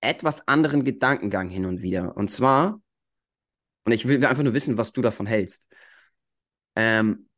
etwas 0.02 0.48
anderen 0.48 0.84
Gedankengang 0.84 1.50
hin 1.50 1.66
und 1.66 1.82
wieder. 1.82 2.16
Und 2.18 2.32
zwar, 2.32 2.82
und 3.86 3.92
ich 3.92 4.08
will 4.08 4.26
einfach 4.26 4.44
nur 4.44 4.54
wissen, 4.54 4.78
was 4.78 4.92
du 4.94 5.02
davon 5.02 5.26
hältst. 5.26 5.68
Ähm, 6.76 7.30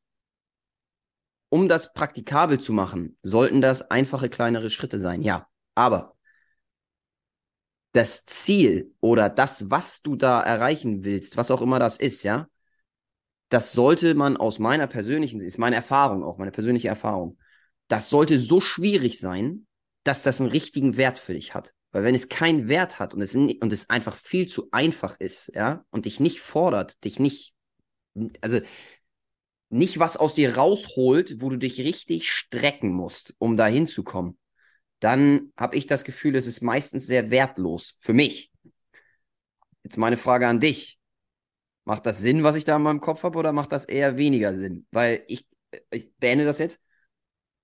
um 1.53 1.69
das 1.69 1.93
praktikabel 1.93 2.59
zu 2.59 2.73
machen, 2.73 3.15
sollten 3.21 3.61
das 3.61 3.91
einfache 3.91 4.27
kleinere 4.27 4.71
Schritte 4.71 4.97
sein, 4.97 5.21
ja. 5.21 5.47
Aber 5.75 6.15
das 7.91 8.25
Ziel 8.25 8.95
oder 9.01 9.30
das, 9.30 9.69
was 9.69 10.01
du 10.01 10.15
da 10.15 10.41
erreichen 10.41 11.03
willst, 11.03 11.38
was 11.38 11.51
auch 11.51 11.61
immer 11.61 11.77
das 11.77 11.99
ist, 11.99 12.23
ja, 12.23 12.47
das 13.49 13.71
sollte 13.71 14.15
man 14.15 14.35
aus 14.35 14.57
meiner 14.57 14.88
persönlichen, 14.88 15.41
ist 15.41 15.59
meine 15.59 15.75
Erfahrung 15.75 16.23
auch, 16.23 16.39
meine 16.39 16.49
persönliche 16.49 16.88
Erfahrung, 16.88 17.38
das 17.88 18.09
sollte 18.09 18.39
so 18.39 18.59
schwierig 18.59 19.19
sein, 19.19 19.67
dass 20.03 20.23
das 20.23 20.41
einen 20.41 20.49
richtigen 20.49 20.97
Wert 20.97 21.19
für 21.19 21.35
dich 21.35 21.53
hat. 21.53 21.75
Weil 21.91 22.03
wenn 22.03 22.15
es 22.15 22.30
keinen 22.30 22.67
Wert 22.67 22.97
hat 22.97 23.13
und 23.13 23.21
es, 23.21 23.35
und 23.35 23.71
es 23.71 23.91
einfach 23.91 24.15
viel 24.15 24.47
zu 24.47 24.69
einfach 24.71 25.19
ist, 25.19 25.51
ja, 25.53 25.85
und 25.91 26.05
dich 26.05 26.19
nicht 26.19 26.39
fordert, 26.39 27.03
dich 27.03 27.19
nicht, 27.19 27.53
also 28.41 28.59
nicht 29.73 29.97
was 29.99 30.17
aus 30.17 30.35
dir 30.35 30.55
rausholt, 30.55 31.41
wo 31.41 31.49
du 31.49 31.57
dich 31.57 31.79
richtig 31.79 32.31
strecken 32.31 32.93
musst, 32.93 33.33
um 33.39 33.57
da 33.57 33.65
hinzukommen, 33.65 34.37
dann 34.99 35.51
habe 35.57 35.75
ich 35.75 35.87
das 35.87 36.03
Gefühl, 36.03 36.35
es 36.35 36.45
ist 36.45 36.61
meistens 36.61 37.07
sehr 37.07 37.31
wertlos 37.31 37.95
für 37.99 38.13
mich. 38.13 38.51
Jetzt 39.83 39.97
meine 39.97 40.17
Frage 40.17 40.47
an 40.47 40.59
dich. 40.59 40.99
Macht 41.85 42.05
das 42.05 42.19
Sinn, 42.19 42.43
was 42.43 42.55
ich 42.55 42.63
da 42.63 42.77
in 42.77 42.83
meinem 42.83 43.01
Kopf 43.01 43.23
habe, 43.23 43.37
oder 43.37 43.51
macht 43.51 43.71
das 43.71 43.83
eher 43.83 44.15
weniger 44.15 44.55
Sinn? 44.55 44.85
Weil 44.91 45.23
ich, 45.27 45.45
ich 45.91 46.13
beende 46.15 46.45
das 46.45 46.59
jetzt. 46.59 46.79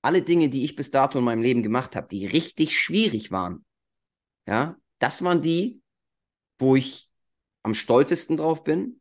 Alle 0.01 0.21
Dinge, 0.21 0.49
die 0.49 0.65
ich 0.65 0.75
bis 0.75 0.91
dato 0.91 1.19
in 1.19 1.23
meinem 1.23 1.43
Leben 1.43 1.63
gemacht 1.63 1.95
habe, 1.95 2.07
die 2.07 2.25
richtig 2.25 2.77
schwierig 2.77 3.31
waren, 3.31 3.65
ja, 4.47 4.77
das 4.97 5.23
waren 5.23 5.41
die, 5.41 5.81
wo 6.57 6.75
ich 6.75 7.09
am 7.63 7.75
stolzesten 7.75 8.35
drauf 8.35 8.63
bin, 8.63 8.98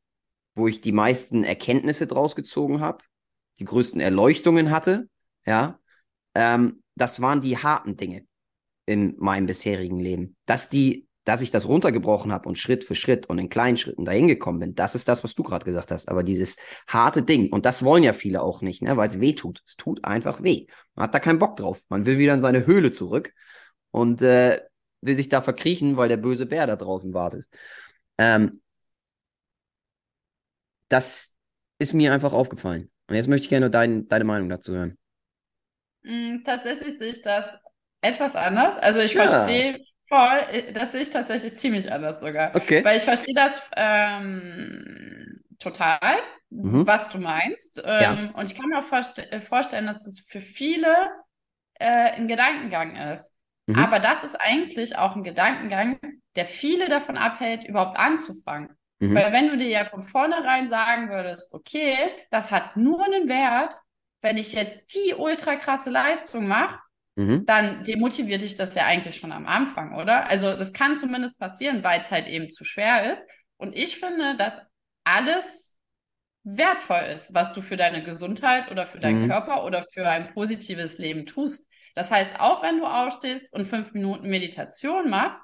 wo 0.59 0.69
ich 0.69 0.81
die 0.81 0.93
meisten 0.93 1.45
Erkenntnisse 1.45 2.07
draus 2.07 2.37
gezogen 2.37 2.81
habe, 2.81 3.05
die 3.59 3.65
größten 3.65 4.01
Erleuchtungen 4.01 4.71
hatte, 4.71 5.09
ja, 5.47 5.79
ähm, 6.35 6.83
das 6.95 7.21
waren 7.21 7.41
die 7.41 7.57
harten 7.57 7.97
Dinge 7.97 8.27
in 8.87 9.17
meinem 9.19 9.47
bisherigen 9.47 9.99
Leben. 10.01 10.37
Dass 10.47 10.69
die, 10.69 11.07
dass 11.25 11.41
ich 11.41 11.51
das 11.51 11.67
runtergebrochen 11.67 12.33
habe 12.33 12.49
und 12.49 12.59
Schritt 12.59 12.85
für 12.85 12.95
Schritt 12.95 13.27
und 13.27 13.39
in 13.39 13.49
kleinen 13.49 13.77
Schritten 13.77 14.05
dahin 14.05 14.29
gekommen 14.29 14.61
bin, 14.61 14.75
das 14.75 14.95
ist 14.95 15.09
das, 15.09 15.23
was 15.25 15.35
du 15.35 15.43
gerade 15.43 15.65
gesagt 15.65 15.91
hast. 15.91 16.09
Aber 16.09 16.23
dieses 16.23 16.57
harte 16.87 17.23
Ding, 17.23 17.53
und 17.53 17.67
das 17.67 17.85
wollen 17.85 18.03
ja 18.03 18.13
viele 18.13 18.43
auch 18.43 18.63
nicht, 18.63 18.83
ne, 18.83 18.97
weil 18.97 19.09
es 19.09 19.21
weh 19.21 19.35
tut. 19.35 19.63
Es 19.67 19.77
tut 19.77 20.05
einfach 20.05 20.43
weh. 20.43 20.67
Man 20.95 21.05
hat 21.05 21.15
da 21.15 21.21
keinen 21.21 21.39
Bock 21.39 21.57
drauf. 21.57 21.81
Man 21.89 22.07
will 22.07 22.19
wieder 22.19 22.35
in 22.35 22.41
seine 22.41 22.67
Höhle 22.67 22.91
zurück 22.91 23.33
und 23.91 24.23
äh, 24.23 24.61
will 25.01 25.15
sich 25.15 25.29
da 25.29 25.43
verkriechen, 25.43 25.97
weil 25.97 26.09
der 26.09 26.17
böse 26.17 26.47
Bär 26.47 26.67
da 26.67 26.77
draußen 26.77 27.15
wartet. 27.15 27.47
Ähm, 28.19 28.61
das 30.89 31.37
ist 31.79 31.95
mir 31.95 32.13
einfach 32.13 32.33
aufgefallen. 32.33 32.91
Und 33.09 33.17
jetzt 33.17 33.29
möchte 33.29 33.45
ich 33.45 33.51
gerne 33.51 33.71
dein, 33.71 34.09
deine 34.09 34.25
Meinung 34.25 34.49
dazu 34.49 34.73
hören. 34.73 34.99
Mm, 36.03 36.43
tatsächlich 36.45 36.99
sehe 36.99 37.11
ich 37.11 37.23
das 37.23 37.59
etwas 38.01 38.37
anders. 38.37 38.79
Also 38.79 39.01
ich 39.01 39.15
ja. 39.15 39.27
verstehe 39.27 39.85
voll, 40.09 40.39
äh, 40.53 40.73
das 40.73 40.93
sehe 40.93 41.03
ich 41.03 41.11
tatsächlich 41.11 41.57
ziemlich 41.57 41.91
anders 41.91 42.21
sogar. 42.21 42.55
Okay. 42.55 42.85
Weil 42.85 42.97
ich 42.97 43.05
verstehe 43.05 43.35
das 43.35 43.71
ähm, 43.77 45.41
total, 45.59 46.19
mhm. 46.51 46.87
was 46.87 47.11
du 47.11 47.19
meinst. 47.19 47.83
Ähm, 47.85 48.03
ja. 48.03 48.31
Und 48.35 48.51
ich 48.51 48.59
kann 48.59 48.69
mir 48.69 48.79
auch 48.79 48.85
vorste 48.85 49.31
äh, 49.31 49.41
vorstellen, 49.41 49.87
dass 49.87 50.05
das 50.05 50.21
für 50.21 50.41
viele 50.41 50.95
äh, 51.75 52.13
ein 52.13 52.29
Gedankengang 52.29 52.97
ist. 52.97 53.35
Mhm. 53.67 53.77
Aber 53.77 54.01
das 54.01 54.25
ist 54.25 54.35
eigentlich 54.37 54.97
auch 54.97 55.15
ein 55.15 55.25
Gedankengang, 55.25 55.99
der 56.37 56.47
viele 56.47 56.89
davon 56.89 57.17
abhält, 57.17 57.65
überhaupt 57.65 57.99
anzufangen. 57.99 58.78
Mhm. 59.01 59.15
Weil 59.15 59.33
wenn 59.33 59.49
du 59.49 59.57
dir 59.57 59.69
ja 59.69 59.85
von 59.85 60.03
vornherein 60.03 60.69
sagen 60.69 61.09
würdest, 61.11 61.53
okay, 61.55 61.97
das 62.31 62.51
hat 62.51 62.77
nur 62.77 63.05
einen 63.05 63.29
Wert, 63.29 63.75
wenn 64.21 64.37
ich 64.37 64.53
jetzt 64.53 64.95
die 64.95 65.15
ultra 65.15 65.57
krasse 65.57 65.91
Leistung 65.91 66.49
mache, 66.49 66.79
mhm. 67.17 67.47
dann 67.47 67.85
demotiviert 67.85 68.43
dich 68.43 68.57
das 68.57 68.75
ja 68.75 68.85
eigentlich 68.85 69.17
schon 69.17 69.33
am 69.33 69.47
Anfang, 69.47 69.95
oder? 69.95 70.27
Also 70.27 70.57
das 70.57 70.73
kann 70.73 70.97
zumindest 70.97 71.39
passieren, 71.39 71.85
weil 71.85 72.01
es 72.01 72.11
halt 72.11 72.27
eben 72.27 72.51
zu 72.51 72.65
schwer 72.65 73.13
ist. 73.13 73.27
Und 73.57 73.75
ich 73.77 73.99
finde, 73.99 74.37
dass 74.37 74.61
alles 75.05 75.79
wertvoll 76.45 77.03
ist, 77.15 77.35
was 77.35 77.53
du 77.53 77.61
für 77.61 77.77
deine 77.77 78.03
Gesundheit 78.03 78.71
oder 78.71 78.87
für 78.87 78.99
deinen 78.99 79.23
mhm. 79.23 79.29
Körper 79.29 79.65
oder 79.65 79.83
für 79.83 80.09
ein 80.09 80.33
positives 80.33 80.99
Leben 80.99 81.27
tust. 81.27 81.69
Das 81.95 82.11
heißt, 82.11 82.41
auch 82.41 82.63
wenn 82.63 82.79
du 82.79 82.87
aufstehst 82.87 83.53
und 83.53 83.67
fünf 83.67 83.93
Minuten 83.93 84.29
Meditation 84.29 85.11
machst, 85.11 85.41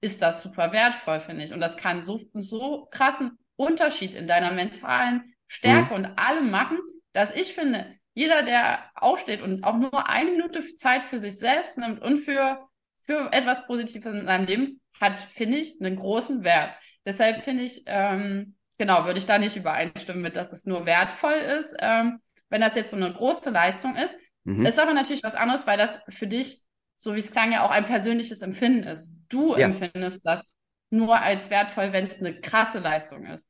ist 0.00 0.22
das 0.22 0.42
super 0.42 0.72
wertvoll, 0.72 1.20
finde 1.20 1.44
ich. 1.44 1.52
Und 1.52 1.60
das 1.60 1.76
kann 1.76 2.00
so, 2.00 2.20
so 2.34 2.86
krassen 2.90 3.38
Unterschied 3.56 4.14
in 4.14 4.28
deiner 4.28 4.52
mentalen 4.52 5.34
Stärke 5.46 5.90
mhm. 5.90 6.04
und 6.04 6.18
allem 6.18 6.50
machen, 6.50 6.78
dass 7.12 7.34
ich 7.34 7.54
finde, 7.54 7.94
jeder, 8.14 8.42
der 8.42 8.90
aufsteht 8.94 9.42
und 9.42 9.64
auch 9.64 9.76
nur 9.76 10.08
eine 10.08 10.30
Minute 10.30 10.62
Zeit 10.76 11.02
für 11.02 11.18
sich 11.18 11.38
selbst 11.38 11.78
nimmt 11.78 12.02
und 12.02 12.18
für, 12.18 12.66
für 13.04 13.30
etwas 13.32 13.66
Positives 13.66 14.12
in 14.12 14.26
seinem 14.26 14.46
Leben, 14.46 14.80
hat, 15.00 15.18
finde 15.18 15.58
ich, 15.58 15.80
einen 15.80 15.96
großen 15.96 16.42
Wert. 16.42 16.74
Deshalb 17.04 17.38
finde 17.38 17.64
ich, 17.64 17.82
ähm, 17.86 18.56
genau, 18.78 19.04
würde 19.04 19.18
ich 19.18 19.26
da 19.26 19.38
nicht 19.38 19.56
übereinstimmen 19.56 20.22
mit, 20.22 20.36
dass 20.36 20.52
es 20.52 20.64
nur 20.64 20.86
wertvoll 20.86 21.34
ist, 21.34 21.74
ähm, 21.78 22.20
wenn 22.48 22.60
das 22.60 22.74
jetzt 22.74 22.90
so 22.90 22.96
eine 22.96 23.12
große 23.12 23.50
Leistung 23.50 23.96
ist. 23.96 24.16
Mhm. 24.44 24.64
Ist 24.64 24.80
aber 24.80 24.94
natürlich 24.94 25.22
was 25.22 25.34
anderes, 25.34 25.66
weil 25.66 25.78
das 25.78 26.00
für 26.08 26.26
dich, 26.26 26.62
so 26.96 27.14
wie 27.14 27.18
es 27.18 27.30
klang, 27.30 27.52
ja 27.52 27.64
auch 27.64 27.70
ein 27.70 27.86
persönliches 27.86 28.42
Empfinden 28.42 28.84
ist. 28.84 29.14
Du 29.28 29.56
ja. 29.56 29.66
empfindest 29.66 30.24
das 30.24 30.54
nur 30.90 31.20
als 31.20 31.50
wertvoll, 31.50 31.92
wenn 31.92 32.04
es 32.04 32.18
eine 32.18 32.40
krasse 32.40 32.78
Leistung 32.78 33.24
ist. 33.26 33.46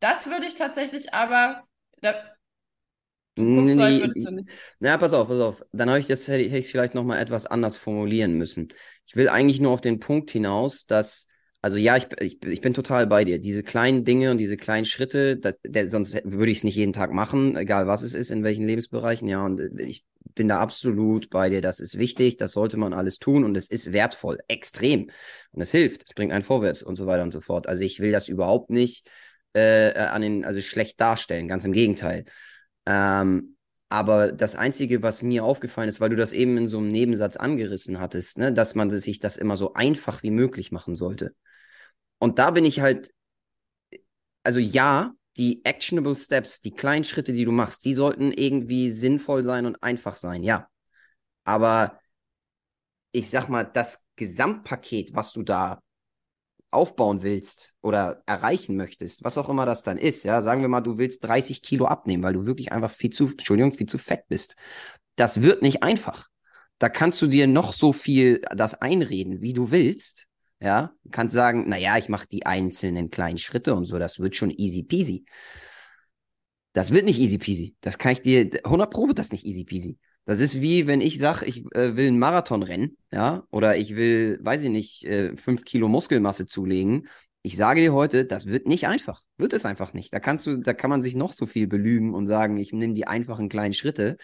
Das 0.00 0.26
würde 0.28 0.46
ich 0.46 0.54
tatsächlich 0.54 1.12
aber, 1.12 1.64
da, 2.00 2.14
Nee, 3.40 3.74
so, 3.74 3.82
als 3.82 4.00
würdest 4.00 4.26
du 4.26 4.30
nicht. 4.32 4.50
Na, 4.80 4.96
pass 4.96 5.12
auf, 5.12 5.28
pass 5.28 5.40
auf. 5.40 5.62
Dann 5.72 5.88
habe 5.88 6.00
ich 6.00 6.08
das 6.08 6.26
hätte 6.26 6.42
ich 6.42 6.66
vielleicht 6.66 6.94
noch 6.94 7.04
mal 7.04 7.20
etwas 7.20 7.46
anders 7.46 7.76
formulieren 7.76 8.34
müssen. 8.34 8.68
Ich 9.06 9.14
will 9.14 9.28
eigentlich 9.28 9.60
nur 9.60 9.70
auf 9.70 9.80
den 9.80 10.00
Punkt 10.00 10.30
hinaus, 10.30 10.86
dass 10.86 11.28
also 11.60 11.76
ja, 11.76 11.96
ich, 11.96 12.06
ich, 12.20 12.44
ich 12.44 12.60
bin 12.60 12.72
total 12.72 13.06
bei 13.06 13.24
dir. 13.24 13.38
Diese 13.40 13.62
kleinen 13.62 14.04
Dinge 14.04 14.30
und 14.30 14.38
diese 14.38 14.56
kleinen 14.56 14.84
Schritte, 14.84 15.36
das, 15.36 15.58
der, 15.64 15.90
sonst 15.90 16.14
würde 16.24 16.52
ich 16.52 16.58
es 16.58 16.64
nicht 16.64 16.76
jeden 16.76 16.92
Tag 16.92 17.12
machen, 17.12 17.56
egal 17.56 17.86
was 17.86 18.02
es 18.02 18.14
ist, 18.14 18.30
in 18.30 18.44
welchen 18.44 18.66
Lebensbereichen. 18.66 19.26
Ja, 19.28 19.44
und 19.44 19.60
äh, 19.60 19.70
ich 19.82 20.04
bin 20.34 20.48
da 20.48 20.60
absolut 20.60 21.30
bei 21.30 21.50
dir. 21.50 21.60
Das 21.60 21.80
ist 21.80 21.98
wichtig, 21.98 22.36
das 22.36 22.52
sollte 22.52 22.76
man 22.76 22.92
alles 22.92 23.18
tun 23.18 23.44
und 23.44 23.56
es 23.56 23.68
ist 23.68 23.92
wertvoll, 23.92 24.38
extrem. 24.48 25.10
Und 25.52 25.60
es 25.60 25.70
hilft, 25.70 26.04
es 26.06 26.14
bringt 26.14 26.32
einen 26.32 26.44
vorwärts 26.44 26.82
und 26.82 26.96
so 26.96 27.06
weiter 27.06 27.22
und 27.22 27.32
so 27.32 27.40
fort. 27.40 27.66
Also 27.66 27.82
ich 27.82 28.00
will 28.00 28.12
das 28.12 28.28
überhaupt 28.28 28.70
nicht 28.70 29.08
äh, 29.52 29.92
an 29.94 30.22
den, 30.22 30.44
also 30.44 30.60
schlecht 30.60 31.00
darstellen, 31.00 31.48
ganz 31.48 31.64
im 31.64 31.72
Gegenteil. 31.72 32.24
Ähm, 32.86 33.56
aber 33.90 34.32
das 34.32 34.54
Einzige, 34.54 35.02
was 35.02 35.22
mir 35.22 35.44
aufgefallen 35.44 35.88
ist, 35.88 36.00
weil 36.00 36.10
du 36.10 36.16
das 36.16 36.32
eben 36.32 36.58
in 36.58 36.68
so 36.68 36.78
einem 36.78 36.90
Nebensatz 36.90 37.36
angerissen 37.36 38.00
hattest, 38.00 38.38
ne, 38.38 38.52
dass 38.52 38.74
man 38.74 38.90
sich 38.90 39.18
das 39.18 39.38
immer 39.38 39.56
so 39.56 39.74
einfach 39.74 40.22
wie 40.22 40.30
möglich 40.30 40.72
machen 40.72 40.94
sollte. 40.94 41.34
Und 42.18 42.38
da 42.38 42.50
bin 42.50 42.64
ich 42.64 42.80
halt, 42.80 43.10
also 44.42 44.60
ja, 44.60 45.14
die 45.38 45.64
actionable 45.64 46.16
Steps, 46.16 46.60
die 46.60 46.72
kleinen 46.72 47.04
Schritte, 47.04 47.32
die 47.32 47.44
du 47.44 47.52
machst, 47.52 47.84
die 47.84 47.94
sollten 47.94 48.32
irgendwie 48.32 48.90
sinnvoll 48.90 49.44
sein 49.44 49.66
und 49.66 49.82
einfach 49.82 50.16
sein, 50.16 50.42
ja. 50.42 50.68
Aber 51.44 52.00
ich 53.12 53.30
sag 53.30 53.48
mal, 53.48 53.64
das 53.64 54.04
Gesamtpaket, 54.16 55.14
was 55.14 55.32
du 55.32 55.42
da 55.42 55.80
aufbauen 56.70 57.22
willst 57.22 57.74
oder 57.80 58.22
erreichen 58.26 58.76
möchtest, 58.76 59.24
was 59.24 59.38
auch 59.38 59.48
immer 59.48 59.64
das 59.64 59.82
dann 59.82 59.96
ist, 59.96 60.24
ja, 60.24 60.42
sagen 60.42 60.60
wir 60.60 60.68
mal, 60.68 60.82
du 60.82 60.98
willst 60.98 61.24
30 61.24 61.62
Kilo 61.62 61.86
abnehmen, 61.86 62.22
weil 62.22 62.34
du 62.34 62.44
wirklich 62.46 62.72
einfach 62.72 62.90
viel 62.90 63.10
zu, 63.10 63.26
Entschuldigung, 63.28 63.72
viel 63.72 63.88
zu 63.88 63.98
fett 63.98 64.24
bist. 64.28 64.56
Das 65.16 65.40
wird 65.42 65.62
nicht 65.62 65.82
einfach. 65.82 66.28
Da 66.78 66.88
kannst 66.88 67.20
du 67.22 67.26
dir 67.26 67.46
noch 67.46 67.72
so 67.72 67.92
viel 67.92 68.42
das 68.54 68.74
einreden, 68.74 69.40
wie 69.40 69.52
du 69.54 69.70
willst. 69.70 70.26
Ja, 70.60 70.92
kannst 71.10 71.34
sagen, 71.34 71.68
naja, 71.68 71.96
ich 71.98 72.08
mache 72.08 72.26
die 72.26 72.44
einzelnen 72.44 73.10
kleinen 73.10 73.38
Schritte 73.38 73.74
und 73.74 73.86
so, 73.86 73.98
das 73.98 74.18
wird 74.18 74.34
schon 74.34 74.50
easy 74.50 74.82
peasy. 74.82 75.24
Das 76.72 76.90
wird 76.90 77.04
nicht 77.04 77.18
easy 77.18 77.38
peasy. 77.38 77.76
Das 77.80 77.98
kann 77.98 78.12
ich 78.12 78.22
dir, 78.22 78.50
100 78.64 78.90
Pro 78.90 79.08
wird 79.08 79.18
das 79.18 79.32
nicht 79.32 79.44
easy 79.44 79.64
peasy. 79.64 79.98
Das 80.24 80.40
ist 80.40 80.60
wie, 80.60 80.86
wenn 80.86 81.00
ich 81.00 81.18
sage, 81.18 81.46
ich 81.46 81.64
äh, 81.74 81.96
will 81.96 82.08
einen 82.08 82.18
Marathon 82.18 82.62
rennen, 82.62 82.98
ja, 83.10 83.44
oder 83.50 83.76
ich 83.78 83.96
will, 83.96 84.38
weiß 84.42 84.62
ich 84.64 84.70
nicht, 84.70 85.04
äh, 85.04 85.36
fünf 85.36 85.64
Kilo 85.64 85.88
Muskelmasse 85.88 86.46
zulegen. 86.46 87.08
Ich 87.42 87.56
sage 87.56 87.80
dir 87.80 87.94
heute, 87.94 88.26
das 88.26 88.46
wird 88.46 88.66
nicht 88.66 88.86
einfach. 88.88 89.22
Wird 89.38 89.54
es 89.54 89.64
einfach 89.64 89.94
nicht. 89.94 90.12
Da 90.12 90.20
kannst 90.20 90.44
du, 90.46 90.58
da 90.58 90.74
kann 90.74 90.90
man 90.90 91.00
sich 91.00 91.14
noch 91.14 91.32
so 91.32 91.46
viel 91.46 91.66
belügen 91.66 92.12
und 92.14 92.26
sagen, 92.26 92.58
ich 92.58 92.72
nehme 92.72 92.92
die 92.92 93.06
einfachen 93.06 93.48
kleinen 93.48 93.72
Schritte. 93.72 94.18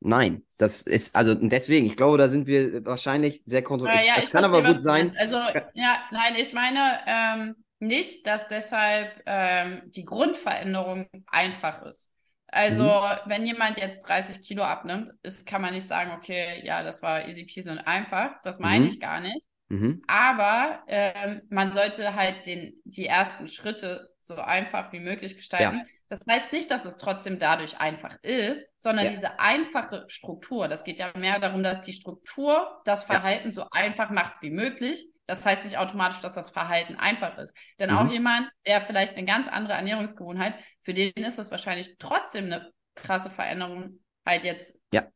Nein, 0.00 0.42
das 0.56 0.82
ist, 0.82 1.14
also 1.14 1.34
deswegen, 1.34 1.86
ich 1.86 1.96
glaube, 1.96 2.16
da 2.16 2.28
sind 2.28 2.46
wir 2.46 2.84
wahrscheinlich 2.86 3.42
sehr 3.44 3.62
kontrolliert. 3.62 4.00
Ja, 4.00 4.06
ja, 4.06 4.14
das 4.16 4.30
kann 4.30 4.42
verstehe, 4.42 4.60
aber 4.60 4.72
gut 4.72 4.82
sein. 4.82 5.14
Also, 5.18 5.36
ja, 5.74 5.98
nein, 6.10 6.34
ich 6.36 6.52
meine 6.54 6.98
ähm, 7.06 7.56
nicht, 7.80 8.26
dass 8.26 8.48
deshalb 8.48 9.22
ähm, 9.26 9.82
die 9.86 10.04
Grundveränderung 10.04 11.08
einfach 11.26 11.82
ist. 11.82 12.10
Also, 12.46 12.84
mhm. 12.84 13.30
wenn 13.30 13.46
jemand 13.46 13.78
jetzt 13.78 14.00
30 14.08 14.40
Kilo 14.40 14.62
abnimmt, 14.64 15.12
ist, 15.22 15.46
kann 15.46 15.62
man 15.62 15.74
nicht 15.74 15.86
sagen, 15.86 16.12
okay, 16.16 16.62
ja, 16.64 16.82
das 16.82 17.02
war 17.02 17.28
easy 17.28 17.44
peasy 17.44 17.70
und 17.70 17.78
einfach. 17.78 18.40
Das 18.42 18.58
meine 18.58 18.86
mhm. 18.86 18.90
ich 18.90 19.00
gar 19.00 19.20
nicht. 19.20 19.46
Mhm. 19.68 20.02
Aber 20.08 20.82
ähm, 20.88 21.42
man 21.48 21.72
sollte 21.72 22.14
halt 22.14 22.46
den, 22.46 22.74
die 22.84 23.06
ersten 23.06 23.46
Schritte 23.46 24.10
so 24.18 24.34
einfach 24.34 24.92
wie 24.92 24.98
möglich 24.98 25.36
gestalten. 25.36 25.78
Ja. 25.78 25.84
Das 26.10 26.26
heißt 26.28 26.52
nicht, 26.52 26.70
dass 26.72 26.84
es 26.84 26.98
trotzdem 26.98 27.38
dadurch 27.38 27.78
einfach 27.78 28.16
ist, 28.22 28.68
sondern 28.78 29.06
ja. 29.06 29.12
diese 29.12 29.38
einfache 29.38 30.04
Struktur. 30.08 30.66
Das 30.66 30.82
geht 30.82 30.98
ja 30.98 31.12
mehr 31.16 31.38
darum, 31.38 31.62
dass 31.62 31.80
die 31.80 31.92
Struktur 31.92 32.82
das 32.84 33.04
Verhalten 33.04 33.48
ja. 33.48 33.52
so 33.52 33.66
einfach 33.70 34.10
macht 34.10 34.42
wie 34.42 34.50
möglich. 34.50 35.08
Das 35.26 35.46
heißt 35.46 35.62
nicht 35.62 35.78
automatisch, 35.78 36.18
dass 36.20 36.34
das 36.34 36.50
Verhalten 36.50 36.96
einfach 36.96 37.38
ist. 37.38 37.56
Denn 37.78 37.90
mhm. 37.90 37.96
auch 37.96 38.10
jemand, 38.10 38.50
der 38.66 38.80
vielleicht 38.80 39.16
eine 39.16 39.24
ganz 39.24 39.46
andere 39.46 39.74
Ernährungsgewohnheit, 39.74 40.54
für 40.80 40.92
den 40.92 41.12
ist 41.12 41.38
das 41.38 41.52
wahrscheinlich 41.52 41.96
trotzdem 41.98 42.46
eine 42.46 42.72
krasse 42.96 43.30
Veränderung, 43.30 44.00
halt 44.26 44.42
jetzt 44.42 44.80
ja. 44.92 45.06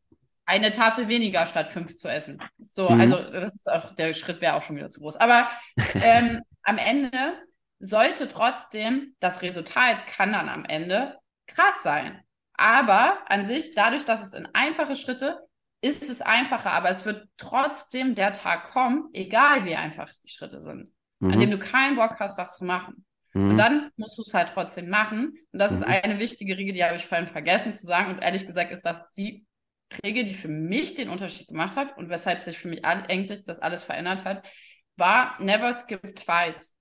eine 0.46 0.70
Tafel 0.70 1.08
weniger 1.08 1.44
statt 1.48 1.72
fünf 1.72 1.96
zu 1.96 2.06
essen. 2.06 2.40
So, 2.70 2.88
mhm. 2.88 3.00
also 3.00 3.16
das 3.16 3.56
ist 3.56 3.68
auch, 3.68 3.96
der 3.96 4.12
Schritt 4.12 4.40
wäre 4.40 4.54
auch 4.54 4.62
schon 4.62 4.76
wieder 4.76 4.90
zu 4.90 5.00
groß. 5.00 5.16
Aber 5.16 5.50
ähm, 5.94 6.40
am 6.62 6.78
Ende 6.78 7.34
sollte 7.84 8.28
trotzdem, 8.28 9.14
das 9.20 9.42
Resultat 9.42 10.06
kann 10.06 10.32
dann 10.32 10.48
am 10.48 10.64
Ende 10.64 11.18
krass 11.46 11.82
sein. 11.82 12.22
Aber 12.54 13.18
an 13.30 13.46
sich, 13.46 13.74
dadurch, 13.74 14.04
dass 14.04 14.22
es 14.22 14.32
in 14.32 14.48
einfache 14.52 14.96
Schritte 14.96 15.40
ist 15.80 16.08
es 16.08 16.22
einfacher, 16.22 16.72
aber 16.72 16.88
es 16.88 17.04
wird 17.04 17.28
trotzdem 17.36 18.14
der 18.14 18.32
Tag 18.32 18.70
kommen, 18.70 19.10
egal 19.12 19.66
wie 19.66 19.74
einfach 19.74 20.10
die 20.24 20.30
Schritte 20.30 20.62
sind, 20.62 20.90
mhm. 21.18 21.32
an 21.32 21.40
dem 21.40 21.50
du 21.50 21.58
keinen 21.58 21.96
Bock 21.96 22.18
hast, 22.18 22.38
das 22.38 22.56
zu 22.56 22.64
machen. 22.64 23.04
Mhm. 23.34 23.50
Und 23.50 23.56
dann 23.58 23.90
musst 23.96 24.16
du 24.16 24.22
es 24.22 24.32
halt 24.32 24.52
trotzdem 24.54 24.88
machen. 24.88 25.34
Und 25.52 25.58
das 25.58 25.72
mhm. 25.72 25.76
ist 25.76 25.82
eine 25.82 26.18
wichtige 26.18 26.56
Regel, 26.56 26.72
die 26.72 26.82
habe 26.82 26.96
ich 26.96 27.04
vorhin 27.04 27.26
vergessen 27.26 27.74
zu 27.74 27.84
sagen. 27.84 28.14
Und 28.14 28.22
ehrlich 28.22 28.46
gesagt 28.46 28.72
ist 28.72 28.86
das 28.86 29.10
die 29.10 29.44
Regel, 30.02 30.24
die 30.24 30.34
für 30.34 30.48
mich 30.48 30.94
den 30.94 31.10
Unterschied 31.10 31.48
gemacht 31.48 31.76
hat 31.76 31.98
und 31.98 32.08
weshalb 32.08 32.42
sich 32.42 32.58
für 32.58 32.68
mich 32.68 32.84
eigentlich 32.84 33.44
das 33.44 33.60
alles 33.60 33.84
verändert 33.84 34.24
hat, 34.24 34.48
war 34.96 35.40
never 35.42 35.72
skip 35.72 36.16
twice. 36.16 36.74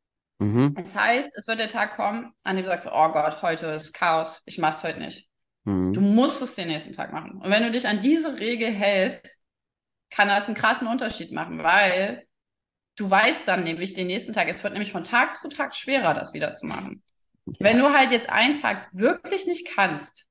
Mhm. 0.44 0.76
Das 0.76 0.96
heißt, 0.96 1.32
es 1.38 1.48
wird 1.48 1.60
der 1.60 1.70
Tag 1.70 1.96
kommen, 1.96 2.34
an 2.44 2.58
dem 2.58 2.66
du 2.66 2.70
sagst, 2.70 2.88
oh 2.92 3.12
Gott, 3.12 3.42
heute 3.42 3.68
ist 3.68 3.94
Chaos, 3.94 4.42
ich 4.46 4.58
mach's 4.58 4.84
heute 4.84 5.00
nicht. 5.00 5.30
Mhm. 5.64 5.94
Du 5.94 6.02
musst 6.02 6.42
es 6.42 6.56
den 6.56 6.68
nächsten 6.68 6.92
Tag 6.92 7.14
machen. 7.14 7.40
Und 7.42 7.50
wenn 7.50 7.64
du 7.64 7.72
dich 7.72 7.88
an 7.88 8.00
diese 8.00 8.38
Regel 8.38 8.72
hältst, 8.72 9.40
kann 10.10 10.28
das 10.28 10.48
einen 10.48 10.56
krassen 10.56 10.88
Unterschied 10.88 11.32
machen, 11.32 11.64
weil 11.64 12.28
du 12.98 13.10
weißt 13.10 13.48
dann 13.48 13.64
nämlich 13.64 13.94
den 13.94 14.08
nächsten 14.08 14.34
Tag, 14.34 14.50
es 14.50 14.64
wird 14.64 14.74
nämlich 14.74 14.92
von 14.92 15.06
Tag 15.06 15.38
zu 15.38 15.48
Tag 15.48 15.76
schwerer, 15.76 16.14
das 16.14 16.34
wieder 16.34 16.54
zu 16.54 16.66
machen. 16.66 17.02
Ja. 17.46 17.54
Wenn 17.60 17.80
du 17.80 17.94
halt 17.94 18.12
jetzt 18.12 18.30
einen 18.30 18.54
Tag 18.54 18.90
wirklich 18.92 19.48
nicht 19.48 19.68
kannst 19.74 20.28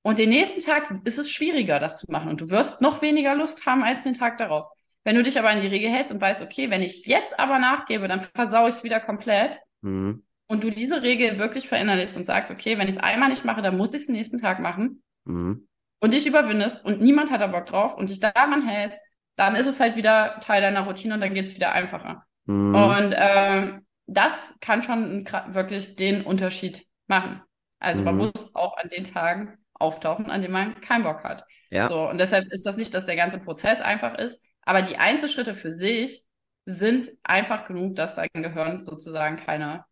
und 0.00 0.18
den 0.18 0.30
nächsten 0.30 0.60
Tag 0.60 0.90
ist 1.04 1.18
es 1.18 1.30
schwieriger, 1.30 1.78
das 1.78 1.98
zu 1.98 2.10
machen 2.10 2.30
und 2.30 2.40
du 2.40 2.48
wirst 2.48 2.80
noch 2.80 3.02
weniger 3.02 3.34
Lust 3.34 3.66
haben 3.66 3.84
als 3.84 4.02
den 4.02 4.14
Tag 4.14 4.38
darauf. 4.38 4.71
Wenn 5.04 5.16
du 5.16 5.22
dich 5.22 5.38
aber 5.38 5.48
an 5.50 5.60
die 5.60 5.66
Regel 5.66 5.90
hältst 5.90 6.12
und 6.12 6.20
weißt, 6.20 6.42
okay, 6.42 6.70
wenn 6.70 6.82
ich 6.82 7.06
jetzt 7.06 7.38
aber 7.38 7.58
nachgebe, 7.58 8.08
dann 8.08 8.20
versau 8.20 8.68
ich 8.68 8.74
es 8.74 8.84
wieder 8.84 9.00
komplett, 9.00 9.60
mhm 9.80 10.22
und 10.52 10.62
du 10.62 10.70
diese 10.70 11.00
Regel 11.00 11.38
wirklich 11.38 11.66
verinnerlichst 11.66 12.14
und 12.14 12.24
sagst, 12.24 12.50
okay, 12.50 12.76
wenn 12.76 12.86
ich 12.86 12.96
es 12.96 13.02
einmal 13.02 13.30
nicht 13.30 13.42
mache, 13.42 13.62
dann 13.62 13.78
muss 13.78 13.94
ich 13.94 14.02
es 14.02 14.06
den 14.06 14.16
nächsten 14.16 14.36
Tag 14.36 14.60
machen 14.60 15.02
mhm. 15.24 15.66
und 15.98 16.12
dich 16.12 16.26
überwindest 16.26 16.84
und 16.84 17.00
niemand 17.00 17.30
hat 17.30 17.40
da 17.40 17.46
Bock 17.46 17.64
drauf 17.64 17.96
und 17.96 18.10
dich 18.10 18.20
daran 18.20 18.68
hältst, 18.68 19.02
dann 19.36 19.56
ist 19.56 19.66
es 19.66 19.80
halt 19.80 19.96
wieder 19.96 20.38
Teil 20.40 20.60
deiner 20.60 20.82
Routine 20.82 21.14
und 21.14 21.22
dann 21.22 21.32
geht 21.32 21.46
es 21.46 21.54
wieder 21.54 21.72
einfacher. 21.72 22.26
Mhm. 22.44 22.74
Und 22.74 23.14
ähm, 23.16 23.86
das 24.06 24.52
kann 24.60 24.82
schon 24.82 25.26
wirklich 25.48 25.96
den 25.96 26.22
Unterschied 26.22 26.86
machen. 27.06 27.40
Also 27.78 28.00
mhm. 28.00 28.04
man 28.04 28.16
muss 28.18 28.54
auch 28.54 28.76
an 28.76 28.90
den 28.90 29.04
Tagen 29.04 29.56
auftauchen, 29.72 30.30
an 30.30 30.42
denen 30.42 30.52
man 30.52 30.78
keinen 30.82 31.04
Bock 31.04 31.24
hat. 31.24 31.46
Ja. 31.70 31.88
So, 31.88 32.10
und 32.10 32.18
deshalb 32.18 32.52
ist 32.52 32.66
das 32.66 32.76
nicht, 32.76 32.92
dass 32.92 33.06
der 33.06 33.16
ganze 33.16 33.38
Prozess 33.38 33.80
einfach 33.80 34.18
ist, 34.18 34.38
aber 34.62 34.82
die 34.82 34.96
Einzelschritte 34.96 35.54
für 35.54 35.72
sich 35.72 36.24
sind 36.64 37.10
einfach 37.22 37.64
genug, 37.64 37.96
dass 37.96 38.14
dein 38.14 38.28
Gehirn 38.34 38.82
sozusagen 38.82 39.36
keine 39.36 39.84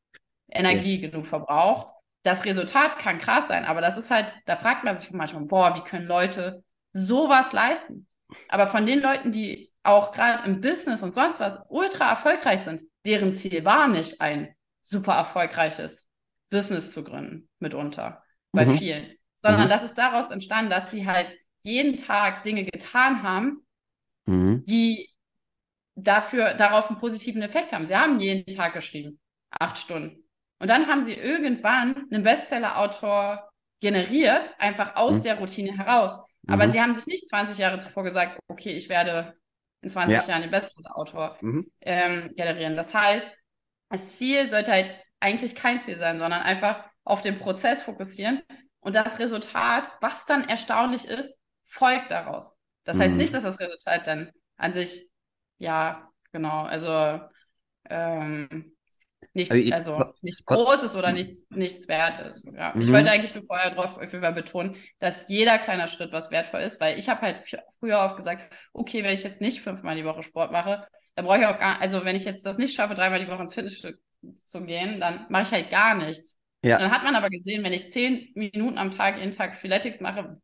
Energie 0.48 1.00
ja. 1.00 1.10
genug 1.10 1.26
verbraucht. 1.26 1.88
Das 2.22 2.44
Resultat 2.44 2.98
kann 2.98 3.18
krass 3.18 3.48
sein, 3.48 3.64
aber 3.64 3.80
das 3.80 3.96
ist 3.96 4.10
halt, 4.10 4.34
da 4.46 4.56
fragt 4.56 4.84
man 4.84 4.98
sich 4.98 5.10
manchmal, 5.10 5.44
boah, 5.44 5.74
wie 5.74 5.88
können 5.88 6.06
Leute 6.06 6.62
sowas 6.92 7.52
leisten? 7.52 8.06
Aber 8.48 8.66
von 8.66 8.86
den 8.86 9.00
Leuten, 9.00 9.32
die 9.32 9.72
auch 9.82 10.12
gerade 10.12 10.44
im 10.44 10.60
Business 10.60 11.02
und 11.02 11.14
sonst 11.14 11.40
was 11.40 11.58
ultra 11.68 12.10
erfolgreich 12.10 12.60
sind, 12.60 12.82
deren 13.06 13.32
Ziel 13.32 13.64
war 13.64 13.88
nicht 13.88 14.20
ein 14.20 14.54
super 14.82 15.14
erfolgreiches 15.14 16.08
Business 16.50 16.92
zu 16.92 17.02
gründen, 17.02 17.48
mitunter, 17.58 18.22
bei 18.52 18.66
mhm. 18.66 18.76
vielen, 18.76 19.14
sondern 19.40 19.64
mhm. 19.64 19.70
das 19.70 19.82
ist 19.82 19.96
daraus 19.96 20.30
entstanden, 20.30 20.70
dass 20.70 20.90
sie 20.90 21.06
halt 21.06 21.28
jeden 21.62 21.96
Tag 21.96 22.42
Dinge 22.42 22.64
getan 22.64 23.22
haben, 23.22 23.64
mhm. 24.26 24.64
die 24.64 25.08
dafür, 25.94 26.54
darauf 26.54 26.88
einen 26.88 26.98
positiven 26.98 27.42
Effekt 27.42 27.72
haben. 27.72 27.86
Sie 27.86 27.96
haben 27.96 28.18
jeden 28.18 28.54
Tag 28.54 28.74
geschrieben, 28.74 29.20
acht 29.50 29.78
Stunden. 29.78 30.24
Und 30.58 30.68
dann 30.68 30.86
haben 30.86 31.02
sie 31.02 31.14
irgendwann 31.14 32.06
einen 32.10 32.22
Bestseller-Autor 32.22 33.50
generiert, 33.80 34.50
einfach 34.58 34.96
aus 34.96 35.18
mhm. 35.18 35.22
der 35.24 35.38
Routine 35.38 35.76
heraus. 35.76 36.20
Aber 36.46 36.66
mhm. 36.66 36.72
sie 36.72 36.80
haben 36.80 36.94
sich 36.94 37.06
nicht 37.06 37.28
20 37.28 37.58
Jahre 37.58 37.78
zuvor 37.78 38.02
gesagt, 38.04 38.38
okay, 38.48 38.70
ich 38.70 38.88
werde 38.88 39.34
in 39.82 39.88
20 39.88 40.20
ja. 40.20 40.28
Jahren 40.28 40.42
den 40.42 40.50
Bestseller-Autor 40.50 41.38
mhm. 41.40 41.70
ähm, 41.80 42.32
generieren. 42.36 42.76
Das 42.76 42.94
heißt, 42.94 43.30
das 43.90 44.08
Ziel 44.08 44.46
sollte 44.46 44.72
halt 44.72 44.94
eigentlich 45.18 45.54
kein 45.54 45.80
Ziel 45.80 45.98
sein, 45.98 46.18
sondern 46.18 46.42
einfach 46.42 46.84
auf 47.04 47.22
den 47.22 47.38
Prozess 47.38 47.82
fokussieren 47.82 48.42
und 48.80 48.94
das 48.94 49.18
Resultat, 49.18 49.90
was 50.00 50.26
dann 50.26 50.48
erstaunlich 50.48 51.06
ist, 51.06 51.38
folgt 51.66 52.10
daraus. 52.10 52.52
Das 52.90 52.96
mhm. 52.96 53.02
heißt 53.02 53.16
nicht, 53.16 53.32
dass 53.32 53.44
das 53.44 53.60
Resultat 53.60 54.04
dann 54.08 54.32
an 54.56 54.72
sich, 54.72 55.08
ja, 55.58 56.10
genau, 56.32 56.62
also 56.62 57.20
ähm, 57.88 58.72
nicht, 59.32 59.52
also, 59.52 59.94
also 59.94 60.12
nichts 60.22 60.44
Großes 60.44 60.96
oder 60.96 61.12
nichts, 61.12 61.46
nichts 61.50 61.86
Wertes. 61.86 62.44
Ja. 62.52 62.72
Mhm. 62.74 62.80
Ich 62.80 62.90
wollte 62.90 63.12
eigentlich 63.12 63.32
nur 63.32 63.44
vorher 63.44 63.70
darauf 63.70 63.96
betonen, 64.34 64.74
dass 64.98 65.28
jeder 65.28 65.60
kleine 65.60 65.86
Schritt 65.86 66.10
was 66.10 66.32
wertvoll 66.32 66.62
ist, 66.62 66.80
weil 66.80 66.98
ich 66.98 67.08
habe 67.08 67.20
halt 67.20 67.44
früher 67.78 68.00
oft 68.00 68.16
gesagt, 68.16 68.52
okay, 68.72 69.04
wenn 69.04 69.12
ich 69.12 69.22
jetzt 69.22 69.40
nicht 69.40 69.60
fünfmal 69.60 69.94
die 69.94 70.04
Woche 70.04 70.24
Sport 70.24 70.50
mache, 70.50 70.84
dann 71.14 71.26
brauche 71.26 71.38
ich 71.38 71.46
auch 71.46 71.60
gar, 71.60 71.80
also 71.80 72.04
wenn 72.04 72.16
ich 72.16 72.24
jetzt 72.24 72.44
das 72.44 72.58
nicht 72.58 72.74
schaffe, 72.74 72.96
dreimal 72.96 73.24
die 73.24 73.30
Woche 73.30 73.42
ins 73.42 73.54
Fitnessstück 73.54 74.00
zu 74.46 74.64
gehen, 74.64 74.98
dann 74.98 75.26
mache 75.28 75.42
ich 75.42 75.52
halt 75.52 75.70
gar 75.70 75.94
nichts. 75.94 76.40
Ja. 76.64 76.78
Dann 76.78 76.90
hat 76.90 77.04
man 77.04 77.14
aber 77.14 77.30
gesehen, 77.30 77.62
wenn 77.62 77.72
ich 77.72 77.88
zehn 77.88 78.32
Minuten 78.34 78.78
am 78.78 78.90
Tag 78.90 79.18
jeden 79.18 79.30
Tag 79.30 79.54
Freeletics 79.54 80.00
mache 80.00 80.40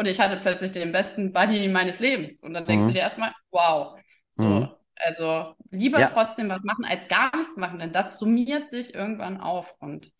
und 0.00 0.06
ich 0.06 0.18
hatte 0.18 0.38
plötzlich 0.40 0.72
den 0.72 0.92
besten 0.92 1.32
Buddy 1.32 1.68
meines 1.68 2.00
Lebens 2.00 2.42
und 2.42 2.54
dann 2.54 2.64
denkst 2.64 2.84
mhm. 2.84 2.88
du 2.88 2.94
dir 2.94 3.00
erstmal, 3.00 3.32
wow, 3.50 3.98
so, 4.32 4.44
mhm. 4.44 4.68
Also 5.02 5.54
lieber 5.70 5.98
ja. 5.98 6.08
trotzdem 6.08 6.48
was 6.48 6.62
machen, 6.62 6.84
als 6.84 7.08
gar 7.08 7.34
nichts 7.36 7.56
machen, 7.56 7.78
denn 7.78 7.92
das 7.92 8.18
summiert 8.18 8.68
sich 8.68 8.94
irgendwann 8.94 9.40
auf 9.40 9.74
und 9.80 10.12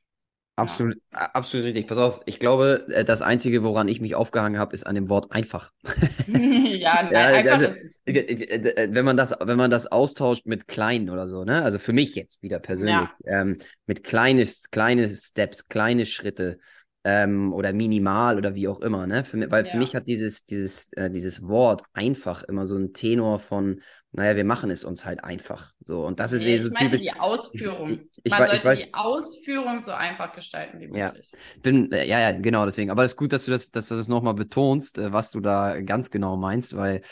Absolut, 0.56 0.96
ja. 1.14 1.20
absolut 1.32 1.66
richtig. 1.66 1.86
Pass 1.86 1.96
auf, 1.96 2.20
ich 2.26 2.38
glaube, 2.38 2.84
äh, 2.90 3.02
das 3.02 3.22
Einzige, 3.22 3.62
woran 3.62 3.88
ich 3.88 4.02
mich 4.02 4.14
aufgehangen 4.14 4.58
habe, 4.58 4.74
ist 4.74 4.86
an 4.86 4.94
dem 4.94 5.08
Wort 5.08 5.32
einfach. 5.32 5.72
ja, 6.26 7.02
nein, 7.02 7.12
ja, 7.12 7.26
einfach 7.28 7.52
also, 7.52 7.78
äh, 8.04 8.12
äh, 8.12 8.88
wenn 8.92 9.06
man 9.06 9.16
das, 9.16 9.34
wenn 9.42 9.56
man 9.56 9.70
das 9.70 9.86
austauscht 9.86 10.44
mit 10.44 10.68
kleinen 10.68 11.08
oder 11.08 11.26
so, 11.28 11.44
ne? 11.44 11.62
Also 11.62 11.78
für 11.78 11.94
mich 11.94 12.14
jetzt 12.14 12.42
wieder 12.42 12.58
persönlich, 12.58 13.08
ja. 13.24 13.40
ähm, 13.40 13.56
mit 13.86 14.04
kleine, 14.04 14.46
kleine 14.70 15.08
Steps, 15.08 15.68
kleine 15.68 16.04
Schritte 16.04 16.58
ähm, 17.04 17.52
oder 17.52 17.72
minimal 17.72 18.36
oder 18.36 18.54
wie 18.54 18.68
auch 18.68 18.80
immer, 18.80 19.06
ne? 19.06 19.24
Für, 19.24 19.50
weil 19.50 19.64
für 19.64 19.78
mich 19.78 19.94
hat 19.94 20.06
dieses, 20.06 20.44
dieses, 20.44 20.92
äh, 20.94 21.10
dieses 21.10 21.46
Wort 21.46 21.82
einfach 21.92 22.42
immer 22.44 22.66
so 22.66 22.76
einen 22.76 22.92
Tenor 22.92 23.38
von 23.38 23.80
naja, 24.12 24.34
wir 24.34 24.44
machen 24.44 24.70
es 24.70 24.82
uns 24.82 25.04
halt 25.04 25.22
einfach. 25.22 25.72
So, 25.84 26.04
und 26.04 26.18
das 26.18 26.32
ist 26.32 26.42
nee, 26.42 26.54
eh 26.54 26.58
so 26.58 26.68
ich 26.68 26.78
typisch. 26.78 27.00
die 27.00 27.12
Ausführung. 27.12 27.92
Ich, 27.92 28.08
ich, 28.24 28.32
Man 28.32 28.46
sollte 28.46 28.64
weiß, 28.64 28.86
die 28.86 28.94
Ausführung 28.94 29.80
so 29.80 29.92
einfach 29.92 30.32
gestalten 30.34 30.80
wie 30.80 30.88
möglich. 30.88 31.30
Ja, 31.32 31.60
bin, 31.62 31.92
äh, 31.92 32.08
ja, 32.08 32.18
ja, 32.18 32.32
genau 32.32 32.64
deswegen. 32.64 32.90
Aber 32.90 33.04
es 33.04 33.12
ist 33.12 33.16
gut, 33.16 33.32
dass 33.32 33.44
du 33.44 33.52
das, 33.52 33.70
dass 33.70 33.86
du 33.86 33.94
das 33.94 34.08
nochmal 34.08 34.34
betonst, 34.34 34.98
äh, 34.98 35.12
was 35.12 35.30
du 35.30 35.40
da 35.40 35.80
ganz 35.80 36.10
genau 36.10 36.36
meinst, 36.36 36.76
weil 36.76 37.02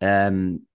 ähm, 0.00 0.66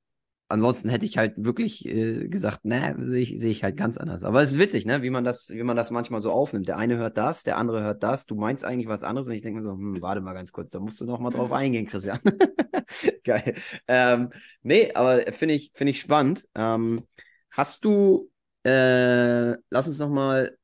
ansonsten 0.54 0.90
hätte 0.90 1.06
ich 1.08 1.18
halt 1.18 1.34
wirklich 1.36 1.84
äh, 1.88 2.28
gesagt, 2.28 2.64
ne, 2.64 2.96
sehe 3.00 3.24
ich, 3.24 3.40
seh 3.40 3.50
ich 3.50 3.64
halt 3.64 3.76
ganz 3.76 3.98
anders. 3.98 4.24
Aber 4.24 4.40
es 4.44 4.52
ist 4.52 4.60
witzig, 4.60 4.86
ne, 4.86 5.02
wie 5.02 5.10
man 5.10 5.24
das, 5.24 5.50
wie 5.50 5.64
man 5.64 5.76
das 5.76 5.90
manchmal 5.90 6.20
so 6.20 6.32
aufnimmt. 6.32 6.68
Der 6.68 6.78
eine 6.78 6.98
hört 6.98 7.18
das, 7.18 7.42
der 7.44 7.58
andere 7.58 7.82
hört 7.82 8.04
das. 8.04 8.28
Du 8.28 8.36
meinst 8.36 8.64
eigentlich 8.64 8.88
was 8.88 9.04
anderes 9.04 9.28
und 9.28 9.34
ich 9.34 9.42
denke 9.42 9.58
mir 9.58 9.64
so, 9.64 9.72
hm, 9.72 10.00
warte 10.02 10.22
mal 10.22 10.34
ganz 10.34 10.52
kurz, 10.52 10.70
da 10.70 10.80
musst 10.80 11.02
du 11.02 11.06
noch 11.06 11.20
mal 11.20 11.32
drauf 11.32 11.48
mhm. 11.50 11.56
eingehen, 11.56 11.88
Christian. 11.88 12.20
Geil. 13.24 13.56
Ähm, 13.88 14.30
nee, 14.62 14.92
aber 14.94 15.24
finde 15.34 15.56
ich, 15.56 15.72
finde 15.74 15.90
ich 15.90 16.00
spannend. 16.00 16.48
Ähm, 16.54 17.02
hast 17.50 17.84
du, 17.84 18.30
äh, 18.64 19.54
lass 19.72 19.88
uns 19.88 19.98
noch 19.98 20.10
mal 20.10 20.56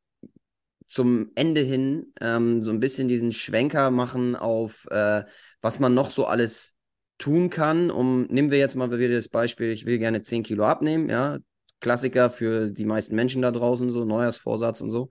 zum 0.85 1.31
Ende 1.33 1.61
hin 1.61 2.13
ähm, 2.21 2.61
so 2.61 2.69
ein 2.69 2.79
bisschen 2.79 3.07
diesen 3.07 3.31
Schwenker 3.31 3.89
machen 3.89 4.35
auf, 4.35 4.85
äh, 4.91 5.23
was 5.61 5.79
man 5.79 5.95
noch 5.95 6.11
so 6.11 6.25
alles 6.25 6.75
tun 7.19 7.51
kann, 7.51 7.91
um, 7.91 8.23
nehmen 8.23 8.49
wir 8.49 8.57
jetzt 8.57 8.75
mal 8.75 8.89
wieder 8.91 9.13
das 9.13 9.29
Beispiel, 9.29 9.71
ich 9.71 9.85
will 9.85 9.99
gerne 9.99 10.21
10 10.21 10.41
Kilo 10.41 10.65
abnehmen, 10.65 11.09
ja, 11.09 11.37
Klassiker 11.79 12.31
für 12.31 12.71
die 12.71 12.85
meisten 12.85 13.15
Menschen 13.15 13.41
da 13.41 13.51
draußen, 13.51 13.91
so 13.91 14.05
Neujahrsvorsatz 14.05 14.81
und 14.81 14.89
so. 14.89 15.09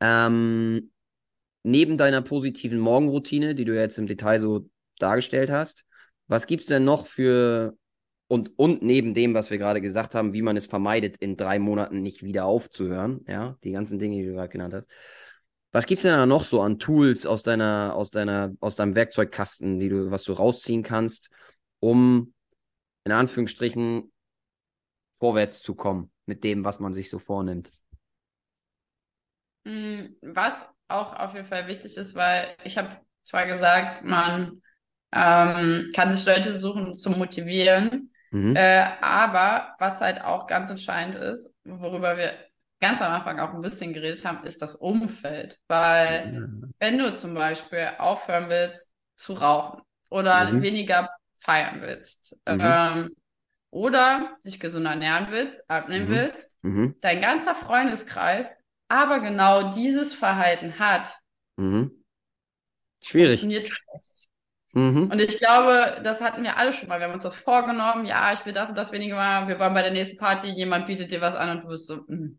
Ähm, 0.00 0.90
neben 1.62 1.96
deiner 1.96 2.20
positiven 2.22 2.78
Morgenroutine, 2.78 3.54
die 3.54 3.64
du 3.64 3.74
jetzt 3.74 3.98
im 3.98 4.06
Detail 4.06 4.40
so 4.40 4.68
dargestellt 4.98 5.50
hast, 5.50 5.84
was 6.28 6.46
gibt 6.46 6.62
es 6.62 6.68
denn 6.68 6.84
noch 6.84 7.06
für 7.06 7.76
und, 8.28 8.58
und 8.58 8.82
neben 8.82 9.14
dem, 9.14 9.34
was 9.34 9.50
wir 9.50 9.58
gerade 9.58 9.80
gesagt 9.80 10.14
haben, 10.16 10.32
wie 10.32 10.42
man 10.42 10.56
es 10.56 10.66
vermeidet, 10.66 11.16
in 11.18 11.36
drei 11.36 11.60
Monaten 11.60 12.02
nicht 12.02 12.24
wieder 12.24 12.44
aufzuhören, 12.44 13.24
ja, 13.28 13.56
die 13.62 13.70
ganzen 13.70 13.98
Dinge, 13.98 14.16
die 14.16 14.26
du 14.26 14.32
gerade 14.32 14.48
genannt 14.48 14.74
hast. 14.74 14.88
Was 15.72 15.86
gibt 15.86 15.98
es 15.98 16.02
denn 16.04 16.16
da 16.16 16.26
noch 16.26 16.44
so 16.44 16.62
an 16.62 16.78
Tools 16.78 17.26
aus 17.26 17.42
deiner, 17.42 17.92
aus 17.94 18.10
deiner, 18.10 18.54
aus 18.60 18.76
deinem 18.76 18.94
Werkzeugkasten, 18.94 19.78
die 19.78 19.88
du, 19.88 20.10
was 20.10 20.24
du 20.24 20.32
rausziehen 20.32 20.82
kannst, 20.82 21.30
um 21.80 22.32
in 23.04 23.12
Anführungsstrichen 23.12 24.12
vorwärts 25.18 25.62
zu 25.62 25.74
kommen 25.74 26.10
mit 26.26 26.44
dem, 26.44 26.64
was 26.64 26.80
man 26.80 26.94
sich 26.94 27.10
so 27.10 27.18
vornimmt? 27.18 27.72
Hm, 29.66 30.16
was 30.22 30.68
auch 30.88 31.14
auf 31.14 31.34
jeden 31.34 31.46
Fall 31.46 31.66
wichtig 31.66 31.96
ist, 31.96 32.14
weil 32.14 32.56
ich 32.64 32.78
habe 32.78 32.90
zwar 33.22 33.46
gesagt, 33.46 34.04
man 34.04 34.62
ähm, 35.12 35.90
kann 35.94 36.12
sich 36.12 36.24
Leute 36.26 36.54
suchen 36.54 36.94
zu 36.94 37.10
motivieren, 37.10 38.12
mhm. 38.30 38.54
äh, 38.54 38.86
aber 39.00 39.74
was 39.78 40.00
halt 40.00 40.20
auch 40.20 40.46
ganz 40.46 40.70
entscheidend 40.70 41.16
ist, 41.16 41.52
worüber 41.64 42.16
wir 42.16 42.34
ganz 42.86 43.02
am 43.02 43.12
Anfang 43.12 43.40
auch 43.40 43.52
ein 43.52 43.62
bisschen 43.62 43.92
geredet 43.92 44.24
haben, 44.24 44.46
ist 44.46 44.62
das 44.62 44.76
Umfeld. 44.76 45.58
Weil 45.66 46.32
mhm. 46.32 46.72
wenn 46.78 46.98
du 46.98 47.12
zum 47.14 47.34
Beispiel 47.34 47.90
aufhören 47.98 48.48
willst 48.48 48.90
zu 49.16 49.32
rauchen 49.32 49.82
oder 50.08 50.52
mhm. 50.52 50.62
weniger 50.62 51.10
feiern 51.34 51.80
willst 51.80 52.36
mhm. 52.48 52.60
ähm, 52.60 53.10
oder 53.70 54.36
sich 54.40 54.60
gesund 54.60 54.86
ernähren 54.86 55.28
willst, 55.30 55.68
abnehmen 55.68 56.08
mhm. 56.08 56.14
willst, 56.14 56.58
mhm. 56.62 56.94
dein 57.00 57.20
ganzer 57.20 57.54
Freundeskreis 57.54 58.54
aber 58.88 59.18
genau 59.18 59.72
dieses 59.72 60.14
Verhalten 60.14 60.78
hat, 60.78 61.12
mhm. 61.56 62.04
schwierig. 63.02 63.40
Funktioniert 63.40 63.66
schlecht. 63.66 64.28
Und 64.74 65.22
ich 65.22 65.38
glaube, 65.38 66.02
das 66.04 66.20
hatten 66.20 66.42
wir 66.42 66.58
alle 66.58 66.70
schon 66.74 66.90
mal. 66.90 66.98
Wir 67.00 67.06
haben 67.06 67.14
uns 67.14 67.22
das 67.22 67.34
vorgenommen. 67.34 68.04
Ja, 68.04 68.30
ich 68.34 68.44
will 68.44 68.52
das 68.52 68.68
und 68.68 68.76
das 68.76 68.92
weniger 68.92 69.16
machen. 69.16 69.48
Wir 69.48 69.58
waren 69.58 69.72
bei 69.72 69.80
der 69.80 69.90
nächsten 69.90 70.18
Party. 70.18 70.48
Jemand 70.48 70.86
bietet 70.86 71.10
dir 71.10 71.22
was 71.22 71.34
an 71.34 71.48
und 71.48 71.64
du 71.64 71.68
bist 71.68 71.86
so, 71.86 72.04
mh. 72.06 72.32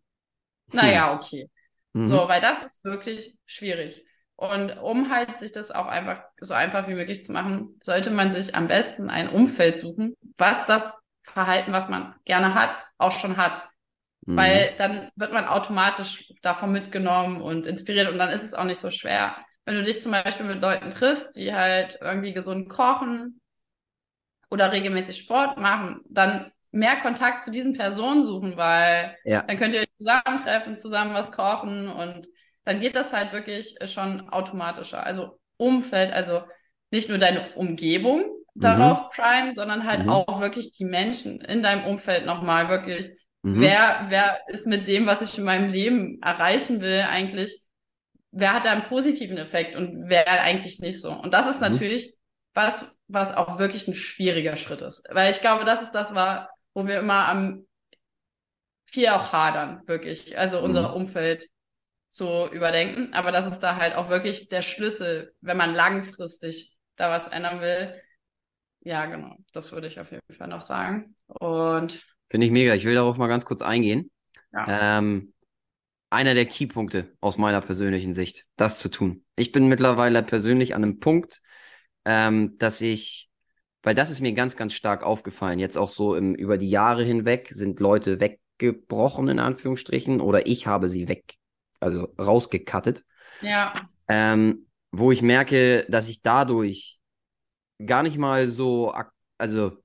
Naja, 0.72 1.14
okay. 1.14 1.50
Mhm. 1.94 2.06
So, 2.06 2.28
weil 2.28 2.42
das 2.42 2.64
ist 2.64 2.84
wirklich 2.84 3.36
schwierig. 3.46 4.06
Und 4.36 4.78
um 4.78 5.10
halt 5.10 5.40
sich 5.40 5.52
das 5.52 5.72
auch 5.72 5.88
einfach 5.88 6.24
so 6.40 6.54
einfach 6.54 6.88
wie 6.88 6.94
möglich 6.94 7.26
zu 7.26 7.32
machen, 7.32 7.80
sollte 7.82 8.12
man 8.12 8.32
sich 8.32 8.54
am 8.54 8.68
besten 8.68 9.10
ein 9.10 9.30
Umfeld 9.30 9.78
suchen, 9.78 10.16
was 10.38 10.68
das 10.68 10.94
Verhalten, 11.24 11.74
was 11.74 11.90
man 11.90 12.14
gerne 12.24 12.54
hat, 12.54 12.78
auch 13.00 13.12
schon 13.12 13.38
hat. 13.38 13.68
Mhm. 14.28 14.36
Weil 14.38 14.76
dann 14.78 15.10
wird 15.16 15.34
man 15.34 15.46
automatisch 15.46 16.32
davon 16.44 16.72
mitgenommen 16.72 17.42
und 17.42 17.66
inspiriert 17.66 18.10
und 18.10 18.20
dann 18.20 18.30
ist 18.30 18.44
es 18.44 18.54
auch 18.54 18.64
nicht 18.64 18.80
so 18.80 18.92
schwer. 18.92 19.36
Wenn 19.66 19.76
du 19.76 19.84
dich 19.84 20.02
zum 20.02 20.12
Beispiel 20.12 20.46
mit 20.46 20.62
Leuten 20.62 20.92
triffst, 20.92 21.36
die 21.36 21.54
halt 21.54 21.98
irgendwie 22.00 22.34
gesund 22.34 22.70
kochen 22.70 23.42
oder 24.52 24.72
regelmäßig 24.72 25.18
Sport 25.18 25.58
machen, 25.58 26.02
dann 26.10 26.52
mehr 26.72 26.98
Kontakt 26.98 27.42
zu 27.42 27.52
diesen 27.52 27.74
Personen 27.74 28.22
suchen, 28.22 28.58
weil 28.58 29.16
ja. 29.24 29.44
dann 29.44 29.58
könnt 29.58 29.74
ihr 29.74 29.82
euch 29.82 29.98
zusammentreffen, 29.98 30.78
zusammen 30.78 31.14
was 31.14 31.32
kochen 31.32 31.90
und 31.90 32.28
dann 32.66 32.80
geht 32.80 32.96
das 32.96 33.14
halt 33.14 33.32
wirklich 33.32 33.76
schon 33.86 34.30
automatischer. 34.30 35.04
Also 35.04 35.40
Umfeld, 35.58 36.12
also 36.12 36.44
nicht 36.92 37.10
nur 37.10 37.18
deine 37.18 37.54
Umgebung 37.56 38.20
mhm. 38.54 38.62
darauf 38.62 39.10
prime, 39.10 39.54
sondern 39.54 39.86
halt 39.86 40.04
mhm. 40.04 40.10
auch 40.10 40.42
wirklich 40.42 40.72
die 40.72 40.86
Menschen 40.86 41.42
in 41.42 41.64
deinem 41.64 41.86
Umfeld 41.86 42.26
nochmal 42.26 42.70
wirklich. 42.70 43.12
Mhm. 43.44 43.62
Wer, 43.62 44.06
wer 44.10 44.40
ist 44.48 44.68
mit 44.68 44.88
dem, 44.88 45.06
was 45.06 45.22
ich 45.22 45.38
in 45.38 45.46
meinem 45.46 45.72
Leben 45.72 46.20
erreichen 46.22 46.82
will, 46.82 47.06
eigentlich, 47.10 47.64
wer 48.32 48.54
hat 48.54 48.66
da 48.66 48.72
einen 48.72 48.82
positiven 48.82 49.38
Effekt 49.38 49.76
und 49.76 50.10
wer 50.10 50.30
eigentlich 50.42 50.80
nicht 50.80 51.02
so? 51.02 51.12
Und 51.12 51.34
das 51.34 51.48
ist 51.48 51.62
mhm. 51.62 51.70
natürlich 51.70 52.14
was, 52.54 52.98
was 53.08 53.34
auch 53.34 53.60
wirklich 53.60 53.88
ein 53.88 53.96
schwieriger 53.96 54.58
Schritt 54.58 54.82
ist. 54.82 55.04
Weil 55.10 55.32
ich 55.32 55.42
glaube, 55.42 55.64
das 55.64 55.84
ist 55.84 55.92
das, 55.92 56.16
war, 56.16 56.50
wo 56.78 56.86
wir 56.86 57.00
immer 57.00 57.28
am 57.28 57.66
viel 58.86 59.08
auch 59.08 59.32
hadern, 59.32 59.82
wirklich. 59.88 60.38
Also 60.38 60.60
unser 60.60 60.90
mhm. 60.90 60.98
Umfeld 60.98 61.50
zu 62.08 62.48
überdenken. 62.52 63.16
Aber 63.16 63.32
das 63.32 63.48
ist 63.48 63.62
da 63.62 63.78
halt 63.78 63.96
auch 63.96 64.10
wirklich 64.10 64.48
der 64.50 64.62
Schlüssel, 64.62 65.34
wenn 65.42 65.58
man 65.58 65.74
langfristig 65.74 66.78
da 66.96 67.10
was 67.10 67.28
ändern 67.30 67.62
will. 67.62 68.00
Ja, 68.82 69.08
genau. 69.08 69.38
Das 69.54 69.72
würde 69.72 69.88
ich 69.88 70.00
auf 70.00 70.12
jeden 70.12 70.22
Fall 70.32 70.50
noch 70.50 70.62
sagen. 70.62 71.16
Und 71.26 72.00
finde 72.30 72.46
ich 72.46 72.52
mega. 72.52 72.76
Ich 72.76 72.86
will 72.86 72.94
darauf 72.94 73.18
mal 73.18 73.26
ganz 73.26 73.44
kurz 73.44 73.64
eingehen. 73.64 74.12
Ja. 74.54 75.00
Ähm, 75.00 75.34
einer 76.12 76.36
der 76.36 76.46
Keypunkte 76.46 77.12
aus 77.22 77.40
meiner 77.40 77.62
persönlichen 77.62 78.14
Sicht, 78.14 78.46
das 78.56 78.78
zu 78.78 78.90
tun. 78.90 79.26
Ich 79.36 79.52
bin 79.52 79.68
mittlerweile 79.68 80.22
persönlich 80.22 80.76
an 80.76 80.84
einem 80.84 81.00
Punkt, 81.00 81.42
ähm, 82.06 82.56
dass 82.60 82.82
ich 82.82 83.27
weil 83.88 83.96
das 83.96 84.10
ist 84.10 84.20
mir 84.20 84.34
ganz, 84.34 84.58
ganz 84.58 84.74
stark 84.74 85.02
aufgefallen. 85.02 85.60
Jetzt 85.60 85.78
auch 85.78 85.90
so 85.90 86.14
im, 86.14 86.36
über 86.36 86.58
die 86.58 86.70
Jahre 86.70 87.06
hinweg 87.06 87.48
sind 87.52 87.80
Leute 87.80 88.20
weggebrochen, 88.20 89.30
in 89.30 89.40
Anführungsstrichen, 89.40 90.20
oder 90.20 90.46
ich 90.46 90.68
habe 90.68 90.90
sie 90.90 91.08
weg, 91.08 91.36
also 91.80 92.14
rausgekattet. 92.20 93.06
Ja. 93.40 93.90
Ähm, 94.10 94.68
wo 94.92 95.14
ich 95.14 95.22
merke, 95.22 95.86
dass 95.88 96.10
ich 96.10 96.22
dadurch 96.22 97.00
gar 97.86 98.04
nicht 98.04 98.18
mal 98.18 98.52
so, 98.52 98.94
also 99.38 99.78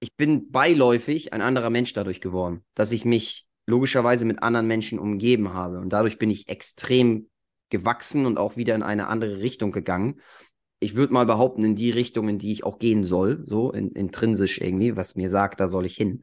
ich 0.00 0.14
bin 0.14 0.50
beiläufig 0.50 1.32
ein 1.32 1.40
anderer 1.40 1.70
Mensch 1.70 1.94
dadurch 1.94 2.20
geworden, 2.20 2.66
dass 2.74 2.92
ich 2.92 3.06
mich 3.06 3.48
logischerweise 3.64 4.26
mit 4.26 4.42
anderen 4.42 4.66
Menschen 4.66 4.98
umgeben 4.98 5.54
habe. 5.54 5.78
Und 5.78 5.88
dadurch 5.88 6.18
bin 6.18 6.28
ich 6.28 6.50
extrem 6.50 7.30
gewachsen 7.70 8.26
und 8.26 8.38
auch 8.38 8.58
wieder 8.58 8.74
in 8.74 8.82
eine 8.82 9.08
andere 9.08 9.38
Richtung 9.38 9.72
gegangen. 9.72 10.20
Ich 10.82 10.96
würde 10.96 11.12
mal 11.12 11.26
behaupten, 11.26 11.64
in 11.64 11.74
die 11.74 11.90
Richtung, 11.90 12.28
in 12.28 12.38
die 12.38 12.52
ich 12.52 12.64
auch 12.64 12.78
gehen 12.78 13.04
soll, 13.04 13.44
so 13.46 13.70
in, 13.72 13.90
intrinsisch 13.92 14.60
irgendwie, 14.60 14.96
was 14.96 15.14
mir 15.14 15.30
sagt, 15.30 15.60
da 15.60 15.68
soll 15.68 15.86
ich 15.86 15.96
hin. 15.96 16.22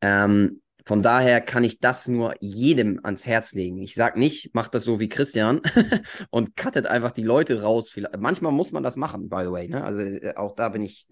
Ähm, 0.00 0.62
von 0.86 1.02
daher 1.02 1.40
kann 1.40 1.62
ich 1.62 1.78
das 1.78 2.08
nur 2.08 2.34
jedem 2.40 3.00
ans 3.02 3.26
Herz 3.26 3.52
legen. 3.52 3.78
Ich 3.78 3.94
sage 3.94 4.18
nicht, 4.18 4.54
macht 4.54 4.74
das 4.74 4.84
so 4.84 4.98
wie 4.98 5.08
Christian 5.08 5.60
und 6.30 6.56
cuttet 6.56 6.86
einfach 6.86 7.12
die 7.12 7.22
Leute 7.22 7.62
raus. 7.62 7.94
Manchmal 8.18 8.52
muss 8.52 8.72
man 8.72 8.82
das 8.82 8.96
machen, 8.96 9.28
by 9.28 9.42
the 9.44 9.52
way. 9.52 9.68
Ne? 9.68 9.84
Also 9.84 10.00
äh, 10.00 10.34
auch 10.36 10.54
da 10.56 10.70
bin 10.70 10.82
ich 10.82 11.06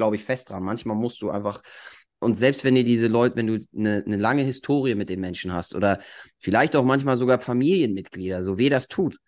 glaube 0.00 0.16
ich, 0.16 0.24
fest 0.24 0.48
dran. 0.48 0.62
Manchmal 0.62 0.96
musst 0.96 1.20
du 1.20 1.30
einfach, 1.30 1.62
und 2.20 2.34
selbst 2.34 2.64
wenn 2.64 2.74
dir 2.74 2.84
diese 2.84 3.06
Leute, 3.06 3.36
wenn 3.36 3.46
du 3.46 3.58
eine, 3.76 4.02
eine 4.06 4.16
lange 4.16 4.42
Historie 4.42 4.94
mit 4.94 5.10
den 5.10 5.20
Menschen 5.20 5.52
hast 5.52 5.74
oder 5.74 6.00
vielleicht 6.38 6.74
auch 6.74 6.84
manchmal 6.84 7.18
sogar 7.18 7.38
Familienmitglieder, 7.38 8.42
so 8.42 8.56
wie 8.56 8.70
das 8.70 8.88
tut, 8.88 9.18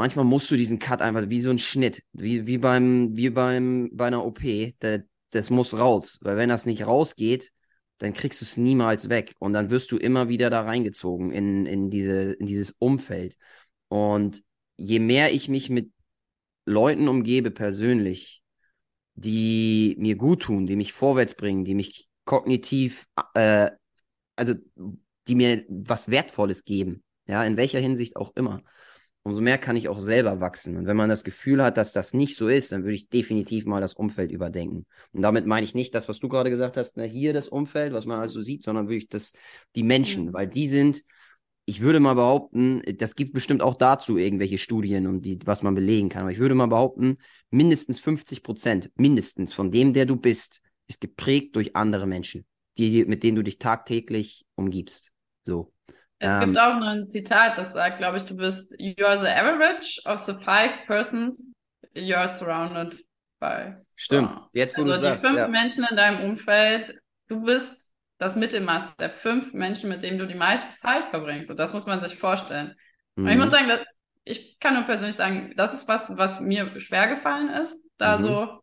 manchmal 0.00 0.24
musst 0.24 0.50
du 0.50 0.56
diesen 0.56 0.78
Cut 0.78 1.02
einfach 1.02 1.28
wie 1.28 1.42
so 1.42 1.50
ein 1.50 1.58
Schnitt, 1.58 2.02
wie, 2.12 2.46
wie 2.46 2.58
beim, 2.58 3.16
wie 3.16 3.28
beim, 3.30 3.90
bei 3.92 4.06
einer 4.06 4.24
OP, 4.24 4.40
der, 4.80 5.04
das 5.30 5.50
muss 5.50 5.74
raus, 5.74 6.18
weil 6.22 6.38
wenn 6.38 6.48
das 6.48 6.64
nicht 6.66 6.86
rausgeht, 6.86 7.52
dann 7.98 8.14
kriegst 8.14 8.40
du 8.40 8.46
es 8.46 8.56
niemals 8.56 9.10
weg 9.10 9.34
und 9.38 9.52
dann 9.52 9.68
wirst 9.68 9.92
du 9.92 9.98
immer 9.98 10.30
wieder 10.30 10.48
da 10.48 10.62
reingezogen 10.62 11.30
in, 11.30 11.66
in, 11.66 11.90
diese, 11.90 12.32
in 12.32 12.46
dieses 12.46 12.72
Umfeld. 12.78 13.36
Und 13.88 14.42
je 14.78 15.00
mehr 15.00 15.34
ich 15.34 15.48
mich 15.48 15.68
mit 15.68 15.92
Leuten 16.64 17.06
umgebe 17.06 17.50
persönlich, 17.50 18.42
die 19.14 19.96
mir 19.98 20.16
gut 20.16 20.42
tun, 20.42 20.66
die 20.66 20.76
mich 20.76 20.94
vorwärts 20.94 21.34
bringen, 21.34 21.64
die 21.64 21.74
mich 21.74 22.08
kognitiv, 22.24 23.04
äh, 23.34 23.70
also 24.34 24.54
die 25.28 25.34
mir 25.34 25.64
was 25.68 26.08
Wertvolles 26.08 26.64
geben, 26.64 27.04
ja, 27.26 27.44
in 27.44 27.58
welcher 27.58 27.80
Hinsicht 27.80 28.16
auch 28.16 28.32
immer. 28.34 28.62
Umso 29.22 29.42
mehr 29.42 29.58
kann 29.58 29.76
ich 29.76 29.88
auch 29.88 30.00
selber 30.00 30.40
wachsen. 30.40 30.78
Und 30.78 30.86
wenn 30.86 30.96
man 30.96 31.10
das 31.10 31.24
Gefühl 31.24 31.62
hat, 31.62 31.76
dass 31.76 31.92
das 31.92 32.14
nicht 32.14 32.36
so 32.36 32.48
ist, 32.48 32.72
dann 32.72 32.84
würde 32.84 32.94
ich 32.94 33.10
definitiv 33.10 33.66
mal 33.66 33.80
das 33.80 33.92
Umfeld 33.92 34.32
überdenken. 34.32 34.86
Und 35.12 35.22
damit 35.22 35.44
meine 35.44 35.64
ich 35.64 35.74
nicht 35.74 35.94
das, 35.94 36.08
was 36.08 36.20
du 36.20 36.28
gerade 36.28 36.48
gesagt 36.48 36.78
hast, 36.78 36.96
na, 36.96 37.02
hier 37.02 37.34
das 37.34 37.48
Umfeld, 37.48 37.92
was 37.92 38.06
man 38.06 38.18
also 38.18 38.40
sieht, 38.40 38.64
sondern 38.64 38.88
wirklich 38.88 39.08
das, 39.08 39.34
die 39.76 39.82
Menschen, 39.82 40.26
mhm. 40.26 40.32
weil 40.32 40.46
die 40.46 40.68
sind, 40.68 41.02
ich 41.66 41.82
würde 41.82 42.00
mal 42.00 42.14
behaupten, 42.14 42.82
das 42.96 43.14
gibt 43.14 43.34
bestimmt 43.34 43.60
auch 43.60 43.74
dazu 43.74 44.16
irgendwelche 44.16 44.56
Studien 44.56 45.06
und 45.06 45.22
die, 45.22 45.38
was 45.44 45.62
man 45.62 45.74
belegen 45.74 46.08
kann, 46.08 46.22
aber 46.22 46.32
ich 46.32 46.38
würde 46.38 46.54
mal 46.54 46.66
behaupten, 46.66 47.18
mindestens 47.50 48.00
50 48.00 48.42
Prozent, 48.42 48.90
mindestens 48.96 49.52
von 49.52 49.70
dem, 49.70 49.92
der 49.92 50.06
du 50.06 50.16
bist, 50.16 50.62
ist 50.88 51.00
geprägt 51.00 51.54
durch 51.56 51.76
andere 51.76 52.06
Menschen, 52.06 52.46
die, 52.78 53.04
mit 53.04 53.22
denen 53.22 53.36
du 53.36 53.42
dich 53.42 53.58
tagtäglich 53.58 54.46
umgibst. 54.54 55.12
So. 55.42 55.72
Es 56.20 56.34
ähm, 56.34 56.40
gibt 56.40 56.58
auch 56.58 56.80
ein 56.80 57.08
Zitat, 57.08 57.56
das 57.58 57.72
sagt, 57.72 57.96
glaube 57.96 58.18
ich, 58.18 58.24
du 58.24 58.36
bist, 58.36 58.74
you 58.78 59.04
are 59.04 59.18
the 59.18 59.26
average 59.26 60.00
of 60.04 60.18
the 60.18 60.34
five 60.34 60.72
persons 60.86 61.48
you 61.94 62.14
are 62.14 62.28
surrounded 62.28 63.02
by. 63.40 63.74
Stimmt. 63.96 64.38
Jetzt, 64.52 64.76
wo 64.76 64.82
also 64.82 64.92
du 64.92 64.98
die 64.98 65.04
sagst, 65.04 65.24
fünf 65.24 65.38
ja. 65.38 65.48
Menschen 65.48 65.86
in 65.90 65.96
deinem 65.96 66.30
Umfeld, 66.30 66.94
du 67.28 67.42
bist 67.42 67.94
das 68.18 68.36
Mittelmaß 68.36 68.96
der 68.96 69.10
fünf 69.10 69.54
Menschen, 69.54 69.88
mit 69.88 70.02
denen 70.02 70.18
du 70.18 70.26
die 70.26 70.34
meiste 70.34 70.74
Zeit 70.76 71.06
verbringst. 71.06 71.50
Und 71.50 71.58
das 71.58 71.72
muss 71.72 71.86
man 71.86 72.00
sich 72.00 72.16
vorstellen. 72.16 72.76
Mhm. 73.16 73.24
Und 73.24 73.30
ich 73.30 73.38
muss 73.38 73.48
mhm. 73.48 73.52
sagen, 73.52 73.70
ich 74.24 74.58
kann 74.60 74.74
nur 74.74 74.84
persönlich 74.84 75.16
sagen, 75.16 75.54
das 75.56 75.72
ist 75.72 75.88
was, 75.88 76.14
was 76.16 76.38
mir 76.38 76.78
schwer 76.80 77.08
gefallen 77.08 77.48
ist, 77.48 77.82
da 77.96 78.18
mhm. 78.18 78.22
so. 78.22 78.60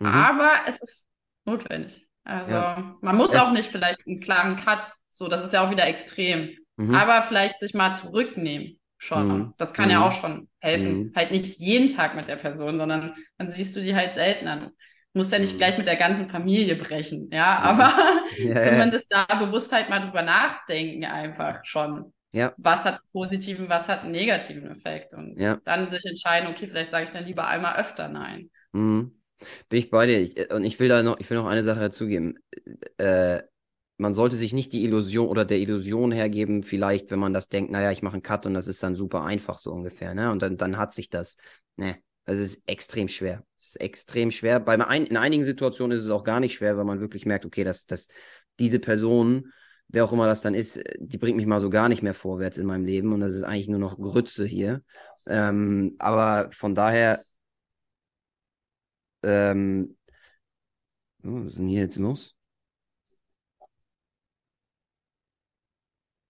Mhm. 0.00 0.06
Aber 0.06 0.50
es 0.66 0.82
ist 0.82 1.06
notwendig. 1.44 2.08
Also 2.24 2.54
ja. 2.54 2.96
man 3.00 3.16
muss 3.16 3.34
es 3.34 3.40
auch 3.40 3.52
nicht 3.52 3.70
vielleicht 3.70 4.00
einen 4.06 4.20
klaren 4.20 4.56
Cut, 4.56 4.92
so 5.10 5.28
das 5.28 5.44
ist 5.44 5.52
ja 5.52 5.66
auch 5.66 5.70
wieder 5.70 5.86
extrem. 5.86 6.56
Mhm. 6.76 6.94
Aber 6.94 7.22
vielleicht 7.22 7.60
sich 7.60 7.74
mal 7.74 7.92
zurücknehmen 7.92 8.78
schon. 8.98 9.28
Mhm. 9.28 9.54
Das 9.56 9.72
kann 9.72 9.90
ja 9.90 10.06
auch 10.06 10.12
schon 10.12 10.48
helfen. 10.60 11.12
Halt 11.14 11.30
nicht 11.30 11.58
jeden 11.58 11.88
Tag 11.88 12.14
mit 12.16 12.28
der 12.28 12.36
Person, 12.36 12.78
sondern 12.78 13.14
dann 13.38 13.50
siehst 13.50 13.76
du 13.76 13.80
die 13.80 13.94
halt 13.94 14.14
selten 14.14 14.46
an 14.46 14.70
muss 15.12 15.30
ja 15.30 15.38
nicht 15.38 15.56
gleich 15.56 15.76
mit 15.76 15.86
der 15.86 15.96
ganzen 15.96 16.30
Familie 16.30 16.76
brechen, 16.76 17.30
ja, 17.32 17.58
aber 17.58 17.92
ja, 18.38 18.62
zumindest 18.62 19.10
da 19.10 19.24
bewusst 19.24 19.72
halt 19.72 19.90
mal 19.90 20.00
drüber 20.00 20.22
nachdenken 20.22 21.04
einfach 21.04 21.64
schon. 21.64 22.12
Ja. 22.32 22.54
Was 22.58 22.84
hat 22.84 22.94
einen 22.94 23.10
positiven, 23.12 23.68
was 23.68 23.88
hat 23.88 24.02
einen 24.02 24.12
negativen 24.12 24.70
Effekt 24.70 25.14
und 25.14 25.36
ja. 25.36 25.58
dann 25.64 25.88
sich 25.88 26.04
entscheiden, 26.04 26.48
okay, 26.48 26.68
vielleicht 26.68 26.92
sage 26.92 27.04
ich 27.04 27.10
dann 27.10 27.24
lieber 27.24 27.48
einmal 27.48 27.76
öfter 27.76 28.08
Nein. 28.08 28.50
Mhm. 28.72 29.16
Bin 29.68 29.78
ich 29.78 29.90
bei 29.90 30.06
dir. 30.06 30.20
Ich, 30.20 30.38
äh, 30.38 30.54
und 30.54 30.64
ich 30.64 30.78
will 30.78 30.88
da 30.88 31.02
noch, 31.02 31.18
ich 31.18 31.28
will 31.28 31.38
noch 31.38 31.46
eine 31.46 31.64
Sache 31.64 31.80
dazugeben. 31.80 32.38
Äh, 32.98 33.40
man 34.00 34.14
sollte 34.14 34.36
sich 34.36 34.52
nicht 34.52 34.72
die 34.72 34.84
Illusion 34.84 35.28
oder 35.28 35.44
der 35.44 35.58
Illusion 35.58 36.10
hergeben, 36.10 36.62
vielleicht, 36.62 37.10
wenn 37.10 37.18
man 37.18 37.34
das 37.34 37.48
denkt, 37.48 37.70
naja, 37.70 37.92
ich 37.92 38.02
mache 38.02 38.14
einen 38.14 38.22
Cut 38.22 38.46
und 38.46 38.54
das 38.54 38.66
ist 38.66 38.82
dann 38.82 38.96
super 38.96 39.24
einfach 39.24 39.58
so 39.58 39.72
ungefähr, 39.72 40.14
ne? 40.14 40.30
Und 40.32 40.40
dann, 40.40 40.56
dann 40.56 40.78
hat 40.78 40.94
sich 40.94 41.10
das. 41.10 41.36
Ne, 41.76 41.98
das 42.24 42.38
ist 42.38 42.62
extrem 42.66 43.08
schwer. 43.08 43.44
Es 43.56 43.68
ist 43.68 43.80
extrem 43.80 44.30
schwer. 44.30 44.60
Bei 44.60 44.74
ein, 44.86 45.06
in 45.06 45.16
einigen 45.16 45.44
Situationen 45.44 45.96
ist 45.96 46.04
es 46.04 46.10
auch 46.10 46.24
gar 46.24 46.40
nicht 46.40 46.54
schwer, 46.54 46.76
weil 46.76 46.84
man 46.84 47.00
wirklich 47.00 47.26
merkt, 47.26 47.44
okay, 47.44 47.64
dass, 47.64 47.86
dass 47.86 48.08
diese 48.58 48.78
Person, 48.78 49.52
wer 49.88 50.04
auch 50.04 50.12
immer 50.12 50.26
das 50.26 50.40
dann 50.40 50.54
ist, 50.54 50.80
die 50.98 51.18
bringt 51.18 51.36
mich 51.36 51.46
mal 51.46 51.60
so 51.60 51.70
gar 51.70 51.88
nicht 51.88 52.02
mehr 52.02 52.14
vorwärts 52.14 52.58
in 52.58 52.66
meinem 52.66 52.84
Leben 52.84 53.12
und 53.12 53.20
das 53.20 53.34
ist 53.34 53.42
eigentlich 53.42 53.68
nur 53.68 53.80
noch 53.80 53.98
Grütze 53.98 54.46
hier. 54.46 54.82
Ähm, 55.26 55.96
aber 55.98 56.50
von 56.52 56.74
daher, 56.74 57.22
ähm, 59.22 59.96
oh, 61.24 61.28
was 61.44 61.52
ist 61.52 61.58
denn 61.58 61.68
hier 61.68 61.80
jetzt 61.82 61.96
los? 61.98 62.36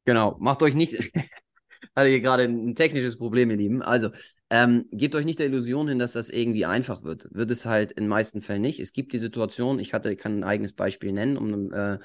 Genau, 0.04 0.36
macht 0.40 0.62
euch 0.62 0.74
nicht, 0.74 0.94
hatte 1.96 2.08
hier 2.08 2.20
gerade 2.20 2.44
ein 2.44 2.74
technisches 2.74 3.18
Problem, 3.18 3.50
ihr 3.50 3.56
Lieben. 3.56 3.82
Also, 3.82 4.10
ähm, 4.50 4.86
gebt 4.92 5.14
euch 5.14 5.24
nicht 5.24 5.38
der 5.38 5.46
Illusion 5.46 5.88
hin, 5.88 5.98
dass 5.98 6.12
das 6.12 6.30
irgendwie 6.30 6.66
einfach 6.66 7.02
wird. 7.02 7.28
Wird 7.32 7.50
es 7.50 7.66
halt 7.66 7.92
in 7.92 8.08
meisten 8.08 8.42
Fällen 8.42 8.62
nicht. 8.62 8.80
Es 8.80 8.92
gibt 8.92 9.12
die 9.12 9.18
Situation, 9.18 9.78
ich 9.78 9.94
hatte, 9.94 10.16
kann 10.16 10.40
ein 10.40 10.44
eigenes 10.44 10.72
Beispiel 10.72 11.12
nennen, 11.12 11.36
um, 11.36 11.72
äh, 11.72 11.98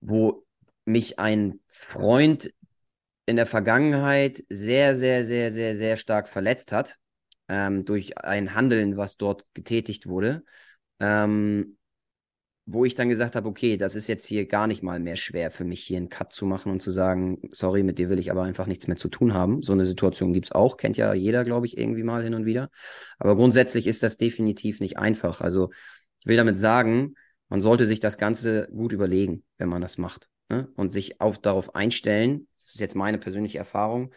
wo 0.00 0.44
mich 0.84 1.18
ein 1.18 1.60
Freund 1.68 2.52
in 3.26 3.36
der 3.36 3.46
Vergangenheit 3.46 4.44
sehr, 4.48 4.96
sehr, 4.96 5.24
sehr, 5.24 5.50
sehr, 5.52 5.76
sehr 5.76 5.96
stark 5.96 6.28
verletzt 6.28 6.72
hat 6.72 6.96
ähm, 7.48 7.84
durch 7.84 8.18
ein 8.18 8.54
Handeln, 8.54 8.96
was 8.96 9.16
dort 9.16 9.44
getätigt 9.54 10.06
wurde. 10.06 10.44
Ähm, 11.00 11.76
wo 12.66 12.84
ich 12.84 12.94
dann 12.94 13.10
gesagt 13.10 13.36
habe, 13.36 13.46
okay, 13.46 13.76
das 13.76 13.94
ist 13.94 14.08
jetzt 14.08 14.26
hier 14.26 14.46
gar 14.46 14.66
nicht 14.66 14.82
mal 14.82 14.98
mehr 14.98 15.16
schwer 15.16 15.50
für 15.50 15.64
mich, 15.64 15.82
hier 15.82 15.98
einen 15.98 16.08
Cut 16.08 16.32
zu 16.32 16.46
machen 16.46 16.72
und 16.72 16.80
zu 16.80 16.90
sagen, 16.90 17.38
sorry, 17.52 17.82
mit 17.82 17.98
dir 17.98 18.08
will 18.08 18.18
ich 18.18 18.30
aber 18.30 18.42
einfach 18.42 18.66
nichts 18.66 18.86
mehr 18.86 18.96
zu 18.96 19.08
tun 19.08 19.34
haben. 19.34 19.62
So 19.62 19.72
eine 19.72 19.84
Situation 19.84 20.32
gibt's 20.32 20.52
auch, 20.52 20.78
kennt 20.78 20.96
ja 20.96 21.12
jeder, 21.12 21.44
glaube 21.44 21.66
ich, 21.66 21.76
irgendwie 21.76 22.02
mal 22.02 22.22
hin 22.22 22.34
und 22.34 22.46
wieder. 22.46 22.70
Aber 23.18 23.36
grundsätzlich 23.36 23.86
ist 23.86 24.02
das 24.02 24.16
definitiv 24.16 24.80
nicht 24.80 24.96
einfach. 24.96 25.42
Also 25.42 25.70
ich 26.20 26.26
will 26.26 26.38
damit 26.38 26.56
sagen, 26.56 27.16
man 27.50 27.60
sollte 27.60 27.84
sich 27.84 28.00
das 28.00 28.16
Ganze 28.16 28.68
gut 28.72 28.92
überlegen, 28.92 29.44
wenn 29.58 29.68
man 29.68 29.82
das 29.82 29.98
macht. 29.98 30.30
Ne? 30.48 30.68
Und 30.74 30.92
sich 30.92 31.20
auch 31.20 31.36
darauf 31.36 31.74
einstellen, 31.74 32.48
das 32.62 32.74
ist 32.74 32.80
jetzt 32.80 32.96
meine 32.96 33.18
persönliche 33.18 33.58
Erfahrung, 33.58 34.12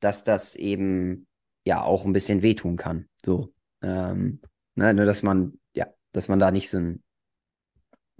dass 0.00 0.24
das 0.24 0.54
eben 0.54 1.26
ja 1.64 1.82
auch 1.82 2.06
ein 2.06 2.14
bisschen 2.14 2.40
wehtun 2.40 2.76
kann. 2.76 3.06
So. 3.22 3.52
Ähm, 3.82 4.40
ne? 4.76 4.94
Nur 4.94 5.04
dass 5.04 5.22
man, 5.22 5.60
ja, 5.74 5.88
dass 6.12 6.28
man 6.28 6.38
da 6.38 6.50
nicht 6.50 6.70
so 6.70 6.78
ein 6.78 7.02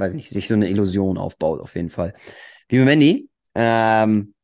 weiß 0.03 0.15
nicht, 0.15 0.29
sich 0.29 0.49
so 0.49 0.55
eine 0.55 0.69
Illusion 0.69 1.16
aufbaut, 1.19 1.61
auf 1.61 1.74
jeden 1.74 1.91
Fall. 1.91 2.15
Liebe 2.69 2.85
Mandy, 2.85 3.29
ähm, 3.55 4.35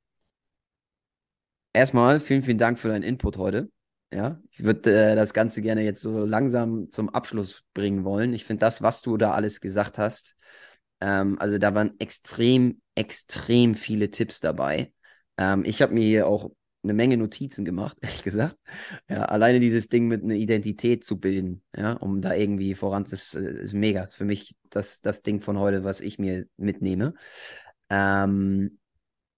erstmal 1.72 2.20
vielen, 2.20 2.42
vielen 2.42 2.58
Dank 2.58 2.78
für 2.78 2.88
deinen 2.88 3.02
Input 3.02 3.36
heute. 3.38 3.70
Ja, 4.12 4.40
ich 4.50 4.64
würde 4.64 5.12
äh, 5.12 5.16
das 5.16 5.34
Ganze 5.34 5.60
gerne 5.60 5.82
jetzt 5.82 6.00
so 6.00 6.24
langsam 6.24 6.90
zum 6.90 7.10
Abschluss 7.10 7.62
bringen 7.74 8.04
wollen. 8.04 8.32
Ich 8.32 8.44
finde 8.44 8.60
das, 8.60 8.80
was 8.80 9.02
du 9.02 9.16
da 9.18 9.32
alles 9.32 9.60
gesagt 9.60 9.98
hast, 9.98 10.34
ähm, 11.00 11.36
also 11.38 11.58
da 11.58 11.74
waren 11.74 11.98
extrem, 11.98 12.80
extrem 12.94 13.74
viele 13.74 14.10
Tipps 14.10 14.40
dabei. 14.40 14.92
Ähm, 15.36 15.62
ich 15.64 15.82
habe 15.82 15.94
mir 15.94 16.04
hier 16.04 16.26
auch 16.26 16.50
eine 16.82 16.94
Menge 16.94 17.16
Notizen 17.16 17.64
gemacht, 17.64 17.98
ehrlich 18.02 18.22
gesagt. 18.22 18.56
Ja, 19.08 19.24
alleine 19.24 19.60
dieses 19.60 19.88
Ding 19.88 20.06
mit 20.08 20.22
einer 20.22 20.34
Identität 20.34 21.04
zu 21.04 21.18
bilden, 21.18 21.62
ja, 21.76 21.92
um 21.94 22.20
da 22.20 22.34
irgendwie 22.34 22.74
voran, 22.74 23.04
das 23.04 23.34
ist 23.34 23.72
mega. 23.72 24.06
Für 24.08 24.24
mich 24.24 24.56
das, 24.70 25.00
das 25.00 25.22
Ding 25.22 25.40
von 25.40 25.58
heute, 25.58 25.84
was 25.84 26.00
ich 26.00 26.18
mir 26.18 26.46
mitnehme. 26.56 27.14
Ähm, 27.90 28.78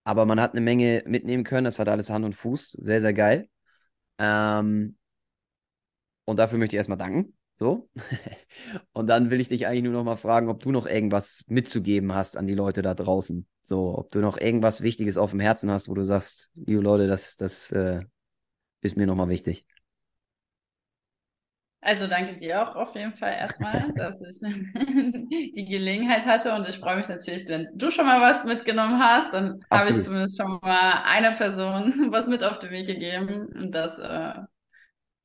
aber 0.04 0.26
man 0.26 0.40
hat 0.40 0.52
eine 0.52 0.60
Menge 0.60 1.02
mitnehmen 1.06 1.44
können, 1.44 1.64
das 1.64 1.78
hat 1.78 1.88
alles 1.88 2.10
Hand 2.10 2.24
und 2.24 2.34
Fuß, 2.34 2.72
sehr, 2.72 3.00
sehr 3.00 3.12
geil. 3.12 3.48
Ähm, 4.18 4.96
und 6.24 6.38
dafür 6.38 6.58
möchte 6.58 6.76
ich 6.76 6.78
erstmal 6.78 6.98
danken. 6.98 7.36
So. 7.58 7.90
Und 8.92 9.06
dann 9.08 9.30
will 9.30 9.38
ich 9.38 9.48
dich 9.48 9.66
eigentlich 9.66 9.82
nur 9.82 9.92
noch 9.92 10.04
mal 10.04 10.16
fragen, 10.16 10.48
ob 10.48 10.60
du 10.62 10.72
noch 10.72 10.86
irgendwas 10.86 11.44
mitzugeben 11.46 12.14
hast 12.14 12.38
an 12.38 12.46
die 12.46 12.54
Leute 12.54 12.80
da 12.80 12.94
draußen. 12.94 13.46
So, 13.70 13.96
ob 13.96 14.10
du 14.10 14.18
noch 14.18 14.36
irgendwas 14.36 14.80
Wichtiges 14.80 15.16
auf 15.16 15.30
dem 15.30 15.38
Herzen 15.38 15.70
hast, 15.70 15.88
wo 15.88 15.94
du 15.94 16.02
sagst, 16.02 16.50
liebe 16.56 16.80
Leute, 16.80 17.06
das, 17.06 17.36
das 17.36 17.70
äh, 17.70 18.00
ist 18.80 18.96
mir 18.96 19.06
noch 19.06 19.14
mal 19.14 19.28
wichtig. 19.28 19.64
Also 21.80 22.08
danke 22.08 22.34
dir 22.34 22.68
auch 22.68 22.74
auf 22.74 22.96
jeden 22.96 23.12
Fall 23.12 23.32
erstmal, 23.34 23.92
dass 23.94 24.16
ich 24.22 24.40
die 25.54 25.66
Gelegenheit 25.70 26.26
hatte 26.26 26.52
und 26.52 26.68
ich 26.68 26.80
freue 26.80 26.96
mich 26.96 27.06
natürlich, 27.06 27.46
wenn 27.46 27.68
du 27.74 27.92
schon 27.92 28.06
mal 28.06 28.20
was 28.20 28.42
mitgenommen 28.42 28.98
hast, 28.98 29.32
dann 29.32 29.64
habe 29.70 29.90
ich 29.90 30.02
zumindest 30.02 30.36
schon 30.36 30.58
mal 30.62 31.04
einer 31.04 31.36
Person 31.36 31.92
was 32.10 32.26
mit 32.26 32.42
auf 32.42 32.58
den 32.58 32.72
Weg 32.72 32.88
gegeben 32.88 33.52
und 33.54 33.72
das 33.72 34.00
äh, 34.00 34.34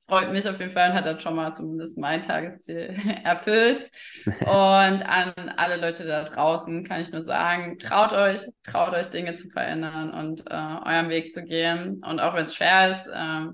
freut 0.07 0.31
mich 0.31 0.47
auf 0.47 0.59
jeden 0.59 0.71
Fall 0.71 0.91
und 0.91 0.95
hat 0.95 1.05
dann 1.05 1.19
schon 1.19 1.35
mal 1.35 1.51
zumindest 1.51 1.97
mein 1.97 2.21
Tagesziel 2.21 2.95
erfüllt. 3.23 3.89
Und 4.41 4.47
an 4.47 5.33
alle 5.57 5.77
Leute 5.77 6.05
da 6.05 6.23
draußen 6.23 6.85
kann 6.85 7.01
ich 7.01 7.11
nur 7.11 7.21
sagen, 7.21 7.79
traut 7.79 8.13
euch, 8.13 8.41
traut 8.63 8.93
euch 8.93 9.07
Dinge 9.07 9.33
zu 9.33 9.49
verändern 9.49 10.11
und 10.11 10.41
äh, 10.49 10.53
euren 10.53 11.09
Weg 11.09 11.33
zu 11.33 11.43
gehen. 11.43 12.03
Und 12.05 12.19
auch 12.19 12.35
wenn 12.35 12.43
es 12.43 12.55
schwer 12.55 12.91
ist, 12.91 13.07
äh, 13.07 13.47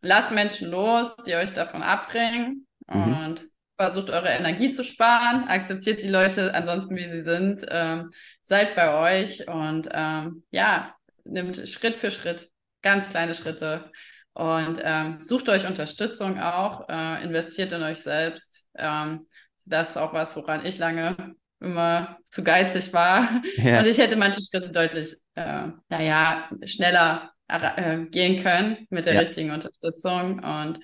lasst 0.00 0.32
Menschen 0.32 0.70
los, 0.70 1.16
die 1.26 1.34
euch 1.34 1.52
davon 1.52 1.82
abbringen 1.82 2.66
mhm. 2.88 3.18
und 3.18 3.48
versucht 3.78 4.10
eure 4.10 4.30
Energie 4.30 4.70
zu 4.70 4.82
sparen, 4.82 5.48
akzeptiert 5.48 6.02
die 6.02 6.08
Leute 6.08 6.54
ansonsten, 6.54 6.96
wie 6.96 7.04
sie 7.04 7.22
sind, 7.22 7.64
ähm, 7.68 8.10
seid 8.40 8.74
bei 8.74 9.20
euch 9.20 9.46
und 9.48 9.88
ähm, 9.92 10.44
ja, 10.50 10.94
nimmt 11.24 11.68
Schritt 11.68 11.96
für 11.96 12.10
Schritt 12.10 12.48
ganz 12.82 13.10
kleine 13.10 13.34
Schritte 13.34 13.90
und 14.36 14.78
ähm, 14.82 15.22
sucht 15.22 15.48
euch 15.48 15.66
Unterstützung 15.66 16.38
auch, 16.38 16.90
äh, 16.90 17.24
investiert 17.24 17.72
in 17.72 17.82
euch 17.82 18.00
selbst. 18.00 18.68
Ähm, 18.76 19.26
das 19.64 19.90
ist 19.90 19.96
auch 19.96 20.12
was, 20.12 20.36
woran 20.36 20.66
ich 20.66 20.76
lange 20.76 21.16
immer 21.58 22.18
zu 22.22 22.44
geizig 22.44 22.92
war. 22.92 23.42
Ja. 23.56 23.78
Und 23.78 23.86
ich 23.86 23.96
hätte 23.96 24.16
manche 24.16 24.42
Schritte 24.42 24.70
deutlich, 24.70 25.16
äh, 25.36 25.68
naja, 25.88 26.50
schneller 26.66 27.32
äh, 27.48 28.04
gehen 28.10 28.42
können 28.42 28.86
mit 28.90 29.06
der 29.06 29.14
ja. 29.14 29.20
richtigen 29.20 29.52
Unterstützung. 29.52 30.44
Und 30.44 30.80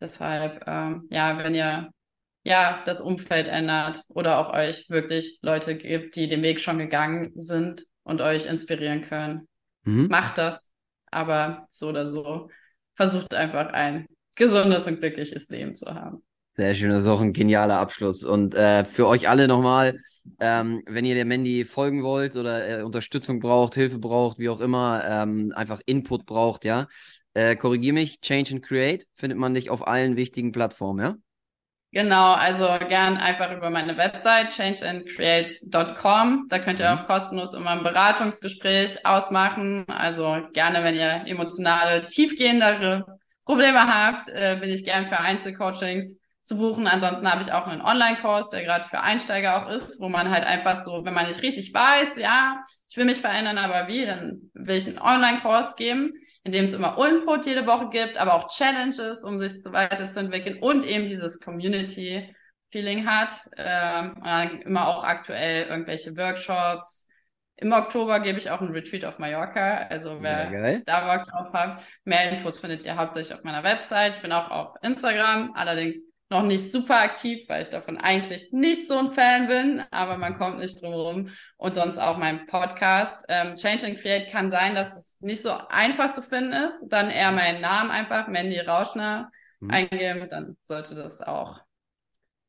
deshalb, 0.00 0.64
ähm, 0.66 1.06
ja, 1.08 1.38
wenn 1.38 1.54
ihr 1.54 1.90
ja 2.42 2.82
das 2.84 3.00
Umfeld 3.00 3.46
ändert 3.46 4.02
oder 4.08 4.38
auch 4.38 4.52
euch 4.52 4.90
wirklich 4.90 5.38
Leute 5.40 5.76
gibt, 5.76 6.16
die 6.16 6.26
den 6.26 6.42
Weg 6.42 6.58
schon 6.58 6.78
gegangen 6.78 7.30
sind 7.36 7.84
und 8.02 8.22
euch 8.22 8.46
inspirieren 8.46 9.02
können, 9.02 9.46
mhm. 9.84 10.08
macht 10.08 10.36
das. 10.36 10.74
Aber 11.12 11.68
so 11.70 11.90
oder 11.90 12.10
so 12.10 12.50
versucht 12.98 13.32
einfach 13.32 13.72
ein 13.72 14.06
gesundes 14.34 14.88
und 14.88 14.98
glückliches 14.98 15.48
Leben 15.50 15.72
zu 15.72 15.86
haben. 15.86 16.20
Sehr 16.54 16.74
schön, 16.74 16.90
das 16.90 17.04
ist 17.04 17.08
auch 17.08 17.20
ein 17.20 17.32
genialer 17.32 17.78
Abschluss. 17.78 18.24
Und 18.24 18.56
äh, 18.56 18.84
für 18.84 19.06
euch 19.06 19.28
alle 19.28 19.46
nochmal, 19.46 19.96
ähm, 20.40 20.82
wenn 20.86 21.04
ihr 21.04 21.14
der 21.14 21.24
Mandy 21.24 21.64
folgen 21.64 22.02
wollt 22.02 22.34
oder 22.34 22.80
äh, 22.80 22.82
Unterstützung 22.82 23.38
braucht, 23.38 23.76
Hilfe 23.76 23.98
braucht, 23.98 24.40
wie 24.40 24.48
auch 24.48 24.58
immer, 24.58 25.04
ähm, 25.08 25.52
einfach 25.54 25.80
Input 25.86 26.26
braucht, 26.26 26.64
ja, 26.64 26.88
äh, 27.34 27.54
korrigier 27.54 27.92
mich, 27.92 28.20
Change 28.20 28.56
and 28.56 28.64
Create 28.64 29.06
findet 29.14 29.38
man 29.38 29.54
dich 29.54 29.70
auf 29.70 29.86
allen 29.86 30.16
wichtigen 30.16 30.50
Plattformen, 30.50 31.04
ja? 31.04 31.16
Genau, 31.90 32.34
also 32.34 32.66
gern 32.86 33.16
einfach 33.16 33.50
über 33.50 33.70
meine 33.70 33.96
Website 33.96 34.50
changeandcreate.com. 34.50 36.46
Da 36.48 36.58
könnt 36.58 36.80
ihr 36.80 36.90
mhm. 36.92 36.98
auch 36.98 37.06
kostenlos 37.06 37.54
immer 37.54 37.70
ein 37.70 37.82
Beratungsgespräch 37.82 39.06
ausmachen. 39.06 39.86
Also 39.88 40.36
gerne, 40.52 40.84
wenn 40.84 40.96
ihr 40.96 41.22
emotionale, 41.26 42.06
tiefgehendere 42.06 43.06
Probleme 43.46 43.80
habt, 43.86 44.28
äh, 44.28 44.58
bin 44.60 44.68
ich 44.68 44.84
gern 44.84 45.06
für 45.06 45.18
Einzelcoachings 45.18 46.18
zu 46.42 46.58
buchen. 46.58 46.86
Ansonsten 46.86 47.30
habe 47.30 47.40
ich 47.40 47.52
auch 47.52 47.66
einen 47.66 47.80
Online-Kurs, 47.80 48.50
der 48.50 48.64
gerade 48.64 48.86
für 48.88 49.00
Einsteiger 49.00 49.62
auch 49.62 49.70
ist, 49.70 49.98
wo 49.98 50.10
man 50.10 50.30
halt 50.30 50.44
einfach 50.44 50.76
so, 50.76 51.06
wenn 51.06 51.14
man 51.14 51.26
nicht 51.26 51.40
richtig 51.42 51.72
weiß, 51.72 52.18
ja, 52.18 52.62
ich 52.90 52.96
will 52.98 53.06
mich 53.06 53.22
verändern, 53.22 53.56
aber 53.56 53.88
wie, 53.88 54.04
dann 54.04 54.50
will 54.52 54.76
ich 54.76 54.86
einen 54.86 54.98
Online-Kurs 54.98 55.76
geben 55.76 56.12
in 56.48 56.52
dem 56.52 56.64
es 56.64 56.72
immer 56.72 56.96
Input 57.06 57.44
jede 57.44 57.66
Woche 57.66 57.90
gibt, 57.90 58.16
aber 58.16 58.32
auch 58.32 58.48
Challenges, 58.48 59.22
um 59.22 59.38
sich 59.38 59.62
so 59.62 59.70
weiterzuentwickeln 59.70 60.62
und 60.62 60.82
eben 60.82 61.04
dieses 61.04 61.40
Community-Feeling 61.40 63.06
hat. 63.06 63.32
Ähm, 63.58 64.62
immer 64.64 64.88
auch 64.88 65.04
aktuell 65.04 65.66
irgendwelche 65.66 66.16
Workshops. 66.16 67.06
Im 67.56 67.72
Oktober 67.72 68.20
gebe 68.20 68.38
ich 68.38 68.50
auch 68.50 68.62
einen 68.62 68.72
Retreat 68.72 69.04
auf 69.04 69.18
Mallorca. 69.18 69.88
Also 69.90 70.22
wer 70.22 70.80
da 70.86 71.16
Bock 71.16 71.26
drauf 71.26 71.52
hat, 71.52 71.82
mehr 72.04 72.30
Infos 72.30 72.60
findet 72.60 72.82
ihr 72.82 72.96
hauptsächlich 72.96 73.36
auf 73.36 73.44
meiner 73.44 73.62
Website. 73.62 74.14
Ich 74.14 74.22
bin 74.22 74.32
auch 74.32 74.50
auf 74.50 74.72
Instagram, 74.80 75.52
allerdings 75.54 76.02
noch 76.30 76.42
nicht 76.42 76.70
super 76.70 77.00
aktiv, 77.00 77.48
weil 77.48 77.62
ich 77.62 77.68
davon 77.68 77.96
eigentlich 77.96 78.52
nicht 78.52 78.86
so 78.86 78.98
ein 78.98 79.12
Fan 79.12 79.48
bin, 79.48 79.82
aber 79.90 80.18
man 80.18 80.36
kommt 80.36 80.58
nicht 80.58 80.80
drum 80.82 80.92
herum. 80.92 81.30
Und 81.56 81.74
sonst 81.74 81.98
auch 81.98 82.18
mein 82.18 82.46
Podcast. 82.46 83.24
Ähm, 83.28 83.56
Change 83.56 83.86
and 83.86 83.98
Create 83.98 84.30
kann 84.30 84.50
sein, 84.50 84.74
dass 84.74 84.94
es 84.94 85.20
nicht 85.22 85.40
so 85.40 85.50
einfach 85.68 86.10
zu 86.10 86.20
finden 86.20 86.52
ist. 86.52 86.84
Dann 86.88 87.10
eher 87.10 87.32
meinen 87.32 87.60
Namen 87.60 87.90
einfach, 87.90 88.28
Mandy 88.28 88.58
Rauschner, 88.58 89.30
mhm. 89.60 89.70
eingeben, 89.70 90.28
dann 90.30 90.56
sollte 90.62 90.94
das 90.94 91.22
auch 91.22 91.60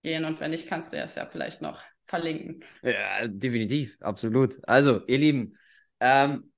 gehen. 0.03 0.25
Und 0.25 0.39
wenn 0.39 0.51
nicht, 0.51 0.67
kannst 0.67 0.91
du 0.91 0.97
es 0.97 1.15
ja 1.15 1.25
vielleicht 1.25 1.61
noch 1.61 1.81
verlinken. 2.03 2.63
Ja, 2.81 3.27
definitiv, 3.27 3.97
absolut. 4.01 4.55
Also, 4.67 5.05
ihr 5.07 5.19
Lieben, 5.19 5.57
ähm, 5.99 6.48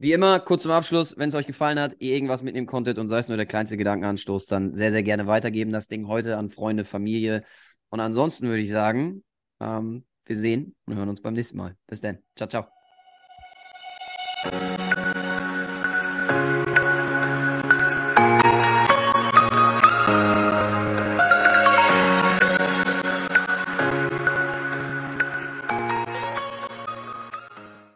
wie 0.00 0.12
immer, 0.12 0.40
kurz 0.40 0.62
zum 0.62 0.72
Abschluss, 0.72 1.16
wenn 1.18 1.28
es 1.28 1.34
euch 1.34 1.46
gefallen 1.46 1.78
hat, 1.78 1.94
ihr 1.98 2.14
irgendwas 2.14 2.42
mitnehmen 2.42 2.66
konntet 2.66 2.98
und 2.98 3.08
sei 3.08 3.18
es 3.18 3.28
nur 3.28 3.36
der 3.36 3.44
kleinste 3.44 3.76
Gedankenanstoß, 3.76 4.46
dann 4.46 4.74
sehr, 4.74 4.90
sehr 4.90 5.02
gerne 5.02 5.26
weitergeben, 5.26 5.72
das 5.72 5.88
Ding 5.88 6.08
heute 6.08 6.38
an 6.38 6.48
Freunde, 6.48 6.86
Familie. 6.86 7.44
Und 7.90 8.00
ansonsten 8.00 8.48
würde 8.48 8.62
ich 8.62 8.70
sagen, 8.70 9.22
ähm, 9.60 10.06
wir 10.24 10.36
sehen 10.36 10.74
und 10.86 10.96
hören 10.96 11.10
uns 11.10 11.20
beim 11.20 11.34
nächsten 11.34 11.58
Mal. 11.58 11.76
Bis 11.86 12.00
dann. 12.00 12.18
Ciao, 12.34 12.48
ciao. 12.48 12.79